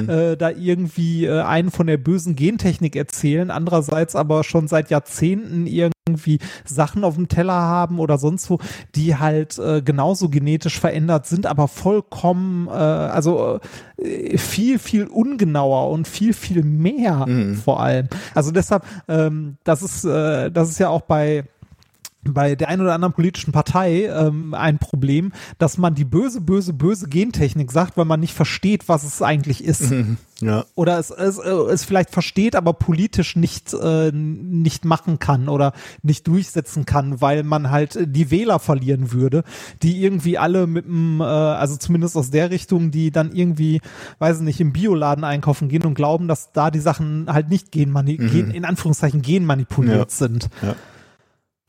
äh, 0.08 0.36
da 0.36 0.50
irgendwie 0.50 1.26
äh, 1.26 1.42
einen 1.42 1.70
von 1.70 1.86
der 1.86 1.96
bösen 1.96 2.36
Gentechnik 2.36 2.96
erzählen, 2.96 3.50
andererseits 3.50 4.16
aber 4.16 4.44
schon 4.44 4.68
seit 4.68 4.90
Jahrzehnten 4.90 5.66
irgendwie 5.66 6.38
Sachen 6.64 7.04
auf 7.04 7.16
dem 7.16 7.28
Teller 7.28 7.54
haben 7.54 7.98
oder 7.98 8.18
sonst 8.18 8.48
wo, 8.50 8.58
die 8.94 9.16
halt 9.16 9.58
äh, 9.58 9.82
genauso 9.82 10.28
genetisch 10.28 10.80
verändert 10.80 11.26
sind, 11.26 11.46
aber 11.46 11.68
vollkommen, 11.68 12.68
äh, 12.68 12.70
also 12.70 13.60
äh, 13.98 14.38
viel, 14.38 14.78
viel 14.78 15.06
ungenauer 15.06 15.90
und 15.90 16.08
viel, 16.08 16.32
viel 16.32 16.62
mehr 16.62 17.26
vor 17.64 17.80
allem. 17.80 18.08
Also 18.34 18.50
deshalb, 18.50 18.84
ähm, 19.08 19.56
das 19.64 19.82
ist, 19.82 20.04
äh, 20.04 20.50
das 20.50 20.70
ist 20.70 20.78
ja 20.78 20.88
auch 20.88 21.02
bei 21.02 21.44
bei 22.24 22.56
der 22.56 22.68
einen 22.68 22.82
oder 22.82 22.94
anderen 22.94 23.14
politischen 23.14 23.52
Partei 23.52 24.04
ähm, 24.06 24.52
ein 24.52 24.78
Problem, 24.78 25.32
dass 25.58 25.78
man 25.78 25.94
die 25.94 26.04
böse, 26.04 26.40
böse, 26.40 26.72
böse 26.72 27.08
Gentechnik 27.08 27.70
sagt, 27.70 27.96
weil 27.96 28.04
man 28.04 28.20
nicht 28.20 28.34
versteht, 28.34 28.88
was 28.88 29.04
es 29.04 29.22
eigentlich 29.22 29.64
ist. 29.64 29.92
Ja. 30.40 30.64
Oder 30.74 30.98
es, 30.98 31.10
es, 31.10 31.38
es 31.38 31.84
vielleicht 31.84 32.10
versteht, 32.10 32.54
aber 32.54 32.72
politisch 32.72 33.36
nicht, 33.36 33.72
äh, 33.72 34.10
nicht 34.12 34.84
machen 34.84 35.18
kann 35.18 35.48
oder 35.48 35.72
nicht 36.02 36.26
durchsetzen 36.28 36.86
kann, 36.86 37.20
weil 37.20 37.44
man 37.44 37.70
halt 37.70 37.98
die 38.02 38.30
Wähler 38.30 38.58
verlieren 38.58 39.12
würde, 39.12 39.42
die 39.82 40.02
irgendwie 40.02 40.38
alle 40.38 40.66
mit 40.66 40.86
dem, 40.86 41.20
äh, 41.20 41.24
also 41.24 41.76
zumindest 41.76 42.16
aus 42.16 42.30
der 42.30 42.50
Richtung, 42.50 42.90
die 42.90 43.10
dann 43.10 43.32
irgendwie, 43.32 43.80
weiß 44.18 44.38
ich 44.38 44.42
nicht, 44.44 44.60
im 44.60 44.72
Bioladen 44.72 45.24
einkaufen 45.24 45.68
gehen 45.68 45.84
und 45.84 45.94
glauben, 45.94 46.28
dass 46.28 46.52
da 46.52 46.70
die 46.70 46.80
Sachen 46.80 47.32
halt 47.32 47.48
nicht 47.48 47.72
genmani 47.72 48.16
gen, 48.16 48.50
in 48.50 48.64
Anführungszeichen 48.64 49.22
genmanipuliert 49.22 50.10
Ja. 50.10 50.16
sind. 50.16 50.48
Ja. 50.62 50.74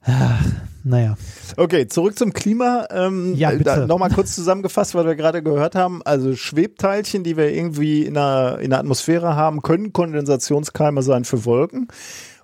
Ach, 0.02 0.44
naja. 0.84 1.18
Okay, 1.58 1.88
zurück 1.88 2.18
zum 2.18 2.34
Klima. 2.34 2.88
Ähm, 2.90 3.36
Ja, 3.36 3.52
bitte. 3.52 3.86
Nochmal 3.86 4.10
kurz 4.10 4.34
zusammengefasst, 4.34 4.96
was 4.96 5.06
wir 5.06 5.16
gerade 5.16 5.44
gehört 5.44 5.76
haben. 5.76 6.02
Also 6.04 6.36
Schwebteilchen, 6.36 7.24
die 7.24 7.38
wir 7.38 7.52
irgendwie 7.52 8.06
in 8.06 8.14
der, 8.14 8.60
in 8.62 8.70
der 8.70 8.80
Atmosphäre 8.80 9.36
haben, 9.36 9.62
können 9.62 9.92
Kondensationskeime 9.94 11.04
sein 11.04 11.26
für 11.26 11.46
Wolken 11.46 11.88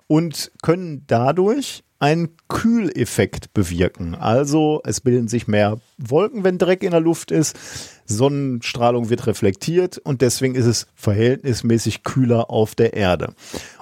und 0.06 0.52
können 0.62 1.04
dadurch 1.06 1.82
einen 1.98 2.36
Kühleffekt 2.48 3.54
bewirken. 3.54 4.14
Also 4.14 4.82
es 4.84 5.00
bilden 5.00 5.28
sich 5.28 5.48
mehr 5.48 5.80
Wolken, 5.98 6.44
wenn 6.44 6.58
Dreck 6.58 6.82
in 6.82 6.90
der 6.90 7.00
Luft 7.00 7.30
ist. 7.30 7.56
Sonnenstrahlung 8.04 9.08
wird 9.08 9.26
reflektiert 9.26 9.98
und 9.98 10.20
deswegen 10.20 10.54
ist 10.54 10.66
es 10.66 10.86
verhältnismäßig 10.94 12.02
kühler 12.02 12.50
auf 12.50 12.74
der 12.74 12.94
Erde. 12.94 13.34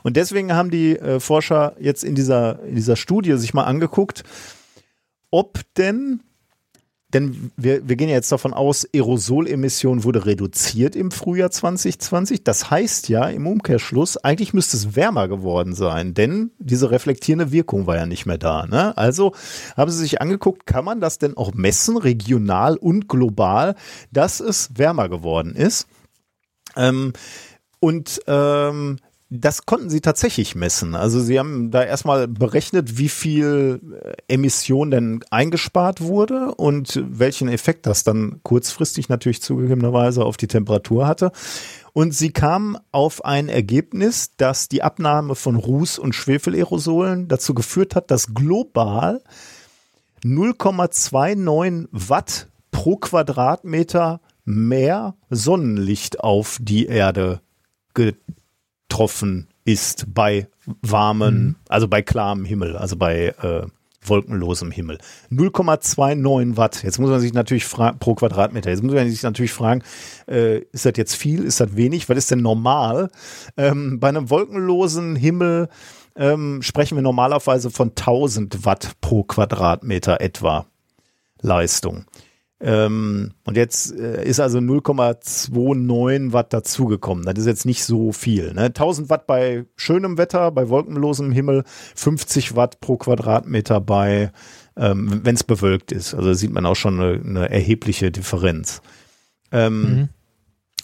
Und 0.03 0.17
deswegen 0.17 0.55
haben 0.55 0.71
die 0.71 0.97
äh, 0.97 1.21
Forscher 1.21 1.75
jetzt 1.81 2.05
in 2.05 2.15
dieser, 2.15 2.63
in 2.65 2.77
dieser 2.77 2.97
Studie 2.97 3.37
sich 3.37 3.53
mal 3.53 3.65
angeguckt, 3.65 4.23
ob 5.31 5.61
denn, 5.77 6.21
denn 7.15 7.53
wir, 7.57 7.89
wir 7.89 7.97
gehen 7.97 8.09
ja 8.09 8.17
jetzt 8.17 8.33
davon 8.33 8.53
aus, 8.53 8.87
Aerosolemission 8.93 10.05
wurde 10.05 10.27
reduziert 10.27 10.97
im 10.97 11.13
Frühjahr 11.13 11.51
2020. 11.51 12.43
Das 12.43 12.71
heißt 12.71 13.09
ja 13.09 13.27
im 13.29 13.47
Umkehrschluss, 13.47 14.17
eigentlich 14.17 14.53
müsste 14.53 14.77
es 14.77 14.97
wärmer 14.97 15.29
geworden 15.29 15.75
sein, 15.75 16.13
denn 16.13 16.51
diese 16.59 16.91
reflektierende 16.91 17.53
Wirkung 17.53 17.87
war 17.87 17.97
ja 17.97 18.07
nicht 18.07 18.27
mehr 18.27 18.39
da. 18.39 18.67
Ne? 18.67 18.97
Also 18.99 19.33
haben 19.77 19.91
sie 19.91 19.99
sich 19.99 20.21
angeguckt, 20.21 20.67
kann 20.67 20.85
man 20.85 21.01
das 21.01 21.19
denn 21.19 21.37
auch 21.37 21.55
messen, 21.55 21.97
regional 21.97 22.77
und 22.77 23.09
global, 23.09 23.77
dass 24.11 24.41
es 24.41 24.71
wärmer 24.77 25.09
geworden 25.09 25.55
ist? 25.55 25.87
Ähm, 26.77 27.13
und 27.79 28.21
ähm, 28.27 28.99
das 29.37 29.67
konnten 29.67 29.91
sie 29.91 30.01
tatsächlich 30.01 30.55
messen. 30.55 30.95
Also 30.95 31.21
sie 31.21 31.39
haben 31.39 31.71
da 31.71 31.83
erstmal 31.83 32.29
berechnet, 32.29 32.99
wie 32.99 33.09
viel 33.09 33.81
äh, 34.03 34.15
Emission 34.33 34.91
denn 34.91 35.25
eingespart 35.31 36.01
wurde 36.01 36.55
und 36.55 37.03
welchen 37.05 37.49
Effekt 37.49 37.87
das 37.87 38.05
dann 38.05 38.41
kurzfristig 38.43 39.09
natürlich 39.09 39.43
zugegebenerweise 39.43 40.25
auf 40.25 40.37
die 40.37 40.47
Temperatur 40.47 41.07
hatte. 41.07 41.33
Und 41.93 42.15
sie 42.15 42.31
kamen 42.31 42.77
auf 42.93 43.25
ein 43.25 43.49
Ergebnis, 43.49 44.37
dass 44.37 44.69
die 44.69 44.83
Abnahme 44.83 45.35
von 45.35 45.57
Ruß- 45.57 45.99
und 45.99 46.15
Schwefelerosolen 46.15 47.27
dazu 47.29 47.55
geführt 47.55 47.97
hat, 47.97 48.11
dass 48.11 48.35
global 48.35 49.23
0,29 50.25 51.89
Watt 51.91 52.49
pro 52.71 52.97
Quadratmeter 52.97 54.21
mehr 54.45 55.17
Sonnenlicht 55.29 56.21
auf 56.21 56.59
die 56.61 56.87
Erde 56.87 57.41
getroffen 57.95 58.44
ist 59.65 60.07
bei 60.13 60.49
warmen, 60.83 61.57
also 61.69 61.89
bei 61.89 62.03
klarem 62.03 62.45
Himmel, 62.45 62.77
also 62.77 62.97
bei 62.97 63.35
äh, 63.43 63.67
wolkenlosem 64.09 64.71
Himmel. 64.71 64.99
0,29 65.31 66.57
Watt. 66.57 66.83
Jetzt 66.83 66.99
muss 66.99 67.11
man 67.11 67.21
sich 67.21 67.33
natürlich 67.33 67.65
fragen, 67.65 67.99
pro 67.99 68.15
Quadratmeter. 68.15 68.71
Jetzt 68.71 68.83
muss 68.83 68.95
man 68.95 69.11
sich 69.11 69.23
natürlich 69.23 69.53
fragen, 69.53 69.83
äh, 70.29 70.59
ist 70.73 70.85
das 70.85 70.93
jetzt 70.97 71.15
viel, 71.15 71.45
ist 71.45 71.61
das 71.61 71.77
wenig? 71.77 72.09
Was 72.09 72.19
ist 72.19 72.31
denn 72.31 72.43
normal? 72.43 73.11
Ähm, 73.57 74.01
bei 74.01 74.09
einem 74.09 74.31
wolkenlosen 74.31 75.17
Himmel 75.17 75.69
ähm, 76.17 76.63
sprechen 76.63 76.97
wir 76.97 77.03
normalerweise 77.03 77.71
von 77.71 77.91
1000 77.91 78.65
Watt 78.65 78.93
pro 79.01 79.25
Quadratmeter 79.25 80.21
etwa 80.21 80.67
Leistung. 81.41 82.05
Ähm, 82.61 83.33
und 83.45 83.57
jetzt 83.57 83.93
äh, 83.93 84.25
ist 84.25 84.41
also 84.41 84.59
0,29 84.59 86.33
Watt 86.33 86.53
dazugekommen. 86.53 87.25
Das 87.25 87.37
ist 87.37 87.47
jetzt 87.47 87.67
nicht 87.67 87.85
so 87.85 88.13
viel. 88.13 88.55
Ne? 88.55 88.67
1000 88.67 89.11
Watt 89.11 89.27
bei 89.27 89.67
schönem 89.77 90.19
Wetter, 90.19 90.51
bei 90.51 90.69
wolkenlosem 90.69 91.33
Himmel, 91.33 91.65
50 91.95 92.57
Watt 92.57 92.81
pro 92.81 92.97
Quadratmeter 92.97 93.81
bei, 93.81 94.33
ähm, 94.77 95.21
wenn 95.25 95.35
es 95.35 95.45
bewölkt 95.45 95.93
ist. 95.93 96.15
Also 96.15 96.33
sieht 96.33 96.53
man 96.53 96.65
auch 96.65 96.77
schon 96.77 97.01
eine, 97.01 97.21
eine 97.21 97.51
erhebliche 97.51 98.11
Differenz. 98.11 98.81
Ähm, 99.51 100.09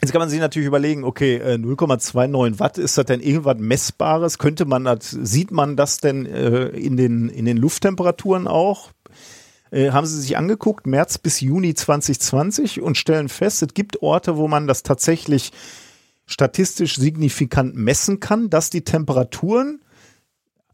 Jetzt 0.03 0.13
kann 0.13 0.21
man 0.21 0.31
sich 0.31 0.41
natürlich 0.41 0.67
überlegen, 0.67 1.05
okay, 1.05 1.37
äh, 1.37 1.55
0,29 1.57 2.59
Watt, 2.59 2.79
ist 2.79 2.97
das 2.97 3.05
denn 3.05 3.21
irgendwas 3.21 3.59
Messbares? 3.59 4.39
Könnte 4.39 4.65
man 4.65 4.85
das, 4.85 5.11
sieht 5.11 5.51
man 5.51 5.77
das 5.77 5.99
denn 5.99 6.25
äh, 6.25 6.69
in, 6.69 6.97
den, 6.97 7.29
in 7.29 7.45
den 7.45 7.59
Lufttemperaturen 7.59 8.47
auch? 8.47 8.93
Äh, 9.71 9.91
haben 9.91 10.07
sie 10.07 10.21
sich 10.21 10.37
angeguckt, 10.37 10.87
März 10.87 11.19
bis 11.19 11.41
Juni 11.41 11.75
2020 11.75 12.81
und 12.81 12.97
stellen 12.97 13.29
fest, 13.29 13.63
es 13.63 13.75
gibt 13.75 14.03
Orte, 14.03 14.37
wo 14.37 14.49
man 14.49 14.67
das 14.67 14.83
tatsächlich 14.83 15.53
statistisch 16.27 16.97
signifikant 16.97 17.75
messen 17.75 18.21
kann, 18.21 18.51
dass 18.51 18.71
die 18.71 18.83
Temperaturen 18.83 19.81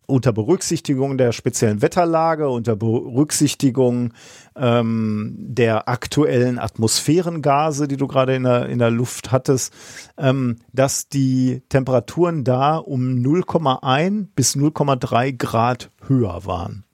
unter 0.07 0.33
Berücksichtigung 0.33 1.19
der 1.19 1.33
speziellen 1.33 1.83
Wetterlage, 1.83 2.49
unter 2.49 2.77
Berücksichtigung 2.77 4.13
ähm, 4.55 5.35
der 5.37 5.89
aktuellen 5.89 6.59
Atmosphärengase, 6.59 7.89
die 7.89 7.97
du 7.97 8.07
gerade 8.07 8.37
in 8.37 8.45
der, 8.45 8.69
in 8.69 8.79
der 8.79 8.91
Luft 8.91 9.33
hattest, 9.33 9.75
ähm, 10.17 10.57
dass 10.73 11.09
die 11.09 11.63
Temperaturen 11.69 12.45
da 12.45 12.77
um 12.77 13.17
0,1 13.17 14.29
bis 14.35 14.55
0,3 14.55 15.37
Grad 15.37 15.91
höher 16.07 16.47
waren. 16.47 16.86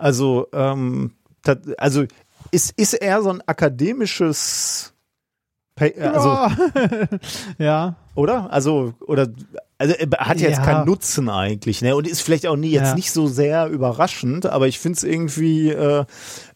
Also, 0.00 0.46
ähm, 0.52 1.12
also 1.78 2.04
ist, 2.50 2.72
ist 2.78 2.94
eher 2.94 3.22
so 3.22 3.30
ein 3.30 3.42
akademisches, 3.46 4.92
Pa- 5.76 5.86
also, 6.00 6.38
ja. 7.58 7.96
oder? 8.14 8.52
Also, 8.52 8.94
oder, 9.06 9.28
also 9.78 9.94
er 9.94 10.10
hat 10.26 10.40
jetzt 10.40 10.58
Ja. 10.58 10.64
keinen 10.64 10.86
Nutzen 10.86 11.28
eigentlich, 11.28 11.80
ne? 11.82 11.96
Und 11.96 12.06
ist 12.06 12.20
vielleicht 12.20 12.46
auch 12.46 12.56
nie, 12.56 12.70
jetzt 12.70 12.88
Ja. 12.90 12.94
nicht 12.94 13.12
so 13.12 13.26
sehr 13.26 13.68
überraschend, 13.68 14.46
aber 14.46 14.68
ich 14.68 14.78
finde 14.78 14.96
es 14.98 15.04
irgendwie 15.04 15.70
äh, 15.70 16.04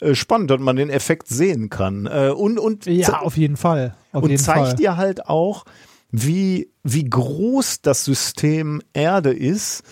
äh, 0.01 0.15
spannend, 0.15 0.51
dass 0.51 0.59
man 0.59 0.75
den 0.75 0.89
Effekt 0.89 1.27
sehen 1.27 1.69
kann. 1.69 2.05
Äh, 2.07 2.29
und 2.35 2.59
und, 2.59 2.85
Ja, 2.85 3.19
auf 3.21 3.37
jeden 3.37 3.57
Fall. 3.57 3.95
Auf 4.11 4.23
und 4.23 4.29
jeden 4.29 4.43
zeigt 4.43 4.59
Fall. 4.67 4.75
dir 4.75 4.97
halt 4.97 5.27
auch, 5.27 5.65
wie, 6.11 6.69
wie 6.83 7.03
groß 7.05 7.81
das 7.81 8.05
System 8.05 8.81
Erde 8.93 9.33
ist 9.33 9.83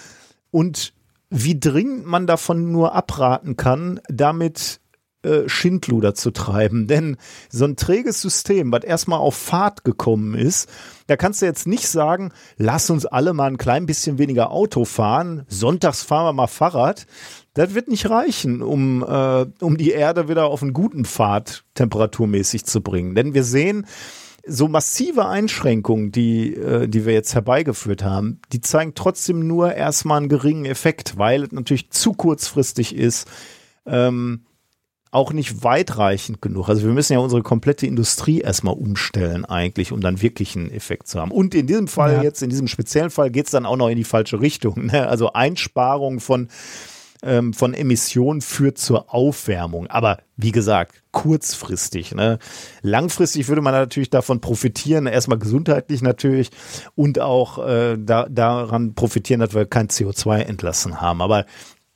und 0.51 0.93
wie 1.33 1.59
dringend 1.59 2.05
man 2.05 2.27
davon 2.27 2.71
nur 2.71 2.93
abraten 2.93 3.57
kann, 3.57 3.99
damit 4.07 4.79
äh, 5.23 5.49
Schindluder 5.49 6.13
zu 6.13 6.31
treiben. 6.31 6.85
Denn 6.87 7.17
so 7.49 7.65
ein 7.65 7.75
träges 7.75 8.21
System, 8.21 8.71
was 8.71 8.83
erstmal 8.83 9.19
auf 9.19 9.35
Fahrt 9.35 9.83
gekommen 9.83 10.35
ist, 10.35 10.69
da 11.07 11.17
kannst 11.17 11.41
du 11.41 11.45
jetzt 11.47 11.65
nicht 11.65 11.87
sagen, 11.87 12.31
lass 12.57 12.89
uns 12.89 13.05
alle 13.05 13.33
mal 13.33 13.47
ein 13.47 13.57
klein 13.57 13.85
bisschen 13.85 14.19
weniger 14.19 14.51
Auto 14.51 14.85
fahren, 14.85 15.43
sonntags 15.47 16.03
fahren 16.03 16.27
wir 16.27 16.33
mal 16.33 16.47
Fahrrad. 16.47 17.07
Das 17.55 17.73
wird 17.73 17.87
nicht 17.87 18.09
reichen, 18.09 18.61
um, 18.61 19.03
äh, 19.03 19.45
um 19.59 19.77
die 19.77 19.91
Erde 19.91 20.27
wieder 20.27 20.45
auf 20.45 20.61
einen 20.61 20.73
guten 20.73 21.03
Pfad 21.05 21.63
temperaturmäßig 21.73 22.65
zu 22.65 22.81
bringen. 22.81 23.15
Denn 23.15 23.33
wir 23.33 23.43
sehen, 23.43 23.85
so 24.45 24.67
massive 24.67 25.25
Einschränkungen, 25.27 26.11
die, 26.11 26.53
äh, 26.53 26.87
die 26.87 27.05
wir 27.05 27.13
jetzt 27.13 27.33
herbeigeführt 27.33 28.03
haben, 28.03 28.41
die 28.51 28.61
zeigen 28.61 28.93
trotzdem 28.95 29.47
nur 29.47 29.73
erstmal 29.73 30.17
einen 30.17 30.29
geringen 30.29 30.65
Effekt, 30.65 31.17
weil 31.17 31.43
es 31.43 31.51
natürlich 31.51 31.91
zu 31.91 32.13
kurzfristig 32.13 32.95
ist, 32.95 33.27
ähm, 33.85 34.41
auch 35.11 35.31
nicht 35.31 35.63
weitreichend 35.63 36.41
genug. 36.41 36.69
Also 36.69 36.81
wir 36.83 36.91
müssen 36.91 37.13
ja 37.13 37.19
unsere 37.19 37.43
komplette 37.43 37.85
Industrie 37.85 38.41
erstmal 38.41 38.73
umstellen 38.73 39.45
eigentlich, 39.45 39.91
um 39.91 40.01
dann 40.01 40.21
wirklich 40.23 40.55
einen 40.55 40.71
Effekt 40.71 41.07
zu 41.07 41.19
haben. 41.21 41.29
Und 41.31 41.53
in 41.53 41.67
diesem 41.67 41.87
Fall 41.87 42.15
Ja. 42.15 42.23
jetzt, 42.23 42.41
in 42.41 42.49
diesem 42.49 42.67
speziellen 42.67 43.11
Fall 43.11 43.29
geht 43.29 43.45
es 43.45 43.51
dann 43.51 43.67
auch 43.67 43.77
noch 43.77 43.89
in 43.89 43.97
die 43.97 44.03
falsche 44.03 44.41
Richtung. 44.41 44.87
Ne? 44.87 45.07
Also 45.07 45.31
Einsparung 45.33 46.19
von 46.19 46.49
ähm, 47.23 47.53
von 47.53 47.73
Emissionen 47.73 48.41
führt 48.41 48.77
zur 48.77 49.13
Aufwärmung. 49.13 49.87
Aber 49.87 50.19
wie 50.37 50.51
gesagt, 50.51 51.01
kurzfristig. 51.11 52.13
Ne? 52.13 52.39
Langfristig 52.81 53.47
würde 53.47 53.61
man 53.61 53.73
natürlich 53.73 54.09
davon 54.09 54.41
profitieren, 54.41 55.07
erstmal 55.07 55.39
gesundheitlich 55.39 56.01
natürlich 56.01 56.49
und 56.95 57.19
auch 57.19 57.65
äh, 57.65 57.97
da, 57.97 58.27
daran 58.29 58.93
profitieren, 58.93 59.39
dass 59.39 59.53
wir 59.53 59.65
kein 59.65 59.87
CO2 59.87 60.39
entlassen 60.39 61.01
haben. 61.01 61.21
Aber 61.21 61.45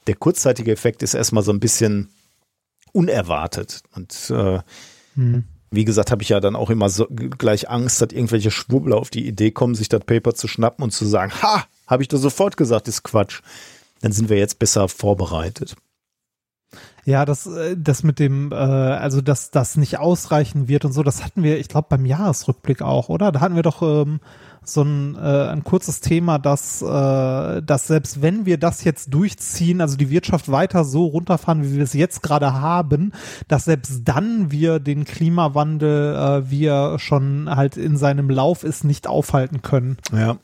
der 0.07 0.15
kurzzeitige 0.15 0.71
Effekt 0.71 1.03
ist 1.03 1.13
erstmal 1.13 1.43
so 1.43 1.51
ein 1.51 1.59
bisschen 1.59 2.09
unerwartet. 2.93 3.81
Und 3.95 4.31
äh, 4.31 4.59
wie 5.71 5.85
gesagt, 5.85 6.11
habe 6.11 6.23
ich 6.23 6.29
ja 6.29 6.39
dann 6.39 6.55
auch 6.55 6.69
immer 6.69 6.89
so 6.89 7.07
gleich 7.09 7.69
Angst, 7.69 8.01
dass 8.01 8.11
irgendwelche 8.11 8.51
Schwurbler 8.51 8.97
auf 8.97 9.09
die 9.09 9.27
Idee 9.27 9.51
kommen, 9.51 9.75
sich 9.75 9.89
das 9.89 10.01
Paper 10.05 10.33
zu 10.33 10.47
schnappen 10.47 10.83
und 10.83 10.91
zu 10.91 11.05
sagen, 11.05 11.31
ha, 11.41 11.65
habe 11.87 12.03
ich 12.03 12.07
doch 12.07 12.17
sofort 12.17 12.55
gesagt, 12.55 12.87
ist 12.87 13.03
Quatsch. 13.03 13.41
Dann 14.01 14.11
sind 14.11 14.29
wir 14.29 14.37
jetzt 14.37 14.59
besser 14.59 14.87
vorbereitet. 14.87 15.75
Ja, 17.05 17.23
das, 17.23 17.47
äh, 17.47 17.77
das 17.77 18.03
mit 18.03 18.19
dem, 18.19 18.51
äh, 18.51 18.55
also 18.55 19.21
dass 19.21 19.49
das 19.49 19.77
nicht 19.77 19.97
ausreichen 19.97 20.67
wird 20.67 20.83
und 20.83 20.91
so, 20.91 21.03
das 21.03 21.23
hatten 21.23 21.41
wir, 21.41 21.57
ich 21.57 21.69
glaube, 21.69 21.87
beim 21.89 22.05
Jahresrückblick 22.05 22.81
auch, 22.81 23.07
oder? 23.07 23.31
Da 23.31 23.39
hatten 23.39 23.55
wir 23.55 23.63
doch 23.63 23.81
ähm, 23.81 24.19
so 24.69 24.81
ein, 24.81 25.15
äh, 25.15 25.47
ein 25.47 25.63
kurzes 25.63 26.01
Thema, 26.01 26.37
dass, 26.37 26.81
äh, 26.81 27.61
dass 27.61 27.87
selbst 27.87 28.21
wenn 28.21 28.45
wir 28.45 28.57
das 28.57 28.83
jetzt 28.83 29.13
durchziehen, 29.13 29.79
also 29.79 29.95
die 29.95 30.09
Wirtschaft 30.09 30.51
weiter 30.51 30.83
so 30.83 31.05
runterfahren, 31.05 31.63
wie 31.63 31.75
wir 31.75 31.83
es 31.83 31.93
jetzt 31.93 32.21
gerade 32.23 32.53
haben, 32.53 33.13
dass 33.47 33.65
selbst 33.65 34.01
dann 34.03 34.51
wir 34.51 34.79
den 34.79 35.05
Klimawandel, 35.05 36.15
äh, 36.15 36.51
wie 36.51 36.65
er 36.65 36.99
schon 36.99 37.49
halt 37.49 37.77
in 37.77 37.95
seinem 37.95 38.29
Lauf 38.29 38.65
ist, 38.65 38.83
nicht 38.83 39.07
aufhalten 39.07 39.61
können. 39.61 39.97
Ja. 40.11 40.37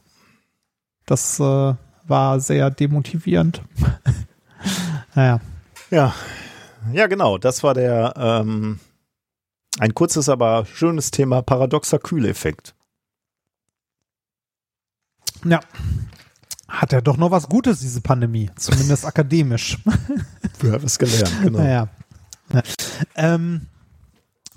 Das 1.05 1.41
äh, 1.41 1.73
war 2.05 2.39
sehr 2.39 2.69
demotivierend. 2.69 3.61
naja. 5.15 5.39
Ja. 5.89 6.13
Ja, 6.91 7.07
genau. 7.07 7.37
Das 7.37 7.63
war 7.63 7.73
der 7.73 8.13
ähm, 8.17 8.79
ein 9.79 9.93
kurzes, 9.93 10.29
aber 10.29 10.65
schönes 10.65 11.11
Thema 11.11 11.41
paradoxer 11.41 11.99
Kühleffekt. 11.99 12.75
Ja. 15.45 15.59
Hat 16.67 16.91
ja 16.91 17.01
doch 17.01 17.17
noch 17.17 17.31
was 17.31 17.49
Gutes, 17.49 17.79
diese 17.79 18.01
Pandemie. 18.01 18.49
Zumindest 18.55 19.05
akademisch. 19.05 19.77
Du 20.59 20.71
hast 20.71 20.83
was 20.83 20.99
gelernt, 20.99 21.33
genau. 21.41 21.59
Naja. 21.59 21.87
Ja. 22.51 22.63
Ähm, 23.15 23.67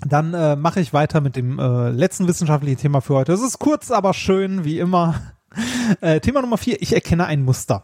dann 0.01 0.33
äh, 0.33 0.55
mache 0.55 0.79
ich 0.79 0.93
weiter 0.93 1.21
mit 1.21 1.35
dem 1.35 1.59
äh, 1.59 1.89
letzten 1.89 2.27
wissenschaftlichen 2.27 2.79
Thema 2.79 3.01
für 3.01 3.15
heute. 3.15 3.33
Es 3.33 3.41
ist 3.41 3.59
kurz, 3.59 3.91
aber 3.91 4.13
schön, 4.13 4.63
wie 4.63 4.79
immer. 4.79 5.15
Äh, 6.01 6.19
Thema 6.19 6.41
Nummer 6.41 6.57
vier, 6.57 6.81
ich 6.81 6.93
erkenne 6.93 7.25
ein 7.25 7.43
Muster. 7.43 7.83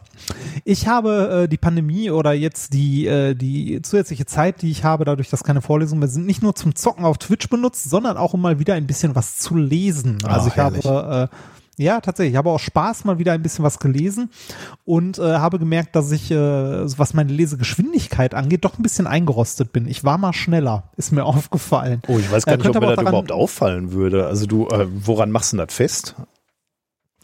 Ich 0.66 0.88
habe 0.88 1.44
äh, 1.44 1.48
die 1.48 1.58
Pandemie 1.58 2.12
oder 2.12 2.34
jetzt 2.34 2.74
die, 2.74 3.08
äh, 3.08 3.34
die 3.34 3.82
zusätzliche 3.82 4.26
Zeit, 4.26 4.62
die 4.62 4.70
ich 4.72 4.84
habe, 4.84 5.06
dadurch, 5.06 5.30
dass 5.30 5.44
keine 5.44 5.62
Vorlesungen 5.62 6.00
mehr 6.00 6.10
sind, 6.10 6.26
nicht 6.26 6.42
nur 6.44 6.54
zum 6.54 6.76
Zocken 6.76 7.06
auf 7.06 7.18
Twitch 7.18 7.50
benutzt, 7.50 7.90
sondern 7.90 8.18
auch 8.18 8.34
um 8.34 8.42
mal 8.42 8.60
wieder 8.60 8.74
ein 8.74 8.88
bisschen 8.88 9.16
was 9.16 9.38
zu 9.38 9.56
lesen. 9.56 10.18
Also 10.26 10.50
ich 10.50 10.56
herrlich. 10.58 10.86
habe 10.86 11.30
äh, 11.32 11.84
ja, 11.84 12.02
tatsächlich. 12.02 12.34
Ich 12.34 12.38
habe 12.38 12.52
auch 12.52 12.60
Spaß 12.60 13.04
mal 13.06 13.18
wieder 13.18 13.32
ein 13.32 13.42
bisschen 13.42 13.64
was 13.66 13.80
gelesen 13.80 14.30
und 14.86 15.18
äh, 15.18 15.24
habe 15.38 15.58
gemerkt, 15.58 15.96
dass 15.96 16.12
ich, 16.12 16.30
äh, 16.30 16.36
was 16.38 17.14
meine 17.16 17.32
Lesegeschwindigkeit 17.32 18.36
angeht, 18.36 18.64
doch 18.66 18.78
ein 18.78 18.84
bisschen 18.84 19.08
eingerostet 19.08 19.74
bin. 19.74 19.88
Ich 19.88 20.04
war 20.04 20.18
mal 20.20 20.34
schneller, 20.34 20.84
ist 20.98 21.12
mir 21.12 21.24
aufgefallen. 21.26 22.02
Oh, 22.08 22.20
ich 22.20 22.32
weiß 22.32 22.46
gar 22.46 22.54
Äh, 22.56 22.58
nicht, 22.58 22.68
ob 22.68 22.80
mir 22.80 22.96
das 22.96 23.02
überhaupt 23.02 23.32
auffallen 23.32 23.92
würde. 23.94 24.28
Also 24.28 24.46
du, 24.46 24.68
äh, 24.68 24.86
woran 24.94 25.32
machst 25.32 25.54
du 25.54 25.58
denn 25.58 25.66
das 25.66 25.76
fest? 25.76 26.16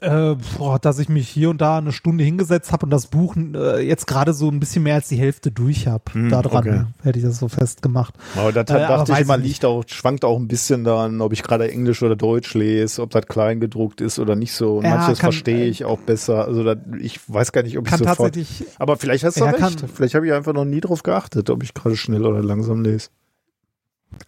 Äh, 0.02 0.36
boah, 0.58 0.80
dass 0.80 0.98
ich 1.00 1.10
mich 1.10 1.28
hier 1.28 1.50
und 1.50 1.60
da 1.60 1.78
eine 1.78 1.92
Stunde 1.92 2.24
hingesetzt 2.24 2.72
habe 2.72 2.86
und 2.86 2.90
das 2.90 3.08
Buch 3.08 3.36
äh, 3.36 3.80
jetzt 3.86 4.08
gerade 4.08 4.34
so 4.34 4.48
ein 4.50 4.60
bisschen 4.60 4.84
mehr 4.84 4.96
als 4.96 5.10
die 5.10 5.18
Hälfte 5.18 5.52
durch 5.52 5.88
habe. 5.88 6.04
Hm, 6.14 6.30
Daran 6.30 6.56
okay. 6.68 6.84
hätte 7.04 7.20
ich 7.20 7.26
das 7.26 7.38
so 7.40 7.50
festgemacht. 7.50 8.14
Aber 8.38 8.54
da 8.54 8.62
Äh, 8.62 8.84
aber 8.84 8.98
dachte 8.98 9.12
ich 9.12 9.20
immer, 9.20 9.36
liegt 9.38 9.66
auch, 9.66 9.84
schwankt 9.88 10.24
auch 10.24 10.38
ein 10.40 10.48
bisschen 10.48 10.86
daran, 10.86 11.20
ob 11.20 11.34
ich 11.34 11.44
gerade 11.44 11.70
Englisch 11.70 12.02
oder 12.02 12.16
Deutsch 12.16 12.54
lese, 12.54 13.02
ob 13.02 13.10
das 13.10 13.26
klein 13.26 13.60
gedruckt 13.60 14.00
ist 14.00 14.20
oder 14.20 14.36
nicht 14.38 14.54
so. 14.54 14.78
Und 14.78 14.86
Ja, 14.86 14.92
manches 14.96 15.20
kann- 15.20 15.32
verstehe 15.34 15.66
ich 15.66 15.84
auch 15.84 16.00
besser. 16.00 16.46
Also 16.46 16.64
da, 16.64 16.76
ich 17.00 17.20
weiß 17.28 17.52
gar 17.52 17.64
nicht, 17.64 17.78
ob 17.78 17.86
ich 17.86 17.90
Kann 17.92 18.00
sofort. 18.00 18.18
tatsächlich, 18.36 18.66
Aber 18.78 18.96
vielleicht 18.96 19.26
hast 19.26 19.36
du 19.38 19.44
Ja, 19.44 19.52
recht. 19.52 19.60
kann- 19.60 19.90
vielleicht 19.94 20.16
habe 20.16 20.26
ich 20.26 20.32
einfach 20.34 20.54
noch 20.54 20.66
nie 20.66 20.80
drauf 20.80 21.04
geachtet, 21.04 21.50
ob 21.50 21.62
ich 21.64 21.74
gerade 21.74 21.98
schnell 21.98 22.26
oder 22.26 22.42
langsam 22.42 22.84
lese. 22.84 23.10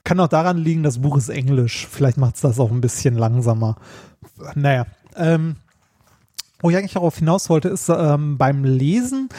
kann 0.03 0.19
auch 0.19 0.27
daran 0.27 0.57
liegen, 0.57 0.83
das 0.83 0.99
Buch 0.99 1.17
ist 1.17 1.29
Englisch. 1.29 1.87
Vielleicht 1.89 2.17
macht 2.17 2.35
es 2.35 2.41
das 2.41 2.59
auch 2.59 2.71
ein 2.71 2.81
bisschen 2.81 3.15
langsamer. 3.15 3.77
Naja, 4.53 4.85
ähm, 5.15 5.57
wo 6.61 6.69
ich 6.69 6.77
eigentlich 6.77 6.93
darauf 6.93 7.17
hinaus 7.17 7.49
wollte, 7.49 7.69
ist 7.69 7.89
ähm, 7.89 8.37
beim 8.37 8.63
Lesen, 8.63 9.29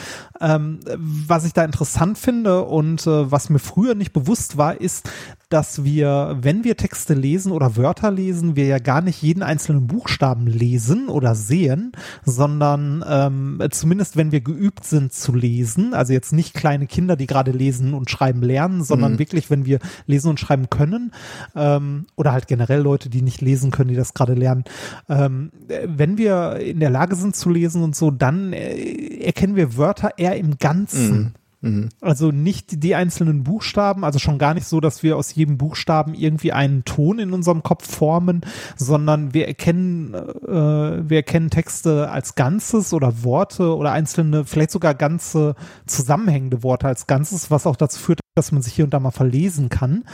ähm, 0.41 0.81
was 0.99 1.45
ich 1.45 1.53
da 1.53 1.65
interessant 1.65 2.19
finde 2.19 2.65
und 2.65 3.07
äh, 3.07 3.31
was 3.31 3.51
mir 3.51 3.59
früher 3.59 3.95
nicht 3.95 4.13
bewusst 4.13 4.57
war, 4.57 4.81
ist, 4.81 5.09
dass 5.49 5.85
wir, 5.85 6.37
wenn 6.41 6.65
wir 6.65 6.77
Texte 6.77 7.13
lesen 7.15 7.53
oder 7.53 7.77
Wörter 7.77 8.11
lesen, 8.11 8.57
wir 8.57 8.67
ja 8.67 8.79
gar 8.79 9.03
nicht 9.03 9.23
jeden 9.23 9.43
einzelnen 9.43 9.87
Buchstaben 9.87 10.47
lesen 10.47 11.09
oder 11.09 11.35
sehen, 11.35 11.93
sondern 12.25 13.05
ähm, 13.07 13.63
zumindest 13.71 14.17
wenn 14.17 14.33
wir 14.33 14.41
geübt 14.41 14.85
sind 14.85 15.13
zu 15.13 15.35
lesen, 15.35 15.93
also 15.93 16.13
jetzt 16.15 16.33
nicht 16.33 16.55
kleine 16.55 16.87
Kinder, 16.87 17.17
die 17.17 17.27
gerade 17.27 17.51
lesen 17.51 17.93
und 17.93 18.11
schreiben 18.11 18.43
lernen, 18.43 18.83
sondern 18.83 19.13
Mhm. 19.13 19.19
wirklich, 19.19 19.51
wenn 19.51 19.67
wir 19.67 19.79
lesen 20.07 20.31
und 20.31 20.41
schreiben 20.41 20.71
können, 20.71 21.13
ähm, 21.55 22.07
oder 22.17 22.33
halt 22.33 22.47
generell 22.47 22.81
Leute, 22.81 23.11
die 23.11 23.21
nicht 23.23 23.41
lesen 23.43 23.71
können, 23.71 23.91
die 23.91 23.97
das 23.97 24.15
gerade 24.15 24.35
lernen, 24.35 24.65
ähm, 25.09 25.51
äh, 25.69 25.87
wenn 25.87 26.17
wir 26.17 26.57
in 26.57 26.81
der 26.81 26.91
Lage 26.91 27.12
sind 27.17 27.37
zu 27.37 27.51
lesen 27.51 27.83
und 27.83 27.97
so, 27.97 28.11
dann 28.11 28.53
äh, 28.53 29.25
erkennen 29.25 29.57
wir 29.57 29.77
Wörter 29.77 30.13
eher 30.19 30.37
im 30.37 30.59
Ganzen. 30.59 31.35
Mhm. 31.61 31.91
Also 32.01 32.33
nicht 32.33 32.83
die 32.83 32.97
einzelnen 32.97 33.45
Buchstaben, 33.45 34.05
also 34.05 34.19
schon 34.19 34.39
gar 34.39 34.53
nicht 34.53 34.67
so, 34.67 34.81
dass 34.81 35.05
wir 35.05 35.17
aus 35.17 35.33
jedem 35.35 35.59
Buchstaben 35.59 36.13
irgendwie 36.15 36.53
einen 36.53 36.85
Ton 36.85 37.21
in 37.21 37.33
unserem 37.33 37.63
Kopf 37.63 37.89
formen, 37.89 38.41
sondern 38.77 39.33
wir 39.33 39.47
erkennen, 39.47 40.13
äh, 40.13 41.09
wir 41.09 41.19
erkennen 41.19 41.51
Texte 41.51 42.11
als 42.11 42.35
Ganzes 42.35 42.93
oder 42.93 43.23
Worte 43.23 43.77
oder 43.77 43.93
einzelne, 43.93 44.45
vielleicht 44.45 44.73
sogar 44.73 44.95
ganze 44.95 45.55
zusammenhängende 45.87 46.65
Worte 46.65 46.89
als 46.89 47.07
Ganzes, 47.07 47.51
was 47.51 47.67
auch 47.67 47.77
dazu 47.77 48.01
führt, 48.01 48.21
dass 48.35 48.51
man 48.51 48.63
sich 48.63 48.75
hier 48.75 48.85
und 48.85 48.93
da 48.93 48.99
mal 48.99 49.13
verlesen 49.13 49.69
kann. 49.69 50.05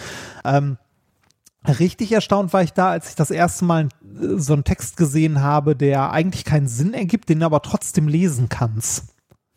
Ähm, 0.45 0.77
Richtig 1.69 2.13
erstaunt 2.13 2.53
war 2.53 2.63
ich 2.63 2.73
da, 2.73 2.91
als 2.91 3.11
ich 3.11 3.15
das 3.15 3.31
erste 3.31 3.65
Mal 3.65 3.85
äh, 3.85 4.37
so 4.37 4.53
einen 4.53 4.65
Text 4.65 4.97
gesehen 4.97 5.43
habe, 5.43 5.77
der 5.77 6.13
eigentlich 6.13 6.45
keinen 6.45 6.69
Sinn 6.69 6.95
ergibt, 6.95 7.29
den 7.29 7.41
du 7.41 7.47
aber 7.47 7.63
trotzdem 7.63 8.09
lesen 8.09 8.49
kannst. 8.49 9.05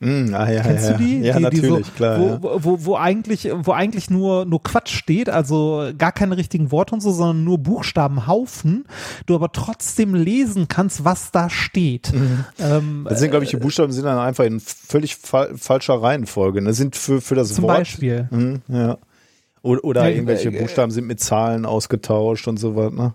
Mhm, 0.04 0.34
ah, 0.34 0.50
ja, 0.50 0.64
Kennst 0.64 0.86
ja, 0.86 0.94
du 0.94 1.04
die? 1.04 1.20
Ja, 1.20 1.34
die, 1.34 1.38
die 1.38 1.62
natürlich, 1.62 1.86
so, 1.86 1.92
klar. 1.92 2.20
Wo, 2.20 2.28
ja. 2.28 2.42
wo, 2.42 2.64
wo, 2.64 2.86
wo 2.86 2.96
eigentlich, 2.96 3.48
wo 3.54 3.72
eigentlich 3.72 4.10
nur, 4.10 4.46
nur 4.46 4.64
Quatsch 4.64 4.96
steht, 4.96 5.30
also 5.30 5.92
gar 5.96 6.12
keine 6.12 6.38
richtigen 6.38 6.72
Worte 6.72 6.96
und 6.96 7.02
so, 7.02 7.12
sondern 7.12 7.44
nur 7.44 7.60
Buchstabenhaufen, 7.60 8.86
du 9.28 9.36
aber 9.36 9.52
trotzdem 9.52 10.16
lesen 10.16 10.68
kannst, 10.68 11.06
was 11.06 11.30
da 11.32 11.52
steht. 11.52 12.12
Ähm, 12.60 13.06
Das 13.08 13.20
sind, 13.20 13.30
glaube 13.30 13.46
ich, 13.46 13.52
die 13.52 13.58
Buchstaben 13.58 13.92
sind 13.92 14.06
dann 14.06 14.18
einfach 14.18 14.44
in 14.44 14.60
völlig 14.60 15.18
fal 15.18 15.56
falscher 15.56 16.02
Reihenfolge. 16.02 16.64
Das 16.64 16.78
sind 16.78 16.96
für, 16.96 17.22
für 17.22 17.36
das 17.36 17.54
zum 17.54 17.66
Wort. 17.66 17.78
Beispiel. 17.78 18.28
Mhm, 18.32 18.62
ja. 18.70 18.98
Oder, 19.64 19.84
oder 19.84 20.02
Ja, 20.10 20.16
irgendwelche 20.16 20.50
äh, 20.50 20.60
Buchstaben 20.60 20.92
sind 20.92 21.06
mit 21.08 21.20
Zahlen 21.20 21.66
ausgetauscht 21.66 22.48
und 22.48 22.58
so 22.58 22.76
was, 22.76 22.92
ne? 22.92 23.14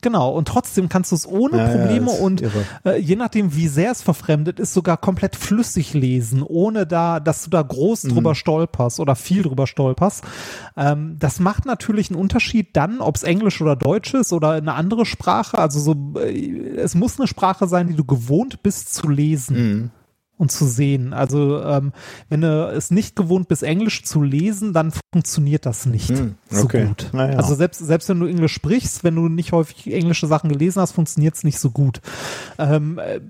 Genau, 0.00 0.30
und 0.30 0.46
trotzdem 0.46 0.88
kannst 0.88 1.10
du 1.10 1.16
es 1.16 1.26
ohne 1.26 1.56
Ja, 1.56 1.64
ja, 1.64 1.72
Probleme 1.72 2.12
ist 2.12 2.20
und 2.20 2.42
äh, 2.84 2.98
je 3.00 3.16
nachdem, 3.16 3.56
wie 3.56 3.66
sehr 3.66 3.90
es 3.90 4.00
verfremdet 4.00 4.60
ist, 4.60 4.72
sogar 4.72 4.96
komplett 4.96 5.34
flüssig 5.34 5.92
lesen, 5.92 6.44
ohne 6.44 6.86
da, 6.86 7.18
dass 7.18 7.42
du 7.42 7.50
da 7.50 7.62
groß 7.62 8.04
Mhm. 8.04 8.08
drüber 8.10 8.34
stolperst 8.36 9.00
oder 9.00 9.16
viel 9.16 9.42
drüber 9.42 9.66
stolperst. 9.66 10.22
Ähm, 10.76 11.16
das 11.18 11.40
macht 11.40 11.66
natürlich 11.66 12.10
einen 12.10 12.20
Unterschied 12.20 12.76
dann, 12.76 13.00
ob 13.00 13.16
es 13.16 13.24
Englisch 13.24 13.60
oder 13.60 13.74
Deutsch 13.74 14.14
ist 14.14 14.32
oder 14.32 14.50
eine 14.52 14.74
andere 14.74 15.04
Sprache. 15.04 15.58
Also 15.58 15.80
so, 15.80 16.20
äh, 16.20 16.76
es 16.76 16.94
muss 16.94 17.18
eine 17.18 17.26
Sprache 17.26 17.66
sein, 17.66 17.88
die 17.88 17.96
du 17.96 18.04
gewohnt 18.04 18.62
bist 18.62 18.94
zu 18.94 19.08
lesen 19.08 19.56
Mhm. 19.56 19.90
Und 20.38 20.50
zu 20.50 20.64
sehen. 20.66 21.12
Also 21.12 21.62
ähm, 21.62 21.92
wenn 22.28 22.40
du 22.40 22.68
es 22.74 22.90
nicht 22.90 23.16
gewohnt 23.16 23.48
bist, 23.48 23.62
Englisch 23.62 24.04
zu 24.04 24.22
lesen, 24.22 24.72
dann 24.72 24.92
funktioniert 25.12 25.66
das 25.66 25.84
nicht 25.84 26.08
Hm, 26.08 26.36
so 26.48 26.64
okay. 26.64 26.86
gut. 26.86 27.10
Na 27.12 27.30
ja. 27.32 27.36
Also 27.36 27.54
selbst, 27.54 27.80
selbst 27.84 28.08
wenn 28.08 28.20
du 28.20 28.26
Englisch 28.26 28.54
sprichst, 28.54 29.04
wenn 29.04 29.16
du 29.16 29.28
nicht 29.28 29.52
häufig 29.52 29.92
englische 29.92 30.26
Sachen 30.26 30.48
gelesen 30.48 30.80
hast, 30.80 30.92
funktioniert 30.92 31.34
es 31.34 31.44
nicht 31.44 31.58
so 31.58 31.70
gut. 31.70 32.00
Ähm, 32.58 32.98
äh, 32.98 33.20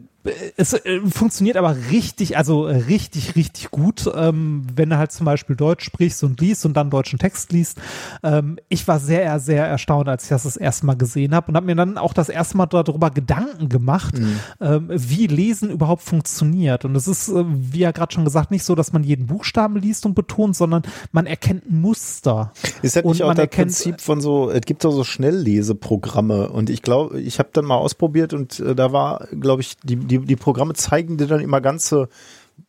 es 0.56 0.72
äh, 0.72 1.00
funktioniert 1.06 1.56
aber 1.56 1.76
richtig, 1.90 2.36
also 2.36 2.66
äh, 2.66 2.76
richtig, 2.76 3.36
richtig 3.36 3.70
gut, 3.70 4.10
ähm, 4.14 4.66
wenn 4.74 4.90
du 4.90 4.98
halt 4.98 5.12
zum 5.12 5.26
Beispiel 5.26 5.54
Deutsch 5.54 5.84
sprichst 5.84 6.24
und 6.24 6.40
liest 6.40 6.66
und 6.66 6.76
dann 6.76 6.90
deutschen 6.90 7.18
Text 7.18 7.52
liest. 7.52 7.78
Ähm, 8.24 8.58
ich 8.68 8.86
war 8.88 8.98
sehr, 8.98 9.38
sehr 9.38 9.66
erstaunt, 9.66 10.08
als 10.08 10.24
ich 10.24 10.30
das 10.30 10.42
das 10.42 10.56
erste 10.56 10.86
Mal 10.86 10.96
gesehen 10.96 11.34
habe 11.34 11.48
und 11.48 11.56
habe 11.56 11.66
mir 11.66 11.76
dann 11.76 11.98
auch 11.98 12.12
das 12.12 12.28
erste 12.28 12.56
Mal 12.56 12.66
darüber 12.66 13.10
Gedanken 13.10 13.68
gemacht, 13.68 14.14
ähm, 14.60 14.88
wie 14.90 15.28
Lesen 15.28 15.70
überhaupt 15.70 16.02
funktioniert. 16.02 16.84
Und 16.84 16.96
es 16.96 17.06
ist, 17.06 17.28
äh, 17.28 17.44
wie 17.46 17.80
ja 17.80 17.92
gerade 17.92 18.12
schon 18.12 18.24
gesagt, 18.24 18.50
nicht 18.50 18.64
so, 18.64 18.74
dass 18.74 18.92
man 18.92 19.04
jeden 19.04 19.26
Buchstaben 19.26 19.76
liest 19.76 20.04
und 20.04 20.14
betont, 20.14 20.56
sondern 20.56 20.82
man 21.12 21.26
erkennt 21.26 21.70
Muster. 21.70 22.52
Ist 22.82 22.96
das 22.96 23.04
Und 23.04 23.12
nicht 23.12 23.22
auch 23.22 23.34
das 23.34 23.46
Prinzip 23.48 24.00
von 24.00 24.20
so, 24.20 24.50
es 24.50 24.62
gibt 24.62 24.84
doch 24.84 24.90
so 24.90 25.04
Schnellleseprogramme 25.04 26.48
und 26.50 26.70
ich 26.70 26.82
glaube, 26.82 27.20
ich 27.20 27.38
habe 27.38 27.50
dann 27.52 27.64
mal 27.64 27.76
ausprobiert 27.76 28.32
und 28.32 28.58
äh, 28.58 28.74
da 28.74 28.92
war, 28.92 29.28
glaube 29.38 29.62
ich, 29.62 29.76
die, 29.84 30.07
die, 30.08 30.18
die 30.18 30.36
Programme 30.36 30.74
zeigen 30.74 31.16
dir 31.16 31.26
dann 31.26 31.40
immer 31.40 31.60
ganze 31.60 32.08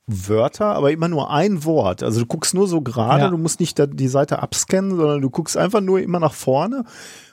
Wörter, 0.06 0.68
aber 0.76 0.92
immer 0.92 1.08
nur 1.08 1.32
ein 1.32 1.64
Wort. 1.66 2.04
Also 2.04 2.20
du 2.20 2.26
guckst 2.28 2.54
nur 2.54 2.68
so 2.68 2.82
gerade, 2.82 3.24
Ja. 3.24 3.30
du 3.30 3.38
musst 3.38 3.60
nicht 3.60 3.80
die 3.94 4.08
Seite 4.08 4.42
abscannen, 4.42 4.96
sondern 4.96 5.22
du 5.22 5.30
guckst 5.30 5.58
einfach 5.58 5.82
nur 5.82 6.00
immer 6.00 6.20
nach 6.20 6.34
vorne 6.34 6.84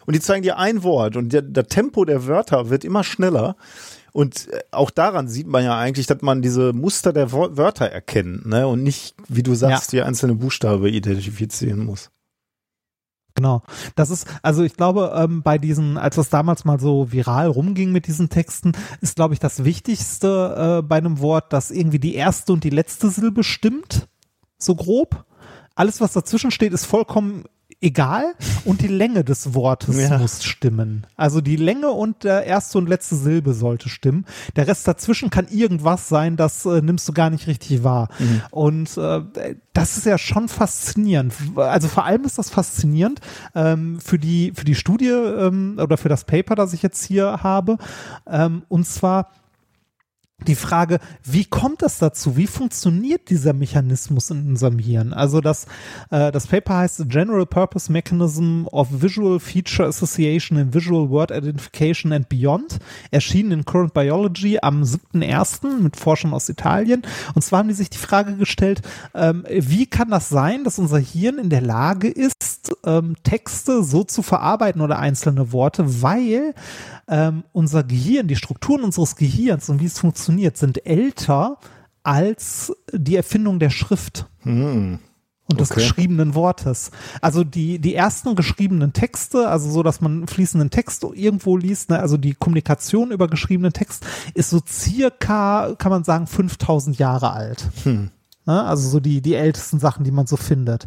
und 0.06 0.14
die 0.14 0.20
zeigen 0.20 0.42
dir 0.42 0.58
ein 0.58 0.82
Wort 0.82 1.16
und 1.16 1.32
der, 1.32 1.42
der 1.42 1.66
Tempo 1.66 2.04
der 2.04 2.26
Wörter 2.26 2.70
wird 2.70 2.84
immer 2.84 3.04
schneller. 3.04 3.56
Und 4.12 4.48
äh, 4.50 4.60
auch 4.70 4.90
daran 4.90 5.28
sieht 5.28 5.46
man 5.46 5.62
ja 5.62 5.76
eigentlich, 5.78 6.06
dass 6.06 6.22
man 6.22 6.40
diese 6.40 6.72
Muster 6.72 7.12
der 7.12 7.32
Wörter 7.32 7.86
erkennt, 7.86 8.46
ne? 8.46 8.66
Und 8.66 8.82
nicht, 8.82 9.14
wie 9.28 9.42
du 9.42 9.54
sagst, 9.54 9.92
die 9.92 10.00
einzelne 10.00 10.34
Buchstabe 10.36 10.88
identifizieren 10.90 11.84
muss. 11.84 12.08
Genau. 13.36 13.62
Das 13.94 14.10
ist, 14.10 14.26
also 14.42 14.64
ich 14.64 14.74
glaube, 14.74 15.12
ähm, 15.14 15.42
bei 15.42 15.58
diesen, 15.58 15.98
als 15.98 16.16
das 16.16 16.30
damals 16.30 16.64
mal 16.64 16.80
so 16.80 17.12
viral 17.12 17.48
rumging 17.48 17.92
mit 17.92 18.06
diesen 18.06 18.30
Texten, 18.30 18.72
ist, 19.02 19.14
glaube 19.14 19.34
ich, 19.34 19.40
das 19.40 19.62
Wichtigste 19.62 20.80
äh, 20.80 20.82
bei 20.82 20.96
einem 20.96 21.20
Wort, 21.20 21.52
dass 21.52 21.70
irgendwie 21.70 21.98
die 21.98 22.14
erste 22.14 22.54
und 22.54 22.64
die 22.64 22.70
letzte 22.70 23.10
Silbe 23.10 23.44
stimmt. 23.44 24.08
So 24.58 24.74
grob. 24.74 25.26
Alles, 25.74 26.00
was 26.00 26.14
dazwischen 26.14 26.50
steht, 26.50 26.72
ist 26.72 26.86
vollkommen 26.86 27.44
egal 27.80 28.34
und 28.64 28.80
die 28.80 28.88
Länge 28.88 29.22
des 29.24 29.54
Wortes 29.54 29.96
Ja. 30.00 30.18
muss 30.18 30.44
stimmen. 30.44 31.06
Also 31.16 31.40
die 31.40 31.56
Länge 31.56 31.90
und 31.90 32.24
der 32.24 32.44
erste 32.44 32.78
und 32.78 32.88
letzte 32.88 33.16
Silbe 33.16 33.54
sollte 33.54 33.88
stimmen. 33.88 34.24
Der 34.56 34.66
Rest 34.66 34.88
dazwischen 34.88 35.30
kann 35.30 35.46
irgendwas 35.48 36.08
sein, 36.08 36.36
das 36.36 36.64
äh, 36.64 36.80
nimmst 36.80 37.08
du 37.08 37.12
gar 37.12 37.30
nicht 37.30 37.46
richtig 37.46 37.84
wahr. 37.84 38.08
Und 38.50 38.96
äh, 38.96 39.22
das 39.72 39.96
ist 39.98 40.06
ja 40.06 40.18
schon 40.18 40.48
faszinierend. 40.48 41.34
Also 41.56 41.88
vor 41.88 42.04
allem 42.04 42.24
ist 42.24 42.38
das 42.38 42.50
faszinierend 42.50 43.20
ähm, 43.54 44.00
für 44.00 44.18
die 44.18 44.52
für 44.54 44.64
die 44.64 44.74
Studie 44.74 45.08
ähm, 45.10 45.78
oder 45.80 45.96
für 45.96 46.08
das 46.08 46.24
Paper, 46.24 46.54
das 46.54 46.72
ich 46.72 46.82
jetzt 46.82 47.04
hier 47.04 47.42
habe. 47.42 47.78
Ähm, 48.26 48.62
und 48.68 48.86
zwar 48.86 49.30
die 50.44 50.54
Frage, 50.54 50.98
wie 51.24 51.46
kommt 51.46 51.82
es 51.82 51.98
dazu? 51.98 52.36
Wie 52.36 52.46
funktioniert 52.46 53.30
dieser 53.30 53.54
Mechanismus 53.54 54.30
in 54.30 54.46
unserem 54.50 54.78
Hirn? 54.78 55.14
Also 55.14 55.40
das, 55.40 55.64
äh, 56.10 56.30
das 56.30 56.46
Paper 56.46 56.76
heißt 56.76 57.08
General 57.08 57.46
Purpose 57.46 57.90
Mechanism 57.90 58.66
of 58.70 58.88
Visual 58.90 59.40
Feature 59.40 59.88
Association 59.88 60.58
in 60.58 60.74
Visual 60.74 61.08
Word 61.08 61.30
Identification 61.30 62.12
and 62.12 62.28
Beyond, 62.28 62.78
erschienen 63.10 63.50
in 63.50 63.64
Current 63.64 63.94
Biology 63.94 64.58
am 64.60 64.82
7.1. 64.82 65.80
mit 65.80 65.96
Forschern 65.96 66.34
aus 66.34 66.50
Italien. 66.50 67.00
Und 67.34 67.42
zwar 67.42 67.60
haben 67.60 67.68
die 67.68 67.74
sich 67.74 67.88
die 67.88 67.96
Frage 67.96 68.36
gestellt, 68.36 68.82
ähm, 69.14 69.46
wie 69.48 69.86
kann 69.86 70.10
das 70.10 70.28
sein, 70.28 70.64
dass 70.64 70.78
unser 70.78 70.98
Hirn 70.98 71.38
in 71.38 71.48
der 71.48 71.62
Lage 71.62 72.08
ist, 72.08 72.76
ähm, 72.84 73.16
Texte 73.22 73.82
so 73.82 74.04
zu 74.04 74.20
verarbeiten 74.20 74.82
oder 74.82 74.98
einzelne 74.98 75.52
Worte, 75.52 76.02
weil 76.02 76.54
ähm, 77.08 77.44
unser 77.52 77.84
Gehirn, 77.84 78.28
die 78.28 78.36
Strukturen 78.36 78.82
unseres 78.82 79.16
Gehirns 79.16 79.70
und 79.70 79.80
wie 79.80 79.86
es 79.86 79.98
funktioniert, 79.98 80.25
sind 80.58 80.86
älter 80.86 81.58
als 82.02 82.72
die 82.92 83.16
Erfindung 83.16 83.58
der 83.58 83.70
Schrift 83.70 84.26
und 85.48 85.60
des 85.60 85.70
Okay. 85.70 85.80
geschriebenen 85.80 86.34
Wortes. 86.34 86.90
Also 87.20 87.44
die, 87.44 87.78
die 87.78 87.94
ersten 87.94 88.34
geschriebenen 88.34 88.92
Texte, 88.92 89.48
also 89.48 89.70
so, 89.70 89.82
dass 89.82 90.00
man 90.00 90.26
fließenden 90.26 90.70
Text 90.70 91.04
irgendwo 91.04 91.56
liest, 91.56 91.90
ne, 91.90 91.98
also 92.00 92.16
die 92.16 92.34
Kommunikation 92.34 93.10
über 93.12 93.28
geschriebenen 93.28 93.72
Text 93.72 94.04
ist 94.34 94.50
so 94.50 94.60
circa, 94.66 95.74
kann 95.78 95.90
man 95.90 96.04
sagen, 96.04 96.26
5000 96.26 96.98
Jahre 96.98 97.32
alt. 97.32 97.68
Ne? 98.46 98.64
Also 98.64 98.88
so 98.88 99.00
die, 99.00 99.20
die 99.20 99.34
ältesten 99.34 99.78
Sachen, 99.80 100.04
die 100.04 100.10
man 100.12 100.26
so 100.26 100.36
findet. 100.36 100.86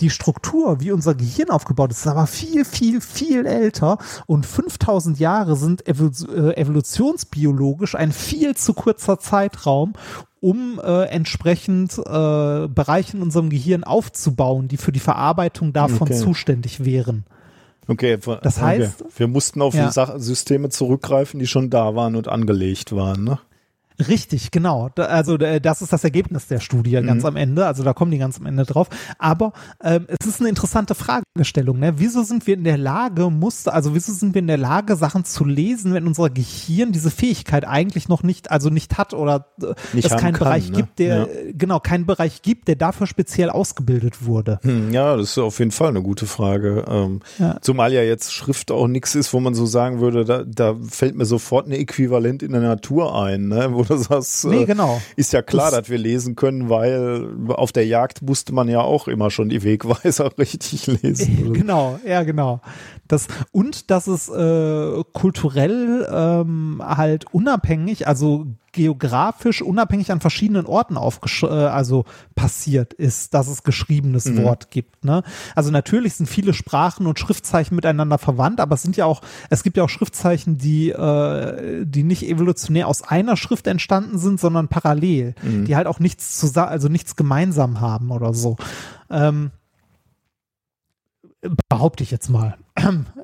Die 0.00 0.10
Struktur, 0.10 0.80
wie 0.80 0.92
unser 0.92 1.14
Gehirn 1.14 1.50
aufgebaut 1.50 1.90
ist, 1.90 1.98
ist 1.98 2.06
aber 2.06 2.26
viel, 2.26 2.64
viel, 2.64 3.00
viel 3.00 3.46
älter 3.46 3.98
und 4.26 4.46
5000 4.46 5.18
Jahre 5.18 5.56
sind 5.56 5.86
äh, 5.88 6.56
evolutionsbiologisch 6.56 7.94
ein 7.94 8.12
viel 8.12 8.56
zu 8.56 8.74
kurzer 8.74 9.18
Zeitraum, 9.18 9.94
um 10.40 10.80
äh, 10.82 11.04
entsprechend 11.06 11.98
äh, 11.98 12.02
Bereiche 12.68 13.16
in 13.16 13.22
unserem 13.22 13.50
Gehirn 13.50 13.84
aufzubauen, 13.84 14.68
die 14.68 14.76
für 14.76 14.92
die 14.92 15.00
Verarbeitung 15.00 15.72
davon 15.72 16.02
Okay. 16.08 16.16
zuständig 16.16 16.84
wären. 16.84 17.24
Okay, 17.88 18.16
Das 18.42 18.58
okay. 18.58 18.84
heißt- 18.84 19.04
wir 19.16 19.26
mussten 19.28 19.60
auf 19.62 19.74
Ja. 19.74 19.90
Systeme 20.18 20.68
zurückgreifen, 20.68 21.40
die 21.40 21.46
schon 21.48 21.70
da 21.70 21.94
waren 21.96 22.14
und 22.14 22.28
angelegt 22.28 22.94
waren. 22.94 23.24
Ne? 23.24 23.38
Richtig, 24.08 24.50
genau. 24.50 24.90
Also 24.96 25.36
äh, 25.38 25.60
das 25.60 25.82
ist 25.82 25.92
das 25.92 26.04
Ergebnis 26.04 26.46
der 26.46 26.60
Studie 26.60 26.92
ganz 26.92 27.24
am 27.24 27.36
Ende. 27.36 27.66
Also 27.66 27.82
da 27.82 27.92
kommen 27.92 28.10
die 28.10 28.18
ganz 28.18 28.38
am 28.38 28.46
Ende 28.46 28.64
drauf. 28.64 28.88
Aber 29.18 29.52
ähm, 29.82 30.06
es 30.08 30.26
ist 30.26 30.40
eine 30.40 30.48
interessante 30.48 30.94
Fragestellung. 30.94 31.78
Ne? 31.78 31.94
Wieso 31.96 32.22
sind 32.22 32.46
wir 32.46 32.54
in 32.54 32.64
der 32.64 32.78
Lage, 32.78 33.30
Muster, 33.30 33.74
also 33.74 33.94
wieso 33.94 34.12
sind 34.12 34.34
wir 34.34 34.40
in 34.40 34.46
der 34.46 34.58
Lage, 34.58 34.96
Sachen 34.96 35.24
zu 35.24 35.44
lesen, 35.44 35.94
wenn 35.94 36.06
unser 36.06 36.30
Gehirn 36.30 36.92
diese 36.92 37.10
Fähigkeit 37.10 37.66
eigentlich 37.66 38.08
noch 38.08 38.22
nicht, 38.22 38.50
also 38.50 38.70
nicht 38.70 38.98
hat 38.98 39.14
oder 39.14 39.46
äh, 39.62 39.74
Nicht 39.92 40.06
es 40.10 40.16
keinen 40.16 40.32
kann, 40.34 40.44
Bereich 40.46 40.70
ne? 40.70 40.76
gibt, 40.76 40.98
der 40.98 41.16
Ja. 41.18 41.26
genau 41.52 41.80
keinen 41.80 42.06
Bereich 42.06 42.42
gibt, 42.42 42.68
der 42.68 42.76
dafür 42.76 43.06
speziell 43.06 43.50
ausgebildet 43.50 44.24
wurde. 44.24 44.58
Hm, 44.62 44.92
Ja, 44.92 45.16
das 45.16 45.30
ist 45.30 45.38
auf 45.38 45.58
jeden 45.58 45.70
Fall 45.70 45.88
eine 45.88 46.02
gute 46.02 46.26
Frage. 46.26 46.84
Ähm, 46.88 47.20
Ja. 47.38 47.58
Zumal 47.60 47.92
ja 47.92 48.02
jetzt 48.02 48.32
Schrift 48.32 48.70
auch 48.70 48.86
nichts 48.88 49.14
ist, 49.14 49.32
wo 49.32 49.40
man 49.40 49.54
so 49.54 49.66
sagen 49.66 50.00
würde, 50.00 50.24
da, 50.24 50.44
da 50.44 50.76
fällt 50.88 51.14
mir 51.16 51.24
sofort 51.26 51.66
ein 51.66 51.72
Äquivalent 51.72 52.42
in 52.42 52.52
der 52.52 52.60
Natur 52.60 53.20
ein, 53.22 53.48
ne? 53.48 53.68
wo 53.72 53.82
sagst, 53.96 54.44
Nee, 54.46 54.62
äh, 54.62 54.66
genau. 54.66 55.00
ist 55.16 55.32
ja 55.32 55.42
klar, 55.42 55.70
Das- 55.70 55.80
dass 55.80 55.90
wir 55.90 55.98
lesen 55.98 56.36
können, 56.36 56.68
weil 56.68 57.28
auf 57.48 57.72
der 57.72 57.86
Jagd 57.86 58.22
musste 58.22 58.52
man 58.54 58.68
ja 58.68 58.80
auch 58.80 59.08
immer 59.08 59.30
schon 59.30 59.48
die 59.48 59.62
Wegweiser 59.62 60.30
richtig 60.38 60.86
lesen. 60.86 61.52
Genau, 61.60 61.98
ja, 62.06 62.22
genau. 62.22 62.60
Das, 63.08 63.26
und 63.52 63.90
dass 63.90 64.06
es 64.06 64.28
äh, 64.28 65.02
kulturell 65.12 66.06
ähm, 66.12 66.80
halt 66.84 67.26
unabhängig, 67.32 68.06
also 68.06 68.46
geografisch 68.72 69.62
unabhängig 69.62 70.12
an 70.12 70.20
verschiedenen 70.20 70.66
Orten 70.66 70.96
aufgesch 70.96 71.42
äh, 71.42 71.46
also 71.46 72.04
passiert 72.34 72.92
ist, 72.92 73.34
dass 73.34 73.48
es 73.48 73.62
geschriebenes 73.62 74.36
Wort 74.36 74.70
gibt. 74.70 75.04
Ne? 75.04 75.22
Also 75.54 75.70
natürlich 75.70 76.14
sind 76.14 76.26
viele 76.26 76.54
Sprachen 76.54 77.06
und 77.06 77.18
Schriftzeichen 77.18 77.74
miteinander 77.74 78.18
verwandt, 78.18 78.60
aber 78.60 78.74
es 78.74 78.82
sind 78.82 78.96
ja 78.96 79.04
auch, 79.04 79.22
es 79.48 79.62
gibt 79.62 79.76
ja 79.76 79.84
auch 79.84 79.88
Schriftzeichen, 79.88 80.58
die, 80.58 80.90
äh, 80.90 81.84
die 81.84 82.02
nicht 82.02 82.26
evolutionär 82.26 82.88
aus 82.88 83.02
einer 83.02 83.36
Schrift 83.36 83.66
entstanden 83.66 84.18
sind, 84.18 84.40
sondern 84.40 84.68
parallel, 84.68 85.34
die 85.42 85.76
halt 85.76 85.86
auch 85.86 85.98
nichts 85.98 86.38
zusammen, 86.38 86.68
also 86.68 86.88
nichts 86.88 87.16
gemeinsam 87.16 87.80
haben 87.80 88.10
oder 88.10 88.34
so. 88.34 88.56
Ähm, 89.10 89.50
behaupte 91.68 92.02
ich 92.02 92.10
jetzt 92.10 92.28
mal. 92.28 92.56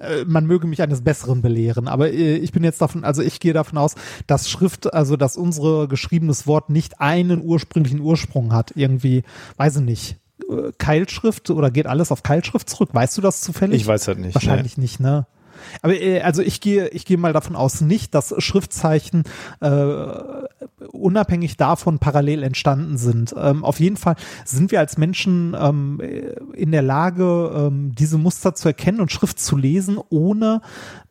Äh, 0.00 0.24
Man 0.26 0.46
möge 0.46 0.66
mich 0.66 0.82
eines 0.82 1.02
Besseren 1.02 1.42
belehren, 1.42 1.88
aber 1.88 2.10
äh, 2.10 2.36
ich 2.36 2.52
bin 2.52 2.64
jetzt 2.64 2.80
davon, 2.80 3.04
also 3.04 3.22
ich 3.22 3.40
gehe 3.40 3.52
davon 3.52 3.78
aus, 3.78 3.94
dass 4.26 4.48
Schrift, 4.50 4.92
also 4.92 5.16
dass 5.16 5.36
unsere 5.36 5.88
geschriebenes 5.88 6.46
Wort 6.46 6.70
nicht 6.70 7.00
einen 7.00 7.42
ursprünglichen 7.42 8.00
Ursprung 8.00 8.52
hat. 8.52 8.72
Irgendwie, 8.76 9.22
weiß 9.56 9.76
ich 9.76 9.82
nicht, 9.82 10.16
äh, 10.48 10.72
Keilschrift 10.78 11.50
oder 11.50 11.70
geht 11.70 11.86
alles 11.86 12.12
auf 12.12 12.22
Keilschrift 12.22 12.68
zurück? 12.68 12.90
Weißt 12.92 13.16
du 13.16 13.22
das 13.22 13.40
zufällig? 13.40 13.80
Ich 13.82 13.86
weiß 13.86 14.08
halt 14.08 14.18
nicht. 14.18 14.34
Wahrscheinlich 14.34 14.78
nicht, 14.78 15.00
ne? 15.00 15.26
Aber 15.82 15.94
äh, 15.94 16.20
also 16.20 16.42
ich 16.42 16.60
gehe, 16.60 16.88
ich 16.88 17.04
gehe 17.04 17.18
mal 17.18 17.32
davon 17.32 17.56
aus 17.56 17.80
nicht, 17.80 18.14
dass 18.14 18.34
Schriftzeichen 18.38 19.24
äh, 19.60 19.96
unabhängig 20.92 21.56
davon 21.56 21.98
parallel 21.98 22.42
entstanden 22.42 22.96
sind. 22.96 23.34
Ähm, 23.38 23.64
auf 23.64 23.80
jeden 23.80 23.96
Fall 23.96 24.16
sind 24.44 24.70
wir 24.70 24.80
als 24.80 24.98
Menschen 24.98 25.56
ähm, 25.58 26.00
in 26.52 26.72
der 26.72 26.82
Lage, 26.82 27.52
ähm, 27.54 27.94
diese 27.94 28.18
Muster 28.18 28.54
zu 28.54 28.68
erkennen 28.68 29.00
und 29.00 29.12
Schrift 29.12 29.38
zu 29.38 29.56
lesen, 29.56 29.98
ohne 30.10 30.60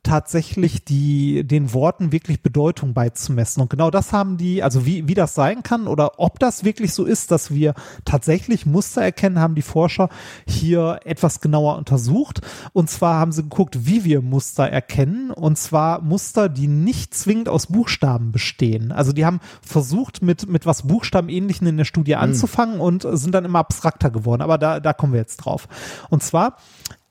tatsächlich 0.05 0.85
die, 0.85 1.43
den 1.43 1.73
Worten 1.73 2.11
wirklich 2.11 2.41
Bedeutung 2.41 2.93
beizumessen. 2.93 3.61
Und 3.61 3.69
genau 3.69 3.89
das 3.89 4.13
haben 4.13 4.37
die, 4.37 4.61
also 4.61 4.85
wie, 4.85 5.07
wie 5.07 5.15
das 5.15 5.33
sein 5.33 5.63
kann 5.63 5.87
oder 5.87 6.19
ob 6.19 6.39
das 6.39 6.63
wirklich 6.63 6.93
so 6.93 7.05
ist, 7.05 7.31
dass 7.31 7.51
wir 7.51 7.73
tatsächlich 8.05 8.65
Muster 8.65 9.01
erkennen, 9.01 9.39
haben 9.39 9.55
die 9.55 9.63
Forscher 9.63 10.09
hier 10.47 10.99
etwas 11.05 11.41
genauer 11.41 11.77
untersucht. 11.77 12.41
Und 12.71 12.89
zwar 12.89 13.19
haben 13.19 13.31
sie 13.31 13.41
geguckt, 13.41 13.87
wie 13.87 14.03
wir 14.03 14.21
Muster 14.21 14.69
erkennen. 14.69 15.31
Und 15.31 15.57
zwar 15.57 16.01
Muster, 16.01 16.49
die 16.49 16.67
nicht 16.67 17.15
zwingend 17.15 17.49
aus 17.49 17.67
Buchstaben 17.67 18.31
bestehen. 18.31 18.91
Also 18.91 19.11
die 19.11 19.25
haben 19.25 19.39
versucht, 19.61 20.21
mit, 20.21 20.47
mit 20.47 20.67
was 20.67 20.83
Buchstabenähnlichen 20.83 21.65
in 21.65 21.77
der 21.77 21.85
Studie 21.85 22.15
anzufangen 22.15 22.79
und 22.79 23.07
sind 23.09 23.33
dann 23.33 23.45
immer 23.45 23.59
abstrakter 23.59 24.11
geworden. 24.11 24.43
Aber 24.43 24.59
da, 24.59 24.79
da 24.79 24.93
kommen 24.93 25.13
wir 25.13 25.19
jetzt 25.19 25.37
drauf. 25.37 25.67
Und 26.09 26.21
zwar 26.21 26.57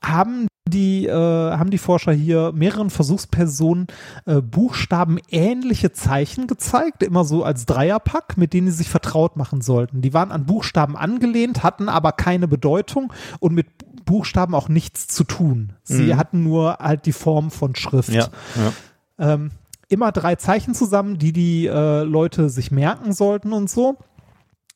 haben 0.01 0.47
die, 0.75 1.07
äh, 1.07 1.13
haben 1.13 1.71
die 1.71 1.79
Forscher 1.79 2.13
hier 2.13 2.53
mehreren 2.53 2.91
Versuchspersonen 2.91 3.87
äh, 4.27 4.43
buchstabenähnliche 4.43 5.93
Zeichen 5.93 6.47
gezeigt, 6.47 7.03
immer 7.03 7.25
so 7.25 7.45
als 7.45 7.65
Dreierpack, 7.65 8.37
mit 8.37 8.53
denen 8.53 8.67
sie 8.67 8.79
sich 8.79 8.91
vertraut 8.91 9.37
machen 9.37 9.61
sollten. 9.61 10.03
Die 10.03 10.13
waren 10.13 10.33
an 10.33 10.45
Buchstaben 10.45 10.97
angelehnt, 10.97 11.63
hatten 11.63 11.89
aber 11.89 12.13
keine 12.13 12.49
Bedeutung 12.49 13.13
und 13.41 13.55
mit 13.55 13.67
Buchstaben 14.05 14.55
auch 14.55 14.69
nichts 14.69 15.07
zu 15.09 15.25
tun. 15.25 15.73
Sie 15.83 16.15
hatten 16.15 16.43
nur 16.43 16.79
halt 16.79 17.07
die 17.07 17.13
Form 17.13 17.51
von 17.51 17.75
Schrift 17.75 18.11
Ja, 18.11 18.29
ja. 18.57 19.33
ähm, 19.33 19.53
immer 19.89 20.13
drei 20.13 20.35
Zeichen 20.37 20.75
zusammen, 20.75 21.19
die 21.19 21.33
die 21.33 21.67
äh, 21.67 22.03
Leute 22.03 22.51
sich 22.51 22.71
merken 22.71 23.13
sollten 23.13 23.53
und 23.53 23.71
so. 23.71 23.97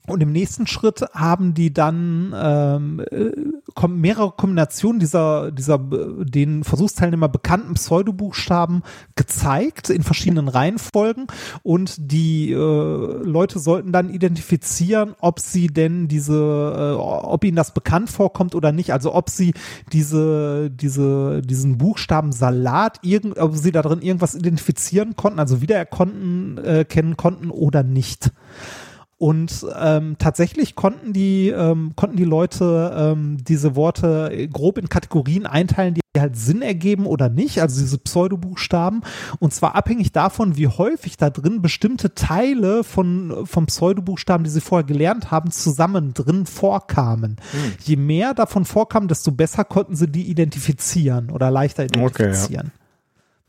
Und 0.06 0.22
im 0.22 0.32
nächsten 0.32 0.66
Schritt 0.66 1.04
haben 1.12 1.52
die 1.52 1.72
dann 1.72 2.32
ähm, 2.34 3.00
äh, 3.10 3.30
kommen 3.74 4.00
mehrere 4.00 4.32
Kombinationen 4.32 5.00
dieser, 5.00 5.50
dieser 5.50 5.74
äh, 5.74 6.24
den 6.24 6.64
Versuchsteilnehmer 6.64 7.28
bekannten 7.28 7.74
Pseudobuchstaben 7.74 8.82
gezeigt 9.14 9.90
in 9.90 10.02
verschiedenen 10.02 10.48
Reihenfolgen 10.48 11.26
und 11.62 11.96
die 11.98 12.52
äh, 12.52 12.56
Leute 12.56 13.58
sollten 13.58 13.92
dann 13.92 14.10
identifizieren, 14.10 15.14
ob 15.20 15.40
sie 15.40 15.68
denn 15.68 16.08
diese, 16.08 16.34
äh, 16.34 17.00
ob 17.00 17.44
ihnen 17.44 17.56
das 17.56 17.74
bekannt 17.74 18.10
vorkommt 18.10 18.54
oder 18.54 18.72
nicht, 18.72 18.92
also 18.92 19.14
ob 19.14 19.30
sie 19.30 19.54
diese, 19.92 20.70
diese, 20.70 21.42
diesen 21.42 21.78
Buchstaben 21.78 22.32
Salat, 22.32 22.98
irgend, 23.02 23.38
ob 23.38 23.56
sie 23.56 23.72
da 23.72 23.82
drin 23.82 24.02
irgendwas 24.02 24.34
identifizieren 24.34 25.16
konnten, 25.16 25.38
also 25.38 25.60
wiedererkennen 25.60 26.58
äh, 26.58 26.84
kennen 26.84 27.16
konnten 27.16 27.50
oder 27.50 27.82
nicht. 27.82 28.30
Und 29.18 29.66
ähm, 29.76 30.14
tatsächlich 30.18 30.76
konnten 30.76 31.12
die, 31.12 31.48
ähm, 31.48 31.92
konnten 31.96 32.16
die 32.16 32.24
Leute 32.24 32.94
ähm, 32.96 33.38
diese 33.42 33.74
Worte 33.74 34.48
grob 34.52 34.78
in 34.78 34.88
Kategorien 34.88 35.44
einteilen, 35.44 35.94
die 35.94 36.00
halt 36.20 36.36
Sinn 36.36 36.62
ergeben 36.62 37.04
oder 37.04 37.28
nicht, 37.28 37.60
also 37.60 37.80
diese 37.80 37.98
Pseudobuchstaben. 37.98 39.02
Und 39.40 39.52
zwar 39.52 39.74
abhängig 39.74 40.12
davon, 40.12 40.56
wie 40.56 40.68
häufig 40.68 41.16
da 41.16 41.30
drin 41.30 41.62
bestimmte 41.62 42.14
Teile 42.14 42.84
von, 42.84 43.44
vom 43.44 43.66
Pseudobuchstaben, 43.66 44.44
die 44.44 44.50
sie 44.50 44.60
vorher 44.60 44.86
gelernt 44.86 45.32
haben, 45.32 45.50
zusammen 45.50 46.14
drin 46.14 46.46
vorkamen. 46.46 47.36
Je 47.82 47.96
mehr 47.96 48.34
davon 48.34 48.64
vorkam, 48.64 49.08
desto 49.08 49.32
besser 49.32 49.64
konnten 49.64 49.96
sie 49.96 50.06
die 50.06 50.28
identifizieren 50.28 51.30
oder 51.30 51.50
leichter 51.50 51.86
Okay, 51.98 52.32
ja. 52.50 52.62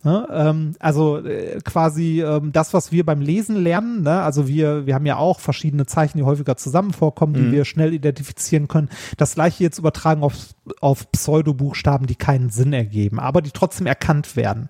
Ne? 0.02 0.28
Ähm, 0.32 0.76
also 0.80 1.18
äh, 1.18 1.60
quasi 1.66 2.22
ähm, 2.22 2.54
das, 2.54 2.74
was 2.74 2.94
wir 2.94 3.06
beim 3.06 3.20
Lesen 3.20 3.58
lernen, 3.58 4.04
ne? 4.04 4.22
also 4.22 4.48
wir, 4.48 4.86
wir 4.86 4.96
haben 4.96 5.06
ja 5.06 5.18
auch 5.18 5.42
verschiedene 5.42 5.86
Zeichen, 5.88 6.18
die 6.18 6.24
häufiger 6.24 6.56
zusammen 6.56 6.94
vorkommen, 6.94 7.34
die 7.34 7.52
wir 7.52 7.66
schnell 7.66 7.94
identifizieren 7.94 8.70
können. 8.70 8.88
Das 9.18 9.36
gleiche 9.36 9.62
jetzt 9.62 9.78
übertragen 9.78 10.24
auf, 10.24 10.36
auf 10.80 11.12
Pseudobuchstaben, 11.12 12.08
die 12.08 12.16
keinen 12.16 12.50
Sinn 12.50 12.72
ergeben, 12.72 13.20
aber 13.20 13.42
die 13.42 13.52
trotzdem 13.52 13.88
erkannt 13.88 14.38
werden. 14.38 14.70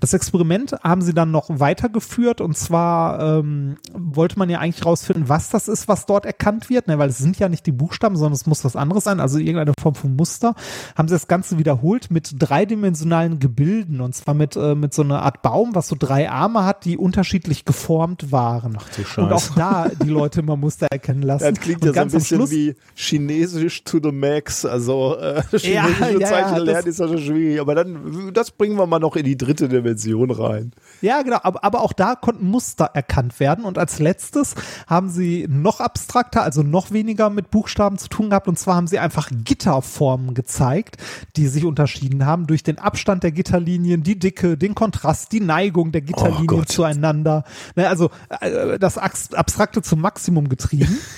Das 0.00 0.12
Experiment 0.12 0.72
haben 0.82 1.02
sie 1.02 1.14
dann 1.14 1.30
noch 1.30 1.48
weitergeführt 1.48 2.40
und 2.40 2.56
zwar 2.56 3.38
ähm, 3.38 3.76
wollte 3.92 4.38
man 4.38 4.50
ja 4.50 4.58
eigentlich 4.58 4.84
rausfinden, 4.84 5.28
was 5.28 5.50
das 5.50 5.68
ist, 5.68 5.86
was 5.86 6.06
dort 6.06 6.26
erkannt 6.26 6.68
wird, 6.68 6.88
ne? 6.88 6.98
weil 6.98 7.10
es 7.10 7.18
sind 7.18 7.38
ja 7.38 7.48
nicht 7.48 7.66
die 7.66 7.72
Buchstaben, 7.72 8.16
sondern 8.16 8.34
es 8.34 8.46
muss 8.46 8.64
was 8.64 8.74
anderes 8.74 9.04
sein, 9.04 9.20
also 9.20 9.38
irgendeine 9.38 9.74
Form 9.80 9.94
von 9.94 10.16
Muster. 10.16 10.54
Haben 10.96 11.06
sie 11.06 11.14
das 11.14 11.28
Ganze 11.28 11.58
wiederholt 11.58 12.10
mit 12.10 12.34
dreidimensionalen 12.38 13.38
Gebilden 13.38 14.00
und 14.00 14.14
zwar 14.16 14.34
mit, 14.34 14.56
äh, 14.72 14.74
mit 14.74 14.94
so 14.94 15.02
einer 15.02 15.22
Art 15.22 15.42
Baum, 15.42 15.74
was 15.74 15.88
so 15.88 15.96
drei 15.98 16.30
Arme 16.30 16.64
hat, 16.64 16.84
die 16.84 16.96
unterschiedlich 16.96 17.64
geformt 17.64 18.32
waren. 18.32 18.78
du 19.16 19.20
und 19.22 19.32
auch 19.32 19.40
Scheiße. 19.40 19.52
da 19.56 19.88
die 20.02 20.08
Leute 20.08 20.40
immer 20.40 20.56
Muster 20.56 20.86
erkennen 20.90 21.22
lassen. 21.22 21.54
Das 21.54 21.60
klingt 21.62 21.82
und 21.82 21.88
ja 21.88 21.94
so 21.94 22.00
ein 22.00 22.10
bisschen 22.10 22.38
Schluss- 22.38 22.50
wie 22.50 22.74
Chinesisch 22.94 23.84
to 23.84 23.98
the 24.02 24.12
max. 24.12 24.64
Also 24.64 25.16
äh, 25.18 25.42
chinesische 25.50 25.72
ja, 25.72 25.88
ja, 26.18 26.26
Zeichen 26.26 26.54
das- 26.56 26.64
lernen 26.64 26.88
ist 26.88 27.00
ja 27.00 27.08
schon 27.08 27.18
schwierig. 27.18 27.60
Aber 27.60 27.74
dann, 27.74 28.30
das 28.32 28.50
bringen 28.50 28.76
wir 28.76 28.86
mal 28.86 28.98
noch 28.98 29.16
in 29.16 29.24
die 29.24 29.36
dritte 29.36 29.68
Dimension 29.68 30.30
rein. 30.30 30.72
Ja, 31.00 31.22
genau, 31.22 31.38
aber, 31.42 31.62
aber 31.64 31.80
auch 31.82 31.92
da 31.92 32.14
konnten 32.14 32.46
Muster 32.48 32.86
erkannt 32.94 33.40
werden. 33.40 33.64
Und 33.64 33.78
als 33.78 33.98
letztes 33.98 34.54
haben 34.86 35.10
sie 35.10 35.46
noch 35.48 35.80
abstrakter, 35.80 36.42
also 36.42 36.62
noch 36.62 36.90
weniger 36.90 37.30
mit 37.30 37.50
Buchstaben 37.50 37.98
zu 37.98 38.08
tun 38.08 38.30
gehabt. 38.30 38.48
Und 38.48 38.58
zwar 38.58 38.76
haben 38.76 38.86
sie 38.86 38.98
einfach 38.98 39.30
Gitterformen 39.32 40.34
gezeigt, 40.34 40.96
die 41.36 41.46
sich 41.48 41.64
unterschieden 41.64 42.26
haben 42.26 42.46
durch 42.46 42.62
den 42.62 42.78
Abstand 42.78 43.22
der 43.22 43.32
Gitterlinien, 43.32 44.02
die 44.02 44.18
Dicke, 44.18 44.53
den 44.56 44.74
Kontrast, 44.74 45.32
die 45.32 45.40
Neigung 45.40 45.92
der 45.92 46.02
Gitterlinien 46.02 46.46
Gott. 46.46 46.68
zueinander. 46.68 47.44
Ne, 47.76 47.88
also 47.88 48.10
äh, 48.40 48.78
das 48.78 48.98
Abstrakte 48.98 49.82
zum 49.82 50.00
Maximum 50.00 50.48
getrieben. 50.48 50.98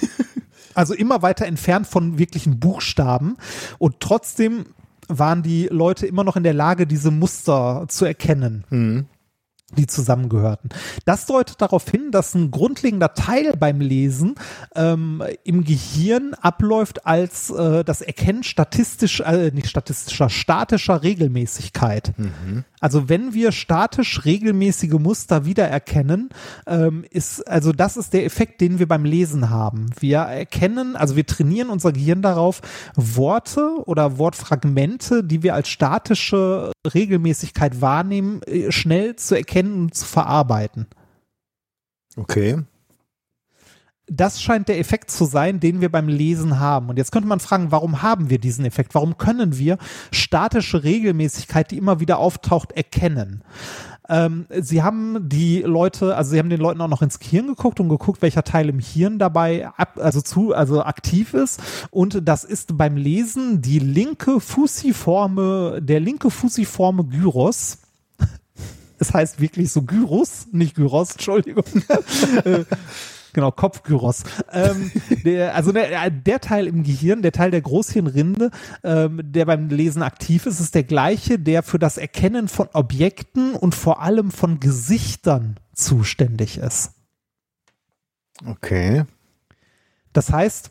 Also 0.75 0.93
immer 0.93 1.23
weiter 1.23 1.47
entfernt 1.47 1.87
von 1.87 2.19
wirklichen 2.19 2.61
Buchstaben. 2.61 3.39
Und 3.79 4.01
trotzdem 4.01 4.67
waren 5.09 5.43
die 5.43 5.69
Leute 5.69 6.07
immer 6.07 6.23
noch 6.23 6.37
in 6.37 6.43
der 6.43 6.53
Lage, 6.53 6.87
diese 6.87 7.11
Muster 7.11 7.87
zu 7.89 8.05
erkennen 8.05 9.09
die 9.75 9.87
zusammengehörten. 9.87 10.71
Das 11.05 11.27
deutet 11.27 11.61
darauf 11.61 11.89
hin, 11.89 12.13
dass 12.13 12.35
ein 12.35 12.51
grundlegender 12.53 13.15
Teil 13.15 13.55
beim 13.57 13.81
Lesen 13.81 14.37
ähm, 14.77 15.23
im 15.43 15.65
Gehirn 15.65 16.35
abläuft 16.35 17.05
als 17.05 17.51
äh, 17.51 17.83
das 17.83 18.01
Erkennen 18.01 18.45
statistisch, 18.45 19.21
äh, 19.21 19.51
nicht 19.53 19.69
statistischer, 19.69 20.31
statischer 20.31 21.03
Regelmäßigkeit. 21.03 22.13
Also 22.81 23.09
wenn 23.09 23.33
wir 23.33 23.53
statisch 23.53 24.25
regelmäßige 24.25 24.95
Muster 24.95 25.45
wiedererkennen, 25.45 26.29
ähm, 26.67 27.05
ist, 27.11 27.47
also 27.49 27.73
das 27.73 27.97
ist 27.97 28.13
der 28.13 28.25
Effekt, 28.25 28.61
den 28.61 28.79
wir 28.79 28.87
beim 28.87 29.05
Lesen 29.05 29.51
haben. 29.51 29.91
Wir 29.99 30.19
erkennen, 30.19 30.97
also 30.97 31.17
wir 31.17 31.27
trainieren 31.27 31.71
unser 31.71 31.93
Gehirn 31.93 32.23
darauf, 32.23 32.61
Worte 32.95 33.83
oder 33.87 34.19
Wortfragmente, 34.19 35.25
die 35.25 35.43
wir 35.43 35.55
als 35.55 35.69
statische 35.69 36.73
Regelmäßigkeit 36.93 37.81
wahrnehmen, 37.81 38.43
äh, 38.43 38.71
schnell 38.73 39.17
zu 39.17 39.37
erkennen 39.37 39.75
und 39.75 39.95
zu 39.95 40.05
verarbeiten. 40.05 40.87
Okay. 42.17 42.59
Das 44.09 44.41
scheint 44.41 44.69
der 44.69 44.79
Effekt 44.79 45.11
zu 45.11 45.25
sein, 45.25 45.59
den 45.59 45.81
wir 45.81 45.91
beim 45.91 46.09
Lesen 46.09 46.61
haben. 46.61 46.89
Und 46.89 46.97
jetzt 46.97 47.11
könnte 47.11 47.29
man 47.29 47.41
fragen, 47.41 47.73
warum 47.73 48.03
haben 48.03 48.31
wir 48.31 48.39
diesen 48.39 48.65
Effekt? 48.65 48.95
Warum 48.95 49.19
können 49.19 49.59
wir 49.59 49.79
statische 50.13 50.85
Regelmäßigkeit, 50.85 51.71
die 51.73 51.77
immer 51.77 51.99
wieder 51.99 52.19
auftaucht, 52.19 52.71
erkennen? 52.73 53.43
Ähm, 54.09 54.47
sie 54.51 54.83
haben 54.83 55.29
die 55.29 55.63
Leute, 55.63 56.17
also 56.17 56.31
sie 56.31 56.39
haben 56.39 56.51
den 56.51 56.61
Leuten 56.61 56.81
auch 56.81 56.89
noch 56.89 57.03
ins 57.03 57.19
Gehirn 57.19 57.49
geguckt 57.49 57.81
und 57.81 57.89
geguckt, 57.89 58.23
welcher 58.23 58.45
Teil 58.45 58.69
im 58.69 58.79
Hirn 58.79 59.19
dabei 59.19 59.67
ab, 59.77 59.99
also 60.01 60.21
zu, 60.21 60.55
also 60.55 60.85
aktiv 60.85 61.35
ist. 61.35 61.61
Und 61.91 62.29
das 62.29 62.45
ist 62.45 62.77
beim 62.77 62.97
Lesen 62.97 63.63
die 63.63 63.81
linke 63.81 64.41
fusiforme, 64.41 65.81
der 65.83 66.01
linke 66.01 66.31
fusiforme 66.31 67.05
Gyros. 67.05 67.79
Es 68.99 69.13
heißt 69.13 69.43
wirklich 69.43 69.71
so 69.71 69.83
Gyros, 69.83 70.47
nicht 70.53 70.75
Gyros, 70.75 71.13
Entschuldigung. 71.13 71.65
Äh, 73.37 73.37
Genau, 73.37 73.53
Kopfgyros. 73.53 74.25
Ähm, 74.51 74.91
der, 75.23 75.55
also 75.55 75.71
der, 75.71 76.09
der 76.09 76.41
Teil 76.41 76.67
im 76.67 76.83
Gehirn, 76.83 77.21
der 77.21 77.33
Teil 77.33 77.51
der 77.51 77.61
Großhirnrinde, 77.61 78.51
ähm, 78.83 79.21
der 79.23 79.45
beim 79.45 79.69
Lesen 79.69 80.03
aktiv 80.03 80.47
ist, 80.47 80.59
ist 80.59 80.75
der 80.75 80.85
gleiche, 80.85 81.39
der 81.39 81.63
für 81.63 81.79
das 81.79 81.99
Erkennen 81.99 82.49
von 82.49 82.69
Objekten 82.73 83.53
und 83.53 83.75
vor 83.75 84.01
allem 84.01 84.31
von 84.31 84.59
Gesichtern 84.59 85.57
zuständig 85.75 86.57
ist. 86.57 86.93
Okay. 88.47 89.05
Das 90.15 90.33
heißt, 90.33 90.71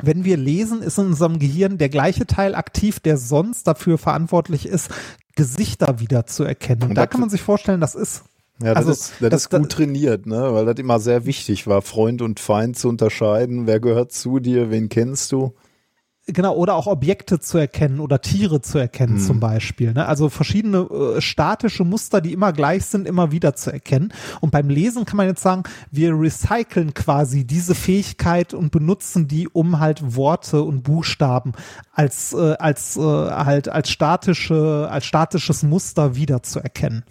wenn 0.00 0.24
wir 0.24 0.38
lesen, 0.38 0.80
ist 0.80 0.96
in 0.96 1.08
unserem 1.08 1.38
Gehirn 1.38 1.76
der 1.76 1.90
gleiche 1.90 2.26
Teil 2.26 2.54
aktiv, 2.54 2.98
der 2.98 3.18
sonst 3.18 3.66
dafür 3.66 3.98
verantwortlich 3.98 4.64
ist, 4.64 4.88
Gesichter 5.36 6.00
wieder 6.00 6.24
zu 6.24 6.44
erkennen. 6.44 6.84
Und 6.84 6.94
da 6.94 7.06
kann 7.06 7.20
man 7.20 7.28
sich 7.28 7.42
vorstellen, 7.42 7.82
das 7.82 7.94
ist 7.94 8.24
Ja, 8.60 8.74
das, 8.74 8.76
Also, 8.76 8.90
ist, 8.92 9.12
das, 9.20 9.30
das- 9.30 9.40
ist 9.42 9.50
gut 9.50 9.72
trainiert, 9.72 10.26
ne? 10.26 10.52
Weil 10.54 10.66
das 10.66 10.76
immer 10.78 11.00
sehr 11.00 11.24
wichtig 11.26 11.66
war, 11.66 11.82
Freund 11.82 12.22
und 12.22 12.38
Feind 12.40 12.78
zu 12.78 12.88
unterscheiden. 12.88 13.66
Wer 13.66 13.80
gehört 13.80 14.12
zu 14.12 14.38
dir? 14.38 14.70
Wen 14.70 14.88
kennst 14.88 15.32
du? 15.32 15.54
Genau, 16.28 16.54
oder 16.54 16.76
auch 16.76 16.86
Objekte 16.86 17.40
zu 17.40 17.58
erkennen 17.58 17.98
oder 17.98 18.20
Tiere 18.20 18.60
zu 18.62 18.78
erkennen 18.78 19.18
zum 19.18 19.40
Beispiel. 19.40 19.92
Ne? 19.92 20.06
Also 20.06 20.28
verschiedene 20.28 20.82
äh, 21.16 21.20
statische 21.20 21.82
Muster, 21.84 22.20
die 22.20 22.32
immer 22.32 22.52
gleich 22.52 22.84
sind, 22.84 23.08
immer 23.08 23.32
wieder 23.32 23.56
zu 23.56 23.72
erkennen. 23.72 24.12
Und 24.40 24.52
beim 24.52 24.68
Lesen 24.68 25.04
kann 25.04 25.16
man 25.16 25.26
jetzt 25.26 25.42
sagen, 25.42 25.64
wir 25.90 26.12
recyceln 26.16 26.94
quasi 26.94 27.44
diese 27.44 27.74
Fähigkeit 27.74 28.54
und 28.54 28.70
benutzen 28.70 29.26
die, 29.26 29.48
um 29.48 29.80
halt 29.80 30.14
Worte 30.14 30.62
und 30.62 30.84
Buchstaben 30.84 31.54
als, 31.90 32.32
äh, 32.34 32.54
als, 32.56 32.96
äh, 32.96 33.00
halt 33.00 33.68
als 33.68 33.90
statische, 33.90 34.86
als 34.88 35.06
statisches 35.06 35.64
Muster 35.64 36.14
wieder 36.14 36.44
zu 36.44 36.60
erkennen. 36.60 37.02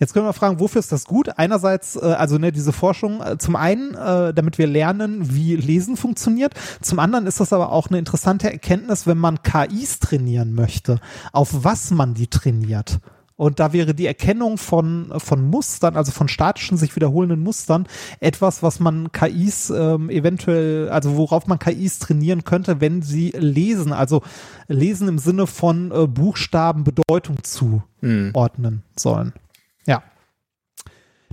Jetzt 0.00 0.14
können 0.14 0.24
wir 0.24 0.32
fragen, 0.32 0.58
wofür 0.58 0.78
ist 0.78 0.92
das 0.92 1.04
gut? 1.04 1.28
Einerseits, 1.38 1.94
äh, 1.94 2.00
also 2.00 2.38
ne, 2.38 2.52
diese 2.52 2.72
Forschung, 2.72 3.20
äh, 3.20 3.36
zum 3.38 3.54
einen, 3.54 3.94
äh, 3.94 4.32
damit 4.32 4.56
wir 4.56 4.66
lernen, 4.66 5.34
wie 5.34 5.54
Lesen 5.56 5.96
funktioniert. 5.96 6.54
Zum 6.80 6.98
anderen 6.98 7.26
ist 7.26 7.38
das 7.38 7.52
aber 7.52 7.70
auch 7.70 7.88
eine 7.88 7.98
interessante 7.98 8.50
Erkenntnis, 8.50 9.06
wenn 9.06 9.18
man 9.18 9.42
KIs 9.42 10.00
trainieren 10.00 10.54
möchte, 10.54 11.00
auf 11.32 11.50
was 11.52 11.90
man 11.90 12.14
die 12.14 12.28
trainiert. 12.28 12.98
Und 13.36 13.58
da 13.58 13.72
wäre 13.72 13.94
die 13.94 14.06
Erkennung 14.06 14.58
von, 14.58 15.14
von 15.16 15.48
Mustern, 15.48 15.96
also 15.96 16.12
von 16.12 16.28
statischen, 16.28 16.76
sich 16.76 16.94
wiederholenden 16.94 17.42
Mustern, 17.42 17.86
etwas, 18.20 18.62
was 18.62 18.80
man 18.80 19.12
KIs 19.12 19.70
ähm, 19.70 20.10
eventuell, 20.10 20.90
also 20.90 21.16
worauf 21.16 21.46
man 21.46 21.58
KIs 21.58 22.00
trainieren 22.00 22.44
könnte, 22.44 22.82
wenn 22.82 23.00
sie 23.00 23.30
lesen. 23.30 23.94
Also 23.94 24.22
lesen 24.68 25.08
im 25.08 25.18
Sinne 25.18 25.46
von 25.46 25.90
äh, 25.90 26.06
Buchstaben 26.06 26.84
Bedeutung 26.84 27.42
zuordnen 27.42 28.82
sollen. 28.94 29.32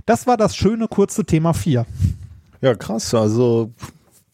Das 0.08 0.26
war 0.26 0.38
das 0.38 0.56
schöne 0.56 0.88
kurze 0.88 1.26
Thema 1.26 1.52
4. 1.52 1.84
Ja, 2.62 2.74
krass. 2.74 3.12
Also 3.12 3.74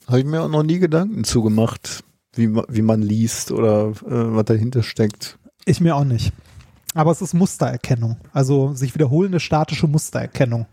habe 0.06 0.20
ich 0.20 0.24
mir 0.24 0.42
auch 0.42 0.48
noch 0.48 0.62
nie 0.62 0.78
Gedanken 0.78 1.24
zugemacht, 1.24 2.04
wie, 2.32 2.54
wie 2.54 2.82
man 2.82 3.02
liest 3.02 3.50
oder 3.50 3.88
äh, 3.88 3.94
was 4.06 4.44
dahinter 4.44 4.84
steckt. 4.84 5.36
Ich 5.64 5.80
mir 5.80 5.96
auch 5.96 6.04
nicht. 6.04 6.32
Aber 6.94 7.10
es 7.10 7.20
ist 7.20 7.34
Mustererkennung. 7.34 8.18
Also 8.32 8.72
sich 8.74 8.94
wiederholende 8.94 9.40
statische 9.40 9.88
Mustererkennung. 9.88 10.66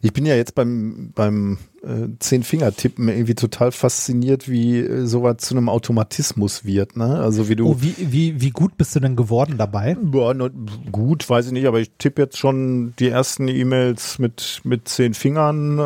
Ich 0.00 0.12
bin 0.12 0.26
ja 0.26 0.36
jetzt 0.36 0.54
beim, 0.54 1.10
beim 1.14 1.58
äh, 1.82 2.08
Zehn-Finger-Tippen 2.18 3.08
irgendwie 3.08 3.34
total 3.34 3.72
fasziniert, 3.72 4.48
wie 4.48 4.78
äh, 4.78 5.06
sowas 5.06 5.38
zu 5.38 5.56
einem 5.56 5.68
Automatismus 5.68 6.64
wird. 6.64 6.96
Ne? 6.96 7.18
Also 7.18 7.48
wie 7.48 7.56
du. 7.56 7.68
Oh, 7.68 7.76
wie, 7.80 7.94
wie, 7.98 8.40
wie 8.40 8.50
gut 8.50 8.76
bist 8.76 8.94
du 8.94 9.00
denn 9.00 9.16
geworden 9.16 9.56
dabei? 9.58 9.96
Ja, 10.12 10.34
ne, 10.34 10.50
gut, 10.92 11.28
weiß 11.28 11.46
ich 11.46 11.52
nicht, 11.52 11.66
aber 11.66 11.80
ich 11.80 11.90
tippe 11.98 12.22
jetzt 12.22 12.38
schon 12.38 12.94
die 12.98 13.08
ersten 13.08 13.48
E-Mails 13.48 14.18
mit, 14.18 14.60
mit 14.64 14.88
zehn 14.88 15.14
Fingern. 15.14 15.78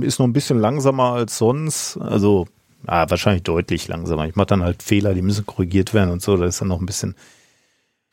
Äh, 0.00 0.06
ist 0.06 0.18
noch 0.18 0.26
ein 0.26 0.32
bisschen 0.32 0.58
langsamer 0.58 1.12
als 1.12 1.36
sonst. 1.36 1.98
Also, 1.98 2.46
ah, 2.86 3.06
wahrscheinlich 3.08 3.42
deutlich 3.42 3.88
langsamer. 3.88 4.26
Ich 4.26 4.36
mache 4.36 4.46
dann 4.46 4.62
halt 4.62 4.82
Fehler, 4.82 5.14
die 5.14 5.22
müssen 5.22 5.46
korrigiert 5.46 5.92
werden 5.92 6.10
und 6.10 6.22
so. 6.22 6.36
Da 6.36 6.46
ist 6.46 6.60
dann 6.60 6.68
noch 6.68 6.80
ein 6.80 6.86
bisschen 6.86 7.14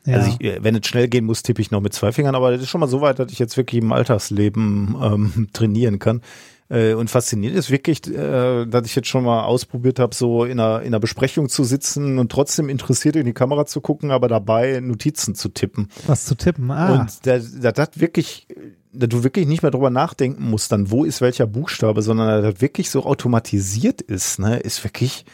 Ja. 0.06 0.18
Also 0.18 0.32
ich, 0.32 0.46
äh, 0.46 0.64
wenn 0.64 0.76
es 0.76 0.88
schnell 0.88 1.08
gehen 1.08 1.26
muss, 1.26 1.44
tippe 1.44 1.62
ich 1.62 1.72
noch 1.72 1.82
mit 1.82 1.94
zwei 1.94 2.12
Fingern, 2.12 2.36
aber 2.36 2.52
das 2.52 2.62
ist 2.62 2.70
schon 2.70 2.82
mal 2.82 2.88
so 2.88 3.02
weit, 3.02 3.20
dass 3.20 3.32
ich 3.32 3.40
jetzt 3.40 3.58
wirklich 3.58 3.82
im 3.82 3.92
Alltagsleben 3.92 4.96
ähm, 5.02 5.48
trainieren 5.54 6.00
kann. 6.00 6.22
Äh, 6.70 6.94
und 6.94 7.10
faszinierend 7.10 7.60
ist 7.60 7.70
wirklich, 7.70 8.08
äh, 8.08 8.66
dass 8.66 8.86
ich 8.86 8.96
jetzt 8.96 9.10
schon 9.10 9.26
mal 9.26 9.44
ausprobiert 9.44 10.00
habe, 10.00 10.16
so 10.16 10.46
in 10.46 10.60
einer, 10.60 10.82
in 10.82 10.88
einer 10.88 11.02
Besprechung 11.02 11.50
zu 11.50 11.66
sitzen 11.66 12.18
und 12.18 12.32
trotzdem 12.32 12.70
interessiert 12.70 13.18
in 13.18 13.26
die 13.26 13.34
Kamera 13.34 13.66
zu 13.66 13.82
gucken, 13.82 14.10
aber 14.10 14.30
dabei 14.30 14.80
Notizen 14.80 15.36
zu 15.36 15.50
tippen. 15.50 15.90
Was 16.08 16.26
zu 16.26 16.36
tippen. 16.36 16.72
Ah. 16.72 17.02
Und 17.02 17.28
da, 17.28 17.40
da, 17.40 17.72
das 17.74 17.90
wirklich, 18.00 18.48
da 18.94 19.08
du 19.08 19.24
wirklich 19.24 19.48
nicht 19.48 19.64
mehr 19.64 19.72
drüber 19.72 19.90
nachdenken 19.90 20.50
musst, 20.50 20.72
dann 20.72 20.92
wo 20.92 21.04
ist 21.04 21.20
welcher 21.20 21.46
Buchstabe, 21.46 22.02
sondern 22.02 22.42
das 22.42 22.62
wirklich 22.62 22.90
so 22.90 23.04
automatisiert 23.04 24.02
ist, 24.02 24.40
ne, 24.40 24.58
ist 24.58 24.82
wirklich, 24.86 25.26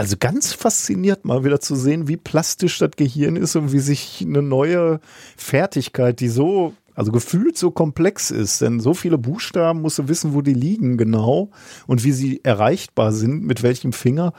also 0.00 0.16
ganz 0.18 0.54
fasziniert 0.54 1.26
mal 1.26 1.44
wieder 1.44 1.60
zu 1.60 1.76
sehen, 1.76 2.08
wie 2.08 2.16
plastisch 2.16 2.78
das 2.78 2.92
Gehirn 2.96 3.36
ist 3.36 3.54
und 3.54 3.70
wie 3.70 3.80
sich 3.80 4.24
eine 4.26 4.40
neue 4.40 4.98
Fertigkeit, 5.36 6.20
die 6.20 6.28
so, 6.28 6.72
also 6.94 7.12
gefühlt 7.12 7.58
so 7.58 7.70
komplex 7.70 8.30
ist, 8.30 8.62
denn 8.62 8.80
so 8.80 8.94
viele 8.94 9.18
Buchstaben 9.18 9.82
musst 9.82 9.98
du 9.98 10.08
wissen, 10.08 10.32
wo 10.32 10.40
die 10.40 10.54
liegen 10.54 10.96
genau 10.96 11.50
und 11.86 12.02
wie 12.02 12.12
sie 12.12 12.40
erreichbar 12.42 13.12
sind, 13.12 13.44
mit 13.44 13.62
welchem 13.62 13.92
Finger. 13.92 14.32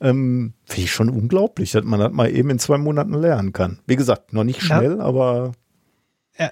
Ähm, 0.00 0.54
Finde 0.64 0.84
ich 0.84 0.92
schon 0.92 1.10
unglaublich, 1.10 1.72
dass 1.72 1.84
man 1.84 2.00
das 2.00 2.10
mal 2.12 2.30
eben 2.34 2.48
in 2.48 2.58
zwei 2.58 2.78
Monaten 2.78 3.12
lernen 3.12 3.52
kann. 3.52 3.80
Wie 3.86 3.96
gesagt, 3.96 4.32
noch 4.32 4.44
nicht 4.44 4.62
Ja. 4.62 4.78
schnell, 4.78 4.98
aber 4.98 5.52
Äh, 5.54 5.61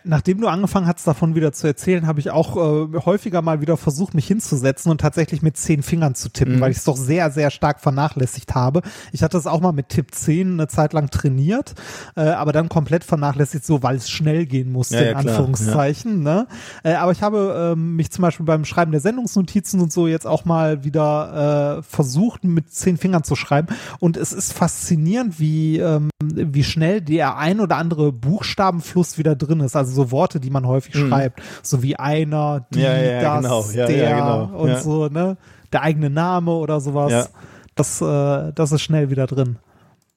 Nachdem 0.04 0.40
du 0.42 0.46
angefangen 0.46 0.86
hast, 0.86 1.06
davon 1.06 1.34
wieder 1.34 1.52
zu 1.52 1.66
erzählen, 1.66 2.06
habe 2.06 2.20
ich 2.20 2.30
auch 2.30 2.56
äh, 2.56 2.98
häufiger 3.04 3.40
mal 3.40 3.60
wieder 3.62 3.78
versucht, 3.78 4.12
mich 4.14 4.26
hinzusetzen 4.26 4.90
und 4.90 5.00
tatsächlich 5.00 5.40
mit 5.40 5.56
zehn 5.56 5.82
Fingern 5.82 6.14
zu 6.14 6.28
tippen, 6.28 6.56
Mhm. 6.56 6.60
weil 6.60 6.70
ich 6.70 6.76
es 6.76 6.84
doch 6.84 6.98
sehr, 6.98 7.30
sehr 7.30 7.50
stark 7.50 7.80
vernachlässigt 7.80 8.54
habe. 8.54 8.82
Ich 9.10 9.22
hatte 9.22 9.38
es 9.38 9.46
auch 9.46 9.60
mal 9.60 9.72
mit 9.72 9.88
Tipp 9.88 10.14
10 10.14 10.52
eine 10.52 10.68
Zeit 10.68 10.92
lang 10.92 11.08
trainiert, 11.10 11.74
äh, 12.14 12.20
aber 12.20 12.52
dann 12.52 12.68
komplett 12.68 13.04
vernachlässigt, 13.04 13.64
so 13.64 13.82
weil 13.82 13.96
es 13.96 14.10
schnell 14.10 14.44
gehen 14.44 14.70
musste, 14.70 14.96
Ja, 14.96 15.02
ja, 15.02 15.08
in 15.12 15.18
klar, 15.18 15.34
Anführungszeichen. 15.34 16.22
Ne? 16.22 16.46
Äh, 16.84 16.92
aber 16.94 17.12
ich 17.12 17.22
habe 17.22 17.72
ähm, 17.74 17.96
mich 17.96 18.10
zum 18.10 18.20
Beispiel 18.22 18.44
beim 18.44 18.66
Schreiben 18.66 18.92
der 18.92 19.00
Sendungsnotizen 19.00 19.80
und 19.80 19.92
so 19.92 20.06
jetzt 20.06 20.26
auch 20.26 20.44
mal 20.44 20.84
wieder 20.84 21.78
äh, 21.78 21.82
versucht, 21.82 22.44
mit 22.44 22.70
zehn 22.72 22.98
Fingern 22.98 23.24
zu 23.24 23.34
schreiben. 23.34 23.68
Und 23.98 24.18
es 24.18 24.32
ist 24.34 24.52
faszinierend, 24.52 25.40
wie, 25.40 25.78
ähm, 25.78 26.10
wie 26.22 26.64
schnell 26.64 27.00
der 27.00 27.38
ein 27.38 27.60
oder 27.60 27.76
andere 27.78 28.12
Buchstabenfluss 28.12 29.16
wieder 29.16 29.34
drin 29.34 29.60
ist. 29.60 29.69
Also 29.76 29.92
so 29.92 30.10
Worte, 30.10 30.40
die 30.40 30.50
man 30.50 30.66
häufig 30.66 30.94
schreibt, 30.96 31.40
so 31.62 31.82
wie 31.82 31.96
einer, 31.96 32.66
die, 32.72 32.78
Mhm. 32.78 32.84
Ja, 32.84 32.96
ja, 32.98 33.20
das, 33.20 33.42
genau. 33.42 33.64
Ja, 33.72 33.86
der 33.86 34.14
genau. 34.16 34.44
und 34.58 34.78
so, 34.78 35.08
ne? 35.08 35.36
Der 35.72 35.82
eigene 35.82 36.10
Name 36.10 36.52
oder 36.52 36.80
sowas. 36.80 37.30
Das, 37.74 38.00
äh, 38.00 38.52
das 38.54 38.72
ist 38.72 38.82
schnell 38.82 39.10
wieder 39.10 39.26
drin. 39.26 39.56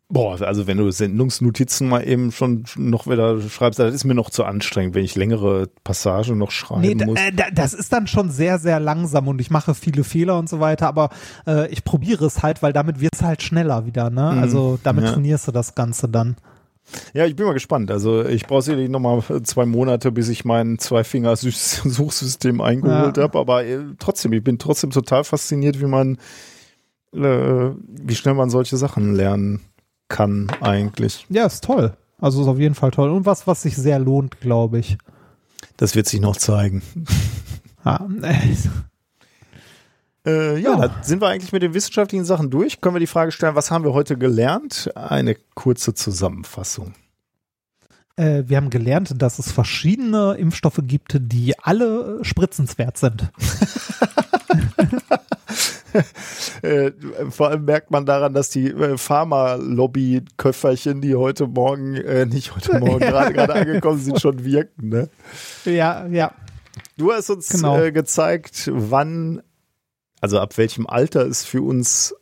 Boah, 0.10 0.40
also 0.42 0.68
wenn 0.68 0.78
du 0.78 0.92
Sendungsnotizen 0.92 1.88
mal 1.90 2.08
eben 2.08 2.32
schon 2.32 2.66
noch 2.76 3.08
wieder 3.08 3.40
schreibst, 3.42 3.80
das 3.80 3.96
ist 3.96 4.04
mir 4.04 4.14
noch 4.14 4.30
zu 4.30 4.44
anstrengend, 4.44 4.94
wenn 4.94 5.04
ich 5.06 5.16
längere 5.16 5.68
Passagen 5.84 6.38
noch 6.38 6.52
schreiben 6.52 6.82
Nee, 6.82 6.94
da, 6.94 7.06
muss. 7.06 7.20
äh, 7.20 7.32
da, 7.32 7.46
das 7.52 7.74
ist 7.74 7.92
dann 7.94 8.06
schon 8.06 8.30
sehr, 8.30 8.60
sehr 8.60 8.80
langsam 8.80 9.28
und 9.28 9.42
ich 9.42 9.50
mache 9.50 9.74
viele 9.74 10.04
Fehler 10.04 10.38
und 10.38 10.50
so 10.50 10.60
weiter, 10.60 10.88
aber 10.88 11.10
äh, 11.48 11.68
ich 11.72 11.84
probiere 11.84 12.26
es 12.26 12.44
halt, 12.44 12.62
weil 12.62 12.74
damit 12.74 13.00
wird 13.00 13.14
es 13.16 13.24
halt 13.24 13.42
schneller 13.42 13.86
wieder, 13.88 14.10
ne? 14.12 14.30
Also 14.30 14.78
damit 14.84 15.04
Mhm. 15.04 15.08
ja. 15.08 15.14
trainierst 15.14 15.48
du 15.48 15.52
das 15.52 15.74
Ganze 15.74 16.08
dann. 16.10 16.36
Ja, 17.14 17.26
ich 17.26 17.36
bin 17.36 17.46
mal 17.46 17.54
gespannt. 17.54 17.92
Also 17.92 18.26
ich 18.26 18.46
brauche 18.48 18.62
sicherlich 18.62 18.90
noch 18.90 19.00
mal 19.00 19.22
zwei 19.44 19.66
Monate, 19.66 20.12
bis 20.12 20.30
ich 20.30 20.46
mein 20.46 20.80
Zwei-Finger-Suchsystem 20.80 22.62
eingeholt 22.62 23.18
Ja. 23.18 23.24
habe. 23.24 23.40
Aber 23.40 23.66
äh, 23.66 23.80
trotzdem, 24.00 24.34
ich 24.34 24.44
bin 24.44 24.60
trotzdem 24.60 24.90
total 24.92 25.24
fasziniert, 25.24 25.80
wie 25.82 25.86
man, 25.86 26.18
äh, 27.14 27.70
wie 27.78 28.16
schnell 28.16 28.34
man 28.36 28.50
solche 28.50 28.78
Sachen 28.78 29.14
lernen 29.16 29.62
kann 30.10 30.52
eigentlich. 30.62 31.26
Ja, 31.30 31.46
ist 31.46 31.64
toll. 31.64 31.96
Also 32.20 32.42
ist 32.42 32.48
auf 32.48 32.60
jeden 32.60 32.76
Fall 32.76 32.92
toll. 32.92 33.10
Und 33.10 33.26
was, 33.26 33.48
was 33.48 33.62
sich 33.64 33.76
sehr 33.76 34.00
lohnt, 34.00 34.40
glaube 34.40 34.80
ich. 34.80 34.98
Das 35.78 35.96
wird 35.96 36.08
sich 36.08 36.22
noch 36.22 36.38
zeigen. 36.38 36.82
Ja, 37.86 38.08
äh, 40.26 40.58
ja, 40.60 40.72
Ja. 40.80 40.88
da 40.88 41.04
sind 41.04 41.22
wir 41.22 41.28
eigentlich 41.28 41.52
mit 41.52 41.62
den 41.64 41.74
wissenschaftlichen 41.74 42.26
Sachen 42.26 42.50
durch. 42.50 42.82
Können 42.82 42.96
wir 42.96 43.00
die 43.00 43.08
Frage 43.08 43.32
stellen, 43.32 43.56
was 43.56 43.72
haben 43.72 43.84
wir 43.84 43.94
heute 43.94 44.18
gelernt? 44.18 44.90
Eine 44.96 45.36
kurze 45.56 45.94
Zusammenfassung. 45.94 46.94
äh, 48.16 48.44
wir 48.46 48.58
haben 48.58 48.70
gelernt, 48.70 49.14
dass 49.22 49.40
es 49.40 49.52
verschiedene 49.52 50.36
Impfstoffe 50.36 50.80
gibt, 50.84 51.18
die 51.20 51.58
alle 51.60 52.20
spritzenswert 52.24 52.98
sind. 52.98 53.32
Äh, 56.64 56.92
vor 57.30 57.50
allem 57.50 57.66
merkt 57.66 57.92
man 57.92 58.06
daran, 58.08 58.34
dass 58.34 58.50
die 58.50 58.70
äh, 58.70 58.98
Pharma-Lobby-Köfferchen, 58.98 61.02
die 61.02 61.14
heute 61.16 61.46
Morgen, 61.46 61.94
äh, 61.96 62.26
nicht 62.26 62.56
heute 62.56 62.80
Morgen, 62.80 62.98
gerade 63.00 63.32
gerade 63.34 63.54
angekommen 63.54 64.00
sind, 64.00 64.20
schon 64.20 64.44
wirken. 64.44 64.90
Ne? 64.90 65.08
Ja, 65.66 66.08
ja. 66.08 66.32
Du 66.98 67.14
hast 67.14 67.30
uns 67.30 67.50
Genau. 67.50 67.78
äh, 67.80 67.92
gezeigt, 67.92 68.72
wann, 68.74 69.44
also 70.24 70.40
ab 70.40 70.58
welchem 70.58 70.88
Alter 70.88 71.28
es 71.28 71.44
für 71.44 71.62
uns 71.62 72.16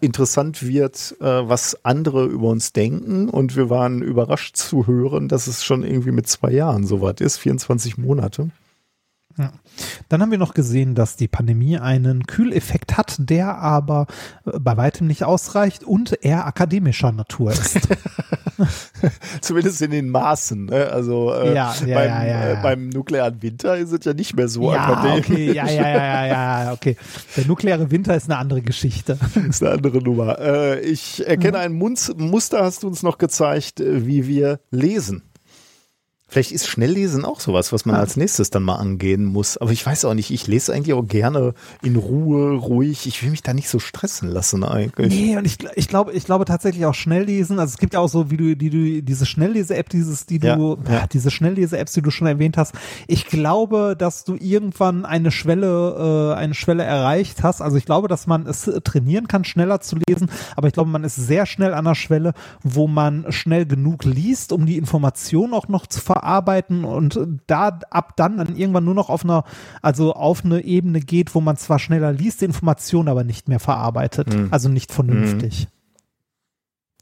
interessant 0.00 0.66
wird, 0.66 1.14
äh, 1.20 1.24
was 1.24 1.84
andere 1.84 2.24
über 2.26 2.48
uns 2.48 2.72
denken. 2.72 3.28
Und 3.28 3.54
wir 3.54 3.70
waren 3.70 4.02
überrascht 4.02 4.56
zu 4.56 4.88
hören, 4.88 5.28
dass 5.28 5.46
es 5.46 5.62
schon 5.62 5.84
irgendwie 5.84 6.10
mit 6.10 6.26
zwei 6.26 6.50
Jahren 6.50 6.84
soweit 6.84 7.20
ist, 7.20 7.36
24 7.38 7.96
Monate. 7.96 8.50
Dann 10.08 10.22
haben 10.22 10.30
wir 10.30 10.38
noch 10.38 10.54
gesehen, 10.54 10.94
dass 10.94 11.16
die 11.16 11.28
Pandemie 11.28 11.78
einen 11.78 12.26
Kühleffekt 12.26 12.96
hat, 12.96 13.16
der 13.18 13.58
aber 13.58 14.06
äh, 14.46 14.58
bei 14.60 14.76
weitem 14.76 15.06
nicht 15.06 15.24
ausreicht 15.24 15.82
und 15.82 16.24
eher 16.24 16.46
akademischer 16.46 17.10
Natur 17.10 17.52
ist. 17.52 17.80
Zumindest 19.40 19.82
in 19.82 19.90
den 19.90 20.10
Maßen. 20.10 20.66
Ne? 20.66 20.86
Also 20.86 21.32
äh, 21.32 21.54
Ja, 21.54 21.74
ja, 21.84 21.94
beim, 21.94 22.08
ja, 22.08 22.24
ja, 22.24 22.24
ja. 22.24 22.48
Äh, 22.50 22.62
beim 22.62 22.88
nuklearen 22.88 23.42
Winter 23.42 23.76
ist 23.76 23.92
es 23.92 24.04
ja 24.04 24.14
nicht 24.14 24.36
mehr 24.36 24.48
so 24.48 24.72
ja, 24.72 24.86
akademisch. 24.86 25.30
okay, 25.30 25.52
ja, 25.52 25.66
ja, 25.66 25.88
ja, 25.88 26.26
ja, 26.26 26.64
ja, 26.64 26.72
okay. 26.72 26.96
Der 27.36 27.46
nukleare 27.46 27.90
Winter 27.90 28.14
ist 28.14 28.30
eine 28.30 28.38
andere 28.38 28.62
Geschichte. 28.62 29.18
ist 29.48 29.62
eine 29.62 29.72
andere 29.72 29.98
Nummer. 29.98 30.38
Äh, 30.38 30.80
ich 30.80 31.26
erkenne 31.26 31.58
ein 31.58 31.72
Munz 31.72 32.12
Muster, 32.16 32.62
hast 32.62 32.82
du 32.82 32.86
uns 32.86 33.02
noch 33.02 33.18
gezeigt, 33.18 33.80
äh, 33.80 34.06
wie 34.06 34.26
wir 34.28 34.60
lesen. 34.70 35.22
Vielleicht 36.34 36.50
ist 36.50 36.66
Schnelllesen 36.66 37.24
auch 37.24 37.38
sowas, 37.38 37.72
was 37.72 37.84
man 37.86 37.94
als 37.94 38.16
nächstes 38.16 38.50
dann 38.50 38.64
mal 38.64 38.74
angehen 38.74 39.24
muss. 39.24 39.56
Aber 39.56 39.70
ich 39.70 39.86
weiß 39.86 40.04
auch 40.04 40.14
nicht, 40.14 40.32
ich 40.32 40.48
lese 40.48 40.74
eigentlich 40.74 40.92
auch 40.92 41.06
gerne 41.06 41.54
in 41.80 41.94
Ruhe, 41.94 42.56
ruhig. 42.56 43.06
Ich 43.06 43.22
will 43.22 43.30
mich 43.30 43.44
da 43.44 43.54
nicht 43.54 43.68
so 43.68 43.78
stressen 43.78 44.30
lassen 44.30 44.64
eigentlich. 44.64 45.14
Nee, 45.14 45.36
und 45.36 45.44
ich, 45.44 45.58
ich 45.76 45.86
glaube, 45.86 46.12
ich 46.12 46.24
glaube 46.24 46.44
tatsächlich 46.44 46.86
auch 46.86 46.94
Schnelllesen. 46.94 47.60
Also 47.60 47.74
es 47.74 47.78
gibt 47.78 47.94
ja 47.94 48.00
auch 48.00 48.08
so, 48.08 48.32
wie 48.32 48.36
du, 48.36 48.56
die 48.56 48.68
du, 48.68 49.00
diese 49.04 49.26
Schnelllese-App, 49.26 49.88
dieses, 49.90 50.26
die 50.26 50.40
du, 50.40 50.48
Ja, 50.48 50.92
ja. 50.92 51.02
ah, 51.02 51.06
diese 51.06 51.30
Schnelllese-Apps, 51.30 51.92
die 51.92 52.02
du 52.02 52.10
schon 52.10 52.26
erwähnt 52.26 52.56
hast. 52.56 52.74
Ich 53.06 53.26
glaube, 53.26 53.94
dass 53.96 54.24
du 54.24 54.34
irgendwann 54.34 55.04
eine 55.04 55.30
Schwelle, 55.30 56.32
äh, 56.32 56.36
eine 56.36 56.54
Schwelle 56.54 56.82
erreicht 56.82 57.44
hast. 57.44 57.62
Also 57.62 57.76
ich 57.76 57.84
glaube, 57.84 58.08
dass 58.08 58.26
man 58.26 58.48
es 58.48 58.68
trainieren 58.82 59.28
kann, 59.28 59.44
schneller 59.44 59.80
zu 59.82 59.98
lesen. 60.08 60.28
Aber 60.56 60.66
ich 60.66 60.72
glaube, 60.72 60.90
man 60.90 61.04
ist 61.04 61.14
sehr 61.14 61.46
schnell 61.46 61.74
an 61.74 61.84
der 61.84 61.94
Schwelle, 61.94 62.34
wo 62.64 62.88
man 62.88 63.24
schnell 63.28 63.66
genug 63.66 64.02
liest, 64.02 64.50
um 64.50 64.66
die 64.66 64.78
Information 64.78 65.54
auch 65.54 65.68
noch 65.68 65.86
zu 65.86 66.00
verarbeiten 66.00 66.23
und 66.84 67.18
da 67.46 67.78
ab 67.90 68.16
dann 68.16 68.38
dann 68.38 68.56
irgendwann 68.56 68.84
nur 68.84 68.94
noch 68.94 69.10
auf 69.10 69.24
einer, 69.24 69.44
also 69.82 70.14
auf 70.14 70.44
eine 70.44 70.64
Ebene 70.64 71.00
geht, 71.00 71.34
wo 71.34 71.40
man 71.40 71.56
zwar 71.56 71.78
schneller 71.78 72.12
liest, 72.12 72.40
die 72.40 72.46
Information 72.46 73.08
aber 73.08 73.24
nicht 73.24 73.48
mehr 73.48 73.60
verarbeitet. 73.60 74.32
Hm. 74.32 74.48
Also 74.50 74.68
nicht 74.68 74.92
vernünftig. 74.92 75.68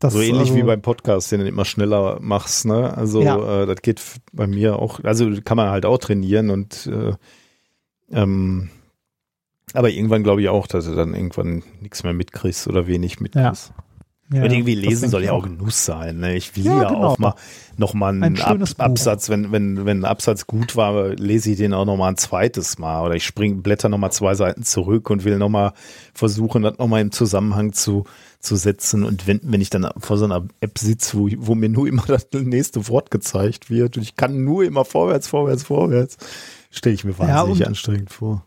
Das 0.02 0.14
so 0.14 0.20
ähnlich 0.20 0.50
also, 0.50 0.56
wie 0.56 0.62
beim 0.64 0.82
Podcast, 0.82 1.30
den 1.30 1.40
du 1.40 1.46
immer 1.46 1.64
schneller 1.64 2.18
machst, 2.20 2.66
ne? 2.66 2.96
Also 2.96 3.22
Ja. 3.22 3.62
äh, 3.62 3.66
das 3.66 3.82
geht 3.82 4.02
bei 4.32 4.48
mir 4.48 4.76
auch, 4.80 4.98
also 5.04 5.30
kann 5.44 5.56
man 5.56 5.70
halt 5.70 5.86
auch 5.86 5.98
trainieren 5.98 6.50
und 6.50 6.88
äh, 6.88 7.12
ähm, 8.10 8.70
aber 9.74 9.90
irgendwann 9.90 10.24
glaube 10.24 10.42
ich 10.42 10.48
auch, 10.48 10.66
dass 10.66 10.86
du 10.86 10.94
dann 10.96 11.14
irgendwann 11.14 11.62
nichts 11.80 12.02
mehr 12.02 12.12
mitkriegst 12.12 12.66
oder 12.66 12.88
wenig 12.88 13.20
mitkriegst. 13.20 13.72
ja, 13.76 13.84
und 14.32 14.50
irgendwie 14.50 14.74
lesen 14.74 15.08
soll 15.08 15.24
ja 15.24 15.32
auch 15.32 15.42
Genuss 15.44 15.84
sein. 15.84 16.18
Ne? 16.18 16.36
Ich 16.36 16.56
will 16.56 16.64
Ja, 16.64 16.82
ja, 16.82 16.88
genau. 16.88 17.04
auch 17.08 17.18
mal 17.18 17.34
noch 17.76 17.94
mal 17.94 18.10
einen 18.10 18.22
Ein 18.22 18.40
Ab. 18.40 18.58
Absatz, 18.78 19.28
wenn, 19.30 19.50
wenn, 19.50 19.86
wenn 19.86 20.00
ein 20.00 20.04
Absatz 20.04 20.46
gut 20.46 20.76
war, 20.76 21.08
lese 21.14 21.50
ich 21.52 21.56
den 21.56 21.72
auch 21.74 21.84
noch 21.86 21.96
mal 21.96 22.08
ein 22.08 22.16
zweites 22.16 22.78
Mal 22.78 23.02
oder 23.04 23.14
ich 23.14 23.24
spring, 23.24 23.62
blätter 23.62 23.88
noch 23.88 23.98
mal 23.98 24.10
zwei 24.10 24.34
Seiten 24.34 24.62
zurück 24.62 25.08
und 25.10 25.24
will 25.24 25.38
noch 25.38 25.48
mal 25.48 25.72
versuchen, 26.14 26.62
das 26.62 26.78
noch 26.78 26.86
mal 26.86 27.00
im 27.00 27.12
Zusammenhang 27.12 27.72
zu, 27.72 28.04
zu 28.40 28.56
setzen. 28.56 29.04
Und 29.04 29.26
wenn, 29.26 29.40
wenn 29.42 29.60
ich 29.62 29.70
dann 29.70 29.88
vor 29.98 30.18
so 30.18 30.26
einer 30.26 30.44
App 30.60 30.78
sitze, 30.78 31.16
wo, 31.16 31.28
wo 31.38 31.54
mir 31.54 31.70
nur 31.70 31.88
immer 31.88 32.02
das 32.06 32.26
nächste 32.32 32.88
Wort 32.88 33.10
gezeigt 33.10 33.70
wird 33.70 33.96
und 33.96 34.02
ich 34.02 34.16
kann 34.16 34.44
nur 34.44 34.64
immer 34.64 34.84
vorwärts, 34.84 35.28
vorwärts, 35.28 35.62
vorwärts, 35.62 36.18
stelle 36.70 36.94
ich 36.94 37.04
mir 37.04 37.18
wahnsinnig 37.18 37.60
und- 37.60 37.66
anstrengend 37.68 38.10
vor. 38.12 38.44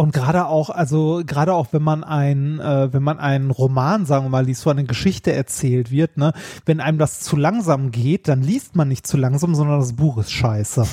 Und 0.00 0.14
gerade 0.14 0.46
auch, 0.46 0.70
also 0.70 1.20
gerade 1.26 1.52
auch, 1.52 1.74
wenn 1.74 1.82
man 1.82 2.04
ein, 2.04 2.58
äh, 2.58 2.90
wenn 2.90 3.02
man 3.02 3.18
einen 3.18 3.50
Roman, 3.50 4.06
sagen 4.06 4.24
wir 4.24 4.30
mal, 4.30 4.46
liest, 4.46 4.64
wo 4.64 4.70
eine 4.70 4.84
Geschichte 4.84 5.30
erzählt 5.30 5.90
wird, 5.90 6.16
ne, 6.16 6.32
wenn 6.64 6.80
einem 6.80 6.96
das 6.96 7.20
zu 7.20 7.36
langsam 7.36 7.90
geht, 7.90 8.26
dann 8.26 8.40
liest 8.40 8.76
man 8.76 8.88
nicht 8.88 9.06
zu 9.06 9.18
langsam, 9.18 9.54
sondern 9.54 9.78
das 9.78 9.92
Buch 9.92 10.16
ist 10.16 10.32
scheiße. 10.32 10.86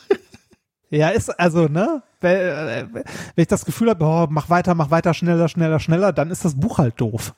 ja, 0.90 1.10
ist 1.10 1.38
also, 1.38 1.68
ne, 1.68 2.02
wenn, 2.22 2.36
äh, 2.38 2.86
wenn 2.94 3.04
ich 3.42 3.48
das 3.48 3.66
Gefühl 3.66 3.90
habe, 3.90 4.02
oh, 4.02 4.26
mach 4.30 4.48
weiter, 4.48 4.74
mach 4.74 4.90
weiter, 4.90 5.12
schneller, 5.12 5.50
schneller, 5.50 5.78
schneller, 5.78 6.14
dann 6.14 6.30
ist 6.30 6.46
das 6.46 6.58
Buch 6.58 6.78
halt 6.78 6.98
doof. 6.98 7.34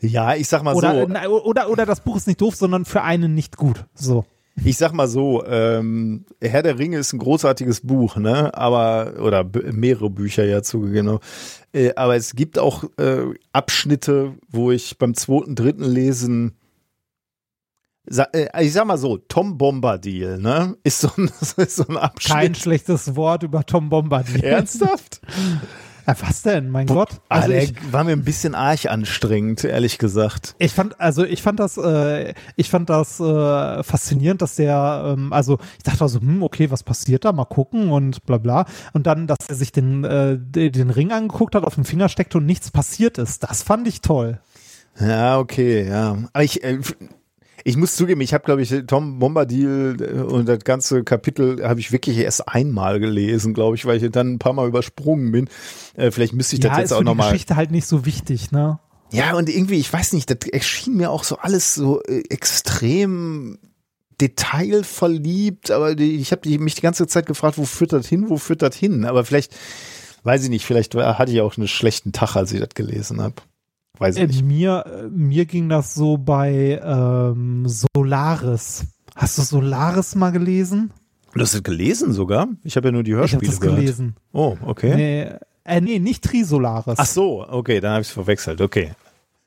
Ja, 0.00 0.34
ich 0.34 0.48
sag 0.48 0.64
mal 0.64 0.74
Oder, 0.74 1.06
so. 1.06 1.44
oder, 1.44 1.70
oder 1.70 1.86
das 1.86 2.00
Buch 2.00 2.16
ist 2.16 2.26
nicht 2.26 2.40
doof, 2.40 2.56
sondern 2.56 2.84
für 2.84 3.02
einen 3.02 3.36
nicht 3.36 3.56
gut. 3.56 3.84
So. 3.94 4.24
Ich 4.64 4.76
sag 4.76 4.92
mal 4.92 5.08
so, 5.08 5.44
ähm, 5.46 6.26
Herr 6.40 6.62
der 6.62 6.78
Ringe 6.78 6.98
ist 6.98 7.12
ein 7.12 7.18
großartiges 7.18 7.80
Buch, 7.80 8.16
ne? 8.16 8.54
Aber, 8.54 9.14
oder 9.20 9.48
mehrere 9.72 10.10
Bücher 10.10 10.44
ja 10.44 10.62
zugegeben. 10.62 11.18
Äh, 11.72 11.94
aber 11.96 12.16
es 12.16 12.34
gibt 12.34 12.58
auch 12.58 12.84
äh, 12.98 13.24
Abschnitte, 13.52 14.34
wo 14.48 14.70
ich 14.70 14.98
beim 14.98 15.14
zweiten, 15.14 15.54
dritten 15.54 15.84
Lesen 15.84 16.56
Sa 18.06 18.24
äh, 18.32 18.64
ich 18.64 18.72
sag 18.72 18.84
mal 18.86 18.98
so, 18.98 19.16
Tom 19.16 19.56
Bombadil, 19.56 20.38
ne? 20.38 20.76
Ist 20.82 21.00
so 21.00 21.10
ein, 21.16 21.30
ist 21.56 21.76
so 21.76 21.86
ein 21.86 21.96
Abschnitt. 21.96 22.36
Kein 22.36 22.54
schlechtes 22.54 23.16
Wort 23.16 23.44
über 23.44 23.64
Tom 23.64 23.88
Bombadil. 23.88 24.44
Ernsthaft? 24.44 25.20
Ja, 26.06 26.16
was 26.20 26.42
denn? 26.42 26.70
Mein 26.70 26.86
Gott. 26.86 27.20
Also 27.28 27.48
der 27.48 27.62
ich, 27.62 27.74
war 27.92 28.02
mir 28.04 28.12
ein 28.12 28.24
bisschen 28.24 28.54
arg 28.54 28.86
anstrengend, 28.86 29.62
ehrlich 29.64 29.98
gesagt. 29.98 30.54
ich 30.58 30.72
fand, 30.72 31.00
also 31.00 31.24
ich 31.24 31.42
fand 31.42 31.60
das, 31.60 31.76
äh, 31.76 32.34
ich 32.56 32.68
fand 32.70 32.90
das 32.90 33.20
äh, 33.20 33.82
faszinierend, 33.82 34.42
dass 34.42 34.56
der, 34.56 35.14
ähm, 35.16 35.32
also 35.32 35.58
ich 35.78 35.84
dachte 35.84 36.02
also, 36.02 36.20
hm, 36.20 36.42
okay, 36.42 36.70
was 36.70 36.82
passiert 36.82 37.24
da? 37.24 37.32
Mal 37.32 37.44
gucken 37.44 37.90
und 37.90 38.24
bla 38.26 38.38
bla. 38.38 38.64
Und 38.92 39.06
dann, 39.06 39.26
dass 39.26 39.38
er 39.48 39.54
sich 39.54 39.70
den, 39.72 40.04
äh, 40.04 40.38
de- 40.38 40.70
den 40.70 40.90
Ring 40.90 41.12
angeguckt 41.12 41.54
hat, 41.54 41.64
auf 41.64 41.74
den 41.76 41.84
Finger 41.84 42.08
steckte 42.08 42.38
und 42.38 42.46
nichts 42.46 42.70
passiert 42.70 43.18
ist. 43.18 43.42
Das 43.44 43.62
fand 43.62 43.86
ich 43.86 44.00
toll. 44.00 44.40
Ja, 45.00 45.38
okay, 45.38 45.88
ja. 45.88 46.18
Aber 46.32 46.44
ich, 46.44 46.62
äh, 46.64 46.78
ich 47.64 47.76
muss 47.76 47.96
zugeben, 47.96 48.20
ich 48.20 48.34
habe, 48.34 48.44
glaube 48.44 48.62
ich, 48.62 48.74
Tom 48.86 49.18
Bombadil 49.18 49.96
äh, 50.00 50.20
und 50.20 50.46
das 50.48 50.60
ganze 50.64 51.04
Kapitel 51.04 51.66
habe 51.66 51.80
ich 51.80 51.92
wirklich 51.92 52.18
erst 52.18 52.48
einmal 52.48 53.00
gelesen, 53.00 53.54
glaube 53.54 53.76
ich, 53.76 53.84
weil 53.86 54.02
ich 54.02 54.10
dann 54.10 54.34
ein 54.34 54.38
paar 54.38 54.52
Mal 54.52 54.68
übersprungen 54.68 55.32
bin. 55.32 55.48
Äh, 55.94 56.10
vielleicht 56.10 56.32
müsste 56.34 56.56
ich 56.56 56.64
ja, 56.64 56.70
das 56.70 56.78
jetzt 56.78 56.92
auch 56.92 56.98
für 56.98 57.04
die 57.04 57.10
nochmal. 57.10 57.30
Geschichte 57.30 57.56
halt 57.56 57.70
nicht 57.70 57.86
so 57.86 58.04
wichtig, 58.04 58.50
ne? 58.52 58.78
Ja, 59.12 59.34
und 59.34 59.48
irgendwie, 59.50 59.74
ich 59.76 59.92
weiß 59.92 60.14
nicht, 60.14 60.30
das 60.30 60.48
erschien 60.50 60.96
mir 60.96 61.10
auch 61.10 61.24
so 61.24 61.36
alles 61.36 61.74
so 61.74 62.02
äh, 62.04 62.22
extrem 62.30 63.58
detailverliebt, 64.20 65.70
aber 65.70 65.94
die, 65.94 66.16
ich 66.16 66.32
habe 66.32 66.48
mich 66.58 66.74
die 66.74 66.80
ganze 66.80 67.06
Zeit 67.06 67.26
gefragt, 67.26 67.58
wo 67.58 67.64
führt 67.64 67.92
das 67.92 68.06
hin, 68.08 68.28
wo 68.28 68.36
führt 68.38 68.62
das 68.62 68.76
hin? 68.76 69.04
Aber 69.04 69.24
vielleicht, 69.24 69.54
weiß 70.22 70.44
ich 70.44 70.50
nicht, 70.50 70.64
vielleicht 70.64 70.94
war- 70.94 71.18
hatte 71.18 71.32
ich 71.32 71.40
auch 71.40 71.56
einen 71.56 71.68
schlechten 71.68 72.12
Tag, 72.12 72.36
als 72.36 72.52
ich 72.52 72.60
das 72.60 72.70
gelesen 72.74 73.20
habe. 73.20 73.34
Weiß 73.98 74.16
ich 74.16 74.22
Äh, 74.22 74.26
nicht. 74.26 74.44
mir, 74.44 74.84
äh, 74.86 75.08
mir 75.08 75.44
ging 75.46 75.68
das 75.68 75.94
so 75.94 76.16
bei 76.18 76.80
ähm, 76.82 77.66
Solaris. 77.68 78.84
Hast 79.14 79.38
du 79.38 79.42
Solaris 79.42 80.14
mal 80.14 80.30
gelesen? 80.32 80.92
Du 81.34 81.40
hast 81.40 81.54
es 81.54 81.62
gelesen 81.62 82.12
sogar? 82.12 82.48
Ich 82.64 82.76
habe 82.76 82.88
ja 82.88 82.92
nur 82.92 83.02
die 83.02 83.12
Ich 83.12 83.16
Hörspiele 83.16 83.46
das 83.50 83.60
gehört. 83.60 83.78
gelesen. 83.78 84.16
Oh, 84.32 84.56
okay. 84.66 84.94
Nee, 84.94 85.30
äh, 85.64 85.80
nee, 85.80 85.98
nicht 85.98 86.24
Trisolaris. 86.24 86.98
Ach 86.98 87.06
so, 87.06 87.46
okay, 87.48 87.80
dann 87.80 87.92
habe 87.92 88.02
ich 88.02 88.08
es 88.08 88.12
verwechselt. 88.14 88.60
Okay. 88.60 88.92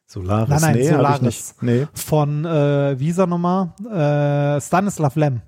Solaris, 0.07 0.49
Nein, 0.49 0.61
nein, 0.61 0.75
nee, 0.75 0.90
Solaris. 0.90 1.17
ich 1.17 1.22
nicht. 1.24 1.64
Nee. 1.64 1.88
Von, 1.93 2.45
äh, 2.45 2.99
wie 2.99 3.09
ist 3.09 3.17
er 3.17 3.27
nochmal? 3.27 3.69
Äh, 3.83 4.61
Stanislav 4.61 5.15
Lem. 5.15 5.41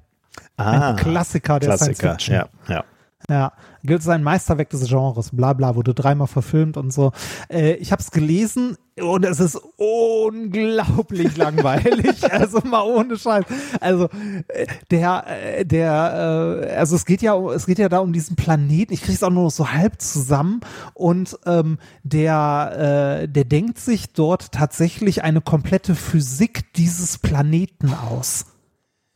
Ah, 0.58 0.90
Ein 0.92 0.96
Klassiker 0.96 1.60
der 1.60 1.70
Klassiker, 1.70 1.96
Science 2.20 2.24
Fiction. 2.24 2.36
ja, 2.36 2.48
ja. 2.76 2.84
Ja, 3.30 3.52
gilt 3.84 4.02
als 4.02 4.08
ein 4.10 4.24
Meisterwerk 4.24 4.70
des 4.70 4.88
Genres, 4.88 5.32
bla 5.36 5.54
bla, 5.54 5.76
wurde 5.76 5.94
dreimal 5.94 6.28
verfilmt 6.28 6.78
und 6.78 6.94
so. 6.94 7.12
Äh, 7.50 7.74
ich 7.74 7.92
habe 7.92 8.02
es 8.02 8.12
gelesen 8.12 8.78
und 9.02 9.26
es 9.26 9.40
ist 9.40 9.60
unglaublich 9.76 11.36
langweilig, 11.38 12.32
also 12.32 12.62
mal 12.62 12.84
ohne 12.84 13.18
Scheiß. 13.18 13.44
Also 13.82 14.08
äh, 14.48 14.68
der, 14.92 15.26
äh, 15.28 15.66
der, 15.66 16.62
äh, 16.64 16.76
also 16.76 16.96
es 16.96 17.06
geht 17.06 17.22
ja, 17.24 17.36
es 17.52 17.66
geht 17.66 17.80
ja 17.80 17.90
da 17.90 18.00
um 18.00 18.14
diesen 18.14 18.36
Planeten. 18.36 18.94
Ich 18.94 19.02
kriege 19.02 19.16
es 19.16 19.24
auch 19.24 19.32
nur 19.32 19.46
noch 19.46 19.52
so 19.52 19.72
halb 19.72 20.00
zusammen 20.00 20.62
und 20.94 21.38
ähm, 21.46 21.80
der, 22.04 23.24
äh, 23.24 23.28
der 23.28 23.46
denkt 23.46 23.80
sich 23.80 24.14
dort 24.14 24.52
tatsächlich 24.52 25.24
eine 25.24 25.42
komplette 25.42 25.96
Physik 25.96 26.72
dieses 26.76 27.18
Planeten 27.18 27.94
aus. 27.94 28.46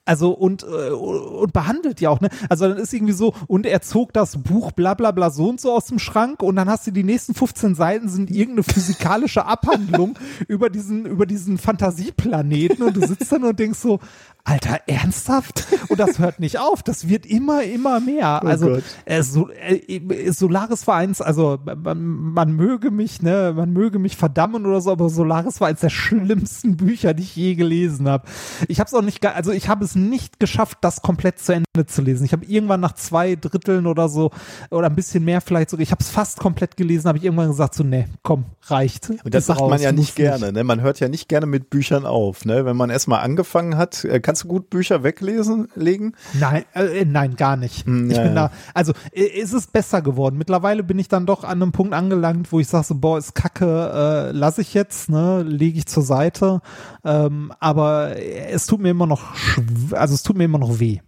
Also 0.03 0.31
und, 0.31 0.63
äh, 0.63 0.89
und 0.89 1.53
behandelt 1.53 2.01
ja 2.01 2.09
auch, 2.09 2.21
ne? 2.21 2.29
Also 2.49 2.67
dann 2.67 2.77
ist 2.77 2.91
irgendwie 2.91 3.13
so, 3.13 3.35
und 3.45 3.67
er 3.67 3.81
zog 3.81 4.13
das 4.13 4.41
Buch 4.41 4.71
bla 4.71 4.95
bla 4.95 5.11
bla 5.11 5.29
so 5.29 5.47
und 5.49 5.61
so 5.61 5.71
aus 5.71 5.85
dem 5.85 5.99
Schrank 5.99 6.41
und 6.41 6.55
dann 6.55 6.67
hast 6.67 6.87
du 6.87 6.91
die 6.91 7.03
nächsten 7.03 7.35
15 7.35 7.75
Seiten 7.75 8.09
sind 8.09 8.31
irgendeine 8.31 8.63
physikalische 8.63 9.45
Abhandlung 9.45 10.17
über 10.47 10.71
diesen, 10.71 11.05
über 11.05 11.27
diesen 11.27 11.59
Fantasieplaneten 11.59 12.83
und 12.83 12.97
du 12.97 13.05
sitzt 13.05 13.31
dann 13.31 13.43
und 13.43 13.59
denkst 13.59 13.77
so, 13.77 13.99
Alter, 14.43 14.79
ernsthaft? 14.87 15.67
Und 15.89 15.99
das 15.99 16.19
hört 16.19 16.39
nicht 16.39 16.59
auf. 16.59 16.83
Das 16.83 17.07
wird 17.07 17.25
immer, 17.25 17.63
immer 17.63 17.99
mehr. 17.99 18.43
also 18.43 18.67
Gott. 18.67 18.83
äh, 19.05 19.23
so, 19.23 19.49
äh, 19.49 20.31
Solaris 20.31 20.87
war 20.87 20.95
eins, 20.95 21.21
also 21.21 21.59
man, 21.63 22.03
man 22.03 22.53
möge 22.53 22.91
mich, 22.91 23.21
ne, 23.21 23.53
man 23.55 23.71
möge 23.73 23.99
mich 23.99 24.17
verdammen 24.17 24.65
oder 24.65 24.81
so, 24.81 24.91
aber 24.91 25.09
Solaris 25.09 25.61
war 25.61 25.67
eins 25.67 25.81
der 25.81 25.89
schlimmsten 25.89 26.77
Bücher, 26.77 27.13
die 27.13 27.23
ich 27.23 27.35
je 27.35 27.55
gelesen 27.55 28.09
habe. 28.09 28.27
Ich 28.67 28.79
habe 28.79 28.87
es 28.87 28.93
auch 28.93 29.01
nicht, 29.01 29.25
also 29.25 29.51
ich 29.51 29.69
habe 29.69 29.83
es 29.83 29.95
nicht 29.95 30.39
geschafft, 30.39 30.79
das 30.81 31.01
komplett 31.01 31.39
zu 31.39 31.53
Ende 31.53 31.85
zu 31.85 32.01
lesen. 32.01 32.25
Ich 32.25 32.33
habe 32.33 32.45
irgendwann 32.45 32.79
nach 32.79 32.93
zwei 32.93 33.35
Dritteln 33.35 33.87
oder 33.87 34.09
so 34.09 34.31
oder 34.69 34.87
ein 34.87 34.95
bisschen 34.95 35.23
mehr 35.23 35.41
vielleicht 35.41 35.69
sogar, 35.69 35.83
ich 35.83 35.91
habe 35.91 36.01
es 36.01 36.09
fast 36.09 36.39
komplett 36.39 36.77
gelesen, 36.77 37.07
habe 37.07 37.17
ich 37.17 37.23
irgendwann 37.23 37.49
gesagt 37.49 37.75
so, 37.75 37.83
nee, 37.83 38.05
komm, 38.23 38.45
reicht. 38.63 39.09
Und 39.09 39.33
das 39.33 39.45
sagt 39.45 39.59
man 39.59 39.71
raus, 39.71 39.81
ja 39.81 39.91
nicht 39.91 40.15
gerne, 40.15 40.51
ne? 40.51 40.63
Man 40.63 40.81
hört 40.81 40.99
ja 40.99 41.07
nicht 41.07 41.29
gerne 41.29 41.45
mit 41.45 41.69
Büchern 41.69 42.05
auf, 42.05 42.45
ne? 42.45 42.65
Wenn 42.65 42.77
man 42.77 42.89
erstmal 42.89 43.21
angefangen 43.21 43.77
hat, 43.77 44.03
äh, 44.05 44.19
kannst 44.31 44.45
du 44.45 44.47
gut 44.47 44.69
Bücher 44.69 45.03
weglesen, 45.03 45.67
legen? 45.75 46.13
Nein, 46.39 46.63
äh, 46.73 47.03
nein, 47.03 47.35
gar 47.35 47.57
nicht. 47.57 47.85
Hm, 47.85 48.09
ich 48.09 48.15
ja, 48.15 48.23
bin 48.23 48.33
ja. 48.33 48.47
da, 48.47 48.51
also 48.73 48.93
äh, 49.11 49.41
es 49.41 49.51
ist 49.51 49.73
besser 49.73 50.01
geworden. 50.01 50.37
Mittlerweile 50.37 50.83
bin 50.83 50.97
ich 50.99 51.09
dann 51.09 51.25
doch 51.25 51.43
an 51.43 51.61
einem 51.61 51.73
Punkt 51.73 51.93
angelangt, 51.93 52.49
wo 52.53 52.61
ich 52.61 52.69
sage 52.69 52.85
so, 52.85 52.95
boah, 52.95 53.17
ist 53.17 53.35
kacke, 53.35 53.65
äh, 53.65 54.31
lasse 54.31 54.61
ich 54.61 54.73
jetzt, 54.73 55.09
ne, 55.09 55.43
lege 55.43 55.79
ich 55.79 55.85
zur 55.85 56.03
Seite. 56.03 56.61
Ähm, 57.03 57.51
aber 57.59 58.15
es 58.15 58.67
tut 58.67 58.79
mir 58.79 58.91
immer 58.91 59.05
noch, 59.05 59.33
also 59.91 60.13
es 60.13 60.23
tut 60.23 60.37
mir 60.37 60.45
immer 60.45 60.59
noch 60.59 60.79
weh. 60.79 60.99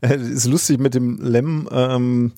Äh, 0.00 0.16
ist 0.16 0.46
lustig 0.46 0.78
mit 0.78 0.94
dem 0.94 1.18
Lem. 1.20 1.68
Ähm, 1.72 2.32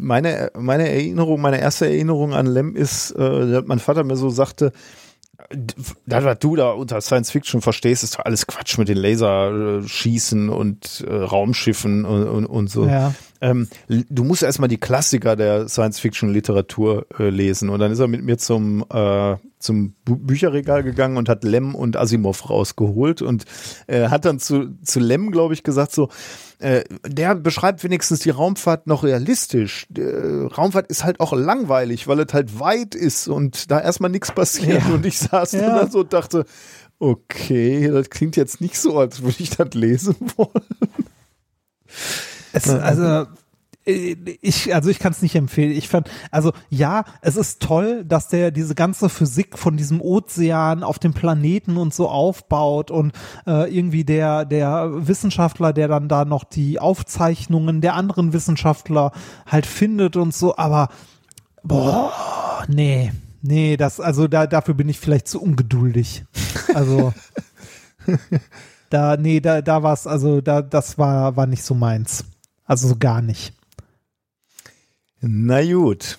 meine, 0.00 0.50
meine 0.58 0.88
Erinnerung, 0.88 1.42
meine 1.42 1.60
erste 1.60 1.86
Erinnerung 1.86 2.32
an 2.32 2.46
Lem 2.46 2.74
ist, 2.74 3.10
äh, 3.10 3.50
dass 3.50 3.66
mein 3.66 3.80
Vater 3.80 4.02
mir 4.02 4.16
so 4.16 4.30
sagte, 4.30 4.72
das, 6.06 6.24
was 6.24 6.38
du 6.38 6.54
da 6.54 6.70
unter 6.70 7.00
Science 7.00 7.32
Fiction 7.32 7.60
verstehst, 7.60 8.04
ist 8.04 8.14
doch 8.14 8.24
alles 8.24 8.46
Quatsch 8.46 8.78
mit 8.78 8.88
den 8.88 8.98
Laserschießen 8.98 10.48
und 10.48 11.04
äh, 11.08 11.12
Raumschiffen 11.12 12.04
und, 12.04 12.28
und, 12.28 12.46
und 12.46 12.70
so. 12.70 12.86
Ja. 12.86 13.14
Ähm, 13.40 13.68
du 13.88 14.22
musst 14.22 14.42
erstmal 14.42 14.68
die 14.68 14.78
Klassiker 14.78 15.34
der 15.34 15.68
Science-Fiction-Literatur 15.68 17.06
äh, 17.18 17.30
lesen. 17.30 17.68
Und 17.68 17.80
dann 17.80 17.90
ist 17.90 17.98
er 17.98 18.06
mit 18.06 18.22
mir 18.22 18.38
zum, 18.38 18.84
äh, 18.92 19.36
zum 19.58 19.94
Bücherregal 20.04 20.84
gegangen 20.84 21.16
und 21.16 21.28
hat 21.28 21.42
Lem 21.42 21.74
und 21.74 21.96
Asimov 21.96 22.48
rausgeholt 22.48 23.20
und 23.22 23.44
äh, 23.88 24.08
hat 24.08 24.26
dann 24.26 24.38
zu, 24.38 24.76
zu 24.82 25.00
Lem, 25.00 25.32
glaube 25.32 25.54
ich, 25.54 25.64
gesagt 25.64 25.92
so, 25.92 26.10
äh, 26.60 26.84
der 27.06 27.34
beschreibt 27.34 27.82
wenigstens 27.84 28.20
die 28.20 28.30
Raumfahrt 28.30 28.86
noch 28.86 29.02
realistisch. 29.02 29.86
Äh, 29.96 30.44
Raumfahrt 30.46 30.86
ist 30.88 31.04
halt 31.04 31.18
auch 31.20 31.32
langweilig, 31.32 32.06
weil 32.06 32.20
es 32.20 32.32
halt 32.32 32.60
weit 32.60 32.94
ist 32.94 33.28
und 33.28 33.70
da 33.70 33.80
erstmal 33.80 34.10
nichts 34.10 34.30
passiert. 34.32 34.82
Ja. 34.86 34.94
Und 34.94 35.04
ich 35.06 35.18
saß 35.18 35.52
Ja. 35.52 35.80
da 35.80 35.90
so 35.90 36.00
und 36.00 36.12
dachte, 36.12 36.44
okay, 36.98 37.88
das 37.88 38.10
klingt 38.10 38.36
jetzt 38.36 38.60
nicht 38.60 38.78
so, 38.78 38.98
als 38.98 39.22
würde 39.22 39.36
ich 39.38 39.50
das 39.50 39.72
lesen 39.74 40.16
wollen. 40.36 40.50
Es, 42.52 42.68
also 42.68 43.26
ich, 43.84 44.74
also 44.74 44.90
ich 44.90 44.98
kann 44.98 45.12
es 45.12 45.22
nicht 45.22 45.34
empfehlen. 45.34 45.72
Ich 45.72 45.88
fand, 45.88 46.10
also 46.30 46.52
ja, 46.68 47.04
es 47.22 47.36
ist 47.36 47.62
toll, 47.62 48.04
dass 48.04 48.28
der 48.28 48.50
diese 48.50 48.74
ganze 48.74 49.08
Physik 49.08 49.58
von 49.58 49.76
diesem 49.78 50.02
Ozean 50.02 50.82
auf 50.82 50.98
dem 50.98 51.14
Planeten 51.14 51.78
und 51.78 51.94
so 51.94 52.08
aufbaut 52.08 52.90
und 52.90 53.12
äh, 53.46 53.74
irgendwie 53.74 54.04
der 54.04 54.44
der 54.44 55.06
Wissenschaftler, 55.08 55.72
der 55.72 55.88
dann 55.88 56.08
da 56.08 56.26
noch 56.26 56.44
die 56.44 56.78
Aufzeichnungen 56.78 57.80
der 57.80 57.94
anderen 57.94 58.34
Wissenschaftler 58.34 59.12
halt 59.46 59.64
findet 59.64 60.16
und 60.16 60.34
so. 60.34 60.56
Aber 60.56 60.88
boah, 61.62 62.64
nee, 62.68 63.12
nee, 63.40 63.78
das 63.78 63.98
also 63.98 64.28
da 64.28 64.46
dafür 64.46 64.74
bin 64.74 64.90
ich 64.90 65.00
vielleicht 65.00 65.26
zu 65.26 65.40
ungeduldig. 65.40 66.24
Also 66.74 67.14
da 68.90 69.16
nee, 69.16 69.40
da 69.40 69.62
da 69.62 69.82
war's 69.82 70.06
also 70.06 70.42
da 70.42 70.60
das 70.60 70.98
war 70.98 71.36
war 71.36 71.46
nicht 71.46 71.62
so 71.62 71.74
meins. 71.74 72.24
Also 72.66 72.86
so 72.86 72.96
gar 72.96 73.22
nicht. 73.22 73.54
Na 75.20 75.62
gut. 75.64 76.18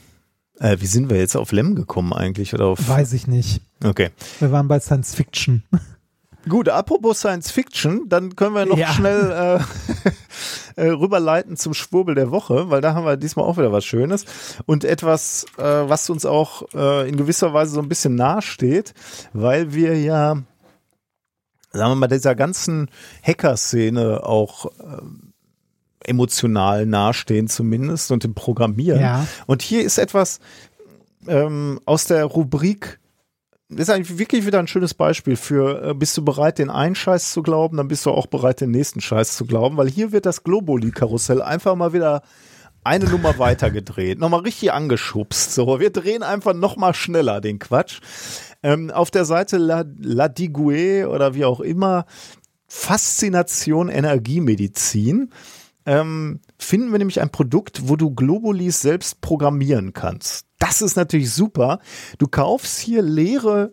Äh, 0.59 0.77
wie 0.79 0.85
sind 0.85 1.09
wir 1.09 1.17
jetzt 1.17 1.35
auf 1.35 1.51
Lem 1.51 1.75
gekommen 1.75 2.13
eigentlich? 2.13 2.53
Oder 2.53 2.65
auf 2.67 2.87
Weiß 2.87 3.13
ich 3.13 3.27
nicht. 3.27 3.61
okay. 3.83 4.09
Wir 4.39 4.51
waren 4.51 4.67
bei 4.67 4.79
Science 4.79 5.15
Fiction. 5.15 5.63
Gut, 6.49 6.69
apropos 6.69 7.19
Science 7.19 7.51
Fiction, 7.51 8.09
dann 8.09 8.35
können 8.35 8.55
wir 8.55 8.65
noch 8.65 8.75
Ja. 8.77 8.91
schnell 8.93 9.59
äh, 10.75 10.81
äh, 10.81 10.87
rüberleiten 10.89 11.55
zum 11.55 11.75
Schwurbel 11.75 12.15
der 12.15 12.31
Woche, 12.31 12.71
weil 12.71 12.81
da 12.81 12.95
haben 12.95 13.05
wir 13.05 13.15
diesmal 13.15 13.45
auch 13.45 13.57
wieder 13.59 13.71
was 13.71 13.85
Schönes 13.85 14.25
und 14.65 14.83
etwas, 14.83 15.45
äh, 15.59 15.63
was 15.63 16.09
uns 16.09 16.25
auch 16.25 16.63
äh, 16.73 17.07
in 17.07 17.15
gewisser 17.15 17.53
Weise 17.53 17.73
so 17.75 17.79
ein 17.79 17.89
bisschen 17.89 18.15
nahesteht, 18.15 18.95
weil 19.33 19.75
wir 19.75 19.95
ja, 19.99 20.41
sagen 21.73 21.91
wir 21.91 21.95
mal, 21.95 22.07
dieser 22.07 22.33
ganzen 22.33 22.89
Hacker-Szene 23.21 24.23
auch 24.25 24.65
ähm, 24.81 25.20
emotional 26.05 26.85
nahestehen 26.85 27.47
zumindest 27.47 28.11
und 28.11 28.25
im 28.25 28.33
Programmieren. 28.33 29.01
Ja. 29.01 29.27
Und 29.47 29.61
hier 29.61 29.83
ist 29.83 29.97
etwas 29.97 30.39
ähm, 31.27 31.79
aus 31.85 32.05
der 32.05 32.25
Rubrik 32.25 32.99
ist 33.79 33.89
eigentlich 33.89 34.17
wirklich 34.17 34.45
wieder 34.45 34.59
ein 34.59 34.67
schönes 34.67 34.93
Beispiel 34.93 35.35
für, 35.35 35.89
äh, 35.89 35.93
bist 35.93 36.17
du 36.17 36.25
bereit, 36.25 36.59
den 36.59 36.69
einen 36.69 36.95
Scheiß 36.95 37.31
zu 37.31 37.41
glauben, 37.41 37.77
dann 37.77 37.87
bist 37.87 38.05
du 38.05 38.11
auch 38.11 38.27
bereit, 38.27 38.61
den 38.61 38.71
nächsten 38.71 39.01
Scheiß 39.01 39.35
zu 39.37 39.45
glauben, 39.45 39.77
weil 39.77 39.89
hier 39.89 40.11
wird 40.11 40.25
das 40.25 40.43
Globuli-Karussell 40.43 41.41
einfach 41.41 41.75
mal 41.75 41.93
wieder 41.93 42.21
eine 42.83 43.05
Nummer 43.05 43.37
weiter 43.37 43.69
gedreht, 43.71 44.19
nochmal 44.19 44.41
richtig 44.41 44.73
angeschubst. 44.73 45.53
So, 45.53 45.79
wir 45.79 45.91
drehen 45.91 46.23
einfach 46.23 46.53
nochmal 46.53 46.93
schneller 46.93 47.39
den 47.39 47.59
Quatsch. 47.59 47.99
Ähm, 48.63 48.91
auf 48.91 49.11
der 49.11 49.25
Seite 49.25 49.57
La, 49.57 49.85
La 49.99 50.27
Digue 50.27 51.07
oder 51.07 51.33
wie 51.35 51.45
auch 51.45 51.59
immer, 51.59 52.05
Faszination 52.67 53.89
Energiemedizin, 53.89 55.31
ähm, 55.85 56.39
finden 56.57 56.91
wir 56.91 56.99
nämlich 56.99 57.21
ein 57.21 57.31
Produkt, 57.31 57.87
wo 57.89 57.95
du 57.95 58.11
Globulis 58.11 58.81
selbst 58.81 59.21
programmieren 59.21 59.93
kannst. 59.93 60.45
Das 60.59 60.81
ist 60.81 60.95
natürlich 60.95 61.31
super. 61.33 61.79
Du 62.19 62.27
kaufst 62.27 62.79
hier 62.79 63.01
leere 63.01 63.71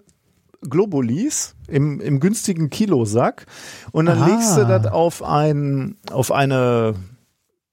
Globulis 0.68 1.54
im, 1.68 2.00
im 2.00 2.18
günstigen 2.18 2.70
Kilosack 2.70 3.46
und 3.92 4.06
dann 4.06 4.22
Ah. 4.22 4.26
legst 4.26 4.56
du 4.56 4.64
das 4.66 4.86
auf, 4.86 5.22
ein, 5.22 5.96
auf 6.10 6.32
eine 6.32 6.94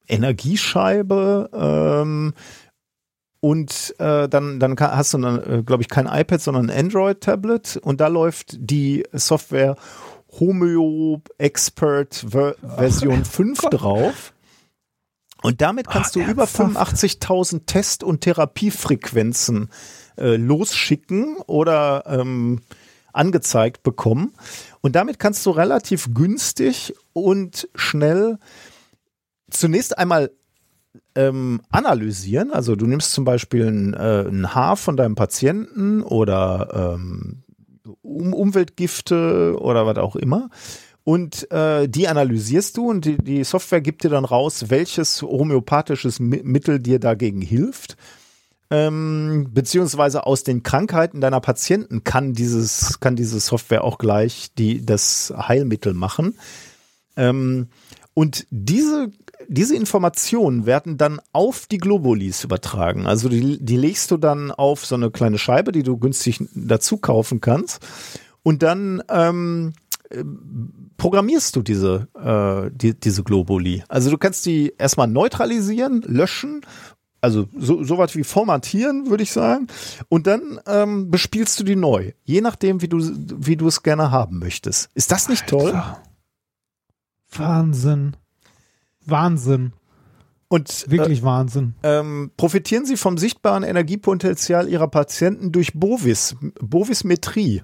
Energiescheibe 0.08 1.50
ähm, 1.54 2.34
und 3.40 3.96
äh, 4.00 4.28
dann, 4.28 4.60
dann 4.60 4.76
hast 4.80 5.14
du 5.14 5.20
dann, 5.20 5.44
äh, 5.60 5.64
glaube 5.64 5.84
ich, 5.84 5.90
kein 5.90 6.08
iPad, 6.08 6.42
sondern 6.42 6.70
ein 6.70 6.86
Android-Tablet 6.86 7.78
und 7.78 8.02
da 8.02 8.08
läuft 8.08 8.56
die 8.60 9.04
Software 9.14 9.76
Homeo 10.40 11.22
Expert 11.38 12.26
Ver 12.30 12.56
Version 12.62 13.26
5 13.26 13.62
drauf. 13.72 14.34
Und 15.42 15.62
damit 15.62 15.88
kannst 15.88 16.16
du 16.16 16.22
über 16.22 16.44
ernsthaft? 16.44 16.96
85.000 16.98 17.66
Test- 17.68 18.04
und 18.04 18.22
Therapiefrequenzen 18.22 19.70
äh, 20.18 20.38
losschicken 20.38 21.38
oder 21.46 22.04
ähm, 22.08 22.62
angezeigt 23.14 23.84
bekommen. 23.84 24.34
Und 24.82 24.96
damit 24.96 25.20
kannst 25.20 25.46
du 25.46 25.52
relativ 25.52 26.14
günstig 26.14 26.96
und 27.14 27.70
schnell 27.76 28.40
zunächst 29.50 29.98
einmal 29.98 30.32
ähm, 31.16 31.62
analysieren. 31.70 32.52
Also 32.52 32.76
du 32.76 32.86
nimmst 32.88 33.12
zum 33.12 33.24
Beispiel 33.24 33.68
ein, 33.68 33.94
äh, 33.94 34.28
ein 34.28 34.54
Haar 34.54 34.78
von 34.78 34.98
deinem 34.98 35.16
Patienten 35.16 36.02
oder 36.02 36.96
ähm, 36.96 37.44
um 38.02 38.34
Umweltgifte 38.34 39.56
oder 39.60 39.86
was 39.86 39.98
auch 39.98 40.16
immer. 40.16 40.50
Und 41.04 41.52
äh, 41.52 41.88
die 41.88 42.08
analysierst 42.08 42.78
du 42.78 42.90
und 42.90 43.06
die, 43.06 43.18
die 43.18 43.44
Software 43.44 43.82
gibt 43.82 44.04
dir 44.04 44.10
dann 44.10 44.26
raus, 44.26 44.66
welches 44.70 45.22
homöopathisches 45.22 46.20
Mi 46.20 46.42
Mittel 46.44 46.80
dir 46.80 47.00
dagegen 47.00 47.42
hilft. 47.42 47.96
Ähm, 48.72 49.50
beziehungsweise 49.54 50.26
aus 50.26 50.44
den 50.44 50.64
Krankheiten 50.64 51.22
deiner 51.22 51.40
Patienten 51.40 52.04
kann 52.04 52.34
dieses, 52.34 53.00
kann 53.00 53.16
diese 53.16 53.40
Software 53.40 53.84
auch 53.84 54.00
gleich 54.00 54.48
die, 54.58 54.84
das 54.84 55.32
Heilmittel 55.38 55.94
machen. 55.94 56.40
Ähm, 57.16 57.68
und 58.16 58.48
diese, 58.50 59.12
diese 59.48 59.76
Informationen 59.76 60.66
werden 60.66 60.98
dann 60.98 61.22
auf 61.32 61.68
die 61.68 61.78
Globulis 61.78 62.44
übertragen. 62.44 63.08
Also 63.08 63.30
die, 63.30 63.64
die 63.64 63.78
legst 63.78 64.12
du 64.12 64.18
dann 64.18 64.52
auf 64.52 64.86
so 64.86 64.96
eine 64.96 65.12
kleine 65.12 65.38
Scheibe, 65.38 65.72
die 65.72 65.84
du 65.84 65.98
günstig 65.98 66.44
dazu 66.54 66.98
kaufen 66.98 67.42
kannst. 67.42 67.86
Und 68.44 68.64
dann 68.64 69.02
ähm, 69.10 69.74
äh, 70.10 70.24
programmierst 70.98 71.56
du 71.56 71.62
diese, 71.62 72.08
äh, 72.16 72.70
die, 72.74 73.00
diese 73.00 73.24
Globuli. 73.24 73.84
Also 73.88 74.12
du 74.12 74.18
kannst 74.18 74.46
die 74.46 74.74
erstmal 74.78 75.08
neutralisieren, 75.08 76.02
löschen, 76.02 76.62
also 77.22 77.48
so, 77.58 77.84
so 77.84 77.98
was 77.98 78.16
wie 78.16 78.24
formatieren, 78.24 79.10
würde 79.10 79.24
ich 79.24 79.32
sagen. 79.32 79.68
Und 80.10 80.28
dann 80.28 80.60
ähm, 80.68 81.10
bespielst 81.10 81.60
du 81.60 81.64
die 81.64 81.76
neu, 81.76 82.12
je 82.24 82.42
nachdem, 82.42 82.82
wie 82.82 82.88
du, 82.88 83.00
wie 83.00 83.58
du 83.58 83.68
es 83.68 83.82
gerne 83.82 84.12
haben 84.12 84.38
möchtest. 84.38 84.90
Ist 84.94 85.12
das 85.12 85.28
nicht 85.28 85.48
toll? 85.48 85.72
Alter. 85.72 86.04
Wahnsinn. 87.32 88.16
Wahnsinn. 89.06 89.74
Und 90.48 90.90
Wirklich 90.90 91.24
Wahnsinn. 91.24 91.74
ähm, 91.84 92.32
profitieren 92.38 92.86
Sie 92.86 92.98
vom 92.98 93.18
sichtbaren 93.18 93.64
Energiepotenzial 93.64 94.70
Ihrer 94.70 94.88
Patienten 94.88 95.52
durch 95.52 95.74
Bovis, 95.74 96.36
Bovismetrie. 96.62 97.64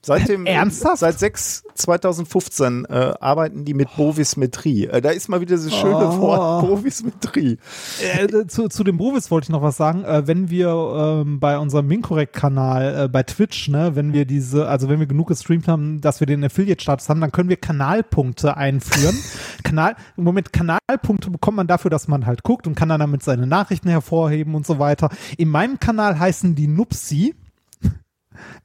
Seit 0.00 0.28
dem, 0.28 0.46
Ernsthaft? 0.46 0.98
Seit 0.98 1.18
6 1.18 1.64
2015 1.74 2.86
äh, 2.86 3.14
arbeiten 3.20 3.64
die 3.64 3.74
mit 3.74 3.94
Bovismetrie. 3.96 4.86
Äh, 4.86 5.00
da 5.00 5.10
ist 5.10 5.28
mal 5.28 5.40
wieder 5.40 5.56
dieses 5.56 5.74
schöne 5.74 6.08
Oh. 6.08 6.18
Wort 6.20 6.66
Bovismetrie. 6.66 7.58
Äh, 8.02 8.46
zu, 8.46 8.68
zu 8.68 8.84
dem 8.84 8.96
Bovis 8.96 9.30
wollte 9.30 9.46
ich 9.46 9.50
noch 9.50 9.62
was 9.62 9.76
sagen. 9.76 10.04
Äh, 10.04 10.26
wenn 10.26 10.50
wir 10.50 10.68
ähm, 10.68 11.40
bei 11.40 11.58
unserem 11.58 11.86
Minkorrekt-Kanal 11.86 13.04
äh, 13.04 13.08
bei 13.08 13.22
Twitch, 13.22 13.68
ne, 13.68 13.94
wenn 13.94 14.12
wir 14.12 14.24
diese, 14.24 14.68
also 14.68 14.88
wenn 14.88 15.00
wir 15.00 15.06
genug 15.06 15.28
gestreamt 15.28 15.68
haben, 15.68 16.00
dass 16.00 16.20
wir 16.20 16.26
den 16.26 16.44
Affiliate-Status 16.44 17.08
haben, 17.08 17.20
dann 17.20 17.32
können 17.32 17.48
wir 17.48 17.56
Kanalpunkte 17.56 18.56
einführen. 18.56 19.16
Kanal, 19.64 19.96
im 20.16 20.24
Moment 20.24 20.52
Kanalpunkte 20.52 21.30
bekommt 21.30 21.56
man 21.56 21.66
dafür, 21.66 21.90
dass 21.90 22.08
man 22.08 22.26
halt 22.26 22.42
guckt 22.42 22.66
und 22.66 22.74
kann 22.74 22.88
dann 22.88 23.00
damit 23.00 23.22
seine 23.22 23.46
Nachrichten 23.46 23.88
hervorheben 23.88 24.54
und 24.54 24.66
so 24.66 24.78
weiter. 24.78 25.10
In 25.36 25.48
meinem 25.48 25.78
Kanal 25.80 26.18
heißen 26.18 26.54
die 26.54 26.68
Nupsi. 26.68 27.34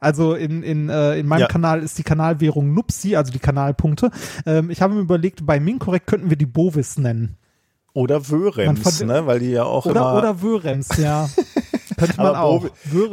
Also 0.00 0.34
in, 0.34 0.62
in, 0.62 0.88
äh, 0.88 1.18
in 1.18 1.26
meinem 1.26 1.40
Ja. 1.42 1.46
Kanal 1.48 1.82
ist 1.82 1.98
die 1.98 2.02
Kanalwährung 2.02 2.72
Nupsi, 2.74 3.16
also 3.16 3.32
die 3.32 3.38
Kanalpunkte. 3.38 4.10
Ähm, 4.46 4.70
ich 4.70 4.82
habe 4.82 4.94
mir 4.94 5.00
überlegt, 5.00 5.44
bei 5.46 5.60
Minkorrekt 5.60 6.06
könnten 6.06 6.30
wir 6.30 6.36
die 6.36 6.46
Bovis 6.46 6.98
nennen. 6.98 7.36
Oder 7.92 8.28
Wörems, 8.28 9.02
ne? 9.04 9.26
weil 9.26 9.38
die 9.38 9.50
ja 9.50 9.62
auch 9.64 9.86
Oder, 9.86 10.00
immer. 10.00 10.18
oder 10.18 10.42
Wörems, 10.42 10.88
ja. 10.98 11.28
Könnte 11.96 12.16
man 12.16 12.26
aber 12.34 12.40
auch. 12.40 12.66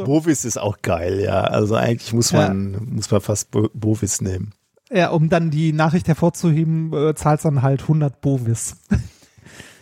Bovis 0.06 0.43
ist 0.43 0.57
auch 0.57 0.81
geil, 0.81 1.19
ja. 1.22 1.41
Also 1.41 1.75
eigentlich 1.75 2.14
muss 2.14 2.31
Ja. 2.31 2.48
man, 2.48 2.88
muss 2.95 3.11
man 3.11 3.22
fast 3.22 3.51
Bo 3.51 3.69
Bovis 3.75 4.22
nehmen. 4.22 4.53
ja, 4.91 5.09
um 5.11 5.30
dann 5.30 5.51
die 5.51 5.72
Nachricht 5.72 6.07
hervorzuheben, 6.07 6.91
äh, 6.93 7.14
zahlt 7.14 7.45
dann 7.45 7.61
halt 7.61 7.81
100 7.83 8.22
Bovis. 8.22 8.77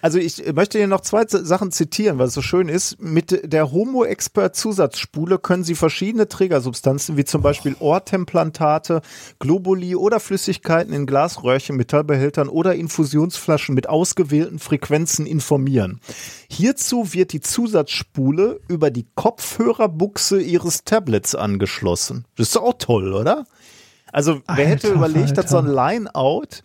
Also 0.02 0.18
ich 0.18 0.54
möchte 0.54 0.78
hier 0.78 0.88
noch 0.88 1.02
zwei 1.02 1.26
Sachen 1.28 1.72
zitieren, 1.72 2.20
weil 2.20 2.28
es 2.28 2.34
so 2.34 2.42
schön 2.42 2.70
ist. 2.70 3.02
Mit 3.02 3.52
der 3.52 3.72
Homo 3.72 4.04
Expert 4.04 4.56
Zusatzspule 4.56 5.40
können 5.40 5.64
Sie 5.64 5.76
verschiedene 5.76 6.28
Trägersubstanzen 6.28 7.18
wie 7.18 7.26
zum 7.26 7.42
Beispiel 7.42 7.76
Ohrtemplantate, 7.80 9.02
Globuli 9.40 9.96
oder 9.96 10.20
Flüssigkeiten 10.20 10.94
in 10.94 11.06
Glasröhrchen, 11.06 11.76
Metallbehältern 11.76 12.50
oder 12.50 12.76
Infusionsflaschen 12.76 13.76
mit 13.76 13.90
ausgewählten 13.90 14.60
Frequenzen 14.60 15.26
informieren. 15.26 16.00
Hierzu 16.50 17.14
wird 17.14 17.34
die 17.34 17.42
Zusatzspule 17.42 18.60
über 18.68 18.92
die 18.92 19.08
Kopfhörerbuchse 19.16 20.42
Ihres 20.42 20.84
Tablets 20.84 21.36
angeschlossen. 21.36 22.26
Das 22.38 22.50
ist 22.50 22.58
auch 22.58 22.74
toll, 22.78 23.14
oder? 23.14 23.46
Also 24.12 24.42
wer 24.48 24.66
hätte 24.66 24.88
Alter, 24.88 24.98
überlegt, 24.98 25.38
dass 25.38 25.52
so 25.52 25.58
ein 25.58 25.68
Alter. 25.68 25.94
Line-Out 25.94 26.64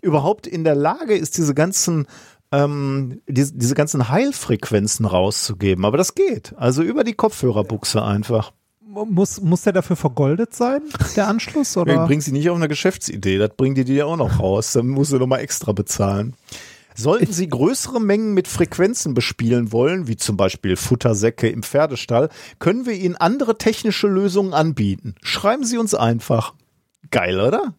überhaupt 0.00 0.46
in 0.46 0.64
der 0.64 0.74
Lage 0.74 1.16
ist, 1.16 1.36
diese 1.36 1.54
ganzen 1.54 2.06
ähm, 2.52 3.20
diese, 3.28 3.54
diese 3.54 3.74
ganzen 3.74 4.08
Heilfrequenzen 4.08 5.06
rauszugeben. 5.06 5.84
Aber 5.84 5.96
das 5.96 6.14
geht. 6.14 6.54
Also 6.56 6.82
über 6.82 7.04
die 7.04 7.14
Kopfhörerbuchse 7.14 8.02
einfach. 8.02 8.52
Muss, 8.80 9.40
muss 9.40 9.62
der 9.62 9.74
dafür 9.74 9.96
vergoldet 9.96 10.54
sein, 10.54 10.80
der 11.14 11.28
Anschluss? 11.28 11.74
Ja. 11.76 11.82
Oder? 11.82 12.06
Bringt 12.06 12.22
sie 12.22 12.32
nicht 12.32 12.48
auf 12.48 12.56
eine 12.56 12.68
Geschäftsidee. 12.68 13.38
Das 13.38 13.50
bringen 13.56 13.74
die 13.74 13.84
dir 13.84 14.06
auch 14.06 14.16
noch 14.16 14.40
raus. 14.40 14.72
Dann 14.72 14.88
musst 14.88 15.12
du 15.12 15.18
nochmal 15.18 15.40
extra 15.40 15.72
bezahlen. 15.72 16.34
Sollten 16.96 17.32
Sie 17.32 17.48
größere 17.48 18.00
Mengen 18.00 18.34
mit 18.34 18.48
Frequenzen 18.48 19.14
bespielen 19.14 19.70
wollen, 19.70 20.08
wie 20.08 20.16
zum 20.16 20.36
Beispiel 20.36 20.74
Futtersäcke 20.74 21.48
im 21.48 21.62
Pferdestall, 21.62 22.28
können 22.58 22.86
wir 22.86 22.94
Ihnen 22.94 23.14
andere 23.14 23.56
technische 23.56 24.08
Lösungen 24.08 24.52
anbieten. 24.52 25.14
Schreiben 25.22 25.62
Sie 25.62 25.78
uns 25.78 25.94
einfach. 25.94 26.54
Geil, 27.12 27.40
oder? 27.40 27.74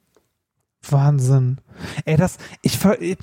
Wahnsinn. 0.90 1.58
Ey, 2.06 2.17
das, 2.17 2.38
ich, 2.61 2.77
ver- 2.77 3.01
ich, 3.01 3.17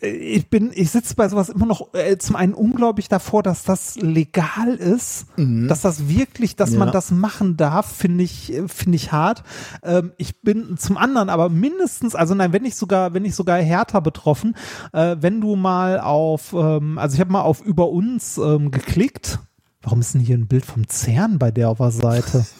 ich 0.00 0.48
bin, 0.50 0.70
ich 0.74 0.90
sitze 0.90 1.14
bei 1.14 1.28
sowas 1.28 1.48
immer 1.48 1.66
noch 1.66 1.94
äh, 1.94 2.18
zum 2.18 2.36
einen 2.36 2.52
unglaublich 2.54 3.08
davor, 3.08 3.42
dass 3.42 3.64
das 3.64 3.96
legal 3.96 4.74
ist, 4.74 5.26
dass 5.36 5.80
das 5.82 6.08
wirklich, 6.08 6.56
dass 6.56 6.72
Ja. 6.72 6.78
man 6.80 6.92
das 6.92 7.10
machen 7.10 7.56
darf, 7.56 7.90
finde 7.90 8.24
ich, 8.24 8.52
äh, 8.52 8.68
finde 8.68 8.96
ich 8.96 9.12
hart. 9.12 9.44
Ähm, 9.82 10.12
ich 10.18 10.40
bin 10.42 10.76
zum 10.78 10.96
anderen 10.96 11.28
aber 11.30 11.48
mindestens, 11.48 12.14
also 12.14 12.34
nein, 12.34 12.52
wenn 12.52 12.62
nicht 12.62 12.76
sogar, 12.76 13.14
wenn 13.14 13.22
nicht 13.22 13.34
sogar 13.36 13.58
härter 13.58 14.00
betroffen, 14.00 14.56
äh, 14.92 15.16
wenn 15.20 15.40
du 15.40 15.56
mal 15.56 16.00
auf, 16.00 16.52
ähm, 16.52 16.98
also 16.98 17.14
ich 17.14 17.20
habe 17.20 17.32
mal 17.32 17.42
auf 17.42 17.60
über 17.60 17.88
uns 17.88 18.36
ähm, 18.38 18.70
geklickt. 18.70 19.38
Warum 19.82 20.00
ist 20.00 20.14
denn 20.14 20.20
hier 20.20 20.36
ein 20.36 20.46
Bild 20.46 20.66
vom 20.66 20.86
CERN 20.88 21.38
bei 21.38 21.50
der 21.50 21.70
auf 21.70 21.78
der 21.78 21.90
Seite? 21.92 22.46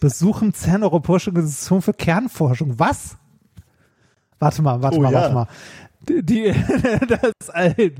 Besuchen 0.00 0.54
CERN 0.54 0.82
Europäische 0.82 1.30
Organisation 1.30 1.82
für 1.82 1.92
Kernforschung. 1.92 2.78
Was? 2.78 3.16
Warte 4.38 4.62
mal, 4.62 4.80
warte 4.82 4.98
Oh 4.98 5.02
mal, 5.02 5.12
ja. 5.12 5.20
warte 5.20 5.34
mal. 5.34 5.46
Die, 6.08 6.22
die 6.22 6.54
das 7.08 7.50
ein 7.50 7.94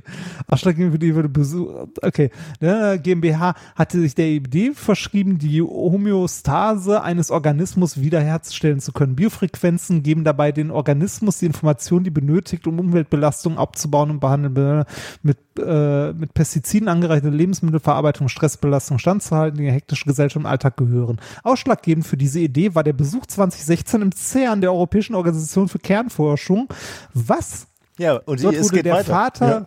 Ausschlaggebend 0.47 0.93
für 0.93 0.99
die 0.99 1.13
für 1.13 1.23
den 1.23 1.33
Besuch. 1.33 1.89
Okay, 2.03 2.31
ne, 2.61 2.99
GmbH 3.03 3.55
hatte 3.75 4.01
sich 4.01 4.15
der 4.15 4.29
Idee 4.29 4.73
verschrieben, 4.73 5.39
die 5.39 5.61
Homöostase 5.63 7.03
eines 7.03 7.31
Organismus 7.31 8.01
wiederherzustellen 8.01 8.81
zu 8.81 8.93
können. 8.93 9.17
Biofrequenzen 9.17 10.03
geben 10.03 10.25
dabei 10.25 10.53
den 10.53 10.71
Organismus 10.71 11.39
die 11.39 11.47
Information, 11.47 12.05
die 12.05 12.11
benötigt, 12.11 12.67
um 12.67 12.79
Umweltbelastungen 12.79 13.59
abzubauen 13.59 14.11
und 14.11 14.21
behandeln 14.21 14.85
mit 15.23 15.39
äh, 15.59 16.13
mit 16.13 16.35
Pestiziden 16.35 16.89
angereicherte 16.89 17.35
Lebensmittelverarbeitung, 17.35 18.29
Stressbelastung 18.29 18.99
standzuhalten, 18.99 19.59
die 19.59 19.67
in 19.67 19.73
hektische 19.73 20.05
Gesellschaft 20.05 20.41
im 20.41 20.47
Alltag 20.47 20.77
gehören. 20.77 21.21
Ausschlaggebend 21.43 22.07
für 22.07 22.17
diese 22.17 22.41
Idee 22.41 22.75
war 22.75 22.85
der 22.85 22.93
Besuch 22.93 23.27
2016 23.27 24.03
im 24.03 24.13
CERN 24.13 24.61
der 24.61 24.73
Europäischen 24.73 25.15
Organisation 25.15 25.69
für 25.69 25.79
Kernforschung, 25.79 26.69
was 27.15 27.67
Ja, 27.99 28.17
und 28.25 28.43
dort 28.43 28.55
es 28.55 28.71
wurde 28.73 28.83
der 28.83 28.95
weiter. 28.95 29.13
Vater, 29.13 29.49
Ja. 29.49 29.67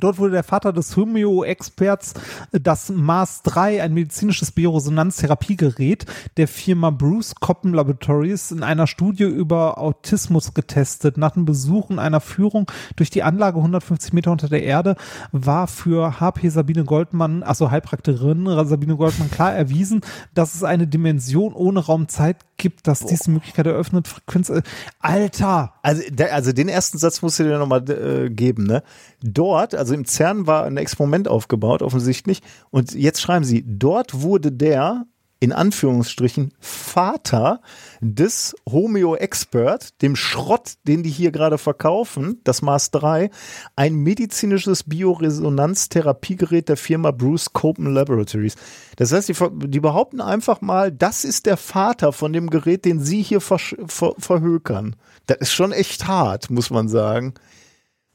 dort 0.00 0.18
wurde 0.18 0.32
der 0.32 0.44
Vater 0.44 0.72
des 0.72 0.96
Homeo-Experts 0.96 2.14
das 2.52 2.90
Mars 2.90 3.42
3, 3.42 3.82
ein 3.82 3.94
medizinisches 3.94 4.52
Bioresonanztherapiegerät 4.52 6.04
der 6.36 6.46
Firma 6.46 6.90
Bruce 6.90 7.34
Coppen 7.34 7.72
Laboratories 7.74 8.50
in 8.50 8.62
einer 8.62 8.86
Studie 8.86 9.24
über 9.24 9.78
Autismus 9.78 10.52
getestet. 10.54 11.16
Nach 11.16 11.32
dem 11.32 11.44
Besuch 11.46 11.90
und 11.90 11.98
einer 11.98 12.20
Führung 12.20 12.70
durch 12.96 13.10
die 13.10 13.22
Anlage 13.22 13.56
150 13.58 14.12
Meter 14.12 14.30
unter 14.30 14.48
der 14.48 14.62
Erde 14.62 14.94
war 15.32 15.66
für 15.66 16.20
HP 16.20 16.50
Sabine 16.50 16.84
Goldmann, 16.84 17.42
also 17.42 17.70
Heilpraktikerin 17.70 18.44
Sabine 18.66 18.96
Goldmann 18.96 19.30
klar 19.30 19.54
erwiesen, 19.54 20.02
dass 20.34 20.54
es 20.54 20.62
eine 20.64 20.86
Dimension 20.86 21.54
ohne 21.54 21.80
Raumzeit 21.80 22.36
gibt, 22.58 22.86
dass 22.86 23.00
diese 23.00 23.30
Möglichkeit 23.30 23.66
eröffnet, 23.66 24.06
Frequenz, 24.06 24.50
äh, 24.50 24.62
Alter! 25.00 25.72
Also, 25.88 26.02
der, 26.10 26.34
also 26.34 26.52
den 26.52 26.68
ersten 26.68 26.98
Satz 26.98 27.22
musst 27.22 27.38
du 27.38 27.44
dir 27.44 27.56
nochmal 27.56 27.88
äh, 27.88 28.28
geben, 28.28 28.64
ne? 28.64 28.82
Dort, 29.22 29.74
also 29.74 29.94
im 29.94 30.04
CERN 30.04 30.46
war 30.46 30.64
ein 30.64 30.76
Experiment 30.76 31.28
aufgebaut, 31.28 31.80
offensichtlich. 31.80 32.42
Und 32.68 32.92
jetzt 32.92 33.22
schreiben 33.22 33.46
sie, 33.46 33.64
dort 33.66 34.20
wurde 34.20 34.52
der, 34.52 35.06
in 35.40 35.52
Anführungsstrichen, 35.52 36.52
Vater 36.58 37.60
des 38.00 38.56
Homeo-Expert, 38.68 40.02
dem 40.02 40.16
Schrott, 40.16 40.72
den 40.86 41.04
die 41.04 41.10
hier 41.10 41.30
gerade 41.30 41.58
verkaufen, 41.58 42.40
das 42.42 42.60
Mars 42.60 42.90
3, 42.90 43.30
ein 43.76 43.94
medizinisches 43.94 44.82
Bioresonanztherapiegerät 44.84 46.68
der 46.68 46.76
Firma 46.76 47.10
Bruce 47.12 47.52
Copen 47.52 47.92
Laboratories. 47.92 48.56
Das 48.96 49.12
heißt, 49.12 49.28
die, 49.28 49.34
ver- 49.34 49.52
die 49.54 49.80
behaupten 49.80 50.20
einfach 50.20 50.60
mal, 50.60 50.90
das 50.90 51.24
ist 51.24 51.46
der 51.46 51.56
Vater 51.56 52.12
von 52.12 52.32
dem 52.32 52.50
Gerät, 52.50 52.84
den 52.84 53.00
sie 53.00 53.22
hier 53.22 53.40
versch- 53.40 53.76
ver 53.88 54.14
verhökern. 54.18 54.96
Das 55.26 55.38
ist 55.38 55.52
schon 55.52 55.72
echt 55.72 56.08
hart, 56.08 56.50
muss 56.50 56.70
man 56.70 56.88
sagen. 56.88 57.34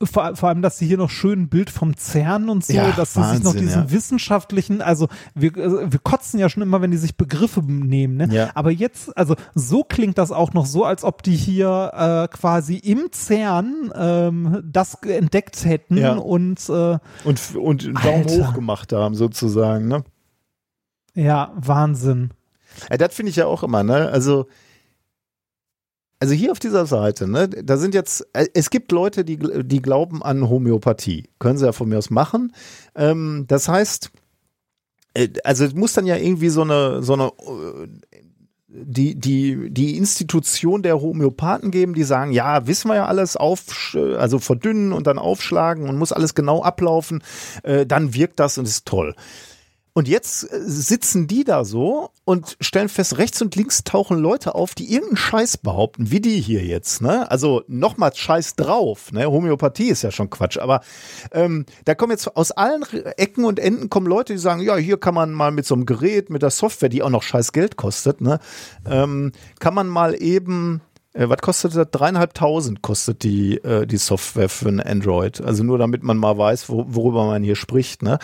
Vor, 0.06 0.36
vor 0.36 0.50
allem, 0.50 0.62
dass 0.62 0.78
sie 0.78 0.88
hier 0.88 0.98
noch 0.98 1.10
schön 1.10 1.44
ein 1.44 1.50
Bild 1.50 1.70
vom 1.70 1.96
CERN 1.98 2.50
und 2.50 2.66
so, 2.66 2.74
Ja, 2.74 2.92
dass 2.92 3.14
sie 3.14 3.24
sich 3.24 3.44
noch 3.44 3.54
diesen 3.54 3.84
ja. 3.84 3.92
wissenschaftlichen, 3.92 4.82
also 4.82 5.08
wir, 5.36 5.52
also 5.58 5.80
wir 5.92 6.00
kotzen 6.00 6.40
ja 6.40 6.50
schon 6.50 6.64
immer, 6.64 6.82
wenn 6.82 6.92
die 6.92 6.98
sich 6.98 7.18
Begriffe 7.18 7.62
nehmen, 7.62 8.18
ne? 8.18 8.28
Ja. 8.32 8.52
Aber 8.56 8.72
jetzt, 8.72 9.16
also 9.18 9.36
so 9.56 9.84
klingt 9.84 10.18
das 10.18 10.32
auch 10.32 10.54
noch 10.54 10.66
so, 10.66 10.86
als 10.86 11.04
ob 11.04 11.24
die 11.24 11.36
hier 11.36 11.92
äh, 11.94 12.28
quasi 12.36 12.78
im 12.78 13.10
CERN 13.12 13.92
ähm, 13.96 14.64
das 14.64 14.96
entdeckt 15.04 15.66
hätten 15.66 16.04
und 16.06 16.70
äh, 16.70 16.98
Und, 17.24 17.56
und 17.56 17.86
einen 17.86 17.96
Daumen 17.96 18.30
hoch 18.30 18.54
gemacht 18.54 18.94
haben, 18.94 19.16
sozusagen, 19.16 19.88
ne? 19.88 20.04
ja, 21.16 21.52
Wahnsinn. 21.56 22.32
Ja, 22.90 22.98
das 22.98 23.14
finde 23.14 23.30
ich 23.30 23.36
ja 23.36 23.46
auch 23.46 23.64
immer, 23.64 23.84
ne? 23.84 24.10
Also, 24.10 24.48
also 26.20 26.34
hier 26.34 26.52
auf 26.52 26.60
dieser 26.60 26.86
Seite, 26.86 27.28
ne, 27.28 27.50
da 27.50 27.78
sind 27.78 27.94
jetzt, 27.94 28.28
äh, 28.34 28.48
es 28.54 28.70
gibt 28.70 28.92
Leute, 28.92 29.26
die, 29.26 29.38
die 29.38 29.82
glauben 29.82 30.24
an 30.24 30.50
Homöopathie. 30.50 31.30
Können 31.40 31.58
sie 31.58 31.66
ja 31.66 31.72
von 31.72 31.90
mir 31.90 31.98
aus 31.98 32.10
machen. 32.10 32.54
Ähm, 32.96 33.46
das 33.48 33.68
heißt, 33.68 34.12
äh, 35.14 35.30
also 35.44 35.66
es 35.66 35.74
muss 35.74 35.94
dann 35.94 36.06
ja 36.06 36.16
irgendwie 36.16 36.50
so 36.50 36.62
eine, 36.62 37.04
so 37.04 37.14
eine, 37.14 37.26
äh, 37.26 37.88
die, 38.68 39.16
die, 39.16 39.70
die 39.70 39.98
Institution 39.98 40.82
der 40.82 41.00
Homöopathen 41.00 41.70
geben, 41.70 41.94
die 41.94 42.04
sagen, 42.04 42.32
ja, 42.32 42.66
wissen 42.66 42.88
wir 42.88 42.96
ja 42.96 43.06
alles, 43.06 43.38
auf, 43.38 43.96
also 44.18 44.40
verdünnen 44.40 44.94
und 44.94 45.06
dann 45.06 45.20
aufschlagen 45.20 45.88
und 45.88 45.98
muss 45.98 46.12
alles 46.12 46.34
genau 46.34 46.64
ablaufen, 46.64 47.24
äh, 47.62 47.86
dann 47.86 48.16
wirkt 48.16 48.40
das 48.40 48.58
und 48.58 48.68
ist 48.68 48.88
toll. 48.88 49.16
Und 49.94 50.08
jetzt 50.08 50.52
äh, 50.52 50.60
sitzen 50.62 51.28
die 51.28 51.44
da 51.44 51.64
so 51.64 52.10
und 52.26 52.58
stellen 52.60 52.90
fest, 52.90 53.18
rechts 53.18 53.42
und 53.42 53.56
links 53.56 53.84
tauchen 53.84 54.18
Leute 54.18 54.56
auf, 54.56 54.74
die 54.74 54.92
irgendeinen 54.92 55.18
Scheiß 55.18 55.58
behaupten, 55.58 56.10
wie 56.10 56.20
die 56.20 56.42
hier 56.42 56.64
jetzt. 56.64 57.02
Ne? 57.02 57.30
Also 57.30 57.64
nochmal 57.68 58.14
Scheiß 58.14 58.56
drauf. 58.56 59.12
Ne? 59.12 59.30
Homöopathie 59.30 59.90
ist 59.90 60.02
ja 60.02 60.12
schon 60.12 60.32
Quatsch. 60.32 60.58
Aber 60.58 60.82
ähm, 61.32 61.66
da 61.86 61.94
kommen 61.94 62.12
jetzt 62.12 62.36
aus 62.36 62.52
allen 62.52 62.84
Ecken 63.18 63.46
und 63.46 63.60
Enden 63.60 63.90
kommen 63.90 64.08
Leute, 64.08 64.34
die 64.34 64.40
sagen, 64.40 64.62
ja, 64.62 64.76
hier 64.78 64.98
kann 64.98 65.14
man 65.14 65.32
mal 65.32 65.52
mit 65.52 65.66
so 65.66 65.76
einem 65.76 65.86
Gerät, 65.86 66.32
mit 66.32 66.42
der 66.42 66.50
Software, 66.50 66.90
die 66.90 67.04
auch 67.04 67.10
noch 67.10 67.24
scheiß 67.24 67.52
Geld 67.52 67.78
kostet, 67.78 68.22
ne? 68.22 68.40
ähm, 68.90 69.32
kann 69.60 69.76
man 69.76 69.88
mal 69.88 70.16
eben 70.20 70.82
äh, 71.14 71.30
was 71.30 71.38
kostet 71.38 71.76
das? 71.76 71.88
Dreieinhalbtausend 71.92 72.82
kostet 72.82 73.24
die, 73.24 73.58
äh, 73.58 73.86
die 73.86 73.98
Software 73.98 74.50
für 74.50 74.70
ein 74.70 74.80
Android. 74.80 75.42
Also 75.42 75.64
nur 75.64 75.78
damit 75.78 76.04
man 76.04 76.18
mal 76.18 76.38
weiß, 76.38 76.70
wo, 76.70 76.86
worüber 76.88 77.26
man 77.26 77.44
hier 77.44 77.56
spricht. 77.56 78.02
Ne? 78.02 78.20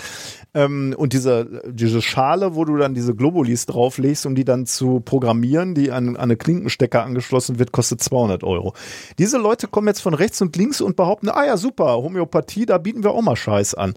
Ähm, 0.53 0.95
und 0.97 1.13
diese, 1.13 1.61
diese 1.67 2.01
Schale, 2.01 2.55
wo 2.55 2.65
du 2.65 2.77
dann 2.77 2.95
diese 2.95 3.15
Globulis 3.15 3.65
drauflegst, 3.67 4.25
um 4.25 4.35
die 4.35 4.45
dann 4.45 4.65
zu 4.65 4.99
programmieren, 4.99 5.75
die 5.75 5.91
an, 5.91 6.09
an 6.09 6.17
eine 6.17 6.37
Klinkenstecker 6.37 7.03
angeschlossen 7.03 7.59
wird, 7.59 7.71
kostet 7.71 8.01
200 8.01 8.43
Euro. 8.43 8.73
Diese 9.17 9.37
Leute 9.37 9.67
kommen 9.67 9.87
jetzt 9.87 10.01
von 10.01 10.13
rechts 10.13 10.41
und 10.41 10.55
links 10.55 10.81
und 10.81 10.95
behaupten, 10.95 11.29
ah 11.29 11.45
ja, 11.45 11.57
super, 11.57 11.97
Homöopathie, 11.97 12.65
da 12.65 12.77
bieten 12.77 13.03
wir 13.03 13.11
auch 13.11 13.21
mal 13.21 13.35
Scheiß 13.35 13.75
an. 13.75 13.93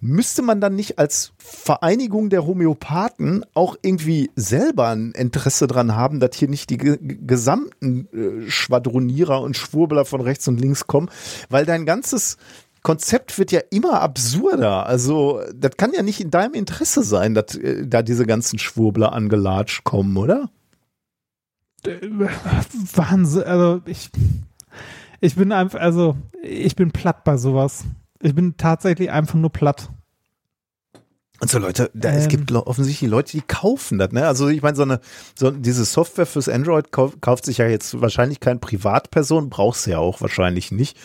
Müsste 0.00 0.42
man 0.42 0.60
dann 0.60 0.76
nicht 0.76 0.98
als 0.98 1.32
Vereinigung 1.48 2.28
der 2.28 2.44
Homöopathen 2.44 3.44
auch 3.54 3.76
irgendwie 3.80 4.30
selber 4.34 4.88
ein 4.88 5.12
Interesse 5.12 5.68
dran 5.68 5.94
haben, 5.94 6.18
dass 6.18 6.34
hier 6.34 6.48
nicht 6.48 6.70
die 6.70 6.76
ge 6.76 6.98
gesamten 7.00 8.08
äh, 8.12 8.50
Schwadronierer 8.50 9.40
und 9.40 9.56
Schwurbler 9.56 10.04
von 10.04 10.20
rechts 10.20 10.48
und 10.48 10.60
links 10.60 10.88
kommen, 10.88 11.08
weil 11.48 11.64
dein 11.64 11.86
ganzes 11.86 12.36
Konzept 12.82 13.38
wird 13.38 13.52
ja 13.52 13.60
immer 13.70 14.00
absurder. 14.00 14.86
Also, 14.86 15.40
das 15.54 15.72
kann 15.76 15.92
ja 15.92 16.02
nicht 16.02 16.20
in 16.20 16.30
deinem 16.30 16.54
Interesse 16.54 17.04
sein, 17.04 17.34
dass 17.34 17.54
äh, 17.54 17.86
da 17.86 18.02
diese 18.02 18.26
ganzen 18.26 18.58
Schwurbler 18.58 19.12
angelatscht 19.12 19.84
kommen, 19.84 20.16
oder? 20.16 20.50
Wahnsinn, 22.94 23.44
also 23.44 23.82
ich, 23.86 24.10
ich 25.20 25.36
bin 25.36 25.52
einfach, 25.52 25.78
also 25.78 26.16
ich 26.42 26.74
bin 26.74 26.90
platt 26.90 27.22
bei 27.22 27.36
sowas. 27.36 27.84
Ich 28.20 28.34
bin 28.34 28.56
tatsächlich 28.56 29.12
einfach 29.12 29.34
nur 29.34 29.50
platt. 29.50 29.90
Und 31.40 31.50
so 31.50 31.58
Leute, 31.58 31.90
da, 31.92 32.10
es 32.12 32.24
Ähm. 32.24 32.28
gibt 32.30 32.50
lo- 32.50 32.66
offensichtlich 32.66 33.10
Leute, 33.10 33.32
die 33.32 33.42
kaufen 33.42 33.98
das, 33.98 34.10
ne? 34.12 34.26
Also 34.26 34.48
ich 34.48 34.62
meine, 34.62 34.76
so 34.76 34.82
eine, 34.82 35.00
so 35.38 35.50
diese 35.50 35.84
Software 35.84 36.24
fürs 36.26 36.48
Android 36.48 36.92
kauf, 36.92 37.20
kauft 37.20 37.44
sich 37.44 37.58
ja 37.58 37.66
jetzt 37.66 38.00
wahrscheinlich 38.00 38.40
kein 38.40 38.58
Privatperson, 38.60 39.50
brauchst 39.50 39.86
du 39.86 39.90
ja 39.90 39.98
auch 39.98 40.20
wahrscheinlich 40.22 40.72
nicht. 40.72 40.96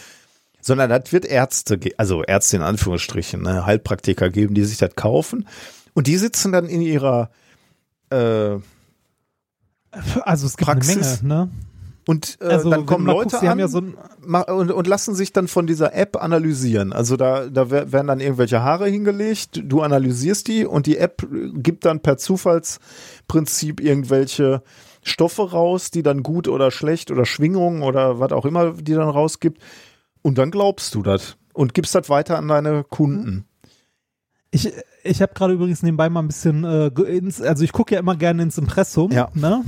Sondern 0.61 0.89
das 0.89 1.11
wird 1.11 1.25
Ärzte, 1.25 1.79
also 1.97 2.23
Ärzte 2.23 2.55
in 2.57 2.61
Anführungsstrichen, 2.61 3.41
ne, 3.41 3.65
Heilpraktiker 3.65 4.29
geben, 4.29 4.53
die 4.53 4.63
sich 4.63 4.77
das 4.77 4.95
kaufen. 4.95 5.47
Und 5.93 6.07
die 6.07 6.17
sitzen 6.17 6.51
dann 6.51 6.67
in 6.69 6.81
ihrer 6.81 7.29
äh, 8.11 8.57
Also 10.23 10.45
es 10.47 10.55
gibt 10.57 10.69
Praxis? 10.69 11.21
eine 11.21 11.27
Menge, 11.27 11.45
ne? 11.45 11.49
Und 12.07 12.37
äh, 12.41 12.45
Also 12.45 12.69
dann 12.69 12.85
kommen 12.85 13.05
Leute 13.05 13.37
haben 13.41 13.47
an 13.47 13.59
ja 13.59 13.67
so 13.67 13.77
und, 13.77 14.71
und 14.71 14.87
lassen 14.87 15.13
sich 15.15 15.33
dann 15.33 15.47
von 15.47 15.67
dieser 15.67 15.93
App 15.93 16.15
analysieren. 16.21 16.93
Also 16.93 17.15
da, 17.17 17.47
da 17.47 17.69
wer- 17.69 17.91
werden 17.91 18.07
dann 18.07 18.19
irgendwelche 18.19 18.63
Haare 18.63 18.87
hingelegt, 18.87 19.61
du 19.63 19.81
analysierst 19.81 20.47
die 20.47 20.65
und 20.65 20.85
die 20.87 20.97
App 20.97 21.27
gibt 21.53 21.85
dann 21.85 21.99
per 22.01 22.17
Zufallsprinzip 22.17 23.79
irgendwelche 23.81 24.63
Stoffe 25.03 25.51
raus, 25.51 25.91
die 25.91 26.03
dann 26.03 26.23
gut 26.23 26.47
oder 26.47 26.71
schlecht 26.71 27.11
oder 27.11 27.25
Schwingungen 27.25 27.83
oder 27.83 28.19
was 28.19 28.31
auch 28.31 28.45
immer 28.45 28.73
die 28.73 28.93
dann 28.93 29.09
rausgibt. 29.09 29.61
Und 30.21 30.37
dann 30.37 30.51
glaubst 30.51 30.93
du 30.95 31.01
das 31.01 31.37
und 31.53 31.73
gibst 31.73 31.95
das 31.95 32.09
weiter 32.09 32.37
an 32.37 32.47
deine 32.47 32.83
Kunden. 32.83 33.45
Ich, 34.51 34.71
ich 35.03 35.21
habe 35.21 35.33
gerade 35.33 35.53
übrigens 35.53 35.81
nebenbei 35.81 36.09
mal 36.09 36.21
ein 36.21 36.27
bisschen, 36.27 36.63
äh, 36.63 36.87
ins, 37.03 37.41
also 37.41 37.63
ich 37.63 37.71
gucke 37.71 37.93
ja 37.95 37.99
immer 38.01 38.15
gerne 38.17 38.43
ins 38.43 38.57
Impressum, 38.57 39.11
Ja. 39.11 39.29
ne? 39.33 39.63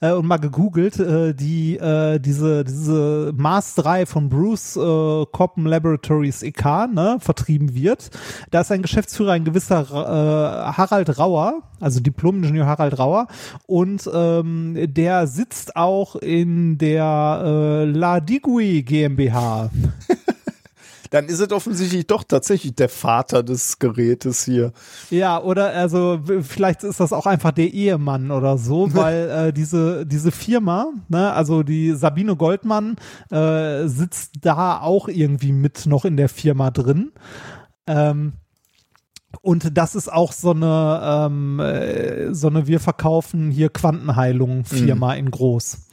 Äh, 0.00 0.12
und 0.12 0.26
mal 0.26 0.38
gegoogelt, 0.38 0.98
äh, 0.98 1.34
die, 1.34 1.76
äh, 1.76 2.18
diese, 2.18 2.64
diese 2.64 3.32
Mars 3.36 3.74
3 3.76 4.06
von 4.06 4.28
Bruce 4.28 4.76
äh, 4.76 5.26
Coppen 5.32 5.66
Laboratories 5.66 6.42
EK, 6.42 6.64
ne, 6.92 7.18
vertrieben 7.20 7.74
wird. 7.74 8.10
Da 8.50 8.60
ist 8.60 8.72
ein 8.72 8.82
Geschäftsführer, 8.82 9.32
ein 9.32 9.44
gewisser 9.44 9.82
äh, 9.82 10.72
Harald 10.72 11.18
Rauer, 11.18 11.62
also 11.80 12.00
Diplom-Ingenieur 12.00 12.66
Harald 12.66 12.98
Rauer, 12.98 13.26
und 13.66 14.08
ähm, 14.12 14.76
der 14.76 15.26
sitzt 15.26 15.76
auch 15.76 16.16
in 16.16 16.78
der 16.78 17.42
äh, 17.44 17.84
La 17.84 18.20
Digui 18.20 18.82
GmbH. 18.82 19.70
Dann 21.10 21.26
ist 21.26 21.40
es 21.40 21.50
offensichtlich 21.52 22.06
doch 22.06 22.24
tatsächlich 22.24 22.74
der 22.74 22.88
Vater 22.88 23.42
des 23.42 23.78
Gerätes 23.78 24.44
hier. 24.44 24.72
Ja, 25.10 25.42
oder 25.42 25.72
also 25.74 26.20
vielleicht 26.42 26.84
ist 26.84 27.00
das 27.00 27.12
auch 27.12 27.26
einfach 27.26 27.52
der 27.52 27.72
Ehemann 27.72 28.30
oder 28.30 28.58
so, 28.58 28.88
weil 28.94 29.30
äh, 29.30 29.52
diese 29.52 30.06
diese 30.06 30.30
Firma, 30.30 30.92
ne, 31.08 31.32
also 31.32 31.62
die 31.62 31.92
Sabine 31.92 32.36
Goldmann 32.36 32.96
äh, 33.30 33.86
sitzt 33.86 34.32
da 34.42 34.80
auch 34.80 35.08
irgendwie 35.08 35.52
mit 35.52 35.86
noch 35.86 36.04
in 36.04 36.16
der 36.16 36.28
Firma 36.28 36.70
drin. 36.70 37.12
Ähm, 37.86 38.34
und 39.42 39.76
das 39.76 39.94
ist 39.94 40.12
auch 40.12 40.32
so 40.32 40.50
eine, 40.50 41.00
ähm, 41.02 41.60
äh, 41.60 42.34
so 42.34 42.48
eine 42.48 42.66
wir 42.66 42.80
verkaufen 42.80 43.50
hier 43.50 43.68
Quantenheilung 43.68 44.64
Firma 44.64 45.14
in 45.14 45.30
groß. 45.30 45.88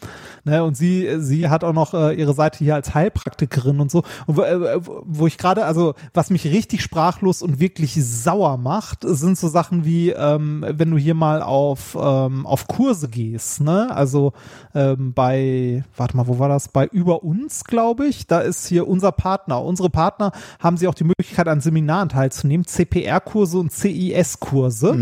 Ne, 0.47 0.63
und 0.63 0.77
sie, 0.77 1.09
sie 1.21 1.49
hat 1.49 1.63
auch 1.63 1.73
noch 1.73 1.95
äh, 1.95 2.13
ihre 2.13 2.35
Seite 2.35 2.59
hier 2.59 2.75
als 2.75 2.93
Heilpraktikerin 2.93 3.79
und 3.79 3.89
so. 3.89 4.03
Und 4.27 4.37
wo, 4.37 4.43
äh, 4.43 4.79
wo 4.79 5.25
ich 5.25 5.39
gerade, 5.39 5.65
also 5.65 5.95
was 6.13 6.29
mich 6.29 6.45
richtig 6.45 6.83
sprachlos 6.83 7.41
und 7.41 7.59
wirklich 7.59 7.95
sauer 7.95 8.57
macht, 8.57 8.99
sind 9.01 9.39
so 9.39 9.47
Sachen 9.47 9.85
wie, 9.85 10.11
ähm, 10.11 10.63
wenn 10.69 10.91
du 10.91 10.97
hier 10.97 11.15
mal 11.15 11.41
auf, 11.41 11.97
ähm, 11.99 12.45
auf 12.45 12.67
Kurse 12.67 13.09
gehst, 13.09 13.61
ne? 13.61 13.89
Also 13.89 14.33
ähm, 14.75 15.13
bei, 15.13 15.83
warte 15.97 16.15
mal, 16.15 16.27
wo 16.27 16.37
war 16.37 16.47
das? 16.47 16.67
Bei 16.67 16.85
Über 16.85 17.23
uns, 17.23 17.63
glaube 17.63 18.05
ich. 18.05 18.27
Da 18.27 18.39
ist 18.41 18.67
hier 18.67 18.87
unser 18.87 19.11
Partner. 19.11 19.63
Unsere 19.63 19.89
Partner 19.89 20.31
haben 20.59 20.77
sie 20.77 20.87
auch 20.87 20.93
die 20.93 21.05
Möglichkeit, 21.05 21.47
an 21.47 21.59
Seminaren 21.59 22.09
teilzunehmen, 22.09 22.67
CPR-Kurse 22.67 23.57
und 23.57 23.71
CIS-Kurse. 23.71 24.93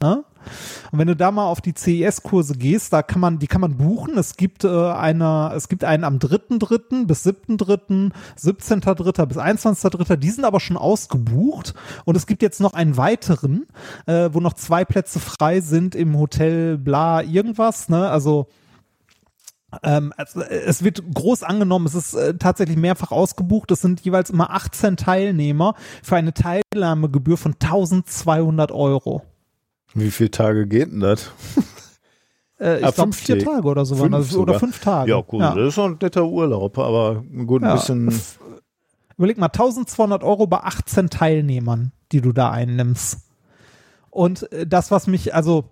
Ne? 0.00 0.24
Und 0.92 0.98
wenn 0.98 1.08
du 1.08 1.16
da 1.16 1.30
mal 1.30 1.46
auf 1.46 1.60
die 1.60 1.74
CES-Kurse 1.76 2.54
gehst, 2.54 2.92
da 2.92 3.02
kann 3.02 3.20
man, 3.20 3.38
die 3.38 3.46
kann 3.46 3.60
man 3.60 3.76
buchen. 3.76 4.16
Es 4.18 4.36
gibt 4.36 4.64
äh, 4.64 4.68
eine, 4.68 5.52
es 5.54 5.68
gibt 5.68 5.84
einen 5.84 6.04
am 6.04 6.18
3.3. 6.18 7.06
bis 7.06 7.26
7.3., 7.26 8.12
17.3. 8.38 9.26
bis 9.26 9.38
21.3. 9.38 10.16
Die 10.16 10.30
sind 10.30 10.44
aber 10.44 10.60
schon 10.60 10.76
ausgebucht. 10.76 11.74
Und 12.04 12.16
es 12.16 12.26
gibt 12.26 12.42
jetzt 12.42 12.60
noch 12.60 12.74
einen 12.74 12.96
weiteren, 12.96 13.66
äh, 14.06 14.30
wo 14.32 14.40
noch 14.40 14.54
zwei 14.54 14.84
Plätze 14.84 15.20
frei 15.20 15.60
sind 15.60 15.94
im 15.94 16.18
Hotel 16.18 16.78
bla 16.78 17.22
irgendwas, 17.22 17.88
ne? 17.88 18.08
Also 18.08 18.48
ähm, 19.82 20.12
also, 20.16 20.40
es 20.42 20.84
wird 20.84 21.02
groß 21.14 21.42
angenommen, 21.42 21.86
es 21.86 21.94
ist 21.94 22.14
äh, 22.14 22.34
tatsächlich 22.36 22.76
mehrfach 22.76 23.10
ausgebucht. 23.10 23.70
Es 23.70 23.80
sind 23.80 24.00
jeweils 24.02 24.30
immer 24.30 24.50
18 24.50 24.96
Teilnehmer 24.96 25.74
für 26.02 26.16
eine 26.16 26.32
Teilnahmegebühr 26.32 27.36
von 27.36 27.54
1200 27.54 28.72
Euro. 28.72 29.22
Wie 29.94 30.10
viele 30.10 30.30
Tage 30.30 30.66
geht 30.66 30.90
denn 30.92 31.00
das? 31.00 31.30
Äh, 32.60 32.78
ich 32.78 32.84
Ah, 32.84 32.90
glaube 32.90 33.12
fünf 33.12 33.16
vier 33.18 33.38
Tage. 33.38 33.50
Tage 33.56 33.68
oder 33.68 33.84
so 33.84 33.94
Fünf 33.96 34.12
waren 34.12 34.20
das, 34.22 34.34
oder 34.36 34.58
fünf 34.58 34.78
Tage. 34.80 35.10
Ja, 35.10 35.20
gut, 35.20 35.40
das 35.42 35.56
ist 35.56 35.74
schon 35.74 35.92
ein 35.92 35.98
netter 36.00 36.24
Urlaub, 36.26 36.78
aber 36.78 37.22
gut, 37.46 37.62
ein 37.62 37.68
Ja. 37.68 37.74
bisschen. 37.74 38.20
Überleg 39.16 39.38
mal, 39.38 39.46
1200 39.48 40.24
Euro 40.24 40.46
bei 40.46 40.58
18 40.58 41.08
Teilnehmern, 41.10 41.92
die 42.10 42.20
du 42.20 42.32
da 42.32 42.50
einnimmst. 42.50 43.18
Und 44.10 44.50
äh, 44.52 44.66
das, 44.66 44.90
was 44.90 45.06
mich, 45.06 45.34
also 45.34 45.64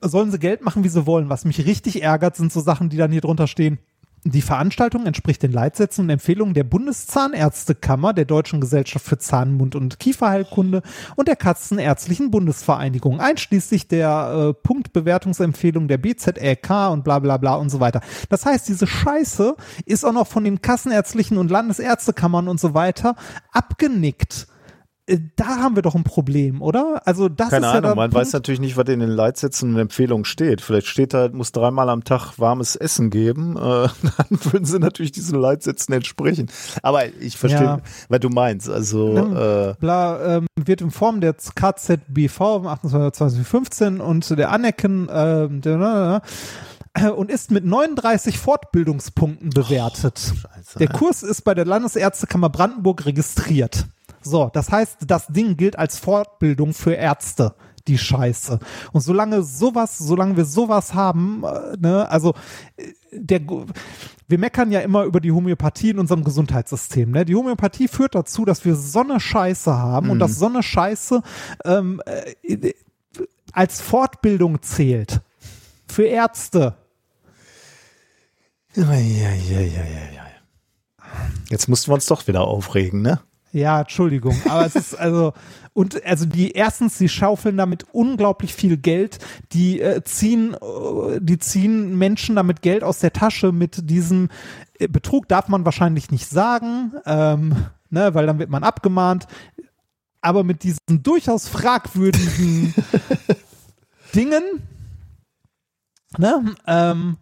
sollen 0.00 0.30
sie 0.30 0.38
Geld 0.38 0.62
machen, 0.62 0.84
wie 0.84 0.88
sie 0.88 1.06
wollen. 1.06 1.28
Was 1.30 1.44
mich 1.44 1.64
richtig 1.64 2.02
ärgert, 2.02 2.36
sind 2.36 2.52
so 2.52 2.60
Sachen, 2.60 2.88
die 2.90 2.96
dann 2.96 3.10
hier 3.12 3.20
drunter 3.22 3.46
stehen. 3.46 3.78
Die 4.24 4.42
Veranstaltung 4.42 5.06
entspricht 5.06 5.42
den 5.42 5.52
Leitsätzen 5.52 6.04
und 6.04 6.10
Empfehlungen 6.10 6.52
der 6.52 6.64
Bundeszahnärztekammer, 6.64 8.12
der 8.12 8.24
Deutschen 8.24 8.60
Gesellschaft 8.60 9.04
für 9.04 9.18
Zahn-, 9.18 9.54
Mund- 9.54 9.76
und 9.76 10.00
Kieferheilkunde 10.00 10.82
und 11.14 11.28
der 11.28 11.36
Kassenärztlichen 11.36 12.30
Bundesvereinigung, 12.30 13.20
einschließlich 13.20 13.86
der 13.86 14.50
äh, 14.50 14.54
Punktbewertungsempfehlung 14.54 15.86
der 15.86 15.98
BZLK 15.98 16.90
und 16.90 17.04
bla 17.04 17.20
bla 17.20 17.36
bla 17.36 17.54
und 17.54 17.70
so 17.70 17.78
weiter. 17.80 18.00
Das 18.28 18.44
heißt, 18.44 18.68
diese 18.68 18.86
Scheiße 18.86 19.54
ist 19.86 20.04
auch 20.04 20.12
noch 20.12 20.26
von 20.26 20.44
den 20.44 20.62
Kassenärztlichen 20.62 21.38
und 21.38 21.50
Landesärztekammern 21.50 22.48
und 22.48 22.58
so 22.58 22.74
weiter 22.74 23.14
abgenickt. 23.52 24.48
Äh, 25.08 25.18
Da 25.36 25.46
haben 25.46 25.74
wir 25.74 25.82
doch 25.82 25.94
ein 25.94 26.04
Problem, 26.04 26.62
oder? 26.62 27.02
Also 27.06 27.28
das 27.28 27.50
Keine 27.50 27.66
ist 27.66 27.72
ja 27.72 27.78
Ahnung, 27.78 27.82
der 27.90 27.94
man 27.96 28.10
Punkt. 28.10 28.26
weiß 28.26 28.32
natürlich 28.34 28.60
nicht, 28.60 28.76
was 28.76 28.88
in 28.88 29.00
den 29.00 29.08
Leitsätzen 29.10 29.74
und 29.74 29.80
Empfehlungen 29.80 30.24
steht. 30.24 30.60
Vielleicht 30.60 30.86
steht 30.86 31.14
da, 31.14 31.28
muss 31.32 31.52
dreimal 31.52 31.88
am 31.88 32.04
Tag 32.04 32.38
warmes 32.38 32.76
Essen 32.76 33.10
geben. 33.10 33.56
Äh, 33.56 33.60
dann 33.60 34.38
würden 34.52 34.64
sie 34.64 34.78
natürlich 34.78 35.12
diesen 35.12 35.40
Leitsätzen 35.40 35.94
entsprechen. 35.94 36.48
Aber 36.82 37.06
ich 37.20 37.36
verstehe, 37.36 37.62
Ja. 37.62 37.80
was 38.08 38.20
du 38.20 38.28
meinst. 38.28 38.68
Also, 38.68 39.16
äh, 39.16 39.74
bla, 39.80 40.36
ähm, 40.36 40.46
wird 40.56 40.80
in 40.80 40.90
Form 40.90 41.20
der 41.20 41.34
KZBV 41.34 42.40
28.15 42.66 43.98
und 44.00 44.28
der 44.38 44.50
Anecken 44.52 45.08
ähm, 45.10 45.60
der- 45.60 46.22
äh, 46.94 47.08
und 47.08 47.30
ist 47.30 47.50
mit 47.50 47.64
39 47.64 48.38
Fortbildungspunkten 48.38 49.50
bewertet. 49.50 50.18
Scheiße, 50.18 50.78
der. 50.78 50.88
Kurs 50.88 51.22
ist 51.22 51.42
bei 51.42 51.54
der 51.54 51.64
Landesärztekammer 51.64 52.48
Brandenburg 52.48 53.06
registriert. 53.06 53.86
So, 54.22 54.50
das 54.52 54.70
heißt, 54.70 54.98
das 55.06 55.26
Ding 55.28 55.56
gilt 55.56 55.78
als 55.78 55.98
Fortbildung 55.98 56.74
für 56.74 56.94
Ärzte. 56.94 57.54
Die 57.86 57.96
Scheiße. 57.96 58.58
Und 58.92 59.00
solange 59.00 59.42
sowas, 59.42 59.96
solange 59.96 60.36
wir 60.36 60.44
sowas 60.44 60.92
haben, 60.92 61.42
äh, 61.42 61.74
ne, 61.78 62.06
also 62.10 62.34
äh, 62.76 62.92
der, 63.12 63.40
wir 63.40 64.38
meckern 64.38 64.70
ja 64.70 64.80
immer 64.80 65.04
über 65.04 65.20
die 65.20 65.32
Homöopathie 65.32 65.90
in 65.90 65.98
unserem 65.98 66.22
Gesundheitssystem. 66.22 67.10
Ne? 67.10 67.24
Die 67.24 67.34
Homöopathie 67.34 67.88
führt 67.88 68.14
dazu, 68.14 68.44
dass 68.44 68.66
wir 68.66 68.76
so 68.76 69.00
eine 69.00 69.20
Scheiße 69.20 69.74
haben 69.74 70.10
und 70.10 70.18
dass 70.18 70.38
so 70.38 70.46
eine 70.46 70.62
Scheiße 70.62 71.22
ähm, 71.64 72.02
äh, 72.04 72.74
als 73.52 73.80
Fortbildung 73.80 74.60
zählt. 74.60 75.22
Für 75.88 76.04
Ärzte. 76.04 76.74
ja, 78.74 78.92
ja, 78.92 79.30
ja, 79.30 79.60
ja, 79.60 79.82
ja. 80.14 80.28
Jetzt 81.48 81.68
mussten 81.68 81.90
wir 81.90 81.94
uns 81.94 82.06
doch 82.06 82.26
wieder 82.26 82.42
aufregen, 82.42 83.00
ne? 83.00 83.20
Ja, 83.52 83.80
Entschuldigung, 83.80 84.36
aber 84.46 84.66
es 84.66 84.76
ist 84.76 84.94
also 84.94 85.32
und 85.72 86.04
also 86.04 86.26
die 86.26 86.50
erstens, 86.50 86.98
die 86.98 87.08
schaufeln 87.08 87.56
damit 87.56 87.86
unglaublich 87.92 88.52
viel 88.52 88.76
Geld, 88.76 89.20
die 89.52 89.80
äh, 89.80 90.02
ziehen, 90.02 90.54
äh, 90.54 91.20
die 91.20 91.38
ziehen 91.38 91.96
Menschen 91.96 92.36
damit 92.36 92.62
Geld 92.62 92.82
aus 92.82 92.98
der 92.98 93.12
Tasche 93.12 93.52
mit 93.52 93.88
diesem 93.88 94.28
äh, 94.78 94.88
Betrug 94.88 95.28
darf 95.28 95.48
man 95.48 95.64
wahrscheinlich 95.64 96.10
nicht 96.10 96.28
sagen, 96.28 96.92
ähm, 97.06 97.54
ne, 97.90 98.12
weil 98.14 98.26
dann 98.26 98.38
wird 98.38 98.50
man 98.50 98.64
abgemahnt. 98.64 99.26
Aber 100.20 100.42
mit 100.42 100.64
diesen 100.64 100.80
durchaus 100.88 101.46
fragwürdigen 101.46 102.74
Dingen, 104.16 104.42
ne, 106.18 106.56
ähm, 106.66 107.18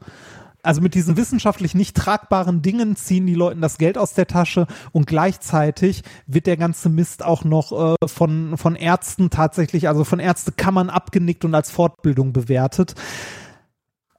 also 0.66 0.80
mit 0.80 0.94
diesen 0.94 1.16
wissenschaftlich 1.16 1.74
nicht 1.74 1.96
tragbaren 1.96 2.60
Dingen 2.60 2.96
ziehen 2.96 3.26
die 3.26 3.34
Leuten 3.34 3.60
das 3.60 3.78
Geld 3.78 3.96
aus 3.96 4.14
der 4.14 4.26
Tasche 4.26 4.66
und 4.90 5.06
gleichzeitig 5.06 6.02
wird 6.26 6.46
der 6.46 6.56
ganze 6.56 6.88
Mist 6.88 7.24
auch 7.24 7.44
noch 7.44 7.94
äh, 8.02 8.08
von, 8.08 8.56
von 8.56 8.74
Ärzten 8.74 9.30
tatsächlich, 9.30 9.88
also 9.88 10.02
von 10.02 10.18
Ärztekammern 10.18 10.90
abgenickt 10.90 11.44
und 11.44 11.54
als 11.54 11.70
Fortbildung 11.70 12.32
bewertet. 12.32 12.94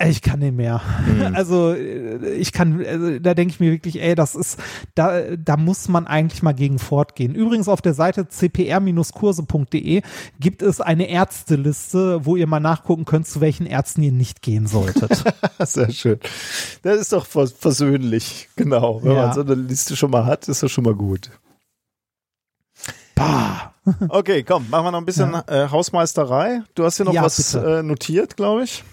Ich 0.06 0.22
kann 0.22 0.40
nicht 0.40 0.54
mehr. 0.56 0.82
Also 1.34 1.74
äh, 1.74 2.34
ich 2.36 2.52
kann, 2.52 2.84
also, 2.86 3.18
da 3.20 3.34
denke 3.34 3.54
ich 3.54 3.60
mir 3.60 3.72
wirklich, 3.72 4.02
ey, 4.02 4.14
das 4.16 4.36
ist, 4.36 4.60
da, 4.96 5.36
da 5.36 5.58
muss 5.58 5.88
man 5.88 6.06
eigentlich 6.08 6.44
mal 6.44 6.54
gegen 6.54 6.78
fortgehen. 6.80 7.34
Übrigens 7.36 7.68
auf 7.68 7.82
der 7.82 7.94
Seite 7.96 8.28
cpr-kurse.de 8.30 10.02
gibt 10.40 10.62
es 10.62 10.82
eine 10.82 11.10
Ärzteliste, 11.10 12.26
wo 12.26 12.36
ihr 12.36 12.46
mal 12.48 12.60
nachgucken 12.60 13.06
könnt, 13.06 13.28
zu 13.28 13.42
welchen 13.42 13.66
Ärzten 13.66 14.04
ihr 14.04 14.12
nicht 14.12 14.42
gehen 14.42 14.68
solltet. 14.68 15.24
Sehr 15.60 15.92
schön. 15.92 16.20
Das 16.84 16.98
ist 17.00 17.14
doch 17.14 17.26
vers 17.26 17.54
versöhnlich, 17.58 18.50
genau. 18.56 19.02
Wenn 19.04 19.14
Ja. 19.16 19.28
man 19.28 19.34
so 19.34 19.42
eine 19.42 19.56
Liste 19.56 19.96
schon 19.96 20.12
mal 20.12 20.26
hat, 20.26 20.48
ist 20.48 20.62
das 20.64 20.72
schon 20.72 20.84
mal 20.84 20.96
gut. 20.96 21.32
bah. 23.16 23.74
Okay, 24.10 24.44
komm, 24.44 24.70
machen 24.70 24.86
wir 24.86 24.92
noch 24.92 25.00
ein 25.00 25.06
bisschen 25.06 25.34
äh, 25.48 25.68
Hausmeisterei. 25.72 26.62
Du 26.76 26.84
hast 26.84 26.98
hier 26.98 27.06
noch 27.06 27.14
Ja, 27.14 27.24
was 27.24 27.54
äh, 27.56 27.82
notiert, 27.82 28.36
glaube 28.36 28.64
ich. 28.66 28.84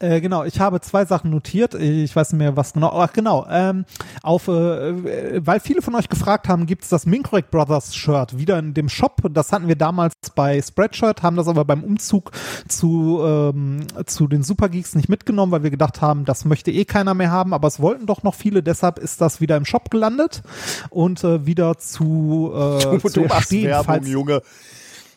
Äh, 0.00 0.22
genau, 0.22 0.44
ich 0.44 0.58
habe 0.60 0.80
zwei 0.80 1.04
Sachen 1.04 1.30
notiert. 1.30 1.74
Ich 1.74 2.16
weiß 2.16 2.32
nicht 2.32 2.38
mehr, 2.38 2.56
was 2.56 2.72
genau. 2.72 2.88
Ach 2.88 3.12
genau, 3.12 3.46
ähm, 3.50 3.84
auf, 4.22 4.48
äh, 4.48 5.44
weil 5.46 5.60
viele 5.60 5.82
von 5.82 5.94
euch 5.94 6.08
gefragt 6.08 6.48
haben, 6.48 6.64
gibt 6.64 6.84
es 6.84 6.88
das 6.88 7.04
Minkorrect 7.04 7.50
Brothers 7.50 7.94
Shirt 7.94 8.38
wieder 8.38 8.58
in 8.58 8.72
dem 8.72 8.88
Shop. 8.88 9.20
Das 9.30 9.52
hatten 9.52 9.68
wir 9.68 9.76
damals 9.76 10.14
bei 10.34 10.60
Spreadshirt, 10.62 11.22
haben 11.22 11.36
das 11.36 11.48
aber 11.48 11.66
beim 11.66 11.84
Umzug 11.84 12.32
zu, 12.66 13.20
ähm, 13.22 13.86
zu 14.06 14.26
den 14.26 14.42
Supergeeks 14.42 14.94
nicht 14.94 15.10
mitgenommen, 15.10 15.52
weil 15.52 15.64
wir 15.64 15.70
gedacht 15.70 16.00
haben, 16.00 16.24
das 16.24 16.46
möchte 16.46 16.70
eh 16.70 16.86
keiner 16.86 17.12
mehr 17.12 17.30
haben, 17.30 17.52
aber 17.52 17.68
es 17.68 17.78
wollten 17.78 18.06
doch 18.06 18.22
noch 18.22 18.34
viele, 18.34 18.62
deshalb 18.62 18.98
ist 18.98 19.20
das 19.20 19.42
wieder 19.42 19.58
im 19.58 19.66
Shop 19.66 19.90
gelandet 19.90 20.42
und 20.88 21.22
äh, 21.24 21.44
wieder 21.44 21.76
zu, 21.76 22.52
äh, 22.54 22.98
zu 23.06 23.24
erstehen, 23.24 23.76
falls, 23.84 24.08
Junge. 24.08 24.40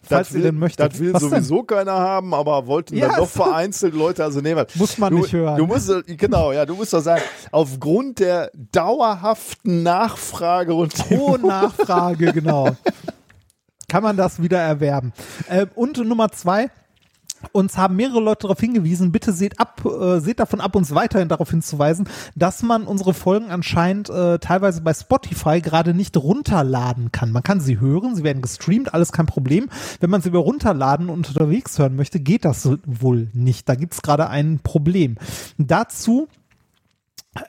Falls 0.03 0.27
das 0.27 0.30
ihr 0.32 0.35
will, 0.35 0.41
denn 0.51 0.59
möchtet. 0.59 0.93
Das 0.93 0.99
will 0.99 1.14
Was 1.14 1.22
denn? 1.22 1.30
sowieso 1.32 1.64
keiner 1.64 1.93
haben, 1.93 2.33
aber 2.33 2.67
wollten 2.67 2.95
Ja, 2.98 3.07
dann 3.09 3.17
doch 3.17 3.30
vereinzelt 3.30 3.93
Leute, 3.95 4.23
also 4.23 4.41
nee, 4.41 4.56
was- 4.56 4.75
Muss 4.75 4.98
man 4.98 5.14
du, 5.14 5.19
nicht 5.22 5.33
hören. 5.33 5.57
Du 5.57 5.65
musst, 5.65 5.90
äh, 5.90 6.01
genau, 6.15 6.51
ja, 6.51 6.65
du 6.65 6.75
musst 6.75 6.93
doch 6.93 7.01
sagen, 7.01 7.22
aufgrund 7.51 8.19
der 8.19 8.51
dauerhaften 8.72 9.83
Nachfrage 9.83 10.73
und 10.73 10.93
dem 11.09 11.19
Hohe 11.19 11.40
Nachfrage, 11.48 12.33
genau. 12.33 12.69
Kann 13.90 14.03
man 14.03 14.17
das 14.17 14.41
wieder 14.41 14.59
erwerben. 14.59 15.14
Ähm, 15.49 15.69
und 15.75 15.98
Nummer 15.98 16.32
zwei, 16.32 16.69
Uns 17.52 17.78
haben 17.78 17.96
mehrere 17.96 18.20
Leute 18.20 18.44
darauf 18.44 18.60
hingewiesen, 18.60 19.12
bitte 19.12 19.34
seht 19.34 19.60
ab, 19.60 19.84
äh, 19.86 20.20
seht 20.20 20.40
davon 20.40 20.62
ab, 20.62 20.76
uns 20.76 20.96
weiterhin 20.96 21.30
darauf 21.30 21.50
hinzuweisen, 21.50 22.08
dass 22.36 22.64
man 22.64 22.84
unsere 22.84 23.14
Folgen 23.14 23.52
anscheinend 23.52 24.10
äh, 24.10 24.40
teilweise 24.40 24.82
bei 24.82 24.94
Spotify 24.94 25.62
gerade 25.62 25.94
nicht 25.94 26.18
runterladen 26.18 27.12
kann. 27.12 27.32
Man 27.32 27.44
kann 27.44 27.60
sie 27.60 27.80
hören, 27.80 28.16
sie 28.16 28.24
werden 28.24 28.42
gestreamt, 28.42 28.94
alles 28.94 29.12
kein 29.12 29.26
Problem. 29.26 29.70
Wenn 30.00 30.10
man 30.10 30.22
sie 30.22 30.30
über 30.30 30.40
runterladen 30.40 31.10
und 31.10 31.28
unterwegs 31.28 31.78
hören 31.80 31.96
möchte, 31.96 32.20
geht 32.20 32.46
das 32.46 32.70
wohl 32.86 33.30
nicht. 33.34 33.68
Da 33.68 33.76
gibt's 33.76 34.02
gerade 34.02 34.30
ein 34.30 34.60
Problem. 34.64 35.18
Dazu 35.58 36.28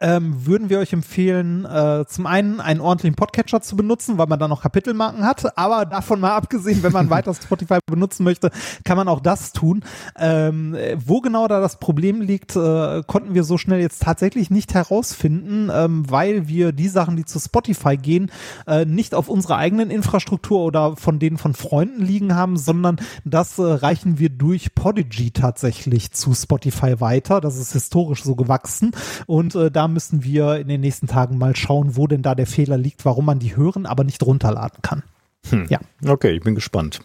ähm, 0.00 0.46
würden 0.46 0.70
wir 0.70 0.78
euch 0.78 0.92
empfehlen, 0.92 1.64
äh, 1.64 2.04
zum 2.06 2.26
einen 2.26 2.60
einen 2.60 2.80
ordentlichen 2.80 3.16
Podcatcher 3.16 3.60
zu 3.60 3.76
benutzen, 3.76 4.18
weil 4.18 4.26
man 4.26 4.38
da 4.38 4.48
noch 4.48 4.62
Kapitelmarken 4.62 5.24
hat, 5.24 5.58
aber 5.58 5.84
davon 5.84 6.20
mal 6.20 6.34
abgesehen, 6.34 6.82
wenn 6.82 6.92
man 6.92 7.10
weiter 7.14 7.34
Spotify 7.34 7.78
benutzen 7.86 8.24
möchte, 8.24 8.50
kann 8.84 8.96
man 8.96 9.08
auch 9.08 9.20
das 9.20 9.52
tun. 9.52 9.84
Ähm, 10.18 10.74
äh, 10.74 10.96
wo 11.04 11.20
genau 11.20 11.48
da 11.48 11.60
das 11.60 11.78
Problem 11.78 12.20
liegt, 12.20 12.56
äh, 12.56 13.02
konnten 13.06 13.34
wir 13.34 13.44
so 13.44 13.58
schnell 13.58 13.80
jetzt 13.80 14.02
tatsächlich 14.02 14.50
nicht 14.50 14.74
herausfinden, 14.74 15.70
ähm, 15.72 16.10
weil 16.10 16.48
wir 16.48 16.72
die 16.72 16.88
Sachen, 16.88 17.16
die 17.16 17.24
zu 17.24 17.38
Spotify 17.38 17.96
gehen, 17.96 18.30
äh, 18.66 18.84
nicht 18.84 19.14
auf 19.14 19.28
unserer 19.28 19.56
eigenen 19.56 19.90
Infrastruktur 19.90 20.60
oder 20.60 20.96
von 20.96 21.18
denen 21.18 21.36
von 21.36 21.54
Freunden 21.54 22.02
liegen 22.02 22.34
haben, 22.34 22.56
sondern 22.56 22.96
das 23.24 23.58
äh, 23.58 23.62
reichen 23.62 24.18
wir 24.18 24.30
durch 24.30 24.74
Podigy 24.74 25.30
tatsächlich 25.30 26.12
zu 26.12 26.34
Spotify 26.34 27.00
weiter. 27.00 27.40
Das 27.40 27.56
ist 27.56 27.72
historisch 27.72 28.22
so 28.22 28.34
gewachsen 28.34 28.92
und 29.26 29.54
äh, 29.54 29.70
da 29.74 29.88
müssen 29.88 30.24
wir 30.24 30.56
in 30.56 30.68
den 30.68 30.80
nächsten 30.80 31.06
Tagen 31.06 31.38
mal 31.38 31.54
schauen, 31.56 31.96
wo 31.96 32.06
denn 32.06 32.22
da 32.22 32.34
der 32.34 32.46
Fehler 32.46 32.78
liegt, 32.78 33.04
warum 33.04 33.26
man 33.26 33.38
die 33.38 33.56
hören, 33.56 33.86
aber 33.86 34.04
nicht 34.04 34.22
runterladen 34.22 34.80
kann. 34.82 35.02
Hm. 35.50 35.66
Ja. 35.68 35.80
Okay, 36.06 36.32
ich 36.32 36.42
bin 36.42 36.54
gespannt, 36.54 37.00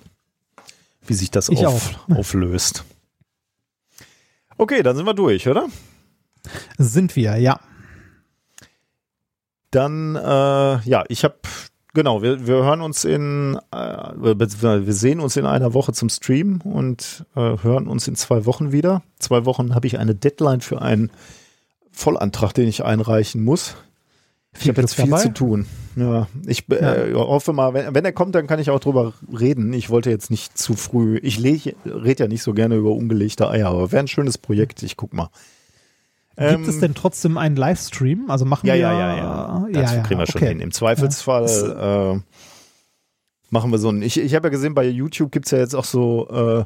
wie 1.06 1.14
sich 1.14 1.32
das 1.32 1.50
auf, 1.50 2.00
auflöst. 2.10 2.86
Okay, 4.58 4.84
dann 4.84 4.96
sind 4.96 5.06
wir 5.06 5.14
durch, 5.14 5.48
oder? 5.48 5.68
Sind 6.78 7.16
wir, 7.16 7.38
ja. 7.38 7.60
Dann, 9.72 10.16
äh, 10.16 10.20
ja, 10.82 11.04
ich 11.10 11.24
habe, 11.24 11.36
genau, 11.94 12.22
wir, 12.22 12.48
wir 12.48 12.56
hören 12.56 12.82
uns 12.82 13.06
in, 13.06 13.60
äh, 13.72 13.78
wir 13.78 14.94
sehen 14.94 15.20
uns 15.20 15.38
in 15.38 15.46
einer 15.46 15.74
Woche 15.74 15.94
zum 15.94 16.10
Stream 16.10 16.62
und 16.62 17.26
äh, 17.36 17.58
hören 17.62 17.88
uns 17.88 18.08
in 18.08 18.16
zwei 18.16 18.46
Wochen 18.46 18.72
wieder. 18.72 19.04
Zwei 19.20 19.46
Wochen 19.46 19.76
habe 19.76 19.88
ich 19.88 20.00
eine 20.00 20.16
Deadline 20.16 20.62
für 20.62 20.82
einen 20.82 21.12
Vollantrag, 21.92 22.54
den 22.54 22.68
ich 22.68 22.84
einreichen 22.84 23.44
muss. 23.44 23.76
Ich 24.54 24.62
Viel 24.62 24.72
habe 24.72 24.82
jetzt 24.82 24.96
viel 24.96 25.06
dabei. 25.06 25.22
zu 25.22 25.34
tun. 25.34 25.66
Ja, 25.96 26.28
ich 26.48 26.70
äh, 26.70 27.14
hoffe 27.14 27.54
mal, 27.54 27.74
wenn, 27.74 27.94
wenn 27.94 28.06
er 28.06 28.14
kommt, 28.14 28.34
dann 28.36 28.48
kann 28.48 28.60
ich 28.60 28.70
auch 28.70 28.80
drüber 28.80 29.14
reden. 29.38 29.74
Ich 29.74 29.90
wollte 29.90 30.10
jetzt 30.10 30.32
nicht 30.32 30.58
zu 30.58 30.76
früh. 30.76 31.20
Ich 31.22 31.44
rede 31.44 32.24
ja 32.24 32.28
nicht 32.28 32.42
so 32.42 32.54
gerne 32.54 32.76
über 32.76 32.92
ungelegte 32.92 33.50
Eier, 33.50 33.68
aber 33.68 33.92
wäre 33.92 34.04
ein 34.04 34.08
schönes 34.08 34.38
Projekt. 34.38 34.82
Ich 34.82 34.98
guck 34.98 35.14
mal. 35.14 35.30
Gibt 36.36 36.68
es 36.68 36.76
Ähm, 36.76 36.82
denn 36.82 36.96
trotzdem 36.96 37.38
einen 37.38 37.58
Livestream? 37.58 38.30
Also 38.30 38.46
machen 38.46 38.66
ja, 38.66 38.74
wir 38.74 38.82
ja, 38.82 38.94
ja, 38.94 39.18
ja. 39.18 39.68
Dazu 39.74 39.96
ja, 39.96 40.02
kriegen 40.02 40.20
wir 40.20 40.28
schon 40.28 40.42
okay. 40.42 40.50
hin. 40.50 40.62
Im 40.62 40.72
Zweifelsfall 40.72 42.16
äh, 42.18 42.20
machen 43.50 43.72
wir 43.72 43.78
so 43.78 43.90
ein. 43.90 44.02
Ich, 44.02 44.18
ich 44.18 44.36
habe 44.36 44.48
ja 44.48 44.52
gesehen, 44.52 44.74
bei 44.74 44.88
YouTube 44.88 45.32
gibt's 45.32 45.52
ja 45.52 45.58
jetzt 45.58 45.76
auch 45.76 45.84
so 45.84 46.30
äh, 46.30 46.60
äh, 46.62 46.66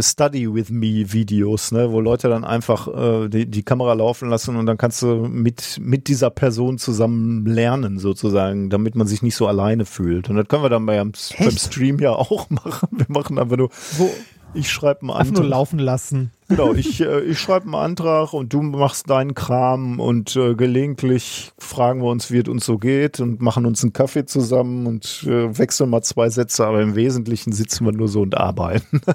Study 0.00 0.52
with 0.52 0.70
Me 0.70 1.12
Videos, 1.12 1.70
ne, 1.72 1.90
wo 1.92 2.00
Leute 2.00 2.28
dann 2.28 2.44
einfach 2.44 2.88
äh, 2.88 3.28
die, 3.28 3.46
die 3.46 3.62
Kamera 3.62 3.92
laufen 3.92 4.28
lassen 4.28 4.56
und 4.56 4.66
dann 4.66 4.78
kannst 4.78 5.02
du 5.02 5.26
mit, 5.28 5.78
mit 5.80 6.08
dieser 6.08 6.30
Person 6.30 6.78
zusammen 6.78 7.46
lernen, 7.46 7.98
sozusagen, 7.98 8.68
damit 8.70 8.94
man 8.96 9.06
sich 9.06 9.22
nicht 9.22 9.36
so 9.36 9.46
alleine 9.46 9.84
fühlt. 9.84 10.28
Und 10.28 10.36
das 10.36 10.48
können 10.48 10.62
wir 10.62 10.70
dann 10.70 10.86
beim, 10.86 11.12
beim 11.38 11.56
Stream 11.56 11.98
ja 12.00 12.12
auch 12.12 12.50
machen. 12.50 12.88
Wir 12.90 13.06
machen 13.08 13.38
einfach 13.38 13.56
nur. 13.56 13.70
Wo, 13.96 14.10
Ich 14.54 14.70
schreibe 14.70 15.02
einen 15.02 15.10
einfach 15.10 15.32
nur 15.34 15.42
Antrag. 15.44 15.50
laufen 15.58 15.78
lassen. 15.78 16.30
Genau, 16.48 16.72
ich, 16.74 17.00
äh, 17.02 17.20
ich 17.20 17.38
schreibe 17.38 17.66
einen 17.66 17.74
Antrag 17.74 18.32
und 18.32 18.52
du 18.52 18.62
machst 18.62 19.10
deinen 19.10 19.34
Kram 19.34 20.00
und 20.00 20.34
äh, 20.36 20.54
gelegentlich 20.54 21.52
fragen 21.58 22.00
wir 22.02 22.08
uns, 22.10 22.30
wie 22.30 22.38
es 22.38 22.48
uns 22.48 22.64
so 22.64 22.78
geht 22.78 23.20
und 23.20 23.40
machen 23.40 23.66
uns 23.66 23.82
einen 23.82 23.92
Kaffee 23.92 24.24
zusammen 24.24 24.86
und 24.86 25.24
äh, 25.26 25.58
wechseln 25.58 25.90
mal 25.90 26.02
zwei 26.02 26.28
Sätze, 26.30 26.66
aber 26.66 26.80
im 26.82 26.94
Wesentlichen 26.94 27.52
sitzen 27.52 27.84
wir 27.84 27.92
nur 27.92 28.08
so 28.08 28.22
und 28.22 28.36
arbeiten. 28.36 29.00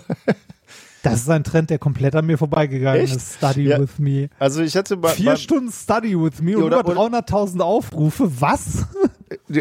Das 1.03 1.21
ist 1.21 1.30
ein 1.30 1.43
Trend, 1.43 1.69
der 1.69 1.80
komplett 1.80 2.15
an 2.15 2.25
mir 2.27 2.38
vorbeigegangen 2.38 3.01
Echt? 3.01 3.15
ist. 3.15 3.35
Study 3.38 3.63
Ja. 3.63 3.80
with 3.80 3.97
me. 3.97 4.30
Also 4.39 4.61
ich 4.61 4.75
hätte 4.75 4.97
bei, 4.97 5.09
Vier 5.09 5.31
bei, 5.31 5.35
Stunden 5.35 5.71
Study 5.71 6.19
with 6.19 6.41
me 6.41 6.57
und 6.57 6.63
Oder- 6.65 6.81
über 6.81 6.93
300.000 6.93 7.61
Aufrufe. 7.61 8.30
Was? 8.39 8.85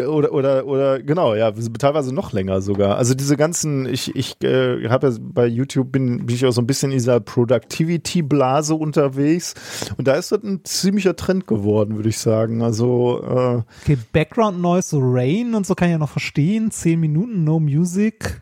oder 0.09 0.33
oder 0.33 0.67
oder 0.67 1.01
genau, 1.01 1.35
ja, 1.35 1.53
teilweise 1.79 2.13
noch 2.13 2.33
länger 2.33 2.61
sogar. 2.61 2.97
Also 2.97 3.15
diese 3.15 3.37
ganzen, 3.37 3.87
ich 3.87 4.15
ich 4.17 4.37
äh, 4.43 4.89
habe 4.89 5.09
ja 5.09 5.17
bei 5.21 5.47
YouTube 5.47 5.93
bin, 5.93 6.27
bin 6.27 6.35
ich 6.35 6.45
auch 6.45 6.51
so 6.53 6.61
ein 6.61 6.67
bisschen 6.67 6.91
in 6.91 6.99
dieser 6.99 7.21
Productivity 7.21 8.23
Blase 8.23 8.75
unterwegs 8.75 9.55
und 9.97 10.09
da 10.09 10.15
ist 10.15 10.33
das 10.33 10.43
ein 10.43 10.61
ziemlicher 10.65 11.15
Trend 11.17 11.47
geworden, 11.47 11.97
würde 11.97 12.09
ich 12.09 12.19
sagen. 12.19 12.63
Also 12.63 13.23
äh, 13.23 13.63
Okay, 13.85 13.97
Background 14.13 14.61
Noise, 14.61 14.89
so 14.91 15.01
Rain 15.03 15.55
und 15.55 15.67
so 15.67 15.75
kann 15.77 15.89
ich 15.89 15.93
ja 15.93 15.99
noch 15.99 16.11
verstehen. 16.11 16.71
Zehn 16.73 16.99
Minuten, 17.01 17.45
no 17.45 17.61
music. 17.61 18.41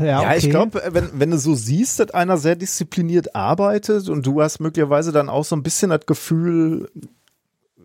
Ja, 0.00 0.06
Ja, 0.06 0.20
okay. 0.20 0.38
ich 0.38 0.50
glaube, 0.50 0.82
wenn, 0.90 1.10
wenn 1.14 1.30
du 1.30 1.38
so 1.38 1.54
siehst, 1.54 2.00
dass 2.00 2.10
einer 2.10 2.36
sehr 2.36 2.56
diszipliniert 2.56 3.34
arbeitet 3.34 4.08
und 4.08 4.26
du 4.26 4.40
hast 4.40 4.60
möglicherweise 4.60 5.12
dann 5.12 5.28
auch 5.28 5.44
so 5.44 5.56
ein 5.56 5.62
bisschen 5.62 5.90
das 5.90 6.06
Gefühl, 6.06 6.88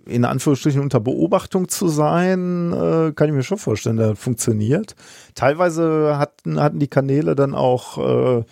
in 0.05 0.25
Anführungsstrichen 0.25 0.81
unter 0.81 0.99
Beobachtung 0.99 1.69
zu 1.69 1.87
sein, 1.87 2.73
äh, 2.73 3.11
kann 3.13 3.29
ich 3.29 3.35
mir 3.35 3.43
schon 3.43 3.57
vorstellen, 3.57 3.97
dass 3.97 4.11
das 4.11 4.19
funktioniert. 4.19 4.95
Teilweise 5.35 6.17
hatten, 6.17 6.59
hatten 6.59 6.79
die 6.79 6.87
Kanäle 6.87 7.35
dann 7.35 7.53
auch 7.53 7.97
äh, 7.97 8.43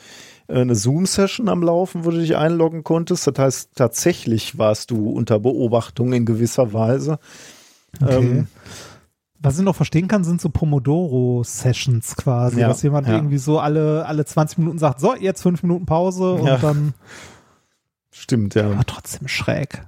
eine 0.48 0.76
Zoom-Session 0.76 1.48
am 1.50 1.62
Laufen, 1.62 2.06
wo 2.06 2.12
du 2.12 2.20
dich 2.20 2.36
einloggen 2.36 2.84
konntest. 2.84 3.28
Das 3.28 3.38
heißt, 3.38 3.70
tatsächlich 3.76 4.58
warst 4.58 4.92
du 4.92 5.10
unter 5.10 5.40
Beobachtung 5.40 6.14
in 6.14 6.26
gewisser 6.26 6.74
Weise. 6.74 7.20
Okay. 8.02 8.16
Ähm, 8.16 8.48
Was 9.42 9.58
ich 9.58 9.64
noch 9.64 9.76
verstehen 9.76 10.08
kann, 10.10 10.24
sind 10.26 10.42
so 10.42 10.50
Pomodoro-Sessions 10.50 12.16
quasi, 12.18 12.60
Ja, 12.60 12.68
dass 12.68 12.82
jemand 12.84 13.08
ja. 13.08 13.16
irgendwie 13.16 13.38
so 13.38 13.60
alle, 13.60 14.06
alle 14.06 14.26
20 14.26 14.58
Minuten 14.58 14.80
sagt, 14.80 15.00
so, 15.00 15.16
jetzt 15.16 15.42
fünf 15.42 15.64
Minuten 15.64 15.86
Pause 15.86 16.34
und 16.34 16.46
Ja. 16.48 16.58
dann, 16.58 16.94
stimmt, 18.12 18.56
ja. 18.56 18.66
aber 18.66 18.86
trotzdem 18.86 19.28
schräg. 19.30 19.82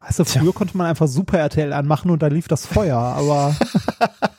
Weißt 0.00 0.18
du, 0.18 0.24
früher 0.24 0.52
konnte 0.52 0.76
man 0.76 0.86
einfach 0.88 1.06
Super 1.08 1.38
RTL 1.38 1.72
anmachen 1.72 2.10
und 2.10 2.22
da 2.22 2.26
lief 2.26 2.48
das 2.48 2.66
Feuer, 2.66 2.98
aber 2.98 3.54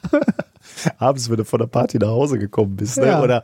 Abends, 0.97 1.29
wenn 1.29 1.37
du 1.37 1.45
von 1.45 1.59
der 1.59 1.67
Party 1.67 1.97
nach 1.97 2.07
Hause 2.09 2.37
gekommen 2.39 2.75
bist, 2.75 2.97
ne? 2.97 3.07
Ja. 3.07 3.21
oder, 3.21 3.43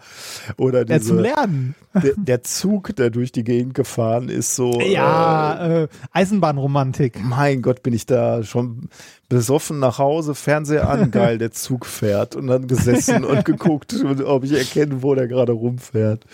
oder 0.58 0.80
ja, 0.80 0.98
diese, 0.98 1.10
zum 1.10 1.20
Lernen. 1.20 1.76
der, 1.94 2.14
der 2.18 2.44
Zug, 2.44 2.96
der 2.96 3.10
durch 3.10 3.32
die 3.32 3.44
Gegend 3.44 3.74
gefahren 3.74 4.30
ist, 4.30 4.56
so. 4.56 4.80
Äh, 4.80 4.94
Ja, 4.94 5.84
äh, 5.84 5.88
Eisenbahnromantik. 6.12 7.20
mein 7.24 7.62
Gott, 7.62 7.84
bin 7.84 7.94
ich 7.94 8.06
da 8.06 8.44
schon 8.44 8.90
besoffen 9.30 9.80
nach 9.80 9.98
Hause, 9.98 10.36
Fernseher 10.36 10.90
an, 10.90 11.12
geil, 11.12 11.38
der 11.38 11.52
Zug 11.52 11.86
fährt 11.86 12.36
und 12.36 12.48
dann 12.48 12.68
gesessen 12.68 13.24
und 13.24 13.46
geguckt, 13.46 13.96
ob 14.26 14.44
ich 14.44 14.54
erkenne, 14.54 15.04
wo 15.04 15.16
der 15.16 15.28
gerade 15.28 15.52
rumfährt. 15.54 16.26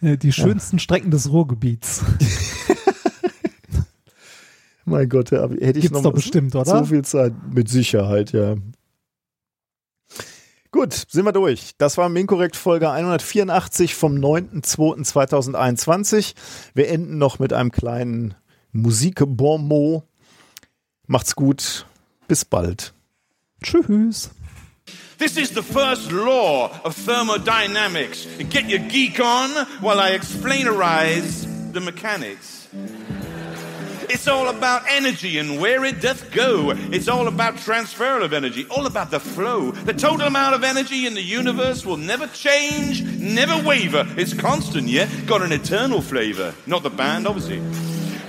Äh, 0.00 0.16
Die 0.16 0.32
schönsten 0.32 0.78
Strecken 0.78 1.10
des 1.10 1.30
Ruhrgebiets. 1.30 2.02
Mein 4.86 5.08
Gott, 5.08 5.30
hätte 5.30 5.54
ich 5.60 5.82
Gibt's 5.82 5.90
noch 5.90 6.02
doch 6.02 6.14
bestimmt, 6.14 6.54
oder? 6.56 6.64
so 6.64 6.84
viel 6.84 7.02
Zeit. 7.04 7.32
Mit 7.54 7.68
Sicherheit, 7.68 8.32
ja. 8.32 8.56
Gut, 10.72 11.06
sind 11.08 11.24
wir 11.24 11.32
durch. 11.32 11.72
Das 11.78 11.98
war 11.98 12.08
Minkorrekt 12.08 12.54
Folge 12.54 12.90
184 12.90 13.96
vom 13.96 14.14
9.2.2021. 14.14 16.34
Wir 16.74 16.90
enden 16.90 17.18
noch 17.18 17.40
mit 17.40 17.52
einem 17.52 17.72
kleinen 17.72 18.36
Musikbonmot. 18.70 20.04
Macht's 21.08 21.34
gut. 21.34 21.86
Bis 22.28 22.44
bald. 22.44 22.94
Tschüss. 23.64 24.30
This 25.18 25.36
is 25.36 25.48
the 25.50 25.62
first 25.62 26.12
law 26.12 26.70
of 26.84 26.94
thermodynamics. 27.04 28.28
Get 28.48 28.70
your 28.70 28.78
geek 28.78 29.18
on 29.18 29.50
while 29.80 29.98
I 29.98 30.12
explainerize 30.16 31.48
the 31.72 31.80
mechanics. 31.80 32.68
It's 34.12 34.26
all 34.26 34.48
about 34.48 34.82
energy 34.88 35.38
and 35.38 35.60
where 35.60 35.84
it 35.84 36.00
doth 36.00 36.32
go. 36.32 36.72
It's 36.72 37.06
all 37.06 37.28
about 37.28 37.58
transfer 37.58 38.18
of 38.18 38.32
energy, 38.32 38.66
all 38.68 38.86
about 38.86 39.12
the 39.12 39.20
flow. 39.20 39.70
The 39.70 39.92
total 39.92 40.26
amount 40.26 40.56
of 40.56 40.64
energy 40.64 41.06
in 41.06 41.14
the 41.14 41.22
universe 41.22 41.86
will 41.86 41.96
never 41.96 42.26
change, 42.26 43.04
never 43.04 43.64
waver. 43.64 44.04
It's 44.16 44.34
constant, 44.34 44.88
yeah? 44.88 45.08
Got 45.26 45.42
an 45.42 45.52
eternal 45.52 46.02
flavor. 46.02 46.52
Not 46.66 46.82
the 46.82 46.90
band, 46.90 47.28
obviously. 47.28 47.62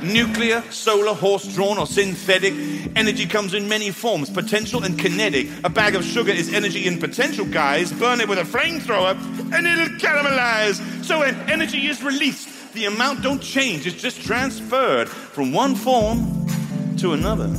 Nuclear, 0.04 0.64
solar, 0.70 1.16
horse 1.16 1.52
drawn, 1.54 1.80
or 1.80 1.88
synthetic. 1.88 2.54
Energy 2.96 3.26
comes 3.26 3.56
in 3.56 3.68
many 3.68 3.90
forms 3.90 4.30
potential 4.30 4.84
and 4.84 5.00
kinetic. 5.00 5.48
A 5.64 5.70
bag 5.70 5.96
of 5.96 6.04
sugar 6.06 6.32
is 6.32 6.54
energy 6.54 6.86
in 6.86 7.00
potential, 7.00 7.46
guys. 7.46 7.92
Burn 7.92 8.22
it 8.22 8.30
with 8.30 8.38
a 8.38 8.44
flamethrower 8.44 9.16
and 9.52 9.66
it'll 9.66 9.98
caramelize. 9.98 11.04
So 11.04 11.24
energy 11.24 11.88
is 11.88 12.04
released, 12.04 12.50
the 12.74 12.86
amount 12.86 13.22
don't 13.22 13.42
change, 13.42 13.86
it's 13.86 14.02
just 14.02 14.22
transferred 14.22 15.10
from 15.10 15.52
one 15.52 15.76
form 15.76 16.48
to 16.98 17.14
another. 17.14 17.50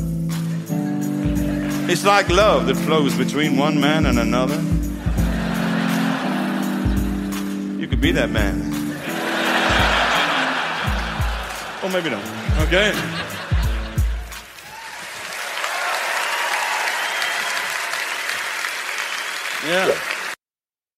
It's 1.90 2.04
like 2.04 2.28
love 2.28 2.66
that 2.66 2.76
flows 2.76 3.16
between 3.16 3.56
one 3.56 3.80
man 3.80 4.06
and 4.06 4.18
another. 4.18 4.56
You 7.80 7.86
could 7.88 8.00
be 8.00 8.12
that 8.12 8.30
man. 8.30 8.72
or 11.82 11.90
maybe 11.90 12.10
not. 12.10 12.22
Okay? 12.66 12.92
Yeah. 19.66 20.21